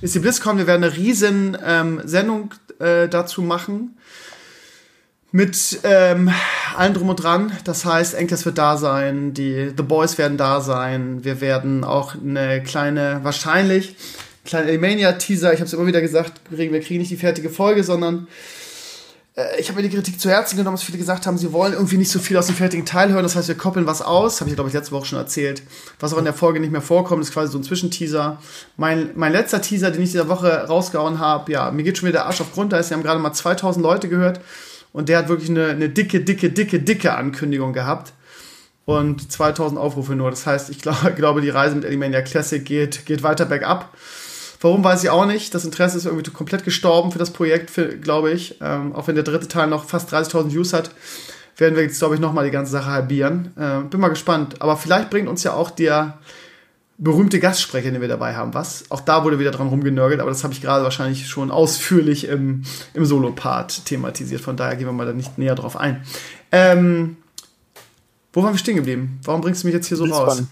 ist 0.02 0.14
die 0.14 0.20
BlizzCon, 0.20 0.58
wir 0.58 0.68
werden 0.68 0.84
eine 0.84 0.96
riesen 0.96 1.58
ähm, 1.66 2.02
Sendung 2.04 2.54
äh, 2.80 3.08
dazu 3.08 3.42
machen 3.42 3.98
mit 5.34 5.80
ähm, 5.84 6.32
allem 6.78 6.94
drum 6.94 7.10
und 7.10 7.16
dran. 7.16 7.52
Das 7.64 7.86
heißt, 7.86 8.14
Enkles 8.14 8.46
wird 8.46 8.60
da 8.60 8.78
sein, 8.78 9.34
die 9.34 9.74
The 9.76 9.82
Boys 9.82 10.20
werden 10.20 10.38
da 10.38 10.62
sein. 10.62 11.24
Wir 11.24 11.42
werden 11.42 11.84
auch 11.84 12.14
eine 12.14 12.62
kleine, 12.62 13.20
wahrscheinlich, 13.24 13.96
kleine 14.46 14.70
Elemania-Teaser, 14.70 15.52
ich 15.52 15.60
habe 15.60 15.66
es 15.66 15.74
immer 15.74 15.88
wieder 15.88 16.02
gesagt, 16.02 16.34
wir 16.52 16.80
kriegen 16.82 17.00
nicht 17.00 17.10
die 17.10 17.18
fertige 17.18 17.50
Folge, 17.50 17.84
sondern 17.84 18.28
äh, 19.36 19.60
ich 19.60 19.70
habe 19.70 19.82
mir 19.82 19.90
die 19.90 19.96
Kritik 19.96 20.20
zu 20.20 20.30
Herzen 20.30 20.56
genommen, 20.56 20.76
dass 20.76 20.84
viele 20.84 21.00
gesagt 21.00 21.26
haben, 21.26 21.40
sie 21.40 21.52
wollen 21.52 21.74
irgendwie 21.74 21.98
nicht 21.98 22.12
so 22.12 22.20
viel 22.20 22.38
aus 22.38 22.46
dem 22.46 22.56
fertigen 22.56 22.86
Teil 22.86 23.12
hören. 23.12 23.24
Das 23.24 23.36
heißt, 23.36 23.48
wir 23.48 23.56
koppeln 23.56 23.88
was 23.88 24.04
aus. 24.04 24.40
Habe 24.40 24.52
ich, 24.52 24.56
glaube 24.56 24.70
ich, 24.70 24.76
letzte 24.76 24.92
Woche 24.92 25.08
schon 25.08 25.18
erzählt. 25.18 25.64
Was 26.00 26.14
auch 26.14 26.20
in 26.20 26.26
der 26.26 26.36
Folge 26.36 26.60
nicht 26.60 26.72
mehr 26.72 26.82
vorkommt, 26.82 27.24
ist 27.24 27.34
quasi 27.34 27.52
so 27.52 27.58
ein 27.58 27.64
Zwischenteaser. 27.64 28.40
Mein, 28.78 29.10
mein 29.16 29.32
letzter 29.32 29.64
Teaser, 29.64 29.90
den 29.90 30.04
ich 30.04 30.12
dieser 30.12 30.30
Woche 30.30 30.68
rausgehauen 30.68 31.18
habe, 31.18 31.52
ja, 31.52 31.72
mir 31.72 31.82
geht 31.82 31.98
schon 31.98 32.08
wieder 32.08 32.20
der 32.20 32.28
Arsch 32.28 32.42
auf 32.42 32.54
Grund. 32.54 32.72
Da 32.72 32.78
ist, 32.78 32.92
wir 32.92 32.98
haben 32.98 33.04
gerade 33.04 33.20
mal 33.20 33.34
2000 33.34 33.82
Leute 33.82 34.10
gehört. 34.10 34.40
Und 34.94 35.10
der 35.10 35.18
hat 35.18 35.28
wirklich 35.28 35.50
eine, 35.50 35.68
eine 35.68 35.90
dicke, 35.90 36.22
dicke, 36.22 36.52
dicke, 36.52 36.80
dicke 36.80 37.16
Ankündigung 37.16 37.74
gehabt. 37.74 38.14
Und 38.86 39.32
2000 39.32 39.80
Aufrufe 39.80 40.16
nur. 40.16 40.30
Das 40.30 40.46
heißt, 40.46 40.70
ich 40.70 40.82
glaube, 41.16 41.42
die 41.42 41.50
Reise 41.50 41.76
mit 41.76 41.84
Elimania 41.84 42.22
Classic 42.22 42.64
geht, 42.64 43.06
geht 43.06 43.24
weiter 43.24 43.46
bergab. 43.46 43.94
Warum 44.62 44.84
weiß 44.84 45.04
ich 45.04 45.10
auch 45.10 45.26
nicht. 45.26 45.54
Das 45.54 45.66
Interesse 45.66 45.98
ist 45.98 46.06
irgendwie 46.06 46.32
komplett 46.32 46.64
gestorben 46.64 47.12
für 47.12 47.20
das 47.20 47.32
Projekt, 47.32 47.72
glaube 48.02 48.32
ich. 48.32 48.60
Ähm, 48.62 48.96
auch 48.96 49.08
wenn 49.08 49.16
der 49.16 49.26
dritte 49.26 49.50
Teil 49.50 49.68
noch 49.68 49.84
fast 49.84 50.14
30.000 50.14 50.54
Views 50.54 50.72
hat, 50.72 50.92
werden 51.58 51.76
wir 51.76 51.84
jetzt, 51.84 52.00
glaube 52.00 52.16
ich, 52.16 52.22
nochmal 52.22 52.46
die 52.46 52.52
ganze 52.52 52.72
Sache 52.72 52.90
halbieren. 52.90 53.52
Äh, 53.58 53.82
bin 53.90 54.00
mal 54.00 54.08
gespannt. 54.08 54.62
Aber 54.62 54.78
vielleicht 54.78 55.10
bringt 55.10 55.28
uns 55.28 55.44
ja 55.44 55.54
auch 55.54 55.70
der 55.70 56.18
berühmte 56.98 57.40
Gastsprecher, 57.40 57.92
den 57.92 58.02
wir 58.02 58.08
dabei 58.08 58.36
haben, 58.36 58.54
was. 58.54 58.86
Auch 58.90 59.02
da 59.02 59.24
wurde 59.24 59.40
wieder 59.40 59.52
dran 59.52 59.68
rumgenörgelt, 59.68 60.22
aber 60.22 60.30
das 60.30 60.44
habe 60.44 60.54
ich 60.54 60.62
gerade 60.62 60.84
wahrscheinlich 60.84 61.28
schon 61.28 61.52
ausführlich 61.52 62.28
im, 62.28 62.64
im 62.94 63.06
Solo-Part 63.06 63.86
thematisiert. 63.86 64.42
Von 64.42 64.58
daher 64.58 64.76
gehen 64.76 64.88
wir 64.88 64.94
mal 64.94 65.06
da 65.06 65.14
nicht 65.14 65.38
näher 65.38 65.56
drauf 65.56 65.76
ein. 65.76 66.04
Ähm, 66.52 67.18
wo 68.32 68.44
waren 68.44 68.54
wir 68.54 68.60
stehen 68.60 68.76
geblieben? 68.76 69.20
Warum 69.24 69.42
bringst 69.42 69.64
du 69.64 69.68
mich 69.68 69.76
jetzt 69.76 69.88
hier 69.88 69.98
so 69.98 70.06
raus? 70.06 70.44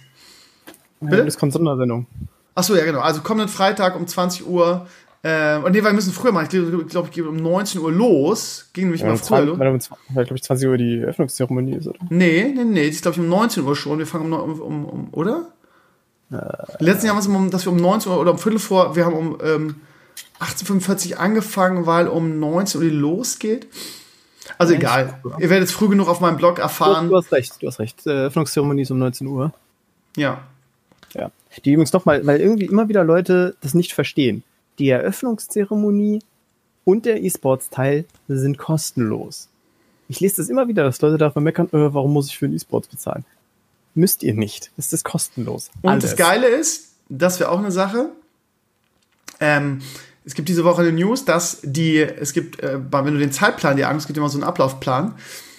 Bitte? 0.99 1.25
Das 1.25 1.37
kommt 1.37 1.53
Sondersendung. 1.53 2.05
Achso, 2.53 2.75
ja, 2.75 2.85
genau. 2.85 2.99
Also 2.99 3.21
kommenden 3.21 3.49
Freitag 3.49 3.95
um 3.95 4.05
20 4.05 4.47
Uhr. 4.47 4.87
Äh, 5.23 5.57
und 5.57 5.71
nee, 5.71 5.83
wir 5.83 5.93
müssen 5.93 6.11
früher 6.11 6.31
machen. 6.31 6.45
Ich 6.45 6.49
glaube, 6.49 6.85
glaub, 6.85 7.05
ich 7.05 7.11
gehe 7.11 7.27
um 7.27 7.37
19 7.37 7.81
Uhr 7.81 7.91
los. 7.91 8.69
Ging 8.73 8.85
nämlich 8.85 9.01
ja, 9.01 9.07
mal 9.07 9.17
früher 9.17 9.41
los. 9.41 9.59
Weil, 9.59 9.79
weil 10.09 10.25
glaube 10.25 10.35
ich, 10.35 10.43
20 10.43 10.67
Uhr 10.67 10.77
die 10.77 10.99
Öffnungszeremonie 10.99 11.75
ist, 11.75 11.87
oder? 11.87 11.99
Nee, 12.09 12.51
nee, 12.55 12.63
nee. 12.63 12.83
Die 12.83 12.89
ist, 12.89 13.03
glaube 13.03 13.15
ich, 13.15 13.21
um 13.21 13.29
19 13.29 13.63
Uhr 13.63 13.75
schon. 13.75 13.99
Wir 13.99 14.07
fangen 14.07 14.33
um, 14.33 14.59
um, 14.59 14.85
um 14.85 15.07
oder? 15.11 15.47
Äh, 16.31 16.37
Letzten 16.79 17.07
Jahr 17.07 17.15
war 17.15 17.21
es 17.21 17.27
um, 17.27 17.51
dass 17.51 17.65
wir 17.65 17.71
um 17.71 17.77
19 17.77 18.11
Uhr 18.11 18.19
oder 18.19 18.31
um 18.31 18.37
Viertel 18.37 18.59
vor, 18.59 18.95
wir 18.95 19.05
haben 19.05 19.15
um 19.15 19.37
ähm, 19.43 19.75
18.45 20.39 21.11
Uhr 21.11 21.19
angefangen, 21.19 21.85
weil 21.85 22.07
um 22.07 22.39
19 22.39 22.81
Uhr 22.81 22.89
die 22.89 22.93
losgeht. 22.95 23.67
Also 24.57 24.73
Nein, 24.73 24.81
egal. 24.81 25.21
Ihr 25.39 25.49
werdet 25.49 25.69
es 25.69 25.73
früh 25.73 25.87
genug 25.87 26.07
auf 26.07 26.19
meinem 26.19 26.37
Blog 26.37 26.59
erfahren. 26.59 27.05
Du, 27.05 27.11
du 27.11 27.17
hast 27.17 27.31
recht, 27.31 27.61
du 27.61 27.67
hast 27.67 27.79
recht. 27.79 28.05
Äh, 28.07 28.25
Öffnungszeremonie 28.25 28.81
ist 28.81 28.91
um 28.91 28.99
19 28.99 29.27
Uhr. 29.27 29.53
Ja. 30.17 30.41
Ja. 31.13 31.31
Die 31.63 31.73
übrigens 31.73 31.93
nochmal, 31.93 32.25
weil 32.25 32.39
irgendwie 32.39 32.65
immer 32.65 32.89
wieder 32.89 33.03
Leute 33.03 33.55
das 33.61 33.73
nicht 33.73 33.93
verstehen. 33.93 34.43
Die 34.79 34.89
Eröffnungszeremonie 34.89 36.21
und 36.85 37.05
der 37.05 37.21
E-Sports-Teil 37.21 38.05
sind 38.27 38.57
kostenlos. 38.57 39.49
Ich 40.07 40.19
lese 40.19 40.37
das 40.37 40.49
immer 40.49 40.67
wieder, 40.67 40.83
dass 40.83 41.01
Leute 41.01 41.17
davon 41.17 41.43
meckern, 41.43 41.67
äh, 41.67 41.93
warum 41.93 42.13
muss 42.13 42.27
ich 42.27 42.37
für 42.37 42.47
den 42.47 42.55
E-Sports 42.55 42.87
bezahlen? 42.87 43.25
Müsst 43.93 44.23
ihr 44.23 44.33
nicht. 44.33 44.71
Es 44.77 44.93
ist 44.93 45.03
kostenlos. 45.03 45.69
Und 45.81 45.89
Alles. 45.89 46.03
das 46.03 46.15
Geile 46.15 46.47
ist, 46.47 46.93
das 47.09 47.39
wäre 47.39 47.51
auch 47.51 47.59
eine 47.59 47.71
Sache. 47.71 48.09
Ähm, 49.39 49.81
es 50.23 50.35
gibt 50.35 50.49
diese 50.49 50.63
Woche 50.63 50.81
eine 50.81 50.91
News, 50.91 51.25
dass 51.25 51.59
die, 51.63 51.97
es 51.97 52.33
gibt, 52.33 52.61
äh, 52.61 52.79
wenn 52.79 53.13
du 53.13 53.19
den 53.19 53.31
Zeitplan 53.31 53.75
dir 53.75 53.87
anguckst, 53.87 54.05
es 54.05 54.07
gibt 54.07 54.17
immer 54.17 54.29
so 54.29 54.37
einen 54.37 54.43
Ablaufplan. 54.43 55.15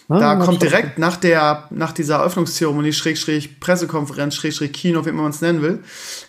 Ah, 0.09 0.19
da 0.19 0.37
kommt 0.37 0.63
direkt 0.63 0.99
nach 0.99 1.17
der, 1.17 1.69
nach 1.71 1.93
dieser 1.93 2.17
Eröffnungszeremonie, 2.17 2.93
Schrägstrich 2.93 3.61
Pressekonferenz, 3.61 4.35
Schrägstrich 4.35 4.73
Kino, 4.73 5.05
wie 5.05 5.11
immer 5.11 5.23
man 5.23 5.31
es 5.31 5.41
nennen 5.41 5.63
will, 5.63 5.83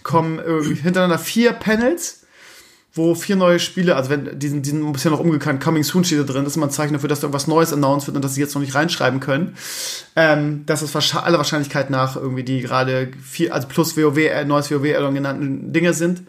kommen 0.04 0.40
irgendwie 0.40 0.76
hintereinander 0.76 1.20
vier 1.20 1.54
Panels, 1.54 2.23
wo 2.96 3.16
vier 3.16 3.36
neue 3.36 3.60
Spiele, 3.60 3.96
also 3.96 4.12
wenn, 4.12 4.38
die 4.38 4.48
sind, 4.48 4.66
die 4.66 4.70
sind 4.70 4.94
bisher 4.94 5.10
noch 5.10 5.20
umgekannt, 5.20 5.64
Coming 5.64 5.84
Soon 5.84 6.04
steht 6.04 6.20
da 6.20 6.24
drin, 6.24 6.44
das 6.44 6.54
ist 6.54 6.58
immer 6.58 6.68
ein 6.68 6.72
Zeichen 6.72 6.94
dafür, 6.94 7.10
dass 7.10 7.22
da 7.22 7.26
irgendwas 7.26 7.48
Neues 7.48 7.74
announced 7.74 8.08
wird 8.08 8.16
und 8.16 8.24
dass 8.24 8.36
sie 8.36 8.42
jetzt 8.42 8.54
noch 8.54 8.62
nicht 8.62 8.76
reinschreiben 8.76 9.20
können. 9.20 9.56
Ähm, 10.16 10.64
dass 10.68 10.84
es 10.84 10.96
aller 11.16 11.38
Wahrscheinlichkeit 11.38 11.90
nach 11.90 12.16
irgendwie 12.16 12.44
die 12.44 12.62
gerade 12.62 13.12
vier, 13.22 13.54
also 13.54 13.68
plus 13.68 13.98
WoW, 13.98 14.18
äh, 14.18 14.46
neues 14.46 14.70
WoW 14.70 14.84
genannten 14.84 15.74
Dinge 15.74 15.94
sind 15.94 16.24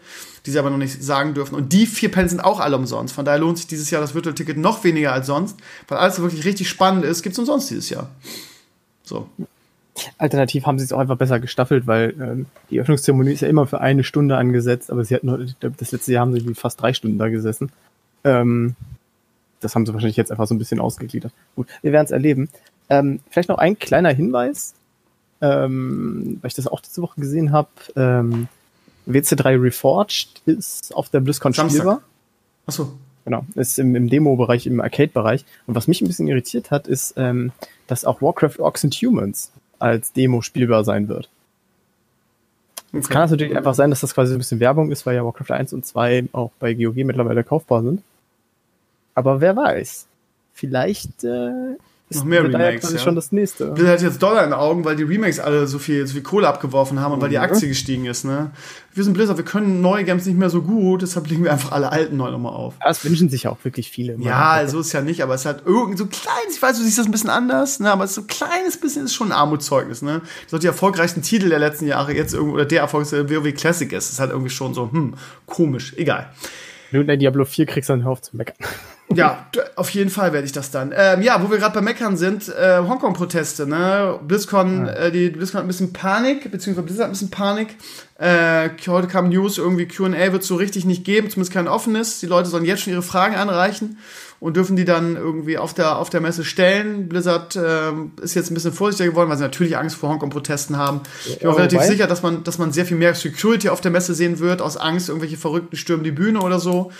die 0.45 0.51
sie 0.51 0.59
aber 0.59 0.69
noch 0.69 0.77
nicht 0.77 1.03
sagen 1.03 1.33
dürfen. 1.33 1.55
Und 1.55 1.73
die 1.73 1.87
vier 1.87 2.11
Pens 2.11 2.31
sind 2.31 2.39
auch 2.39 2.59
alle 2.59 2.77
umsonst. 2.77 3.15
Von 3.15 3.25
daher 3.25 3.39
lohnt 3.39 3.57
sich 3.57 3.67
dieses 3.67 3.89
Jahr 3.89 4.01
das 4.01 4.13
Virtual 4.13 4.35
Ticket 4.35 4.57
noch 4.57 4.83
weniger 4.83 5.11
als 5.11 5.27
sonst, 5.27 5.57
weil 5.87 5.97
alles, 5.97 6.21
wirklich 6.21 6.45
richtig 6.45 6.69
spannend 6.69 7.03
ist, 7.03 7.23
gibt 7.23 7.33
es 7.33 7.39
umsonst 7.39 7.69
dieses 7.71 7.89
Jahr. 7.89 8.11
So. 9.03 9.27
Alternativ 10.17 10.65
haben 10.65 10.77
sie 10.77 10.85
es 10.85 10.93
auch 10.93 10.99
einfach 10.99 11.17
besser 11.17 11.39
gestaffelt, 11.39 11.87
weil 11.87 12.13
ähm, 12.19 12.45
die 12.69 12.81
Öffnungszeremonie 12.81 13.33
ist 13.33 13.41
ja 13.41 13.47
immer 13.47 13.65
für 13.65 13.81
eine 13.81 14.03
Stunde 14.03 14.37
angesetzt, 14.37 14.91
aber 14.91 15.05
sie 15.05 15.15
hatten 15.15 15.55
das 15.59 15.91
letzte 15.91 16.11
Jahr 16.11 16.21
haben 16.21 16.33
sie 16.33 16.53
fast 16.53 16.81
drei 16.81 16.93
Stunden 16.93 17.17
da 17.17 17.29
gesessen. 17.29 17.71
Ähm, 18.23 18.75
das 19.61 19.75
haben 19.75 19.85
sie 19.85 19.93
wahrscheinlich 19.93 20.17
jetzt 20.17 20.31
einfach 20.31 20.47
so 20.47 20.55
ein 20.55 20.59
bisschen 20.59 20.79
ausgegliedert. 20.79 21.31
Gut, 21.55 21.67
wir 21.81 21.91
werden 21.91 22.05
es 22.05 22.11
erleben. 22.11 22.49
Ähm, 22.89 23.19
vielleicht 23.29 23.49
noch 23.49 23.57
ein 23.57 23.79
kleiner 23.79 24.11
Hinweis, 24.11 24.73
ähm, 25.41 26.39
weil 26.41 26.49
ich 26.49 26.55
das 26.55 26.67
auch 26.67 26.81
diese 26.81 27.01
Woche 27.01 27.19
gesehen 27.19 27.51
habe. 27.51 27.69
Ähm, 27.95 28.47
WC3 29.07 29.61
Reforged 29.61 30.41
ist 30.45 30.95
auf 30.95 31.09
der 31.09 31.19
BlizzCon 31.19 31.53
Samstag. 31.53 31.77
spielbar. 31.77 32.01
Achso. 32.65 32.93
Genau, 33.23 33.43
ist 33.55 33.79
im, 33.79 33.95
im 33.95 34.07
Demo-Bereich, 34.07 34.67
im 34.67 34.81
Arcade-Bereich. 34.81 35.45
Und 35.65 35.73
was 35.73 35.87
mich 35.87 35.99
ein 36.01 36.07
bisschen 36.07 36.27
irritiert 36.27 36.69
hat, 36.69 36.87
ist, 36.87 37.15
ähm, 37.17 37.51
dass 37.87 38.05
auch 38.05 38.21
Warcraft 38.21 38.59
Orcs 38.59 38.83
and 38.83 38.93
Humans 38.93 39.51
als 39.85 40.11
Demo 40.13 40.41
spielbar 40.41 40.83
sein 40.83 41.07
wird. 41.07 41.29
Okay. 42.87 42.97
Es 42.97 43.07
kann 43.07 43.21
das 43.21 43.31
natürlich 43.31 43.55
einfach 43.55 43.75
sein, 43.75 43.91
dass 43.91 44.01
das 44.01 44.15
quasi 44.15 44.33
ein 44.33 44.39
bisschen 44.39 44.59
Werbung 44.59 44.91
ist, 44.91 45.05
weil 45.05 45.15
ja 45.15 45.23
Warcraft 45.23 45.51
1 45.51 45.73
und 45.73 45.85
2 45.85 46.29
auch 46.31 46.51
bei 46.59 46.73
GOG 46.73 46.95
mittlerweile 46.97 47.43
kaufbar 47.43 47.83
sind. 47.83 48.01
Aber 49.13 49.41
wer 49.41 49.55
weiß. 49.55 50.07
vielleicht 50.53 51.23
äh, 51.23 51.75
noch 52.09 52.23
mehr 52.23 52.43
Remakes. 52.43 52.91
Ja. 52.91 52.99
schon 52.99 53.15
das 53.15 53.31
nächste. 53.31 53.71
Blizzard 53.71 53.97
hat 53.97 54.01
jetzt 54.03 54.21
Dollar 54.21 54.43
in 54.43 54.51
den 54.51 54.59
Augen, 54.59 54.85
weil 54.85 54.95
die 54.95 55.03
Remakes 55.03 55.39
alle 55.39 55.65
so 55.65 55.79
viel, 55.79 56.05
so 56.05 56.13
viel 56.13 56.21
Kohle 56.21 56.47
abgeworfen 56.47 56.99
haben 56.99 57.13
und 57.13 57.19
mhm. 57.19 57.23
weil 57.23 57.29
die 57.29 57.37
mhm. 57.37 57.43
Aktie 57.43 57.67
gestiegen 57.67 58.05
ist. 58.05 58.25
Ne? 58.25 58.51
Wir 58.93 59.03
sind 59.03 59.13
Blizzard, 59.13 59.37
wir 59.37 59.45
können 59.45 59.81
neue 59.81 60.03
Games 60.03 60.25
nicht 60.25 60.37
mehr 60.37 60.51
so 60.51 60.61
gut, 60.61 61.01
deshalb 61.01 61.27
legen 61.27 61.43
wir 61.43 61.51
einfach 61.51 61.71
alle 61.71 61.91
alten 61.91 62.15
neu 62.17 62.29
nochmal 62.29 62.53
auf. 62.53 62.75
Ja, 62.79 62.87
das 62.87 63.03
wünschen 63.03 63.29
sich 63.29 63.47
auch 63.47 63.57
wirklich 63.63 63.89
viele. 63.89 64.15
Ja, 64.19 64.67
so 64.67 64.79
ist 64.79 64.93
ja 64.93 65.01
nicht, 65.01 65.23
aber 65.23 65.33
es 65.33 65.45
hat 65.45 65.65
irgend 65.65 65.97
so 65.97 66.05
kleines, 66.05 66.55
ich 66.55 66.61
weiß, 66.61 66.77
du 66.77 66.83
siehst 66.83 66.99
das 66.99 67.07
ein 67.07 67.11
bisschen 67.11 67.31
anders, 67.31 67.79
ne, 67.79 67.91
aber 67.91 68.07
so 68.07 68.21
ein 68.21 68.27
kleines 68.27 68.79
bisschen 68.79 69.05
ist 69.05 69.15
schon 69.15 69.29
ein 69.29 69.37
Armutszeugnis. 69.37 70.01
Ne? 70.01 70.21
Das 70.49 70.59
die 70.59 70.67
erfolgreichsten 70.67 71.23
Titel 71.23 71.49
der 71.49 71.59
letzten 71.59 71.87
Jahre 71.87 72.13
jetzt 72.13 72.33
irgendwo, 72.33 72.55
oder 72.55 72.65
der 72.65 72.81
erfolgreichste 72.81 73.29
WoW 73.29 73.53
Classic 73.53 73.91
ist. 73.91 74.05
Das 74.05 74.13
ist 74.13 74.19
halt 74.19 74.31
irgendwie 74.31 74.51
schon 74.51 74.73
so, 74.73 74.91
hm, 74.91 75.15
komisch, 75.47 75.93
egal. 75.97 76.29
Wenn 76.91 77.05
du 77.05 77.11
in 77.11 77.19
Diablo 77.19 77.45
4 77.45 77.65
kriegst, 77.65 77.89
dann 77.89 78.03
hör 78.03 78.11
auf 78.11 78.21
zu 78.21 78.37
meckern. 78.37 78.55
Ja, 79.13 79.45
auf 79.75 79.89
jeden 79.91 80.09
Fall 80.09 80.33
werde 80.33 80.45
ich 80.45 80.51
das 80.51 80.71
dann. 80.71 80.91
Ähm, 80.95 81.21
ja, 81.21 81.41
wo 81.43 81.51
wir 81.51 81.59
gerade 81.59 81.75
bei 81.75 81.81
Meckern 81.81 82.17
sind, 82.17 82.49
äh, 82.49 82.79
Hongkong-Proteste, 82.79 83.67
ne? 83.67 84.19
BlizzCon, 84.27 84.87
ja. 84.87 84.93
äh, 84.93 85.11
die 85.11 85.29
BlizzCon 85.29 85.59
hat 85.59 85.65
ein 85.65 85.67
bisschen 85.67 85.93
Panik, 85.93 86.51
beziehungsweise 86.51 86.85
Blizzard 86.85 87.03
hat 87.03 87.09
ein 87.09 87.13
bisschen 87.13 87.29
Panik. 87.29 87.75
Äh, 88.17 88.69
heute 88.87 89.07
kam 89.07 89.29
News, 89.29 89.57
irgendwie 89.57 89.87
Q&A 89.87 90.31
wird 90.31 90.43
so 90.43 90.55
richtig 90.55 90.85
nicht 90.85 91.03
geben, 91.03 91.29
zumindest 91.29 91.53
kein 91.53 91.67
offenes. 91.67 92.19
Die 92.19 92.25
Leute 92.25 92.49
sollen 92.49 92.65
jetzt 92.65 92.81
schon 92.81 92.93
ihre 92.93 93.03
Fragen 93.03 93.35
anreichen 93.35 93.99
und 94.39 94.57
dürfen 94.57 94.75
die 94.75 94.85
dann 94.85 95.15
irgendwie 95.15 95.57
auf 95.57 95.73
der, 95.73 95.97
auf 95.97 96.09
der 96.09 96.21
Messe 96.21 96.43
stellen. 96.43 97.07
Blizzard 97.07 97.55
äh, 97.55 97.91
ist 98.21 98.33
jetzt 98.33 98.51
ein 98.51 98.53
bisschen 98.53 98.73
vorsichtiger 98.73 99.09
geworden, 99.09 99.29
weil 99.29 99.37
sie 99.37 99.43
natürlich 99.43 99.77
Angst 99.77 99.97
vor 99.97 100.09
Hongkong-Protesten 100.09 100.77
haben. 100.77 101.01
Ich 101.27 101.39
bin 101.39 101.49
auch 101.49 101.57
relativ 101.57 101.79
wobei? 101.79 101.89
sicher, 101.89 102.07
dass 102.07 102.23
man, 102.23 102.43
dass 102.43 102.57
man 102.57 102.71
sehr 102.71 102.85
viel 102.85 102.97
mehr 102.97 103.13
Security 103.13 103.69
auf 103.69 103.81
der 103.81 103.91
Messe 103.91 104.13
sehen 104.13 104.39
wird, 104.39 104.61
aus 104.61 104.77
Angst, 104.77 105.09
irgendwelche 105.09 105.37
Verrückten 105.37 105.75
stürmen 105.77 106.03
die 106.03 106.11
Bühne 106.11 106.41
oder 106.41 106.59
so. 106.59 106.91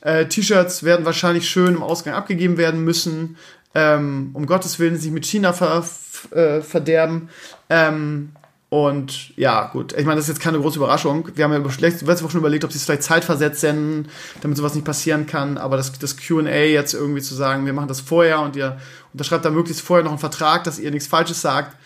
Äh, 0.00 0.26
T-Shirts 0.26 0.82
werden 0.82 1.04
wahrscheinlich 1.04 1.48
schön 1.48 1.74
im 1.74 1.82
Ausgang 1.82 2.14
abgegeben 2.14 2.56
werden 2.56 2.84
müssen. 2.84 3.36
Ähm, 3.74 4.30
um 4.32 4.46
Gottes 4.46 4.78
Willen 4.78 4.96
sich 4.96 5.12
mit 5.12 5.26
China 5.26 5.52
ver 5.52 5.84
äh, 6.32 6.60
verderben. 6.62 7.28
Ähm, 7.68 8.30
und 8.70 9.34
ja, 9.36 9.68
gut, 9.72 9.94
ich 9.94 10.04
meine, 10.04 10.16
das 10.16 10.24
ist 10.24 10.36
jetzt 10.36 10.42
keine 10.42 10.58
große 10.58 10.76
Überraschung. 10.76 11.30
Wir 11.34 11.44
haben 11.44 11.52
ja 11.52 11.70
letzte 11.80 12.06
Woche 12.06 12.30
schon 12.30 12.40
überlegt, 12.40 12.64
ob 12.64 12.72
sie 12.72 12.76
es 12.76 12.84
vielleicht 12.84 13.02
zeitversetzt 13.02 13.60
senden, 13.60 14.08
damit 14.42 14.58
sowas 14.58 14.74
nicht 14.74 14.84
passieren 14.84 15.26
kann. 15.26 15.56
Aber 15.56 15.78
das, 15.78 15.92
das 15.98 16.18
QA 16.18 16.50
jetzt 16.50 16.92
irgendwie 16.92 17.22
zu 17.22 17.34
sagen, 17.34 17.64
wir 17.64 17.72
machen 17.72 17.88
das 17.88 18.00
vorher 18.00 18.40
und 18.40 18.56
ihr 18.56 18.78
unterschreibt 19.14 19.46
da 19.46 19.50
möglichst 19.50 19.82
vorher 19.82 20.04
noch 20.04 20.10
einen 20.10 20.18
Vertrag, 20.18 20.64
dass 20.64 20.78
ihr 20.78 20.90
nichts 20.90 21.08
Falsches 21.08 21.40
sagt. 21.40 21.76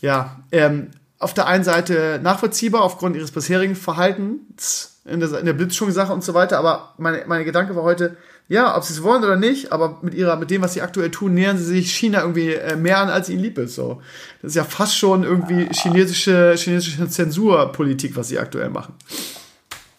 Ja, 0.00 0.40
ähm, 0.52 0.90
auf 1.18 1.34
der 1.34 1.46
einen 1.46 1.64
Seite 1.64 2.18
nachvollziehbar 2.22 2.82
aufgrund 2.82 3.16
ihres 3.16 3.30
bisherigen 3.30 3.76
Verhaltens 3.76 4.95
in 5.06 5.20
der, 5.20 5.38
in 5.38 5.46
der 5.46 5.52
Blitzschung-Sache 5.52 6.12
und 6.12 6.24
so 6.24 6.34
weiter. 6.34 6.58
Aber 6.58 6.92
meine, 6.98 7.24
meine 7.26 7.44
Gedanke 7.44 7.76
war 7.76 7.82
heute, 7.82 8.16
ja, 8.48 8.76
ob 8.76 8.84
sie 8.84 8.94
es 8.94 9.02
wollen 9.02 9.24
oder 9.24 9.36
nicht, 9.36 9.72
aber 9.72 9.98
mit 10.02 10.14
ihrer, 10.14 10.36
mit 10.36 10.50
dem, 10.50 10.62
was 10.62 10.74
sie 10.74 10.82
aktuell 10.82 11.10
tun, 11.10 11.34
nähern 11.34 11.58
sie 11.58 11.64
sich 11.64 11.92
China 11.92 12.20
irgendwie 12.20 12.52
äh, 12.52 12.76
mehr 12.76 12.98
an, 12.98 13.08
als 13.08 13.28
ihnen 13.28 13.42
lieb 13.42 13.58
ist. 13.58 13.74
So. 13.74 14.00
Das 14.42 14.50
ist 14.50 14.54
ja 14.56 14.64
fast 14.64 14.96
schon 14.96 15.24
irgendwie 15.24 15.68
chinesische, 15.72 16.54
chinesische 16.56 17.08
Zensurpolitik, 17.08 18.16
was 18.16 18.28
sie 18.28 18.38
aktuell 18.38 18.70
machen. 18.70 18.94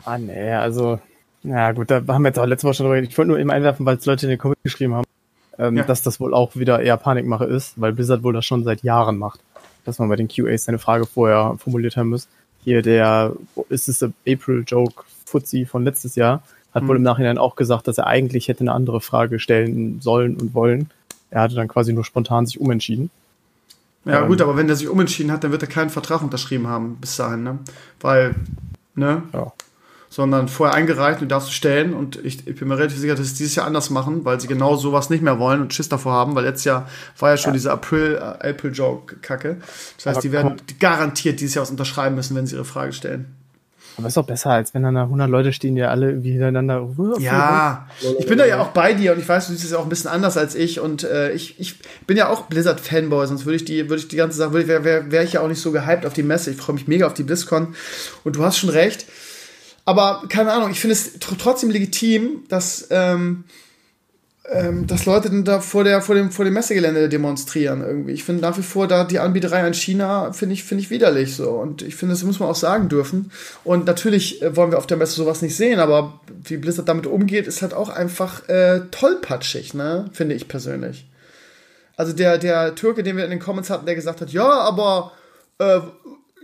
Ah, 0.06 0.18
nee, 0.18 0.54
also, 0.54 1.00
na 1.44 1.74
gut, 1.74 1.92
da 1.92 2.02
haben 2.08 2.22
wir 2.22 2.30
jetzt 2.30 2.40
auch 2.40 2.46
letzte 2.46 2.68
Woche 2.68 2.76
schon 2.76 2.86
drüber. 2.86 3.02
Ich 3.02 3.18
wollte 3.18 3.30
nur 3.30 3.40
eben 3.40 3.52
einwerfen, 3.52 3.86
weil 3.86 3.98
es 3.98 4.06
Leute 4.06 4.26
in 4.26 4.30
den 4.30 4.40
Comments 4.40 4.64
geschrieben 4.64 4.96
haben, 4.96 5.06
ähm, 5.58 5.76
ja. 5.76 5.84
dass 5.84 6.02
das 6.02 6.22
wohl 6.22 6.34
auch 6.34 6.56
wieder 6.56 6.80
eher 6.80 6.96
Panikmache 6.96 7.46
ist, 7.46 7.74
weil 7.76 7.92
Blizzard 7.92 8.24
wohl 8.24 8.34
das 8.34 8.46
schon 8.46 8.64
seit 8.64 8.84
Jahren 8.84 9.18
macht. 9.18 9.42
Dass 9.84 10.00
man 10.00 10.08
bei 10.08 10.16
den 10.16 10.28
QAs 10.28 10.66
seine 10.66 10.80
Frage 10.80 11.06
vorher 11.06 11.56
formuliert 11.58 11.98
haben 11.98 12.10
muss 12.10 12.28
hier 12.68 12.82
der, 12.82 13.32
ist 13.70 13.88
es 13.88 14.00
der 14.00 14.12
April 14.28 14.66
Joke 14.68 15.06
Fuzzi 15.24 15.66
von 15.66 15.86
letztes 15.86 16.16
Jahr, 16.18 16.44
hat 16.74 16.84
mhm. 16.84 16.88
wohl 16.90 16.96
im 16.98 17.02
Nachhinein 17.02 17.38
auch 17.38 17.56
gesagt, 17.56 17.88
dass 17.88 17.98
er 17.98 18.08
eigentlich 18.08 18.50
hätte 18.50 18.60
eine 18.60 18.74
andere 18.74 19.00
Frage 19.00 19.40
stellen 19.40 20.02
sollen 20.02 20.36
und 20.36 20.54
wollen. 20.54 20.90
Er 21.30 21.44
hatte 21.44 21.56
dann 21.56 21.70
quasi 21.70 21.94
nur 21.94 22.04
spontan 22.04 22.46
sich 22.46 22.60
umentschieden. 22.60 23.10
Ja, 24.04 24.24
ähm, 24.24 24.28
gut, 24.28 24.42
aber 24.42 24.58
wenn 24.58 24.68
er 24.68 24.76
sich 24.76 24.90
umentschieden 24.90 25.32
hat, 25.32 25.46
dann 25.46 25.52
wird 25.52 25.62
er 25.62 25.70
keinen 25.70 25.90
Vertrag 25.90 26.22
unterschrieben 26.22 26.68
haben 26.68 26.98
bis 27.00 27.16
dahin, 27.16 27.44
ne? 27.44 27.60
Weil, 28.02 28.36
ne? 28.96 29.24
Ja 29.32 29.54
sondern 30.10 30.48
vorher 30.48 30.76
eingereicht 30.76 31.22
und 31.22 31.30
darfst 31.30 31.50
du 31.50 31.54
stellen. 31.54 31.94
Und 31.94 32.24
ich, 32.24 32.48
ich, 32.48 32.56
bin 32.56 32.68
mir 32.68 32.78
relativ 32.78 32.98
sicher, 32.98 33.16
dass 33.16 33.28
sie 33.30 33.36
dieses 33.36 33.56
Jahr 33.56 33.66
anders 33.66 33.90
machen, 33.90 34.26
weil 34.26 34.40
sie 34.40 34.48
genau 34.48 34.76
sowas 34.76 35.10
nicht 35.10 35.22
mehr 35.22 35.40
wollen 35.40 35.62
und 35.62 35.74
Schiss 35.74 35.90
davor 35.90 36.14
haben, 36.14 36.36
weil 36.36 36.46
letztes 36.46 36.66
Jahr 36.66 36.88
war 37.20 37.32
ja 37.32 37.38
schon 37.38 37.52
ja. 37.52 37.54
diese 37.54 37.72
April, 37.72 38.16
äh, 38.16 38.50
April 38.50 38.72
Joke-Kacke. 38.74 39.58
Das 39.98 40.06
heißt, 40.06 40.18
Aber 40.18 40.22
die 40.22 40.32
werden 40.32 40.56
garantiert 40.80 41.40
dieses 41.40 41.56
Jahr 41.56 41.64
was 41.64 41.72
unterschreiben 41.72 42.16
müssen, 42.16 42.36
wenn 42.36 42.48
sie 42.48 42.56
ihre 42.56 42.66
Frage 42.66 42.94
stellen. 42.94 43.34
Aber 43.98 44.08
ist 44.08 44.18
doch 44.18 44.28
besser, 44.28 44.52
als 44.52 44.76
wenn 44.76 44.84
dann 44.84 44.94
da 44.94 45.04
100 45.04 45.28
Leute 45.28 45.52
stehen, 45.52 45.76
die 45.76 45.82
alle 45.82 46.10
irgendwie 46.10 46.32
hintereinander. 46.32 46.88
Ja, 47.18 47.88
ich 48.20 48.28
bin 48.28 48.38
da 48.38 48.46
ja 48.46 48.62
auch 48.62 48.68
bei 48.68 48.94
dir 48.94 49.12
und 49.12 49.20
ich 49.20 49.28
weiß, 49.28 49.48
du 49.48 49.54
siehst 49.54 49.66
es 49.66 49.72
ja 49.72 49.80
auch 49.80 49.84
ein 49.84 49.90
bisschen 49.90 50.12
anders 50.12 50.38
als 50.38 50.54
ich 50.54 50.80
und 50.80 51.04
äh, 51.04 51.32
ich, 51.32 51.60
ich 51.60 51.80
bin 52.06 52.16
ja 52.16 52.30
auch 52.30 52.44
Blizzard-Fanboy, 52.44 53.26
sonst 53.26 53.46
würde 53.46 53.56
ich 53.56 53.66
die, 53.66 53.90
würde 53.90 54.02
ich 54.02 54.08
die 54.08 54.16
ganze 54.16 54.38
Sache, 54.38 54.54
wäre 54.54 54.84
wär, 54.84 55.12
wär 55.12 55.24
ich 55.24 55.34
ja 55.34 55.42
auch 55.42 55.48
nicht 55.48 55.62
so 55.62 55.72
gehypt 55.72 56.06
auf 56.06 56.14
die 56.14 56.22
Messe. 56.22 56.52
Ich 56.52 56.58
freue 56.58 56.76
mich 56.76 56.88
mega 56.88 57.08
auf 57.08 57.16
die 57.16 57.24
BlizzCon 57.24 57.74
und 58.24 58.36
du 58.36 58.44
hast 58.44 58.60
schon 58.60 58.70
recht 58.70 59.08
aber 59.88 60.24
keine 60.28 60.52
Ahnung, 60.52 60.72
ich 60.72 60.82
finde 60.82 60.96
es 60.96 61.14
trotzdem 61.18 61.70
legitim, 61.70 62.44
dass, 62.50 62.90
ähm, 62.92 63.46
ähm, 64.52 64.86
dass 64.86 65.06
Leute 65.06 65.30
da 65.44 65.62
vor, 65.62 65.86
der, 65.86 66.02
vor, 66.02 66.14
dem, 66.14 66.30
vor 66.30 66.44
dem 66.44 66.56
Messegelände 66.56 67.08
demonstrieren 67.08 67.82
irgendwie. 67.82 68.12
Ich 68.12 68.26
finde 68.26 68.42
nach 68.42 68.58
wie 68.58 68.64
vor 68.64 68.90
da 68.90 69.06
die 69.06 69.20
Anbieterei 69.20 69.66
in 69.66 69.74
China 69.74 70.34
finde 70.34 70.56
ich, 70.56 70.66
finde 70.66 70.84
ich 70.84 70.90
widerlich 70.90 71.38
so. 71.38 71.52
Und 71.52 71.84
ich 71.84 71.96
finde, 71.96 72.16
das 72.16 72.24
muss 72.26 72.42
man 72.42 72.50
auch 72.50 72.56
sagen 72.56 72.90
dürfen. 72.90 73.32
Und 73.64 73.86
natürlich 73.86 74.42
äh, 74.42 74.58
wollen 74.58 74.72
wir 74.72 74.78
auf 74.78 74.88
der 74.88 74.98
Messe 74.98 75.16
sowas 75.16 75.42
nicht 75.42 75.56
sehen, 75.56 75.80
aber 75.80 76.20
wie 76.44 76.58
Blizzard 76.58 76.90
damit 76.90 77.08
umgeht, 77.08 77.48
ist 77.48 77.62
halt 77.62 77.74
auch 77.74 77.88
einfach 77.88 78.50
äh, 78.50 78.82
tollpatschig, 78.92 79.74
ne? 79.74 80.10
Finde 80.12 80.36
ich 80.36 80.50
persönlich. 80.50 81.08
Also 81.96 82.12
der, 82.12 82.38
der 82.38 82.76
Türke, 82.76 83.04
den 83.04 83.16
wir 83.16 83.24
in 83.24 83.30
den 83.30 83.40
Comments 83.40 83.70
hatten, 83.70 83.86
der 83.86 83.96
gesagt 83.96 84.20
hat, 84.20 84.34
ja, 84.34 84.50
aber 84.50 85.14
äh, 85.60 85.80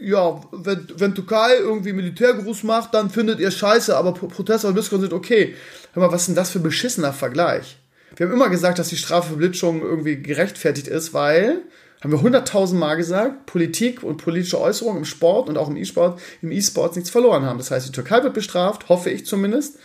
ja, 0.03 0.41
wenn, 0.51 0.87
wenn 0.97 1.15
Türkei 1.15 1.55
irgendwie 1.59 1.93
Militärgruß 1.93 2.63
macht, 2.63 2.93
dann 2.93 3.09
findet 3.09 3.39
ihr 3.39 3.51
scheiße, 3.51 3.95
aber 3.95 4.13
Proteste 4.13 4.67
und 4.67 4.75
Diskussionen 4.75 5.09
sind 5.09 5.13
okay. 5.13 5.55
Hör 5.93 6.03
mal, 6.03 6.11
was 6.11 6.21
ist 6.21 6.27
denn 6.27 6.35
das 6.35 6.51
für 6.51 6.59
ein 6.59 6.63
beschissener 6.63 7.13
Vergleich? 7.13 7.77
Wir 8.15 8.27
haben 8.27 8.33
immer 8.33 8.49
gesagt, 8.49 8.79
dass 8.79 8.89
die 8.89 8.97
Strafe 8.97 9.29
für 9.29 9.37
Blitzschung 9.37 9.81
irgendwie 9.81 10.21
gerechtfertigt 10.21 10.87
ist, 10.87 11.13
weil, 11.13 11.61
haben 12.01 12.11
wir 12.11 12.21
hunderttausend 12.21 12.79
Mal 12.79 12.95
gesagt, 12.95 13.45
Politik 13.45 14.03
und 14.03 14.17
politische 14.17 14.59
Äußerungen 14.59 14.99
im 14.99 15.05
Sport 15.05 15.49
und 15.49 15.57
auch 15.57 15.69
im 15.69 15.77
E-Sport, 15.77 16.19
im 16.41 16.51
E-Sport 16.51 16.95
nichts 16.95 17.09
verloren 17.09 17.43
haben. 17.45 17.57
Das 17.57 17.71
heißt, 17.71 17.87
die 17.87 17.91
Türkei 17.91 18.21
wird 18.23 18.33
bestraft, 18.33 18.89
hoffe 18.89 19.09
ich 19.09 19.25
zumindest. 19.25 19.79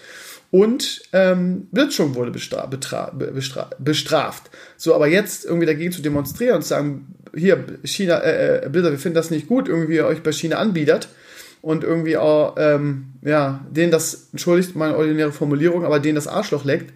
Und 0.51 1.03
ähm, 1.13 1.69
Blitzschung 1.73 2.15
wurde 2.15 2.31
bestra 2.31 2.67
bestra 2.67 3.71
bestraft. 3.79 4.51
So, 4.79 4.95
aber 4.95 5.07
jetzt 5.07 5.45
irgendwie 5.45 5.67
dagegen 5.67 5.93
zu 5.93 6.01
demonstrieren 6.01 6.57
und 6.57 6.63
zu 6.63 6.69
sagen, 6.69 7.15
hier, 7.39 7.65
China, 7.85 8.19
äh, 8.19 8.67
äh, 8.67 8.69
Blizzard, 8.69 8.93
wir 8.93 8.99
finden 8.99 9.17
das 9.17 9.31
nicht 9.31 9.47
gut, 9.47 9.69
irgendwie 9.69 10.01
euch 10.03 10.23
bei 10.23 10.33
China 10.33 10.57
anbietet 10.57 11.09
und 11.61 11.85
irgendwie 11.85 12.17
auch, 12.17 12.57
ähm, 12.59 13.07
ja, 13.23 13.65
denen 13.71 13.91
das, 13.91 14.29
entschuldigt 14.33 14.77
meine 14.77 14.97
ordinäre 14.97 15.33
Formulierung, 15.33 15.85
aber 15.85 15.99
denen 15.99 16.15
das 16.15 16.29
Arschloch 16.29 16.65
leckt, 16.65 16.93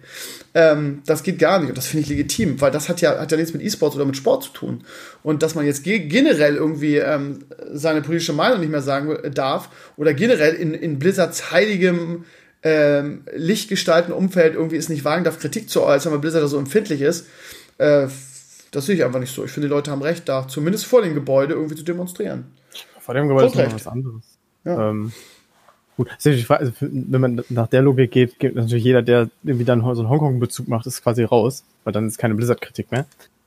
ähm, 0.53 1.01
das 1.05 1.23
geht 1.23 1.39
gar 1.39 1.59
nicht 1.59 1.69
und 1.69 1.77
das 1.77 1.87
finde 1.87 2.03
ich 2.03 2.09
legitim, 2.09 2.61
weil 2.61 2.71
das 2.71 2.87
hat 2.87 3.01
ja, 3.01 3.19
hat 3.19 3.31
ja 3.31 3.37
nichts 3.37 3.53
mit 3.53 3.63
E-Sports 3.63 3.95
oder 3.95 4.05
mit 4.05 4.15
Sport 4.15 4.43
zu 4.43 4.49
tun. 4.51 4.83
Und 5.23 5.43
dass 5.43 5.55
man 5.55 5.65
jetzt 5.65 5.83
ge 5.83 5.99
generell 5.99 6.55
irgendwie 6.55 6.97
ähm, 6.97 7.39
seine 7.71 8.01
politische 8.01 8.33
Meinung 8.33 8.59
nicht 8.59 8.71
mehr 8.71 8.81
sagen 8.81 9.17
darf 9.33 9.69
oder 9.97 10.13
generell 10.13 10.53
in, 10.53 10.73
in 10.73 10.99
Blizzards 10.99 11.51
heiligem 11.51 12.25
ähm, 12.61 13.23
lichtgestalten 13.35 14.13
Umfeld 14.13 14.55
irgendwie 14.55 14.77
es 14.77 14.89
nicht 14.89 15.03
wagen 15.03 15.23
darf, 15.23 15.39
Kritik 15.39 15.69
zu 15.69 15.83
äußern, 15.83 16.13
weil 16.13 16.19
Blizzard 16.19 16.43
da 16.43 16.47
so 16.47 16.57
empfindlich 16.57 17.01
ist, 17.01 17.27
äh, 17.77 18.07
das 18.73 18.87
sehe 18.87 18.95
ich 18.95 19.03
einfach 19.03 19.19
nicht 19.19 19.33
so. 19.33 19.45
Ich 19.45 19.51
finde, 19.51 19.67
die 19.67 19.73
Leute 19.73 19.91
haben 19.91 20.01
recht, 20.01 20.27
da 20.27 20.47
zumindest 20.47 20.85
vor 20.85 21.01
dem 21.01 21.13
Gebäude 21.13 21.53
irgendwie 21.53 21.75
zu 21.75 21.83
demonstrieren. 21.83 22.45
Vor 22.99 23.13
dem 23.13 23.27
Gebäude 23.27 23.47
ist 23.47 23.55
noch 23.55 23.73
was 23.73 23.87
anderes. 23.87 24.23
Ja. 24.65 24.89
Ähm, 24.89 25.11
gut, 25.95 26.09
also, 26.23 26.73
wenn 26.79 27.21
man 27.21 27.43
nach 27.49 27.67
der 27.67 27.81
Logik 27.81 28.11
geht, 28.11 28.39
geht 28.39 28.55
natürlich 28.55 28.83
jeder, 28.83 29.01
der 29.01 29.29
irgendwie 29.43 29.65
dann 29.65 29.81
so 29.81 30.01
einen 30.01 30.09
Hongkong-Bezug 30.09 30.67
macht, 30.67 30.87
ist 30.87 31.03
quasi 31.03 31.23
raus, 31.23 31.63
weil 31.83 31.93
dann 31.93 32.07
ist 32.07 32.17
keine 32.17 32.35
Blizzard-Kritik 32.35 32.91
mehr. 32.91 33.05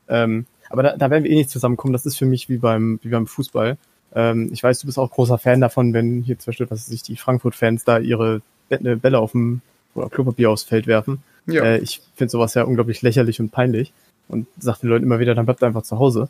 Ähm, 0.08 0.46
aber 0.68 0.82
da, 0.82 0.96
da 0.96 1.10
werden 1.10 1.24
wir 1.24 1.30
eh 1.30 1.36
nicht 1.36 1.50
zusammenkommen. 1.50 1.92
Das 1.92 2.06
ist 2.06 2.16
für 2.16 2.26
mich 2.26 2.48
wie 2.48 2.58
beim, 2.58 3.00
wie 3.02 3.08
beim 3.08 3.26
Fußball. 3.26 3.76
Ähm, 4.14 4.50
ich 4.52 4.62
weiß, 4.62 4.80
du 4.80 4.86
bist 4.86 4.98
auch 4.98 5.10
großer 5.10 5.38
Fan 5.38 5.60
davon, 5.60 5.92
wenn 5.92 6.22
hier 6.22 6.38
zum 6.38 6.50
Beispiel, 6.50 6.70
was 6.70 6.86
sich 6.86 7.02
die 7.02 7.16
Frankfurt-Fans 7.16 7.84
da 7.84 7.98
ihre 7.98 8.42
Bälle 8.68 9.18
auf 9.18 9.32
dem 9.32 9.60
oder 9.94 10.10
Klopapier 10.10 10.50
aufs 10.50 10.64
Feld 10.64 10.86
werfen. 10.86 11.22
Ja. 11.46 11.64
Äh, 11.64 11.78
ich 11.78 12.02
finde 12.14 12.30
sowas 12.30 12.54
ja 12.54 12.64
unglaublich 12.64 13.02
lächerlich 13.02 13.40
und 13.40 13.50
peinlich 13.50 13.92
und 14.28 14.46
sagt 14.58 14.82
den 14.82 14.90
Leuten 14.90 15.04
immer 15.04 15.18
wieder, 15.18 15.34
dann 15.34 15.44
bleibt 15.44 15.62
einfach 15.62 15.82
zu 15.82 15.98
Hause. 15.98 16.28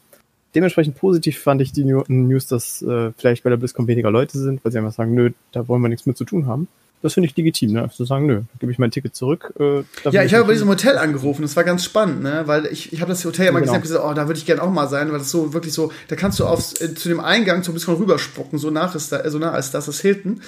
Dementsprechend 0.55 0.97
positiv 0.97 1.39
fand 1.39 1.61
ich 1.61 1.73
die 1.73 1.85
News, 1.85 2.47
dass 2.47 2.81
äh, 2.83 3.13
vielleicht 3.17 3.43
bei 3.43 3.51
der 3.51 3.57
BlizzCon 3.57 3.87
weniger 3.87 4.11
Leute 4.11 4.39
sind, 4.39 4.65
weil 4.65 4.73
sie 4.73 4.79
einfach 4.79 4.93
sagen, 4.93 5.15
nö, 5.15 5.31
da 5.53 5.69
wollen 5.69 5.83
wir 5.83 5.89
nichts 5.89 6.07
mit 6.07 6.17
zu 6.17 6.25
tun 6.25 6.47
haben. 6.47 6.69
Das 7.03 7.15
finde 7.15 7.29
ich 7.29 7.37
legitim, 7.37 7.73
ne? 7.73 7.91
Zu 7.95 8.07
sagen, 8.07 8.27
nö, 8.27 8.43
gebe 8.59 8.73
ich 8.73 8.79
mein 8.79 8.91
Ticket 8.91 9.15
zurück. 9.15 9.53
Äh, 9.61 9.83
ja, 10.11 10.25
ich 10.25 10.33
habe 10.35 10.47
bei 10.47 10.55
diesem 10.55 10.69
Hotel 10.69 10.97
angerufen, 10.97 11.43
das 11.43 11.55
war 11.55 11.63
ganz 11.63 11.85
spannend, 11.85 12.23
ne? 12.23 12.45
Weil 12.47 12.67
ich, 12.67 12.93
ich 12.93 13.01
habe 13.03 13.11
das 13.11 13.25
Hotel 13.25 13.47
ja 13.47 13.53
mal 13.53 13.61
genau. 13.61 13.73
gesehen 13.75 13.77
und 13.77 13.83
gesagt, 13.83 14.05
oh, 14.11 14.15
da 14.15 14.27
würde 14.29 14.39
ich 14.39 14.47
gerne 14.47 14.63
auch 14.63 14.71
mal 14.71 14.89
sein, 14.89 15.13
weil 15.13 15.19
das 15.19 15.31
so 15.31 15.53
wirklich 15.53 15.75
so, 15.75 15.93
da 16.09 16.17
kannst 16.17 16.41
du 16.41 16.47
aufs, 16.47 16.81
äh, 16.81 16.95
zu 16.95 17.09
dem 17.09 17.21
Eingang 17.21 17.63
so 17.63 17.71
ein 17.71 17.75
bisschen 17.75 17.95
rüberspucken, 17.95 18.59
so 18.59 18.71
nach 18.71 18.95
ist 18.95 19.13
da, 19.13 19.29
so 19.31 19.39
nah 19.39 19.53
als 19.53 19.71
das 19.71 19.89
ist 19.89 20.01
Hilton. 20.01 20.41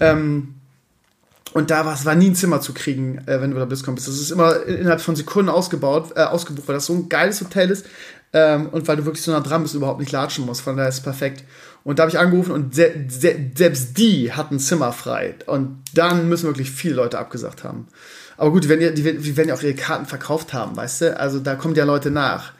Ähm, 0.00 0.54
Und 1.52 1.70
da 1.70 1.84
war 1.84 1.94
es 1.94 2.04
war 2.04 2.14
nie 2.14 2.30
ein 2.30 2.34
Zimmer 2.34 2.60
zu 2.60 2.72
kriegen, 2.72 3.18
äh, 3.26 3.40
wenn 3.40 3.50
du 3.50 3.58
da 3.58 3.64
BlizzCon 3.64 3.94
bist. 3.94 4.08
Das 4.08 4.18
ist 4.18 4.30
immer 4.30 4.64
innerhalb 4.64 5.00
von 5.00 5.16
Sekunden 5.16 5.50
ausgebaut, 5.50 6.12
äh, 6.16 6.22
ausgebucht, 6.22 6.68
weil 6.68 6.74
das 6.74 6.86
so 6.86 6.94
ein 6.94 7.08
geiles 7.08 7.40
Hotel 7.40 7.70
ist 7.70 7.86
ähm, 8.32 8.68
und 8.70 8.88
weil 8.88 8.96
du 8.96 9.04
wirklich 9.04 9.22
so 9.22 9.32
nah 9.32 9.40
dran 9.40 9.62
bist, 9.62 9.74
überhaupt 9.74 10.00
nicht 10.00 10.12
latschen 10.12 10.46
musst. 10.46 10.62
Von 10.62 10.76
daher 10.76 10.88
ist 10.88 10.96
es 10.96 11.02
perfekt. 11.02 11.44
Und 11.84 11.98
da 11.98 12.04
habe 12.04 12.10
ich 12.10 12.18
angerufen 12.18 12.52
und 12.52 12.74
se 12.74 12.92
se 13.08 13.34
selbst 13.56 13.98
die 13.98 14.32
hatten 14.32 14.58
Zimmer 14.58 14.92
frei. 14.92 15.34
Und 15.46 15.82
dann 15.94 16.28
müssen 16.28 16.46
wirklich 16.46 16.70
viele 16.70 16.94
Leute 16.94 17.18
abgesagt 17.18 17.64
haben. 17.64 17.88
Aber 18.36 18.50
gut, 18.50 18.64
die 18.64 18.68
werden, 18.68 18.80
ja, 18.80 18.90
die, 18.90 19.02
die 19.02 19.36
werden 19.36 19.48
ja 19.48 19.54
auch 19.54 19.62
ihre 19.62 19.74
Karten 19.74 20.06
verkauft 20.06 20.52
haben, 20.52 20.76
weißt 20.76 21.00
du? 21.02 21.20
Also 21.20 21.40
da 21.40 21.54
kommen 21.54 21.74
ja 21.74 21.84
Leute 21.84 22.10
nach. 22.10 22.52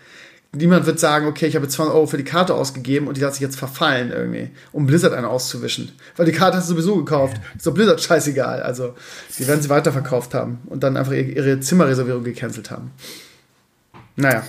Niemand 0.54 0.84
wird 0.84 1.00
sagen, 1.00 1.26
okay, 1.26 1.46
ich 1.46 1.56
habe 1.56 1.66
200 1.66 1.94
Euro 1.94 2.06
für 2.06 2.18
die 2.18 2.24
Karte 2.24 2.54
ausgegeben 2.54 3.08
und 3.08 3.16
die 3.16 3.22
lasse 3.22 3.36
ich 3.36 3.40
jetzt 3.40 3.58
verfallen 3.58 4.12
irgendwie, 4.12 4.50
um 4.72 4.86
Blizzard 4.86 5.14
eine 5.14 5.28
auszuwischen. 5.28 5.92
Weil 6.16 6.26
die 6.26 6.32
Karte 6.32 6.58
hast 6.58 6.68
du 6.68 6.74
sowieso 6.74 6.96
gekauft. 6.96 7.40
Ist 7.56 7.66
doch 7.66 7.72
Blizzard 7.72 8.02
scheißegal. 8.02 8.62
Also, 8.62 8.94
die 9.38 9.48
werden 9.48 9.62
sie 9.62 9.70
weiterverkauft 9.70 10.34
haben 10.34 10.58
und 10.66 10.82
dann 10.82 10.98
einfach 10.98 11.12
ihre 11.12 11.60
Zimmerreservierung 11.60 12.22
gecancelt 12.22 12.70
haben. 12.70 12.90
Naja. 14.16 14.42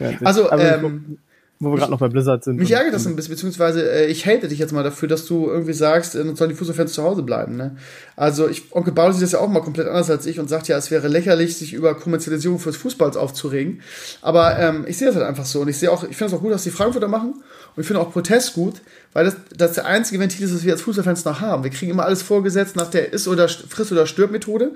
Ja, 0.00 0.10
also, 0.24 0.50
ähm, 0.50 1.18
wo 1.58 1.70
wir 1.70 1.78
gerade 1.78 1.90
noch 1.90 2.00
bei 2.00 2.08
Blizzard 2.08 2.44
sind. 2.44 2.56
Mich 2.56 2.70
ärgert 2.70 2.92
das 2.92 3.06
ein 3.06 3.16
bisschen, 3.16 3.32
beziehungsweise 3.32 3.90
äh, 3.90 4.06
ich 4.06 4.26
hate 4.26 4.48
dich 4.48 4.58
jetzt 4.58 4.72
mal 4.72 4.82
dafür, 4.82 5.08
dass 5.08 5.24
du 5.24 5.48
irgendwie 5.48 5.72
sagst, 5.72 6.14
äh, 6.14 6.34
sollen 6.34 6.50
die 6.50 6.56
Fußballfans 6.56 6.92
zu 6.92 7.02
Hause 7.02 7.22
bleiben. 7.22 7.56
Ne? 7.56 7.76
Also 8.14 8.46
ich, 8.46 8.72
Onkel 8.72 8.92
Paul 8.92 9.14
sieht 9.14 9.22
das 9.22 9.32
ja 9.32 9.38
auch 9.38 9.48
mal 9.48 9.60
komplett 9.60 9.86
anders 9.86 10.10
als 10.10 10.26
ich 10.26 10.38
und 10.38 10.48
sagt 10.48 10.68
ja, 10.68 10.76
es 10.76 10.90
wäre 10.90 11.08
lächerlich, 11.08 11.56
sich 11.56 11.72
über 11.72 11.94
Kommerzialisierung 11.94 12.58
fürs 12.58 12.76
Fußballs 12.76 13.16
aufzuregen. 13.16 13.80
Aber 14.20 14.58
ähm, 14.58 14.84
ich 14.86 14.98
sehe 14.98 15.06
das 15.06 15.16
halt 15.16 15.26
einfach 15.26 15.46
so 15.46 15.60
und 15.60 15.68
ich 15.68 15.78
sehe 15.78 15.90
auch, 15.90 16.04
ich 16.04 16.16
finde 16.16 16.34
es 16.34 16.38
auch 16.38 16.42
gut, 16.42 16.52
dass 16.52 16.64
die 16.64 16.70
Frankfurter 16.70 17.08
machen 17.08 17.42
und 17.74 17.80
ich 17.80 17.86
finde 17.86 18.02
auch 18.02 18.12
Protest 18.12 18.52
gut, 18.52 18.82
weil 19.14 19.24
das, 19.24 19.36
das 19.56 19.72
der 19.72 19.86
einzige 19.86 20.20
Ventil 20.20 20.44
ist, 20.44 20.54
das 20.54 20.62
wir 20.62 20.74
als 20.74 20.82
Fußballfans 20.82 21.24
noch 21.24 21.40
haben. 21.40 21.64
Wir 21.64 21.70
kriegen 21.70 21.90
immer 21.90 22.04
alles 22.04 22.20
vorgesetzt 22.20 22.76
nach 22.76 22.90
der 22.90 23.14
Ist- 23.14 23.28
oder 23.28 23.48
Friss- 23.48 23.92
oder 23.92 24.06
Stirb-Methode 24.06 24.72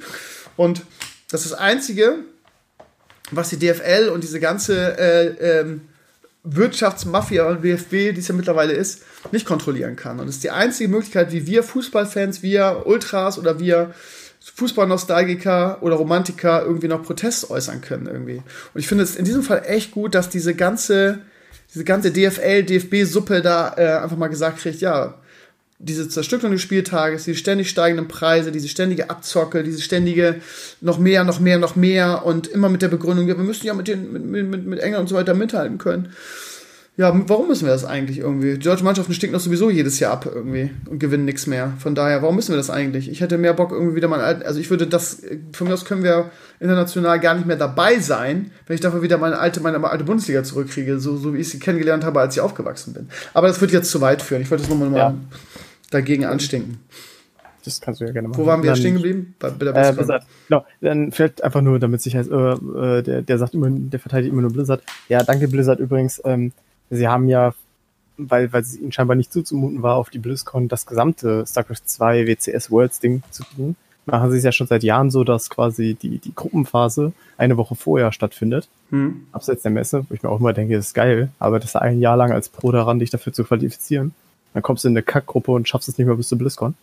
und 0.56 0.82
das 1.30 1.42
ist 1.42 1.52
das 1.52 1.58
Einzige, 1.60 2.16
was 3.30 3.50
die 3.50 3.58
DFL 3.58 4.08
und 4.08 4.24
diese 4.24 4.40
ganze 4.40 4.98
äh, 4.98 5.60
ähm, 5.60 5.82
Wirtschaftsmafia 6.42 7.46
und 7.46 7.62
BFB, 7.62 8.14
die 8.14 8.20
es 8.20 8.28
ja 8.28 8.34
mittlerweile 8.34 8.72
ist, 8.72 9.02
nicht 9.30 9.46
kontrollieren 9.46 9.96
kann. 9.96 10.20
Und 10.20 10.26
das 10.26 10.36
ist 10.36 10.44
die 10.44 10.50
einzige 10.50 10.88
Möglichkeit, 10.88 11.32
wie 11.32 11.46
wir 11.46 11.62
Fußballfans, 11.62 12.42
wir 12.42 12.82
Ultras 12.86 13.38
oder 13.38 13.58
wir 13.60 13.92
Fußballnostalgiker 14.42 15.82
oder 15.82 15.96
Romantiker 15.96 16.62
irgendwie 16.64 16.88
noch 16.88 17.02
Protest 17.02 17.50
äußern 17.50 17.82
können 17.82 18.06
irgendwie. 18.06 18.42
Und 18.72 18.80
ich 18.80 18.88
finde 18.88 19.04
es 19.04 19.16
in 19.16 19.26
diesem 19.26 19.42
Fall 19.42 19.64
echt 19.66 19.90
gut, 19.90 20.14
dass 20.14 20.30
diese 20.30 20.54
ganze, 20.54 21.18
diese 21.74 21.84
ganze 21.84 22.10
DFL, 22.10 22.62
DFB-Suppe 22.64 23.42
da 23.42 23.74
äh, 23.76 24.02
einfach 24.02 24.16
mal 24.16 24.28
gesagt 24.28 24.58
kriegt, 24.58 24.80
ja, 24.80 25.19
diese 25.82 26.08
Zerstückelung 26.08 26.52
des 26.52 26.60
Spieltages, 26.60 27.24
die 27.24 27.34
ständig 27.34 27.70
steigenden 27.70 28.06
Preise, 28.06 28.52
diese 28.52 28.68
ständige 28.68 29.08
Abzocke, 29.08 29.62
diese 29.62 29.80
ständige 29.80 30.36
noch 30.82 30.98
mehr, 30.98 31.24
noch 31.24 31.40
mehr, 31.40 31.58
noch 31.58 31.74
mehr 31.74 32.24
und 32.26 32.46
immer 32.48 32.68
mit 32.68 32.82
der 32.82 32.88
Begründung, 32.88 33.26
ja, 33.26 33.36
wir 33.36 33.44
müssen 33.44 33.66
ja 33.66 33.72
mit, 33.72 33.88
den, 33.88 34.12
mit, 34.12 34.46
mit, 34.46 34.66
mit 34.66 34.80
England 34.80 35.02
und 35.02 35.08
so 35.08 35.14
weiter 35.14 35.32
mithalten 35.32 35.78
können. 35.78 36.10
Ja, 36.96 37.18
warum 37.28 37.48
müssen 37.48 37.64
wir 37.64 37.72
das 37.72 37.86
eigentlich 37.86 38.18
irgendwie? 38.18 38.58
Die 38.58 38.64
deutsche 38.64 38.84
Mannschaften 38.84 39.14
stinken 39.14 39.32
doch 39.32 39.40
sowieso 39.40 39.70
jedes 39.70 39.98
Jahr 40.00 40.12
ab 40.12 40.30
irgendwie 40.30 40.70
und 40.90 40.98
gewinnen 40.98 41.24
nichts 41.24 41.46
mehr. 41.46 41.72
Von 41.78 41.94
daher, 41.94 42.20
warum 42.20 42.36
müssen 42.36 42.50
wir 42.50 42.58
das 42.58 42.68
eigentlich? 42.68 43.10
Ich 43.10 43.22
hätte 43.22 43.38
mehr 43.38 43.54
Bock 43.54 43.72
irgendwie 43.72 43.96
wieder 43.96 44.08
mal, 44.08 44.20
also 44.20 44.60
ich 44.60 44.68
würde 44.68 44.86
das, 44.86 45.22
von 45.52 45.66
mir 45.66 45.72
aus 45.72 45.86
können 45.86 46.02
wir 46.02 46.30
international 46.58 47.18
gar 47.18 47.36
nicht 47.36 47.46
mehr 47.46 47.56
dabei 47.56 48.00
sein, 48.00 48.50
wenn 48.66 48.74
ich 48.74 48.82
dafür 48.82 49.00
wieder 49.00 49.16
meine 49.16 49.38
alte, 49.38 49.60
meine 49.60 49.82
alte 49.82 50.04
Bundesliga 50.04 50.44
zurückkriege, 50.44 51.00
so, 51.00 51.16
so 51.16 51.32
wie 51.32 51.38
ich 51.38 51.48
sie 51.48 51.58
kennengelernt 51.58 52.04
habe, 52.04 52.20
als 52.20 52.34
ich 52.34 52.42
aufgewachsen 52.42 52.92
bin. 52.92 53.08
Aber 53.32 53.46
das 53.46 53.62
wird 53.62 53.70
jetzt 53.70 53.90
zu 53.90 54.02
weit 54.02 54.20
führen. 54.20 54.42
Ich 54.42 54.50
wollte 54.50 54.64
das 54.64 54.70
nochmal 54.70 54.94
ja. 54.94 55.14
Dagegen 55.90 56.24
anstinken. 56.24 56.80
Das 57.64 57.80
kannst 57.80 58.00
du 58.00 58.06
ja 58.06 58.12
gerne 58.12 58.28
machen. 58.28 58.40
Wo 58.40 58.46
waren 58.46 58.62
wir 58.62 58.70
dann, 58.70 58.78
stehen 58.78 58.94
geblieben? 58.94 59.34
Bei, 59.38 59.50
bei 59.50 59.66
der 59.66 59.90
äh, 59.90 59.92
Blizzard. 59.92 60.26
Genau, 60.48 60.64
dann 60.80 61.12
vielleicht 61.12 61.44
einfach 61.44 61.60
nur, 61.60 61.78
damit 61.78 62.00
sich 62.00 62.16
heißt, 62.16 62.30
äh, 62.30 62.34
äh, 62.34 63.02
der, 63.02 63.22
der 63.22 63.38
sagt 63.38 63.54
immer, 63.54 63.68
der 63.70 64.00
verteidigt 64.00 64.32
immer 64.32 64.42
nur 64.42 64.52
Blizzard. 64.52 64.82
Ja, 65.08 65.22
danke 65.22 65.48
Blizzard 65.48 65.78
übrigens. 65.78 66.20
Ähm, 66.24 66.52
sie 66.88 67.06
haben 67.06 67.28
ja, 67.28 67.54
weil, 68.16 68.52
weil 68.52 68.62
es 68.62 68.76
ihnen 68.76 68.92
scheinbar 68.92 69.16
nicht 69.16 69.32
zuzumuten 69.32 69.82
war, 69.82 69.96
auf 69.96 70.10
die 70.10 70.18
BlizzCon 70.18 70.68
das 70.68 70.86
gesamte 70.86 71.44
StarCraft 71.46 71.82
2 71.84 72.26
WCS 72.26 72.70
Worlds 72.70 73.00
Ding 73.00 73.22
zu 73.30 73.44
tun. 73.44 73.76
Machen 74.06 74.30
sie 74.30 74.38
es 74.38 74.44
ja 74.44 74.52
schon 74.52 74.66
seit 74.66 74.82
Jahren 74.82 75.10
so, 75.10 75.24
dass 75.24 75.50
quasi 75.50 75.94
die, 75.94 76.18
die 76.18 76.34
Gruppenphase 76.34 77.12
eine 77.36 77.56
Woche 77.58 77.74
vorher 77.74 78.12
stattfindet. 78.12 78.68
Hm. 78.88 79.26
Abseits 79.32 79.62
der 79.62 79.70
Messe, 79.70 80.06
wo 80.08 80.14
ich 80.14 80.22
mir 80.22 80.30
auch 80.30 80.40
immer 80.40 80.54
denke, 80.54 80.74
das 80.74 80.88
ist 80.88 80.94
geil, 80.94 81.28
aber 81.38 81.60
das 81.60 81.70
ist 81.70 81.76
ein 81.76 82.00
Jahr 82.00 82.16
lang 82.16 82.32
als 82.32 82.48
Pro 82.48 82.72
daran, 82.72 82.98
dich 82.98 83.10
dafür 83.10 83.32
zu 83.32 83.44
qualifizieren. 83.44 84.14
Dann 84.54 84.62
kommst 84.62 84.84
du 84.84 84.88
in 84.88 84.94
eine 84.94 85.02
Kackgruppe 85.02 85.52
und 85.52 85.68
schaffst 85.68 85.88
es 85.88 85.98
nicht 85.98 86.06
mehr 86.06 86.16
bis 86.16 86.28
zur 86.28 86.38
BlizzCon. 86.38 86.74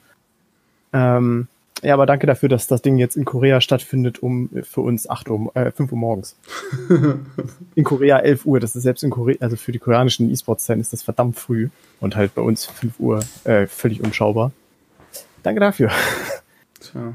Ähm, 0.94 1.48
ja, 1.84 1.94
aber 1.94 2.06
danke 2.06 2.26
dafür, 2.26 2.49
dass 2.49 2.65
das 2.68 2.81
Ding 2.81 2.98
jetzt 2.98 3.15
in 3.15 3.26
Korea 3.26 3.61
stattfindet, 3.61 4.23
um 4.23 4.49
für 4.64 4.81
uns 4.81 5.07
8 5.10 5.30
Uhr, 5.30 5.56
äh, 5.56 5.72
5 5.72 5.91
Uhr 5.91 5.98
morgens. 5.98 6.35
in 7.76 7.84
Korea 7.84 8.18
11 8.18 8.45
Uhr, 8.45 8.60
das 8.60 8.76
ist 8.76 8.84
selbst 8.84 9.03
in 9.03 9.11
Korea, 9.11 9.38
also 9.41 9.56
für 9.57 9.72
die 9.72 9.80
koreanischen 9.80 10.31
E-Sports-Zeiten 10.31 10.81
ist 10.81 10.94
das 10.94 11.03
verdammt 11.03 11.38
früh 11.38 11.69
und 11.99 12.15
halt 12.15 12.34
bei 12.34 12.41
uns 12.41 12.65
5 12.65 12.99
Uhr 12.99 13.23
äh, 13.44 13.68
völlig 13.68 14.03
unschaubar. 14.03 14.52
Danke 15.44 15.60
dafür. 15.60 15.91
Tja. 16.80 17.14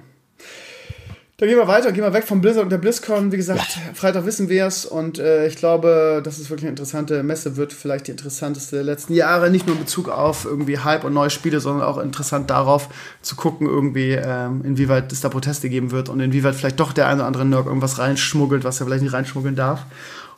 Dann 1.42 1.48
gehen 1.48 1.58
wir 1.58 1.66
weiter, 1.66 1.90
gehen 1.90 2.04
wir 2.04 2.12
weg 2.12 2.22
vom 2.22 2.40
Blizzard 2.40 2.62
und 2.62 2.70
der 2.70 2.78
BlizzCon. 2.78 3.32
Wie 3.32 3.36
gesagt, 3.36 3.74
ja. 3.74 3.94
Freitag 3.94 4.26
wissen 4.26 4.48
wir 4.48 4.64
es 4.64 4.86
und 4.86 5.18
äh, 5.18 5.48
ich 5.48 5.56
glaube, 5.56 6.20
dass 6.22 6.38
es 6.38 6.50
wirklich 6.50 6.66
eine 6.66 6.70
interessante 6.70 7.24
Messe 7.24 7.56
wird. 7.56 7.72
Vielleicht 7.72 8.06
die 8.06 8.12
interessanteste 8.12 8.76
der 8.76 8.84
letzten 8.84 9.12
Jahre. 9.12 9.50
Nicht 9.50 9.66
nur 9.66 9.74
in 9.74 9.82
Bezug 9.82 10.08
auf 10.08 10.44
irgendwie 10.44 10.78
Hype 10.78 11.02
und 11.02 11.14
neue 11.14 11.30
Spiele, 11.30 11.58
sondern 11.58 11.84
auch 11.84 11.98
interessant 11.98 12.48
darauf 12.48 12.88
zu 13.22 13.34
gucken, 13.34 13.66
irgendwie, 13.66 14.12
ähm, 14.12 14.62
inwieweit 14.64 15.10
es 15.10 15.20
da 15.20 15.30
Proteste 15.30 15.68
geben 15.68 15.90
wird 15.90 16.08
und 16.08 16.20
inwieweit 16.20 16.54
vielleicht 16.54 16.78
doch 16.78 16.92
der 16.92 17.08
eine 17.08 17.16
oder 17.16 17.26
andere 17.26 17.44
Nerd 17.44 17.66
irgendwas 17.66 17.98
reinschmuggelt, 17.98 18.62
was 18.62 18.78
er 18.78 18.86
vielleicht 18.86 19.02
nicht 19.02 19.12
reinschmuggeln 19.12 19.56
darf. 19.56 19.84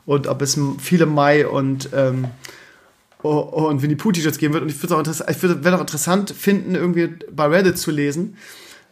Und 0.07 0.27
ob 0.27 0.41
es 0.41 0.59
viele 0.79 1.05
Mai 1.05 1.47
und 1.47 1.91
ähm, 1.93 2.29
und 3.21 3.83
Winnie 3.83 3.97
Pooh 3.97 4.13
T-Shirts 4.13 4.39
geben 4.39 4.55
wird. 4.55 4.63
Und 4.63 4.71
ich 4.71 4.83
würde 4.83 5.11
es 5.11 5.21
auch, 5.21 5.29
ich 5.29 5.43
würde 5.43 5.77
auch 5.77 5.81
interessant 5.81 6.31
finden, 6.31 6.75
irgendwie 6.75 7.11
bei 7.31 7.45
Reddit 7.45 7.77
zu 7.77 7.91
lesen, 7.91 8.39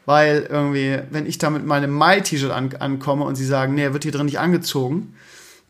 weil 0.05 0.47
irgendwie, 0.49 0.99
wenn 1.11 1.27
ich 1.27 1.39
da 1.39 1.51
mit 1.51 1.65
meinem 1.65 1.93
Mai-T-Shirt 1.93 2.51
an, 2.51 2.75
ankomme 2.79 3.25
und 3.25 3.37
sie 3.37 3.47
sagen, 3.47 3.75
nee, 3.75 3.83
er 3.83 3.93
wird 3.93 4.03
hier 4.03 4.13
drin 4.13 4.27
nicht 4.27 4.39
angezogen, 4.39 5.15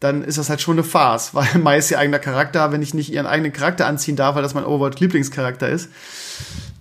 dann 0.01 0.25
ist 0.25 0.39
das 0.39 0.51
halt 0.51 0.61
schon 0.61 0.75
eine 0.75 0.85
Farce, 0.85 1.31
weil 1.35 1.59
Mai 1.59 1.79
ist 1.79 1.91
ihr 1.91 1.99
eigener 1.99 2.19
Charakter. 2.19 2.73
Wenn 2.73 2.83
ich 2.83 2.95
nicht 2.95 3.13
ihren 3.13 3.27
eigenen 3.27 3.53
Charakter 3.53 3.87
anziehen 3.87 4.17
darf, 4.17 4.35
weil 4.35 4.43
das 4.43 4.55
mein 4.55 4.65
Overworld-Lieblingscharakter 4.65 5.69
ist, 5.69 5.89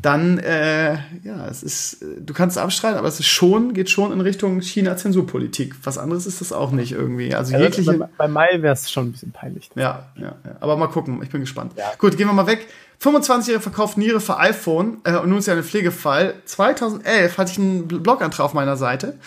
dann, 0.02 0.40
äh, 0.40 0.94
ja, 1.24 1.48
es 1.50 1.64
ist, 1.64 2.04
du 2.20 2.34
kannst 2.34 2.58
es 2.58 2.64
abstreiten, 2.64 2.98
aber 2.98 3.08
es 3.08 3.20
ist 3.20 3.28
schon, 3.28 3.74
geht 3.74 3.90
schon 3.90 4.12
in 4.12 4.22
Richtung 4.22 4.62
China-Zensurpolitik. 4.62 5.76
Was 5.84 5.98
anderes 5.98 6.26
ist 6.26 6.42
das 6.42 6.52
auch 6.52 6.72
nicht 6.72 6.94
irgendwie. 6.94 7.36
Also 7.36 7.54
ja, 7.54 7.60
jegliche. 7.60 7.94
Bei, 7.94 8.10
bei 8.18 8.28
Mai 8.28 8.62
wäre 8.62 8.74
es 8.74 8.90
schon 8.90 9.08
ein 9.08 9.12
bisschen 9.12 9.32
peinlich. 9.32 9.70
Ja, 9.76 10.08
ja, 10.16 10.36
ja. 10.44 10.56
Aber 10.60 10.76
mal 10.78 10.88
gucken, 10.88 11.22
ich 11.22 11.30
bin 11.30 11.42
gespannt. 11.42 11.74
Ja. 11.78 11.92
Gut, 11.98 12.18
gehen 12.18 12.28
wir 12.28 12.34
mal 12.34 12.48
weg. 12.48 12.68
25-Jährige 13.02 13.62
verkauft 13.62 13.98
Niere 13.98 14.20
für 14.20 14.38
iPhone 14.38 15.00
äh, 15.04 15.18
und 15.18 15.30
nun 15.30 15.40
ist 15.40 15.48
ja 15.48 15.56
ein 15.56 15.64
Pflegefall. 15.64 16.36
2011 16.46 17.38
hatte 17.38 17.52
ich 17.52 17.58
einen 17.58 17.88
Blogantrag 17.88 18.46
auf 18.46 18.54
meiner 18.54 18.78
Seite, 18.78 19.18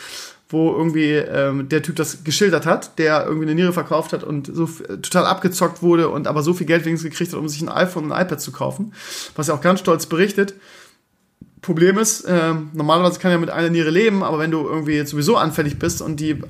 wo 0.48 0.72
irgendwie 0.72 1.12
ähm, 1.12 1.68
der 1.68 1.82
Typ 1.82 1.96
das 1.96 2.22
geschildert 2.22 2.66
hat, 2.66 2.98
der 2.98 3.24
irgendwie 3.24 3.46
eine 3.46 3.54
Niere 3.54 3.72
verkauft 3.72 4.12
hat 4.12 4.22
und 4.22 4.50
so 4.52 4.64
äh, 4.64 4.98
total 4.98 5.26
abgezockt 5.26 5.82
wurde 5.82 6.08
und 6.10 6.26
aber 6.26 6.42
so 6.42 6.52
viel 6.52 6.66
Geld 6.66 6.84
wenigstens 6.84 7.10
gekriegt 7.10 7.32
hat, 7.32 7.38
um 7.38 7.48
sich 7.48 7.62
ein 7.62 7.68
iPhone 7.68 8.04
und 8.04 8.12
ein 8.12 8.24
iPad 8.24 8.40
zu 8.40 8.52
kaufen, 8.52 8.92
was 9.36 9.48
er 9.48 9.54
auch 9.54 9.60
ganz 9.60 9.80
stolz 9.80 10.06
berichtet. 10.06 10.54
Problem 11.62 11.96
ist, 11.96 12.22
äh, 12.22 12.52
normalerweise 12.74 13.18
kann 13.18 13.30
er 13.30 13.38
mit 13.38 13.48
einer 13.48 13.70
Niere 13.70 13.88
leben, 13.88 14.22
aber 14.22 14.38
wenn 14.38 14.50
du 14.50 14.66
irgendwie 14.66 14.92
jetzt 14.92 15.10
sowieso 15.10 15.36
anfällig 15.36 15.78
bist 15.78 16.02
und 16.02 16.20
die 16.20 16.32
äh, 16.32 16.42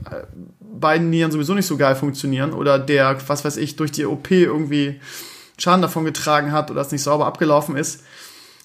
beiden 0.60 1.08
Nieren 1.08 1.30
sowieso 1.30 1.54
nicht 1.54 1.66
so 1.66 1.76
geil 1.76 1.94
funktionieren 1.94 2.52
oder 2.52 2.80
der, 2.80 3.16
was 3.28 3.44
weiß 3.44 3.56
ich, 3.58 3.76
durch 3.76 3.92
die 3.92 4.06
OP 4.06 4.30
irgendwie 4.32 5.00
Schaden 5.56 5.82
davon 5.82 6.04
getragen 6.04 6.50
hat 6.50 6.72
oder 6.72 6.80
es 6.80 6.90
nicht 6.90 7.02
sauber 7.02 7.26
abgelaufen 7.26 7.76
ist. 7.76 8.02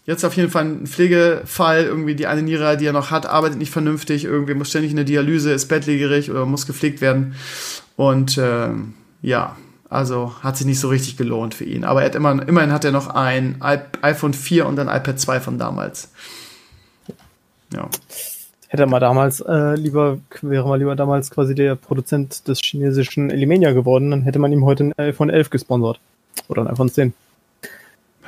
Jetzt 0.06 0.24
auf 0.24 0.36
jeden 0.36 0.50
Fall 0.50 0.66
ein 0.66 0.88
Pflegefall, 0.88 1.84
irgendwie 1.84 2.16
die 2.16 2.28
eine 2.28 2.42
Niere, 2.42 2.78
die 2.78 2.86
er 2.86 2.94
noch 2.94 3.12
hat, 3.12 3.26
arbeitet 3.26 3.60
nicht 3.60 3.72
vernünftig, 3.72 4.26
irgendwie 4.26 4.56
muss 4.56 4.70
ständig 4.70 4.92
in 4.92 4.98
der 4.98 5.06
Dialyse, 5.06 5.52
ist 5.52 5.68
bettlägerig 5.68 6.32
oder 6.32 6.46
muss 6.46 6.66
gepflegt 6.66 7.02
werden. 7.02 7.36
Und 7.96 8.38
äh, 8.38 8.70
ja, 9.22 9.56
also 9.90 10.34
hat 10.42 10.58
sich 10.58 10.66
nicht 10.66 10.80
so 10.80 10.88
richtig 10.90 11.18
gelohnt 11.18 11.54
für 11.54 11.66
ihn. 11.66 11.84
Aber 11.84 12.02
er 12.02 12.08
hat 12.08 12.16
immer, 12.16 12.48
immerhin 12.48 12.72
hat 12.72 12.86
er 12.86 12.92
noch 12.92 13.08
ein 13.08 13.62
iPhone 13.62 14.34
4 14.34 14.66
und 14.66 14.80
ein 14.80 14.88
iPad 14.88 15.20
2 15.20 15.40
von 15.40 15.58
damals. 15.58 16.12
Ja. 17.74 17.90
Hätte 18.68 18.84
er 18.84 18.88
mal 18.88 19.00
damals 19.00 19.42
äh, 19.42 19.74
lieber, 19.76 20.20
wäre 20.42 20.68
mal 20.68 20.78
lieber 20.78 20.96
damals 20.96 21.32
quasi 21.32 21.56
der 21.56 21.76
Produzent 21.76 22.48
des 22.48 22.62
chinesischen 22.62 23.32
Elimania 23.32 23.72
geworden, 23.72 24.12
dann 24.12 24.22
hätte 24.22 24.38
man 24.38 24.54
ihm 24.54 24.64
heute 24.64 24.84
ein 24.86 24.94
iPhone 24.98 25.32
11 25.32 25.50
gesponsert. 25.50 26.00
Oder 26.48 26.62
ein 26.62 26.68
iPhone 26.68 26.90
10. 26.90 27.14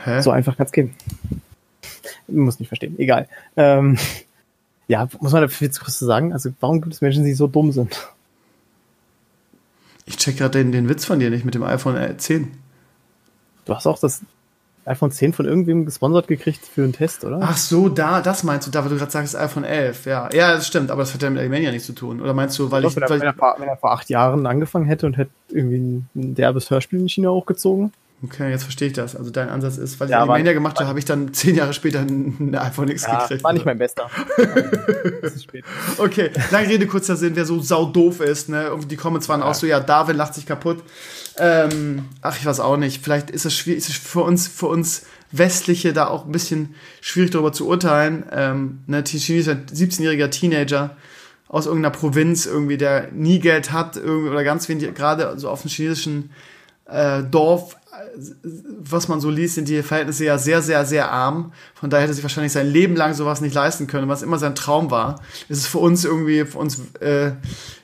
Hä? 0.03 0.21
So 0.21 0.31
einfach 0.31 0.57
kann 0.57 0.65
es 0.65 0.71
gehen. 0.71 0.95
Muss 2.31 2.59
nicht 2.59 2.69
verstehen. 2.69 2.97
Egal. 2.97 3.27
Ähm, 3.57 3.97
ja, 4.87 5.07
muss 5.19 5.31
man 5.31 5.41
dafür 5.41 5.67
jetzt 5.67 5.79
kurz 5.79 5.99
sagen? 5.99 6.33
Also, 6.33 6.51
warum 6.59 6.81
gibt 6.81 6.93
es 6.93 7.01
Menschen, 7.01 7.23
die 7.23 7.33
so 7.33 7.47
dumm 7.47 7.71
sind? 7.71 8.09
Ich 10.05 10.17
check 10.17 10.37
gerade 10.37 10.57
den, 10.57 10.71
den 10.71 10.89
Witz 10.89 11.05
von 11.05 11.19
dir 11.19 11.29
nicht 11.29 11.45
mit 11.45 11.55
dem 11.55 11.63
iPhone 11.63 12.17
10. 12.17 12.51
Du 13.65 13.75
hast 13.75 13.87
auch 13.87 13.99
das 13.99 14.21
iPhone 14.85 15.11
10 15.11 15.33
von 15.33 15.45
irgendwem 15.45 15.85
gesponsert 15.85 16.27
gekriegt 16.27 16.65
für 16.65 16.83
einen 16.83 16.93
Test, 16.93 17.23
oder? 17.23 17.39
Ach 17.41 17.57
so, 17.57 17.87
da, 17.87 18.21
das 18.21 18.43
meinst 18.43 18.67
du, 18.67 18.71
da, 18.71 18.83
weil 18.83 18.89
du 18.89 18.97
gerade 18.97 19.11
sagst, 19.11 19.35
iPhone 19.35 19.63
11, 19.63 20.05
ja. 20.07 20.29
Ja, 20.33 20.55
das 20.55 20.67
stimmt, 20.67 20.89
aber 20.89 21.03
das 21.03 21.13
hat 21.13 21.21
ja 21.21 21.29
mit 21.29 21.39
Alimania 21.39 21.71
nichts 21.71 21.85
zu 21.85 21.93
tun. 21.93 22.19
Oder 22.19 22.33
meinst 22.33 22.57
du, 22.57 22.71
weil 22.71 22.83
ich. 22.85 22.95
Wenn 22.95 23.03
er, 23.03 23.09
weil 23.09 23.19
wenn, 23.19 23.27
er 23.27 23.33
vor, 23.33 23.55
wenn 23.59 23.67
er 23.69 23.77
vor 23.77 23.91
acht 23.91 24.09
Jahren 24.09 24.47
angefangen 24.47 24.85
hätte 24.85 25.05
und 25.05 25.17
hätte 25.17 25.31
irgendwie 25.49 26.03
ein 26.15 26.35
derbes 26.35 26.69
Hörspiel 26.69 26.99
in 26.99 27.09
China 27.09 27.29
hochgezogen? 27.29 27.93
Okay, 28.23 28.51
jetzt 28.51 28.63
verstehe 28.63 28.87
ich 28.89 28.93
das. 28.93 29.15
Also 29.15 29.31
dein 29.31 29.49
Ansatz 29.49 29.77
ist, 29.77 29.99
weil 29.99 30.07
ich 30.07 30.11
Ja, 30.11 30.19
Alimania 30.19 30.47
war- 30.47 30.53
gemacht 30.53 30.77
habe, 30.77 30.87
habe 30.87 30.99
ich 30.99 31.05
dann 31.05 31.33
zehn 31.33 31.55
Jahre 31.55 31.73
später 31.73 31.99
ein 32.01 32.53
iPhone 32.55 32.89
X 32.89 33.03
Ja, 33.03 33.21
gekriegt. 33.23 33.43
war 33.43 33.51
nicht 33.53 33.65
mein 33.65 33.77
bester. 33.79 34.09
Okay, 35.97 36.31
lange 36.51 36.67
Rede, 36.69 36.87
kurzer 36.87 37.15
Sinn, 37.15 37.35
wer 37.35 37.45
so 37.45 37.59
saudoof 37.61 38.19
ist, 38.21 38.49
ne? 38.49 38.63
Irgendwie 38.65 38.87
die 38.87 38.95
Comments 38.97 39.27
waren 39.29 39.41
auch 39.41 39.53
so, 39.53 39.65
ja, 39.67 39.79
Darwin 39.79 40.15
lacht 40.17 40.33
sich 40.35 40.45
kaputt. 40.45 40.83
Ähm, 41.37 42.05
ach, 42.21 42.37
ich 42.37 42.45
weiß 42.45 42.59
auch 42.59 42.77
nicht. 42.77 43.03
Vielleicht 43.03 43.29
ist 43.29 43.45
es 43.45 43.53
schwierig, 43.55 43.79
ist 43.79 43.89
es 43.89 43.95
für 43.97 44.21
uns, 44.21 44.47
für 44.47 44.67
uns 44.67 45.03
Westliche 45.31 45.93
da 45.93 46.07
auch 46.07 46.25
ein 46.25 46.31
bisschen 46.31 46.75
schwierig 46.99 47.31
darüber 47.31 47.53
zu 47.53 47.67
urteilen. 47.67 48.25
Ähm, 48.31 48.79
ne, 48.87 49.01
die 49.03 49.17
chinesischer 49.17 49.57
17-jähriger 49.73 50.29
Teenager 50.29 50.95
aus 51.47 51.65
irgendeiner 51.65 51.95
Provinz 51.95 52.45
irgendwie, 52.45 52.77
der 52.77 53.11
nie 53.11 53.39
Geld 53.39 53.71
hat, 53.71 53.95
irgendwie, 53.97 54.29
oder 54.29 54.43
ganz 54.43 54.67
wenig, 54.69 54.93
gerade 54.93 55.37
so 55.37 55.49
auf 55.49 55.61
dem 55.61 55.69
chinesischen 55.69 56.31
äh, 56.85 57.23
Dorf, 57.23 57.77
was 58.83 59.07
man 59.07 59.19
so 59.19 59.29
liest, 59.29 59.55
sind 59.55 59.67
die 59.67 59.81
Verhältnisse 59.83 60.25
ja 60.25 60.37
sehr, 60.37 60.61
sehr, 60.61 60.85
sehr 60.85 61.11
arm. 61.11 61.51
Von 61.75 61.89
daher 61.89 62.03
hätte 62.03 62.13
sich 62.13 62.23
wahrscheinlich 62.23 62.51
sein 62.53 62.67
Leben 62.67 62.95
lang 62.95 63.13
sowas 63.13 63.41
nicht 63.41 63.53
leisten 63.53 63.87
können, 63.87 64.07
was 64.09 64.21
immer 64.21 64.37
sein 64.37 64.55
Traum 64.55 64.91
war. 64.91 65.21
Ist 65.49 65.59
es 65.59 65.67
für 65.67 65.79
uns 65.79 66.05
irgendwie, 66.05 66.45
für 66.45 66.57
uns, 66.57 66.79
äh, 66.99 67.31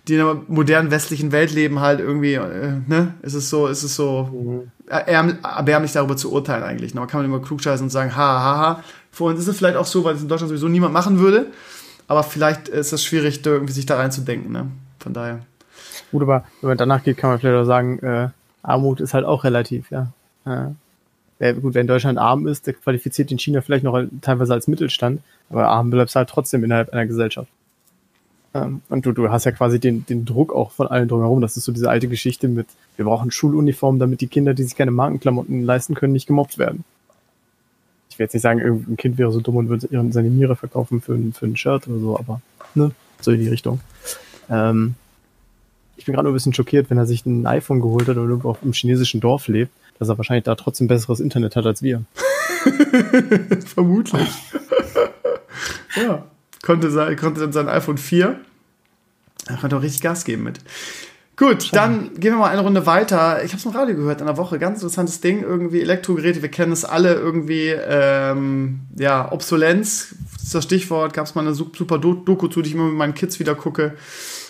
die 0.07 0.15
in 0.15 0.21
einer 0.21 0.41
modernen 0.47 0.91
westlichen 0.91 1.31
Welt 1.31 1.51
leben, 1.51 1.79
halt 1.79 1.99
irgendwie, 1.99 2.33
äh, 2.35 2.73
ne, 2.87 3.13
ist 3.21 3.33
es 3.33 3.49
so, 3.49 3.67
ist 3.67 3.83
es 3.83 3.95
so 3.95 4.65
erm- 4.89 5.37
erbärmlich 5.43 5.91
darüber 5.91 6.15
zu 6.15 6.31
urteilen 6.31 6.63
eigentlich. 6.63 6.93
Ne? 6.93 7.01
Man 7.01 7.09
kann 7.09 7.21
man 7.21 7.29
immer 7.29 7.41
klugscheißen 7.41 7.85
und 7.85 7.89
sagen, 7.89 8.15
ha, 8.15 8.41
ha, 8.41 8.57
ha. 8.57 8.83
Für 9.11 9.25
uns 9.25 9.39
ist 9.39 9.47
es 9.47 9.57
vielleicht 9.57 9.77
auch 9.77 9.85
so, 9.85 10.03
weil 10.03 10.15
es 10.15 10.21
in 10.21 10.27
Deutschland 10.27 10.49
sowieso 10.49 10.67
niemand 10.67 10.93
machen 10.93 11.19
würde. 11.19 11.47
Aber 12.07 12.23
vielleicht 12.23 12.69
ist 12.69 12.93
es 12.93 13.03
schwierig, 13.03 13.45
irgendwie 13.45 13.73
sich 13.73 13.85
da 13.85 13.97
reinzudenken, 13.97 14.51
ne? 14.51 14.67
Von 14.99 15.13
daher. 15.13 15.39
Gut, 16.11 16.21
aber 16.21 16.45
wenn 16.61 16.69
man 16.69 16.77
danach 16.77 17.03
geht, 17.03 17.17
kann 17.17 17.31
man 17.31 17.39
vielleicht 17.39 17.57
auch 17.57 17.65
sagen, 17.65 17.99
äh, 17.99 18.29
Armut 18.67 18.99
ist 18.99 19.13
halt 19.13 19.25
auch 19.25 19.43
relativ, 19.45 19.89
ja. 19.91 20.11
Äh, 20.45 20.71
wer, 21.39 21.53
gut, 21.53 21.73
wer 21.73 21.81
in 21.81 21.87
Deutschland 21.87 22.19
arm 22.19 22.47
ist, 22.47 22.67
der 22.67 22.73
qualifiziert 22.73 23.31
in 23.31 23.39
China 23.39 23.61
vielleicht 23.61 23.83
noch 23.83 23.99
teilweise 24.21 24.53
als 24.53 24.67
Mittelstand, 24.67 25.21
aber 25.49 25.67
arm 25.69 25.89
bleibst 25.89 26.15
halt 26.15 26.29
trotzdem 26.29 26.63
innerhalb 26.63 26.91
einer 26.91 27.05
Gesellschaft. 27.05 27.47
Ähm, 28.53 28.81
und 28.89 29.05
du, 29.05 29.13
du 29.13 29.29
hast 29.31 29.45
ja 29.45 29.51
quasi 29.51 29.79
den, 29.79 30.05
den 30.05 30.25
Druck 30.25 30.53
auch 30.53 30.71
von 30.71 30.87
allen 30.87 31.07
drumherum. 31.07 31.39
Das 31.39 31.55
ist 31.55 31.63
so 31.63 31.71
diese 31.71 31.89
alte 31.89 32.09
Geschichte 32.09 32.49
mit, 32.49 32.67
wir 32.97 33.05
brauchen 33.05 33.31
Schuluniformen, 33.31 33.99
damit 33.99 34.19
die 34.19 34.27
Kinder, 34.27 34.53
die 34.53 34.63
sich 34.63 34.75
keine 34.75 34.91
Markenklamotten 34.91 35.63
leisten 35.63 35.95
können, 35.95 36.13
nicht 36.13 36.27
gemobbt 36.27 36.57
werden. 36.57 36.83
Ich 38.09 38.19
will 38.19 38.25
jetzt 38.25 38.33
nicht 38.33 38.43
sagen, 38.43 38.59
irgendein 38.59 38.97
Kind 38.97 39.17
wäre 39.17 39.31
so 39.31 39.39
dumm 39.39 39.55
und 39.55 39.69
würde 39.69 39.87
seine 40.11 40.29
Niere 40.29 40.57
verkaufen 40.57 41.01
für 41.01 41.13
ein, 41.13 41.31
für 41.31 41.45
ein 41.45 41.55
Shirt 41.55 41.87
oder 41.87 41.99
so, 41.99 42.19
aber 42.19 42.41
ne, 42.75 42.91
so 43.21 43.31
in 43.31 43.39
die 43.39 43.47
Richtung. 43.47 43.79
Ähm, 44.49 44.95
ich 45.97 46.05
bin 46.05 46.13
gerade 46.13 46.25
nur 46.25 46.31
ein 46.31 46.35
bisschen 46.35 46.53
schockiert, 46.53 46.89
wenn 46.89 46.97
er 46.97 47.05
sich 47.05 47.25
ein 47.25 47.45
iPhone 47.45 47.81
geholt 47.81 48.07
hat 48.07 48.17
oder 48.17 48.27
irgendwo 48.29 48.49
auf 48.49 48.61
einem 48.63 48.73
chinesischen 48.73 49.19
Dorf 49.19 49.47
lebt, 49.47 49.71
dass 49.99 50.09
er 50.09 50.17
wahrscheinlich 50.17 50.45
da 50.45 50.55
trotzdem 50.55 50.87
besseres 50.87 51.19
Internet 51.19 51.55
hat 51.55 51.65
als 51.65 51.81
wir. 51.81 52.03
Vermutlich. 53.65 54.27
ja. 55.95 56.23
Konnte, 56.63 56.91
sein, 56.91 57.15
konnte 57.15 57.39
dann 57.41 57.53
sein 57.53 57.69
iPhone 57.69 57.97
4. 57.97 58.39
Er 59.47 59.57
konnte 59.57 59.77
auch 59.77 59.81
richtig 59.81 60.01
Gas 60.01 60.25
geben 60.25 60.43
mit. 60.43 60.59
Gut, 61.37 61.69
dann 61.73 62.15
gehen 62.15 62.33
wir 62.33 62.39
mal 62.39 62.49
eine 62.49 62.61
Runde 62.61 62.85
weiter. 62.87 63.43
Ich 63.43 63.51
habe 63.51 63.59
es 63.59 63.65
im 63.65 63.71
Radio 63.71 63.95
gehört 63.95 64.19
in 64.21 64.27
der 64.27 64.37
Woche. 64.37 64.57
Ganz 64.57 64.79
interessantes 64.81 65.21
Ding. 65.21 65.43
Irgendwie 65.43 65.81
Elektrogeräte. 65.81 66.41
Wir 66.41 66.49
kennen 66.49 66.71
es 66.71 66.83
alle 66.83 67.13
irgendwie. 67.13 67.67
Ähm, 67.69 68.79
ja, 68.97 69.31
Obsolenz 69.31 70.15
ist 70.43 70.55
das 70.55 70.63
Stichwort. 70.63 71.13
Gab 71.13 71.27
es 71.27 71.35
mal 71.35 71.41
eine 71.41 71.53
su- 71.53 71.71
super 71.77 71.99
Do- 71.99 72.15
Doku 72.15 72.47
zu, 72.47 72.61
die 72.63 72.69
ich 72.69 72.75
immer 72.75 72.87
mit 72.87 72.95
meinen 72.95 73.13
Kids 73.13 73.39
wieder 73.39 73.53
gucke. 73.53 73.93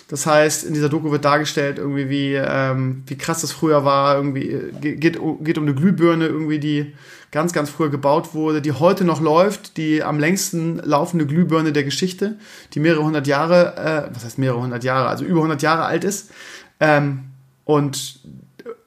Das 0.08 0.24
heißt, 0.24 0.64
in 0.64 0.72
dieser 0.72 0.88
Doku 0.88 1.10
wird 1.10 1.24
dargestellt, 1.24 1.76
irgendwie, 1.78 2.08
wie, 2.08 2.34
ähm, 2.34 3.02
wie 3.06 3.18
krass 3.18 3.42
das 3.42 3.52
früher 3.52 3.84
war. 3.84 4.16
Irgendwie 4.16 4.50
äh, 4.50 4.72
ge- 4.80 4.96
geht, 4.96 5.18
geht 5.40 5.58
um 5.58 5.64
eine 5.64 5.74
Glühbirne, 5.74 6.26
irgendwie, 6.26 6.58
die 6.58 6.94
ganz, 7.30 7.52
ganz 7.52 7.68
früher 7.68 7.90
gebaut 7.90 8.32
wurde, 8.32 8.62
die 8.62 8.72
heute 8.72 9.04
noch 9.04 9.20
läuft, 9.20 9.76
die 9.76 10.02
am 10.02 10.18
längsten 10.18 10.78
laufende 10.78 11.26
Glühbirne 11.26 11.72
der 11.72 11.84
Geschichte, 11.84 12.38
die 12.72 12.80
mehrere 12.80 13.04
hundert 13.04 13.26
Jahre, 13.26 13.76
äh, 13.76 14.14
was 14.14 14.24
heißt 14.24 14.38
mehrere 14.38 14.62
hundert 14.62 14.82
Jahre, 14.82 15.08
also 15.08 15.26
über 15.26 15.42
hundert 15.42 15.60
Jahre 15.60 15.84
alt 15.84 16.04
ist. 16.04 16.30
Ähm, 16.80 17.24
und 17.66 18.20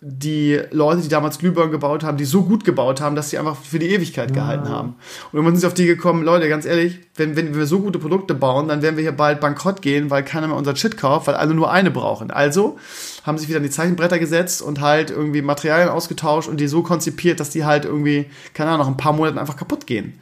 die 0.03 0.59
Leute, 0.71 1.01
die 1.01 1.09
damals 1.09 1.37
Glühbirnen 1.37 1.71
gebaut 1.71 2.03
haben, 2.03 2.17
die 2.17 2.25
so 2.25 2.41
gut 2.41 2.65
gebaut 2.65 3.01
haben, 3.01 3.15
dass 3.15 3.29
sie 3.29 3.37
einfach 3.37 3.55
für 3.55 3.77
die 3.77 3.91
Ewigkeit 3.91 4.33
gehalten 4.33 4.67
haben. 4.67 4.95
Und 5.31 5.37
irgendwann 5.37 5.53
sind 5.53 5.61
sie 5.61 5.67
auf 5.67 5.75
die 5.75 5.85
gekommen, 5.85 6.23
Leute, 6.23 6.49
ganz 6.49 6.65
ehrlich, 6.65 7.01
wenn, 7.17 7.35
wenn 7.35 7.55
wir 7.55 7.67
so 7.67 7.81
gute 7.81 7.99
Produkte 7.99 8.33
bauen, 8.33 8.67
dann 8.67 8.81
werden 8.81 8.95
wir 8.97 9.03
hier 9.03 9.11
bald 9.11 9.39
bankrott 9.39 9.83
gehen, 9.83 10.09
weil 10.09 10.23
keiner 10.23 10.47
mehr 10.47 10.57
unser 10.57 10.75
Shit 10.75 10.97
kauft, 10.97 11.27
weil 11.27 11.35
alle 11.35 11.53
nur 11.53 11.71
eine 11.71 11.91
brauchen. 11.91 12.31
Also 12.31 12.79
haben 13.23 13.37
sich 13.37 13.47
wieder 13.47 13.57
an 13.57 13.63
die 13.63 13.69
Zeichenbretter 13.69 14.17
gesetzt 14.17 14.63
und 14.63 14.81
halt 14.81 15.11
irgendwie 15.11 15.43
Materialien 15.43 15.89
ausgetauscht 15.89 16.49
und 16.49 16.57
die 16.59 16.67
so 16.67 16.81
konzipiert, 16.81 17.39
dass 17.39 17.51
die 17.51 17.63
halt 17.63 17.85
irgendwie, 17.85 18.25
keine 18.55 18.71
Ahnung, 18.71 18.87
nach 18.87 18.91
ein 18.91 18.97
paar 18.97 19.13
Monaten 19.13 19.37
einfach 19.37 19.55
kaputt 19.55 19.85
gehen. 19.85 20.19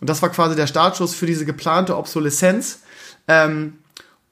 Und 0.00 0.10
das 0.10 0.22
war 0.22 0.30
quasi 0.30 0.56
der 0.56 0.66
Startschuss 0.66 1.14
für 1.14 1.26
diese 1.26 1.46
geplante 1.46 1.96
Obsoleszenz. 1.96 2.80
Ähm, 3.28 3.74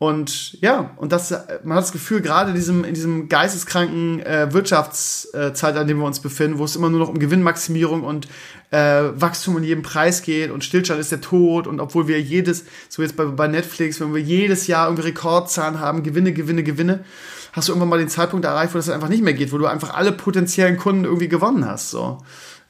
und 0.02 0.60
ja, 0.60 0.90
und 0.96 1.12
das, 1.12 1.30
man 1.62 1.76
hat 1.76 1.84
das 1.84 1.92
Gefühl, 1.92 2.22
gerade 2.22 2.50
in 2.50 2.56
diesem, 2.56 2.82
in 2.82 2.92
diesem 2.92 3.28
geisteskranken 3.28 4.18
äh, 4.18 4.52
Wirtschaftszeitalter, 4.52 5.82
in 5.82 5.86
dem 5.86 5.98
wir 5.98 6.06
uns 6.06 6.18
befinden, 6.18 6.58
wo 6.58 6.64
es 6.64 6.74
immer 6.74 6.90
nur 6.90 6.98
noch 6.98 7.08
um 7.08 7.20
Gewinnmaximierung 7.20 8.02
und 8.02 8.26
äh, 8.72 9.04
Wachstum 9.14 9.54
um 9.54 9.62
jeden 9.62 9.82
Preis 9.84 10.22
geht 10.22 10.50
und 10.50 10.64
Stillstand 10.64 10.98
ist 10.98 11.12
der 11.12 11.20
Tod 11.20 11.68
und 11.68 11.78
obwohl 11.78 12.08
wir 12.08 12.20
jedes, 12.20 12.64
so 12.88 13.00
jetzt 13.00 13.14
bei, 13.14 13.26
bei 13.26 13.46
Netflix, 13.46 14.00
wenn 14.00 14.12
wir 14.12 14.20
jedes 14.20 14.66
Jahr 14.66 14.88
irgendwie 14.88 15.06
Rekordzahlen 15.06 15.78
haben, 15.78 16.02
Gewinne, 16.02 16.32
Gewinne, 16.32 16.64
Gewinne, 16.64 17.04
hast 17.52 17.68
du 17.68 17.72
irgendwann 17.72 17.90
mal 17.90 18.00
den 18.00 18.08
Zeitpunkt 18.08 18.44
erreicht, 18.44 18.74
wo 18.74 18.78
das 18.78 18.88
einfach 18.88 19.08
nicht 19.08 19.22
mehr 19.22 19.34
geht, 19.34 19.52
wo 19.52 19.58
du 19.58 19.66
einfach 19.66 19.94
alle 19.94 20.10
potenziellen 20.10 20.78
Kunden 20.78 21.04
irgendwie 21.04 21.28
gewonnen 21.28 21.64
hast, 21.64 21.90
so. 21.92 22.18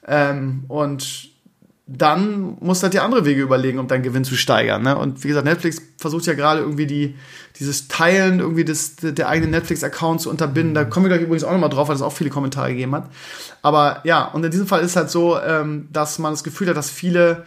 Ähm, 0.05 0.65
und 0.67 1.32
dann 1.85 2.57
musst 2.61 2.81
du 2.81 2.85
halt 2.85 2.93
dir 2.93 3.03
andere 3.03 3.25
Wege 3.25 3.41
überlegen, 3.41 3.77
um 3.77 3.89
deinen 3.89 4.03
Gewinn 4.03 4.23
zu 4.23 4.35
steigern. 4.35 4.83
Ne? 4.83 4.97
Und 4.97 5.23
wie 5.23 5.27
gesagt, 5.27 5.45
Netflix 5.45 5.81
versucht 5.97 6.25
ja 6.25 6.33
gerade 6.33 6.61
irgendwie 6.61 6.87
die, 6.87 7.15
dieses 7.59 7.89
Teilen 7.89 8.39
irgendwie 8.39 8.63
des, 8.63 8.95
der 8.95 9.27
eigenen 9.27 9.51
Netflix-Account 9.51 10.21
zu 10.21 10.29
unterbinden. 10.29 10.73
Da 10.73 10.85
kommen 10.85 11.05
wir 11.05 11.09
gleich 11.09 11.21
übrigens 11.21 11.43
auch 11.43 11.51
nochmal 11.51 11.69
drauf, 11.69 11.89
weil 11.89 11.95
es 11.95 12.01
auch 12.01 12.13
viele 12.13 12.29
Kommentare 12.29 12.69
gegeben 12.69 12.95
hat. 12.95 13.09
Aber 13.61 13.99
ja, 14.05 14.23
und 14.23 14.45
in 14.45 14.51
diesem 14.51 14.67
Fall 14.67 14.79
ist 14.79 14.91
es 14.91 14.95
halt 14.95 15.09
so, 15.09 15.37
ähm, 15.39 15.89
dass 15.91 16.19
man 16.19 16.31
das 16.31 16.45
Gefühl 16.45 16.69
hat, 16.69 16.77
dass 16.77 16.89
viele 16.89 17.43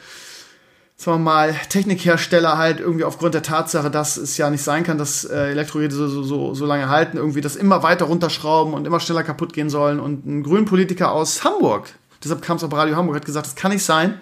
sagen 0.99 1.19
wir 1.19 1.25
mal, 1.25 1.55
Technikhersteller 1.69 2.57
halt 2.57 2.81
irgendwie 2.81 3.05
aufgrund 3.05 3.35
der 3.35 3.43
Tatsache, 3.43 3.91
dass 3.91 4.17
es 4.17 4.39
ja 4.39 4.49
nicht 4.49 4.63
sein 4.63 4.83
kann, 4.83 4.97
dass 4.97 5.25
äh, 5.25 5.51
Elektrogeräte 5.51 5.95
so, 5.95 6.09
so, 6.09 6.23
so, 6.23 6.55
so 6.55 6.65
lange 6.65 6.89
halten, 6.89 7.19
irgendwie 7.19 7.43
das 7.43 7.55
immer 7.55 7.83
weiter 7.83 8.07
runterschrauben 8.07 8.73
und 8.73 8.87
immer 8.87 8.99
schneller 8.99 9.23
kaputt 9.23 9.53
gehen 9.53 9.69
sollen. 9.69 10.01
Und 10.01 10.25
ein 10.25 10.43
Grünpolitiker 10.43 11.13
aus 11.13 11.45
Hamburg, 11.45 11.91
deshalb 12.27 12.43
kam 12.43 12.57
es 12.57 12.65
auf 12.65 12.73
Radio 12.73 12.97
Hamburg, 12.97 13.17
hat 13.17 13.25
gesagt, 13.25 13.47
das 13.47 13.55
kann 13.55 13.73
nicht 13.73 13.85
sein. 13.85 14.21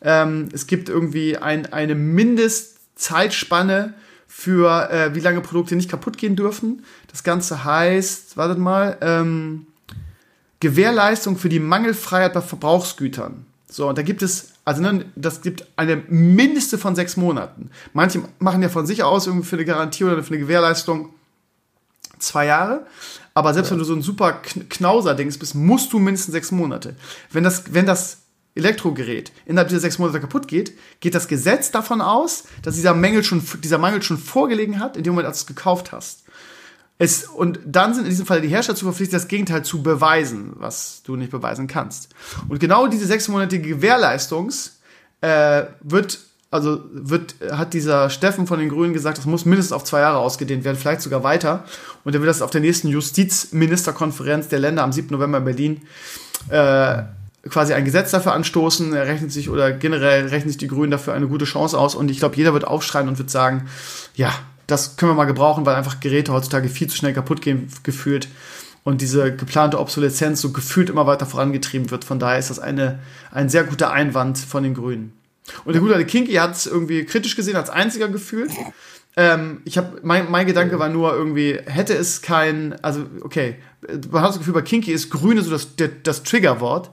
Ähm, 0.00 0.48
es 0.52 0.66
gibt 0.66 0.88
irgendwie 0.88 1.36
ein, 1.36 1.72
eine 1.72 1.94
Mindestzeitspanne 1.94 3.94
für 4.26 4.90
äh, 4.90 5.14
wie 5.14 5.20
lange 5.20 5.40
Produkte 5.40 5.74
nicht 5.74 5.90
kaputt 5.90 6.18
gehen 6.18 6.36
dürfen. 6.36 6.84
Das 7.08 7.24
Ganze 7.24 7.64
heißt, 7.64 8.36
wartet 8.36 8.58
mal, 8.58 8.96
ähm, 9.00 9.66
Gewährleistung 10.60 11.36
für 11.36 11.48
die 11.48 11.60
Mangelfreiheit 11.60 12.34
bei 12.34 12.40
Verbrauchsgütern. 12.40 13.46
So, 13.70 13.88
und 13.88 13.98
da 13.98 14.02
gibt 14.02 14.22
es, 14.22 14.52
also 14.64 14.82
ne, 14.82 15.04
das 15.14 15.42
gibt 15.42 15.66
eine 15.76 15.96
Mindeste 16.08 16.78
von 16.78 16.94
sechs 16.94 17.16
Monaten. 17.16 17.70
Manche 17.92 18.22
machen 18.38 18.62
ja 18.62 18.68
von 18.68 18.86
sich 18.86 19.02
aus 19.02 19.26
irgendwie 19.26 19.46
für 19.46 19.56
eine 19.56 19.64
Garantie 19.64 20.04
oder 20.04 20.22
für 20.22 20.30
eine 20.30 20.38
Gewährleistung 20.38 21.10
zwei 22.18 22.46
Jahre. 22.46 22.86
Aber 23.38 23.54
selbst 23.54 23.70
wenn 23.70 23.78
du 23.78 23.84
so 23.84 23.94
ein 23.94 24.02
super 24.02 24.42
Kn- 24.44 24.68
Knauser-Dings 24.68 25.38
bist, 25.38 25.54
musst 25.54 25.92
du 25.92 26.00
mindestens 26.00 26.32
sechs 26.32 26.50
Monate. 26.50 26.96
Wenn 27.30 27.44
das, 27.44 27.72
wenn 27.72 27.86
das 27.86 28.16
Elektrogerät 28.56 29.30
innerhalb 29.46 29.68
dieser 29.68 29.80
sechs 29.80 30.00
Monate 30.00 30.18
kaputt 30.18 30.48
geht, 30.48 30.72
geht 30.98 31.14
das 31.14 31.28
Gesetz 31.28 31.70
davon 31.70 32.00
aus, 32.00 32.44
dass 32.62 32.74
dieser 32.74 32.94
Mangel 32.94 33.22
schon, 33.22 33.40
dieser 33.62 33.78
Mangel 33.78 34.02
schon 34.02 34.18
vorgelegen 34.18 34.80
hat, 34.80 34.96
in 34.96 35.04
dem 35.04 35.12
Moment, 35.12 35.28
als 35.28 35.38
du 35.38 35.42
es 35.42 35.46
gekauft 35.54 35.92
hast. 35.92 36.24
Es, 36.98 37.26
und 37.26 37.60
dann 37.64 37.94
sind 37.94 38.04
in 38.06 38.10
diesem 38.10 38.26
Fall 38.26 38.40
die 38.40 38.48
Hersteller 38.48 38.76
zu 38.76 38.86
verpflichtet, 38.86 39.14
das 39.14 39.28
Gegenteil 39.28 39.64
zu 39.64 39.84
beweisen, 39.84 40.54
was 40.56 41.02
du 41.04 41.14
nicht 41.14 41.30
beweisen 41.30 41.68
kannst. 41.68 42.08
Und 42.48 42.58
genau 42.58 42.88
diese 42.88 43.06
sechsmonatige 43.06 43.68
Gewährleistungs 43.68 44.80
äh, 45.20 45.66
wird, 45.80 46.18
also 46.50 46.80
wird, 46.90 47.34
hat 47.50 47.74
dieser 47.74 48.08
Steffen 48.08 48.46
von 48.46 48.58
den 48.58 48.70
Grünen 48.70 48.94
gesagt, 48.94 49.18
das 49.18 49.26
muss 49.26 49.44
mindestens 49.44 49.72
auf 49.72 49.84
zwei 49.84 50.00
Jahre 50.00 50.18
ausgedehnt 50.18 50.64
werden, 50.64 50.78
vielleicht 50.78 51.02
sogar 51.02 51.22
weiter. 51.22 51.64
Und 52.04 52.14
er 52.14 52.20
will 52.20 52.26
das 52.26 52.40
auf 52.40 52.50
der 52.50 52.62
nächsten 52.62 52.88
Justizministerkonferenz 52.88 54.48
der 54.48 54.58
Länder 54.58 54.82
am 54.82 54.92
7. 54.92 55.08
November 55.10 55.38
in 55.38 55.44
Berlin 55.44 55.80
äh, 56.48 57.02
quasi 57.48 57.74
ein 57.74 57.84
Gesetz 57.84 58.10
dafür 58.12 58.32
anstoßen. 58.32 58.94
Er 58.94 59.06
rechnet 59.06 59.30
sich 59.30 59.50
oder 59.50 59.72
generell 59.72 60.28
rechnen 60.28 60.48
sich 60.48 60.58
die 60.58 60.68
Grünen 60.68 60.90
dafür 60.90 61.12
eine 61.12 61.28
gute 61.28 61.44
Chance 61.44 61.78
aus. 61.78 61.94
Und 61.94 62.10
ich 62.10 62.18
glaube, 62.18 62.36
jeder 62.36 62.54
wird 62.54 62.66
aufschreien 62.66 63.08
und 63.08 63.18
wird 63.18 63.30
sagen, 63.30 63.68
ja, 64.14 64.32
das 64.66 64.96
können 64.96 65.12
wir 65.12 65.16
mal 65.16 65.24
gebrauchen, 65.24 65.66
weil 65.66 65.74
einfach 65.74 66.00
Geräte 66.00 66.32
heutzutage 66.32 66.68
viel 66.68 66.88
zu 66.88 66.96
schnell 66.96 67.12
kaputt 67.12 67.42
gehen, 67.42 67.68
gefühlt. 67.82 68.28
und 68.84 69.02
diese 69.02 69.34
geplante 69.34 69.78
Obsoleszenz 69.78 70.40
so 70.40 70.50
gefühlt 70.50 70.88
immer 70.88 71.06
weiter 71.06 71.26
vorangetrieben 71.26 71.90
wird. 71.90 72.06
Von 72.06 72.18
daher 72.18 72.38
ist 72.38 72.48
das 72.48 72.58
eine, 72.58 73.00
ein 73.30 73.50
sehr 73.50 73.64
guter 73.64 73.90
Einwand 73.90 74.38
von 74.38 74.62
den 74.62 74.72
Grünen. 74.72 75.17
Und 75.64 75.72
der 75.74 75.80
gute 75.80 75.94
alte 75.94 76.06
Kinky 76.06 76.34
hat 76.34 76.54
es 76.54 76.66
irgendwie 76.66 77.04
kritisch 77.04 77.36
gesehen, 77.36 77.56
als 77.56 77.70
einziger 77.70 78.08
gefühlt. 78.08 78.50
Ähm, 79.16 79.62
ich 79.64 79.76
habe 79.76 80.00
mein, 80.02 80.30
mein 80.30 80.46
Gedanke 80.46 80.78
war 80.78 80.88
nur 80.88 81.12
irgendwie, 81.12 81.58
hätte 81.66 81.94
es 81.94 82.22
kein, 82.22 82.76
also 82.82 83.06
okay, 83.22 83.56
man 84.10 84.22
hat 84.22 84.30
das 84.30 84.38
Gefühl, 84.38 84.54
bei 84.54 84.62
Kinky 84.62 84.92
ist 84.92 85.10
Grüne 85.10 85.42
so 85.42 85.50
das, 85.50 85.68
das 86.02 86.22
Triggerwort. 86.22 86.90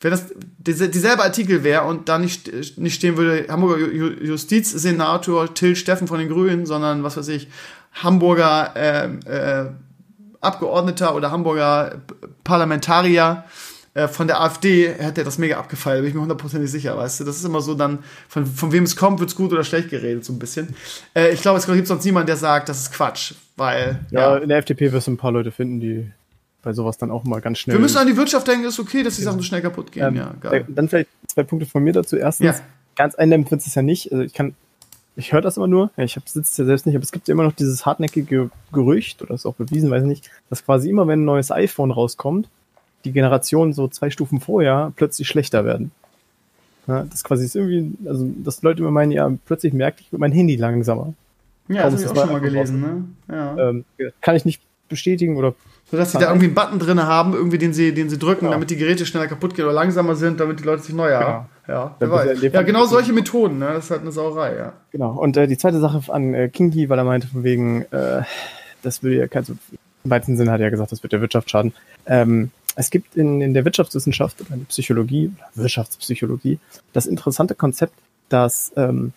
Wenn 0.00 0.12
das 0.12 0.32
dieselbe 0.58 1.22
Artikel 1.22 1.62
wäre 1.62 1.84
und 1.84 2.08
da 2.08 2.18
nicht, 2.18 2.78
nicht 2.78 2.94
stehen 2.94 3.18
würde, 3.18 3.46
Hamburger 3.50 3.92
Justizsenator 3.92 5.52
Till 5.52 5.76
Steffen 5.76 6.08
von 6.08 6.18
den 6.18 6.30
Grünen, 6.30 6.64
sondern 6.64 7.02
was 7.02 7.18
weiß 7.18 7.28
ich, 7.28 7.48
Hamburger 7.92 8.72
äh, 8.76 9.08
äh, 9.28 9.70
Abgeordneter 10.40 11.14
oder 11.14 11.30
Hamburger 11.30 12.00
Parlamentarier 12.44 13.44
äh, 14.00 14.08
von 14.08 14.26
der 14.26 14.40
AfD 14.40 14.88
hätte 14.88 15.22
er 15.22 15.24
das 15.24 15.38
mega 15.38 15.58
abgefeiert, 15.58 16.00
bin 16.00 16.08
ich 16.08 16.14
mir 16.14 16.20
hundertprozentig 16.20 16.70
sicher, 16.70 16.96
weißt 16.96 17.20
du. 17.20 17.24
Das 17.24 17.36
ist 17.36 17.44
immer 17.44 17.60
so 17.60 17.74
dann, 17.74 18.00
von, 18.28 18.46
von 18.46 18.72
wem 18.72 18.84
es 18.84 18.96
kommt, 18.96 19.20
wird 19.20 19.30
es 19.30 19.36
gut 19.36 19.52
oder 19.52 19.64
schlecht 19.64 19.90
geredet, 19.90 20.24
so 20.24 20.32
ein 20.32 20.38
bisschen. 20.38 20.74
Äh, 21.14 21.32
ich 21.32 21.42
glaube, 21.42 21.58
es 21.58 21.66
gibt 21.66 21.86
sonst 21.86 22.04
niemanden, 22.04 22.26
der 22.26 22.36
sagt, 22.36 22.68
das 22.68 22.80
ist 22.80 22.92
Quatsch, 22.92 23.34
weil. 23.56 24.00
Ja, 24.10 24.34
ja. 24.34 24.36
in 24.38 24.48
der 24.48 24.58
FDP 24.58 24.92
wirst 24.92 25.06
du 25.06 25.12
ein 25.12 25.16
paar 25.16 25.32
Leute 25.32 25.50
finden, 25.50 25.80
die 25.80 26.10
bei 26.62 26.72
sowas 26.72 26.98
dann 26.98 27.10
auch 27.10 27.24
mal 27.24 27.40
ganz 27.40 27.58
schnell. 27.58 27.76
Wir 27.76 27.80
müssen 27.80 27.98
an 27.98 28.06
die 28.06 28.16
Wirtschaft 28.16 28.46
denken, 28.46 28.66
ist 28.66 28.78
okay, 28.78 29.02
dass 29.02 29.16
die 29.16 29.22
Sachen 29.22 29.38
so 29.38 29.44
schnell 29.44 29.62
kaputt 29.62 29.92
gehen, 29.92 30.08
ähm, 30.08 30.16
ja. 30.16 30.34
Geil. 30.40 30.66
Dann 30.68 30.88
vielleicht 30.88 31.08
zwei 31.26 31.42
Punkte 31.42 31.66
von 31.66 31.82
mir 31.82 31.92
dazu. 31.92 32.16
Erstens, 32.16 32.58
ja. 32.58 32.64
ganz 32.96 33.14
eindämmend 33.14 33.50
wird 33.50 33.66
es 33.66 33.74
ja 33.74 33.82
nicht. 33.82 34.12
Also 34.12 34.24
ich 34.24 34.34
kann 34.34 34.54
ich 35.16 35.32
höre 35.32 35.40
das 35.40 35.56
immer 35.56 35.66
nur, 35.66 35.90
ich 35.96 36.18
sitze 36.24 36.62
ja 36.62 36.66
selbst 36.66 36.86
nicht, 36.86 36.94
aber 36.94 37.02
es 37.02 37.12
gibt 37.12 37.28
ja 37.28 37.32
immer 37.32 37.42
noch 37.42 37.52
dieses 37.52 37.84
hartnäckige 37.84 38.50
Gerücht, 38.72 39.22
oder 39.22 39.34
ist 39.34 39.46
auch 39.46 39.54
bewiesen, 39.54 39.90
weiß 39.90 40.02
ich 40.02 40.08
nicht, 40.08 40.30
dass 40.48 40.64
quasi 40.64 40.88
immer, 40.88 41.06
wenn 41.06 41.22
ein 41.22 41.24
neues 41.24 41.50
iPhone 41.50 41.90
rauskommt, 41.90 42.48
die 43.04 43.12
Generationen 43.12 43.72
so 43.72 43.88
zwei 43.88 44.10
Stufen 44.10 44.40
vorher 44.40 44.92
plötzlich 44.96 45.28
schlechter 45.28 45.64
werden. 45.64 45.90
Ja, 46.86 47.04
das 47.04 47.24
quasi 47.24 47.44
ist 47.44 47.56
irgendwie, 47.56 47.92
also 48.06 48.28
dass 48.38 48.62
Leute 48.62 48.80
immer 48.80 48.90
meinen, 48.90 49.12
ja, 49.12 49.30
plötzlich 49.46 49.72
merke 49.72 50.00
ich 50.00 50.18
mein 50.18 50.32
Handy 50.32 50.56
langsamer. 50.56 51.14
Ja, 51.68 51.88
das 51.88 52.04
habe 52.04 52.14
ich 52.14 52.18
auch 52.18 52.24
schon 52.24 52.32
mal 52.32 52.40
gelesen, 52.40 52.80
ne? 52.80 53.04
Ja. 53.34 53.70
Ähm, 53.70 53.84
kann 54.20 54.34
ich 54.34 54.44
nicht 54.44 54.60
bestätigen 54.88 55.36
oder 55.36 55.54
so 55.90 55.96
dass 55.96 56.12
sie 56.12 56.18
da 56.18 56.28
irgendwie 56.28 56.46
einen 56.46 56.54
Button 56.54 56.78
drin 56.78 57.02
haben, 57.02 57.34
irgendwie 57.34 57.58
den 57.58 57.72
sie, 57.72 57.92
den 57.92 58.08
sie 58.10 58.18
drücken, 58.18 58.40
genau. 58.40 58.52
damit 58.52 58.70
die 58.70 58.76
Geräte 58.76 59.06
schneller 59.06 59.26
kaputt 59.26 59.54
gehen 59.54 59.64
oder 59.64 59.74
langsamer 59.74 60.14
sind, 60.14 60.38
damit 60.38 60.60
die 60.60 60.64
Leute 60.64 60.82
sich 60.82 60.94
neu 60.94 61.12
haben. 61.12 61.46
Genau. 61.66 61.78
Ja, 61.78 61.96
wer 61.98 62.10
weiß. 62.10 62.42
ja, 62.42 62.62
genau 62.62 62.84
solche 62.84 63.12
Methoden, 63.12 63.58
ne? 63.58 63.72
Das 63.74 63.84
ist 63.84 63.90
halt 63.90 64.02
eine 64.02 64.12
Sauerei, 64.12 64.56
ja. 64.56 64.72
Genau. 64.92 65.12
Und 65.12 65.36
äh, 65.36 65.48
die 65.48 65.58
zweite 65.58 65.80
Sache 65.80 66.00
an 66.12 66.34
äh, 66.34 66.48
Kinky, 66.48 66.88
weil 66.88 66.98
er 66.98 67.04
meinte 67.04 67.26
von 67.26 67.42
wegen, 67.42 67.82
äh, 67.90 68.22
das 68.82 69.02
würde 69.02 69.16
ja 69.16 69.26
kein 69.26 69.44
so 69.44 69.54
im 70.04 70.10
weitesten 70.10 70.36
Sinne 70.36 70.50
hat 70.50 70.60
er 70.60 70.66
ja 70.66 70.70
gesagt, 70.70 70.92
das 70.92 71.02
wird 71.02 71.12
der 71.12 71.20
Wirtschaft 71.20 71.50
schaden. 71.50 71.74
Ähm, 72.06 72.50
es 72.76 72.90
gibt 72.90 73.16
in, 73.16 73.40
in 73.40 73.54
der 73.54 73.64
Wirtschaftswissenschaft 73.64 74.40
oder 74.40 74.52
in 74.52 74.60
der 74.60 74.66
Psychologie, 74.66 75.32
Wirtschaftspsychologie, 75.54 76.58
das 76.92 77.06
interessante 77.06 77.54
Konzept, 77.54 77.94
dass 78.28 78.72
ähm, 78.76 79.12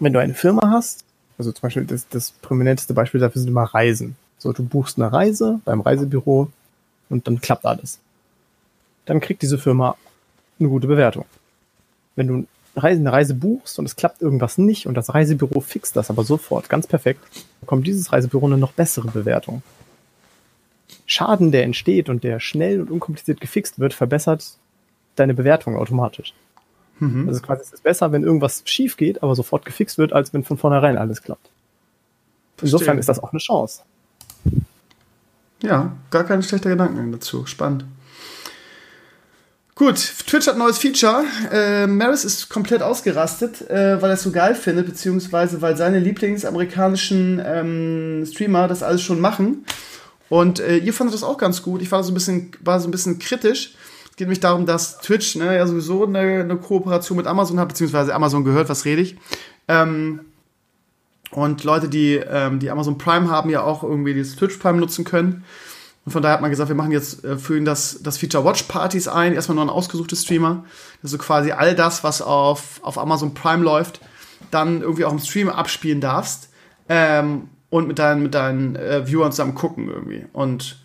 wenn 0.00 0.12
du 0.12 0.20
eine 0.20 0.34
Firma 0.34 0.70
hast, 0.70 1.04
also 1.38 1.52
zum 1.52 1.62
Beispiel 1.62 1.84
das, 1.84 2.08
das 2.08 2.30
prominenteste 2.30 2.94
Beispiel 2.94 3.20
dafür 3.20 3.40
sind 3.40 3.48
immer 3.48 3.64
Reisen. 3.64 4.16
So, 4.38 4.52
du 4.52 4.64
buchst 4.64 4.98
eine 4.98 5.12
Reise 5.12 5.60
beim 5.64 5.80
Reisebüro 5.80 6.50
und 7.08 7.26
dann 7.26 7.40
klappt 7.40 7.64
alles. 7.64 7.98
Dann 9.06 9.20
kriegt 9.20 9.42
diese 9.42 9.58
Firma 9.58 9.96
eine 10.58 10.68
gute 10.68 10.86
Bewertung. 10.86 11.26
Wenn 12.16 12.26
du 12.26 12.46
eine 12.74 13.12
Reise 13.12 13.34
buchst 13.34 13.78
und 13.78 13.84
es 13.84 13.96
klappt 13.96 14.20
irgendwas 14.20 14.58
nicht 14.58 14.86
und 14.86 14.94
das 14.94 15.14
Reisebüro 15.14 15.60
fixt 15.60 15.96
das 15.96 16.10
aber 16.10 16.24
sofort, 16.24 16.68
ganz 16.68 16.86
perfekt, 16.86 17.20
bekommt 17.60 17.86
dieses 17.86 18.12
Reisebüro 18.12 18.46
eine 18.46 18.58
noch 18.58 18.72
bessere 18.72 19.08
Bewertung. 19.08 19.62
Schaden, 21.06 21.52
der 21.52 21.64
entsteht 21.64 22.08
und 22.08 22.24
der 22.24 22.40
schnell 22.40 22.80
und 22.80 22.90
unkompliziert 22.90 23.40
gefixt 23.40 23.78
wird, 23.78 23.92
verbessert 23.92 24.56
deine 25.16 25.34
Bewertung 25.34 25.76
automatisch. 25.76 26.34
Mhm. 26.98 27.28
Also 27.28 27.40
quasi 27.40 27.62
ist 27.62 27.74
es 27.74 27.80
besser, 27.80 28.12
wenn 28.12 28.22
irgendwas 28.22 28.62
schief 28.64 28.96
geht, 28.96 29.22
aber 29.22 29.34
sofort 29.34 29.64
gefixt 29.64 29.98
wird, 29.98 30.12
als 30.12 30.32
wenn 30.32 30.44
von 30.44 30.56
vornherein 30.56 30.96
alles 30.96 31.22
klappt. 31.22 31.50
Verstehe. 32.56 32.78
Insofern 32.78 32.98
ist 32.98 33.08
das 33.08 33.18
auch 33.18 33.32
eine 33.32 33.40
Chance. 33.40 33.82
Ja, 35.62 35.92
gar 36.10 36.24
keine 36.24 36.42
schlechte 36.42 36.68
Gedanken 36.68 37.10
dazu. 37.12 37.46
Spannend. 37.46 37.84
Gut, 39.76 39.96
Twitch 39.96 40.46
hat 40.46 40.54
ein 40.54 40.60
neues 40.60 40.78
Feature. 40.78 41.24
Äh, 41.50 41.88
Maris 41.88 42.24
ist 42.24 42.48
komplett 42.48 42.80
ausgerastet, 42.80 43.68
äh, 43.68 44.00
weil 44.00 44.10
er 44.10 44.14
es 44.14 44.22
so 44.22 44.30
geil 44.30 44.54
findet, 44.54 44.86
beziehungsweise 44.86 45.62
weil 45.62 45.76
seine 45.76 45.98
Lieblingsamerikanischen 45.98 47.42
ähm, 47.44 48.24
Streamer 48.24 48.68
das 48.68 48.84
alles 48.84 49.02
schon 49.02 49.20
machen. 49.20 49.64
Und 50.28 50.60
äh, 50.60 50.78
ihr 50.78 50.92
fandet 50.92 51.14
das 51.14 51.22
auch 51.22 51.38
ganz 51.38 51.62
gut. 51.62 51.82
Ich 51.82 51.92
war 51.92 52.02
so 52.02 52.10
ein 52.10 52.14
bisschen, 52.14 52.52
war 52.60 52.80
so 52.80 52.88
ein 52.88 52.90
bisschen 52.90 53.18
kritisch. 53.18 53.74
Es 54.10 54.16
geht 54.16 54.26
nämlich 54.26 54.40
darum, 54.40 54.64
dass 54.66 54.98
Twitch 54.98 55.36
ne, 55.36 55.56
ja 55.56 55.66
sowieso 55.66 56.06
eine, 56.06 56.40
eine 56.40 56.56
Kooperation 56.56 57.16
mit 57.16 57.26
Amazon 57.26 57.58
hat, 57.58 57.68
beziehungsweise 57.68 58.14
Amazon 58.14 58.44
gehört, 58.44 58.68
was 58.68 58.84
rede 58.84 59.02
ich. 59.02 59.16
Ähm, 59.68 60.20
und 61.30 61.64
Leute, 61.64 61.88
die, 61.88 62.14
ähm, 62.14 62.60
die 62.60 62.70
Amazon 62.70 62.96
Prime 62.96 63.28
haben, 63.28 63.50
ja 63.50 63.62
auch 63.62 63.82
irgendwie 63.82 64.14
dieses 64.14 64.36
Twitch 64.36 64.56
Prime 64.58 64.78
nutzen 64.78 65.04
können. 65.04 65.44
Und 66.04 66.12
von 66.12 66.22
daher 66.22 66.34
hat 66.34 66.42
man 66.42 66.50
gesagt, 66.50 66.68
wir 66.68 66.76
machen 66.76 66.92
jetzt, 66.92 67.24
äh, 67.24 67.36
führen 67.38 67.64
das, 67.64 68.02
das 68.02 68.18
Feature 68.18 68.44
Watch 68.44 68.64
Parties 68.64 69.08
ein, 69.08 69.32
erstmal 69.32 69.56
nur 69.56 69.64
ein 69.64 69.70
ausgesuchte 69.70 70.16
Streamer. 70.16 70.64
Also 71.02 71.18
quasi 71.18 71.50
all 71.50 71.74
das, 71.74 72.04
was 72.04 72.22
auf, 72.22 72.80
auf 72.82 72.98
Amazon 72.98 73.34
Prime 73.34 73.64
läuft, 73.64 74.00
dann 74.50 74.82
irgendwie 74.82 75.04
auch 75.04 75.12
im 75.12 75.18
Stream 75.18 75.48
abspielen 75.48 76.00
darfst. 76.00 76.50
Ähm, 76.88 77.48
und 77.74 77.88
mit 77.88 77.98
deinen, 77.98 78.22
mit 78.22 78.34
deinen 78.34 78.76
äh, 78.76 79.04
Viewern 79.04 79.32
zusammen 79.32 79.56
gucken 79.56 79.88
irgendwie. 79.88 80.24
Und 80.32 80.78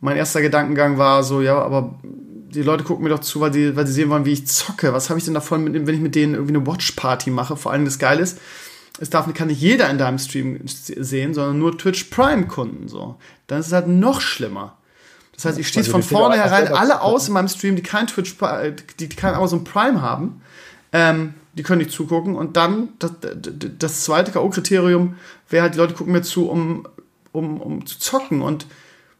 mein 0.00 0.16
erster 0.16 0.40
Gedankengang 0.40 0.96
war 0.96 1.22
so, 1.22 1.42
ja, 1.42 1.58
aber 1.58 2.00
die 2.02 2.62
Leute 2.62 2.84
gucken 2.84 3.04
mir 3.04 3.10
doch 3.10 3.20
zu, 3.20 3.40
weil 3.40 3.52
sie, 3.52 3.76
weil 3.76 3.86
sehen 3.86 4.08
wollen, 4.08 4.24
wie 4.24 4.32
ich 4.32 4.46
zocke. 4.46 4.94
Was 4.94 5.10
habe 5.10 5.18
ich 5.18 5.26
denn 5.26 5.34
davon, 5.34 5.74
wenn 5.74 5.94
ich 5.94 6.00
mit 6.00 6.14
denen 6.14 6.32
irgendwie 6.32 6.56
eine 6.56 6.66
Watch 6.66 6.92
Party 6.92 7.28
mache? 7.28 7.58
Vor 7.58 7.70
allem 7.70 7.84
das 7.84 7.98
Geile 7.98 8.22
ist, 8.22 8.38
es 8.98 9.10
darf 9.10 9.30
kann 9.34 9.48
nicht 9.48 9.60
jeder 9.60 9.90
in 9.90 9.98
deinem 9.98 10.18
Stream 10.18 10.60
sehen, 10.64 11.34
sondern 11.34 11.58
nur 11.58 11.76
Twitch 11.76 12.04
Prime 12.04 12.46
Kunden 12.46 12.88
so. 12.88 13.16
Dann 13.46 13.60
ist 13.60 13.66
es 13.66 13.72
halt 13.74 13.88
noch 13.88 14.22
schlimmer. 14.22 14.78
Das 15.34 15.44
heißt, 15.44 15.58
ich 15.58 15.68
schließe 15.68 15.92
also 15.94 16.00
von 16.00 16.02
vornherein 16.02 16.68
alle 16.68 17.02
aus 17.02 17.28
in 17.28 17.34
meinem 17.34 17.48
Stream, 17.48 17.76
die 17.76 17.82
kein 17.82 18.06
Twitch, 18.06 18.36
die, 18.38 19.08
die 19.08 19.14
kein 19.14 19.34
Amazon 19.34 19.64
Prime 19.64 20.00
haben, 20.00 20.40
ähm, 20.94 21.34
die 21.56 21.62
können 21.62 21.78
nicht 21.78 21.92
zugucken. 21.92 22.36
Und 22.36 22.56
dann 22.56 22.90
das, 22.98 23.12
das 23.78 24.04
zweite 24.04 24.30
K.O.-Kriterium 24.32 25.14
wäre 25.48 25.62
halt, 25.62 25.74
die 25.74 25.78
Leute 25.78 25.94
gucken 25.94 26.12
mir 26.12 26.22
zu, 26.22 26.48
um, 26.48 26.86
um, 27.32 27.60
um 27.60 27.86
zu 27.86 27.98
zocken. 27.98 28.42
Und 28.42 28.66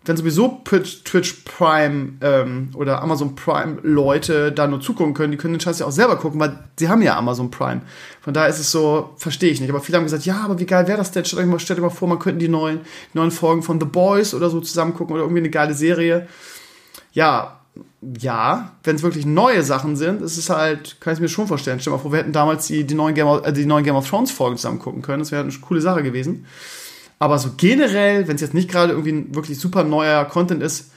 wenn 0.04 0.16
sowieso 0.16 0.62
Twitch 0.64 1.42
Prime 1.44 2.12
ähm, 2.20 2.70
oder 2.74 3.02
Amazon 3.02 3.34
Prime 3.34 3.78
Leute 3.82 4.52
da 4.52 4.66
nur 4.68 4.80
zugucken 4.80 5.14
können, 5.14 5.32
die 5.32 5.38
können 5.38 5.54
den 5.54 5.60
Scheiß 5.60 5.80
ja 5.80 5.86
auch 5.86 5.92
selber 5.92 6.16
gucken, 6.16 6.38
weil 6.38 6.58
sie 6.78 6.88
haben 6.88 7.02
ja 7.02 7.16
Amazon 7.16 7.50
Prime. 7.50 7.82
Von 8.20 8.32
daher 8.32 8.48
ist 8.48 8.60
es 8.60 8.70
so, 8.70 9.14
verstehe 9.16 9.50
ich 9.50 9.60
nicht. 9.60 9.70
Aber 9.70 9.80
viele 9.80 9.98
haben 9.98 10.04
gesagt, 10.04 10.24
ja, 10.24 10.42
aber 10.44 10.58
wie 10.60 10.66
geil 10.66 10.86
wäre 10.86 10.98
das 10.98 11.10
denn? 11.10 11.24
Stellt 11.24 11.42
euch 11.42 11.48
mal, 11.48 11.58
stellt 11.58 11.78
euch 11.80 11.84
mal 11.84 11.90
vor, 11.90 12.06
man 12.06 12.18
könnte 12.18 12.38
die 12.38 12.48
neuen, 12.48 12.80
neuen 13.14 13.32
Folgen 13.32 13.62
von 13.62 13.80
The 13.80 13.86
Boys 13.86 14.34
oder 14.34 14.48
so 14.48 14.60
zusammen 14.60 14.94
gucken 14.94 15.14
oder 15.14 15.24
irgendwie 15.24 15.40
eine 15.40 15.50
geile 15.50 15.74
Serie. 15.74 16.28
Ja, 17.12 17.55
ja, 18.18 18.72
wenn 18.84 18.96
es 18.96 19.02
wirklich 19.02 19.26
neue 19.26 19.62
Sachen 19.62 19.96
sind, 19.96 20.22
ist 20.22 20.36
es 20.36 20.50
halt, 20.50 21.00
kann 21.00 21.14
ich 21.14 21.20
mir 21.20 21.28
schon 21.28 21.46
vorstellen. 21.46 21.80
Mal 21.86 21.98
vor, 21.98 22.12
wir 22.12 22.18
hätten 22.18 22.32
damals 22.32 22.66
die, 22.66 22.84
die, 22.84 22.94
neuen, 22.94 23.14
Game 23.14 23.26
of, 23.26 23.46
äh, 23.46 23.52
die 23.52 23.66
neuen 23.66 23.84
Game 23.84 23.96
of 23.96 24.08
Thrones 24.08 24.30
Folgen 24.30 24.56
zusammen 24.56 24.78
gucken 24.78 25.02
können. 25.02 25.20
Das 25.20 25.32
wäre 25.32 25.42
eine 25.42 25.52
coole 25.52 25.80
Sache 25.80 26.02
gewesen. 26.02 26.46
Aber 27.18 27.38
so 27.38 27.50
generell, 27.56 28.28
wenn 28.28 28.36
es 28.36 28.42
jetzt 28.42 28.54
nicht 28.54 28.70
gerade 28.70 28.92
irgendwie 28.92 29.12
ein 29.12 29.34
wirklich 29.34 29.58
super 29.58 29.84
neuer 29.84 30.24
Content 30.26 30.62
ist, 30.62 30.90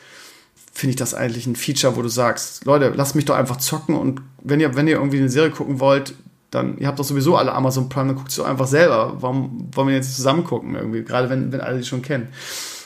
finde 0.73 0.91
ich 0.91 0.95
das 0.97 1.13
eigentlich 1.13 1.47
ein 1.47 1.55
Feature, 1.55 1.95
wo 1.95 2.01
du 2.01 2.09
sagst, 2.09 2.65
Leute, 2.65 2.91
lasst 2.95 3.15
mich 3.15 3.25
doch 3.25 3.35
einfach 3.35 3.57
zocken 3.57 3.95
und 3.95 4.21
wenn 4.41 4.59
ihr, 4.59 4.75
wenn 4.75 4.87
ihr 4.87 4.95
irgendwie 4.95 5.17
eine 5.17 5.29
Serie 5.29 5.51
gucken 5.51 5.79
wollt, 5.79 6.13
dann, 6.51 6.77
ihr 6.77 6.87
habt 6.87 6.99
doch 6.99 7.03
sowieso 7.03 7.35
alle 7.35 7.53
Amazon 7.53 7.89
Prime, 7.89 8.07
dann 8.07 8.15
guckt 8.15 8.29
es 8.29 8.37
doch 8.37 8.45
einfach 8.45 8.67
selber. 8.67 9.17
Warum 9.19 9.69
wollen 9.73 9.89
wir 9.89 9.95
jetzt 9.95 10.15
zusammen 10.15 10.43
gucken 10.43 10.75
irgendwie? 10.75 11.03
Gerade 11.03 11.29
wenn, 11.29 11.51
wenn 11.51 11.61
alle 11.61 11.77
die 11.77 11.85
schon 11.85 12.01
kennen. 12.01 12.29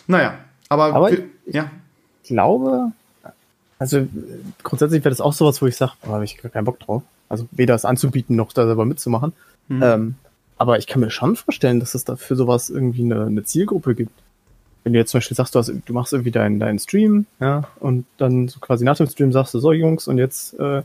Naja, 0.08 0.38
aber, 0.70 0.86
aber 0.94 1.12
wir, 1.12 1.24
ja. 1.46 1.72
Ich 2.24 2.30
glaube, 2.30 2.92
also 3.84 4.08
grundsätzlich 4.64 5.04
wäre 5.04 5.12
das 5.12 5.22
auch 5.22 5.34
sowas, 5.34 5.62
wo 5.62 5.68
ich 5.68 5.76
sage, 5.76 5.94
da 6.02 6.10
habe 6.10 6.24
ich 6.24 6.38
keinen 6.38 6.66
Bock 6.66 6.80
drauf. 6.80 7.04
Also 7.30 7.48
weder 7.52 7.76
es 7.76 7.86
anzubieten 7.86 8.36
noch 8.36 8.54
da 8.54 8.66
selber 8.66 8.86
mitzumachen. 8.86 9.34
Mhm. 9.68 9.84
Ähm, 9.84 10.16
aber 10.58 10.78
ich 10.78 10.88
kann 10.88 11.02
mir 11.02 11.10
schon 11.10 11.36
vorstellen, 11.36 11.80
dass 11.80 11.96
es 11.96 12.06
da 12.06 12.16
für 12.16 12.36
sowas 12.36 12.70
irgendwie 12.70 13.04
eine, 13.04 13.26
eine 13.26 13.44
Zielgruppe 13.44 13.96
gibt. 13.96 14.14
Wenn 14.84 14.94
du 14.94 15.00
jetzt 15.00 15.12
zum 15.12 15.20
Beispiel 15.20 15.36
sagst, 15.36 15.56
du, 15.56 15.60
hast, 15.60 15.72
du 15.86 15.94
machst 15.94 16.14
irgendwie 16.14 16.32
deinen, 16.32 16.60
deinen 16.60 16.80
Stream, 16.80 17.26
ja, 17.40 17.64
und 17.80 18.06
dann 18.18 18.50
so 18.50 18.60
quasi 18.60 18.84
nach 18.84 18.98
dem 18.98 19.08
Stream 19.08 19.32
sagst 19.32 19.54
du, 19.54 19.60
so 19.60 19.72
Jungs, 19.72 20.08
und 20.08 20.18
jetzt 20.18 20.60
äh, 20.60 20.84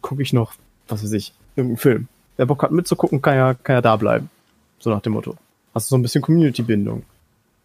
gucke 0.00 0.22
ich 0.22 0.32
noch, 0.32 0.54
was 0.88 1.02
weiß 1.02 1.12
ich, 1.12 1.32
irgendeinen 1.56 1.78
Film. 1.78 2.08
Wer 2.36 2.46
Bock 2.46 2.62
hat 2.62 2.70
mitzugucken, 2.70 3.22
kann 3.22 3.36
ja, 3.36 3.54
kann 3.54 3.74
ja 3.74 3.80
da 3.80 3.96
bleiben. 3.96 4.30
So 4.78 4.90
nach 4.90 5.00
dem 5.00 5.14
Motto. 5.14 5.36
Hast 5.74 5.88
du 5.88 5.90
so 5.90 5.98
ein 5.98 6.02
bisschen 6.02 6.22
Community-Bindung. 6.22 7.02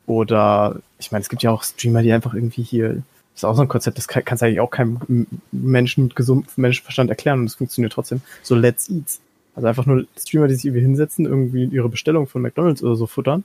Oder, 0.08 0.78
ich 0.98 1.12
meine, 1.12 1.22
es 1.22 1.30
gibt 1.30 1.44
ja 1.44 1.52
auch 1.52 1.64
Streamer, 1.64 2.02
die 2.02 2.12
einfach 2.12 2.34
irgendwie 2.34 2.64
hier, 2.64 3.04
ist 3.40 3.46
auch 3.46 3.56
so 3.56 3.62
ein 3.62 3.68
Konzept, 3.68 3.98
das 3.98 4.08
kann, 4.08 4.24
kannst 4.26 4.44
eigentlich 4.44 4.60
auch 4.60 4.70
keinem 4.70 5.28
Menschen 5.52 6.06
mit 6.06 6.16
gesundem 6.16 6.48
Menschenverstand 6.58 7.10
erklären 7.10 7.40
und 7.40 7.46
es 7.46 7.56
funktioniert 7.56 7.94
trotzdem. 7.94 8.22
So 8.44 8.56
Let's 8.56 8.90
Eats. 8.90 9.22
Also 9.56 9.68
einfach 9.68 9.86
nur 9.86 10.06
Streamer, 10.18 10.48
die 10.48 10.56
sich 10.56 10.66
irgendwie 10.66 10.82
hinsetzen, 10.82 11.26
irgendwie 11.26 11.66
ihre 11.66 11.90
Bestellung 11.90 12.28
von 12.28 12.42
McDonalds 12.42 12.84
oder 12.84 12.96
so 12.96 13.08
futtern 13.08 13.44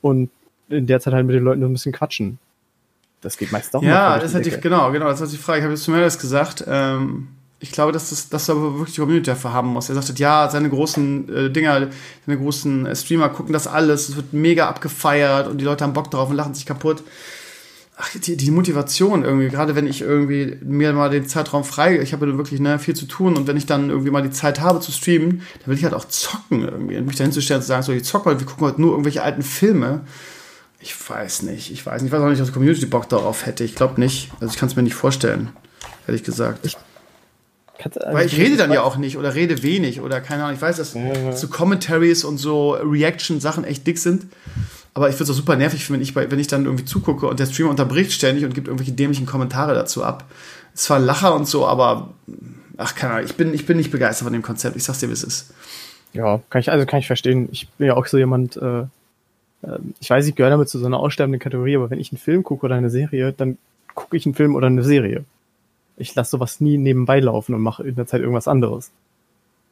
und 0.00 0.30
in 0.68 0.86
der 0.86 1.00
Zeit 1.00 1.14
halt 1.14 1.26
mit 1.26 1.34
den 1.36 1.44
Leuten 1.44 1.60
so 1.60 1.66
ein 1.66 1.72
bisschen 1.72 1.92
quatschen. 1.92 2.38
das 3.20 3.36
geht 3.36 3.52
meistens 3.52 3.74
auch 3.74 3.82
Ja, 3.82 4.18
das 4.18 4.34
hat 4.34 4.44
die, 4.44 4.50
genau, 4.50 4.90
genau, 4.90 5.06
das 5.06 5.20
ist 5.20 5.32
die 5.32 5.38
Frage. 5.38 5.58
Ich 5.58 5.64
habe 5.64 5.74
jetzt 5.74 5.84
zu 5.84 5.90
Melis 5.90 6.18
gesagt, 6.18 6.64
ähm, 6.66 7.28
ich 7.60 7.70
glaube, 7.70 7.92
dass 7.92 8.10
das, 8.10 8.28
dass 8.28 8.50
aber 8.50 8.74
wirklich 8.74 8.94
die 8.96 9.00
Community 9.00 9.30
dafür 9.30 9.52
haben 9.52 9.68
muss. 9.68 9.88
Er 9.88 9.94
sagte, 9.94 10.20
ja, 10.20 10.48
seine 10.50 10.68
großen 10.68 11.28
äh, 11.34 11.50
Dinger, 11.50 11.88
seine 12.26 12.38
großen 12.38 12.86
äh, 12.86 12.96
Streamer 12.96 13.28
gucken 13.28 13.52
das 13.52 13.68
alles, 13.68 14.08
es 14.08 14.16
wird 14.16 14.32
mega 14.32 14.68
abgefeiert 14.68 15.46
und 15.46 15.58
die 15.58 15.64
Leute 15.64 15.84
haben 15.84 15.92
Bock 15.92 16.10
drauf 16.10 16.30
und 16.30 16.36
lachen 16.36 16.54
sich 16.54 16.66
kaputt. 16.66 17.04
Ach, 18.04 18.10
die, 18.18 18.36
die 18.36 18.50
Motivation 18.50 19.22
irgendwie, 19.22 19.48
gerade 19.48 19.76
wenn 19.76 19.86
ich 19.86 20.00
irgendwie 20.00 20.56
mir 20.60 20.92
mal 20.92 21.08
den 21.08 21.28
Zeitraum 21.28 21.62
frei, 21.62 22.00
ich 22.00 22.12
habe 22.12 22.26
ja 22.26 22.36
wirklich 22.36 22.58
ne, 22.58 22.80
viel 22.80 22.96
zu 22.96 23.06
tun 23.06 23.36
und 23.36 23.46
wenn 23.46 23.56
ich 23.56 23.64
dann 23.64 23.90
irgendwie 23.90 24.10
mal 24.10 24.22
die 24.22 24.32
Zeit 24.32 24.60
habe 24.60 24.80
zu 24.80 24.90
streamen, 24.90 25.42
dann 25.60 25.66
will 25.66 25.76
ich 25.76 25.84
halt 25.84 25.94
auch 25.94 26.06
zocken 26.06 26.64
irgendwie. 26.64 26.96
Und 26.96 27.06
mich 27.06 27.14
dahin 27.14 27.30
zu 27.30 27.40
stellen 27.40 27.58
und 27.58 27.62
zu 27.62 27.68
sagen, 27.68 27.84
so, 27.84 27.92
ich 27.92 28.02
zocke 28.02 28.28
mal, 28.28 28.40
wir 28.40 28.46
gucken 28.46 28.66
heute 28.66 28.80
nur 28.80 28.90
irgendwelche 28.90 29.22
alten 29.22 29.42
Filme. 29.42 30.00
Ich 30.80 30.96
weiß 31.08 31.42
nicht, 31.42 31.70
ich 31.70 31.86
weiß 31.86 32.02
nicht, 32.02 32.12
ich 32.12 32.18
weiß 32.18 32.24
auch 32.24 32.28
nicht, 32.28 32.40
ob 32.40 32.46
die 32.46 32.52
Community 32.52 32.86
Bock 32.86 33.08
darauf 33.08 33.46
hätte. 33.46 33.62
Ich 33.62 33.76
glaube 33.76 34.00
nicht. 34.00 34.32
Also 34.40 34.52
ich 34.52 34.58
kann 34.58 34.68
es 34.68 34.74
mir 34.74 34.82
nicht 34.82 34.96
vorstellen, 34.96 35.50
ehrlich 36.08 36.24
gesagt. 36.24 36.66
Ich 36.66 36.76
Weil 38.10 38.26
ich 38.26 38.36
rede 38.36 38.56
dann 38.56 38.72
ja 38.72 38.82
auch 38.82 38.96
nicht 38.96 39.16
oder 39.16 39.36
rede 39.36 39.62
wenig 39.62 40.00
oder 40.00 40.20
keine 40.20 40.42
Ahnung. 40.42 40.56
Ich 40.56 40.62
weiß, 40.62 40.78
dass 40.78 40.94
ja. 40.94 41.30
so 41.36 41.46
Commentaries 41.46 42.24
und 42.24 42.38
so 42.38 42.72
Reaction-Sachen 42.72 43.62
echt 43.62 43.86
dick 43.86 43.98
sind. 43.98 44.26
Aber 44.94 45.08
ich 45.08 45.14
würde 45.14 45.24
es 45.24 45.30
auch 45.30 45.34
super 45.34 45.56
nervig 45.56 45.84
finden, 45.84 46.00
wenn 46.00 46.02
ich, 46.02 46.14
bei, 46.14 46.30
wenn 46.30 46.38
ich 46.38 46.48
dann 46.48 46.66
irgendwie 46.66 46.84
zugucke 46.84 47.26
und 47.26 47.40
der 47.40 47.46
Streamer 47.46 47.70
unterbricht 47.70 48.12
ständig 48.12 48.44
und 48.44 48.54
gibt 48.54 48.68
irgendwelche 48.68 48.92
dämlichen 48.92 49.26
Kommentare 49.26 49.74
dazu 49.74 50.04
ab. 50.04 50.24
Es 50.74 50.88
war 50.90 50.98
Lacher 50.98 51.34
und 51.34 51.48
so, 51.48 51.66
aber 51.66 52.12
ach, 52.76 52.94
keine 52.94 53.14
Ahnung, 53.14 53.26
ich 53.26 53.36
bin, 53.36 53.54
ich 53.54 53.66
bin 53.66 53.78
nicht 53.78 53.90
begeistert 53.90 54.24
von 54.24 54.32
dem 54.32 54.42
Konzept. 54.42 54.76
Ich 54.76 54.84
sag's 54.84 55.00
dir, 55.00 55.08
wie 55.08 55.14
es 55.14 55.24
ist. 55.24 55.54
Ja, 56.12 56.40
kann 56.50 56.60
ich, 56.60 56.70
also 56.70 56.84
kann 56.84 57.00
ich 57.00 57.06
verstehen. 57.06 57.48
Ich 57.52 57.68
bin 57.70 57.86
ja 57.86 57.96
auch 57.96 58.06
so 58.06 58.18
jemand, 58.18 58.56
äh, 58.56 58.80
äh 58.80 58.86
ich 60.00 60.10
weiß, 60.10 60.26
ich 60.26 60.34
gehöre 60.34 60.50
damit 60.50 60.68
zu 60.68 60.78
so 60.78 60.86
einer 60.86 61.00
aussterbenden 61.00 61.40
Kategorie, 61.40 61.76
aber 61.76 61.90
wenn 61.90 62.00
ich 62.00 62.12
einen 62.12 62.18
Film 62.18 62.42
gucke 62.42 62.66
oder 62.66 62.74
eine 62.74 62.90
Serie, 62.90 63.32
dann 63.32 63.56
gucke 63.94 64.16
ich 64.16 64.26
einen 64.26 64.34
Film 64.34 64.54
oder 64.54 64.66
eine 64.66 64.84
Serie 64.84 65.24
ich 65.96 66.14
lasse 66.14 66.32
sowas 66.32 66.60
nie 66.60 66.78
nebenbei 66.78 67.20
laufen 67.20 67.54
und 67.54 67.62
mache 67.62 67.86
in 67.86 67.94
der 67.94 68.06
Zeit 68.06 68.20
irgendwas 68.20 68.48
anderes. 68.48 68.90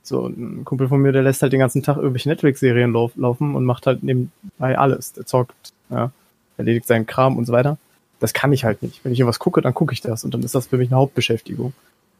So, 0.02 0.26
ein 0.26 0.64
Kumpel 0.64 0.88
von 0.88 1.00
mir, 1.00 1.12
der 1.12 1.22
lässt 1.22 1.42
halt 1.42 1.52
den 1.52 1.60
ganzen 1.60 1.82
Tag 1.82 1.96
irgendwelche 1.96 2.28
Netflix-Serien 2.28 2.92
lauf, 2.92 3.12
laufen 3.16 3.54
und 3.54 3.64
macht 3.64 3.86
halt 3.86 4.02
nebenbei 4.02 4.78
alles. 4.78 5.12
Der 5.12 5.26
zockt, 5.26 5.72
ja, 5.90 6.10
erledigt 6.56 6.86
seinen 6.86 7.06
Kram 7.06 7.36
und 7.36 7.44
so 7.44 7.52
weiter. 7.52 7.78
Das 8.18 8.32
kann 8.32 8.52
ich 8.52 8.64
halt 8.64 8.82
nicht. 8.82 9.04
Wenn 9.04 9.12
ich 9.12 9.20
irgendwas 9.20 9.38
gucke, 9.38 9.60
dann 9.60 9.74
gucke 9.74 9.92
ich 9.92 10.00
das 10.00 10.24
und 10.24 10.34
dann 10.34 10.42
ist 10.42 10.54
das 10.54 10.68
für 10.68 10.78
mich 10.78 10.90
eine 10.90 10.96
Hauptbeschäftigung. 10.96 11.72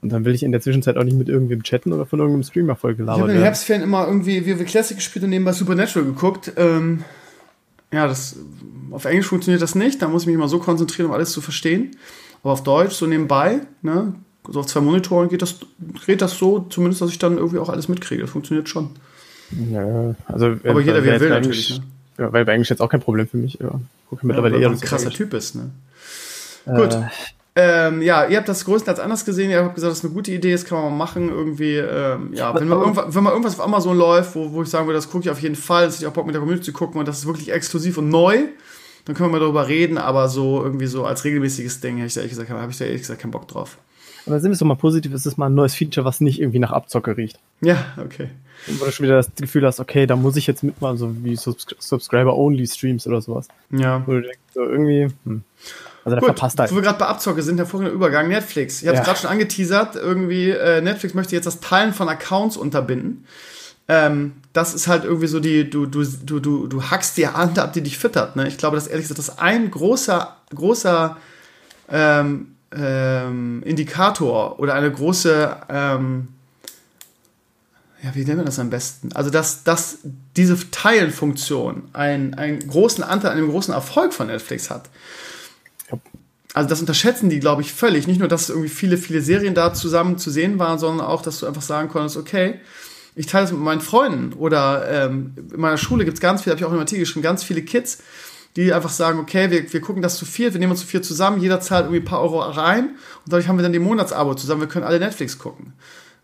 Und 0.03 0.11
dann 0.13 0.25
will 0.25 0.35
ich 0.35 0.43
in 0.43 0.53
der 0.53 0.63
Zwischenzeit 0.63 0.97
auch 0.97 1.05
nicht 1.05 1.17
mit 1.17 1.29
irgendwem 1.29 1.63
chatten 1.63 1.93
oder 1.93 2.07
von 2.07 2.21
irgendeinem 2.21 2.45
Streamer 2.45 2.75
voll 2.75 2.95
gelabert 2.95 3.19
Ich 3.19 3.23
habe 3.23 3.33
in 3.33 3.39
den 3.39 3.45
Herbstferien 3.45 3.85
immer 3.85 4.07
irgendwie 4.07 4.47
WoW 4.47 4.65
Classic 4.65 4.97
gespielt 4.97 5.25
und 5.25 5.31
nebenbei 5.31 5.53
Supernatural 5.53 6.07
geguckt. 6.07 6.53
Ähm, 6.57 7.05
ja, 7.93 8.07
das, 8.07 8.37
auf 8.93 9.05
Englisch 9.05 9.27
funktioniert 9.27 9.61
das 9.61 9.75
nicht. 9.75 10.01
Da 10.01 10.09
muss 10.09 10.23
ich 10.23 10.27
mich 10.27 10.37
immer 10.37 10.49
so 10.49 10.59
konzentrieren, 10.59 11.09
um 11.09 11.13
alles 11.13 11.33
zu 11.33 11.41
verstehen. 11.41 11.97
Aber 12.43 12.53
auf 12.53 12.63
Deutsch, 12.63 12.95
so 12.95 13.07
nebenbei, 13.07 13.61
ne, 13.83 14.15
so 14.49 14.61
auf 14.61 14.67
zwei 14.67 14.81
Monitoren 14.81 15.29
geht 15.29 15.43
das, 15.43 15.57
geht 16.07 16.23
das 16.23 16.39
so, 16.39 16.61
zumindest, 16.71 17.03
dass 17.03 17.11
ich 17.11 17.19
dann 17.19 17.37
irgendwie 17.37 17.59
auch 17.59 17.69
alles 17.69 17.89
mitkriege. 17.89 18.23
Das 18.23 18.31
funktioniert 18.31 18.69
schon. 18.69 18.91
Ja, 19.71 20.15
also. 20.27 20.57
Aber 20.65 20.81
jeder, 20.81 21.05
wie 21.05 21.09
er 21.09 21.21
will, 21.21 21.31
natürlich. 21.31 21.79
Ne? 21.79 21.85
Ja, 22.19 22.33
weil 22.33 22.49
Englisch 22.49 22.71
jetzt 22.71 22.81
auch 22.81 22.89
kein 22.89 23.01
Problem 23.01 23.27
für 23.27 23.37
mich. 23.37 23.59
Ja, 23.61 23.81
gucke 24.09 24.27
mittlerweile 24.27 24.57
ja, 24.57 24.63
eher. 24.63 24.71
ein 24.71 24.81
krasser 24.81 25.11
Typ 25.11 25.35
ist, 25.35 25.55
ne? 25.55 25.71
Äh, 26.67 26.77
Gut. 26.77 26.97
Ähm, 27.57 28.01
ja, 28.01 28.27
ihr 28.27 28.37
habt 28.37 28.49
das 28.49 28.65
größtenteils 28.65 29.01
anders 29.01 29.25
gesehen. 29.25 29.51
Ihr 29.51 29.65
habt 29.65 29.75
gesagt, 29.75 29.91
das 29.91 29.99
ist 29.99 30.05
eine 30.05 30.15
gute 30.15 30.31
Idee, 30.31 30.53
das 30.53 30.65
kann 30.65 30.79
man 30.79 30.91
mal 30.93 31.05
machen. 31.05 31.29
Irgendwie, 31.29 31.77
ähm, 31.77 32.33
ja, 32.33 32.55
wenn 32.55 32.69
man, 32.69 32.79
irgendwas, 32.79 33.15
wenn 33.15 33.25
man 33.25 33.33
irgendwas 33.33 33.59
auf 33.59 33.65
Amazon 33.65 33.97
läuft, 33.97 34.35
wo, 34.37 34.53
wo 34.53 34.63
ich 34.63 34.69
sagen 34.69 34.87
würde, 34.87 34.99
das 34.99 35.11
gucke 35.11 35.25
ich 35.25 35.31
auf 35.31 35.41
jeden 35.41 35.57
Fall, 35.57 35.87
dass 35.87 36.01
ich 36.01 36.07
auch 36.07 36.13
Bock 36.13 36.27
mit 36.27 36.35
der 36.35 36.41
Community 36.41 36.67
zu 36.67 36.73
gucken 36.73 37.01
und 37.01 37.09
das 37.09 37.19
ist 37.19 37.27
wirklich 37.27 37.53
exklusiv 37.53 37.99
und 37.99 38.09
neu, 38.09 38.45
dann 39.05 39.17
können 39.17 39.31
wir 39.31 39.33
mal 39.33 39.41
darüber 39.41 39.67
reden, 39.67 39.99
aber 39.99 40.29
so 40.29 40.63
irgendwie 40.63 40.87
so 40.87 41.05
als 41.05 41.25
regelmäßiges 41.25 41.81
Ding 41.81 41.97
habe 41.97 42.07
ich 42.07 42.15
da 42.15 42.21
ehrlich 42.21 42.31
gesagt, 42.31 42.51
habe 42.51 42.71
ich 42.71 42.79
da 42.79 42.85
ehrlich 42.85 43.01
gesagt 43.01 43.21
keinen 43.21 43.33
Bock 43.33 43.49
drauf. 43.49 43.79
Aber 44.27 44.41
sind 44.41 44.51
wir 44.51 44.59
doch 44.59 44.67
mal 44.67 44.75
positiv, 44.75 45.13
ist 45.15 45.27
es 45.27 45.37
mal 45.37 45.47
ein 45.47 45.55
neues 45.55 45.75
Feature, 45.75 46.05
was 46.05 46.21
nicht 46.21 46.41
irgendwie 46.41 46.59
nach 46.59 46.73
Abzocke 46.73 47.17
riecht. 47.17 47.39
Ja, 47.61 47.85
okay. 47.97 48.29
Wo 48.79 48.85
du 48.85 48.93
schon 48.93 49.05
wieder 49.05 49.17
das 49.17 49.31
Gefühl 49.35 49.67
hast, 49.67 49.81
okay, 49.81 50.07
da 50.07 50.17
muss 50.17 50.37
ich 50.37 50.47
jetzt 50.47 50.63
mitmachen, 50.63 50.99
so 50.99 51.25
wie 51.25 51.37
Subs 51.37 51.67
Subscriber-Only-Streams 51.79 53.07
oder 53.07 53.21
sowas. 53.23 53.49
Ja. 53.71 54.03
Wo 54.07 54.13
du 54.13 54.23
denkst, 54.23 54.39
so 54.55 54.63
irgendwie, 54.63 55.09
hm. 55.25 55.43
Also 56.05 56.17
da 56.17 56.23
verpasst 56.23 56.59
halt. 56.59 56.71
Wo 56.71 56.77
wir 56.77 56.83
gerade 56.83 56.99
bei 56.99 57.07
Abzocke 57.07 57.43
sind, 57.43 57.59
hervorragender 57.59 57.95
Übergang, 57.95 58.29
Netflix. 58.29 58.83
Ich 58.83 58.89
habe 58.89 58.95
es 58.95 59.01
ja. 59.01 59.05
gerade 59.05 59.19
schon 59.19 59.31
angeteasert, 59.31 59.97
irgendwie, 59.97 60.51
äh, 60.51 60.81
Netflix 60.81 61.15
möchte 61.15 61.37
jetzt 61.37 61.47
das 61.47 61.61
Teilen 61.61 61.93
von 61.93 62.09
Accounts 62.09 62.57
unterbinden. 62.57 63.27
Ähm, 63.89 64.35
das 64.53 64.73
ist 64.73 64.89
halt 64.89 65.05
irgendwie 65.05 65.27
so 65.27 65.41
die, 65.41 65.69
du, 65.69 65.87
du, 65.87 66.05
du, 66.05 66.41
du, 66.41 66.67
du 66.69 66.83
hackst 66.85 67.17
die 67.17 67.27
Hand 67.27 67.59
ab, 67.59 67.73
die 67.73 67.83
dich 67.83 67.99
füttert. 67.99 68.37
Ne? 68.37 68.49
Ich 68.49 68.57
glaube, 68.57 68.77
dass 68.77 68.87
ehrlich 68.87 69.05
gesagt, 69.05 69.19
das 69.19 69.29
ist 69.29 69.39
ein 69.41 69.71
großer, 69.71 70.37
großer 70.55 71.17
ähm, 71.91 72.55
ähm, 72.75 73.63
Indikator 73.65 74.59
oder 74.59 74.75
eine 74.75 74.91
große, 74.91 75.57
ähm, 75.69 76.29
ja, 78.03 78.15
wie 78.15 78.25
nennen 78.25 78.39
wir 78.39 78.45
das 78.45 78.59
am 78.59 78.71
besten? 78.71 79.13
Also, 79.13 79.31
dass, 79.31 79.65
dass 79.65 79.99
diese 80.37 80.71
Teilenfunktion 80.71 81.89
einen, 81.93 82.35
einen 82.35 82.67
großen 82.67 83.05
Anteil 83.05 83.33
an 83.33 83.37
dem 83.39 83.51
großen 83.51 83.75
Erfolg 83.75 84.15
von 84.15 84.29
Netflix 84.29 84.71
hat. 84.71 84.89
Also 86.53 86.69
das 86.69 86.81
unterschätzen 86.81 87.31
die, 87.31 87.39
glaube 87.39 87.63
ich, 87.63 87.73
völlig. 87.73 88.09
Nicht 88.09 88.19
nur, 88.19 88.29
dass 88.29 88.49
irgendwie 88.49 88.69
viele, 88.69 88.97
viele 88.97 89.21
Serien 89.21 89.55
da 89.55 89.73
zusammen 89.73 90.19
zu 90.19 90.31
sehen 90.31 90.59
waren, 90.59 90.79
sondern 90.79 91.07
auch, 91.07 91.23
dass 91.23 91.39
du 91.39 91.47
einfach 91.47 91.63
sagen 91.63 91.89
konntest, 91.89 92.17
okay, 92.17 92.59
ich 93.15 93.27
teile 93.27 93.45
das 93.45 93.53
mit 93.53 93.61
meinen 93.61 93.81
Freunden 93.81 94.33
oder 94.33 94.89
ähm, 94.89 95.35
in 95.53 95.61
meiner 95.61 95.77
Schule 95.77 96.05
gibt 96.05 96.17
es 96.17 96.21
ganz 96.21 96.43
viele, 96.43 96.53
habe 96.53 96.61
ich 96.61 96.67
auch 96.67 96.73
in 96.73 96.79
Artikel 96.79 97.01
geschrieben, 97.01 97.23
ganz 97.23 97.45
viele 97.45 97.63
Kids, 97.63 97.99
die 98.57 98.73
einfach 98.73 98.91
sagen, 98.91 99.19
okay, 99.19 99.51
wir, 99.51 99.73
wir 99.73 99.81
gucken 99.81 100.03
das 100.03 100.17
zu 100.17 100.25
viert, 100.25 100.55
wir 100.55 100.61
nehmen 100.61 100.73
uns 100.73 100.81
zu 100.81 100.87
viert 100.87 101.05
zusammen, 101.05 101.41
jeder 101.41 101.61
zahlt 101.61 101.85
irgendwie 101.85 102.01
ein 102.01 102.05
paar 102.05 102.21
Euro 102.21 102.41
rein 102.41 102.91
und 103.25 103.33
dadurch 103.33 103.49
haben 103.49 103.59
wir 103.59 103.63
dann 103.63 103.73
die 103.73 103.79
Monatsabo 103.79 104.35
zusammen, 104.35 104.63
wir 104.63 104.69
können 104.69 104.85
alle 104.85 104.99
Netflix 104.99 105.39
gucken. 105.39 105.73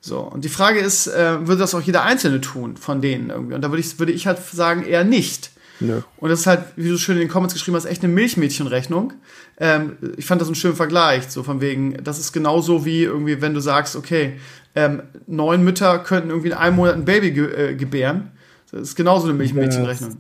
So, 0.01 0.21
und 0.21 0.45
die 0.45 0.49
Frage 0.49 0.79
ist, 0.79 1.09
äh, 1.09 1.47
würde 1.47 1.59
das 1.59 1.75
auch 1.75 1.81
jeder 1.81 2.05
Einzelne 2.05 2.41
tun 2.41 2.77
von 2.77 3.01
denen 3.01 3.31
irgendwie? 3.31 3.55
Und 3.55 3.63
da 3.63 3.71
würde 3.71 3.81
ich, 3.81 3.99
würde 3.99 4.13
ich 4.13 4.27
halt 4.27 4.39
sagen, 4.39 4.85
eher 4.85 5.05
nicht. 5.05 5.51
Nö. 5.81 6.01
Und 6.19 6.31
das 6.31 6.41
ist 6.41 6.47
halt, 6.47 6.65
wie 6.77 6.89
du 6.89 6.97
schön 6.97 7.17
in 7.17 7.23
den 7.23 7.29
Comments 7.29 7.53
geschrieben 7.53 7.77
hast, 7.77 7.87
echt 7.87 8.03
eine 8.03 8.13
Milchmädchenrechnung. 8.13 9.13
Ähm, 9.59 9.97
ich 10.17 10.25
fand 10.25 10.41
das 10.41 10.49
einen 10.49 10.55
schönen 10.55 10.77
Vergleich, 10.77 11.29
so 11.29 11.43
von 11.43 11.61
wegen, 11.61 12.03
das 12.03 12.19
ist 12.19 12.33
genauso 12.33 12.85
wie 12.85 13.03
irgendwie, 13.03 13.41
wenn 13.43 13.53
du 13.53 13.61
sagst, 13.61 13.97
okay, 13.97 14.39
ähm, 14.75 15.03
neun 15.27 15.65
Mütter 15.65 15.99
könnten 15.99 16.31
irgendwie 16.31 16.49
in 16.49 16.55
einem 16.55 16.77
Monat 16.77 16.95
ein 16.95 17.05
Baby 17.05 17.33
ge 17.33 17.71
äh, 17.71 17.75
gebären. 17.75 18.31
Das 18.71 18.83
ist 18.83 18.97
genauso 18.97 19.25
eine 19.25 19.35
Milchmädchenrechnung. 19.35 20.17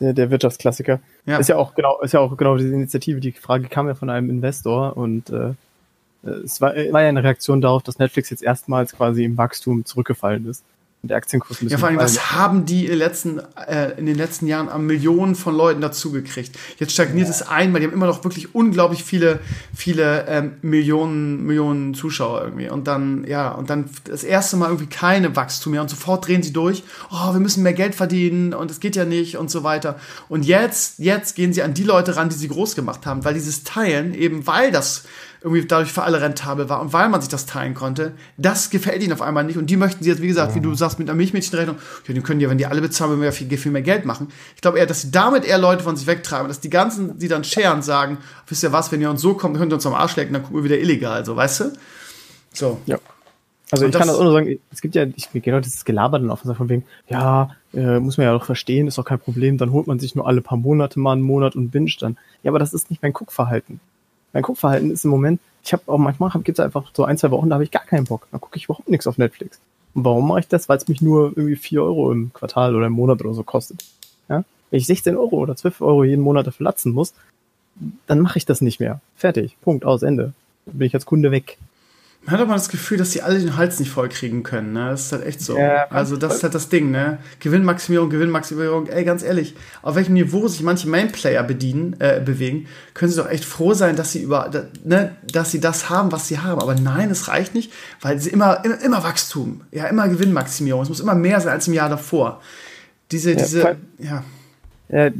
Der, 0.00 0.12
der 0.12 0.30
Wirtschaftsklassiker. 0.30 0.98
Ja. 1.24 1.38
Ist 1.38 1.48
ja 1.48 1.56
auch 1.56 1.74
genau, 1.74 2.00
ist 2.00 2.12
ja 2.12 2.20
auch 2.20 2.36
genau 2.36 2.56
diese 2.56 2.74
Initiative. 2.74 3.20
Die 3.20 3.32
Frage 3.32 3.68
kam 3.68 3.86
ja 3.86 3.94
von 3.94 4.10
einem 4.10 4.28
Investor 4.28 4.96
und 4.96 5.30
äh, 5.30 5.52
es 6.44 6.60
war, 6.60 6.74
war 6.74 7.02
ja 7.02 7.08
eine 7.08 7.22
Reaktion 7.22 7.60
darauf, 7.60 7.82
dass 7.82 7.98
Netflix 7.98 8.30
jetzt 8.30 8.42
erstmals 8.42 8.92
quasi 8.92 9.24
im 9.24 9.36
Wachstum 9.36 9.84
zurückgefallen 9.84 10.48
ist 10.48 10.64
der 11.08 11.16
Aktienkurs 11.16 11.60
Ja, 11.60 11.78
vor 11.78 11.88
allem, 11.88 11.98
was 11.98 12.32
haben 12.32 12.66
die 12.66 12.86
in, 12.86 12.98
letzten, 12.98 13.40
äh, 13.66 13.92
in 13.98 14.06
den 14.06 14.16
letzten 14.16 14.46
Jahren 14.46 14.68
an 14.68 14.86
Millionen 14.86 15.34
von 15.34 15.54
Leuten 15.54 15.80
dazugekriegt? 15.80 16.56
Jetzt 16.78 16.92
stagniert 16.92 17.28
ja. 17.28 17.34
es 17.34 17.42
ein, 17.42 17.72
weil 17.72 17.80
die 17.80 17.86
haben 17.86 17.92
immer 17.92 18.06
noch 18.06 18.24
wirklich 18.24 18.54
unglaublich 18.54 19.04
viele, 19.04 19.40
viele 19.74 20.26
ähm, 20.28 20.52
Millionen, 20.62 21.44
Millionen 21.44 21.94
Zuschauer 21.94 22.42
irgendwie. 22.42 22.68
Und 22.68 22.86
dann, 22.86 23.24
ja, 23.26 23.50
und 23.52 23.70
dann 23.70 23.90
das 24.04 24.24
erste 24.24 24.56
Mal 24.56 24.66
irgendwie 24.66 24.86
keine 24.86 25.36
Wachstum 25.36 25.72
mehr 25.72 25.82
und 25.82 25.90
sofort 25.90 26.26
drehen 26.26 26.42
sie 26.42 26.52
durch. 26.52 26.82
Oh, 27.10 27.32
wir 27.32 27.40
müssen 27.40 27.62
mehr 27.62 27.72
Geld 27.72 27.94
verdienen 27.94 28.54
und 28.54 28.70
es 28.70 28.80
geht 28.80 28.96
ja 28.96 29.04
nicht 29.04 29.36
und 29.36 29.50
so 29.50 29.62
weiter. 29.64 29.98
Und 30.28 30.44
jetzt, 30.44 30.98
jetzt 30.98 31.34
gehen 31.34 31.52
sie 31.52 31.62
an 31.62 31.74
die 31.74 31.84
Leute 31.84 32.16
ran, 32.16 32.28
die 32.28 32.36
sie 32.36 32.48
groß 32.48 32.74
gemacht 32.74 33.06
haben, 33.06 33.24
weil 33.24 33.34
dieses 33.34 33.64
Teilen 33.64 34.14
eben, 34.14 34.46
weil 34.46 34.72
das 34.72 35.04
irgendwie 35.44 35.66
dadurch 35.66 35.92
für 35.92 36.02
alle 36.02 36.22
rentabel 36.22 36.70
war 36.70 36.80
und 36.80 36.94
weil 36.94 37.10
man 37.10 37.20
sich 37.20 37.28
das 37.28 37.44
teilen 37.44 37.74
konnte, 37.74 38.14
das 38.38 38.70
gefällt 38.70 39.02
ihnen 39.02 39.12
auf 39.12 39.20
einmal 39.20 39.44
nicht 39.44 39.58
und 39.58 39.68
die 39.68 39.76
möchten 39.76 40.02
sie 40.02 40.08
jetzt, 40.08 40.22
wie 40.22 40.26
gesagt, 40.26 40.52
ja. 40.52 40.56
wie 40.56 40.60
du 40.62 40.74
sagst, 40.74 40.98
mit 40.98 41.06
einer 41.06 41.16
Milchmädchenrechnung, 41.18 41.76
ja, 42.08 42.14
die 42.14 42.20
können 42.22 42.40
ja, 42.40 42.48
wenn 42.48 42.56
die 42.56 42.64
alle 42.64 42.80
bezahlen, 42.80 43.18
mehr 43.18 43.30
viel, 43.30 43.54
viel 43.58 43.70
mehr 43.70 43.82
Geld 43.82 44.06
machen. 44.06 44.28
Ich 44.54 44.62
glaube 44.62 44.78
eher, 44.78 44.86
dass 44.86 45.02
sie 45.02 45.10
damit 45.10 45.44
eher 45.44 45.58
Leute 45.58 45.84
von 45.84 45.96
sich 45.96 46.06
wegtreiben, 46.06 46.48
dass 46.48 46.60
die 46.60 46.70
ganzen, 46.70 47.18
die 47.18 47.28
dann 47.28 47.44
scheren, 47.44 47.82
sagen, 47.82 48.16
wisst 48.48 48.62
ihr 48.62 48.72
was, 48.72 48.90
wenn 48.90 49.02
ihr 49.02 49.10
uns 49.10 49.20
so 49.20 49.34
kommt, 49.34 49.58
könnt 49.58 49.70
ihr 49.70 49.74
uns 49.74 49.84
am 49.84 49.92
Arsch 49.92 50.16
lecken, 50.16 50.32
dann 50.32 50.42
gucken 50.42 50.56
wir 50.56 50.64
wieder 50.64 50.78
illegal, 50.78 51.26
so, 51.26 51.36
weißt 51.36 51.60
du? 51.60 51.72
So. 52.54 52.80
Ja. 52.86 52.98
Also 53.70 53.84
und 53.84 53.90
ich 53.90 53.98
kann 53.98 54.08
das 54.08 54.16
auch 54.16 54.24
nur 54.24 54.32
sagen, 54.32 54.58
es 54.72 54.80
gibt 54.80 54.94
ja, 54.94 55.04
ich 55.14 55.28
genau 55.30 55.60
dieses 55.60 55.84
Gelaber 55.84 56.18
dann 56.18 56.30
offen 56.30 56.54
von 56.54 56.70
wegen, 56.70 56.84
ja, 57.08 57.50
äh, 57.74 57.98
muss 57.98 58.16
man 58.16 58.26
ja 58.26 58.32
doch 58.32 58.46
verstehen, 58.46 58.86
ist 58.86 58.96
doch 58.96 59.04
kein 59.04 59.18
Problem, 59.18 59.58
dann 59.58 59.72
holt 59.72 59.86
man 59.86 59.98
sich 59.98 60.14
nur 60.14 60.26
alle 60.26 60.40
paar 60.40 60.56
Monate 60.56 60.98
mal 61.00 61.12
einen 61.12 61.22
Monat 61.22 61.54
und 61.54 61.70
binge 61.70 61.90
dann. 62.00 62.16
Ja, 62.42 62.50
aber 62.50 62.58
das 62.58 62.72
ist 62.72 62.88
nicht 62.88 63.02
mein 63.02 63.12
Guckverhalten. 63.12 63.80
Mein 64.34 64.42
Guckverhalten 64.42 64.90
ist 64.90 65.04
im 65.04 65.10
Moment, 65.10 65.40
ich 65.64 65.72
habe 65.72 65.84
auch 65.86 65.96
manchmal 65.96 66.30
gibt 66.42 66.58
es 66.58 66.64
einfach 66.64 66.90
so 66.92 67.04
ein, 67.04 67.16
zwei 67.16 67.30
Wochen, 67.30 67.48
da 67.48 67.54
habe 67.54 67.64
ich 67.64 67.70
gar 67.70 67.86
keinen 67.86 68.04
Bock. 68.04 68.26
Da 68.30 68.38
gucke 68.38 68.58
ich 68.58 68.64
überhaupt 68.64 68.90
nichts 68.90 69.06
auf 69.06 69.16
Netflix. 69.16 69.58
Und 69.94 70.04
warum 70.04 70.28
mache 70.28 70.40
ich 70.40 70.48
das? 70.48 70.68
Weil 70.68 70.76
es 70.76 70.88
mich 70.88 71.00
nur 71.00 71.32
irgendwie 71.36 71.56
vier 71.56 71.82
Euro 71.82 72.12
im 72.12 72.32
Quartal 72.34 72.76
oder 72.76 72.86
im 72.88 72.92
Monat 72.92 73.22
oder 73.22 73.32
so 73.32 73.44
kostet. 73.44 73.84
Ja? 74.28 74.44
Wenn 74.70 74.78
ich 74.78 74.86
16 74.86 75.16
Euro 75.16 75.36
oder 75.36 75.56
12 75.56 75.80
Euro 75.80 76.04
jeden 76.04 76.20
Monat 76.20 76.46
dafür 76.46 76.64
latzen 76.64 76.92
muss, 76.92 77.14
dann 78.06 78.20
mache 78.20 78.38
ich 78.38 78.44
das 78.44 78.60
nicht 78.60 78.80
mehr. 78.80 79.00
Fertig. 79.16 79.56
Punkt. 79.62 79.84
Aus. 79.84 80.02
Ende. 80.02 80.34
Dann 80.66 80.78
bin 80.78 80.86
ich 80.86 80.94
als 80.94 81.06
Kunde 81.06 81.30
weg. 81.30 81.56
Man 82.24 82.34
hat 82.34 82.40
aber 82.40 82.54
das 82.54 82.70
Gefühl, 82.70 82.96
dass 82.96 83.12
sie 83.12 83.20
alle 83.20 83.38
den 83.38 83.58
Hals 83.58 83.78
nicht 83.78 83.90
voll 83.90 84.08
kriegen 84.08 84.42
können, 84.42 84.72
ne? 84.72 84.88
Das 84.90 85.06
ist 85.06 85.12
halt 85.12 85.26
echt 85.26 85.42
so. 85.42 85.58
Ja, 85.58 85.88
also 85.90 86.16
das 86.16 86.36
ist 86.36 86.42
halt 86.42 86.54
das 86.54 86.70
Ding, 86.70 86.90
ne? 86.90 87.18
Gewinnmaximierung, 87.40 88.08
Gewinnmaximierung. 88.08 88.86
Ey, 88.86 89.04
ganz 89.04 89.22
ehrlich, 89.22 89.54
auf 89.82 89.94
welchem 89.94 90.14
Niveau 90.14 90.48
sich 90.48 90.62
manche 90.62 90.88
Mainplayer 90.88 91.42
bedienen, 91.42 91.96
äh, 91.98 92.22
bewegen, 92.24 92.66
können 92.94 93.12
sie 93.12 93.18
doch 93.18 93.28
echt 93.28 93.44
froh 93.44 93.74
sein, 93.74 93.96
dass 93.96 94.12
sie 94.12 94.22
über, 94.22 94.50
ne, 94.84 95.16
dass 95.30 95.50
sie 95.50 95.60
das 95.60 95.90
haben, 95.90 96.12
was 96.12 96.26
sie 96.26 96.38
haben. 96.38 96.62
Aber 96.62 96.74
nein, 96.74 97.10
es 97.10 97.28
reicht 97.28 97.54
nicht, 97.54 97.70
weil 98.00 98.18
sie 98.18 98.30
immer, 98.30 98.64
immer, 98.64 98.80
immer 98.82 99.04
Wachstum, 99.04 99.60
ja, 99.70 99.86
immer 99.86 100.08
Gewinnmaximierung. 100.08 100.82
Es 100.82 100.88
muss 100.88 101.00
immer 101.00 101.14
mehr 101.14 101.40
sein 101.42 101.52
als 101.52 101.68
im 101.68 101.74
Jahr 101.74 101.90
davor. 101.90 102.40
Diese, 103.12 103.32
ja, 103.32 103.36
diese, 103.36 103.76
ja. 103.98 104.24
ja 104.88 105.10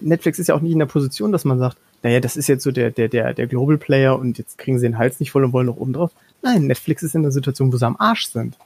Netflix 0.00 0.38
ist 0.38 0.46
ja 0.46 0.54
auch 0.54 0.62
nicht 0.62 0.72
in 0.72 0.78
der 0.78 0.86
Position, 0.86 1.30
dass 1.30 1.44
man 1.44 1.58
sagt, 1.58 1.76
naja, 2.02 2.20
das 2.20 2.36
ist 2.36 2.48
jetzt 2.48 2.64
so 2.64 2.72
der, 2.72 2.90
der, 2.90 3.08
der, 3.08 3.32
der 3.34 3.46
Global 3.46 3.78
Player 3.78 4.18
und 4.18 4.38
jetzt 4.38 4.58
kriegen 4.58 4.78
sie 4.78 4.86
den 4.86 4.98
Hals 4.98 5.20
nicht 5.20 5.30
voll 5.30 5.44
und 5.44 5.52
wollen 5.52 5.66
noch 5.66 5.76
oben 5.76 5.92
drauf. 5.92 6.10
Nein, 6.42 6.66
Netflix 6.66 7.02
ist 7.02 7.14
in 7.14 7.22
der 7.22 7.30
Situation, 7.30 7.72
wo 7.72 7.76
sie 7.76 7.86
am 7.86 7.96
Arsch 7.98 8.26
sind. 8.26 8.56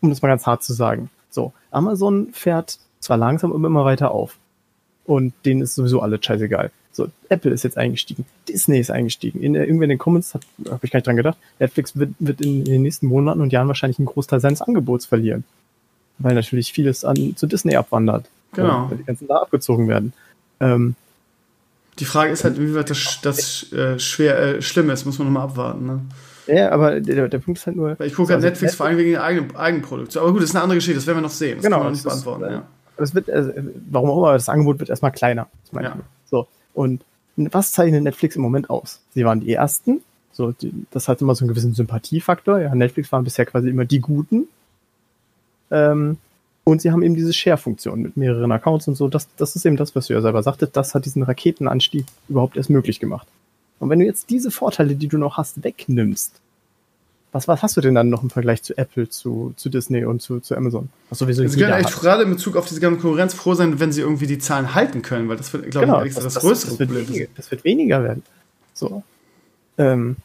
Um 0.00 0.08
das 0.08 0.22
mal 0.22 0.28
ganz 0.28 0.46
hart 0.46 0.62
zu 0.62 0.72
sagen. 0.72 1.10
So, 1.30 1.52
Amazon 1.70 2.28
fährt 2.32 2.78
zwar 3.00 3.16
langsam, 3.16 3.52
aber 3.52 3.66
immer 3.66 3.84
weiter 3.84 4.10
auf. 4.10 4.36
Und 5.04 5.34
denen 5.44 5.62
ist 5.62 5.74
sowieso 5.74 6.00
alles 6.00 6.24
scheißegal. 6.24 6.70
So, 6.92 7.08
Apple 7.28 7.52
ist 7.52 7.62
jetzt 7.62 7.78
eingestiegen, 7.78 8.24
Disney 8.48 8.80
ist 8.80 8.90
eingestiegen. 8.90 9.40
In, 9.40 9.54
irgendwie 9.54 9.84
in 9.84 9.90
den 9.90 9.98
Comments 9.98 10.34
habe 10.34 10.80
ich 10.82 10.90
gar 10.90 10.98
nicht 10.98 11.06
dran 11.06 11.16
gedacht. 11.16 11.38
Netflix 11.58 11.96
wird, 11.96 12.10
wird 12.18 12.40
in, 12.40 12.60
in, 12.60 12.64
den 12.64 12.82
nächsten 12.82 13.06
Monaten 13.06 13.40
und 13.40 13.52
Jahren 13.52 13.68
wahrscheinlich 13.68 13.98
einen 13.98 14.06
Großteil 14.06 14.40
seines 14.40 14.62
Angebots 14.62 15.06
verlieren. 15.06 15.44
Weil 16.18 16.34
natürlich 16.34 16.72
vieles 16.72 17.04
an 17.04 17.36
zu 17.36 17.46
Disney 17.46 17.76
abwandert. 17.76 18.26
Genau. 18.52 18.90
Weil 18.90 18.98
die 18.98 19.04
ganzen 19.04 19.28
da 19.28 19.36
abgezogen 19.36 19.86
werden. 19.86 20.12
Ähm, 20.60 20.96
die 21.98 22.04
Frage 22.04 22.32
ist 22.32 22.44
halt, 22.44 22.60
wie 22.60 22.74
weit 22.74 22.90
das, 22.90 23.18
das 23.22 23.72
äh, 23.72 23.98
schwer 23.98 24.38
äh, 24.38 24.62
schlimm 24.62 24.90
ist, 24.90 25.04
muss 25.04 25.18
man 25.18 25.28
nochmal 25.28 25.44
abwarten. 25.44 25.86
Ne? 25.86 26.00
Ja, 26.46 26.70
aber 26.70 27.00
der, 27.00 27.28
der 27.28 27.38
Punkt 27.38 27.58
ist 27.58 27.66
halt 27.66 27.76
nur. 27.76 28.00
Ich 28.00 28.14
gucke 28.14 28.32
halt 28.32 28.36
also 28.36 28.48
Netflix 28.48 28.74
vor 28.74 28.86
allem 28.86 28.98
wegen 28.98 29.10
der 29.10 29.22
eigenen 29.22 29.54
Eigenproduktion. 29.54 30.22
Aber 30.22 30.32
gut, 30.32 30.42
das 30.42 30.50
ist 30.50 30.56
eine 30.56 30.62
andere 30.62 30.78
Geschichte, 30.78 30.98
das 30.98 31.06
werden 31.06 31.18
wir 31.18 31.22
noch 31.22 31.30
sehen. 31.30 31.56
Das 31.56 31.64
genau, 31.64 31.76
kann 31.78 31.86
man 31.86 31.92
nicht 31.92 32.04
beantworten. 32.04 32.44
Ist, 32.44 32.50
ja. 32.50 32.66
Das 32.96 33.14
wird, 33.14 33.30
also, 33.30 33.52
warum 33.90 34.10
auch 34.10 34.18
immer, 34.18 34.32
das 34.32 34.48
Angebot 34.48 34.78
wird 34.78 34.90
erstmal 34.90 35.12
kleiner. 35.12 35.46
Ja. 35.72 35.96
So. 36.30 36.48
Und 36.74 37.02
was 37.36 37.72
zeichnet 37.72 38.02
Netflix 38.02 38.34
im 38.36 38.42
Moment 38.42 38.70
aus? 38.70 39.00
Sie 39.14 39.24
waren 39.24 39.40
die 39.40 39.52
ersten. 39.52 40.00
So, 40.32 40.52
die, 40.52 40.86
das 40.90 41.08
hat 41.08 41.20
immer 41.20 41.34
so 41.34 41.44
einen 41.44 41.48
gewissen 41.48 41.74
Sympathiefaktor. 41.74 42.60
Ja, 42.60 42.74
Netflix 42.74 43.12
waren 43.12 43.24
bisher 43.24 43.46
quasi 43.46 43.68
immer 43.68 43.84
die 43.84 44.00
Guten. 44.00 44.48
Ähm, 45.70 46.16
und 46.68 46.82
sie 46.82 46.92
haben 46.92 47.02
eben 47.02 47.14
diese 47.14 47.32
Share-Funktion 47.32 48.02
mit 48.02 48.18
mehreren 48.18 48.52
Accounts 48.52 48.88
und 48.88 48.94
so. 48.94 49.08
Das, 49.08 49.26
das 49.38 49.56
ist 49.56 49.64
eben 49.64 49.76
das, 49.76 49.94
was 49.94 50.08
du 50.08 50.12
ja 50.12 50.20
selber 50.20 50.42
sagtest. 50.42 50.76
Das 50.76 50.94
hat 50.94 51.06
diesen 51.06 51.22
Raketenanstieg 51.22 52.04
überhaupt 52.28 52.58
erst 52.58 52.68
möglich 52.68 53.00
gemacht. 53.00 53.26
Und 53.78 53.88
wenn 53.88 53.98
du 54.00 54.04
jetzt 54.04 54.28
diese 54.28 54.50
Vorteile, 54.50 54.94
die 54.94 55.08
du 55.08 55.16
noch 55.16 55.38
hast, 55.38 55.64
wegnimmst, 55.64 56.40
was, 57.32 57.48
was 57.48 57.62
hast 57.62 57.78
du 57.78 57.80
denn 57.80 57.94
dann 57.94 58.10
noch 58.10 58.22
im 58.22 58.28
Vergleich 58.28 58.62
zu 58.62 58.76
Apple, 58.76 59.08
zu, 59.08 59.54
zu 59.56 59.70
Disney 59.70 60.04
und 60.04 60.20
zu, 60.20 60.40
zu 60.40 60.56
Amazon? 60.56 60.90
Was 61.08 61.18
sowieso 61.18 61.46
sie 61.46 61.58
können 61.58 61.72
echt 61.72 62.00
gerade 62.00 62.24
in 62.24 62.30
Bezug 62.30 62.56
auf 62.56 62.66
diese 62.66 62.80
ganze 62.80 63.00
Konkurrenz 63.00 63.32
froh 63.32 63.54
sein, 63.54 63.80
wenn 63.80 63.92
sie 63.92 64.02
irgendwie 64.02 64.26
die 64.26 64.38
Zahlen 64.38 64.74
halten 64.74 65.00
können, 65.00 65.30
weil 65.30 65.38
das 65.38 65.50
wird, 65.54 65.70
glaube 65.70 65.86
genau, 65.86 66.02
ich, 66.02 66.14
das, 66.14 66.24
das, 66.24 66.34
das 66.34 66.42
größere 66.42 66.70
das 66.70 66.78
Problem. 66.78 67.08
Weniger, 67.08 67.26
das 67.34 67.50
wird 67.50 67.64
weniger 67.64 68.04
werden. 68.04 68.22
So. 68.74 69.02
Ähm, 69.78 70.16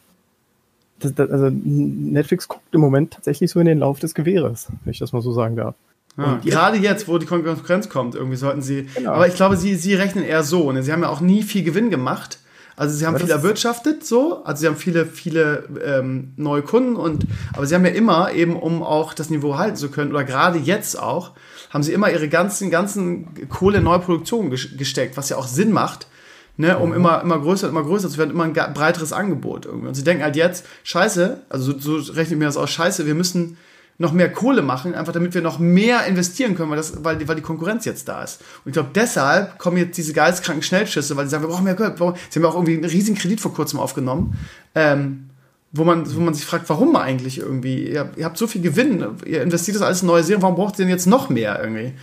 das, 1.00 1.14
das, 1.14 1.30
also 1.30 1.50
Netflix 1.50 2.50
guckt 2.50 2.66
im 2.74 2.82
Moment 2.82 3.14
tatsächlich 3.14 3.52
so 3.52 3.62
in 3.62 3.66
den 3.66 3.80
Lauf 3.80 4.00
des 4.00 4.14
Gewehres, 4.14 4.68
wenn 4.84 4.92
ich 4.92 5.00
das 5.00 5.14
mal 5.14 5.22
so 5.22 5.32
sagen 5.32 5.56
darf. 5.56 5.76
Ja, 6.18 6.40
gerade 6.44 6.78
jetzt, 6.78 7.08
wo 7.08 7.18
die 7.18 7.26
Konkurrenz 7.26 7.90
kommt, 7.90 8.14
irgendwie 8.14 8.36
sollten 8.36 8.62
sie. 8.62 8.88
Genau. 8.96 9.14
Aber 9.14 9.28
ich 9.28 9.36
glaube, 9.36 9.58
sie, 9.58 9.76
sie 9.76 9.96
rechnen 9.96 10.24
eher 10.24 10.44
so. 10.44 10.72
Ne? 10.72 10.84
Sie 10.84 10.92
haben 10.92 11.02
ja 11.02 11.10
auch 11.10 11.22
nie 11.22 11.42
viel 11.42 11.64
Gewinn 11.64 11.90
gemacht. 11.90 12.38
Also 12.76 12.96
sie 12.96 13.06
haben 13.06 13.18
viel 13.18 13.30
erwirtschaftet, 13.30 14.06
so. 14.06 14.44
Also 14.44 14.62
sie 14.62 14.68
haben 14.68 14.76
viele, 14.76 15.06
viele 15.06 15.66
ähm, 15.86 16.34
neue 16.38 16.64
Kunden 16.64 16.96
und 16.96 17.26
aber 17.54 17.68
sie 17.68 17.76
haben 17.76 17.86
ja 17.86 17.92
immer 17.92 18.32
eben, 18.34 18.56
um 18.56 18.82
auch 18.82 19.14
das 19.14 19.30
Niveau 19.30 19.58
halten 19.58 19.76
zu 19.76 19.90
können, 19.90 20.12
oder 20.12 20.24
gerade 20.24 20.58
jetzt 20.58 20.98
auch, 21.00 21.32
haben 21.70 21.84
sie 21.84 21.94
immer 21.94 22.12
ihre 22.12 22.30
ganzen, 22.30 22.72
ganzen 22.72 23.48
Kohle 23.50 23.78
in 23.78 23.84
neue 23.84 24.00
Produktion 24.00 24.50
gesteckt, 24.50 25.18
was 25.18 25.30
ja 25.30 25.38
auch 25.38 25.48
Sinn 25.48 25.72
macht. 25.72 26.08
Ne, 26.56 26.78
um 26.78 26.90
mhm. 26.90 26.98
immer, 26.98 27.22
immer 27.24 27.40
größer, 27.40 27.68
immer 27.68 27.82
größer 27.82 28.10
zu 28.10 28.20
werden, 28.20 28.30
immer 28.30 28.44
ein 28.44 28.54
breiteres 28.54 29.12
Angebot 29.12 29.66
irgendwie. 29.66 29.88
Und 29.88 29.96
sie 29.96 30.04
denken 30.04 30.24
halt 30.24 30.36
jetzt, 30.36 30.68
scheiße, 30.84 31.42
also 31.50 31.80
so, 31.80 32.00
so 32.00 32.14
rechne 32.14 32.36
ich 32.36 32.40
mir 32.40 32.46
das 32.46 32.58
aus, 32.58 32.70
scheiße, 32.70 33.08
wir 33.08 33.16
müssen, 33.16 33.58
noch 34.04 34.12
mehr 34.12 34.32
Kohle 34.32 34.62
machen, 34.62 34.94
einfach 34.94 35.14
damit 35.14 35.34
wir 35.34 35.42
noch 35.42 35.58
mehr 35.58 36.06
investieren 36.06 36.56
können, 36.56 36.70
weil, 36.70 36.78
das, 36.78 37.04
weil, 37.04 37.18
die, 37.18 37.28
weil 37.28 37.38
die 37.38 37.42
Konkurrenz 37.42 37.86
jetzt 37.86 38.08
da 38.08 38.22
ist. 38.22 38.42
Und 38.64 38.70
ich 38.70 38.74
glaube, 38.74 38.90
deshalb 38.94 39.58
kommen 39.58 39.78
jetzt 39.78 39.98
diese 39.98 40.14
geisteskranken 40.14 40.62
Schnellschüsse, 40.62 41.16
weil 41.16 41.26
sie 41.26 41.32
sagen, 41.32 41.44
wir 41.44 41.48
brauchen 41.48 41.64
mehr 41.64 41.74
Geld. 41.74 41.98
Sie 41.98 42.04
haben 42.04 42.44
ja 42.44 42.50
auch 42.50 42.56
irgendwie 42.56 42.74
einen 42.74 42.86
riesigen 42.86 43.18
Kredit 43.18 43.40
vor 43.40 43.54
kurzem 43.54 43.80
aufgenommen, 43.80 44.38
ähm, 44.76 45.30
wo, 45.72 45.86
man, 45.86 46.14
wo 46.14 46.20
man 46.20 46.34
sich 46.34 46.46
fragt, 46.46 46.70
warum 46.70 46.96
eigentlich 46.98 47.40
irgendwie? 47.40 47.88
Ihr, 47.88 48.12
ihr 48.16 48.26
habt 48.26 48.38
so 48.38 48.46
viel 48.46 48.62
Gewinn, 48.62 49.06
ihr 49.26 49.42
investiert 49.42 49.76
das 49.76 49.82
alles 49.82 50.02
in 50.02 50.08
neue 50.08 50.24
Serien, 50.24 50.42
warum 50.42 50.56
braucht 50.56 50.76
ihr 50.76 50.86
denn 50.86 50.90
jetzt 50.90 51.08
noch 51.08 51.30
mehr 51.30 51.60
irgendwie? 51.64 51.94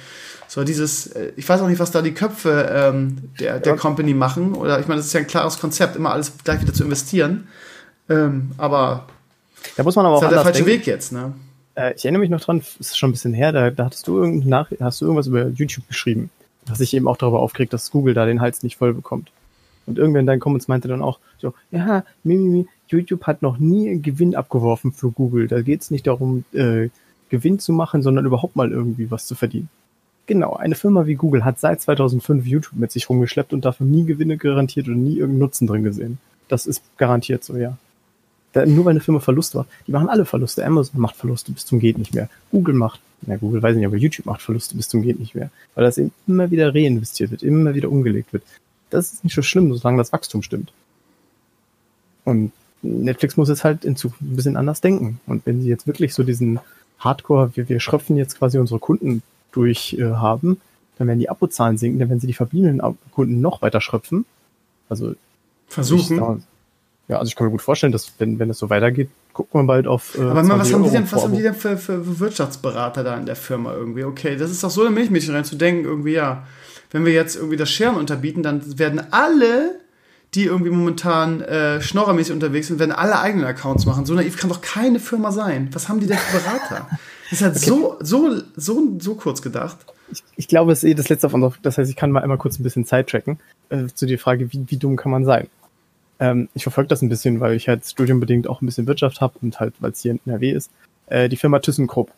So 0.49 0.65
dieses, 0.65 1.09
äh, 1.09 1.33
ich 1.37 1.49
weiß 1.49 1.61
auch 1.61 1.69
nicht, 1.69 1.79
was 1.79 1.93
da 1.93 2.03
die 2.03 2.15
Köpfe 2.15 2.69
ähm, 2.73 3.31
der, 3.39 3.61
der 3.61 3.75
ja. 3.75 3.79
Company 3.79 4.15
machen. 4.15 4.55
Oder 4.55 4.81
ich 4.81 4.89
meine, 4.89 4.99
das 4.99 5.07
ist 5.07 5.13
ja 5.13 5.21
ein 5.21 5.27
klares 5.27 5.61
Konzept, 5.61 5.95
immer 5.95 6.13
alles 6.13 6.33
gleich 6.43 6.61
wieder 6.63 6.73
zu 6.73 6.83
investieren. 6.83 7.47
Ähm, 8.09 8.51
aber 8.57 9.07
da 9.77 9.83
muss 9.83 9.95
man 9.95 10.07
aber 10.07 10.17
auch 10.17 10.23
ist 10.23 10.27
halt 10.27 10.35
der 10.35 10.43
falsche 10.43 10.65
denken. 10.65 10.81
Weg 10.81 10.87
jetzt, 10.87 11.13
ne? 11.13 11.35
Äh, 11.75 11.95
ich 11.95 12.05
erinnere 12.05 12.21
mich 12.21 12.31
noch 12.31 12.41
dran, 12.41 12.63
ist 12.79 12.99
schon 12.99 13.11
ein 13.11 13.13
bisschen 13.13 13.35
her, 13.35 13.53
da, 13.53 13.71
da 13.71 13.87
hattest 13.87 14.07
du 14.07 14.25
nach, 14.27 14.71
hast 14.81 15.01
du 15.01 15.07
irgendwas 15.07 15.27
über 15.27 15.49
YouTube 15.49 15.87
geschrieben, 15.89 16.31
was 16.67 16.79
sich 16.79 16.95
eben 16.95 17.09
auch 17.09 17.17
darüber 17.17 17.41
aufkriegt, 17.41 17.73
dass 17.73 17.91
Google 17.91 18.15
da 18.15 18.27
den 18.27 18.41
Hals 18.41 18.63
nicht 18.63 18.77
voll 18.77 18.95
bekommt. 18.95 19.31
Und 19.87 19.99
irgendwer 19.99 20.21
in 20.21 20.27
deinen 20.27 20.41
Comments 20.41 20.69
meinte 20.69 20.89
dann 20.89 21.03
auch 21.03 21.19
so, 21.39 21.55
ja, 21.71 22.05
Mimimi, 22.23 22.67
YouTube 22.89 23.25
hat 23.25 23.43
noch 23.43 23.59
nie 23.59 24.01
Gewinn 24.01 24.35
abgeworfen 24.35 24.93
für 24.93 25.11
Google. 25.11 25.49
Da 25.49 25.63
geht 25.63 25.81
es 25.81 25.91
nicht 25.91 26.07
darum, 26.07 26.45
äh, 26.53 26.91
Gewinn 27.29 27.59
zu 27.59 27.73
machen, 27.73 28.03
sondern 28.03 28.27
überhaupt 28.27 28.57
mal 28.57 28.71
irgendwie 28.71 29.11
was 29.11 29.27
zu 29.27 29.35
verdienen. 29.35 29.69
Genau, 30.27 30.55
eine 30.55 30.75
Firma 30.77 31.07
wie 31.07 31.15
Google 31.15 31.45
hat 31.45 31.59
seit 31.59 31.81
2005 31.81 32.47
YouTube 32.47 32.79
mit 32.79 32.93
sich 32.93 33.09
rumgeschleppt 33.09 33.53
und 33.53 33.65
dafür 33.65 33.87
nie 33.87 34.05
Gewinne 34.05 34.37
garantiert 34.37 34.87
oder 34.87 34.97
nie 34.97 35.17
irgendeinen 35.17 35.39
Nutzen 35.41 35.67
drin 35.67 35.83
gesehen. 35.83 36.19
Das 36.49 36.67
ist 36.67 36.83
garantiert 36.99 37.43
so, 37.43 37.57
ja. 37.57 37.77
Da, 38.53 38.67
nur 38.67 38.85
weil 38.85 38.93
eine 38.93 39.01
Firma 39.01 39.21
Verlust 39.21 39.55
macht. 39.55 39.69
Die 39.87 39.93
machen 39.93 40.09
alle 40.09 40.25
Verluste. 40.25 40.65
Amazon 40.65 41.01
macht 41.01 41.17
Verluste 41.17 41.53
bis 41.53 41.67
zum 41.67 41.79
geht 41.79 41.99
nicht 41.99 42.15
mehr. 42.15 42.29
Google 42.51 42.75
macht, 42.75 43.01
na 43.23 43.37
Google 43.37 43.63
weiß 43.63 43.73
ich 43.73 43.79
nicht, 43.79 43.87
aber 43.87 43.97
YouTube 43.97 44.27
macht 44.27 44.43
Verluste 44.43 44.77
bis 44.77 44.89
zum 44.89 45.03
geht 45.03 45.21
nicht 45.21 45.35
mehr. 45.35 45.51
Weil 45.75 45.85
das 45.85 45.99
eben 45.99 46.13
immer 46.27 46.51
wieder 46.51 46.75
reinvestiert 46.75 47.31
wird, 47.31 47.43
immer 47.43 47.75
wieder 47.75 47.91
umgelegt 47.91 48.33
wird. 48.33 48.43
Das 48.91 49.13
ist 49.13 49.25
nicht 49.25 49.35
so 49.35 49.43
schlimm, 49.43 49.73
solange 49.75 49.99
das 49.99 50.13
Wachstum 50.13 50.43
stimmt. 50.43 50.73
Und 52.25 52.53
Netflix 52.83 53.37
muss 53.37 53.49
jetzt 53.49 53.65
halt 53.65 53.85
in 53.85 53.97
Zukunft 53.97 54.23
ein 54.23 54.37
bisschen 54.37 54.57
anders 54.57 54.81
denken. 54.81 55.21
Und 55.27 55.47
wenn 55.47 55.63
sie 55.63 55.69
jetzt 55.69 55.87
wirklich 55.87 56.15
so 56.15 56.23
diesen 56.23 56.59
Hardcore, 56.99 57.53
wir, 57.55 57.69
wir 57.69 57.81
schröpfen 57.81 58.17
jetzt 58.17 58.39
quasi 58.39 58.59
unsere 58.59 58.81
Kunden 58.81 59.23
durch 59.53 59.95
äh, 59.99 60.05
haben, 60.05 60.61
dann 60.99 61.09
werden 61.09 61.19
die 61.19 61.31
Abozahlen 61.31 61.79
sinken, 61.79 61.99
dann 61.99 62.09
werden 62.09 62.21
sie 62.21 62.27
die 62.27 62.35
verbliebenen 62.35 62.83
Kunden 63.13 63.41
noch 63.41 63.63
weiter 63.63 63.81
schröpfen. 63.81 64.27
Also 64.89 65.15
versuchen. 65.69 66.45
Ja, 67.11 67.19
also 67.19 67.29
ich 67.29 67.35
kann 67.35 67.49
mir 67.49 67.51
gut 67.51 67.63
vorstellen, 67.63 67.91
dass 67.91 68.13
wenn, 68.19 68.39
wenn 68.39 68.51
es 68.51 68.59
so 68.59 68.71
weitergeht, 68.71 69.11
guckt 69.33 69.53
man 69.53 69.67
bald 69.67 69.89
auf. 69.89 70.17
Äh, 70.17 70.23
Aber 70.23 70.45
man, 70.45 70.61
was, 70.61 70.73
haben 70.73 70.85
die 70.85 70.91
denn, 70.91 71.11
was 71.11 71.25
haben 71.25 71.35
die 71.35 71.43
denn 71.43 71.55
für, 71.55 71.77
für 71.77 72.21
Wirtschaftsberater 72.21 73.03
da 73.03 73.17
in 73.17 73.27
der 73.27 73.35
Firma 73.35 73.75
irgendwie? 73.75 74.05
Okay, 74.05 74.37
das 74.37 74.53
ist 74.53 74.63
doch 74.63 74.71
so 74.71 74.83
eine 74.83 74.91
Milchmädchen 74.91 75.35
rein 75.35 75.45
zu 75.45 75.57
denken, 75.57 75.85
irgendwie, 75.87 76.13
ja, 76.13 76.47
wenn 76.93 77.05
wir 77.05 77.13
jetzt 77.13 77.35
irgendwie 77.35 77.57
das 77.57 77.69
Scheren 77.69 77.97
unterbieten, 77.97 78.45
dann 78.45 78.79
werden 78.79 79.03
alle, 79.11 79.81
die 80.35 80.45
irgendwie 80.45 80.71
momentan 80.71 81.41
äh, 81.41 81.81
schnorrermäßig 81.81 82.33
unterwegs 82.33 82.69
sind, 82.69 82.79
werden 82.79 82.93
alle 82.93 83.19
eigenen 83.19 83.45
Accounts 83.45 83.87
machen. 83.87 84.07
So 84.07 84.15
naiv 84.15 84.37
kann 84.37 84.49
doch 84.49 84.61
keine 84.61 85.01
Firma 85.01 85.33
sein. 85.33 85.69
Was 85.73 85.89
haben 85.89 85.99
die 85.99 86.07
denn 86.07 86.17
für 86.17 86.39
Berater? 86.39 86.87
Das 87.31 87.33
ist 87.33 87.43
halt 87.43 87.57
okay. 87.57 87.67
so, 87.67 87.97
so, 88.01 88.41
so, 88.55 88.89
so 89.01 89.15
kurz 89.17 89.43
gedacht. 89.43 89.79
Ich, 90.13 90.23
ich 90.37 90.47
glaube, 90.47 90.71
es 90.71 90.85
ist 90.85 90.91
eh 90.91 90.95
das 90.95 91.09
letzte 91.09 91.27
auf 91.27 91.35
unserer, 91.35 91.55
das 91.63 91.77
heißt, 91.77 91.91
ich 91.91 91.97
kann 91.97 92.13
mal 92.13 92.23
einmal 92.23 92.39
kurz 92.39 92.61
ein 92.61 92.63
bisschen 92.63 92.87
Zeit 92.87 93.09
tracken 93.11 93.41
äh, 93.69 93.87
zu 93.93 94.07
der 94.07 94.19
Frage, 94.21 94.53
wie, 94.53 94.65
wie 94.69 94.77
dumm 94.77 94.95
kann 94.95 95.11
man 95.11 95.25
sein? 95.25 95.49
Ähm, 96.21 96.49
ich 96.55 96.63
verfolge 96.63 96.89
das 96.89 97.03
ein 97.03 97.09
bisschen, 97.09 97.41
weil 97.41 97.55
ich 97.55 97.67
halt 97.67 97.85
studienbedingt 97.85 98.47
auch 98.47 98.61
ein 98.61 98.67
bisschen 98.67 98.87
Wirtschaft 98.87 99.21
habe 99.21 99.35
und 99.41 99.59
halt, 99.59 99.75
weil 99.81 99.91
es 99.91 100.03
hier 100.03 100.13
in 100.13 100.21
NRW 100.27 100.51
ist. 100.53 100.71
Äh, 101.07 101.29
die 101.29 101.37
Firma 101.37 101.59
ThyssenKrupp. 101.59 102.13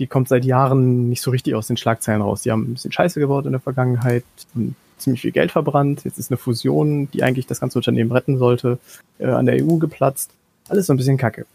Die 0.00 0.08
kommt 0.08 0.28
seit 0.28 0.44
Jahren 0.44 1.08
nicht 1.08 1.22
so 1.22 1.30
richtig 1.30 1.54
aus 1.54 1.68
den 1.68 1.76
Schlagzeilen 1.76 2.20
raus. 2.20 2.42
Die 2.42 2.50
haben 2.50 2.62
ein 2.62 2.74
bisschen 2.74 2.90
Scheiße 2.90 3.20
gebaut 3.20 3.46
in 3.46 3.52
der 3.52 3.60
Vergangenheit 3.60 4.24
und 4.54 4.74
ziemlich 4.98 5.22
viel 5.22 5.30
Geld 5.30 5.52
verbrannt. 5.52 6.02
Jetzt 6.04 6.18
ist 6.18 6.32
eine 6.32 6.38
Fusion, 6.38 7.08
die 7.12 7.22
eigentlich 7.22 7.46
das 7.46 7.60
ganze 7.60 7.78
Unternehmen 7.78 8.10
retten 8.10 8.36
sollte, 8.36 8.78
äh, 9.18 9.26
an 9.26 9.46
der 9.46 9.64
EU 9.64 9.76
geplatzt. 9.76 10.30
Alles 10.68 10.86
so 10.86 10.92
ein 10.92 10.96
bisschen 10.96 11.16
kacke. 11.16 11.46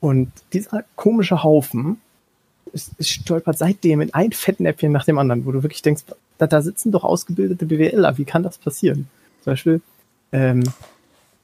Und 0.00 0.32
dieser 0.52 0.84
komische 0.96 1.44
Haufen 1.44 2.00
ist, 2.72 2.90
ist 2.98 3.10
stolpert 3.10 3.56
seitdem 3.56 4.00
in 4.00 4.12
ein 4.12 4.32
Fettnäpfchen 4.32 4.90
nach 4.90 5.04
dem 5.04 5.18
anderen, 5.18 5.46
wo 5.46 5.52
du 5.52 5.62
wirklich 5.62 5.82
denkst, 5.82 6.02
da, 6.38 6.46
da 6.48 6.62
sitzen 6.62 6.90
doch 6.90 7.04
ausgebildete 7.04 7.66
BWLer, 7.66 8.18
wie 8.18 8.24
kann 8.24 8.42
das 8.42 8.58
passieren? 8.58 9.08
Zum 9.42 9.52
Beispiel 9.52 9.80
ähm, 10.34 10.64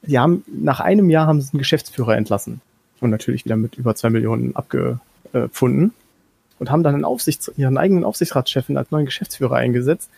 sie 0.03 0.19
haben, 0.19 0.45
nach 0.49 0.81
einem 0.81 1.09
Jahr 1.11 1.27
haben 1.27 1.41
sie 1.41 1.53
einen 1.53 1.61
Geschäftsführer 1.61 2.17
entlassen 2.17 2.61
und 3.01 3.11
natürlich 3.11 3.45
wieder 3.45 3.57
mit 3.57 3.77
über 3.77 3.95
zwei 3.95 4.11
Millionen 4.11 4.57
abgefunden 4.57 5.95
und 6.59 6.71
haben 6.71 6.83
dann 6.83 6.95
einen 6.95 7.05
Aufsichts 7.05 7.51
ihren 7.57 7.79
eigenen 7.79 8.05
Aufsichtsratschefin 8.05 8.77
als 8.77 8.91
neuen 8.91 9.07
Geschäftsführer 9.07 9.57
eingesetzt, 9.57 10.11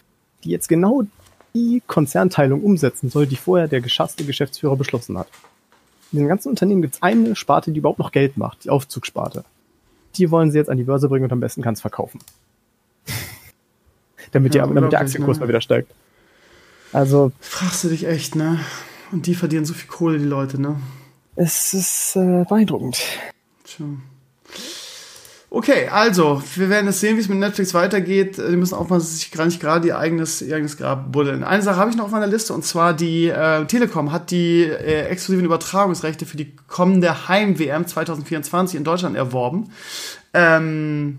die 0.42 0.51
jetzt 0.51 0.68
genau 0.68 1.02
die 1.55 1.83
Konzernteilung 1.86 2.62
umsetzen 2.62 3.10
soll, 3.10 3.26
die 3.26 3.36
vorher 3.36 3.68
der 3.68 3.83
geschasste 3.83 4.25
Geschäftsführer 4.25 4.76
beschlossen 4.76 5.18
hat. 5.18 5.28
in 6.10 6.20
den 6.20 6.28
ganzen 6.28 6.49
Unternehmen 6.49 6.81
gibt 6.81 6.94
es 6.94 7.02
eine 7.02 7.36
Sparte, 7.36 7.73
die 7.73 7.78
überhaupt 7.78 7.99
noch 7.99 8.10
Geld 8.10 8.39
macht, 8.39 8.65
die 8.65 8.70
Aufzugssparte. 8.70 9.44
Die 10.17 10.31
wollen 10.31 10.51
sie 10.51 10.59
jetzt 10.59 10.70
an 10.70 10.78
die 10.78 10.84
Börse 10.84 11.10
bringen 11.10 11.25
und 11.25 11.33
am 11.33 11.41
besten 11.41 11.60
kann 11.60 11.75
es 11.75 11.83
verkaufen. 11.83 12.20
damit, 14.33 14.55
ja, 14.55 14.67
die, 14.67 14.75
damit 14.75 14.92
der 14.92 15.01
Aktienkurs 15.01 15.36
ne? 15.36 15.42
mal 15.42 15.49
wieder 15.49 15.60
steigt. 15.60 15.92
Also. 16.92 17.32
Fragst 17.40 17.84
du 17.84 17.88
dich 17.88 18.06
echt, 18.06 18.36
ne? 18.36 18.60
Und 19.10 19.26
die 19.26 19.34
verdienen 19.34 19.64
so 19.64 19.74
viel 19.74 19.88
Kohle, 19.88 20.18
die 20.18 20.24
Leute, 20.24 20.60
ne? 20.60 20.80
Es 21.36 21.72
ist 21.74 22.16
äh, 22.16 22.44
beeindruckend. 22.48 23.00
Tja. 23.64 23.86
Okay, 25.54 25.86
also, 25.88 26.42
wir 26.54 26.70
werden 26.70 26.86
jetzt 26.86 27.00
sehen, 27.00 27.16
wie 27.16 27.20
es 27.20 27.28
mit 27.28 27.38
Netflix 27.38 27.74
weitergeht. 27.74 28.38
Die 28.38 28.56
müssen 28.56 28.74
aufpassen, 28.74 29.00
dass 29.00 29.18
sich 29.18 29.30
gar 29.32 29.44
nicht 29.44 29.60
gerade 29.60 29.86
ihr 29.86 29.98
eigenes, 29.98 30.40
ihr 30.40 30.56
eigenes 30.56 30.78
Grab 30.78 31.12
buddeln. 31.12 31.44
Eine 31.44 31.62
Sache 31.62 31.76
habe 31.76 31.90
ich 31.90 31.96
noch 31.96 32.06
auf 32.06 32.10
meiner 32.10 32.26
Liste, 32.26 32.54
und 32.54 32.64
zwar 32.64 32.94
die 32.94 33.28
äh, 33.28 33.66
Telekom 33.66 34.12
hat 34.12 34.30
die 34.30 34.62
äh, 34.62 35.08
exklusiven 35.08 35.44
Übertragungsrechte 35.44 36.24
für 36.24 36.38
die 36.38 36.56
kommende 36.68 37.28
Heim-WM 37.28 37.86
2024 37.86 38.78
in 38.78 38.84
Deutschland 38.84 39.14
erworben. 39.14 39.68
Ähm, 40.32 41.18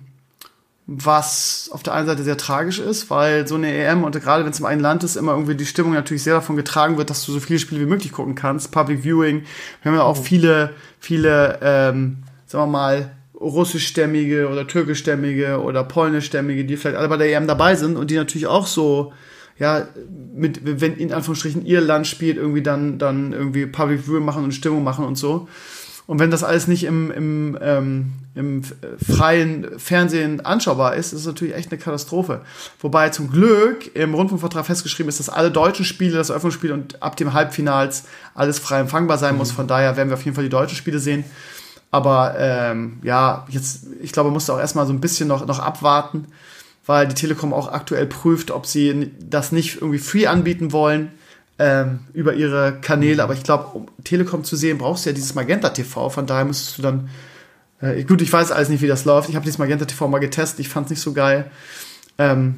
was 0.86 1.70
auf 1.72 1.82
der 1.82 1.94
einen 1.94 2.08
Seite 2.08 2.24
sehr 2.24 2.38
tragisch 2.38 2.80
ist, 2.80 3.10
weil 3.10 3.48
so 3.48 3.56
eine 3.56 3.74
EM 3.74 4.03
und 4.03 4.20
gerade 4.22 4.44
wenn 4.44 4.52
es 4.52 4.60
im 4.60 4.66
einen 4.66 4.82
Land 4.82 5.03
ist, 5.03 5.16
immer 5.16 5.32
irgendwie 5.32 5.56
die 5.56 5.66
Stimmung 5.66 5.94
natürlich 5.94 6.24
sehr 6.24 6.34
davon 6.34 6.58
getragen 6.58 6.98
wird, 6.98 7.10
dass 7.10 7.26
du 7.26 7.32
so 7.32 7.40
viele 7.40 7.60
Spiele 7.60 7.82
wie 7.82 7.86
möglich 7.86 8.12
gucken 8.12 8.36
kannst. 8.36 8.72
Public 8.72 9.03
Viewing. 9.03 9.44
Wir 9.82 9.92
haben 9.92 9.98
ja 9.98 10.03
auch 10.03 10.18
viele, 10.18 10.72
viele, 11.00 11.60
ähm, 11.62 12.24
sagen 12.45 12.64
wir 12.66 12.68
mal, 12.68 13.12
russischstämmige 13.40 14.50
oder 14.50 14.68
türkischstämmige 14.68 15.62
oder 15.62 15.84
polnischstämmige, 15.84 16.66
die 16.66 16.76
vielleicht 16.76 16.98
alle 16.98 17.10
bei 17.10 17.18
der 17.18 17.34
EM 17.34 17.48
dabei 17.48 17.76
sind 17.76 17.95
und 17.95 18.12
die 18.12 18.16
natürlich 18.16 18.48
auch 18.48 18.68
so, 18.68 19.14
ja, 19.58 19.88
mit, 20.36 20.62
wenn 20.82 20.95
in 20.95 21.14
Anführungsstrichen 21.14 21.66
ihr 21.66 21.80
Land 21.80 22.08
spielt, 22.08 22.38
irgendwie 22.38 22.64
dann, 22.64 22.98
dann 23.00 23.32
irgendwie 23.32 23.66
Public 23.68 24.06
Viewing 24.06 24.26
machen 24.26 24.44
und 24.44 24.53
Stimmung 24.53 24.84
machen 24.84 25.06
und 25.06 25.16
so. 25.16 25.48
Und 26.06 26.20
wenn 26.20 26.32
das 26.32 26.44
alles 26.44 26.68
nicht 26.68 26.84
im, 26.84 27.12
im, 27.12 27.58
ähm, 27.62 28.14
im 28.36 28.62
freien 28.64 29.80
Fernsehen 29.80 30.46
anschaubar 30.46 30.96
ist, 30.96 31.14
ist 31.14 31.22
es 31.22 31.26
natürlich 31.26 31.56
echt 31.56 31.72
eine 31.72 31.80
Katastrophe. 31.80 32.42
Wobei 32.82 33.10
zum 33.10 33.32
Glück 33.32 33.96
im 33.96 34.14
Rundfunkvertrag 34.14 34.66
festgeschrieben 34.66 35.08
ist, 35.10 35.20
dass 35.20 35.30
alle 35.30 35.50
deutschen 35.50 35.86
Spiele, 35.86 36.18
das 36.18 36.30
Eröffnungsspiel 36.30 36.74
und 36.74 37.02
ab 37.02 37.16
dem 37.16 37.34
Halbfinals 37.34 38.04
alles 38.36 38.60
frei 38.60 38.80
empfangbar 38.80 39.18
sein 39.18 39.34
mhm. 39.34 39.40
muss. 39.40 39.52
Von 39.52 39.68
daher 39.68 39.96
werden 39.96 40.10
wir 40.10 40.16
auf 40.16 40.26
jeden 40.26 40.36
Fall 40.36 40.44
die 40.44 40.50
deutschen 40.50 40.76
Spiele 40.76 41.00
sehen. 41.00 41.24
Aber 41.90 42.36
ähm, 42.38 42.98
ja, 43.04 43.46
jetzt, 43.50 43.86
ich 44.02 44.12
glaube, 44.12 44.28
man 44.28 44.34
muss 44.34 44.50
auch 44.50 44.60
erstmal 44.60 44.88
so 44.88 44.94
ein 44.94 45.00
bisschen 45.00 45.28
noch, 45.28 45.46
noch 45.46 45.60
abwarten, 45.60 46.26
weil 46.86 47.08
die 47.08 47.16
Telekom 47.16 47.54
auch 47.54 47.72
aktuell 47.72 48.08
prüft, 48.08 48.52
ob 48.52 48.66
sie 48.66 49.12
das 49.22 49.52
nicht 49.52 49.76
irgendwie 49.76 50.00
free 50.00 50.28
anbieten 50.28 50.72
wollen 50.72 51.12
ähm, 51.64 52.00
über 52.14 52.33
ihre 52.33 52.80
Kanäle. 52.82 53.24
Aber 53.24 53.33
ich 53.33 53.43
glaube, 53.43 53.67
um 53.74 53.88
Telekom 54.03 54.43
zu 54.43 54.56
sehen, 54.56 54.77
brauchst 54.77 55.06
du 55.06 55.09
ja 55.09 55.14
dieses 55.14 55.35
Magenta 55.35 55.69
TV. 55.69 56.09
Von 56.09 56.25
daher 56.25 56.45
müsstest 56.45 56.77
du 56.77 56.82
dann. 56.82 57.09
Äh, 57.82 58.03
gut, 58.03 58.22
ich 58.22 58.32
weiß 58.32 58.51
alles 58.51 58.69
nicht, 58.69 58.82
wie 58.82 58.88
das 58.88 59.06
läuft. 59.06 59.30
Ich 59.30 59.35
habe 59.35 59.45
dieses 59.45 59.59
Magenta 59.59 59.85
TV 59.85 60.08
mal 60.08 60.19
getestet. 60.19 60.59
Ich 60.59 60.69
fand 60.69 60.88
es 60.88 60.92
nicht 60.92 61.01
so 61.01 61.14
geil. 61.14 61.50
Ähm, 62.17 62.56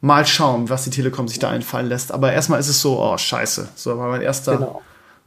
mal 0.00 0.26
schauen, 0.26 0.68
was 0.68 0.84
die 0.84 0.90
Telekom 0.90 1.28
sich 1.28 1.38
da 1.38 1.50
einfallen 1.50 1.88
lässt. 1.88 2.12
Aber 2.12 2.32
erstmal 2.32 2.60
ist 2.60 2.68
es 2.68 2.80
so, 2.80 3.00
oh, 3.00 3.16
scheiße. 3.16 3.68
So, 3.74 3.98
war 3.98 4.10
mein 4.10 4.22
erster. 4.22 4.56
Genau. 4.56 4.82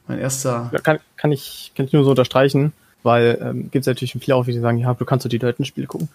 Mein 0.06 0.18
erster. 0.18 0.70
Ja, 0.72 0.78
kann, 0.78 0.98
kann, 1.16 1.32
ich, 1.32 1.72
kann 1.74 1.86
ich 1.86 1.92
nur 1.92 2.04
so 2.04 2.10
unterstreichen 2.10 2.72
weil 3.06 3.38
ähm, 3.40 3.70
gibt 3.70 3.82
es 3.82 3.86
natürlich 3.86 4.16
viele 4.20 4.36
auch, 4.36 4.44
die 4.44 4.58
sagen, 4.58 4.78
ja, 4.78 4.92
du 4.92 5.04
kannst 5.06 5.24
doch 5.24 5.30
die 5.30 5.38
deutschen 5.38 5.64
Spiele 5.64 5.86
gucken. 5.86 6.08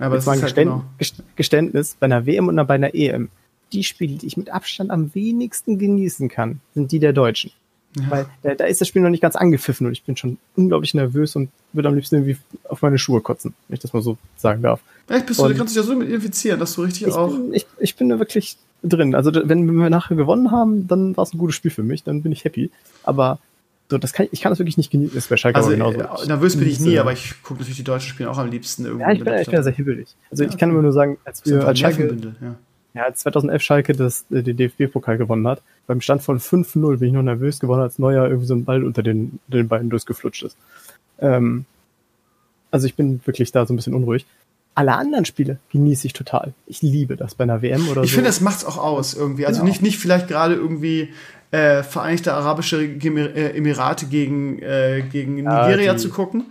Ja, 0.00 0.06
aber 0.06 0.16
Jetzt 0.16 0.26
das 0.26 0.36
ist 0.36 0.42
halt 0.42 0.54
Geständ, 0.54 0.70
genau. 0.70 1.24
Geständnis, 1.36 1.96
bei 2.00 2.06
einer 2.06 2.26
WM 2.26 2.48
und 2.48 2.66
bei 2.66 2.74
einer 2.74 2.94
EM, 2.94 3.28
die 3.72 3.84
Spiele, 3.84 4.16
die 4.16 4.26
ich 4.26 4.36
mit 4.36 4.50
Abstand 4.50 4.90
am 4.90 5.14
wenigsten 5.14 5.78
genießen 5.78 6.28
kann, 6.28 6.60
sind 6.74 6.92
die 6.92 6.98
der 6.98 7.12
Deutschen. 7.12 7.52
Ja. 7.96 8.10
Weil 8.10 8.26
da, 8.42 8.54
da, 8.54 8.64
ist 8.64 8.80
das 8.80 8.88
Spiel 8.88 9.02
noch 9.02 9.10
nicht 9.10 9.22
ganz 9.22 9.34
angepfiffen 9.34 9.86
und 9.86 9.92
ich 9.92 10.02
bin 10.02 10.16
schon 10.16 10.38
unglaublich 10.56 10.94
nervös 10.94 11.36
und 11.36 11.50
würde 11.72 11.88
am 11.88 11.94
liebsten 11.94 12.16
irgendwie 12.16 12.36
auf 12.64 12.82
meine 12.82 12.98
Schuhe 12.98 13.20
kotzen, 13.20 13.54
wenn 13.66 13.74
ich 13.74 13.80
das 13.80 13.92
mal 13.92 14.02
so 14.02 14.18
sagen 14.36 14.62
darf. 14.62 14.80
Echt, 15.08 15.26
bist 15.26 15.40
du, 15.40 15.48
du 15.48 15.54
kannst 15.54 15.74
dich 15.74 15.82
ja 15.82 15.86
so 15.86 16.00
identifizieren, 16.00 16.60
dass 16.60 16.74
du 16.74 16.82
richtig 16.82 17.08
ich 17.08 17.14
auch. 17.14 17.30
Bin, 17.30 17.54
ich, 17.54 17.66
ich 17.78 17.96
bin 17.96 18.10
da 18.10 18.18
wirklich 18.18 18.56
drin. 18.82 19.14
Also 19.14 19.32
wenn 19.34 19.66
wir 19.66 19.90
nachher 19.90 20.16
gewonnen 20.16 20.50
haben, 20.50 20.86
dann 20.86 21.16
war 21.16 21.24
es 21.24 21.32
ein 21.32 21.38
gutes 21.38 21.56
Spiel 21.56 21.70
für 21.70 21.82
mich, 21.82 22.04
dann 22.04 22.22
bin 22.22 22.30
ich 22.30 22.44
happy. 22.44 22.70
Aber 23.04 23.38
so, 23.90 23.96
das 23.96 24.12
kann, 24.12 24.28
ich 24.30 24.42
kann 24.42 24.52
das 24.52 24.58
wirklich 24.58 24.76
nicht 24.76 24.90
genießen. 24.90 25.14
Das 25.14 25.28
bei 25.28 25.38
Schalke 25.38 25.56
also, 25.56 25.70
genauso. 25.70 25.98
Äh, 25.98 26.26
nervös 26.26 26.56
bin 26.56 26.68
ich 26.68 26.78
nie, 26.80 26.98
aber 26.98 27.12
ich 27.12 27.42
gucke 27.42 27.60
natürlich 27.60 27.78
die 27.78 27.84
deutschen 27.84 28.10
Spiele 28.10 28.30
auch 28.30 28.36
am 28.36 28.50
liebsten 28.50 28.84
irgendwie. 28.84 29.02
Ja, 29.02 29.12
ich 29.12 29.24
bin, 29.24 29.34
ich 29.34 29.46
bin 29.46 29.54
ja 29.54 29.62
sehr 29.62 29.72
hibbelig. 29.72 30.14
Also 30.30 30.44
ja, 30.44 30.50
ich 30.50 30.58
kann 30.58 30.70
immer 30.70 30.82
nur 30.82 30.92
sagen, 30.92 31.16
als 31.24 31.44
wir 31.46 31.66
als 31.66 31.78
Schalke, 31.78 32.16
ja. 32.42 32.54
Ja, 32.94 33.04
als 33.04 33.20
2011 33.20 33.62
Schalke 33.62 33.92
das, 33.92 34.24
äh, 34.30 34.42
den 34.42 34.56
DFB-Pokal 34.56 35.18
gewonnen 35.18 35.46
hat, 35.46 35.62
beim 35.86 36.00
Stand 36.00 36.22
von 36.22 36.40
5-0 36.40 36.98
bin 36.98 37.08
ich 37.08 37.14
noch 37.14 37.22
nervös 37.22 37.60
geworden, 37.60 37.80
als 37.80 37.98
Neuer 37.98 38.26
irgendwie 38.26 38.46
so 38.46 38.54
ein 38.54 38.64
Ball 38.64 38.84
unter 38.84 39.02
den, 39.02 39.38
den 39.48 39.68
Beinen 39.68 39.90
durchgeflutscht 39.90 40.42
ist. 40.42 40.56
Ähm, 41.20 41.64
also 42.70 42.86
ich 42.86 42.94
bin 42.94 43.20
wirklich 43.24 43.52
da 43.52 43.66
so 43.66 43.72
ein 43.72 43.76
bisschen 43.76 43.94
unruhig. 43.94 44.26
Alle 44.74 44.94
anderen 44.94 45.24
Spiele 45.24 45.58
genieße 45.72 46.06
ich 46.06 46.12
total. 46.12 46.54
Ich 46.66 46.82
liebe 46.82 47.16
das 47.16 47.34
bei 47.34 47.44
einer 47.44 47.62
WM 47.62 47.88
oder 47.88 47.88
ich 47.88 47.94
so. 47.94 48.02
Ich 48.02 48.12
finde, 48.12 48.28
das 48.28 48.40
macht's 48.40 48.64
auch 48.64 48.78
aus 48.78 49.14
irgendwie. 49.14 49.46
Also 49.46 49.60
genau. 49.60 49.70
nicht, 49.70 49.82
nicht 49.82 49.98
vielleicht 49.98 50.28
gerade 50.28 50.54
irgendwie 50.54 51.12
äh, 51.50 51.82
Vereinigte 51.82 52.34
Arabische 52.34 52.82
äh, 52.82 53.56
Emirate 53.56 54.06
gegen, 54.06 54.60
äh, 54.60 55.02
gegen 55.10 55.36
Nigeria 55.36 55.92
ja, 55.92 55.96
zu 55.96 56.10
gucken. 56.10 56.44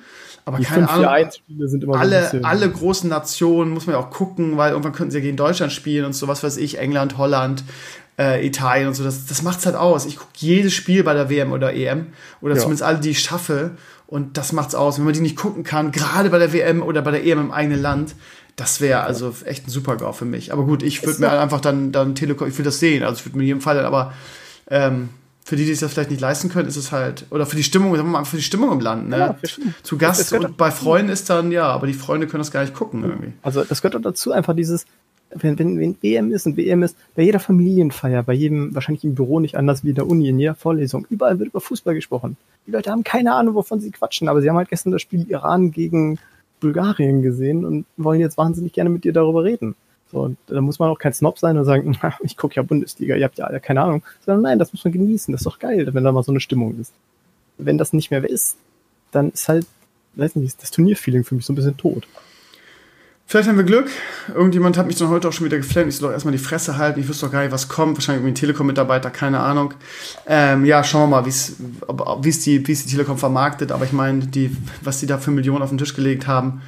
Aber 0.48 0.60
keine 0.60 0.90
Ahnung, 0.90 1.06
alle, 1.94 2.40
alle 2.44 2.72
großen 2.72 3.10
Nationen 3.10 3.70
muss 3.72 3.86
man 3.86 3.98
ja 3.98 4.00
auch 4.00 4.12
gucken, 4.12 4.56
weil 4.56 4.72
irgendwann 4.72 4.94
könnten 4.94 5.12
sie 5.12 5.18
ja 5.18 5.24
gegen 5.26 5.36
Deutschland 5.36 5.74
spielen 5.74 6.06
und 6.06 6.14
so, 6.14 6.30
was 6.30 6.42
weiß 6.42 6.56
ich, 6.56 6.78
England, 6.78 7.18
Holland, 7.18 7.66
äh, 8.18 8.48
Italien 8.48 8.88
und 8.88 8.94
so. 8.94 9.04
Das, 9.04 9.26
das 9.26 9.42
macht's 9.42 9.66
halt 9.66 9.76
aus. 9.76 10.06
Ich 10.06 10.16
gucke 10.16 10.32
jedes 10.36 10.74
Spiel 10.74 11.04
bei 11.04 11.14
der 11.14 11.30
WM 11.30 11.52
oder 11.52 11.74
EM 11.74 12.08
oder 12.40 12.56
ja. 12.56 12.62
zumindest 12.62 12.84
alle, 12.84 13.00
die 13.00 13.10
ich 13.10 13.20
schaffe. 13.20 13.72
Und 14.08 14.38
das 14.38 14.54
macht's 14.54 14.74
aus. 14.74 14.98
Wenn 14.98 15.04
man 15.04 15.14
die 15.14 15.20
nicht 15.20 15.36
gucken 15.36 15.66
kann, 15.66 15.92
gerade 15.92 16.30
bei 16.30 16.40
der 16.40 16.54
WM 16.54 16.82
oder 16.82 17.02
bei 17.02 17.12
der 17.12 17.26
EM 17.26 17.40
im 17.40 17.52
eigenen 17.52 17.82
Land, 17.82 18.16
das 18.56 18.80
wäre 18.80 19.02
also 19.02 19.36
echt 19.44 19.68
ein 19.68 19.70
Super-GAU 19.70 20.14
für 20.14 20.24
mich. 20.24 20.54
Aber 20.54 20.64
gut, 20.64 20.82
ich 20.82 21.06
würde 21.06 21.20
mir 21.20 21.30
einfach 21.30 21.60
dann, 21.60 21.92
dann 21.92 22.16
Telekom, 22.16 22.48
ich 22.48 22.58
will 22.58 22.64
das 22.64 22.80
sehen. 22.80 23.04
Also 23.04 23.20
ich 23.20 23.26
würde 23.26 23.38
mir 23.38 23.44
in 23.44 23.48
jedem 23.48 23.62
Fall 23.62 23.76
dann 23.76 23.86
aber 23.86 24.14
ähm, 24.70 25.10
für 25.48 25.56
die, 25.56 25.64
die 25.64 25.70
sich 25.70 25.80
das 25.80 25.94
vielleicht 25.94 26.12
nicht 26.12 26.20
leisten 26.20 26.50
können, 26.50 26.68
ist 26.68 26.76
es 26.76 26.92
halt, 26.92 27.26
oder 27.30 27.46
für 27.46 27.56
die 27.56 27.64
Stimmung, 27.64 27.96
sagen 27.96 28.10
wir 28.10 28.20
mal, 28.20 28.26
für 28.26 28.36
die 28.36 28.44
Stimmung 28.44 28.70
im 28.74 28.82
Land, 28.82 29.08
ne? 29.08 29.18
Ja, 29.18 29.38
Zu 29.82 29.98
Gast 29.98 30.34
und 30.34 30.58
bei 30.58 30.72
Freunden 30.72 31.10
ist 31.10 31.30
dann, 31.30 31.54
ja, 31.54 31.68
aber 31.68 31.88
die 31.88 31.94
Freunde 31.94 32.28
können 32.28 32.42
das 32.42 32.52
gar 32.52 32.64
nicht 32.64 32.74
gucken 32.74 33.06
irgendwie. 33.06 33.32
Also 33.44 33.64
das 33.64 33.82
gehört 33.82 33.96
auch 33.96 34.02
dazu 34.02 34.34
einfach 34.34 34.54
dieses, 34.54 34.86
wenn, 35.34 35.58
wenn, 35.58 35.80
wenn 35.80 35.96
WM 36.02 36.34
ist 36.34 36.48
und 36.48 36.58
WM 36.58 36.84
ist, 36.84 36.98
bei 37.16 37.22
jeder 37.22 37.40
Familienfeier, 37.40 38.24
bei 38.24 38.34
jedem, 38.34 38.76
wahrscheinlich 38.76 39.06
im 39.06 39.16
Büro 39.16 39.40
nicht 39.40 39.56
anders 39.56 39.86
wie 39.86 39.90
in 39.90 39.96
der 39.96 40.08
Uni, 40.08 40.28
in 40.28 40.38
jeder 40.38 40.54
Vorlesung, 40.54 41.08
überall 41.10 41.40
wird 41.40 41.48
über 41.52 41.62
Fußball 41.62 41.96
gesprochen. 41.96 42.36
Die 42.66 42.72
Leute 42.72 42.92
haben 42.92 43.06
keine 43.06 43.34
Ahnung, 43.34 43.56
wovon 43.56 43.80
sie 43.80 43.92
quatschen, 43.92 44.28
aber 44.28 44.42
sie 44.42 44.50
haben 44.50 44.58
halt 44.58 44.68
gestern 44.68 44.92
das 44.92 45.02
Spiel 45.02 45.28
Iran 45.30 45.72
gegen 45.72 46.20
Bulgarien 46.60 47.22
gesehen 47.22 47.64
und 47.64 47.86
wollen 47.96 48.20
jetzt 48.20 48.38
wahnsinnig 48.38 48.74
gerne 48.74 48.90
mit 48.90 49.06
dir 49.06 49.14
darüber 49.14 49.46
reden. 49.46 49.76
So, 50.12 50.36
da 50.48 50.62
muss 50.62 50.80
man 50.80 50.90
auch 50.90 51.00
kein 51.00 51.14
Snob 51.14 51.38
sein 51.38 51.58
und 51.58 51.66
sagen, 51.66 51.98
ich 52.24 52.38
gucke 52.38 52.56
ja 52.56 52.62
Bundesliga, 52.62 53.16
ihr 53.16 53.26
habt 53.26 53.38
ja 53.38 53.46
alle 53.46 53.60
keine 53.60 53.82
Ahnung. 53.82 54.04
Sondern 54.26 54.44
nein, 54.44 54.60
das 54.60 54.74
muss 54.74 54.84
man 54.84 54.94
genießen, 54.94 55.32
das 55.32 55.42
ist 55.42 55.46
doch 55.46 55.60
geil, 55.60 55.88
wenn 55.94 56.04
da 56.04 56.12
mal 56.12 56.24
so 56.24 56.32
eine 56.32 56.40
Stimmung 56.40 56.80
ist. 56.80 56.94
Wenn 57.58 57.78
das 57.78 57.94
nicht 57.94 58.12
mehr 58.12 58.24
ist, 58.28 58.58
dann 59.12 59.32
ist 59.32 59.50
halt, 59.50 59.66
weiß 60.16 60.36
nicht, 60.36 60.62
das 60.62 60.72
Turnierfeeling 60.72 61.24
für 61.24 61.36
mich 61.36 61.46
so 61.46 61.54
ein 61.54 61.56
bisschen 61.56 61.78
tot. 61.78 62.08
Vielleicht 63.30 63.50
haben 63.50 63.58
wir 63.58 63.66
Glück. 63.66 63.90
Irgendjemand 64.34 64.78
hat 64.78 64.88
mich 64.88 64.96
dann 64.96 65.10
heute 65.10 65.28
auch 65.28 65.34
schon 65.34 65.46
wieder 65.46 65.58
geflammt. 65.58 65.90
Ich 65.90 65.98
soll 65.98 66.08
doch 66.08 66.14
erstmal 66.14 66.32
die 66.32 66.38
Fresse 66.38 66.78
halten. 66.78 67.02
Ich 67.02 67.10
wüsste 67.10 67.26
doch 67.26 67.34
gar 67.34 67.42
nicht, 67.42 67.52
was 67.52 67.68
kommt. 67.68 67.98
Wahrscheinlich 67.98 68.22
irgendwie 68.22 68.32
ein 68.32 68.36
Telekom-Mitarbeiter, 68.36 69.10
keine 69.10 69.42
Ahnung. 69.42 69.74
Ähm, 70.26 70.64
ja, 70.64 70.82
schauen 70.86 71.10
wir 71.10 71.22
mal, 71.22 71.26
wie 71.26 72.30
es 72.30 72.40
die, 72.40 72.64
die 72.64 72.76
Telekom 72.76 73.18
vermarktet. 73.18 73.74
Aber 73.74 73.84
ich 73.84 73.92
meine, 73.92 74.28
die, 74.28 74.56
was 74.82 75.02
die 75.02 75.08
da 75.08 75.18
für 75.18 75.32
Millionen 75.32 75.62
auf 75.62 75.68
den 75.70 75.78
Tisch 75.78 75.94
gelegt 75.94 76.26
haben, 76.26 76.62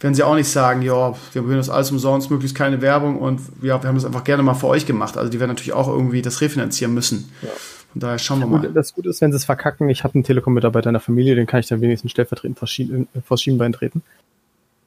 werden 0.00 0.14
sie 0.14 0.22
auch 0.22 0.34
nicht 0.34 0.48
sagen, 0.48 0.82
ja, 0.82 1.14
wir 1.32 1.42
probieren 1.42 1.58
das 1.58 1.70
alles 1.70 1.90
umsonst, 1.90 2.30
möglichst 2.30 2.56
keine 2.56 2.82
Werbung 2.82 3.18
und 3.18 3.40
ja, 3.62 3.82
wir 3.82 3.88
haben 3.88 3.94
das 3.94 4.04
einfach 4.04 4.24
gerne 4.24 4.42
mal 4.42 4.54
für 4.54 4.66
euch 4.66 4.86
gemacht. 4.86 5.16
Also 5.16 5.30
die 5.30 5.40
werden 5.40 5.50
natürlich 5.50 5.72
auch 5.72 5.88
irgendwie 5.88 6.22
das 6.22 6.40
refinanzieren 6.40 6.92
müssen. 6.92 7.30
Ja. 7.42 7.48
Von 7.92 8.00
daher 8.00 8.18
schauen 8.18 8.40
wir 8.40 8.46
mal. 8.46 8.72
Das 8.72 8.92
Gute 8.92 9.08
ist, 9.08 9.20
wenn 9.20 9.30
sie 9.30 9.36
es 9.36 9.44
verkacken, 9.44 9.88
ich 9.88 10.02
habe 10.02 10.14
einen 10.14 10.24
Telekom-Mitarbeiter 10.24 10.90
in 10.90 10.94
der 10.94 11.00
Familie, 11.00 11.36
den 11.36 11.46
kann 11.46 11.60
ich 11.60 11.68
dann 11.68 11.80
wenigstens 11.80 12.10
stellvertretend 12.10 12.58
vor, 12.58 12.66
Schien, 12.66 13.06
vor 13.24 13.38
Schienbein 13.38 13.72
treten. 13.72 14.02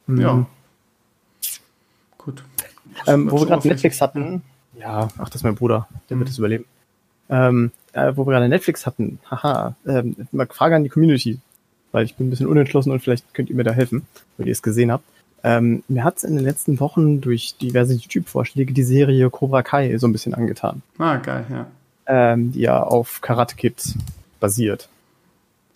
Mhm. 0.08 0.22
Ja. 0.22 0.46
Gut. 2.18 2.44
Ähm, 3.06 3.32
wo 3.32 3.40
wir 3.40 3.46
gerade 3.46 3.68
Netflix 3.68 4.02
hatten, 4.02 4.42
ja, 4.78 5.08
ach, 5.18 5.30
das 5.30 5.38
ist 5.38 5.44
mein 5.44 5.56
Bruder, 5.56 5.88
der 6.10 6.18
mhm. 6.18 6.22
wird 6.22 6.30
es 6.30 6.38
überleben. 6.38 6.66
Ähm, 7.30 7.72
äh, 7.94 8.12
wo 8.16 8.26
wir 8.26 8.34
gerade 8.34 8.50
Netflix 8.50 8.86
hatten, 8.86 9.20
haha, 9.30 9.76
ähm, 9.86 10.16
mal 10.32 10.48
Frage 10.48 10.76
an 10.76 10.84
die 10.84 10.90
Community 10.90 11.40
weil 11.98 12.06
ich 12.06 12.14
bin 12.14 12.28
ein 12.28 12.30
bisschen 12.30 12.46
unentschlossen 12.46 12.92
und 12.92 13.00
vielleicht 13.00 13.34
könnt 13.34 13.50
ihr 13.50 13.56
mir 13.56 13.64
da 13.64 13.72
helfen, 13.72 14.06
weil 14.38 14.46
ihr 14.46 14.52
es 14.52 14.62
gesehen 14.62 14.92
habt. 14.92 15.04
Ähm, 15.44 15.84
mir 15.88 16.04
hat 16.04 16.18
es 16.18 16.24
in 16.24 16.36
den 16.36 16.46
letzten 16.46 16.80
Wochen 16.80 17.22
durch 17.22 17.56
diverse 17.60 17.96
YouTube-Vorschläge 17.96 18.72
die 18.72 18.84
Serie 18.84 19.32
Cobra 19.32 19.64
Kai 19.64 19.98
so 19.98 20.08
ein 20.08 20.12
bisschen 20.12 20.36
angetan. 20.36 20.84
Ah, 21.00 21.18
geil, 21.18 21.46
ja. 21.50 21.66
Ähm, 22.06 22.52
die 22.52 22.60
ja 22.60 22.84
auf 22.84 23.22
Karate 23.22 23.56
Kid 23.56 23.96
basiert. 24.40 24.90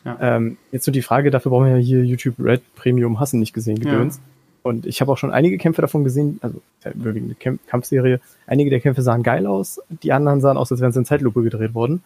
Ja. 0.06 0.18
Ähm, 0.22 0.58
jetzt 0.72 0.86
nur 0.86 0.94
die 0.94 1.02
Frage, 1.02 1.32
dafür 1.32 1.50
brauchen 1.50 1.66
wir 1.66 1.78
ja 1.78 1.84
hier 1.84 2.04
YouTube 2.04 2.36
Red 2.38 2.62
Premium 2.76 3.20
Hassen 3.20 3.40
nicht 3.40 3.54
gesehen, 3.54 3.80
Gedöns. 3.80 4.18
Ja. 4.18 4.22
Und 4.62 4.86
ich 4.86 5.02
habe 5.02 5.12
auch 5.12 5.18
schon 5.18 5.32
einige 5.32 5.58
Kämpfe 5.58 5.82
davon 5.82 6.04
gesehen, 6.04 6.40
also 6.44 6.62
wirklich 6.94 7.24
eine 7.24 7.58
Kampfserie. 7.66 8.20
Einige 8.46 8.70
der 8.70 8.80
Kämpfe 8.80 9.02
sahen 9.02 9.24
geil 9.24 9.48
aus, 9.48 9.82
die 9.90 10.12
anderen 10.14 10.40
sahen 10.40 10.58
aus, 10.58 10.72
als 10.72 10.82
wären 10.82 10.92
sie 10.92 11.00
in 11.00 11.06
Zeitlupe 11.06 11.42
gedreht 11.42 11.74
worden. 11.74 12.04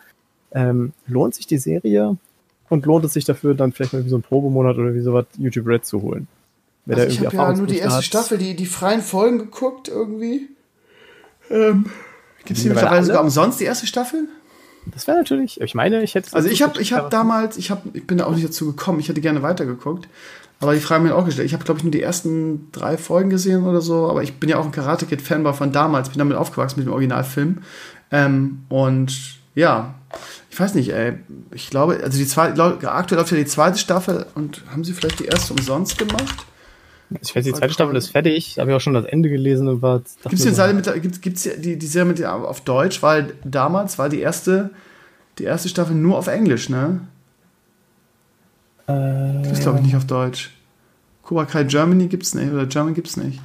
Ähm, 0.53 0.93
lohnt 1.05 1.35
sich 1.35 1.47
die 1.47 1.57
Serie? 1.57 2.15
Und 2.69 2.85
lohnt 2.85 3.05
es 3.05 3.13
sich 3.13 3.25
dafür, 3.25 3.53
dann 3.53 3.71
vielleicht 3.71 3.93
mal 3.93 4.03
wie 4.03 4.09
so 4.09 4.17
ein 4.17 4.23
Probemonat 4.23 4.77
oder 4.77 4.93
wie 4.93 5.01
sowas 5.01 5.25
YouTube 5.37 5.67
Red 5.67 5.85
zu 5.85 6.01
holen? 6.01 6.27
Wer 6.85 6.97
also 6.97 7.09
ich 7.09 7.25
habe 7.25 7.35
ja 7.35 7.53
nur 7.53 7.67
die 7.67 7.77
erste 7.77 7.97
hat. 7.97 8.03
Staffel, 8.03 8.37
die, 8.37 8.55
die 8.55 8.65
freien 8.65 9.01
Folgen 9.01 9.39
geguckt 9.39 9.87
irgendwie. 9.87 10.49
Ähm, 11.49 11.85
Gibt 12.45 12.57
es 12.57 12.63
die 12.63 12.69
mittlerweile 12.69 13.03
sogar 13.03 13.21
umsonst, 13.21 13.59
die 13.59 13.65
erste 13.65 13.87
Staffel? 13.87 14.27
Das 14.93 15.07
wäre 15.07 15.17
natürlich, 15.17 15.59
ich 15.59 15.73
meine, 15.73 16.03
ich 16.03 16.13
hätte. 16.13 16.33
Also 16.33 16.47
ich 16.47 16.61
habe 16.61 16.79
ich 16.79 16.93
hab 16.93 17.09
damals, 17.09 17.57
ich, 17.57 17.71
hab, 17.71 17.83
ich 17.95 18.05
bin 18.05 18.19
da 18.19 18.25
auch 18.25 18.35
nicht 18.35 18.45
dazu 18.45 18.67
gekommen, 18.67 18.99
ich 18.99 19.09
hätte 19.09 19.21
gerne 19.21 19.41
weitergeguckt. 19.41 20.07
Aber 20.59 20.73
die 20.73 20.79
Frage 20.79 21.03
mir 21.03 21.15
auch 21.15 21.25
gestellt. 21.25 21.47
Ich 21.47 21.53
habe, 21.53 21.65
glaube 21.65 21.79
ich, 21.79 21.83
nur 21.83 21.91
die 21.91 22.01
ersten 22.01 22.71
drei 22.71 22.97
Folgen 22.97 23.29
gesehen 23.29 23.65
oder 23.65 23.81
so. 23.81 24.09
Aber 24.09 24.23
ich 24.23 24.35
bin 24.35 24.47
ja 24.47 24.57
auch 24.57 24.65
ein 24.65 24.71
Karate 24.71 25.05
Kid 25.05 25.21
Fanboy 25.21 25.53
von 25.53 25.71
damals. 25.71 26.09
Bin 26.09 26.19
damit 26.19 26.37
aufgewachsen 26.37 26.79
mit 26.79 26.87
dem 26.87 26.93
Originalfilm. 26.93 27.57
Ähm, 28.11 28.63
und 28.69 29.39
ja, 29.55 29.95
ich 30.51 30.59
weiß 30.59 30.75
nicht, 30.75 30.93
ey. 30.93 31.13
Ich 31.51 31.69
glaube, 31.69 31.99
also 32.03 32.17
die 32.17 32.27
zweite, 32.27 32.61
aktuell 32.89 33.19
läuft 33.19 33.31
ja 33.31 33.37
die 33.37 33.45
zweite 33.45 33.77
Staffel 33.77 34.25
und 34.35 34.63
haben 34.71 34.83
sie 34.83 34.93
vielleicht 34.93 35.19
die 35.19 35.25
erste 35.25 35.53
umsonst 35.53 35.97
gemacht? 35.97 36.45
Ich 37.21 37.35
weiß, 37.35 37.43
die 37.43 37.53
zweite 37.53 37.73
Staffel 37.73 37.95
ist 37.95 38.09
fertig. 38.09 38.37
Ich 38.37 38.59
habe 38.59 38.71
ja 38.71 38.77
auch 38.77 38.81
schon 38.81 38.93
das 38.93 39.05
Ende 39.05 39.29
gelesen 39.29 39.67
und 39.67 39.81
war. 39.81 39.99
Gibt 39.99 40.33
es 40.33 40.43
die, 40.43 41.01
gibt, 41.01 41.21
gibt's 41.21 41.43
die, 41.43 41.77
die 41.77 41.87
Serie 41.87 42.11
mit 42.11 42.23
auf 42.25 42.61
Deutsch? 42.61 43.01
Weil 43.01 43.33
damals 43.43 43.97
war 43.97 44.09
die 44.09 44.19
erste, 44.19 44.71
die 45.37 45.43
erste 45.43 45.69
Staffel 45.69 45.95
nur 45.95 46.17
auf 46.17 46.27
Englisch, 46.27 46.69
ne? 46.69 47.01
Äh, 48.87 49.43
das 49.43 49.53
ist, 49.53 49.61
glaube 49.61 49.79
ich, 49.79 49.85
nicht 49.85 49.95
auf 49.95 50.05
Deutsch. 50.05 50.51
Cobra 51.21 51.45
Kai 51.45 51.63
Germany 51.63 52.07
gibt 52.07 52.23
es 52.23 52.33
nicht, 52.33 52.51
oder 52.51 52.65
German 52.65 52.93
gibt 52.93 53.07
es 53.07 53.17
nicht. 53.17 53.39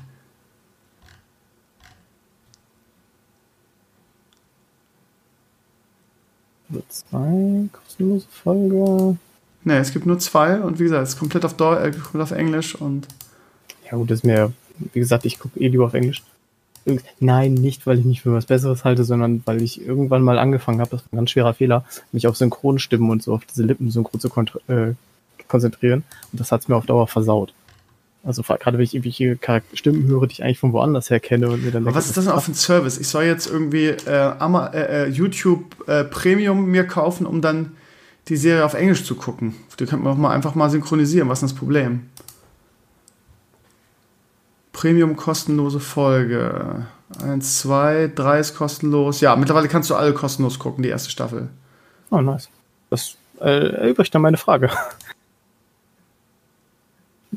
Nur 6.71 6.83
zwei 6.89 7.69
kostenlose 7.73 8.27
Folge. 8.31 9.17
Ne, 9.65 9.79
es 9.79 9.93
gibt 9.93 10.07
nur 10.07 10.19
zwei 10.19 10.61
und 10.61 10.79
wie 10.79 10.85
gesagt, 10.85 11.03
es 11.03 11.11
ist 11.11 11.19
komplett 11.19 11.45
auf, 11.45 11.55
Deu 11.55 11.75
äh, 11.75 11.91
komplett 11.91 12.23
auf 12.23 12.31
Englisch 12.31 12.75
und. 12.75 13.07
Ja, 13.85 13.97
gut, 13.97 14.11
das 14.11 14.21
ist 14.21 14.25
mir, 14.25 14.53
wie 14.93 15.01
gesagt, 15.01 15.25
ich 15.25 15.39
gucke 15.39 15.61
eh 15.61 15.69
lieber 15.69 15.85
auf 15.85 15.95
Englisch. 15.95 16.23
Nein, 17.19 17.55
nicht, 17.55 17.87
weil 17.87 17.99
ich 17.99 18.05
mich 18.05 18.23
für 18.23 18.33
was 18.33 18.47
Besseres 18.47 18.85
halte, 18.85 19.05
sondern 19.05 19.43
weil 19.45 19.63
ich 19.63 19.85
irgendwann 19.85 20.23
mal 20.23 20.39
angefangen 20.39 20.81
habe, 20.81 20.91
das 20.91 21.03
war 21.03 21.13
ein 21.13 21.17
ganz 21.19 21.31
schwerer 21.31 21.53
Fehler, 21.53 21.85
mich 22.11 22.27
auf 22.27 22.37
Synchronstimmen 22.37 23.11
und 23.11 23.23
so, 23.23 23.35
auf 23.35 23.45
diese 23.45 23.65
Lippensynchro 23.65 24.17
zu 24.19 24.29
äh, 24.69 24.95
konzentrieren. 25.47 26.05
Und 26.33 26.41
das 26.41 26.53
hat 26.53 26.63
es 26.63 26.69
mir 26.69 26.77
auf 26.77 26.87
Dauer 26.87 27.07
versaut. 27.07 27.53
Also 28.23 28.43
gerade 28.43 28.77
wenn 28.77 28.85
ich 28.85 28.95
irgendwelche 28.95 29.39
Stimmen 29.73 30.07
höre, 30.07 30.27
die 30.27 30.33
ich 30.33 30.45
eigentlich 30.45 30.59
von 30.59 30.73
woanders 30.73 31.09
her 31.09 31.21
kenne 31.21 31.49
und 31.49 31.65
mir 31.65 31.71
dann 31.71 31.85
denke, 31.85 31.97
was 31.99 32.07
ist 32.07 32.19
das 32.19 32.27
denn 32.27 32.39
für 32.39 32.51
ein 32.51 32.55
Service? 32.55 32.99
Ich 32.99 33.09
soll 33.09 33.25
jetzt 33.25 33.47
irgendwie 33.47 33.87
äh, 33.87 34.35
äh, 34.39 35.05
äh, 35.05 35.09
YouTube 35.09 35.89
äh, 35.89 36.05
Premium 36.05 36.67
mir 36.67 36.87
kaufen, 36.87 37.25
um 37.25 37.41
dann 37.41 37.77
die 38.29 38.37
Serie 38.37 38.65
auf 38.65 38.75
Englisch 38.75 39.05
zu 39.05 39.15
gucken. 39.15 39.55
Die 39.79 39.87
könnte 39.87 40.05
man 40.05 40.13
auch 40.13 40.19
mal 40.19 40.35
einfach 40.35 40.55
mal 40.55 40.69
synchronisieren. 40.69 41.29
Was 41.31 41.43
ist 41.43 41.53
das 41.53 41.59
Problem? 41.59 42.11
Premium 44.73 45.17
kostenlose 45.17 45.81
Folge. 45.81 46.87
Eins, 47.23 47.59
zwei, 47.59 48.11
drei 48.15 48.39
ist 48.39 48.55
kostenlos. 48.55 49.21
Ja, 49.21 49.35
mittlerweile 49.35 49.69
kannst 49.69 49.91
du 49.91 49.95
alle 49.95 50.13
kostenlos 50.13 50.59
gucken, 50.59 50.83
die 50.83 50.91
erste 50.91 51.11
Staffel. 51.11 51.49
Oh, 52.11 52.21
nice. 52.21 52.51
Das 52.91 53.17
äh, 53.41 53.71
erübrigt 53.71 54.15
dann 54.15 54.23
meine 54.23 54.37
Frage. 54.37 54.71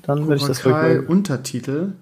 Dann 0.04 0.28
werde 0.28 0.42
ich 0.42 0.48
das 0.48 0.62
Kai 0.62 1.02
Untertitel. 1.02 1.94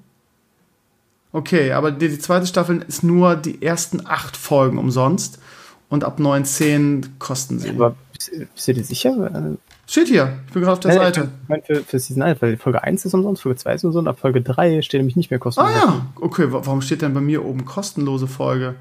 Okay, 1.32 1.72
aber 1.72 1.92
die, 1.92 2.10
die, 2.10 2.20
zweite 2.20 2.46
Staffel 2.46 2.84
ist 2.88 3.04
nur 3.04 3.36
die 3.36 3.62
ersten 3.62 4.06
acht 4.06 4.36
Folgen 4.36 4.78
umsonst 4.78 5.40
und 5.88 6.04
ab 6.04 6.20
9, 6.20 6.44
10 6.44 7.20
kosten 7.20 7.60
sie. 7.60 7.70
Aber 7.70 7.96
bist 8.14 8.68
du 8.68 8.74
dir 8.74 8.84
sicher? 8.84 9.56
Steht 9.88 10.08
hier, 10.08 10.40
ich 10.48 10.54
bin 10.54 10.62
gerade 10.62 10.74
auf 10.74 10.80
der 10.80 10.96
Nein, 10.96 11.14
Seite. 11.14 11.30
Ich 11.44 11.50
meine 11.50 11.64
für, 11.64 11.76
für 11.84 12.00
Season 12.00 12.24
1, 12.24 12.42
weil 12.42 12.58
Folge 12.58 12.84
1 12.84 13.06
ist 13.06 13.14
umsonst, 13.14 13.44
Folge 13.44 13.58
2 13.58 13.76
ist 13.76 13.84
umsonst, 13.84 14.08
ab 14.10 14.20
Folge 14.20 14.42
3 14.42 14.82
steht 14.82 15.00
nämlich 15.00 15.16
nicht 15.16 15.32
mehr 15.32 15.40
kostenlos. 15.40 15.72
Ah 15.74 15.86
ja, 15.86 16.06
okay, 16.20 16.48
warum 16.50 16.82
steht 16.82 17.02
denn 17.02 17.14
bei 17.14 17.22
mir 17.22 17.46
oben 17.46 17.66
kostenlose 17.66 18.28
Folge? 18.28 18.76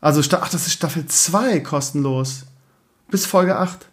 Also, 0.00 0.20
ach, 0.36 0.48
das 0.48 0.66
ist 0.66 0.72
Staffel 0.72 1.06
2 1.06 1.60
kostenlos. 1.60 2.46
Bis 3.10 3.26
Folge 3.26 3.58
8. 3.58 3.89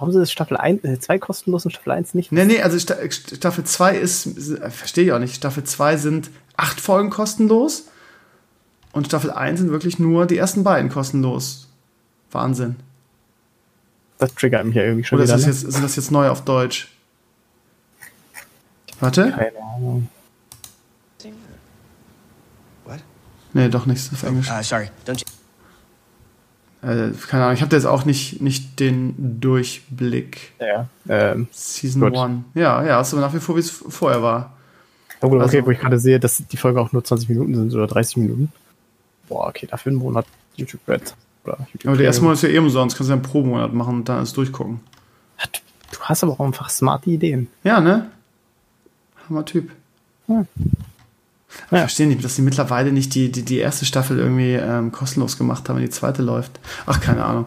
Warum 0.00 0.14
sind 0.14 0.22
es 0.22 0.32
Staffel 0.32 0.56
1, 0.56 0.82
äh, 0.82 0.98
2 0.98 1.18
kostenlos 1.18 1.66
und 1.66 1.72
Staffel 1.72 1.92
1 1.92 2.14
nicht? 2.14 2.32
Nee, 2.32 2.46
nee, 2.46 2.62
also 2.62 2.78
Staffel 2.78 3.64
2 3.64 3.98
ist, 3.98 4.26
äh, 4.26 4.70
verstehe 4.70 5.04
ich 5.04 5.12
auch 5.12 5.18
nicht, 5.18 5.34
Staffel 5.36 5.62
2 5.62 5.98
sind 5.98 6.30
8 6.56 6.80
Folgen 6.80 7.10
kostenlos 7.10 7.84
und 8.92 9.06
Staffel 9.08 9.30
1 9.30 9.60
sind 9.60 9.70
wirklich 9.70 9.98
nur 9.98 10.24
die 10.24 10.38
ersten 10.38 10.64
beiden 10.64 10.90
kostenlos. 10.90 11.68
Wahnsinn. 12.30 12.76
Das 14.16 14.34
triggert 14.34 14.64
mich 14.64 14.74
ja 14.74 14.84
irgendwie 14.84 15.04
schon 15.04 15.18
Oder 15.18 15.26
wieder. 15.26 15.36
Oder 15.36 15.46
ne? 15.46 15.52
sind 15.52 15.84
das 15.84 15.96
jetzt 15.96 16.10
neu 16.10 16.30
auf 16.30 16.46
Deutsch? 16.46 16.88
Warte. 19.00 19.32
Keine 19.32 19.58
Ahnung. 19.76 20.08
What? 22.86 23.00
Nee, 23.52 23.68
doch 23.68 23.84
nichts 23.84 24.08
auf 24.14 24.22
Englisch. 24.22 24.50
Uh, 24.50 24.62
sorry, 24.62 24.88
don't 25.06 25.22
äh, 26.82 27.10
keine 27.28 27.44
Ahnung, 27.44 27.54
ich 27.54 27.62
habe 27.62 27.74
jetzt 27.76 27.84
auch 27.84 28.04
nicht, 28.04 28.40
nicht 28.40 28.80
den 28.80 29.40
Durchblick. 29.40 30.52
Ja. 30.60 30.86
Ähm, 31.08 31.48
Season 31.52 32.02
1. 32.02 32.44
Ja, 32.54 32.84
ja, 32.84 33.00
ist 33.00 33.12
aber 33.12 33.22
nach 33.22 33.34
wie 33.34 33.40
vor, 33.40 33.56
wie 33.56 33.60
es 33.60 33.70
vorher 33.70 34.22
war. 34.22 34.54
Ja, 35.20 35.28
gut, 35.28 35.42
okay, 35.42 35.56
also, 35.56 35.66
wo 35.66 35.70
ich 35.70 35.78
gerade 35.78 35.98
sehe, 35.98 36.18
dass 36.18 36.42
die 36.50 36.56
Folge 36.56 36.80
auch 36.80 36.92
nur 36.92 37.04
20 37.04 37.28
Minuten 37.28 37.54
sind 37.54 37.74
oder 37.74 37.86
30 37.86 38.16
Minuten. 38.18 38.52
Boah, 39.28 39.48
okay, 39.48 39.66
dafür 39.70 39.90
einen 39.90 39.98
Monat 39.98 40.26
YouTube 40.56 40.80
Red. 40.88 41.14
Oder 41.44 41.58
YouTube 41.72 41.88
aber 41.88 41.96
der 41.96 42.06
erste 42.06 42.22
Monat 42.22 42.36
ist 42.36 42.42
ja 42.42 42.48
eh 42.48 42.58
umsonst, 42.58 42.96
kannst 42.96 43.08
du 43.08 43.12
ja 43.12 43.16
einen 43.16 43.22
Pro-Monat 43.22 43.74
machen 43.74 43.96
und 43.96 44.08
dann 44.08 44.18
alles 44.18 44.32
durchgucken. 44.32 44.80
Du 45.92 45.98
hast 46.02 46.22
aber 46.22 46.32
auch 46.32 46.40
einfach 46.40 46.70
smarte 46.70 47.10
Ideen. 47.10 47.48
Ja, 47.64 47.80
ne? 47.80 48.10
Hammer 49.28 49.44
Typ. 49.44 49.70
Ja. 50.28 50.46
Ich 51.66 51.72
ja. 51.72 51.78
verstehe 51.78 52.06
nicht, 52.06 52.24
dass 52.24 52.36
sie 52.36 52.42
mittlerweile 52.42 52.92
nicht 52.92 53.14
die, 53.14 53.30
die, 53.30 53.42
die 53.42 53.58
erste 53.58 53.84
Staffel 53.84 54.18
irgendwie 54.18 54.54
ähm, 54.54 54.92
kostenlos 54.92 55.36
gemacht 55.38 55.68
haben, 55.68 55.76
wenn 55.76 55.84
die 55.84 55.90
zweite 55.90 56.22
läuft. 56.22 56.60
Ach, 56.86 57.00
keine 57.00 57.24
Ahnung. 57.24 57.46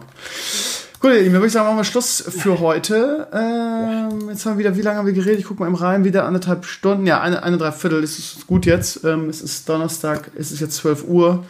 Gut, 1.00 1.12
ihr 1.12 1.20
Lieben, 1.20 1.34
würde 1.34 1.48
ich 1.48 1.52
sagen, 1.52 1.66
machen 1.66 1.76
wir 1.76 1.84
Schluss 1.84 2.24
für 2.26 2.60
heute. 2.60 3.28
Ähm, 3.32 4.30
jetzt 4.30 4.46
haben 4.46 4.54
wir 4.54 4.64
wieder, 4.64 4.76
wie 4.76 4.80
lange 4.80 4.98
haben 4.98 5.06
wir 5.06 5.12
geredet? 5.12 5.40
Ich 5.40 5.44
gucke 5.44 5.60
mal 5.60 5.66
im 5.66 5.74
Reim, 5.74 6.04
wieder 6.04 6.24
anderthalb 6.24 6.64
Stunden. 6.64 7.06
Ja, 7.06 7.20
eine, 7.20 7.42
eine 7.42 7.58
Dreiviertel 7.58 8.02
ist 8.02 8.18
es 8.18 8.46
gut 8.46 8.64
jetzt. 8.64 9.04
Ähm, 9.04 9.28
es 9.28 9.42
ist 9.42 9.68
Donnerstag, 9.68 10.30
es 10.38 10.50
ist 10.50 10.60
jetzt 10.60 10.76
12 10.76 11.04
Uhr. 11.04 11.44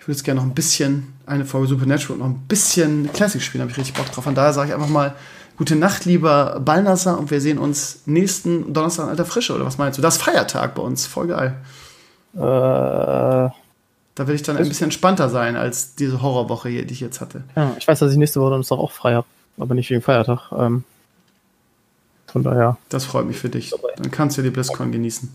Ich 0.00 0.08
würde 0.08 0.16
jetzt 0.16 0.24
gerne 0.24 0.40
noch 0.40 0.46
ein 0.48 0.54
bisschen 0.54 1.12
eine 1.26 1.44
Folge 1.44 1.68
Supernatural 1.68 2.14
und 2.14 2.18
noch 2.18 2.26
ein 2.26 2.42
bisschen 2.48 3.12
Classic 3.12 3.40
spielen, 3.40 3.62
habe 3.62 3.70
ich 3.70 3.78
richtig 3.78 3.94
Bock 3.94 4.10
drauf. 4.10 4.24
Von 4.24 4.34
daher 4.34 4.52
sage 4.52 4.70
ich 4.70 4.74
einfach 4.74 4.88
mal 4.88 5.14
gute 5.56 5.76
Nacht, 5.76 6.04
lieber 6.04 6.60
Ballnasser, 6.64 7.18
und 7.18 7.30
wir 7.30 7.40
sehen 7.40 7.58
uns 7.58 8.00
nächsten 8.06 8.72
Donnerstag 8.72 9.04
in 9.04 9.10
alter 9.10 9.26
Frische, 9.26 9.54
oder 9.54 9.66
was 9.66 9.78
meinst 9.78 9.98
du? 9.98 10.02
Das 10.02 10.16
ist 10.16 10.22
Feiertag 10.22 10.74
bei 10.74 10.82
uns, 10.82 11.06
voll 11.06 11.26
geil. 11.26 11.56
Äh, 12.38 13.50
da 14.18 14.26
will 14.26 14.34
ich 14.34 14.42
dann 14.42 14.56
ein 14.56 14.68
bisschen 14.68 14.86
entspannter 14.86 15.28
sein 15.28 15.56
als 15.56 15.94
diese 15.94 16.22
Horrorwoche 16.22 16.68
hier, 16.68 16.84
die 16.84 16.94
ich 16.94 17.00
jetzt 17.00 17.20
hatte. 17.20 17.42
Ja, 17.54 17.74
ich 17.78 17.86
weiß, 17.86 17.98
dass 17.98 18.10
ich 18.10 18.18
nächste 18.18 18.40
Woche 18.40 18.50
Donnerstag 18.50 18.78
auch 18.78 18.90
frei 18.90 19.14
habe, 19.14 19.26
aber 19.58 19.74
nicht 19.74 19.90
wegen 19.90 20.02
Feiertag. 20.02 20.50
Ähm, 20.52 20.84
von 22.26 22.42
daher. 22.42 22.76
Das 22.88 23.04
freut 23.04 23.26
mich 23.26 23.38
für 23.38 23.48
dich. 23.48 23.72
Dann 23.96 24.10
kannst 24.10 24.36
du 24.38 24.42
die 24.42 24.50
BlizzCon 24.50 24.92
genießen. 24.92 25.34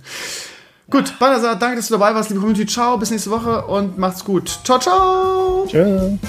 Gut, 0.90 1.18
Banasa, 1.18 1.56
danke, 1.56 1.78
dass 1.78 1.88
du 1.88 1.94
dabei 1.94 2.14
warst, 2.14 2.30
liebe 2.30 2.42
Community. 2.42 2.66
Ciao, 2.66 2.98
bis 2.98 3.10
nächste 3.10 3.32
Woche 3.32 3.66
und 3.66 3.98
macht's 3.98 4.24
gut. 4.24 4.60
Ciao, 4.64 4.80
ciao. 4.80 5.66
Tschüss. 5.68 6.20